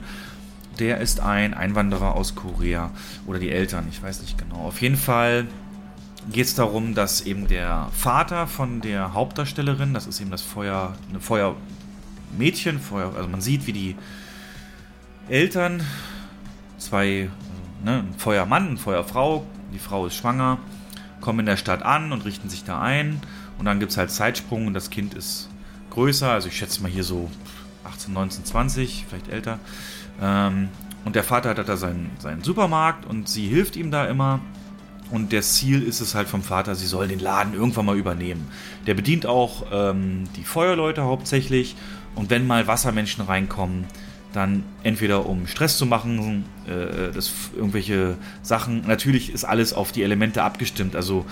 der 0.80 1.00
ist 1.00 1.20
ein 1.20 1.54
Einwanderer 1.54 2.16
aus 2.16 2.36
Korea 2.36 2.92
oder 3.26 3.40
die 3.40 3.50
Eltern, 3.50 3.88
ich 3.90 4.02
weiß 4.02 4.22
nicht 4.22 4.38
genau. 4.38 4.58
Auf 4.58 4.82
jeden 4.82 4.98
Fall 4.98 5.48
geht 6.32 6.46
es 6.46 6.56
darum, 6.56 6.96
dass 6.96 7.22
eben 7.22 7.48
der 7.48 7.90
Vater 7.94 8.48
von 8.48 8.82
der 8.82 9.14
Hauptdarstellerin, 9.14 9.94
das 9.94 10.08
ist 10.08 10.20
eben 10.22 10.32
das 10.32 10.42
Feuer, 10.42 10.96
eine 11.10 11.20
Feuermädchen, 11.20 12.80
Feuer, 12.80 13.14
also 13.16 13.30
man 13.30 13.42
sieht, 13.42 13.68
wie 13.68 13.74
die 13.74 13.96
Eltern, 15.30 15.84
zwei, 16.78 17.30
ne, 17.84 18.00
ein 18.00 18.14
Feuermann, 18.18 18.70
eine 18.70 18.78
Feuerfrau, 18.78 19.46
die 19.74 19.80
Frau 19.80 20.06
ist 20.08 20.16
schwanger, 20.16 20.58
kommen 21.22 21.40
in 21.40 21.46
der 21.46 21.58
Stadt 21.58 21.84
an 21.84 22.12
und 22.12 22.26
richten 22.26 22.50
sich 22.50 22.64
da 22.64 22.82
ein. 22.82 23.20
Und 23.58 23.66
dann 23.66 23.80
gibt 23.80 23.92
es 23.92 23.98
halt 23.98 24.12
Zeitsprung 24.12 24.68
und 24.68 24.74
das 24.74 24.90
Kind 24.90 25.14
ist 25.14 25.50
größer, 25.92 26.30
also 26.30 26.48
ich 26.48 26.58
schätze 26.58 26.82
mal 26.82 26.92
hier 26.92 27.04
so 27.04 27.30
18, 27.86 28.14
19, 28.14 28.46
20, 28.46 29.06
vielleicht 29.08 29.30
älter. 29.30 29.60
Ähm, 30.22 30.70
und 31.06 31.16
der 31.16 31.24
Vater 31.24 31.50
hat 31.50 31.70
da 31.70 31.78
seinen, 31.78 32.12
seinen 32.20 32.44
Supermarkt 32.44 33.06
und 33.06 33.30
sie 33.30 33.48
hilft 33.48 33.76
ihm 33.76 33.92
da 33.92 34.06
immer. 34.06 34.40
Und 35.12 35.34
das 35.34 35.54
Ziel 35.54 35.84
ist 35.84 36.02
es 36.02 36.16
halt 36.16 36.28
vom 36.28 36.42
Vater, 36.42 36.76
sie 36.76 36.88
soll 36.88 37.08
den 37.08 37.20
Laden 37.20 37.54
irgendwann 37.54 37.86
mal 37.86 37.98
übernehmen. 37.98 38.48
Der 38.88 38.96
bedient 38.96 39.26
auch 39.26 39.66
ähm, 39.72 40.24
die 40.36 40.44
Feuerleute 40.44 41.04
hauptsächlich. 41.04 41.76
Und 42.16 42.30
wenn 42.30 42.48
mal 42.48 42.66
Wassermenschen 42.68 43.24
reinkommen, 43.26 43.86
dann 44.34 44.64
entweder 44.84 45.26
um 45.26 45.48
Stress 45.48 45.78
zu 45.78 45.86
machen, 45.86 46.46
äh, 46.68 47.12
das, 47.14 47.32
irgendwelche 47.56 48.18
Sachen. 48.42 48.82
Natürlich 48.88 49.34
ist 49.34 49.46
alles 49.46 49.74
auf 49.74 49.92
die 49.92 50.04
Elemente 50.04 50.44
abgestimmt. 50.44 50.96
Also 50.96 51.26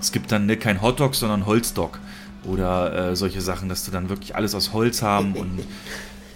es 0.00 0.12
gibt 0.12 0.30
dann 0.30 0.46
ne, 0.46 0.56
kein 0.56 0.82
Hotdog, 0.82 1.14
sondern 1.14 1.46
Holzdog. 1.46 1.98
Oder 2.44 3.10
äh, 3.10 3.16
solche 3.16 3.40
Sachen, 3.40 3.68
dass 3.68 3.84
du 3.84 3.90
dann 3.90 4.08
wirklich 4.10 4.36
alles 4.36 4.54
aus 4.54 4.72
Holz 4.72 5.02
haben 5.02 5.34
und 5.34 5.60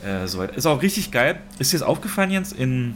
äh, 0.05 0.27
so 0.27 0.43
Ist 0.43 0.67
auch 0.67 0.81
richtig 0.81 1.11
geil. 1.11 1.41
Ist 1.59 1.73
dir 1.73 1.79
das 1.79 1.87
aufgefallen, 1.87 2.31
Jens? 2.31 2.53
In 2.53 2.95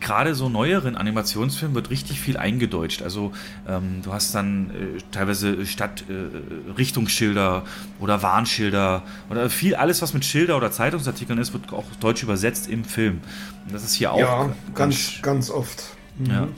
gerade 0.00 0.34
so 0.34 0.48
neueren 0.48 0.96
Animationsfilmen 0.96 1.74
wird 1.74 1.90
richtig 1.90 2.20
viel 2.20 2.36
eingedeutscht. 2.36 3.02
Also 3.02 3.32
ähm, 3.68 4.00
du 4.02 4.12
hast 4.12 4.34
dann 4.34 4.70
äh, 4.70 5.02
teilweise 5.10 5.64
Stadtrichtungsschilder 5.66 7.64
äh, 7.64 8.02
oder 8.02 8.22
Warnschilder 8.22 9.02
oder 9.30 9.50
viel, 9.50 9.74
alles 9.74 10.02
was 10.02 10.14
mit 10.14 10.24
Schilder 10.24 10.56
oder 10.56 10.70
Zeitungsartikeln 10.70 11.38
ist, 11.38 11.52
wird 11.52 11.72
auch 11.72 11.84
deutsch 12.00 12.22
übersetzt 12.22 12.68
im 12.68 12.84
Film. 12.84 13.20
Und 13.66 13.74
das 13.74 13.84
ist 13.84 13.94
hier 13.94 14.12
auch 14.12 14.18
ja, 14.18 14.50
ganz, 14.74 15.20
ganz 15.22 15.50
oft. 15.50 15.84
Mhm. 16.18 16.26
Ja. 16.26 16.48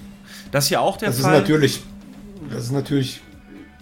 Das 0.51 0.65
ist 0.65 0.69
hier 0.69 0.81
auch 0.81 0.97
der 0.97 1.09
das 1.09 1.21
Fall. 1.21 1.35
Ist 1.35 1.41
natürlich, 1.41 1.83
das 2.51 2.65
ist 2.65 2.73
natürlich, 2.73 3.21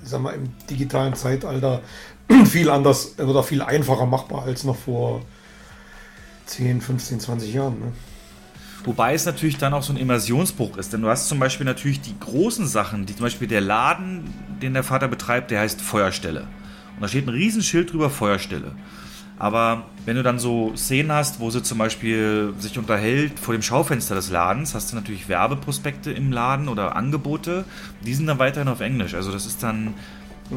ich 0.02 0.08
sag 0.08 0.20
mal, 0.20 0.34
im 0.34 0.50
digitalen 0.68 1.14
Zeitalter 1.14 1.82
viel 2.46 2.70
anders 2.70 3.18
oder 3.18 3.42
viel 3.42 3.62
einfacher 3.62 4.06
machbar 4.06 4.42
als 4.42 4.64
noch 4.64 4.76
vor 4.76 5.22
10, 6.46 6.80
15, 6.80 7.20
20 7.20 7.54
Jahren. 7.54 7.78
Ne? 7.78 7.92
Wobei 8.86 9.14
es 9.14 9.26
natürlich 9.26 9.58
dann 9.58 9.74
auch 9.74 9.82
so 9.82 9.92
ein 9.92 9.96
Immersionsbruch 9.96 10.76
ist, 10.76 10.92
denn 10.92 11.02
du 11.02 11.08
hast 11.08 11.28
zum 11.28 11.40
Beispiel 11.40 11.66
natürlich 11.66 12.00
die 12.00 12.18
großen 12.18 12.68
Sachen, 12.68 13.04
die 13.04 13.16
zum 13.16 13.24
Beispiel 13.24 13.48
der 13.48 13.60
Laden, 13.60 14.32
den 14.62 14.74
der 14.74 14.84
Vater 14.84 15.08
betreibt, 15.08 15.50
der 15.50 15.60
heißt 15.60 15.80
Feuerstelle. 15.80 16.42
Und 16.94 17.02
da 17.02 17.08
steht 17.08 17.26
ein 17.26 17.30
Riesenschild 17.30 17.92
drüber 17.92 18.10
Feuerstelle. 18.10 18.72
Aber 19.38 19.86
wenn 20.04 20.16
du 20.16 20.22
dann 20.22 20.38
so 20.38 20.74
Szenen 20.76 21.10
hast, 21.12 21.40
wo 21.40 21.50
sie 21.50 21.64
zum 21.64 21.78
Beispiel 21.78 22.54
sich 22.58 22.78
unterhält 22.78 23.38
vor 23.38 23.54
dem 23.54 23.62
Schaufenster 23.62 24.14
des 24.14 24.30
Ladens, 24.30 24.74
hast 24.74 24.92
du 24.92 24.96
natürlich 24.96 25.28
Werbeprospekte 25.28 26.12
im 26.12 26.32
Laden 26.32 26.68
oder 26.68 26.94
Angebote. 26.94 27.64
Die 28.04 28.14
sind 28.14 28.26
dann 28.26 28.38
weiterhin 28.38 28.68
auf 28.68 28.80
Englisch. 28.80 29.14
Also 29.14 29.32
das 29.32 29.46
ist 29.46 29.64
dann, 29.64 29.94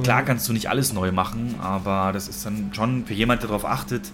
klar 0.03 0.21
mhm. 0.21 0.25
kannst 0.25 0.47
du 0.47 0.53
nicht 0.53 0.69
alles 0.69 0.93
neu 0.93 1.11
machen, 1.11 1.55
aber 1.61 2.11
das 2.13 2.29
ist 2.29 2.45
dann 2.45 2.69
schon 2.73 3.05
für 3.05 3.13
jemand, 3.13 3.41
der 3.41 3.49
darauf 3.49 3.65
achtet, 3.65 4.11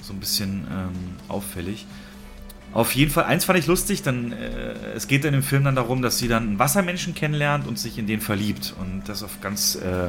so 0.00 0.12
ein 0.12 0.20
bisschen 0.20 0.66
ähm, 0.70 1.16
auffällig. 1.28 1.86
Auf 2.74 2.92
jeden 2.96 3.12
Fall, 3.12 3.24
eins 3.24 3.44
fand 3.44 3.56
ich 3.60 3.68
lustig, 3.68 4.02
dann, 4.02 4.32
äh, 4.32 4.74
es 4.96 5.06
geht 5.06 5.24
in 5.24 5.32
dem 5.32 5.44
Film 5.44 5.62
dann 5.62 5.76
darum, 5.76 6.02
dass 6.02 6.18
sie 6.18 6.26
dann 6.26 6.42
einen 6.42 6.58
Wassermenschen 6.58 7.14
kennenlernt 7.14 7.68
und 7.68 7.78
sich 7.78 7.98
in 7.98 8.08
den 8.08 8.20
verliebt. 8.20 8.74
Und 8.80 9.02
das 9.06 9.22
auf 9.22 9.40
ganz 9.40 9.76
äh, 9.76 10.08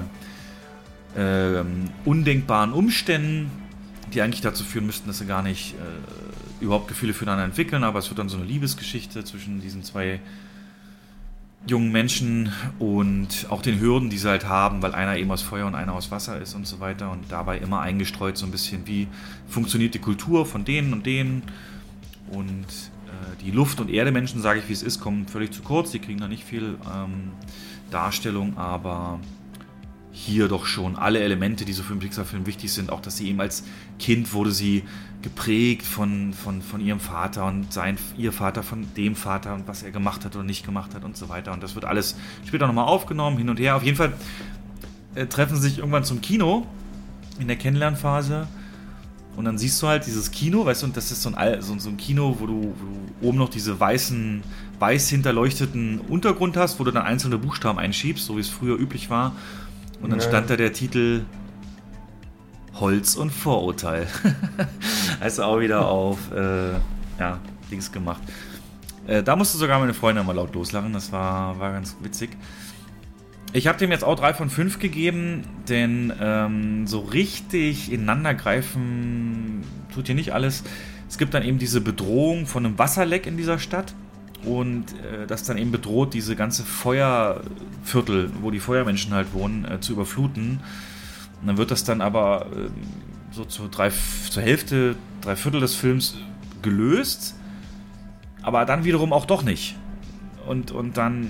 äh, 1.16 1.64
undenkbaren 2.06 2.74
Umständen, 2.74 3.52
die 4.12 4.24
eigentlich 4.24 4.42
dazu 4.42 4.64
führen 4.64 4.88
müssten, 4.88 5.08
dass 5.08 5.20
sie 5.20 5.28
gar 5.28 5.44
nicht 5.44 5.76
äh, 5.76 6.64
überhaupt 6.64 6.88
Gefühle 6.88 7.14
füreinander 7.14 7.46
entwickeln, 7.46 7.84
aber 7.84 8.00
es 8.00 8.10
wird 8.10 8.18
dann 8.18 8.30
so 8.30 8.38
eine 8.38 8.46
Liebesgeschichte 8.48 9.24
zwischen 9.24 9.62
diesen 9.62 9.84
zwei 9.84 10.20
jungen 11.68 11.92
Menschen 11.92 12.52
und 12.80 13.46
auch 13.50 13.62
den 13.62 13.80
Hürden, 13.80 14.10
die 14.10 14.18
sie 14.18 14.30
halt 14.30 14.48
haben, 14.48 14.82
weil 14.82 14.96
einer 14.96 15.18
eben 15.18 15.30
aus 15.30 15.44
Feuer 15.44 15.68
und 15.68 15.76
einer 15.76 15.94
aus 15.94 16.10
Wasser 16.10 16.40
ist 16.42 16.56
und 16.56 16.66
so 16.66 16.80
weiter 16.80 17.12
und 17.12 17.26
dabei 17.30 17.60
immer 17.60 17.82
eingestreut 17.82 18.38
so 18.38 18.46
ein 18.48 18.52
bisschen, 18.52 18.88
wie 18.88 19.08
funktioniert 19.48 19.94
die 19.94 20.00
Kultur 20.00 20.48
von 20.48 20.66
denen 20.66 20.94
und 20.94 21.06
denen 21.06 21.44
und 22.32 22.66
äh, 22.66 23.44
die 23.44 23.52
Luft- 23.52 23.80
und 23.80 23.90
Erde-Menschen, 23.90 24.42
sage 24.42 24.60
ich 24.60 24.70
wie 24.70 24.74
es 24.74 24.84
ist, 24.84 25.00
kommen 25.00 25.28
völlig 25.28 25.52
zu 25.52 25.62
kurz, 25.62 25.92
die 25.92 26.00
kriegen 26.00 26.20
da 26.20 26.28
nicht 26.28 26.44
viel 26.44 26.78
ähm, 26.94 27.32
Darstellung, 27.92 28.58
aber 28.58 29.20
hier 30.12 30.48
doch 30.48 30.66
schon 30.66 30.96
alle 30.96 31.20
Elemente, 31.20 31.66
die 31.66 31.74
so 31.74 31.84
für 31.84 31.92
einen 31.92 32.00
Pixar-Film 32.00 32.46
wichtig 32.46 32.72
sind. 32.72 32.90
Auch, 32.90 33.02
dass 33.02 33.18
sie 33.18 33.28
eben 33.28 33.42
als 33.42 33.66
Kind 34.00 34.32
wurde 34.32 34.52
sie 34.52 34.84
geprägt 35.22 35.86
von, 35.86 36.34
von, 36.34 36.62
von 36.62 36.80
ihrem 36.80 37.02
Vater 37.02 37.46
und 37.46 37.74
sein, 37.74 37.98
ihr 38.18 38.32
Vater 38.32 38.64
von 38.64 38.88
dem 38.96 39.16
Vater 39.16 39.54
und 39.54 39.68
was 39.68 39.84
er 39.84 39.92
gemacht 39.92 40.24
hat 40.24 40.36
oder 40.36 40.46
nicht 40.46 40.66
gemacht 40.66 40.96
hat 40.96 41.04
und 41.04 41.18
so 41.18 41.28
weiter. 41.28 41.52
Und 41.52 41.62
das 41.62 41.76
wird 41.76 41.84
alles 41.84 42.16
später 42.46 42.66
nochmal 42.66 42.86
aufgenommen, 42.86 43.38
hin 43.38 43.50
und 43.50 43.60
her. 43.60 43.76
Auf 43.76 43.84
jeden 43.84 43.98
Fall 43.98 44.14
äh, 45.16 45.26
treffen 45.26 45.58
sie 45.58 45.70
sich 45.70 45.80
irgendwann 45.80 46.06
zum 46.06 46.22
Kino 46.22 46.66
in 47.38 47.48
der 47.48 47.58
Kennenlernphase. 47.58 48.48
Und 49.36 49.46
dann 49.46 49.58
siehst 49.58 49.82
du 49.82 49.88
halt 49.88 50.06
dieses 50.06 50.32
Kino, 50.32 50.66
weißt 50.66 50.84
du, 50.84 50.88
und 50.88 50.98
das 50.98 51.12
ist 51.12 51.22
so 51.22 51.34
ein, 51.34 51.62
so, 51.62 51.78
so 51.78 51.90
ein 51.90 51.98
Kino, 51.98 52.38
wo 52.40 52.46
du, 52.46 52.74
wo 52.80 52.86
du 52.86 53.28
oben 53.28 53.38
noch 53.38 53.50
diese 53.50 53.80
weißen, 53.80 54.44
weiß 54.80 55.10
hinterleuchteten 55.10 56.00
Untergrund 56.00 56.58
hast, 56.58 56.80
wo 56.80 56.84
du 56.84 56.92
dann 56.92 57.04
einzelne 57.04 57.38
Buchstaben 57.38 57.80
einschiebst, 57.80 58.26
so 58.26 58.38
wie 58.38 58.42
es 58.42 58.50
früher 58.50 58.78
üblich 58.78 59.10
war. 59.10 59.34
Und 60.02 60.12
dann 60.12 60.22
stand 60.22 60.50
da 60.50 60.56
der 60.56 60.72
Titel 60.72 61.22
Holz 62.76 63.16
und 63.16 63.32
Vorurteil. 63.32 64.08
also 65.20 65.44
auch 65.44 65.60
wieder 65.60 65.88
auf, 65.88 66.32
äh, 66.32 66.74
ja, 67.20 67.40
Dings 67.72 67.92
gemacht. 67.92 68.22
Äh, 69.08 69.24
da 69.24 69.36
musste 69.36 69.58
sogar 69.58 69.80
meine 69.80 69.94
Freundin 69.94 70.26
mal 70.26 70.36
laut 70.36 70.54
loslachen, 70.54 70.94
das 70.94 71.12
war, 71.12 71.60
war 71.60 71.72
ganz 71.72 71.96
witzig. 72.02 72.32
Ich 73.56 73.68
habe 73.68 73.78
dem 73.78 73.90
jetzt 73.90 74.04
auch 74.04 74.18
3 74.18 74.34
von 74.34 74.50
5 74.50 74.80
gegeben, 74.80 75.44
denn 75.70 76.12
ähm, 76.20 76.88
so 76.88 77.00
richtig 77.00 77.90
ineinander 77.90 78.34
greifen 78.34 79.64
tut 79.94 80.08
hier 80.08 80.16
nicht 80.16 80.34
alles. 80.34 80.66
Es 81.08 81.18
gibt 81.18 81.34
dann 81.34 81.42
eben 81.42 81.58
diese 81.58 81.80
Bedrohung 81.80 82.48
von 82.48 82.66
einem 82.66 82.78
Wasserleck 82.78 83.26
in 83.26 83.38
dieser 83.38 83.58
Stadt 83.58 83.96
und 84.44 84.92
äh, 85.00 85.26
das 85.26 85.44
dann 85.44 85.58
eben 85.58 85.72
bedroht, 85.72 86.14
diese 86.14 86.36
ganze 86.36 86.64
Feuerviertel, 86.66 88.30
wo 88.42 88.52
die 88.52 88.60
Feuermenschen 88.60 89.14
halt 89.14 89.34
wohnen, 89.34 89.64
äh, 89.64 89.80
zu 89.80 89.94
überfluten. 89.94 90.60
Und 91.40 91.48
dann 91.48 91.58
wird 91.58 91.72
das 91.72 91.86
dann 91.86 92.02
aber 92.02 92.48
äh, 92.48 92.68
so 93.32 93.46
zu 93.46 93.70
drei, 93.70 93.90
zur 94.30 94.44
Hälfte, 94.44 94.98
drei 95.22 95.38
Viertel 95.38 95.62
des 95.62 95.76
Films 95.76 96.18
gelöst, 96.62 97.36
aber 98.42 98.66
dann 98.66 98.84
wiederum 98.84 99.14
auch 99.14 99.26
doch 99.26 99.44
nicht. 99.44 99.78
Und, 100.46 100.72
und 100.72 100.98
dann 100.98 101.30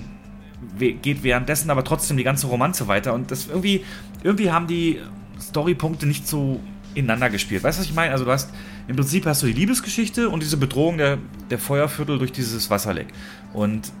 geht 0.78 1.22
währenddessen 1.22 1.70
aber 1.70 1.84
trotzdem 1.84 2.16
die 2.16 2.24
ganze 2.24 2.46
Romanze 2.46 2.88
weiter 2.88 3.14
und 3.14 3.30
das 3.30 3.48
irgendwie, 3.48 3.84
irgendwie 4.22 4.50
haben 4.50 4.66
die 4.66 5.00
Storypunkte 5.40 6.06
nicht 6.06 6.26
so 6.26 6.60
ineinander 6.94 7.30
gespielt. 7.30 7.62
Weißt 7.62 7.78
du, 7.78 7.82
was 7.82 7.88
ich 7.88 7.94
meine? 7.94 8.12
Also 8.12 8.24
du 8.24 8.30
hast, 8.30 8.50
im 8.88 8.96
Prinzip 8.96 9.26
hast 9.26 9.42
du 9.42 9.46
die 9.46 9.52
Liebesgeschichte 9.52 10.28
und 10.28 10.42
diese 10.42 10.56
Bedrohung 10.56 10.96
der, 10.96 11.18
der 11.50 11.58
Feuerviertel 11.58 12.18
durch 12.18 12.32
dieses 12.32 12.70
Wasserleck. 12.70 13.08
Und 13.52 13.92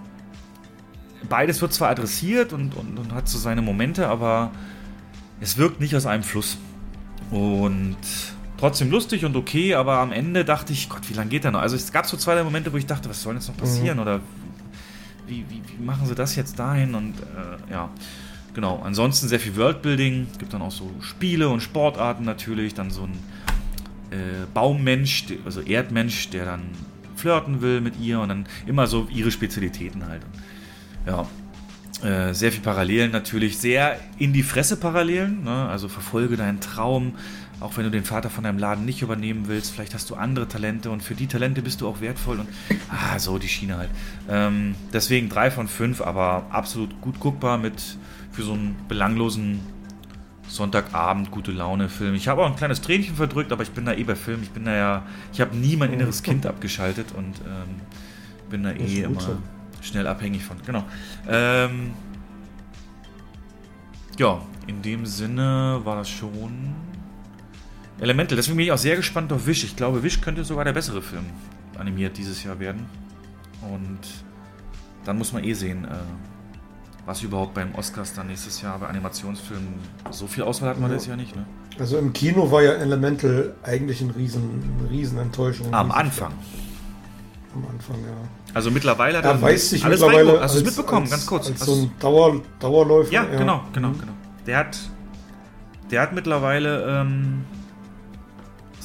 beides 1.28 1.60
wird 1.60 1.72
zwar 1.72 1.90
adressiert 1.90 2.52
und, 2.52 2.74
und, 2.74 2.98
und 2.98 3.12
hat 3.12 3.28
so 3.28 3.38
seine 3.38 3.62
Momente, 3.62 4.08
aber 4.08 4.50
es 5.40 5.58
wirkt 5.58 5.80
nicht 5.80 5.94
aus 5.94 6.06
einem 6.06 6.22
Fluss. 6.22 6.56
Und 7.30 7.96
trotzdem 8.56 8.90
lustig 8.90 9.24
und 9.24 9.36
okay, 9.36 9.74
aber 9.74 9.98
am 9.98 10.12
Ende 10.12 10.44
dachte 10.44 10.72
ich, 10.72 10.88
Gott, 10.88 11.08
wie 11.08 11.14
lange 11.14 11.30
geht 11.30 11.44
der 11.44 11.50
noch? 11.50 11.60
Also 11.60 11.76
es 11.76 11.92
gab 11.92 12.06
so 12.06 12.16
zwei 12.16 12.34
drei 12.34 12.44
Momente, 12.44 12.72
wo 12.72 12.76
ich 12.76 12.86
dachte, 12.86 13.08
was 13.08 13.22
soll 13.22 13.34
jetzt 13.34 13.48
noch 13.48 13.56
passieren? 13.56 13.98
Mhm. 13.98 14.02
Oder 14.02 14.20
wie, 15.26 15.44
wie, 15.48 15.62
wie, 15.66 15.82
machen 15.82 16.06
sie 16.06 16.14
das 16.14 16.36
jetzt 16.36 16.58
dahin? 16.58 16.94
Und 16.94 17.14
äh, 17.20 17.72
ja, 17.72 17.90
genau. 18.54 18.80
Ansonsten 18.84 19.28
sehr 19.28 19.40
viel 19.40 19.56
Worldbuilding. 19.56 20.28
Gibt 20.38 20.52
dann 20.52 20.62
auch 20.62 20.72
so 20.72 20.90
Spiele 21.00 21.48
und 21.48 21.60
Sportarten 21.60 22.24
natürlich. 22.24 22.74
Dann 22.74 22.90
so 22.90 23.04
ein 23.04 23.12
äh, 24.10 24.46
Baummensch, 24.54 25.26
also 25.44 25.60
Erdmensch, 25.60 26.30
der 26.30 26.44
dann 26.44 26.62
flirten 27.16 27.62
will 27.62 27.80
mit 27.80 27.98
ihr 27.98 28.20
und 28.20 28.28
dann 28.28 28.46
immer 28.66 28.86
so 28.86 29.08
ihre 29.10 29.30
Spezialitäten 29.30 30.06
halt. 30.06 30.22
Ja, 31.06 31.26
äh, 32.02 32.34
sehr 32.34 32.52
viel 32.52 32.60
Parallelen 32.60 33.10
natürlich, 33.10 33.56
sehr 33.56 33.98
in 34.18 34.34
die 34.34 34.42
Fresse 34.42 34.76
Parallelen, 34.76 35.44
ne? 35.44 35.68
also 35.68 35.88
verfolge 35.88 36.36
deinen 36.36 36.60
Traum, 36.60 37.14
auch 37.60 37.76
wenn 37.76 37.84
du 37.84 37.90
den 37.90 38.04
Vater 38.04 38.28
von 38.28 38.44
deinem 38.44 38.58
Laden 38.58 38.84
nicht 38.84 39.02
übernehmen 39.02 39.48
willst, 39.48 39.72
vielleicht 39.72 39.94
hast 39.94 40.10
du 40.10 40.14
andere 40.14 40.46
Talente 40.46 40.90
und 40.90 41.02
für 41.02 41.14
die 41.14 41.26
Talente 41.26 41.62
bist 41.62 41.80
du 41.80 41.88
auch 41.88 42.00
wertvoll 42.00 42.40
und 42.40 42.48
ah, 42.90 43.18
so 43.18 43.38
die 43.38 43.48
Schiene 43.48 43.78
halt. 43.78 43.90
Ähm, 44.28 44.74
deswegen 44.92 45.28
drei 45.28 45.50
von 45.50 45.68
fünf, 45.68 46.00
aber 46.00 46.46
absolut 46.50 47.00
gut 47.00 47.18
guckbar 47.18 47.56
mit 47.56 47.98
für 48.32 48.42
so 48.42 48.52
einen 48.52 48.76
belanglosen 48.88 49.60
Sonntagabend, 50.48 51.30
gute 51.30 51.50
Laune 51.50 51.88
Film. 51.88 52.14
Ich 52.14 52.28
habe 52.28 52.42
auch 52.42 52.46
ein 52.46 52.56
kleines 52.56 52.80
Tränchen 52.80 53.16
verdrückt, 53.16 53.50
aber 53.52 53.62
ich 53.62 53.70
bin 53.70 53.84
da 53.84 53.92
eh 53.92 54.04
bei 54.04 54.14
Film. 54.14 54.42
Ich 54.42 54.50
bin 54.50 54.64
da 54.64 54.76
ja, 54.76 55.02
ich 55.32 55.40
habe 55.40 55.56
nie 55.56 55.76
mein 55.76 55.92
inneres 55.92 56.22
Kind 56.22 56.46
abgeschaltet 56.46 57.12
und 57.16 57.34
ähm, 57.40 57.80
bin 58.48 58.62
da 58.62 58.70
eh 58.70 59.02
immer 59.02 59.20
schnell 59.80 60.06
abhängig 60.06 60.44
von. 60.44 60.58
Genau. 60.64 60.84
Ähm, 61.28 61.94
ja, 64.18 64.40
in 64.66 64.82
dem 64.82 65.04
Sinne 65.04 65.80
war 65.84 65.96
das 65.96 66.08
schon 66.08 66.74
Elemental. 68.00 68.36
Deswegen 68.36 68.56
bin 68.56 68.66
ich 68.66 68.72
auch 68.72 68.78
sehr 68.78 68.96
gespannt 68.96 69.32
auf 69.32 69.46
Wish. 69.46 69.64
Ich 69.64 69.76
glaube, 69.76 70.02
Wish 70.02 70.20
könnte 70.20 70.44
sogar 70.44 70.64
der 70.64 70.72
bessere 70.72 71.02
Film 71.02 71.24
animiert 71.78 72.16
dieses 72.16 72.42
Jahr 72.44 72.58
werden. 72.58 72.86
Und 73.62 74.00
dann 75.04 75.18
muss 75.18 75.32
man 75.32 75.44
eh 75.44 75.54
sehen, 75.54 75.84
äh, 75.84 75.88
was 77.06 77.22
überhaupt 77.22 77.54
beim 77.54 77.74
Oscars 77.74 78.12
dann 78.14 78.26
nächstes 78.26 78.60
Jahr 78.62 78.78
bei 78.78 78.86
Animationsfilmen 78.88 79.74
so 80.10 80.26
viel 80.26 80.42
Auswahl 80.42 80.70
hat 80.70 80.80
man 80.80 80.90
ja. 80.90 80.96
das 80.96 81.06
ja 81.06 81.16
nicht. 81.16 81.34
Ne? 81.34 81.46
Also 81.78 81.98
im 81.98 82.12
Kino 82.12 82.50
war 82.50 82.62
ja 82.62 82.72
Elemental 82.72 83.54
eigentlich 83.62 84.00
ein 84.00 84.10
riesen, 84.10 84.76
eine 84.80 84.90
riesen 84.90 85.18
Enttäuschung. 85.18 85.72
Am 85.72 85.92
Anfang. 85.92 86.32
Am 87.54 87.64
Anfang, 87.70 87.96
ja. 88.02 88.28
Also 88.54 88.70
mittlerweile 88.70 89.18
hat 89.18 89.24
er 89.24 89.40
weiß 89.40 89.70
sich 89.70 89.84
alles 89.84 90.00
mittlerweile 90.00 90.40
Hast 90.40 90.54
du 90.54 90.58
es 90.58 90.64
mitbekommen, 90.64 91.02
als, 91.02 91.10
ganz 91.10 91.26
kurz. 91.26 91.46
Als 91.48 91.60
so 91.60 91.74
ein 91.74 91.90
Dauer, 92.00 92.40
Dauerläufer. 92.58 93.12
Ja, 93.12 93.24
ja, 93.24 93.38
genau, 93.38 93.62
genau, 93.72 93.88
mhm. 93.88 94.00
genau. 94.00 94.12
Der 94.46 94.58
hat, 94.58 94.78
der 95.90 96.02
hat 96.02 96.12
mittlerweile 96.12 97.00
ähm, 97.02 97.44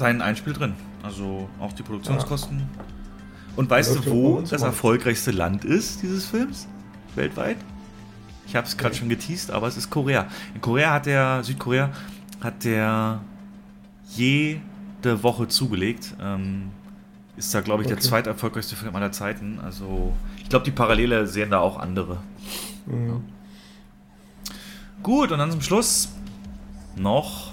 seinen 0.02 0.22
Einspiel 0.22 0.54
drin. 0.54 0.74
Also 1.04 1.48
auch 1.60 1.74
die 1.74 1.84
Produktionskosten. 1.84 2.60
Ja. 2.60 2.66
Und 3.56 3.70
weißt 3.70 3.96
du, 3.96 4.06
wo 4.08 4.42
das 4.42 4.64
erfolgreichste 4.64 5.32
Land 5.32 5.64
ist 5.64 6.02
dieses 6.02 6.26
Films? 6.26 6.68
Weltweit? 7.16 7.58
Ich 8.48 8.56
habe 8.56 8.66
es 8.66 8.78
gerade 8.78 8.94
okay. 8.94 9.00
schon 9.00 9.10
geteased, 9.10 9.52
aber 9.52 9.68
es 9.68 9.78
ist 9.78 9.90
Korea. 9.90 10.28
In 10.56 10.62
Korea 10.62 10.94
hat 10.94 11.06
der, 11.06 11.44
Südkorea, 11.44 11.92
hat 12.42 12.64
der 12.64 13.22
jede 14.10 14.62
Woche 15.22 15.48
zugelegt. 15.48 16.16
Ähm, 16.20 16.72
ist 17.38 17.54
da, 17.54 17.62
glaube 17.62 17.84
ich, 17.84 17.88
okay. 17.88 17.96
der 17.96 18.04
zweiterfolgreichste 18.04 18.76
Film 18.76 18.96
aller 18.96 19.12
Zeiten. 19.12 19.60
Also, 19.64 20.14
ich 20.38 20.50
glaube, 20.50 20.66
die 20.66 20.72
Parallele 20.72 21.28
sehen 21.28 21.52
da 21.52 21.60
auch 21.60 21.78
andere. 21.78 22.18
Mhm. 22.88 23.08
Ja. 23.08 23.22
Gut, 25.04 25.32
und 25.32 25.38
dann 25.38 25.52
zum 25.52 25.62
Schluss 25.62 26.10
noch 26.96 27.51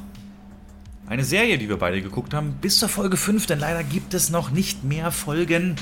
eine 1.09 1.25
Serie, 1.25 1.57
die 1.57 1.69
wir 1.69 1.79
beide 1.79 2.03
geguckt 2.03 2.35
haben, 2.35 2.53
bis 2.61 2.79
zur 2.79 2.89
Folge 2.89 3.17
5, 3.17 3.47
denn 3.47 3.59
leider 3.59 3.83
gibt 3.83 4.13
es 4.13 4.29
noch 4.29 4.51
nicht 4.51 4.85
mehr 4.85 5.11
Folgen. 5.11 5.77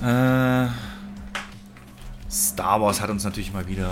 Äh, 0.00 0.68
Star 2.30 2.80
Wars 2.80 3.00
hat 3.00 3.10
uns 3.10 3.24
natürlich 3.24 3.52
mal 3.52 3.66
wieder 3.66 3.90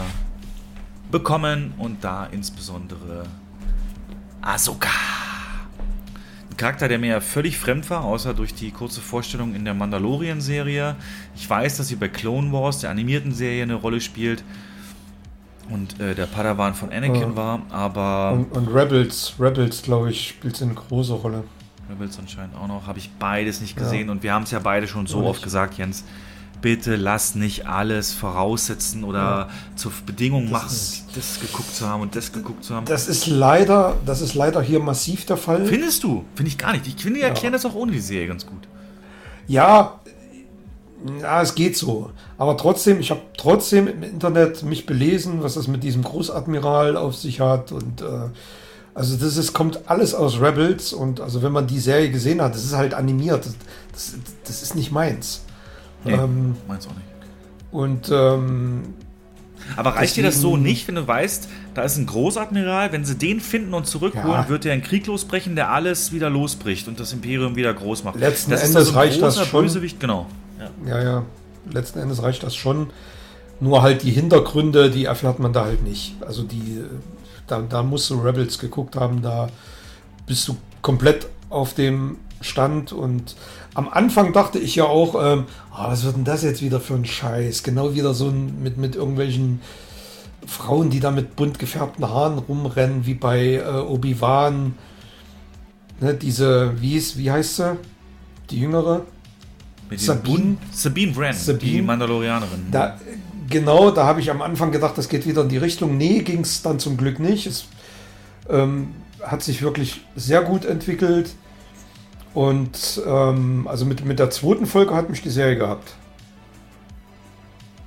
bekommen 1.10 1.75
und 1.78 2.05
da 2.05 2.26
insbesondere 2.26 3.25
Ahsoka. 4.43 4.91
Charakter, 6.57 6.89
der 6.89 6.99
mir 6.99 7.09
ja 7.09 7.20
völlig 7.20 7.59
fremd 7.59 7.91
war, 7.91 8.05
außer 8.05 8.33
durch 8.33 8.55
die 8.55 8.70
kurze 8.70 9.01
Vorstellung 9.01 9.55
in 9.55 9.65
der 9.65 9.75
Mandalorian-Serie. 9.75 10.97
Ich 11.35 11.51
weiß, 11.51 11.76
dass 11.76 11.89
sie 11.89 11.97
bei 11.97 12.09
Clone 12.09 12.52
Wars, 12.52 12.78
der 12.78 12.91
animierten 12.91 13.33
Serie, 13.35 13.65
eine 13.65 13.75
Rolle 13.75 14.01
spielt 14.01 14.43
und 15.70 16.01
äh, 16.01 16.15
der 16.15 16.27
Padawan 16.27 16.75
von 16.75 16.91
Anakin 16.93 17.31
ja. 17.31 17.36
war, 17.36 17.62
aber. 17.70 18.33
Und, 18.33 18.57
und 18.57 18.69
Rebels, 18.69 19.35
Rebels, 19.39 19.83
glaube 19.83 20.11
ich, 20.11 20.28
spielt 20.28 20.61
eine 20.62 20.75
große 20.75 21.15
Rolle. 21.15 21.45
Rebels 21.91 22.19
anscheinend 22.19 22.57
auch 22.57 22.67
noch, 22.67 22.86
habe 22.86 22.99
ich 22.99 23.11
beides 23.19 23.61
nicht 23.61 23.77
gesehen 23.77 24.07
ja. 24.07 24.12
und 24.12 24.23
wir 24.23 24.33
haben 24.33 24.43
es 24.43 24.51
ja 24.51 24.59
beide 24.59 24.89
schon 24.89 25.07
so 25.07 25.25
oft 25.25 25.43
gesagt, 25.43 25.78
Jens 25.78 26.05
bitte 26.61 26.97
lass 26.97 27.35
nicht 27.35 27.67
alles 27.67 28.12
voraussetzen 28.12 29.05
oder 29.05 29.19
ja. 29.19 29.49
zur 29.77 29.93
Bedingung 30.05 30.51
machen, 30.51 30.77
das 31.15 31.41
geguckt 31.41 31.75
zu 31.75 31.86
haben 31.86 32.03
und 32.03 32.17
das 32.17 32.33
geguckt 32.33 32.65
zu 32.65 32.75
haben. 32.75 32.86
Das 32.86 33.09
ist 33.09 33.27
leider, 33.27 33.97
das 34.05 34.20
ist 34.20 34.35
leider 34.35 34.62
hier 34.62 34.81
massiv 34.81 35.27
der 35.27 35.36
Fall. 35.36 35.65
Findest 35.67 36.03
du? 36.03 36.25
Finde 36.35 36.51
ich 36.51 36.59
gar 36.59 36.73
nicht. 36.73 36.86
Ich 36.86 36.97
finde, 36.97 37.20
die 37.20 37.25
erklären 37.25 37.53
das 37.53 37.65
auch 37.65 37.75
ohne 37.75 37.93
die 37.93 38.01
Serie 38.01 38.28
ganz 38.28 38.47
gut. 38.47 38.67
Ja, 39.47 40.01
ja, 41.20 41.43
es 41.43 41.55
geht 41.55 41.76
so. 41.76 42.10
Aber 42.39 42.57
trotzdem, 42.57 43.01
ich 43.01 43.10
habe 43.10 43.20
trotzdem 43.36 43.86
im 43.89 44.02
Internet 44.02 44.62
mich 44.62 44.86
belesen, 44.86 45.43
was 45.43 45.55
das 45.55 45.68
mit 45.68 45.83
diesem 45.85 46.02
Großadmiral 46.02 46.97
auf 46.97 47.15
sich 47.17 47.41
hat 47.41 47.73
und 47.73 48.01
äh, 48.02 48.05
also 48.94 49.17
das 49.17 49.36
ist, 49.36 49.52
kommt 49.52 49.81
alles 49.91 50.15
aus 50.15 50.41
Rebels 50.41 50.93
und 50.94 51.20
also 51.20 51.43
wenn 51.43 51.52
man 51.52 51.67
die 51.67 51.78
Serie 51.81 52.10
gesehen 52.10 52.41
hat, 52.41 52.55
das 52.55 52.65
ist 52.65 52.75
halt 52.75 52.94
animiert. 52.94 53.44
Das, 53.44 53.55
das, 53.93 54.15
das 54.44 54.62
ist 54.62 54.75
nicht 54.75 54.91
meins. 54.91 55.43
Nee, 56.05 56.12
ähm, 56.15 56.57
meins 56.67 56.86
auch 56.86 56.94
nicht. 56.94 57.07
Und 57.73 58.09
ähm, 58.10 58.94
Aber 59.76 59.91
reicht 59.97 60.17
dir 60.17 60.23
das 60.23 60.36
so 60.41 60.51
deswegen- 60.52 60.62
nicht, 60.62 60.89
wenn 60.89 60.94
du 60.94 61.07
weißt, 61.07 61.49
da 61.75 61.83
ist 61.83 61.99
ein 61.99 62.07
Großadmiral, 62.07 62.93
wenn 62.93 63.05
sie 63.05 63.17
den 63.17 63.41
finden 63.41 63.75
und 63.75 63.86
zurückholen, 63.86 64.28
Ja. 64.31 64.49
wird 64.49 64.65
der 64.65 64.73
einen 64.73 64.83
Krieg 64.83 65.07
losbrechen, 65.07 65.57
der 65.57 65.70
alles 65.73 66.12
wieder 66.12 66.31
losbricht 66.31 66.89
und 66.89 66.99
das 66.99 67.12
Imperium 67.12 67.55
wieder 67.55 67.75
groß 67.75 68.02
macht. 68.05 68.17
Letzten 68.18 68.51
das 68.52 68.62
Endes 68.65 68.85
ist 68.85 68.91
doch 68.93 68.97
reicht 68.97 69.20
das 69.20 69.47
schon. 69.47 69.60
Bösewicht, 69.62 70.01
genau. 70.01 70.25
Ja. 70.86 71.02
ja, 71.02 71.23
letzten 71.70 71.99
Endes 71.99 72.23
reicht 72.23 72.43
das 72.43 72.55
schon. 72.55 72.91
Nur 73.60 73.83
halt 73.83 74.02
die 74.02 74.10
Hintergründe, 74.10 74.91
die 74.91 75.07
erfährt 75.07 75.39
man 75.39 75.52
da 75.52 75.65
halt 75.65 75.83
nicht. 75.83 76.17
Also 76.26 76.43
die, 76.43 76.83
da, 77.47 77.62
da 77.62 77.83
musst 77.83 78.10
du 78.10 78.20
Rebels 78.20 78.59
geguckt 78.59 78.97
haben, 78.97 79.23
da 79.23 79.49
bist 80.26 80.47
du 80.49 80.57
komplett 80.83 81.26
auf 81.49 81.75
dem 81.75 82.18
Stand 82.41 82.93
und 82.93 83.35
am 83.75 83.89
Anfang 83.89 84.33
dachte 84.33 84.59
ich 84.59 84.76
ja 84.76 84.85
auch, 84.85 85.15
ähm, 85.15 85.44
ah, 85.70 85.91
was 85.91 86.05
wird 86.05 86.17
denn 86.17 86.25
das 86.25 86.43
jetzt 86.43 86.62
wieder 86.62 86.81
für 86.81 86.94
ein 86.94 87.05
Scheiß? 87.05 87.62
Genau 87.62 87.94
wieder 87.94 88.15
so 88.15 88.28
ein, 88.28 88.62
mit, 88.62 88.78
mit 88.78 88.94
irgendwelchen 88.94 89.60
Frauen, 90.47 90.91
die 90.91 91.01
da 91.01 91.10
mit 91.10 91.36
bunt 91.36 91.59
gefärbten 91.59 92.09
Haaren 92.09 92.39
rumrennen, 92.39 93.07
wie 93.07 93.15
bei 93.15 93.55
äh, 93.55 93.81
Obi-Wan. 93.81 94.75
Ne, 96.01 96.15
diese, 96.15 96.81
wie, 96.81 96.97
ist, 96.97 97.18
wie 97.18 97.31
heißt 97.31 97.57
sie? 97.57 97.76
Die 98.51 98.60
jüngere? 98.60 99.02
Mit 99.90 100.00
den 100.00 100.05
Sabine? 100.05 100.36
Bun- 100.39 100.58
Sabine 100.73 101.12
die 101.12 101.32
Sabine? 101.32 101.82
Mandalorianerin. 101.82 102.66
Da, 102.70 102.98
genau, 103.48 103.90
da 103.90 104.06
habe 104.06 104.20
ich 104.20 104.31
am 104.31 104.42
Anfang 104.42 104.73
gedacht, 104.73 104.98
das 104.98 105.08
geht 105.08 105.26
wieder 105.26 105.42
in 105.42 105.48
die 105.48 105.58
Richtung. 105.58 105.97
Nee, 105.97 106.20
ging 106.20 106.40
es 106.40 106.62
dann 106.62 106.78
zum 106.78 106.97
Glück 106.97 107.18
nicht. 107.20 107.47
Es 107.47 107.66
ähm, 108.50 108.89
hat 109.23 109.42
sich 109.42 109.62
wirklich 109.62 110.00
sehr 110.16 110.42
gut 110.42 110.65
entwickelt. 110.65 111.34
Und 112.34 113.00
ähm, 113.06 113.66
also 113.68 113.84
mit, 113.86 114.05
mit 114.05 114.18
der 114.18 114.31
zweiten 114.31 114.66
Folge 114.66 114.94
hat 114.94 115.08
mich 115.08 115.23
die 115.23 115.31
Serie 115.31 115.56
gehabt. 115.56 115.94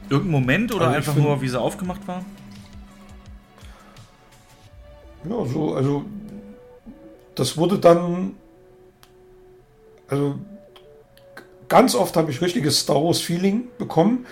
Irgendein 0.09 0.31
Moment 0.41 0.73
oder 0.73 0.85
Also 0.87 0.97
einfach 0.97 1.13
find- 1.13 1.25
nur, 1.25 1.41
wie 1.41 1.49
sie 1.49 1.59
aufgemacht 1.59 2.07
war? 2.07 2.23
Ja, 5.29 5.45
so, 5.45 5.75
also 5.75 6.05
das 7.35 7.57
wurde 7.57 7.77
dann, 7.77 8.31
also 10.07 10.39
ganz 11.69 11.95
oft 11.95 12.17
habe 12.17 12.31
ich 12.31 12.41
richtiges 12.41 12.79
Star 12.79 13.03
Wars 13.03 13.21
Feeling 13.21 13.67
bekommen. 13.77 14.25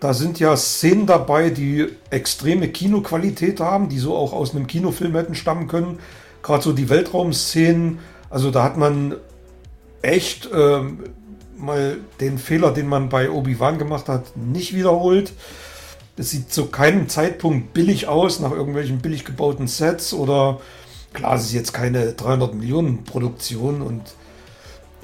Da 0.00 0.14
sind 0.14 0.40
ja 0.40 0.56
Szenen 0.56 1.06
dabei, 1.06 1.50
die 1.50 1.88
extreme 2.10 2.68
Kinoqualität 2.68 3.60
haben, 3.60 3.88
die 3.88 3.98
so 3.98 4.16
auch 4.16 4.32
aus 4.32 4.54
einem 4.54 4.66
Kinofilm 4.66 5.14
hätten 5.14 5.34
stammen 5.34 5.68
können. 5.68 5.98
Gerade 6.42 6.62
so 6.62 6.72
die 6.72 6.88
Weltraumszenen. 6.88 7.98
Also 8.30 8.50
da 8.50 8.62
hat 8.62 8.76
man 8.76 9.16
echt 10.02 10.48
ähm, 10.52 11.04
mal 11.56 11.98
den 12.20 12.38
Fehler, 12.38 12.72
den 12.72 12.88
man 12.88 13.08
bei 13.08 13.30
Obi-Wan 13.30 13.78
gemacht 13.78 14.08
hat, 14.08 14.36
nicht 14.36 14.74
wiederholt. 14.74 15.32
Es 16.16 16.30
sieht 16.30 16.52
zu 16.52 16.66
keinem 16.66 17.08
Zeitpunkt 17.08 17.72
billig 17.72 18.08
aus, 18.08 18.40
nach 18.40 18.52
irgendwelchen 18.52 18.98
billig 18.98 19.24
gebauten 19.24 19.68
Sets 19.68 20.12
oder 20.12 20.60
klar, 21.12 21.36
es 21.36 21.44
ist 21.44 21.52
jetzt 21.52 21.72
keine 21.72 22.12
300 22.12 22.54
Millionen 22.54 23.04
Produktion 23.04 23.82
und 23.82 24.02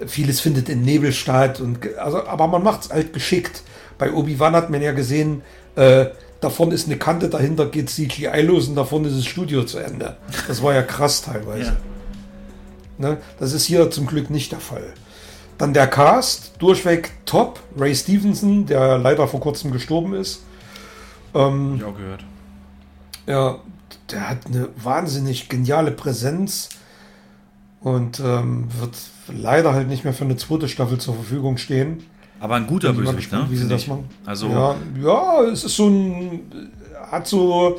vieles 0.06 0.40
findet 0.40 0.68
in 0.68 0.82
Nebel 0.82 1.12
statt 1.12 1.60
und 1.60 1.78
also, 1.98 2.26
aber 2.26 2.46
man 2.46 2.62
macht 2.62 2.82
es 2.82 2.90
halt 2.90 3.12
geschickt. 3.12 3.62
Bei 3.98 4.12
Obi-Wan 4.12 4.54
hat 4.54 4.70
man 4.70 4.82
ja 4.82 4.92
gesehen, 4.92 5.42
äh, 5.76 6.06
da 6.40 6.50
vorne 6.50 6.74
ist 6.74 6.86
eine 6.86 6.98
Kante, 6.98 7.28
dahinter 7.30 7.66
geht 7.66 7.88
CGI 7.88 8.42
los 8.42 8.68
und 8.68 8.74
da 8.74 8.84
vorne 8.84 9.08
ist 9.08 9.16
das 9.16 9.24
Studio 9.26 9.64
zu 9.64 9.78
Ende. 9.78 10.16
Das 10.48 10.62
war 10.62 10.74
ja 10.74 10.82
krass 10.82 11.22
teilweise. 11.22 11.76
Ne? 12.98 13.18
Das 13.38 13.52
ist 13.52 13.64
hier 13.64 13.90
zum 13.90 14.06
Glück 14.06 14.28
nicht 14.30 14.52
der 14.52 14.60
Fall. 14.60 14.92
Dann 15.58 15.72
der 15.72 15.86
Cast, 15.86 16.52
durchweg 16.58 17.12
top. 17.24 17.60
Ray 17.78 17.94
Stevenson, 17.94 18.66
der 18.66 18.98
leider 18.98 19.26
vor 19.26 19.40
kurzem 19.40 19.70
gestorben 19.72 20.12
ist. 20.14 20.42
Ähm, 21.34 21.78
Ja, 21.80 21.90
gehört. 21.90 22.24
ja, 23.26 23.58
der 24.10 24.28
hat 24.28 24.46
eine 24.46 24.68
wahnsinnig 24.76 25.48
geniale 25.48 25.90
Präsenz 25.90 26.68
und 27.80 28.20
ähm, 28.20 28.68
wird 28.78 28.94
leider 29.28 29.72
halt 29.74 29.88
nicht 29.88 30.04
mehr 30.04 30.12
für 30.12 30.24
eine 30.24 30.36
zweite 30.36 30.68
Staffel 30.68 30.98
zur 30.98 31.14
Verfügung 31.14 31.56
stehen. 31.56 32.04
Aber 32.40 32.56
ein 32.56 32.66
guter 32.66 32.92
Bösewicht, 32.92 33.32
ne? 33.32 33.46
Wie 33.48 33.56
sie 33.56 33.68
das 33.68 33.86
machen. 33.86 34.04
Also, 34.26 34.48
ja, 34.48 34.74
ja, 35.02 35.42
es 35.44 35.64
ist 35.64 35.76
so 35.76 35.88
ein. 35.88 36.40
Hat 37.10 37.26
so. 37.26 37.78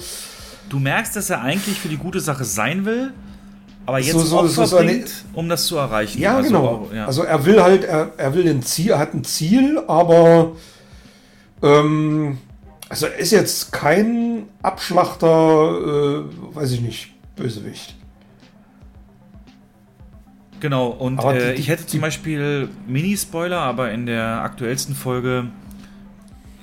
du 0.69 0.79
merkst, 0.79 1.15
dass 1.15 1.29
er 1.29 1.41
eigentlich 1.41 1.77
für 1.79 1.89
die 1.89 1.97
gute 1.97 2.19
Sache 2.19 2.43
sein 2.43 2.85
will, 2.85 3.11
aber 3.85 3.99
jetzt 3.99 4.13
So- 4.13 4.19
so- 4.19 4.39
Opfer 4.39 4.65
so 4.67 4.77
eine- 4.77 4.91
bringt, 4.91 5.25
um 5.33 5.47
das 5.49 5.65
zu 5.67 5.77
erreichen. 5.77 6.19
Ja, 6.19 6.37
also, 6.37 6.47
genau. 6.49 6.89
ja. 6.93 7.05
Also 7.05 7.23
er 7.23 7.45
will 7.45 7.61
halt, 7.61 7.83
er, 7.83 8.11
er 8.17 8.33
will 8.33 8.47
ein 8.49 8.63
Ziel, 8.63 8.91
er 8.91 8.99
hat 8.99 9.13
ein 9.13 9.23
Ziel, 9.23 9.79
aber 9.87 10.53
ähm, 11.61 12.37
also 12.89 13.05
er 13.07 13.17
ist 13.17 13.31
jetzt 13.31 13.71
kein 13.71 14.43
Abschlachter, 14.61 15.27
äh, 15.29 16.55
weiß 16.55 16.71
ich 16.71 16.81
nicht, 16.81 17.11
Bösewicht. 17.35 17.95
Genau, 20.59 20.87
und 20.87 21.21
die- 21.21 21.27
äh, 21.27 21.53
ich 21.53 21.67
hätte 21.67 21.85
zum 21.85 22.01
Beispiel 22.01 22.69
Mini-Spoiler, 22.87 23.59
aber 23.59 23.91
in 23.91 24.05
der 24.05 24.41
aktuellsten 24.41 24.95
Folge 24.95 25.47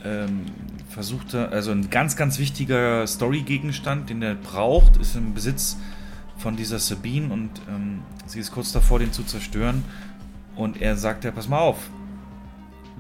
ähm, 0.05 0.43
versucht 0.89 1.35
er, 1.35 1.51
also 1.53 1.71
ein 1.71 1.91
ganz, 1.91 2.17
ganz 2.17 2.39
wichtiger 2.39 3.07
Story-Gegenstand, 3.07 4.11
den 4.11 4.23
er 4.23 4.35
braucht, 4.35 4.97
ist 4.97 5.17
im 5.17 5.35
Besitz 5.35 5.77
von 6.39 6.57
dieser 6.57 6.79
Sabine 6.79 7.33
und 7.33 7.51
ähm, 7.69 8.01
sie 8.27 8.41
ist 8.41 8.53
kurz 8.53 8.73
davor, 8.73 8.99
den 8.99 9.13
zu 9.13 9.23
zerstören. 9.25 9.85
Und 10.57 10.81
er 10.81 10.97
sagt 10.97 11.25
ja, 11.25 11.31
pass 11.31 11.49
mal 11.49 11.59
auf, 11.59 11.79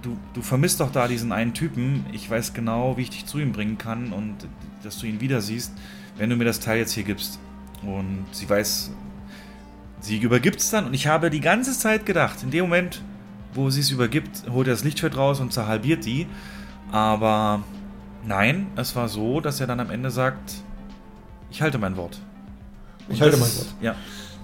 du, 0.02 0.16
du 0.32 0.42
vermisst 0.42 0.80
doch 0.80 0.90
da 0.90 1.06
diesen 1.08 1.30
einen 1.32 1.54
Typen. 1.54 2.04
Ich 2.12 2.28
weiß 2.28 2.52
genau, 2.54 2.96
wie 2.96 3.02
ich 3.02 3.10
dich 3.10 3.26
zu 3.26 3.38
ihm 3.38 3.52
bringen 3.52 3.78
kann 3.78 4.12
und 4.12 4.34
dass 4.82 4.98
du 4.98 5.06
ihn 5.06 5.20
wieder 5.20 5.40
siehst, 5.40 5.72
wenn 6.16 6.30
du 6.30 6.36
mir 6.36 6.44
das 6.44 6.60
Teil 6.60 6.78
jetzt 6.78 6.92
hier 6.92 7.04
gibst. 7.04 7.38
Und 7.82 8.24
sie 8.32 8.48
weiß, 8.48 8.92
sie 10.04 10.18
übergibt 10.18 10.60
es 10.60 10.70
dann 10.70 10.86
und 10.86 10.94
ich 10.94 11.06
habe 11.06 11.30
die 11.30 11.40
ganze 11.40 11.76
Zeit 11.78 12.04
gedacht, 12.06 12.42
in 12.42 12.50
dem 12.50 12.64
Moment, 12.64 13.02
wo 13.54 13.70
sie 13.70 13.80
es 13.80 13.90
übergibt, 13.90 14.44
holt 14.50 14.66
er 14.68 14.74
das 14.74 14.84
Lichtschwert 14.84 15.16
raus 15.16 15.40
und 15.40 15.52
zerhalbiert 15.52 16.04
die. 16.04 16.26
Aber 16.92 17.62
nein, 18.26 18.66
es 18.76 18.94
war 18.96 19.08
so, 19.08 19.40
dass 19.40 19.60
er 19.60 19.66
dann 19.66 19.80
am 19.80 19.90
Ende 19.90 20.10
sagt, 20.10 20.52
ich 21.50 21.62
halte 21.62 21.78
mein 21.78 21.96
Wort. 21.96 22.20
Ich 23.08 23.16
Und 23.16 23.20
halte 23.22 23.36
das- 23.38 23.40
mein 23.48 23.56
Wort. 23.58 23.74
Ja. 23.80 23.94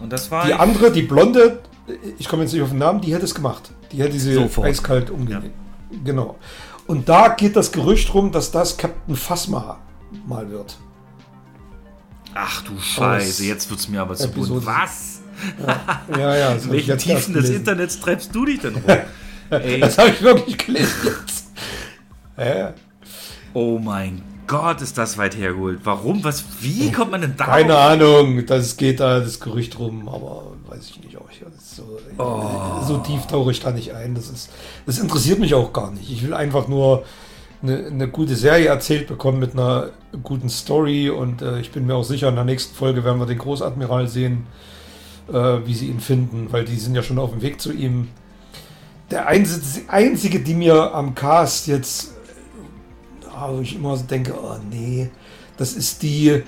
Und 0.01 0.13
das 0.13 0.31
war 0.31 0.47
Die 0.47 0.55
andere, 0.55 0.91
die 0.93 1.03
Blonde, 1.03 1.61
ich 2.19 2.29
komme 2.29 2.43
jetzt 2.43 2.53
nicht 2.53 2.63
auf 2.63 2.71
den 2.71 2.79
Namen, 2.79 3.01
die 3.01 3.13
hätte 3.15 3.25
es 3.25 3.35
gemacht. 3.35 3.71
Die 3.93 3.99
hätte 3.99 4.19
sie 4.19 4.35
Sofort. 4.35 4.67
eiskalt 4.67 5.11
umgelegt. 5.11 5.55
Genau. 6.05 6.39
Und 6.87 7.09
da 7.09 7.29
geht 7.29 7.55
das 7.57 7.71
Gerücht 7.73 8.15
rum, 8.15 8.33
dass 8.33 8.51
das 8.51 8.77
Captain 8.77 9.15
Phasma 9.17 9.79
mal 10.27 10.49
wird. 10.51 10.79
Ach 12.35 12.63
du 12.63 12.79
Scheiße, 12.79 13.45
jetzt 13.45 13.69
wird's 13.71 13.89
mir 13.89 14.01
aber 14.01 14.15
zu 14.15 14.31
bunt. 14.31 14.65
Was? 14.65 15.20
Ja, 16.17 16.37
ja. 16.37 16.55
das 16.55 16.65
In 16.65 16.73
welchen 16.73 16.99
Tiefen 16.99 17.35
des. 17.35 17.51
Internets 17.51 18.01
treibst 18.01 18.35
du 18.35 18.45
dich 18.45 18.61
denn 18.61 18.75
rum? 18.75 18.97
Ey. 19.51 19.81
Das 19.81 19.99
habe 19.99 20.11
ich 20.11 20.23
wirklich 20.23 20.59
gelesen. 20.59 21.15
Ja. 22.39 22.73
Oh 23.53 23.79
mein 23.79 24.23
Gott, 24.47 24.81
ist 24.81 24.97
das 24.99 25.19
weit 25.19 25.37
hergeholt. 25.37 25.81
Warum? 25.85 26.23
Was? 26.25 26.45
Wie 26.61 26.91
kommt 26.93 27.11
man 27.11 27.21
denn 27.21 27.35
da? 27.37 27.45
Keine 27.47 27.77
Ahnung, 27.77 28.47
das 28.47 28.77
geht 28.77 29.01
da 29.01 29.21
das 29.21 29.41
Gerücht 29.41 29.79
rum, 29.79 30.09
aber 30.09 30.53
weiß 30.69 30.91
ich 30.91 31.05
nicht. 31.05 31.17
Auch 31.17 31.29
so, 31.61 31.99
Oh. 32.19 32.85
so 32.87 32.99
tief 32.99 33.27
tauche 33.27 33.51
ich 33.53 33.61
da 33.61 33.71
nicht 33.71 33.95
ein. 33.95 34.15
Das, 34.15 34.29
ist, 34.29 34.51
das 34.87 34.99
interessiert 34.99 35.39
mich 35.39 35.55
auch 35.55 35.73
gar 35.73 35.91
nicht. 35.91 36.11
Ich 36.11 36.23
will 36.25 36.35
einfach 36.35 36.69
nur 36.69 37.05
eine, 37.63 37.87
eine 37.87 38.09
gute 38.09 38.37
Serie 38.37 38.67
erzählt 38.67 39.07
bekommen 39.07 39.39
mit 39.39 39.53
einer 39.53 39.91
guten 40.23 40.49
Story 40.49 41.11
und 41.11 41.43
äh, 41.43 41.61
ich 41.61 41.71
bin 41.73 41.87
mir 41.87 41.95
auch 41.95 42.05
sicher, 42.05 42.29
in 42.29 42.35
der 42.35 42.45
nächsten 42.45 42.75
Folge 42.75 43.05
werden 43.05 43.19
wir 43.21 43.27
den 43.27 43.39
Großadmiral 43.39 44.09
sehen, 44.09 44.47
äh, 45.33 45.67
wie 45.67 45.75
sie 45.75 45.87
ihn 45.89 46.01
finden, 46.01 46.49
weil 46.51 46.65
die 46.65 46.77
sind 46.77 46.95
ja 46.95 47.03
schon 47.03 47.19
auf 47.19 47.31
dem 47.31 47.43
Weg 47.43 47.61
zu 47.61 47.73
ihm. 47.73 48.09
Der 49.11 49.27
einzige, 49.27 50.41
die 50.41 50.55
mir 50.55 50.95
am 50.95 51.15
Cast 51.15 51.67
jetzt, 51.67 52.13
äh, 53.23 53.53
wo 53.53 53.61
ich 53.61 53.75
immer 53.75 53.97
so 53.97 54.05
denke, 54.05 54.35
oh 54.41 54.57
nee, 54.71 55.11
das 55.57 55.73
ist 55.73 56.03
die, 56.03 56.43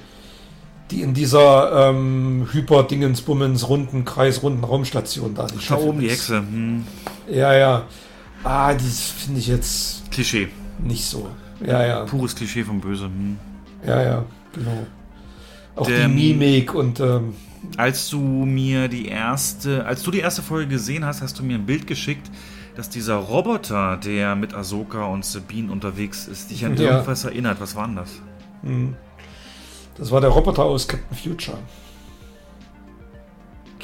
die 0.91 1.03
in 1.03 1.13
dieser 1.15 1.91
ähm, 1.91 2.47
Hyper-Dingensbummens 2.53 3.69
runden 3.69 4.05
Kreis, 4.05 4.43
runden 4.43 4.63
Raumstation 4.63 5.35
da. 5.35 5.47
Die 5.47 5.59
Da 5.69 5.77
oben 5.77 6.01
die. 6.01 6.11
Hexe. 6.11 6.39
Hm. 6.39 6.85
Ja, 7.29 7.53
ja. 7.55 7.85
Ah, 8.45 8.75
das 8.75 9.01
finde 9.01 9.41
ich 9.41 9.47
jetzt 9.49 10.11
Klischee. 10.11 10.49
nicht 10.83 11.05
so. 11.05 11.29
Ja, 11.65 11.85
ja. 11.87 12.05
Pures 12.05 12.35
Klischee 12.35 12.65
vom 12.65 12.81
Böse. 12.81 13.05
Hm. 13.05 13.39
Ja, 13.87 14.03
ja, 14.03 14.25
genau. 14.53 14.87
Auch 15.75 15.87
Der- 15.87 16.07
die 16.09 16.13
Mimik 16.15 16.75
und 16.75 17.01
ähm, 17.01 17.35
Als 17.77 18.09
du 18.11 18.19
mir 18.21 18.89
die 18.89 19.07
erste, 19.07 19.87
als 19.87 20.03
du 20.03 20.11
die 20.11 20.19
erste 20.21 20.43
Folge 20.43 20.69
gesehen 20.69 21.05
hast, 21.05 21.23
hast 21.23 21.39
du 21.39 21.43
mir 21.45 21.55
ein 21.57 21.67
Bild 21.67 21.87
geschickt, 21.87 22.31
dass 22.75 22.89
dieser 22.89 23.17
Roboter, 23.17 23.97
der 23.99 24.35
mit 24.35 24.55
Ahsoka 24.55 25.05
und 25.07 25.25
Sabine 25.25 25.71
unterwegs 25.71 26.27
ist, 26.27 26.51
dich 26.51 26.65
an 26.65 26.77
Ja. 26.77 26.93
irgendwas 26.93 27.25
erinnert. 27.25 27.61
Was 27.61 27.77
war 27.77 27.87
denn 27.87 27.97
das? 27.97 28.11
mh. 28.63 28.95
das 29.97 30.11
war 30.11 30.21
der 30.21 30.31
Roboter 30.31 30.65
aus 30.65 30.89
Captain 30.89 31.17
Future. 31.17 31.59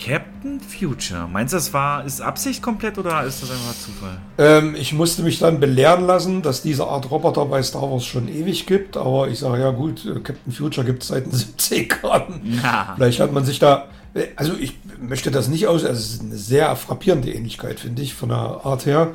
Captain 0.08 0.58
Future. 0.60 1.28
Meinst 1.30 1.52
du, 1.52 1.58
das 1.58 1.74
war, 1.74 2.04
ist 2.04 2.22
Absicht 2.22 2.62
komplett 2.62 2.96
oder 2.96 3.24
ist 3.24 3.42
das 3.42 3.50
einfach 3.50 3.74
Zufall? 3.74 4.18
Ähm, 4.38 4.74
ich 4.74 4.94
musste 4.94 5.22
mich 5.22 5.38
dann 5.38 5.60
belehren 5.60 6.06
lassen, 6.06 6.40
dass 6.40 6.62
diese 6.62 6.86
Art 6.86 7.10
Roboter 7.10 7.44
bei 7.44 7.62
Star 7.62 7.90
Wars 7.90 8.06
schon 8.06 8.26
ewig 8.28 8.66
gibt, 8.66 8.96
aber 8.96 9.28
ich 9.28 9.40
sage 9.40 9.60
ja 9.60 9.70
gut, 9.70 10.06
äh, 10.06 10.20
Captain 10.20 10.52
Future 10.52 10.86
gibt 10.86 11.02
es 11.02 11.08
seit 11.08 11.26
den 11.26 11.32
70ern. 11.34 12.40
Ja. 12.62 12.94
Vielleicht 12.96 13.20
hat 13.20 13.32
man 13.32 13.44
sich 13.44 13.58
da, 13.58 13.88
äh, 14.14 14.28
also 14.36 14.54
ich 14.58 14.78
möchte 14.98 15.30
das 15.30 15.48
nicht 15.48 15.66
aus, 15.66 15.84
also 15.84 16.00
es 16.00 16.14
ist 16.14 16.22
eine 16.22 16.36
sehr 16.36 16.74
frappierende 16.76 17.30
Ähnlichkeit, 17.30 17.78
finde 17.78 18.00
ich, 18.00 18.14
von 18.14 18.30
der 18.30 18.60
Art 18.64 18.86
her. 18.86 19.10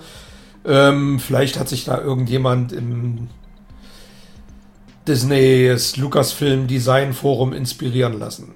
Ähm, 0.65 1.19
vielleicht 1.19 1.59
hat 1.59 1.69
sich 1.69 1.85
da 1.85 1.99
irgendjemand 1.99 2.71
im 2.71 3.29
Disneys 5.07 5.97
Lucasfilm 5.97 6.67
Design 6.67 7.13
Forum 7.13 7.51
inspirieren 7.51 8.19
lassen. 8.19 8.53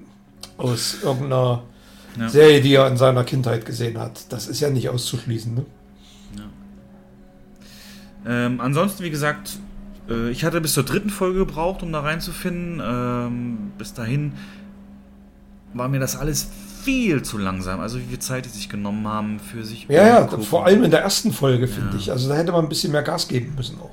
Aus 0.56 0.98
irgendeiner 1.02 1.64
Ja. 2.18 2.28
Serie, 2.28 2.60
die 2.60 2.74
er 2.74 2.86
in 2.88 2.96
seiner 2.96 3.24
Kindheit 3.24 3.64
gesehen 3.66 3.98
hat. 3.98 4.32
Das 4.32 4.46
ist 4.48 4.60
ja 4.60 4.70
nicht 4.70 4.88
auszuschließen. 4.88 5.54
Ne? 5.54 5.64
Ähm, 8.26 8.60
ansonsten, 8.60 9.04
wie 9.04 9.10
gesagt, 9.10 9.58
äh, 10.10 10.30
ich 10.30 10.44
hatte 10.44 10.60
bis 10.60 10.74
zur 10.74 10.84
dritten 10.84 11.10
Folge 11.10 11.38
gebraucht, 11.40 11.82
um 11.82 11.92
da 11.92 12.00
reinzufinden. 12.00 12.80
Ähm, 12.84 13.72
bis 13.78 13.94
dahin 13.94 14.32
war 15.74 15.88
mir 15.88 16.00
das 16.00 16.16
alles 16.16 16.48
viel 16.82 17.22
zu 17.22 17.38
langsam. 17.38 17.80
Also 17.80 17.98
wie 17.98 18.04
viel 18.04 18.18
Zeit 18.18 18.44
die 18.44 18.50
sich 18.50 18.68
genommen 18.68 19.06
haben 19.06 19.38
für 19.40 19.64
sich. 19.64 19.86
Ja, 19.88 20.06
ja, 20.06 20.26
vor 20.38 20.66
allem 20.66 20.84
in 20.84 20.90
der 20.90 21.00
ersten 21.02 21.32
Folge, 21.32 21.68
finde 21.68 21.92
Ja. 21.92 21.98
ich. 21.98 22.10
Also 22.10 22.28
da 22.28 22.34
hätte 22.36 22.52
man 22.52 22.64
ein 22.64 22.68
bisschen 22.68 22.92
mehr 22.92 23.02
Gas 23.02 23.28
geben 23.28 23.54
müssen 23.56 23.78
auch. 23.80 23.90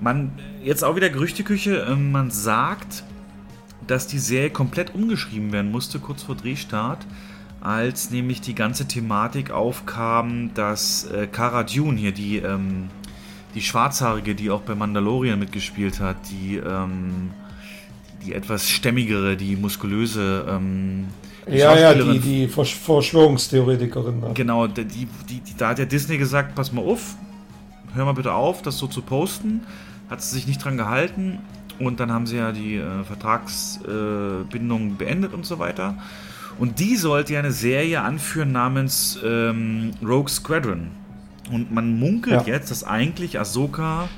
Man, 0.00 0.32
jetzt 0.64 0.82
auch 0.82 0.96
wieder 0.96 1.10
Gerüchteküche, 1.10 1.86
ähm, 1.88 2.10
man 2.10 2.30
sagt, 2.30 3.04
dass 3.86 4.06
die 4.06 4.18
Serie 4.18 4.50
komplett 4.50 4.94
umgeschrieben 4.94 5.52
werden 5.52 5.70
musste, 5.70 5.98
kurz 5.98 6.22
vor 6.22 6.36
Drehstart, 6.36 7.06
als 7.60 8.10
nämlich 8.10 8.40
die 8.40 8.54
ganze 8.54 8.86
Thematik 8.86 9.50
aufkam, 9.50 10.52
dass 10.54 11.04
äh, 11.04 11.26
Cara 11.26 11.62
Dune 11.62 11.98
hier, 11.98 12.12
die, 12.12 12.38
ähm, 12.38 12.88
die 13.54 13.60
Schwarzhaarige, 13.60 14.34
die 14.34 14.50
auch 14.50 14.62
bei 14.62 14.74
Mandalorian 14.74 15.38
mitgespielt 15.38 16.00
hat, 16.00 16.16
die, 16.30 16.56
ähm, 16.56 17.30
die 18.24 18.32
etwas 18.32 18.68
stämmigere, 18.68 19.36
die 19.36 19.56
muskulöse, 19.56 20.46
ähm, 20.48 21.08
die 21.46 21.58
Ja, 21.58 21.76
ja, 21.76 21.94
die, 21.94 22.18
die 22.18 22.48
Versch 22.48 22.76
Verschwörungstheoretikerin. 22.76 24.20
Da. 24.22 24.32
Genau, 24.32 24.66
die, 24.66 24.84
die, 24.84 25.06
die, 25.28 25.42
da 25.56 25.70
hat 25.70 25.78
ja 25.78 25.84
Disney 25.84 26.16
gesagt, 26.16 26.54
pass 26.54 26.72
mal 26.72 26.82
auf, 26.82 27.14
hör 27.94 28.04
mal 28.04 28.12
bitte 28.12 28.32
auf, 28.32 28.62
das 28.62 28.78
so 28.78 28.86
zu 28.86 29.02
posten. 29.02 29.62
Hat 30.08 30.22
sie 30.22 30.34
sich 30.34 30.46
nicht 30.46 30.64
dran 30.64 30.76
gehalten 30.76 31.38
und 31.78 32.00
dann 32.00 32.10
haben 32.10 32.26
sie 32.26 32.36
ja 32.36 32.52
die 32.52 32.76
äh, 32.76 33.04
Vertragsbindung 33.04 34.88
äh, 34.88 34.94
beendet 34.96 35.34
und 35.34 35.46
so 35.46 35.58
weiter. 35.58 35.96
Und 36.60 36.78
die 36.78 36.94
sollte 36.96 37.32
ja 37.32 37.38
eine 37.40 37.52
Serie 37.52 38.02
anführen 38.02 38.52
namens 38.52 39.18
ähm, 39.24 39.92
Rogue 40.02 40.28
Squadron. 40.28 40.88
Und 41.50 41.72
man 41.72 41.98
munkelt 41.98 42.46
Ja. 42.46 42.52
jetzt, 42.54 42.70
dass 42.70 42.84
eigentlich 42.84 43.40
Ahsoka 43.40 44.08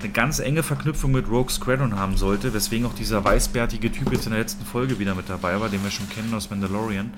eine 0.00 0.12
ganz 0.12 0.38
enge 0.38 0.62
Verknüpfung 0.62 1.10
mit 1.10 1.28
Rogue 1.28 1.50
Squadron 1.50 1.98
haben 1.98 2.16
sollte, 2.16 2.54
weswegen 2.54 2.86
auch 2.86 2.94
dieser 2.94 3.24
weißbärtige 3.24 3.90
Typ 3.90 4.12
jetzt 4.12 4.26
in 4.26 4.30
der 4.32 4.40
letzten 4.40 4.64
Folge 4.64 4.98
wieder 5.00 5.14
mit 5.16 5.28
dabei 5.28 5.60
war, 5.60 5.68
den 5.70 5.82
wir 5.82 5.90
schon 5.90 6.08
kennen 6.08 6.32
aus 6.34 6.50
Mandalorian. 6.50 7.10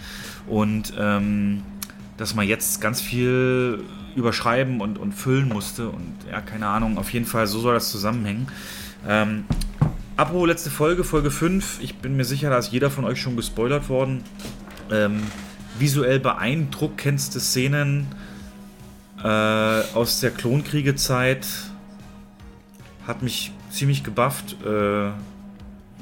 Und 0.47 0.95
ähm, 0.99 1.63
dass 2.17 2.35
man 2.35 2.47
jetzt 2.47 2.81
ganz 2.81 3.01
viel 3.03 3.83
überschreiben 4.15 4.81
und, 4.81 4.99
und 4.99 5.13
füllen 5.13 5.49
musste 5.49 5.89
und 5.89 6.15
ja, 6.31 6.41
keine 6.41 6.69
Ahnung, 6.69 6.97
auf 6.97 7.13
jeden 7.13 7.27
Fall, 7.27 7.47
so 7.47 7.61
soll 7.61 7.75
das 7.75 7.91
zusammenhängen. 7.91 8.47
Ähm, 9.07 9.45
apropos 10.21 10.47
letzte 10.47 10.69
Folge, 10.69 11.03
Folge 11.03 11.31
5, 11.31 11.79
ich 11.81 11.97
bin 11.97 12.15
mir 12.15 12.27
sicher, 12.27 12.51
da 12.51 12.59
ist 12.59 12.71
jeder 12.73 12.91
von 12.91 13.07
euch 13.07 13.19
schon 13.19 13.37
gespoilert 13.37 13.89
worden. 13.89 14.23
Ähm, 14.91 15.23
visuell 15.79 16.21
beeindruckendste 16.21 17.41
Szenen 17.41 18.07
äh, 19.25 19.27
aus 19.27 20.21
der 20.21 20.31
Klonkriegezeit 20.31 21.47
hat 23.07 23.23
mich 23.23 23.53
ziemlich 23.71 24.05
gebufft. 24.05 24.57
Äh, 24.63 25.11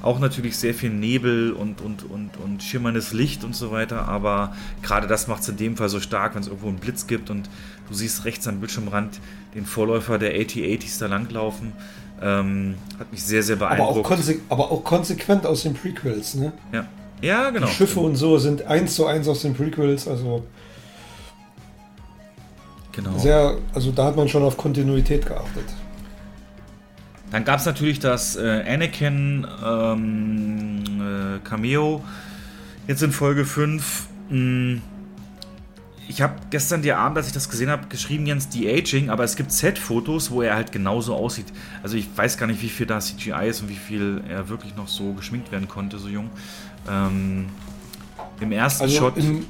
auch 0.02 0.18
natürlich 0.18 0.56
sehr 0.56 0.74
viel 0.74 0.90
Nebel 0.90 1.52
und, 1.52 1.80
und, 1.80 2.02
und, 2.02 2.36
und 2.38 2.62
schimmerndes 2.62 3.12
Licht 3.12 3.44
und 3.44 3.54
so 3.54 3.70
weiter, 3.70 4.08
aber 4.08 4.56
gerade 4.82 5.06
das 5.06 5.28
macht 5.28 5.42
es 5.42 5.48
in 5.48 5.56
dem 5.56 5.76
Fall 5.76 5.88
so 5.88 6.00
stark, 6.00 6.34
wenn 6.34 6.42
es 6.42 6.48
irgendwo 6.48 6.68
einen 6.68 6.78
Blitz 6.78 7.06
gibt 7.06 7.30
und 7.30 7.48
du 7.88 7.94
siehst 7.94 8.24
rechts 8.24 8.48
am 8.48 8.58
Bildschirmrand 8.58 9.20
den 9.54 9.64
Vorläufer 9.64 10.18
der 10.18 10.32
AT-80s 10.34 10.98
da 10.98 11.06
langlaufen. 11.06 11.72
Ähm, 12.20 12.74
hat 12.98 13.10
mich 13.12 13.22
sehr, 13.22 13.42
sehr 13.42 13.56
Aber 13.56 13.70
auch, 13.80 13.94
beeindruckt. 14.02 14.40
aber 14.48 14.70
auch 14.70 14.84
konsequent 14.84 15.46
aus 15.46 15.62
den 15.62 15.74
Prequels. 15.74 16.34
Ne? 16.34 16.52
ja. 16.72 16.86
ja, 17.20 17.50
genau. 17.50 17.66
Die 17.66 17.72
Schiffe 17.72 18.00
und 18.00 18.16
so 18.16 18.38
sind 18.38 18.62
eins 18.66 18.94
zu 18.94 19.06
eins 19.06 19.28
aus 19.28 19.42
den 19.42 19.54
Prequels. 19.54 20.08
Also 20.08 20.44
genau. 22.92 23.16
sehr, 23.18 23.56
also 23.72 23.92
da 23.92 24.06
hat 24.06 24.16
man 24.16 24.28
schon 24.28 24.42
auf 24.42 24.56
Kontinuität 24.56 25.26
geachtet. 25.26 25.64
Dann 27.30 27.44
gab 27.44 27.60
es 27.60 27.66
natürlich 27.66 28.00
das 28.00 28.36
äh, 28.36 28.64
Anakin 28.66 29.46
ähm, 29.64 30.82
äh, 31.00 31.38
Cameo. 31.46 32.02
Jetzt 32.86 33.02
in 33.02 33.12
Folge 33.12 33.44
5. 33.44 34.06
Mh, 34.30 34.80
ich 36.08 36.22
habe 36.22 36.34
gestern 36.48 36.80
dir 36.80 36.98
Abend, 36.98 37.18
als 37.18 37.26
ich 37.26 37.34
das 37.34 37.50
gesehen 37.50 37.68
habe, 37.68 37.86
geschrieben, 37.88 38.26
Jens, 38.26 38.48
die 38.48 38.68
Aging, 38.68 39.10
aber 39.10 39.24
es 39.24 39.36
gibt 39.36 39.52
Set-Fotos, 39.52 40.30
wo 40.30 40.40
er 40.40 40.54
halt 40.56 40.72
genauso 40.72 41.14
aussieht. 41.14 41.46
Also 41.82 41.96
ich 41.96 42.08
weiß 42.16 42.38
gar 42.38 42.46
nicht, 42.46 42.62
wie 42.62 42.70
viel 42.70 42.86
da 42.86 42.98
CGI 42.98 43.48
ist 43.48 43.60
und 43.60 43.68
wie 43.68 43.76
viel 43.76 44.22
er 44.28 44.48
wirklich 44.48 44.74
noch 44.74 44.88
so 44.88 45.12
geschminkt 45.12 45.52
werden 45.52 45.68
konnte, 45.68 45.98
so 45.98 46.08
jung. 46.08 46.30
Ähm, 46.90 47.46
Im 48.40 48.52
ersten 48.52 48.84
Also 48.84 48.96
Shot. 48.96 49.18
im, 49.18 49.44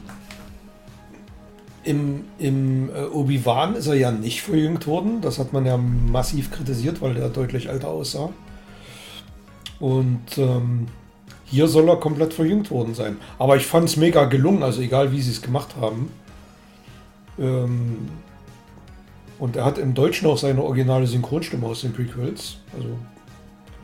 im, 1.84 2.24
im 2.38 2.90
äh, 2.90 3.04
Obi-Wan 3.04 3.76
ist 3.76 3.86
er 3.86 3.94
ja 3.94 4.10
nicht 4.10 4.42
verjüngt 4.42 4.88
worden. 4.88 5.20
Das 5.20 5.38
hat 5.38 5.52
man 5.52 5.64
ja 5.64 5.76
massiv 5.76 6.50
kritisiert, 6.50 7.00
weil 7.00 7.14
der 7.14 7.28
deutlich 7.28 7.68
älter 7.68 7.88
aussah. 7.88 8.30
Und 9.78 10.38
ähm, 10.38 10.88
hier 11.44 11.68
soll 11.68 11.88
er 11.88 11.96
komplett 11.96 12.34
verjüngt 12.34 12.72
worden 12.72 12.94
sein. 12.94 13.16
Aber 13.38 13.56
ich 13.56 13.64
fand 13.64 13.88
es 13.88 13.96
mega 13.96 14.24
gelungen, 14.24 14.64
also 14.64 14.80
egal 14.80 15.12
wie 15.12 15.22
sie 15.22 15.30
es 15.30 15.40
gemacht 15.40 15.76
haben. 15.80 16.10
Ähm, 17.38 18.08
und 19.38 19.56
er 19.56 19.64
hat 19.64 19.78
im 19.78 19.94
Deutschen 19.94 20.26
auch 20.26 20.38
seine 20.38 20.62
originale 20.62 21.06
Synchronstimme 21.06 21.66
aus 21.66 21.82
den 21.82 21.92
Prequels. 21.92 22.56
Also 22.76 22.98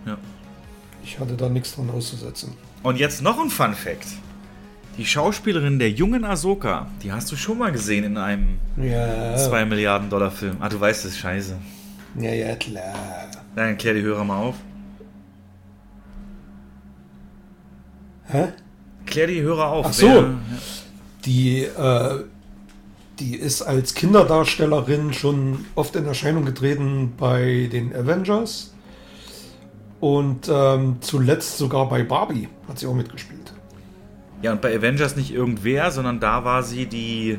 ja. 0.06 0.16
ich 1.04 1.18
hatte 1.20 1.34
da 1.34 1.48
nichts 1.48 1.74
dran 1.76 1.90
auszusetzen. 1.90 2.54
Und 2.82 2.98
jetzt 2.98 3.22
noch 3.22 3.40
ein 3.40 3.50
Fun 3.50 3.74
Fact. 3.74 4.06
Die 4.98 5.06
Schauspielerin 5.06 5.78
der 5.78 5.90
jungen 5.90 6.24
Ahsoka, 6.24 6.86
die 7.02 7.12
hast 7.12 7.30
du 7.32 7.36
schon 7.36 7.58
mal 7.58 7.72
gesehen 7.72 8.04
in 8.04 8.16
einem 8.16 8.58
Ja. 8.76 9.36
2 9.36 9.64
Milliarden 9.64 10.08
Dollar 10.10 10.30
Film. 10.30 10.56
Ah, 10.60 10.68
du 10.68 10.78
weißt 10.80 11.04
es, 11.04 11.16
scheiße. 11.18 11.56
Ja, 12.20 12.30
ja, 12.32 12.54
klar. 12.56 12.94
Dann 13.56 13.76
klär 13.76 13.94
die 13.94 14.02
Hörer 14.02 14.22
mal 14.24 14.38
auf. 14.38 14.54
Hä? 18.26 18.48
Klär 19.06 19.26
die 19.26 19.40
Hörer 19.42 19.66
auf. 19.68 19.86
Ach 19.88 19.92
so. 19.92 20.06
Wer- 20.06 20.34
Die, 21.24 21.62
äh, 21.62 22.24
die 23.20 23.36
ist 23.36 23.62
als 23.62 23.94
Kinderdarstellerin 23.94 25.12
schon 25.12 25.64
oft 25.74 25.94
in 25.96 26.04
Erscheinung 26.06 26.44
getreten 26.44 27.12
bei 27.16 27.68
den 27.70 27.94
Avengers. 27.94 28.74
Und 30.00 30.48
ähm, 30.52 30.96
zuletzt 31.00 31.58
sogar 31.58 31.88
bei 31.88 32.02
Barbie 32.02 32.48
hat 32.68 32.78
sie 32.78 32.86
auch 32.86 32.94
mitgespielt. 32.94 33.52
Ja, 34.42 34.52
und 34.52 34.60
bei 34.60 34.76
Avengers 34.76 35.16
nicht 35.16 35.32
irgendwer, 35.32 35.90
sondern 35.90 36.20
da 36.20 36.44
war 36.44 36.62
sie 36.62 36.86
die, 36.86 37.38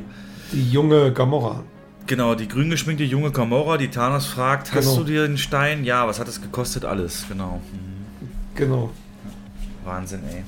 Die 0.51 0.71
junge 0.71 1.11
Gamora. 1.13 1.63
genau, 2.07 2.33
die 2.33 2.47
grün 2.47 2.69
geschminkte 2.71 3.03
junge 3.03 3.31
Gamora, 3.31 3.77
die 3.77 3.89
Thanos 3.89 4.25
fragt, 4.25 4.73
hast 4.73 4.85
Genau. 4.85 4.97
du 4.97 5.03
dir 5.03 5.27
den 5.27 5.37
Stein? 5.37 5.83
Ja, 5.83 6.07
was 6.07 6.19
hat 6.19 6.27
es 6.27 6.41
gekostet? 6.41 6.85
Alles, 6.85 7.25
genau. 7.27 7.61
Mhm. 7.71 8.25
Genau. 8.55 8.89
Wahnsinn, 9.83 10.21
ey. 10.31 10.43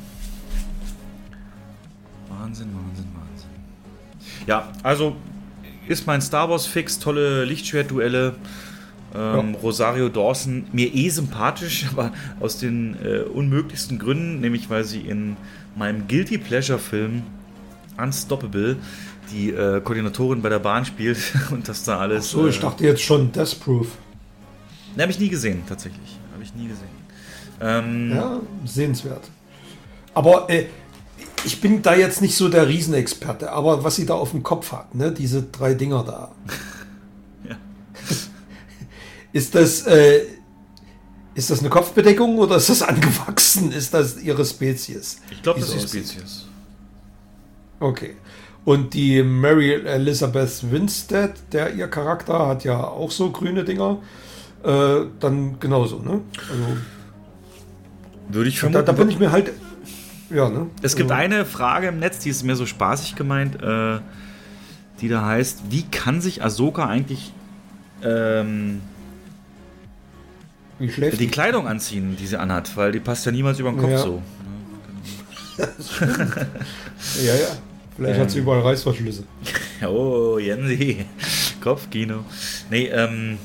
Wahnsinn, 2.29 2.69
Wahnsinn, 2.73 3.05
Wahnsinn. 3.13 3.16
Ja, 4.47 4.71
also 4.81 5.15
ist 5.87 6.07
mein 6.07 6.21
Star 6.21 6.49
Wars 6.49 6.65
Fix, 6.65 6.99
tolle 6.99 7.45
Lichtschwertduelle. 7.45 8.35
Ähm, 9.15 9.55
Rosario 9.55 10.09
Dawson, 10.09 10.65
mir 10.73 10.93
eh 10.93 11.09
sympathisch, 11.09 11.85
aber 11.91 12.11
aus 12.39 12.57
den 12.57 12.97
äh, 13.03 13.19
unmöglichsten 13.21 13.99
Gründen, 13.99 14.41
nämlich 14.41 14.69
weil 14.69 14.83
sie 14.83 15.01
in 15.01 15.37
meinem 15.75 16.07
Guilty 16.07 16.37
Pleasure 16.37 16.79
Film 16.79 17.23
Unstoppable 17.97 18.77
die 19.31 19.49
äh, 19.49 19.81
Koordinatorin 19.81 20.41
bei 20.41 20.49
der 20.49 20.59
Bahn 20.59 20.85
spielt 20.85 21.17
und 21.51 21.67
das 21.67 21.83
da 21.83 21.99
alles. 21.99 22.29
So, 22.31 22.47
ich 22.47 22.57
äh, 22.57 22.61
dachte 22.61 22.83
jetzt 22.85 23.01
schon 23.01 23.31
Death 23.31 23.59
Proof. 23.59 23.87
Ne, 24.95 25.03
habe 25.03 25.11
ich 25.11 25.19
nie 25.19 25.29
gesehen, 25.29 25.63
tatsächlich. 25.67 26.17
Habe 26.33 26.43
ich 26.43 26.53
nie 26.53 26.67
gesehen. 26.67 26.87
Ähm, 27.61 28.11
Ja, 28.15 28.39
sehenswert. 28.65 29.29
Aber 30.13 30.49
äh, 30.49 30.65
ich 31.45 31.61
bin 31.61 31.81
da 31.81 31.95
jetzt 31.95 32.21
nicht 32.21 32.35
so 32.35 32.49
der 32.49 32.67
Riesenexperte, 32.67 33.51
aber 33.51 33.83
was 33.83 33.95
sie 33.95 34.05
da 34.05 34.15
auf 34.15 34.31
dem 34.31 34.43
Kopf 34.43 34.71
hat, 34.71 34.95
ne, 34.95 35.11
diese 35.11 35.43
drei 35.43 35.73
Dinger 35.73 36.03
da. 36.03 36.31
Ja. 37.47 37.55
Ist 39.33 39.55
das, 39.55 39.85
äh, 39.87 40.21
ist 41.35 41.51
das 41.51 41.59
eine 41.59 41.69
Kopfbedeckung 41.69 42.39
oder 42.39 42.55
ist 42.55 42.69
das 42.69 42.81
angewachsen? 42.81 43.71
Ist 43.71 43.93
das 43.93 44.19
ihre 44.19 44.43
Spezies? 44.43 45.21
Ich 45.29 45.43
glaube, 45.43 45.59
das 45.59 45.69
ist 45.69 45.93
die? 45.93 45.99
Spezies. 45.99 46.45
Okay. 47.79 48.15
Und 48.65 48.95
die 48.95 49.21
Mary 49.21 49.73
Elizabeth 49.73 50.71
Winstead, 50.71 51.33
der 51.51 51.75
ihr 51.75 51.87
Charakter, 51.87 52.47
hat 52.47 52.63
ja 52.63 52.83
auch 52.83 53.11
so 53.11 53.29
grüne 53.31 53.63
Dinger. 53.63 53.99
Äh, 54.63 55.05
dann 55.19 55.59
genauso, 55.59 55.99
ne? 55.99 56.21
Also, 56.49 56.77
Würde 58.29 58.49
ich 58.49 58.55
da, 58.55 58.59
vermuten. 58.61 58.85
da 58.85 58.91
bin 58.91 59.09
ich 59.09 59.19
mir 59.19 59.31
halt. 59.31 59.51
Ja, 60.29 60.49
ne? 60.49 60.67
Es 60.81 60.95
gibt 60.95 61.11
Also, 61.11 61.21
eine 61.23 61.45
Frage 61.45 61.87
im 61.87 61.99
Netz, 61.99 62.19
die 62.19 62.29
ist 62.29 62.43
mir 62.43 62.55
so 62.55 62.65
spaßig 62.65 63.15
gemeint, 63.15 63.61
äh, 63.61 63.99
die 65.01 65.07
da 65.07 65.25
heißt, 65.25 65.63
wie 65.69 65.83
kann 65.83 66.21
sich 66.21 66.43
Ahsoka 66.43 66.85
eigentlich 66.87 67.31
ähm, 68.03 68.81
die 70.79 71.27
Kleidung 71.27 71.67
anziehen, 71.67 72.17
die 72.19 72.27
sie 72.27 72.39
anhat? 72.39 72.75
Weil 72.75 72.91
die 72.91 72.99
passt 72.99 73.25
ja 73.25 73.31
niemals 73.31 73.59
über 73.59 73.71
den 73.71 73.79
Kopf 73.79 73.91
Ja. 73.91 73.97
so. 73.99 74.21
Ja, 77.25 77.33
ja. 77.35 77.47
Vielleicht 77.95 78.15
Ähm. 78.15 78.21
hat 78.21 78.31
sie 78.31 78.39
überall 78.39 78.61
Reißverschlüsse. 78.61 79.23
Oh, 79.87 80.39
Jensi. 80.39 81.05
Kopfkino. 81.61 82.25
Nee, 82.71 82.87
ähm, 82.87 83.37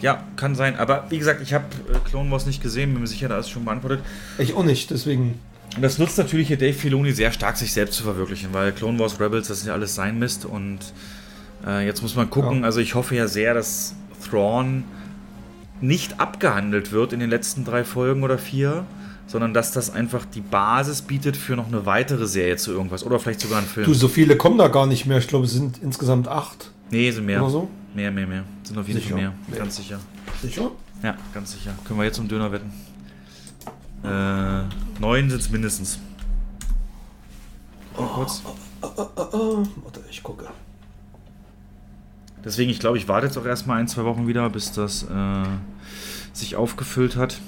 ja, 0.00 0.24
kann 0.36 0.54
sein. 0.54 0.76
Aber 0.78 1.04
wie 1.10 1.18
gesagt, 1.18 1.42
ich 1.42 1.52
habe 1.52 1.64
äh, 1.92 1.98
Clone 2.08 2.30
Wars 2.30 2.46
nicht 2.46 2.62
gesehen, 2.62 2.92
bin 2.92 3.02
mir 3.02 3.06
sicher, 3.06 3.28
da 3.28 3.38
ist 3.38 3.50
schon 3.50 3.66
beantwortet. 3.66 4.00
Ich 4.38 4.54
auch 4.54 4.64
nicht, 4.64 4.90
deswegen. 4.90 5.38
Und 5.76 5.82
das 5.82 5.98
nutzt 5.98 6.18
natürlich 6.18 6.48
hier 6.48 6.58
Dave 6.58 6.72
Filoni 6.72 7.12
sehr 7.12 7.32
stark, 7.32 7.56
sich 7.56 7.72
selbst 7.72 7.96
zu 7.96 8.04
verwirklichen, 8.04 8.50
weil 8.52 8.72
Clone 8.72 8.98
Wars 8.98 9.18
Rebels, 9.18 9.48
das 9.48 9.58
ist 9.58 9.66
ja 9.66 9.72
alles 9.72 9.94
sein 9.94 10.18
Mist. 10.18 10.44
Und 10.44 10.78
äh, 11.66 11.84
jetzt 11.84 12.02
muss 12.02 12.14
man 12.14 12.30
gucken. 12.30 12.60
Ja. 12.60 12.66
Also 12.66 12.80
ich 12.80 12.94
hoffe 12.94 13.16
ja 13.16 13.26
sehr, 13.26 13.54
dass 13.54 13.94
Thrawn 14.28 14.84
nicht 15.80 16.20
abgehandelt 16.20 16.92
wird 16.92 17.12
in 17.12 17.20
den 17.20 17.28
letzten 17.30 17.64
drei 17.64 17.84
Folgen 17.84 18.22
oder 18.22 18.38
vier, 18.38 18.86
sondern 19.26 19.52
dass 19.52 19.72
das 19.72 19.92
einfach 19.92 20.24
die 20.24 20.40
Basis 20.40 21.02
bietet 21.02 21.36
für 21.36 21.56
noch 21.56 21.66
eine 21.66 21.86
weitere 21.86 22.26
Serie 22.26 22.56
zu 22.56 22.72
irgendwas 22.72 23.04
oder 23.04 23.18
vielleicht 23.18 23.40
sogar 23.40 23.58
einen 23.58 23.66
Film. 23.66 23.86
Du, 23.86 23.94
so 23.94 24.08
viele 24.08 24.36
kommen 24.36 24.58
da 24.58 24.68
gar 24.68 24.86
nicht 24.86 25.06
mehr. 25.06 25.18
Ich 25.18 25.28
glaube, 25.28 25.46
es 25.46 25.52
sind 25.52 25.82
insgesamt 25.82 26.28
acht. 26.28 26.70
nee, 26.90 27.10
sind 27.10 27.26
mehr. 27.26 27.42
Oder 27.42 27.50
so? 27.50 27.68
Mehr, 27.94 28.10
mehr, 28.10 28.26
mehr. 28.26 28.44
Sind 28.62 28.78
auf 28.78 28.86
jeden 28.86 29.00
Fall 29.00 29.16
mehr. 29.16 29.32
Ganz 29.56 29.76
sicher. 29.76 29.98
Sicher? 30.42 30.70
Ja, 31.02 31.16
ganz 31.32 31.52
sicher. 31.52 31.72
Können 31.86 31.98
wir 31.98 32.04
jetzt 32.04 32.18
um 32.18 32.28
Döner 32.28 32.50
wetten. 32.52 32.72
Äh, 34.04 34.62
neun 35.00 35.30
sind 35.30 35.40
es 35.40 35.50
mindestens. 35.50 35.98
Mal 37.98 38.06
kurz. 38.08 38.42
Warte, 38.80 40.04
ich 40.10 40.22
gucke. 40.22 40.46
Deswegen, 42.44 42.70
ich 42.70 42.78
glaube, 42.78 42.98
ich 42.98 43.08
warte 43.08 43.26
jetzt 43.26 43.38
auch 43.38 43.46
erstmal 43.46 43.80
ein, 43.80 43.88
zwei 43.88 44.04
Wochen 44.04 44.26
wieder, 44.26 44.50
bis 44.50 44.72
das 44.72 45.04
äh, 45.04 45.44
sich 46.34 46.56
aufgefüllt 46.56 47.16
hat. 47.16 47.40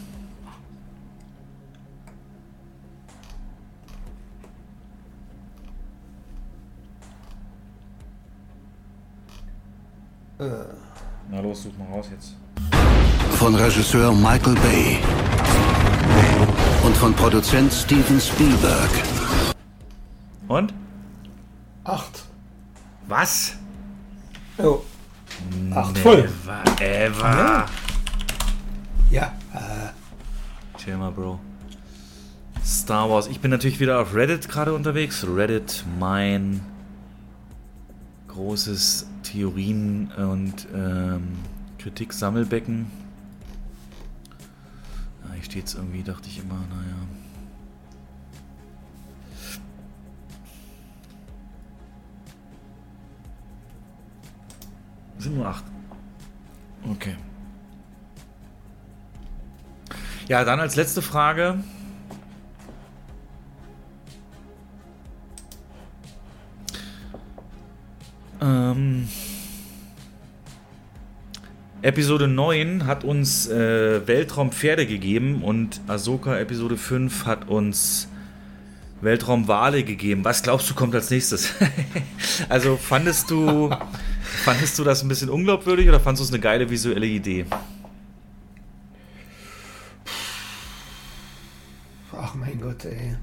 Na 10.38 11.40
los, 11.40 11.64
such 11.64 11.76
mal 11.76 11.86
raus 11.92 12.06
jetzt. 12.10 12.34
Von 13.38 13.54
Regisseur 13.54 14.12
Michael 14.12 14.54
Bay. 14.54 14.98
Und 16.86 16.96
von 16.96 17.12
Produzent 17.14 17.72
Steven 17.72 18.20
Spielberg. 18.20 18.90
Und? 20.46 20.72
Acht. 21.82 22.22
Was? 23.08 23.56
Jo. 24.56 24.84
Acht 25.74 25.98
voll. 25.98 26.28
Never 26.44 26.80
ever. 26.80 27.66
Ja. 29.10 29.34
Äh, 29.52 30.78
Chill 30.78 30.96
mal, 30.96 31.10
Bro. 31.10 31.40
Star 32.64 33.10
Wars. 33.10 33.26
Ich 33.26 33.40
bin 33.40 33.50
natürlich 33.50 33.80
wieder 33.80 34.00
auf 34.00 34.14
Reddit 34.14 34.48
gerade 34.48 34.72
unterwegs. 34.72 35.26
Reddit, 35.26 35.84
mein 35.98 36.60
großes 38.28 39.08
Theorien- 39.24 40.12
und 40.16 40.68
ähm, 40.72 41.32
Kritik-Sammelbecken. 41.78 43.05
Steht 45.46 45.68
es 45.68 45.74
irgendwie, 45.74 46.02
dachte 46.02 46.28
ich 46.28 46.40
immer, 46.40 46.58
naja. 46.68 46.96
Sind 55.18 55.36
nur 55.36 55.46
acht. 55.46 55.64
Okay. 56.90 57.14
Ja, 60.26 60.44
dann 60.44 60.58
als 60.58 60.74
letzte 60.74 61.00
Frage. 61.00 61.62
Ähm, 68.40 69.08
Episode 71.86 72.26
9 72.26 72.84
hat 72.84 73.04
uns 73.04 73.46
äh, 73.46 74.04
Weltraumpferde 74.08 74.88
gegeben 74.88 75.44
und 75.44 75.80
Ahsoka 75.86 76.36
Episode 76.36 76.76
5 76.76 77.26
hat 77.26 77.48
uns 77.48 78.08
Weltraumwale 79.00 79.84
gegeben. 79.84 80.24
Was 80.24 80.42
glaubst 80.42 80.68
du 80.68 80.74
kommt 80.74 80.96
als 80.96 81.10
nächstes? 81.10 81.54
also 82.48 82.76
fandest 82.76 83.30
du, 83.30 83.70
fandest 84.42 84.76
du 84.80 84.82
das 84.82 85.04
ein 85.04 85.08
bisschen 85.08 85.30
unglaubwürdig 85.30 85.88
oder 85.88 86.00
fandest 86.00 86.22
du 86.22 86.24
es 86.24 86.32
eine 86.32 86.42
geile 86.42 86.68
visuelle 86.68 87.06
Idee? 87.06 87.46
ach 92.10 92.34
mein 92.34 92.60
Gott, 92.60 92.84
ey. 92.84 93.14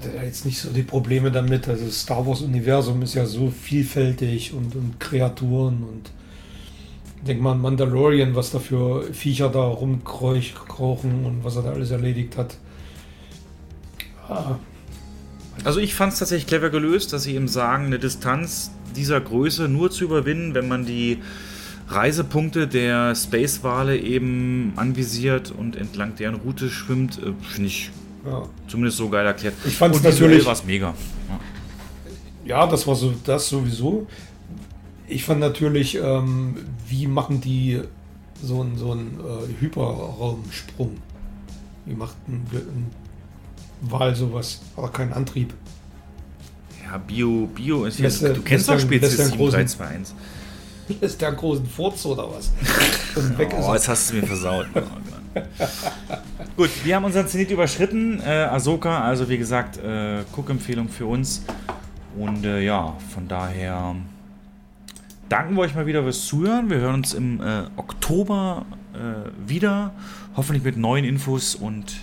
Hatte 0.00 0.16
er 0.16 0.24
jetzt 0.24 0.46
nicht 0.46 0.58
so 0.58 0.70
die 0.70 0.82
Probleme 0.82 1.30
damit. 1.30 1.68
Also 1.68 1.84
das 1.84 2.00
Star 2.00 2.26
Wars 2.26 2.40
Universum 2.40 3.02
ist 3.02 3.14
ja 3.14 3.26
so 3.26 3.50
vielfältig 3.50 4.52
und, 4.52 4.74
und 4.74 4.98
Kreaturen 4.98 5.82
und 5.82 6.10
denk 7.26 7.40
mal 7.40 7.52
an 7.52 7.60
Mandalorian, 7.60 8.34
was 8.34 8.50
da 8.50 8.58
für 8.58 9.12
Viecher 9.12 9.50
da 9.50 9.62
rumkrauchen 9.62 11.24
und 11.26 11.44
was 11.44 11.56
er 11.56 11.62
da 11.62 11.72
alles 11.72 11.90
erledigt 11.90 12.36
hat. 12.38 12.56
Ah, 14.28 14.56
Also 15.64 15.80
ich 15.80 15.94
fand 15.94 16.14
es 16.14 16.18
tatsächlich 16.20 16.46
clever 16.46 16.70
gelöst, 16.70 17.12
dass 17.12 17.24
sie 17.24 17.34
eben 17.34 17.48
sagen, 17.48 17.86
eine 17.86 17.98
Distanz 17.98 18.70
dieser 18.96 19.20
Größe 19.20 19.68
nur 19.68 19.90
zu 19.90 20.04
überwinden, 20.04 20.54
wenn 20.54 20.66
man 20.66 20.86
die 20.86 21.18
Reisepunkte 21.88 22.68
der 22.68 23.14
Space-Wale 23.14 23.98
eben 23.98 24.72
anvisiert 24.76 25.50
und 25.50 25.76
entlang 25.76 26.14
deren 26.16 26.36
Route 26.36 26.70
schwimmt, 26.70 27.18
äh, 27.18 27.32
finde 27.42 27.66
ich 27.66 27.90
ja. 28.26 28.42
zumindest 28.68 28.98
so 28.98 29.08
geil 29.08 29.26
erklärt. 29.26 29.54
Ich 29.64 29.80
und 29.80 29.92
visuell 29.94 30.12
natürlich- 30.12 30.46
war 30.46 30.52
es 30.52 30.64
mega. 30.64 30.94
Ja. 31.28 31.40
Ja, 32.44 32.66
das 32.66 32.86
war 32.86 32.94
so, 32.96 33.14
das 33.24 33.48
sowieso. 33.48 34.06
Ich 35.06 35.24
fand 35.24 35.40
natürlich, 35.40 35.96
ähm, 35.96 36.56
wie 36.88 37.06
machen 37.06 37.40
die 37.40 37.80
so 38.42 38.60
einen 38.62 38.76
so 38.78 38.92
einen, 38.92 39.18
äh, 39.20 39.60
Hyperraumsprung? 39.60 40.96
Wie 41.86 41.94
macht 41.94 42.16
ein, 42.28 42.46
ein 42.52 42.90
Wal 43.82 44.14
sowas? 44.14 44.60
Aber 44.76 44.88
kein 44.88 45.12
Antrieb. 45.12 45.52
Ja, 46.84 46.98
Bio, 46.98 47.46
Bio 47.54 47.84
ist 47.84 47.98
Lässt 47.98 48.22
ja, 48.22 48.30
du 48.32 48.42
kennst 48.42 48.68
doch 48.68 48.78
Spezies 48.78 49.18
er 49.18 49.26
einen 49.26 49.34
großen- 49.34 49.50
7321. 49.52 50.14
Ist 51.00 51.20
der 51.20 51.28
einen 51.28 51.36
großen 51.36 51.66
Furz 51.66 52.04
oder 52.06 52.28
was? 52.32 52.50
Und 53.16 53.38
weg 53.38 53.52
ist 53.52 53.64
Oh, 53.64 53.68
er. 53.68 53.74
jetzt 53.74 53.88
hast 53.88 54.10
du 54.10 54.14
mir 54.16 54.26
versaut. 54.26 54.66
Gut, 56.56 56.70
wir 56.84 56.96
haben 56.96 57.04
unseren 57.04 57.26
Zenit 57.26 57.50
überschritten. 57.50 58.20
Äh, 58.20 58.48
Ahsoka, 58.50 59.02
also 59.04 59.28
wie 59.28 59.38
gesagt, 59.38 59.78
äh, 59.78 60.24
Guckempfehlung 60.32 60.88
für 60.88 61.06
uns. 61.06 61.44
Und 62.18 62.44
äh, 62.44 62.60
ja, 62.60 62.96
von 63.14 63.28
daher 63.28 63.94
danken 65.28 65.54
wir 65.54 65.62
euch 65.62 65.74
mal 65.74 65.86
wieder 65.86 66.02
fürs 66.02 66.26
Zuhören. 66.26 66.70
Wir 66.70 66.78
hören 66.78 66.96
uns 66.96 67.14
im 67.14 67.40
äh, 67.40 67.62
Oktober 67.76 68.66
äh, 68.94 69.48
wieder. 69.48 69.92
Hoffentlich 70.36 70.64
mit 70.64 70.76
neuen 70.76 71.04
Infos 71.04 71.54
und 71.54 71.96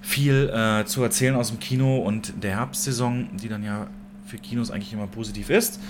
viel 0.00 0.48
äh, 0.48 0.84
zu 0.86 1.02
erzählen 1.02 1.36
aus 1.36 1.48
dem 1.48 1.58
Kino 1.58 1.98
und 1.98 2.42
der 2.42 2.56
Herbstsaison, 2.56 3.28
die 3.36 3.48
dann 3.48 3.62
ja 3.62 3.86
für 4.26 4.38
Kinos 4.38 4.70
eigentlich 4.70 4.92
immer 4.92 5.06
positiv 5.06 5.50
ist. 5.50 5.80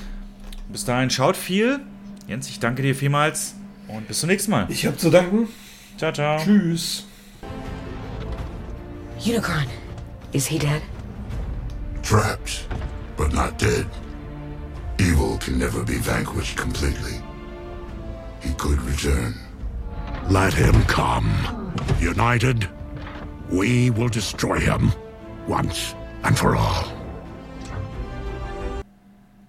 Bis 0.68 0.84
dahin 0.84 1.10
schaut 1.10 1.36
viel. 1.36 1.80
Jens, 2.26 2.48
ich 2.48 2.60
danke 2.60 2.82
dir 2.82 2.94
vielmals 2.94 3.54
und 3.88 4.06
bis 4.06 4.20
zum 4.20 4.28
nächsten 4.28 4.50
Mal. 4.50 4.66
Ich 4.68 4.86
habe 4.86 4.96
zu 4.96 5.10
danken. 5.10 5.48
Ciao, 6.00 6.12
ciao. 6.12 6.38
Tschüss. 6.38 7.02
Unicron. 9.18 9.68
Is 10.32 10.46
he 10.46 10.58
dead? 10.58 10.80
Trapped, 12.02 12.66
but 13.18 13.34
not 13.34 13.58
dead. 13.58 13.86
Evil 14.98 15.36
can 15.36 15.58
never 15.58 15.84
be 15.84 15.98
vanquished 15.98 16.56
completely. 16.56 17.20
He 18.40 18.54
could 18.54 18.80
return. 18.80 19.34
Let 20.30 20.54
him 20.54 20.72
come. 20.84 21.28
United, 22.00 22.66
we 23.50 23.90
will 23.90 24.08
destroy 24.08 24.58
him 24.58 24.94
once 25.46 25.94
and 26.24 26.38
for 26.38 26.56
all. 26.56 26.89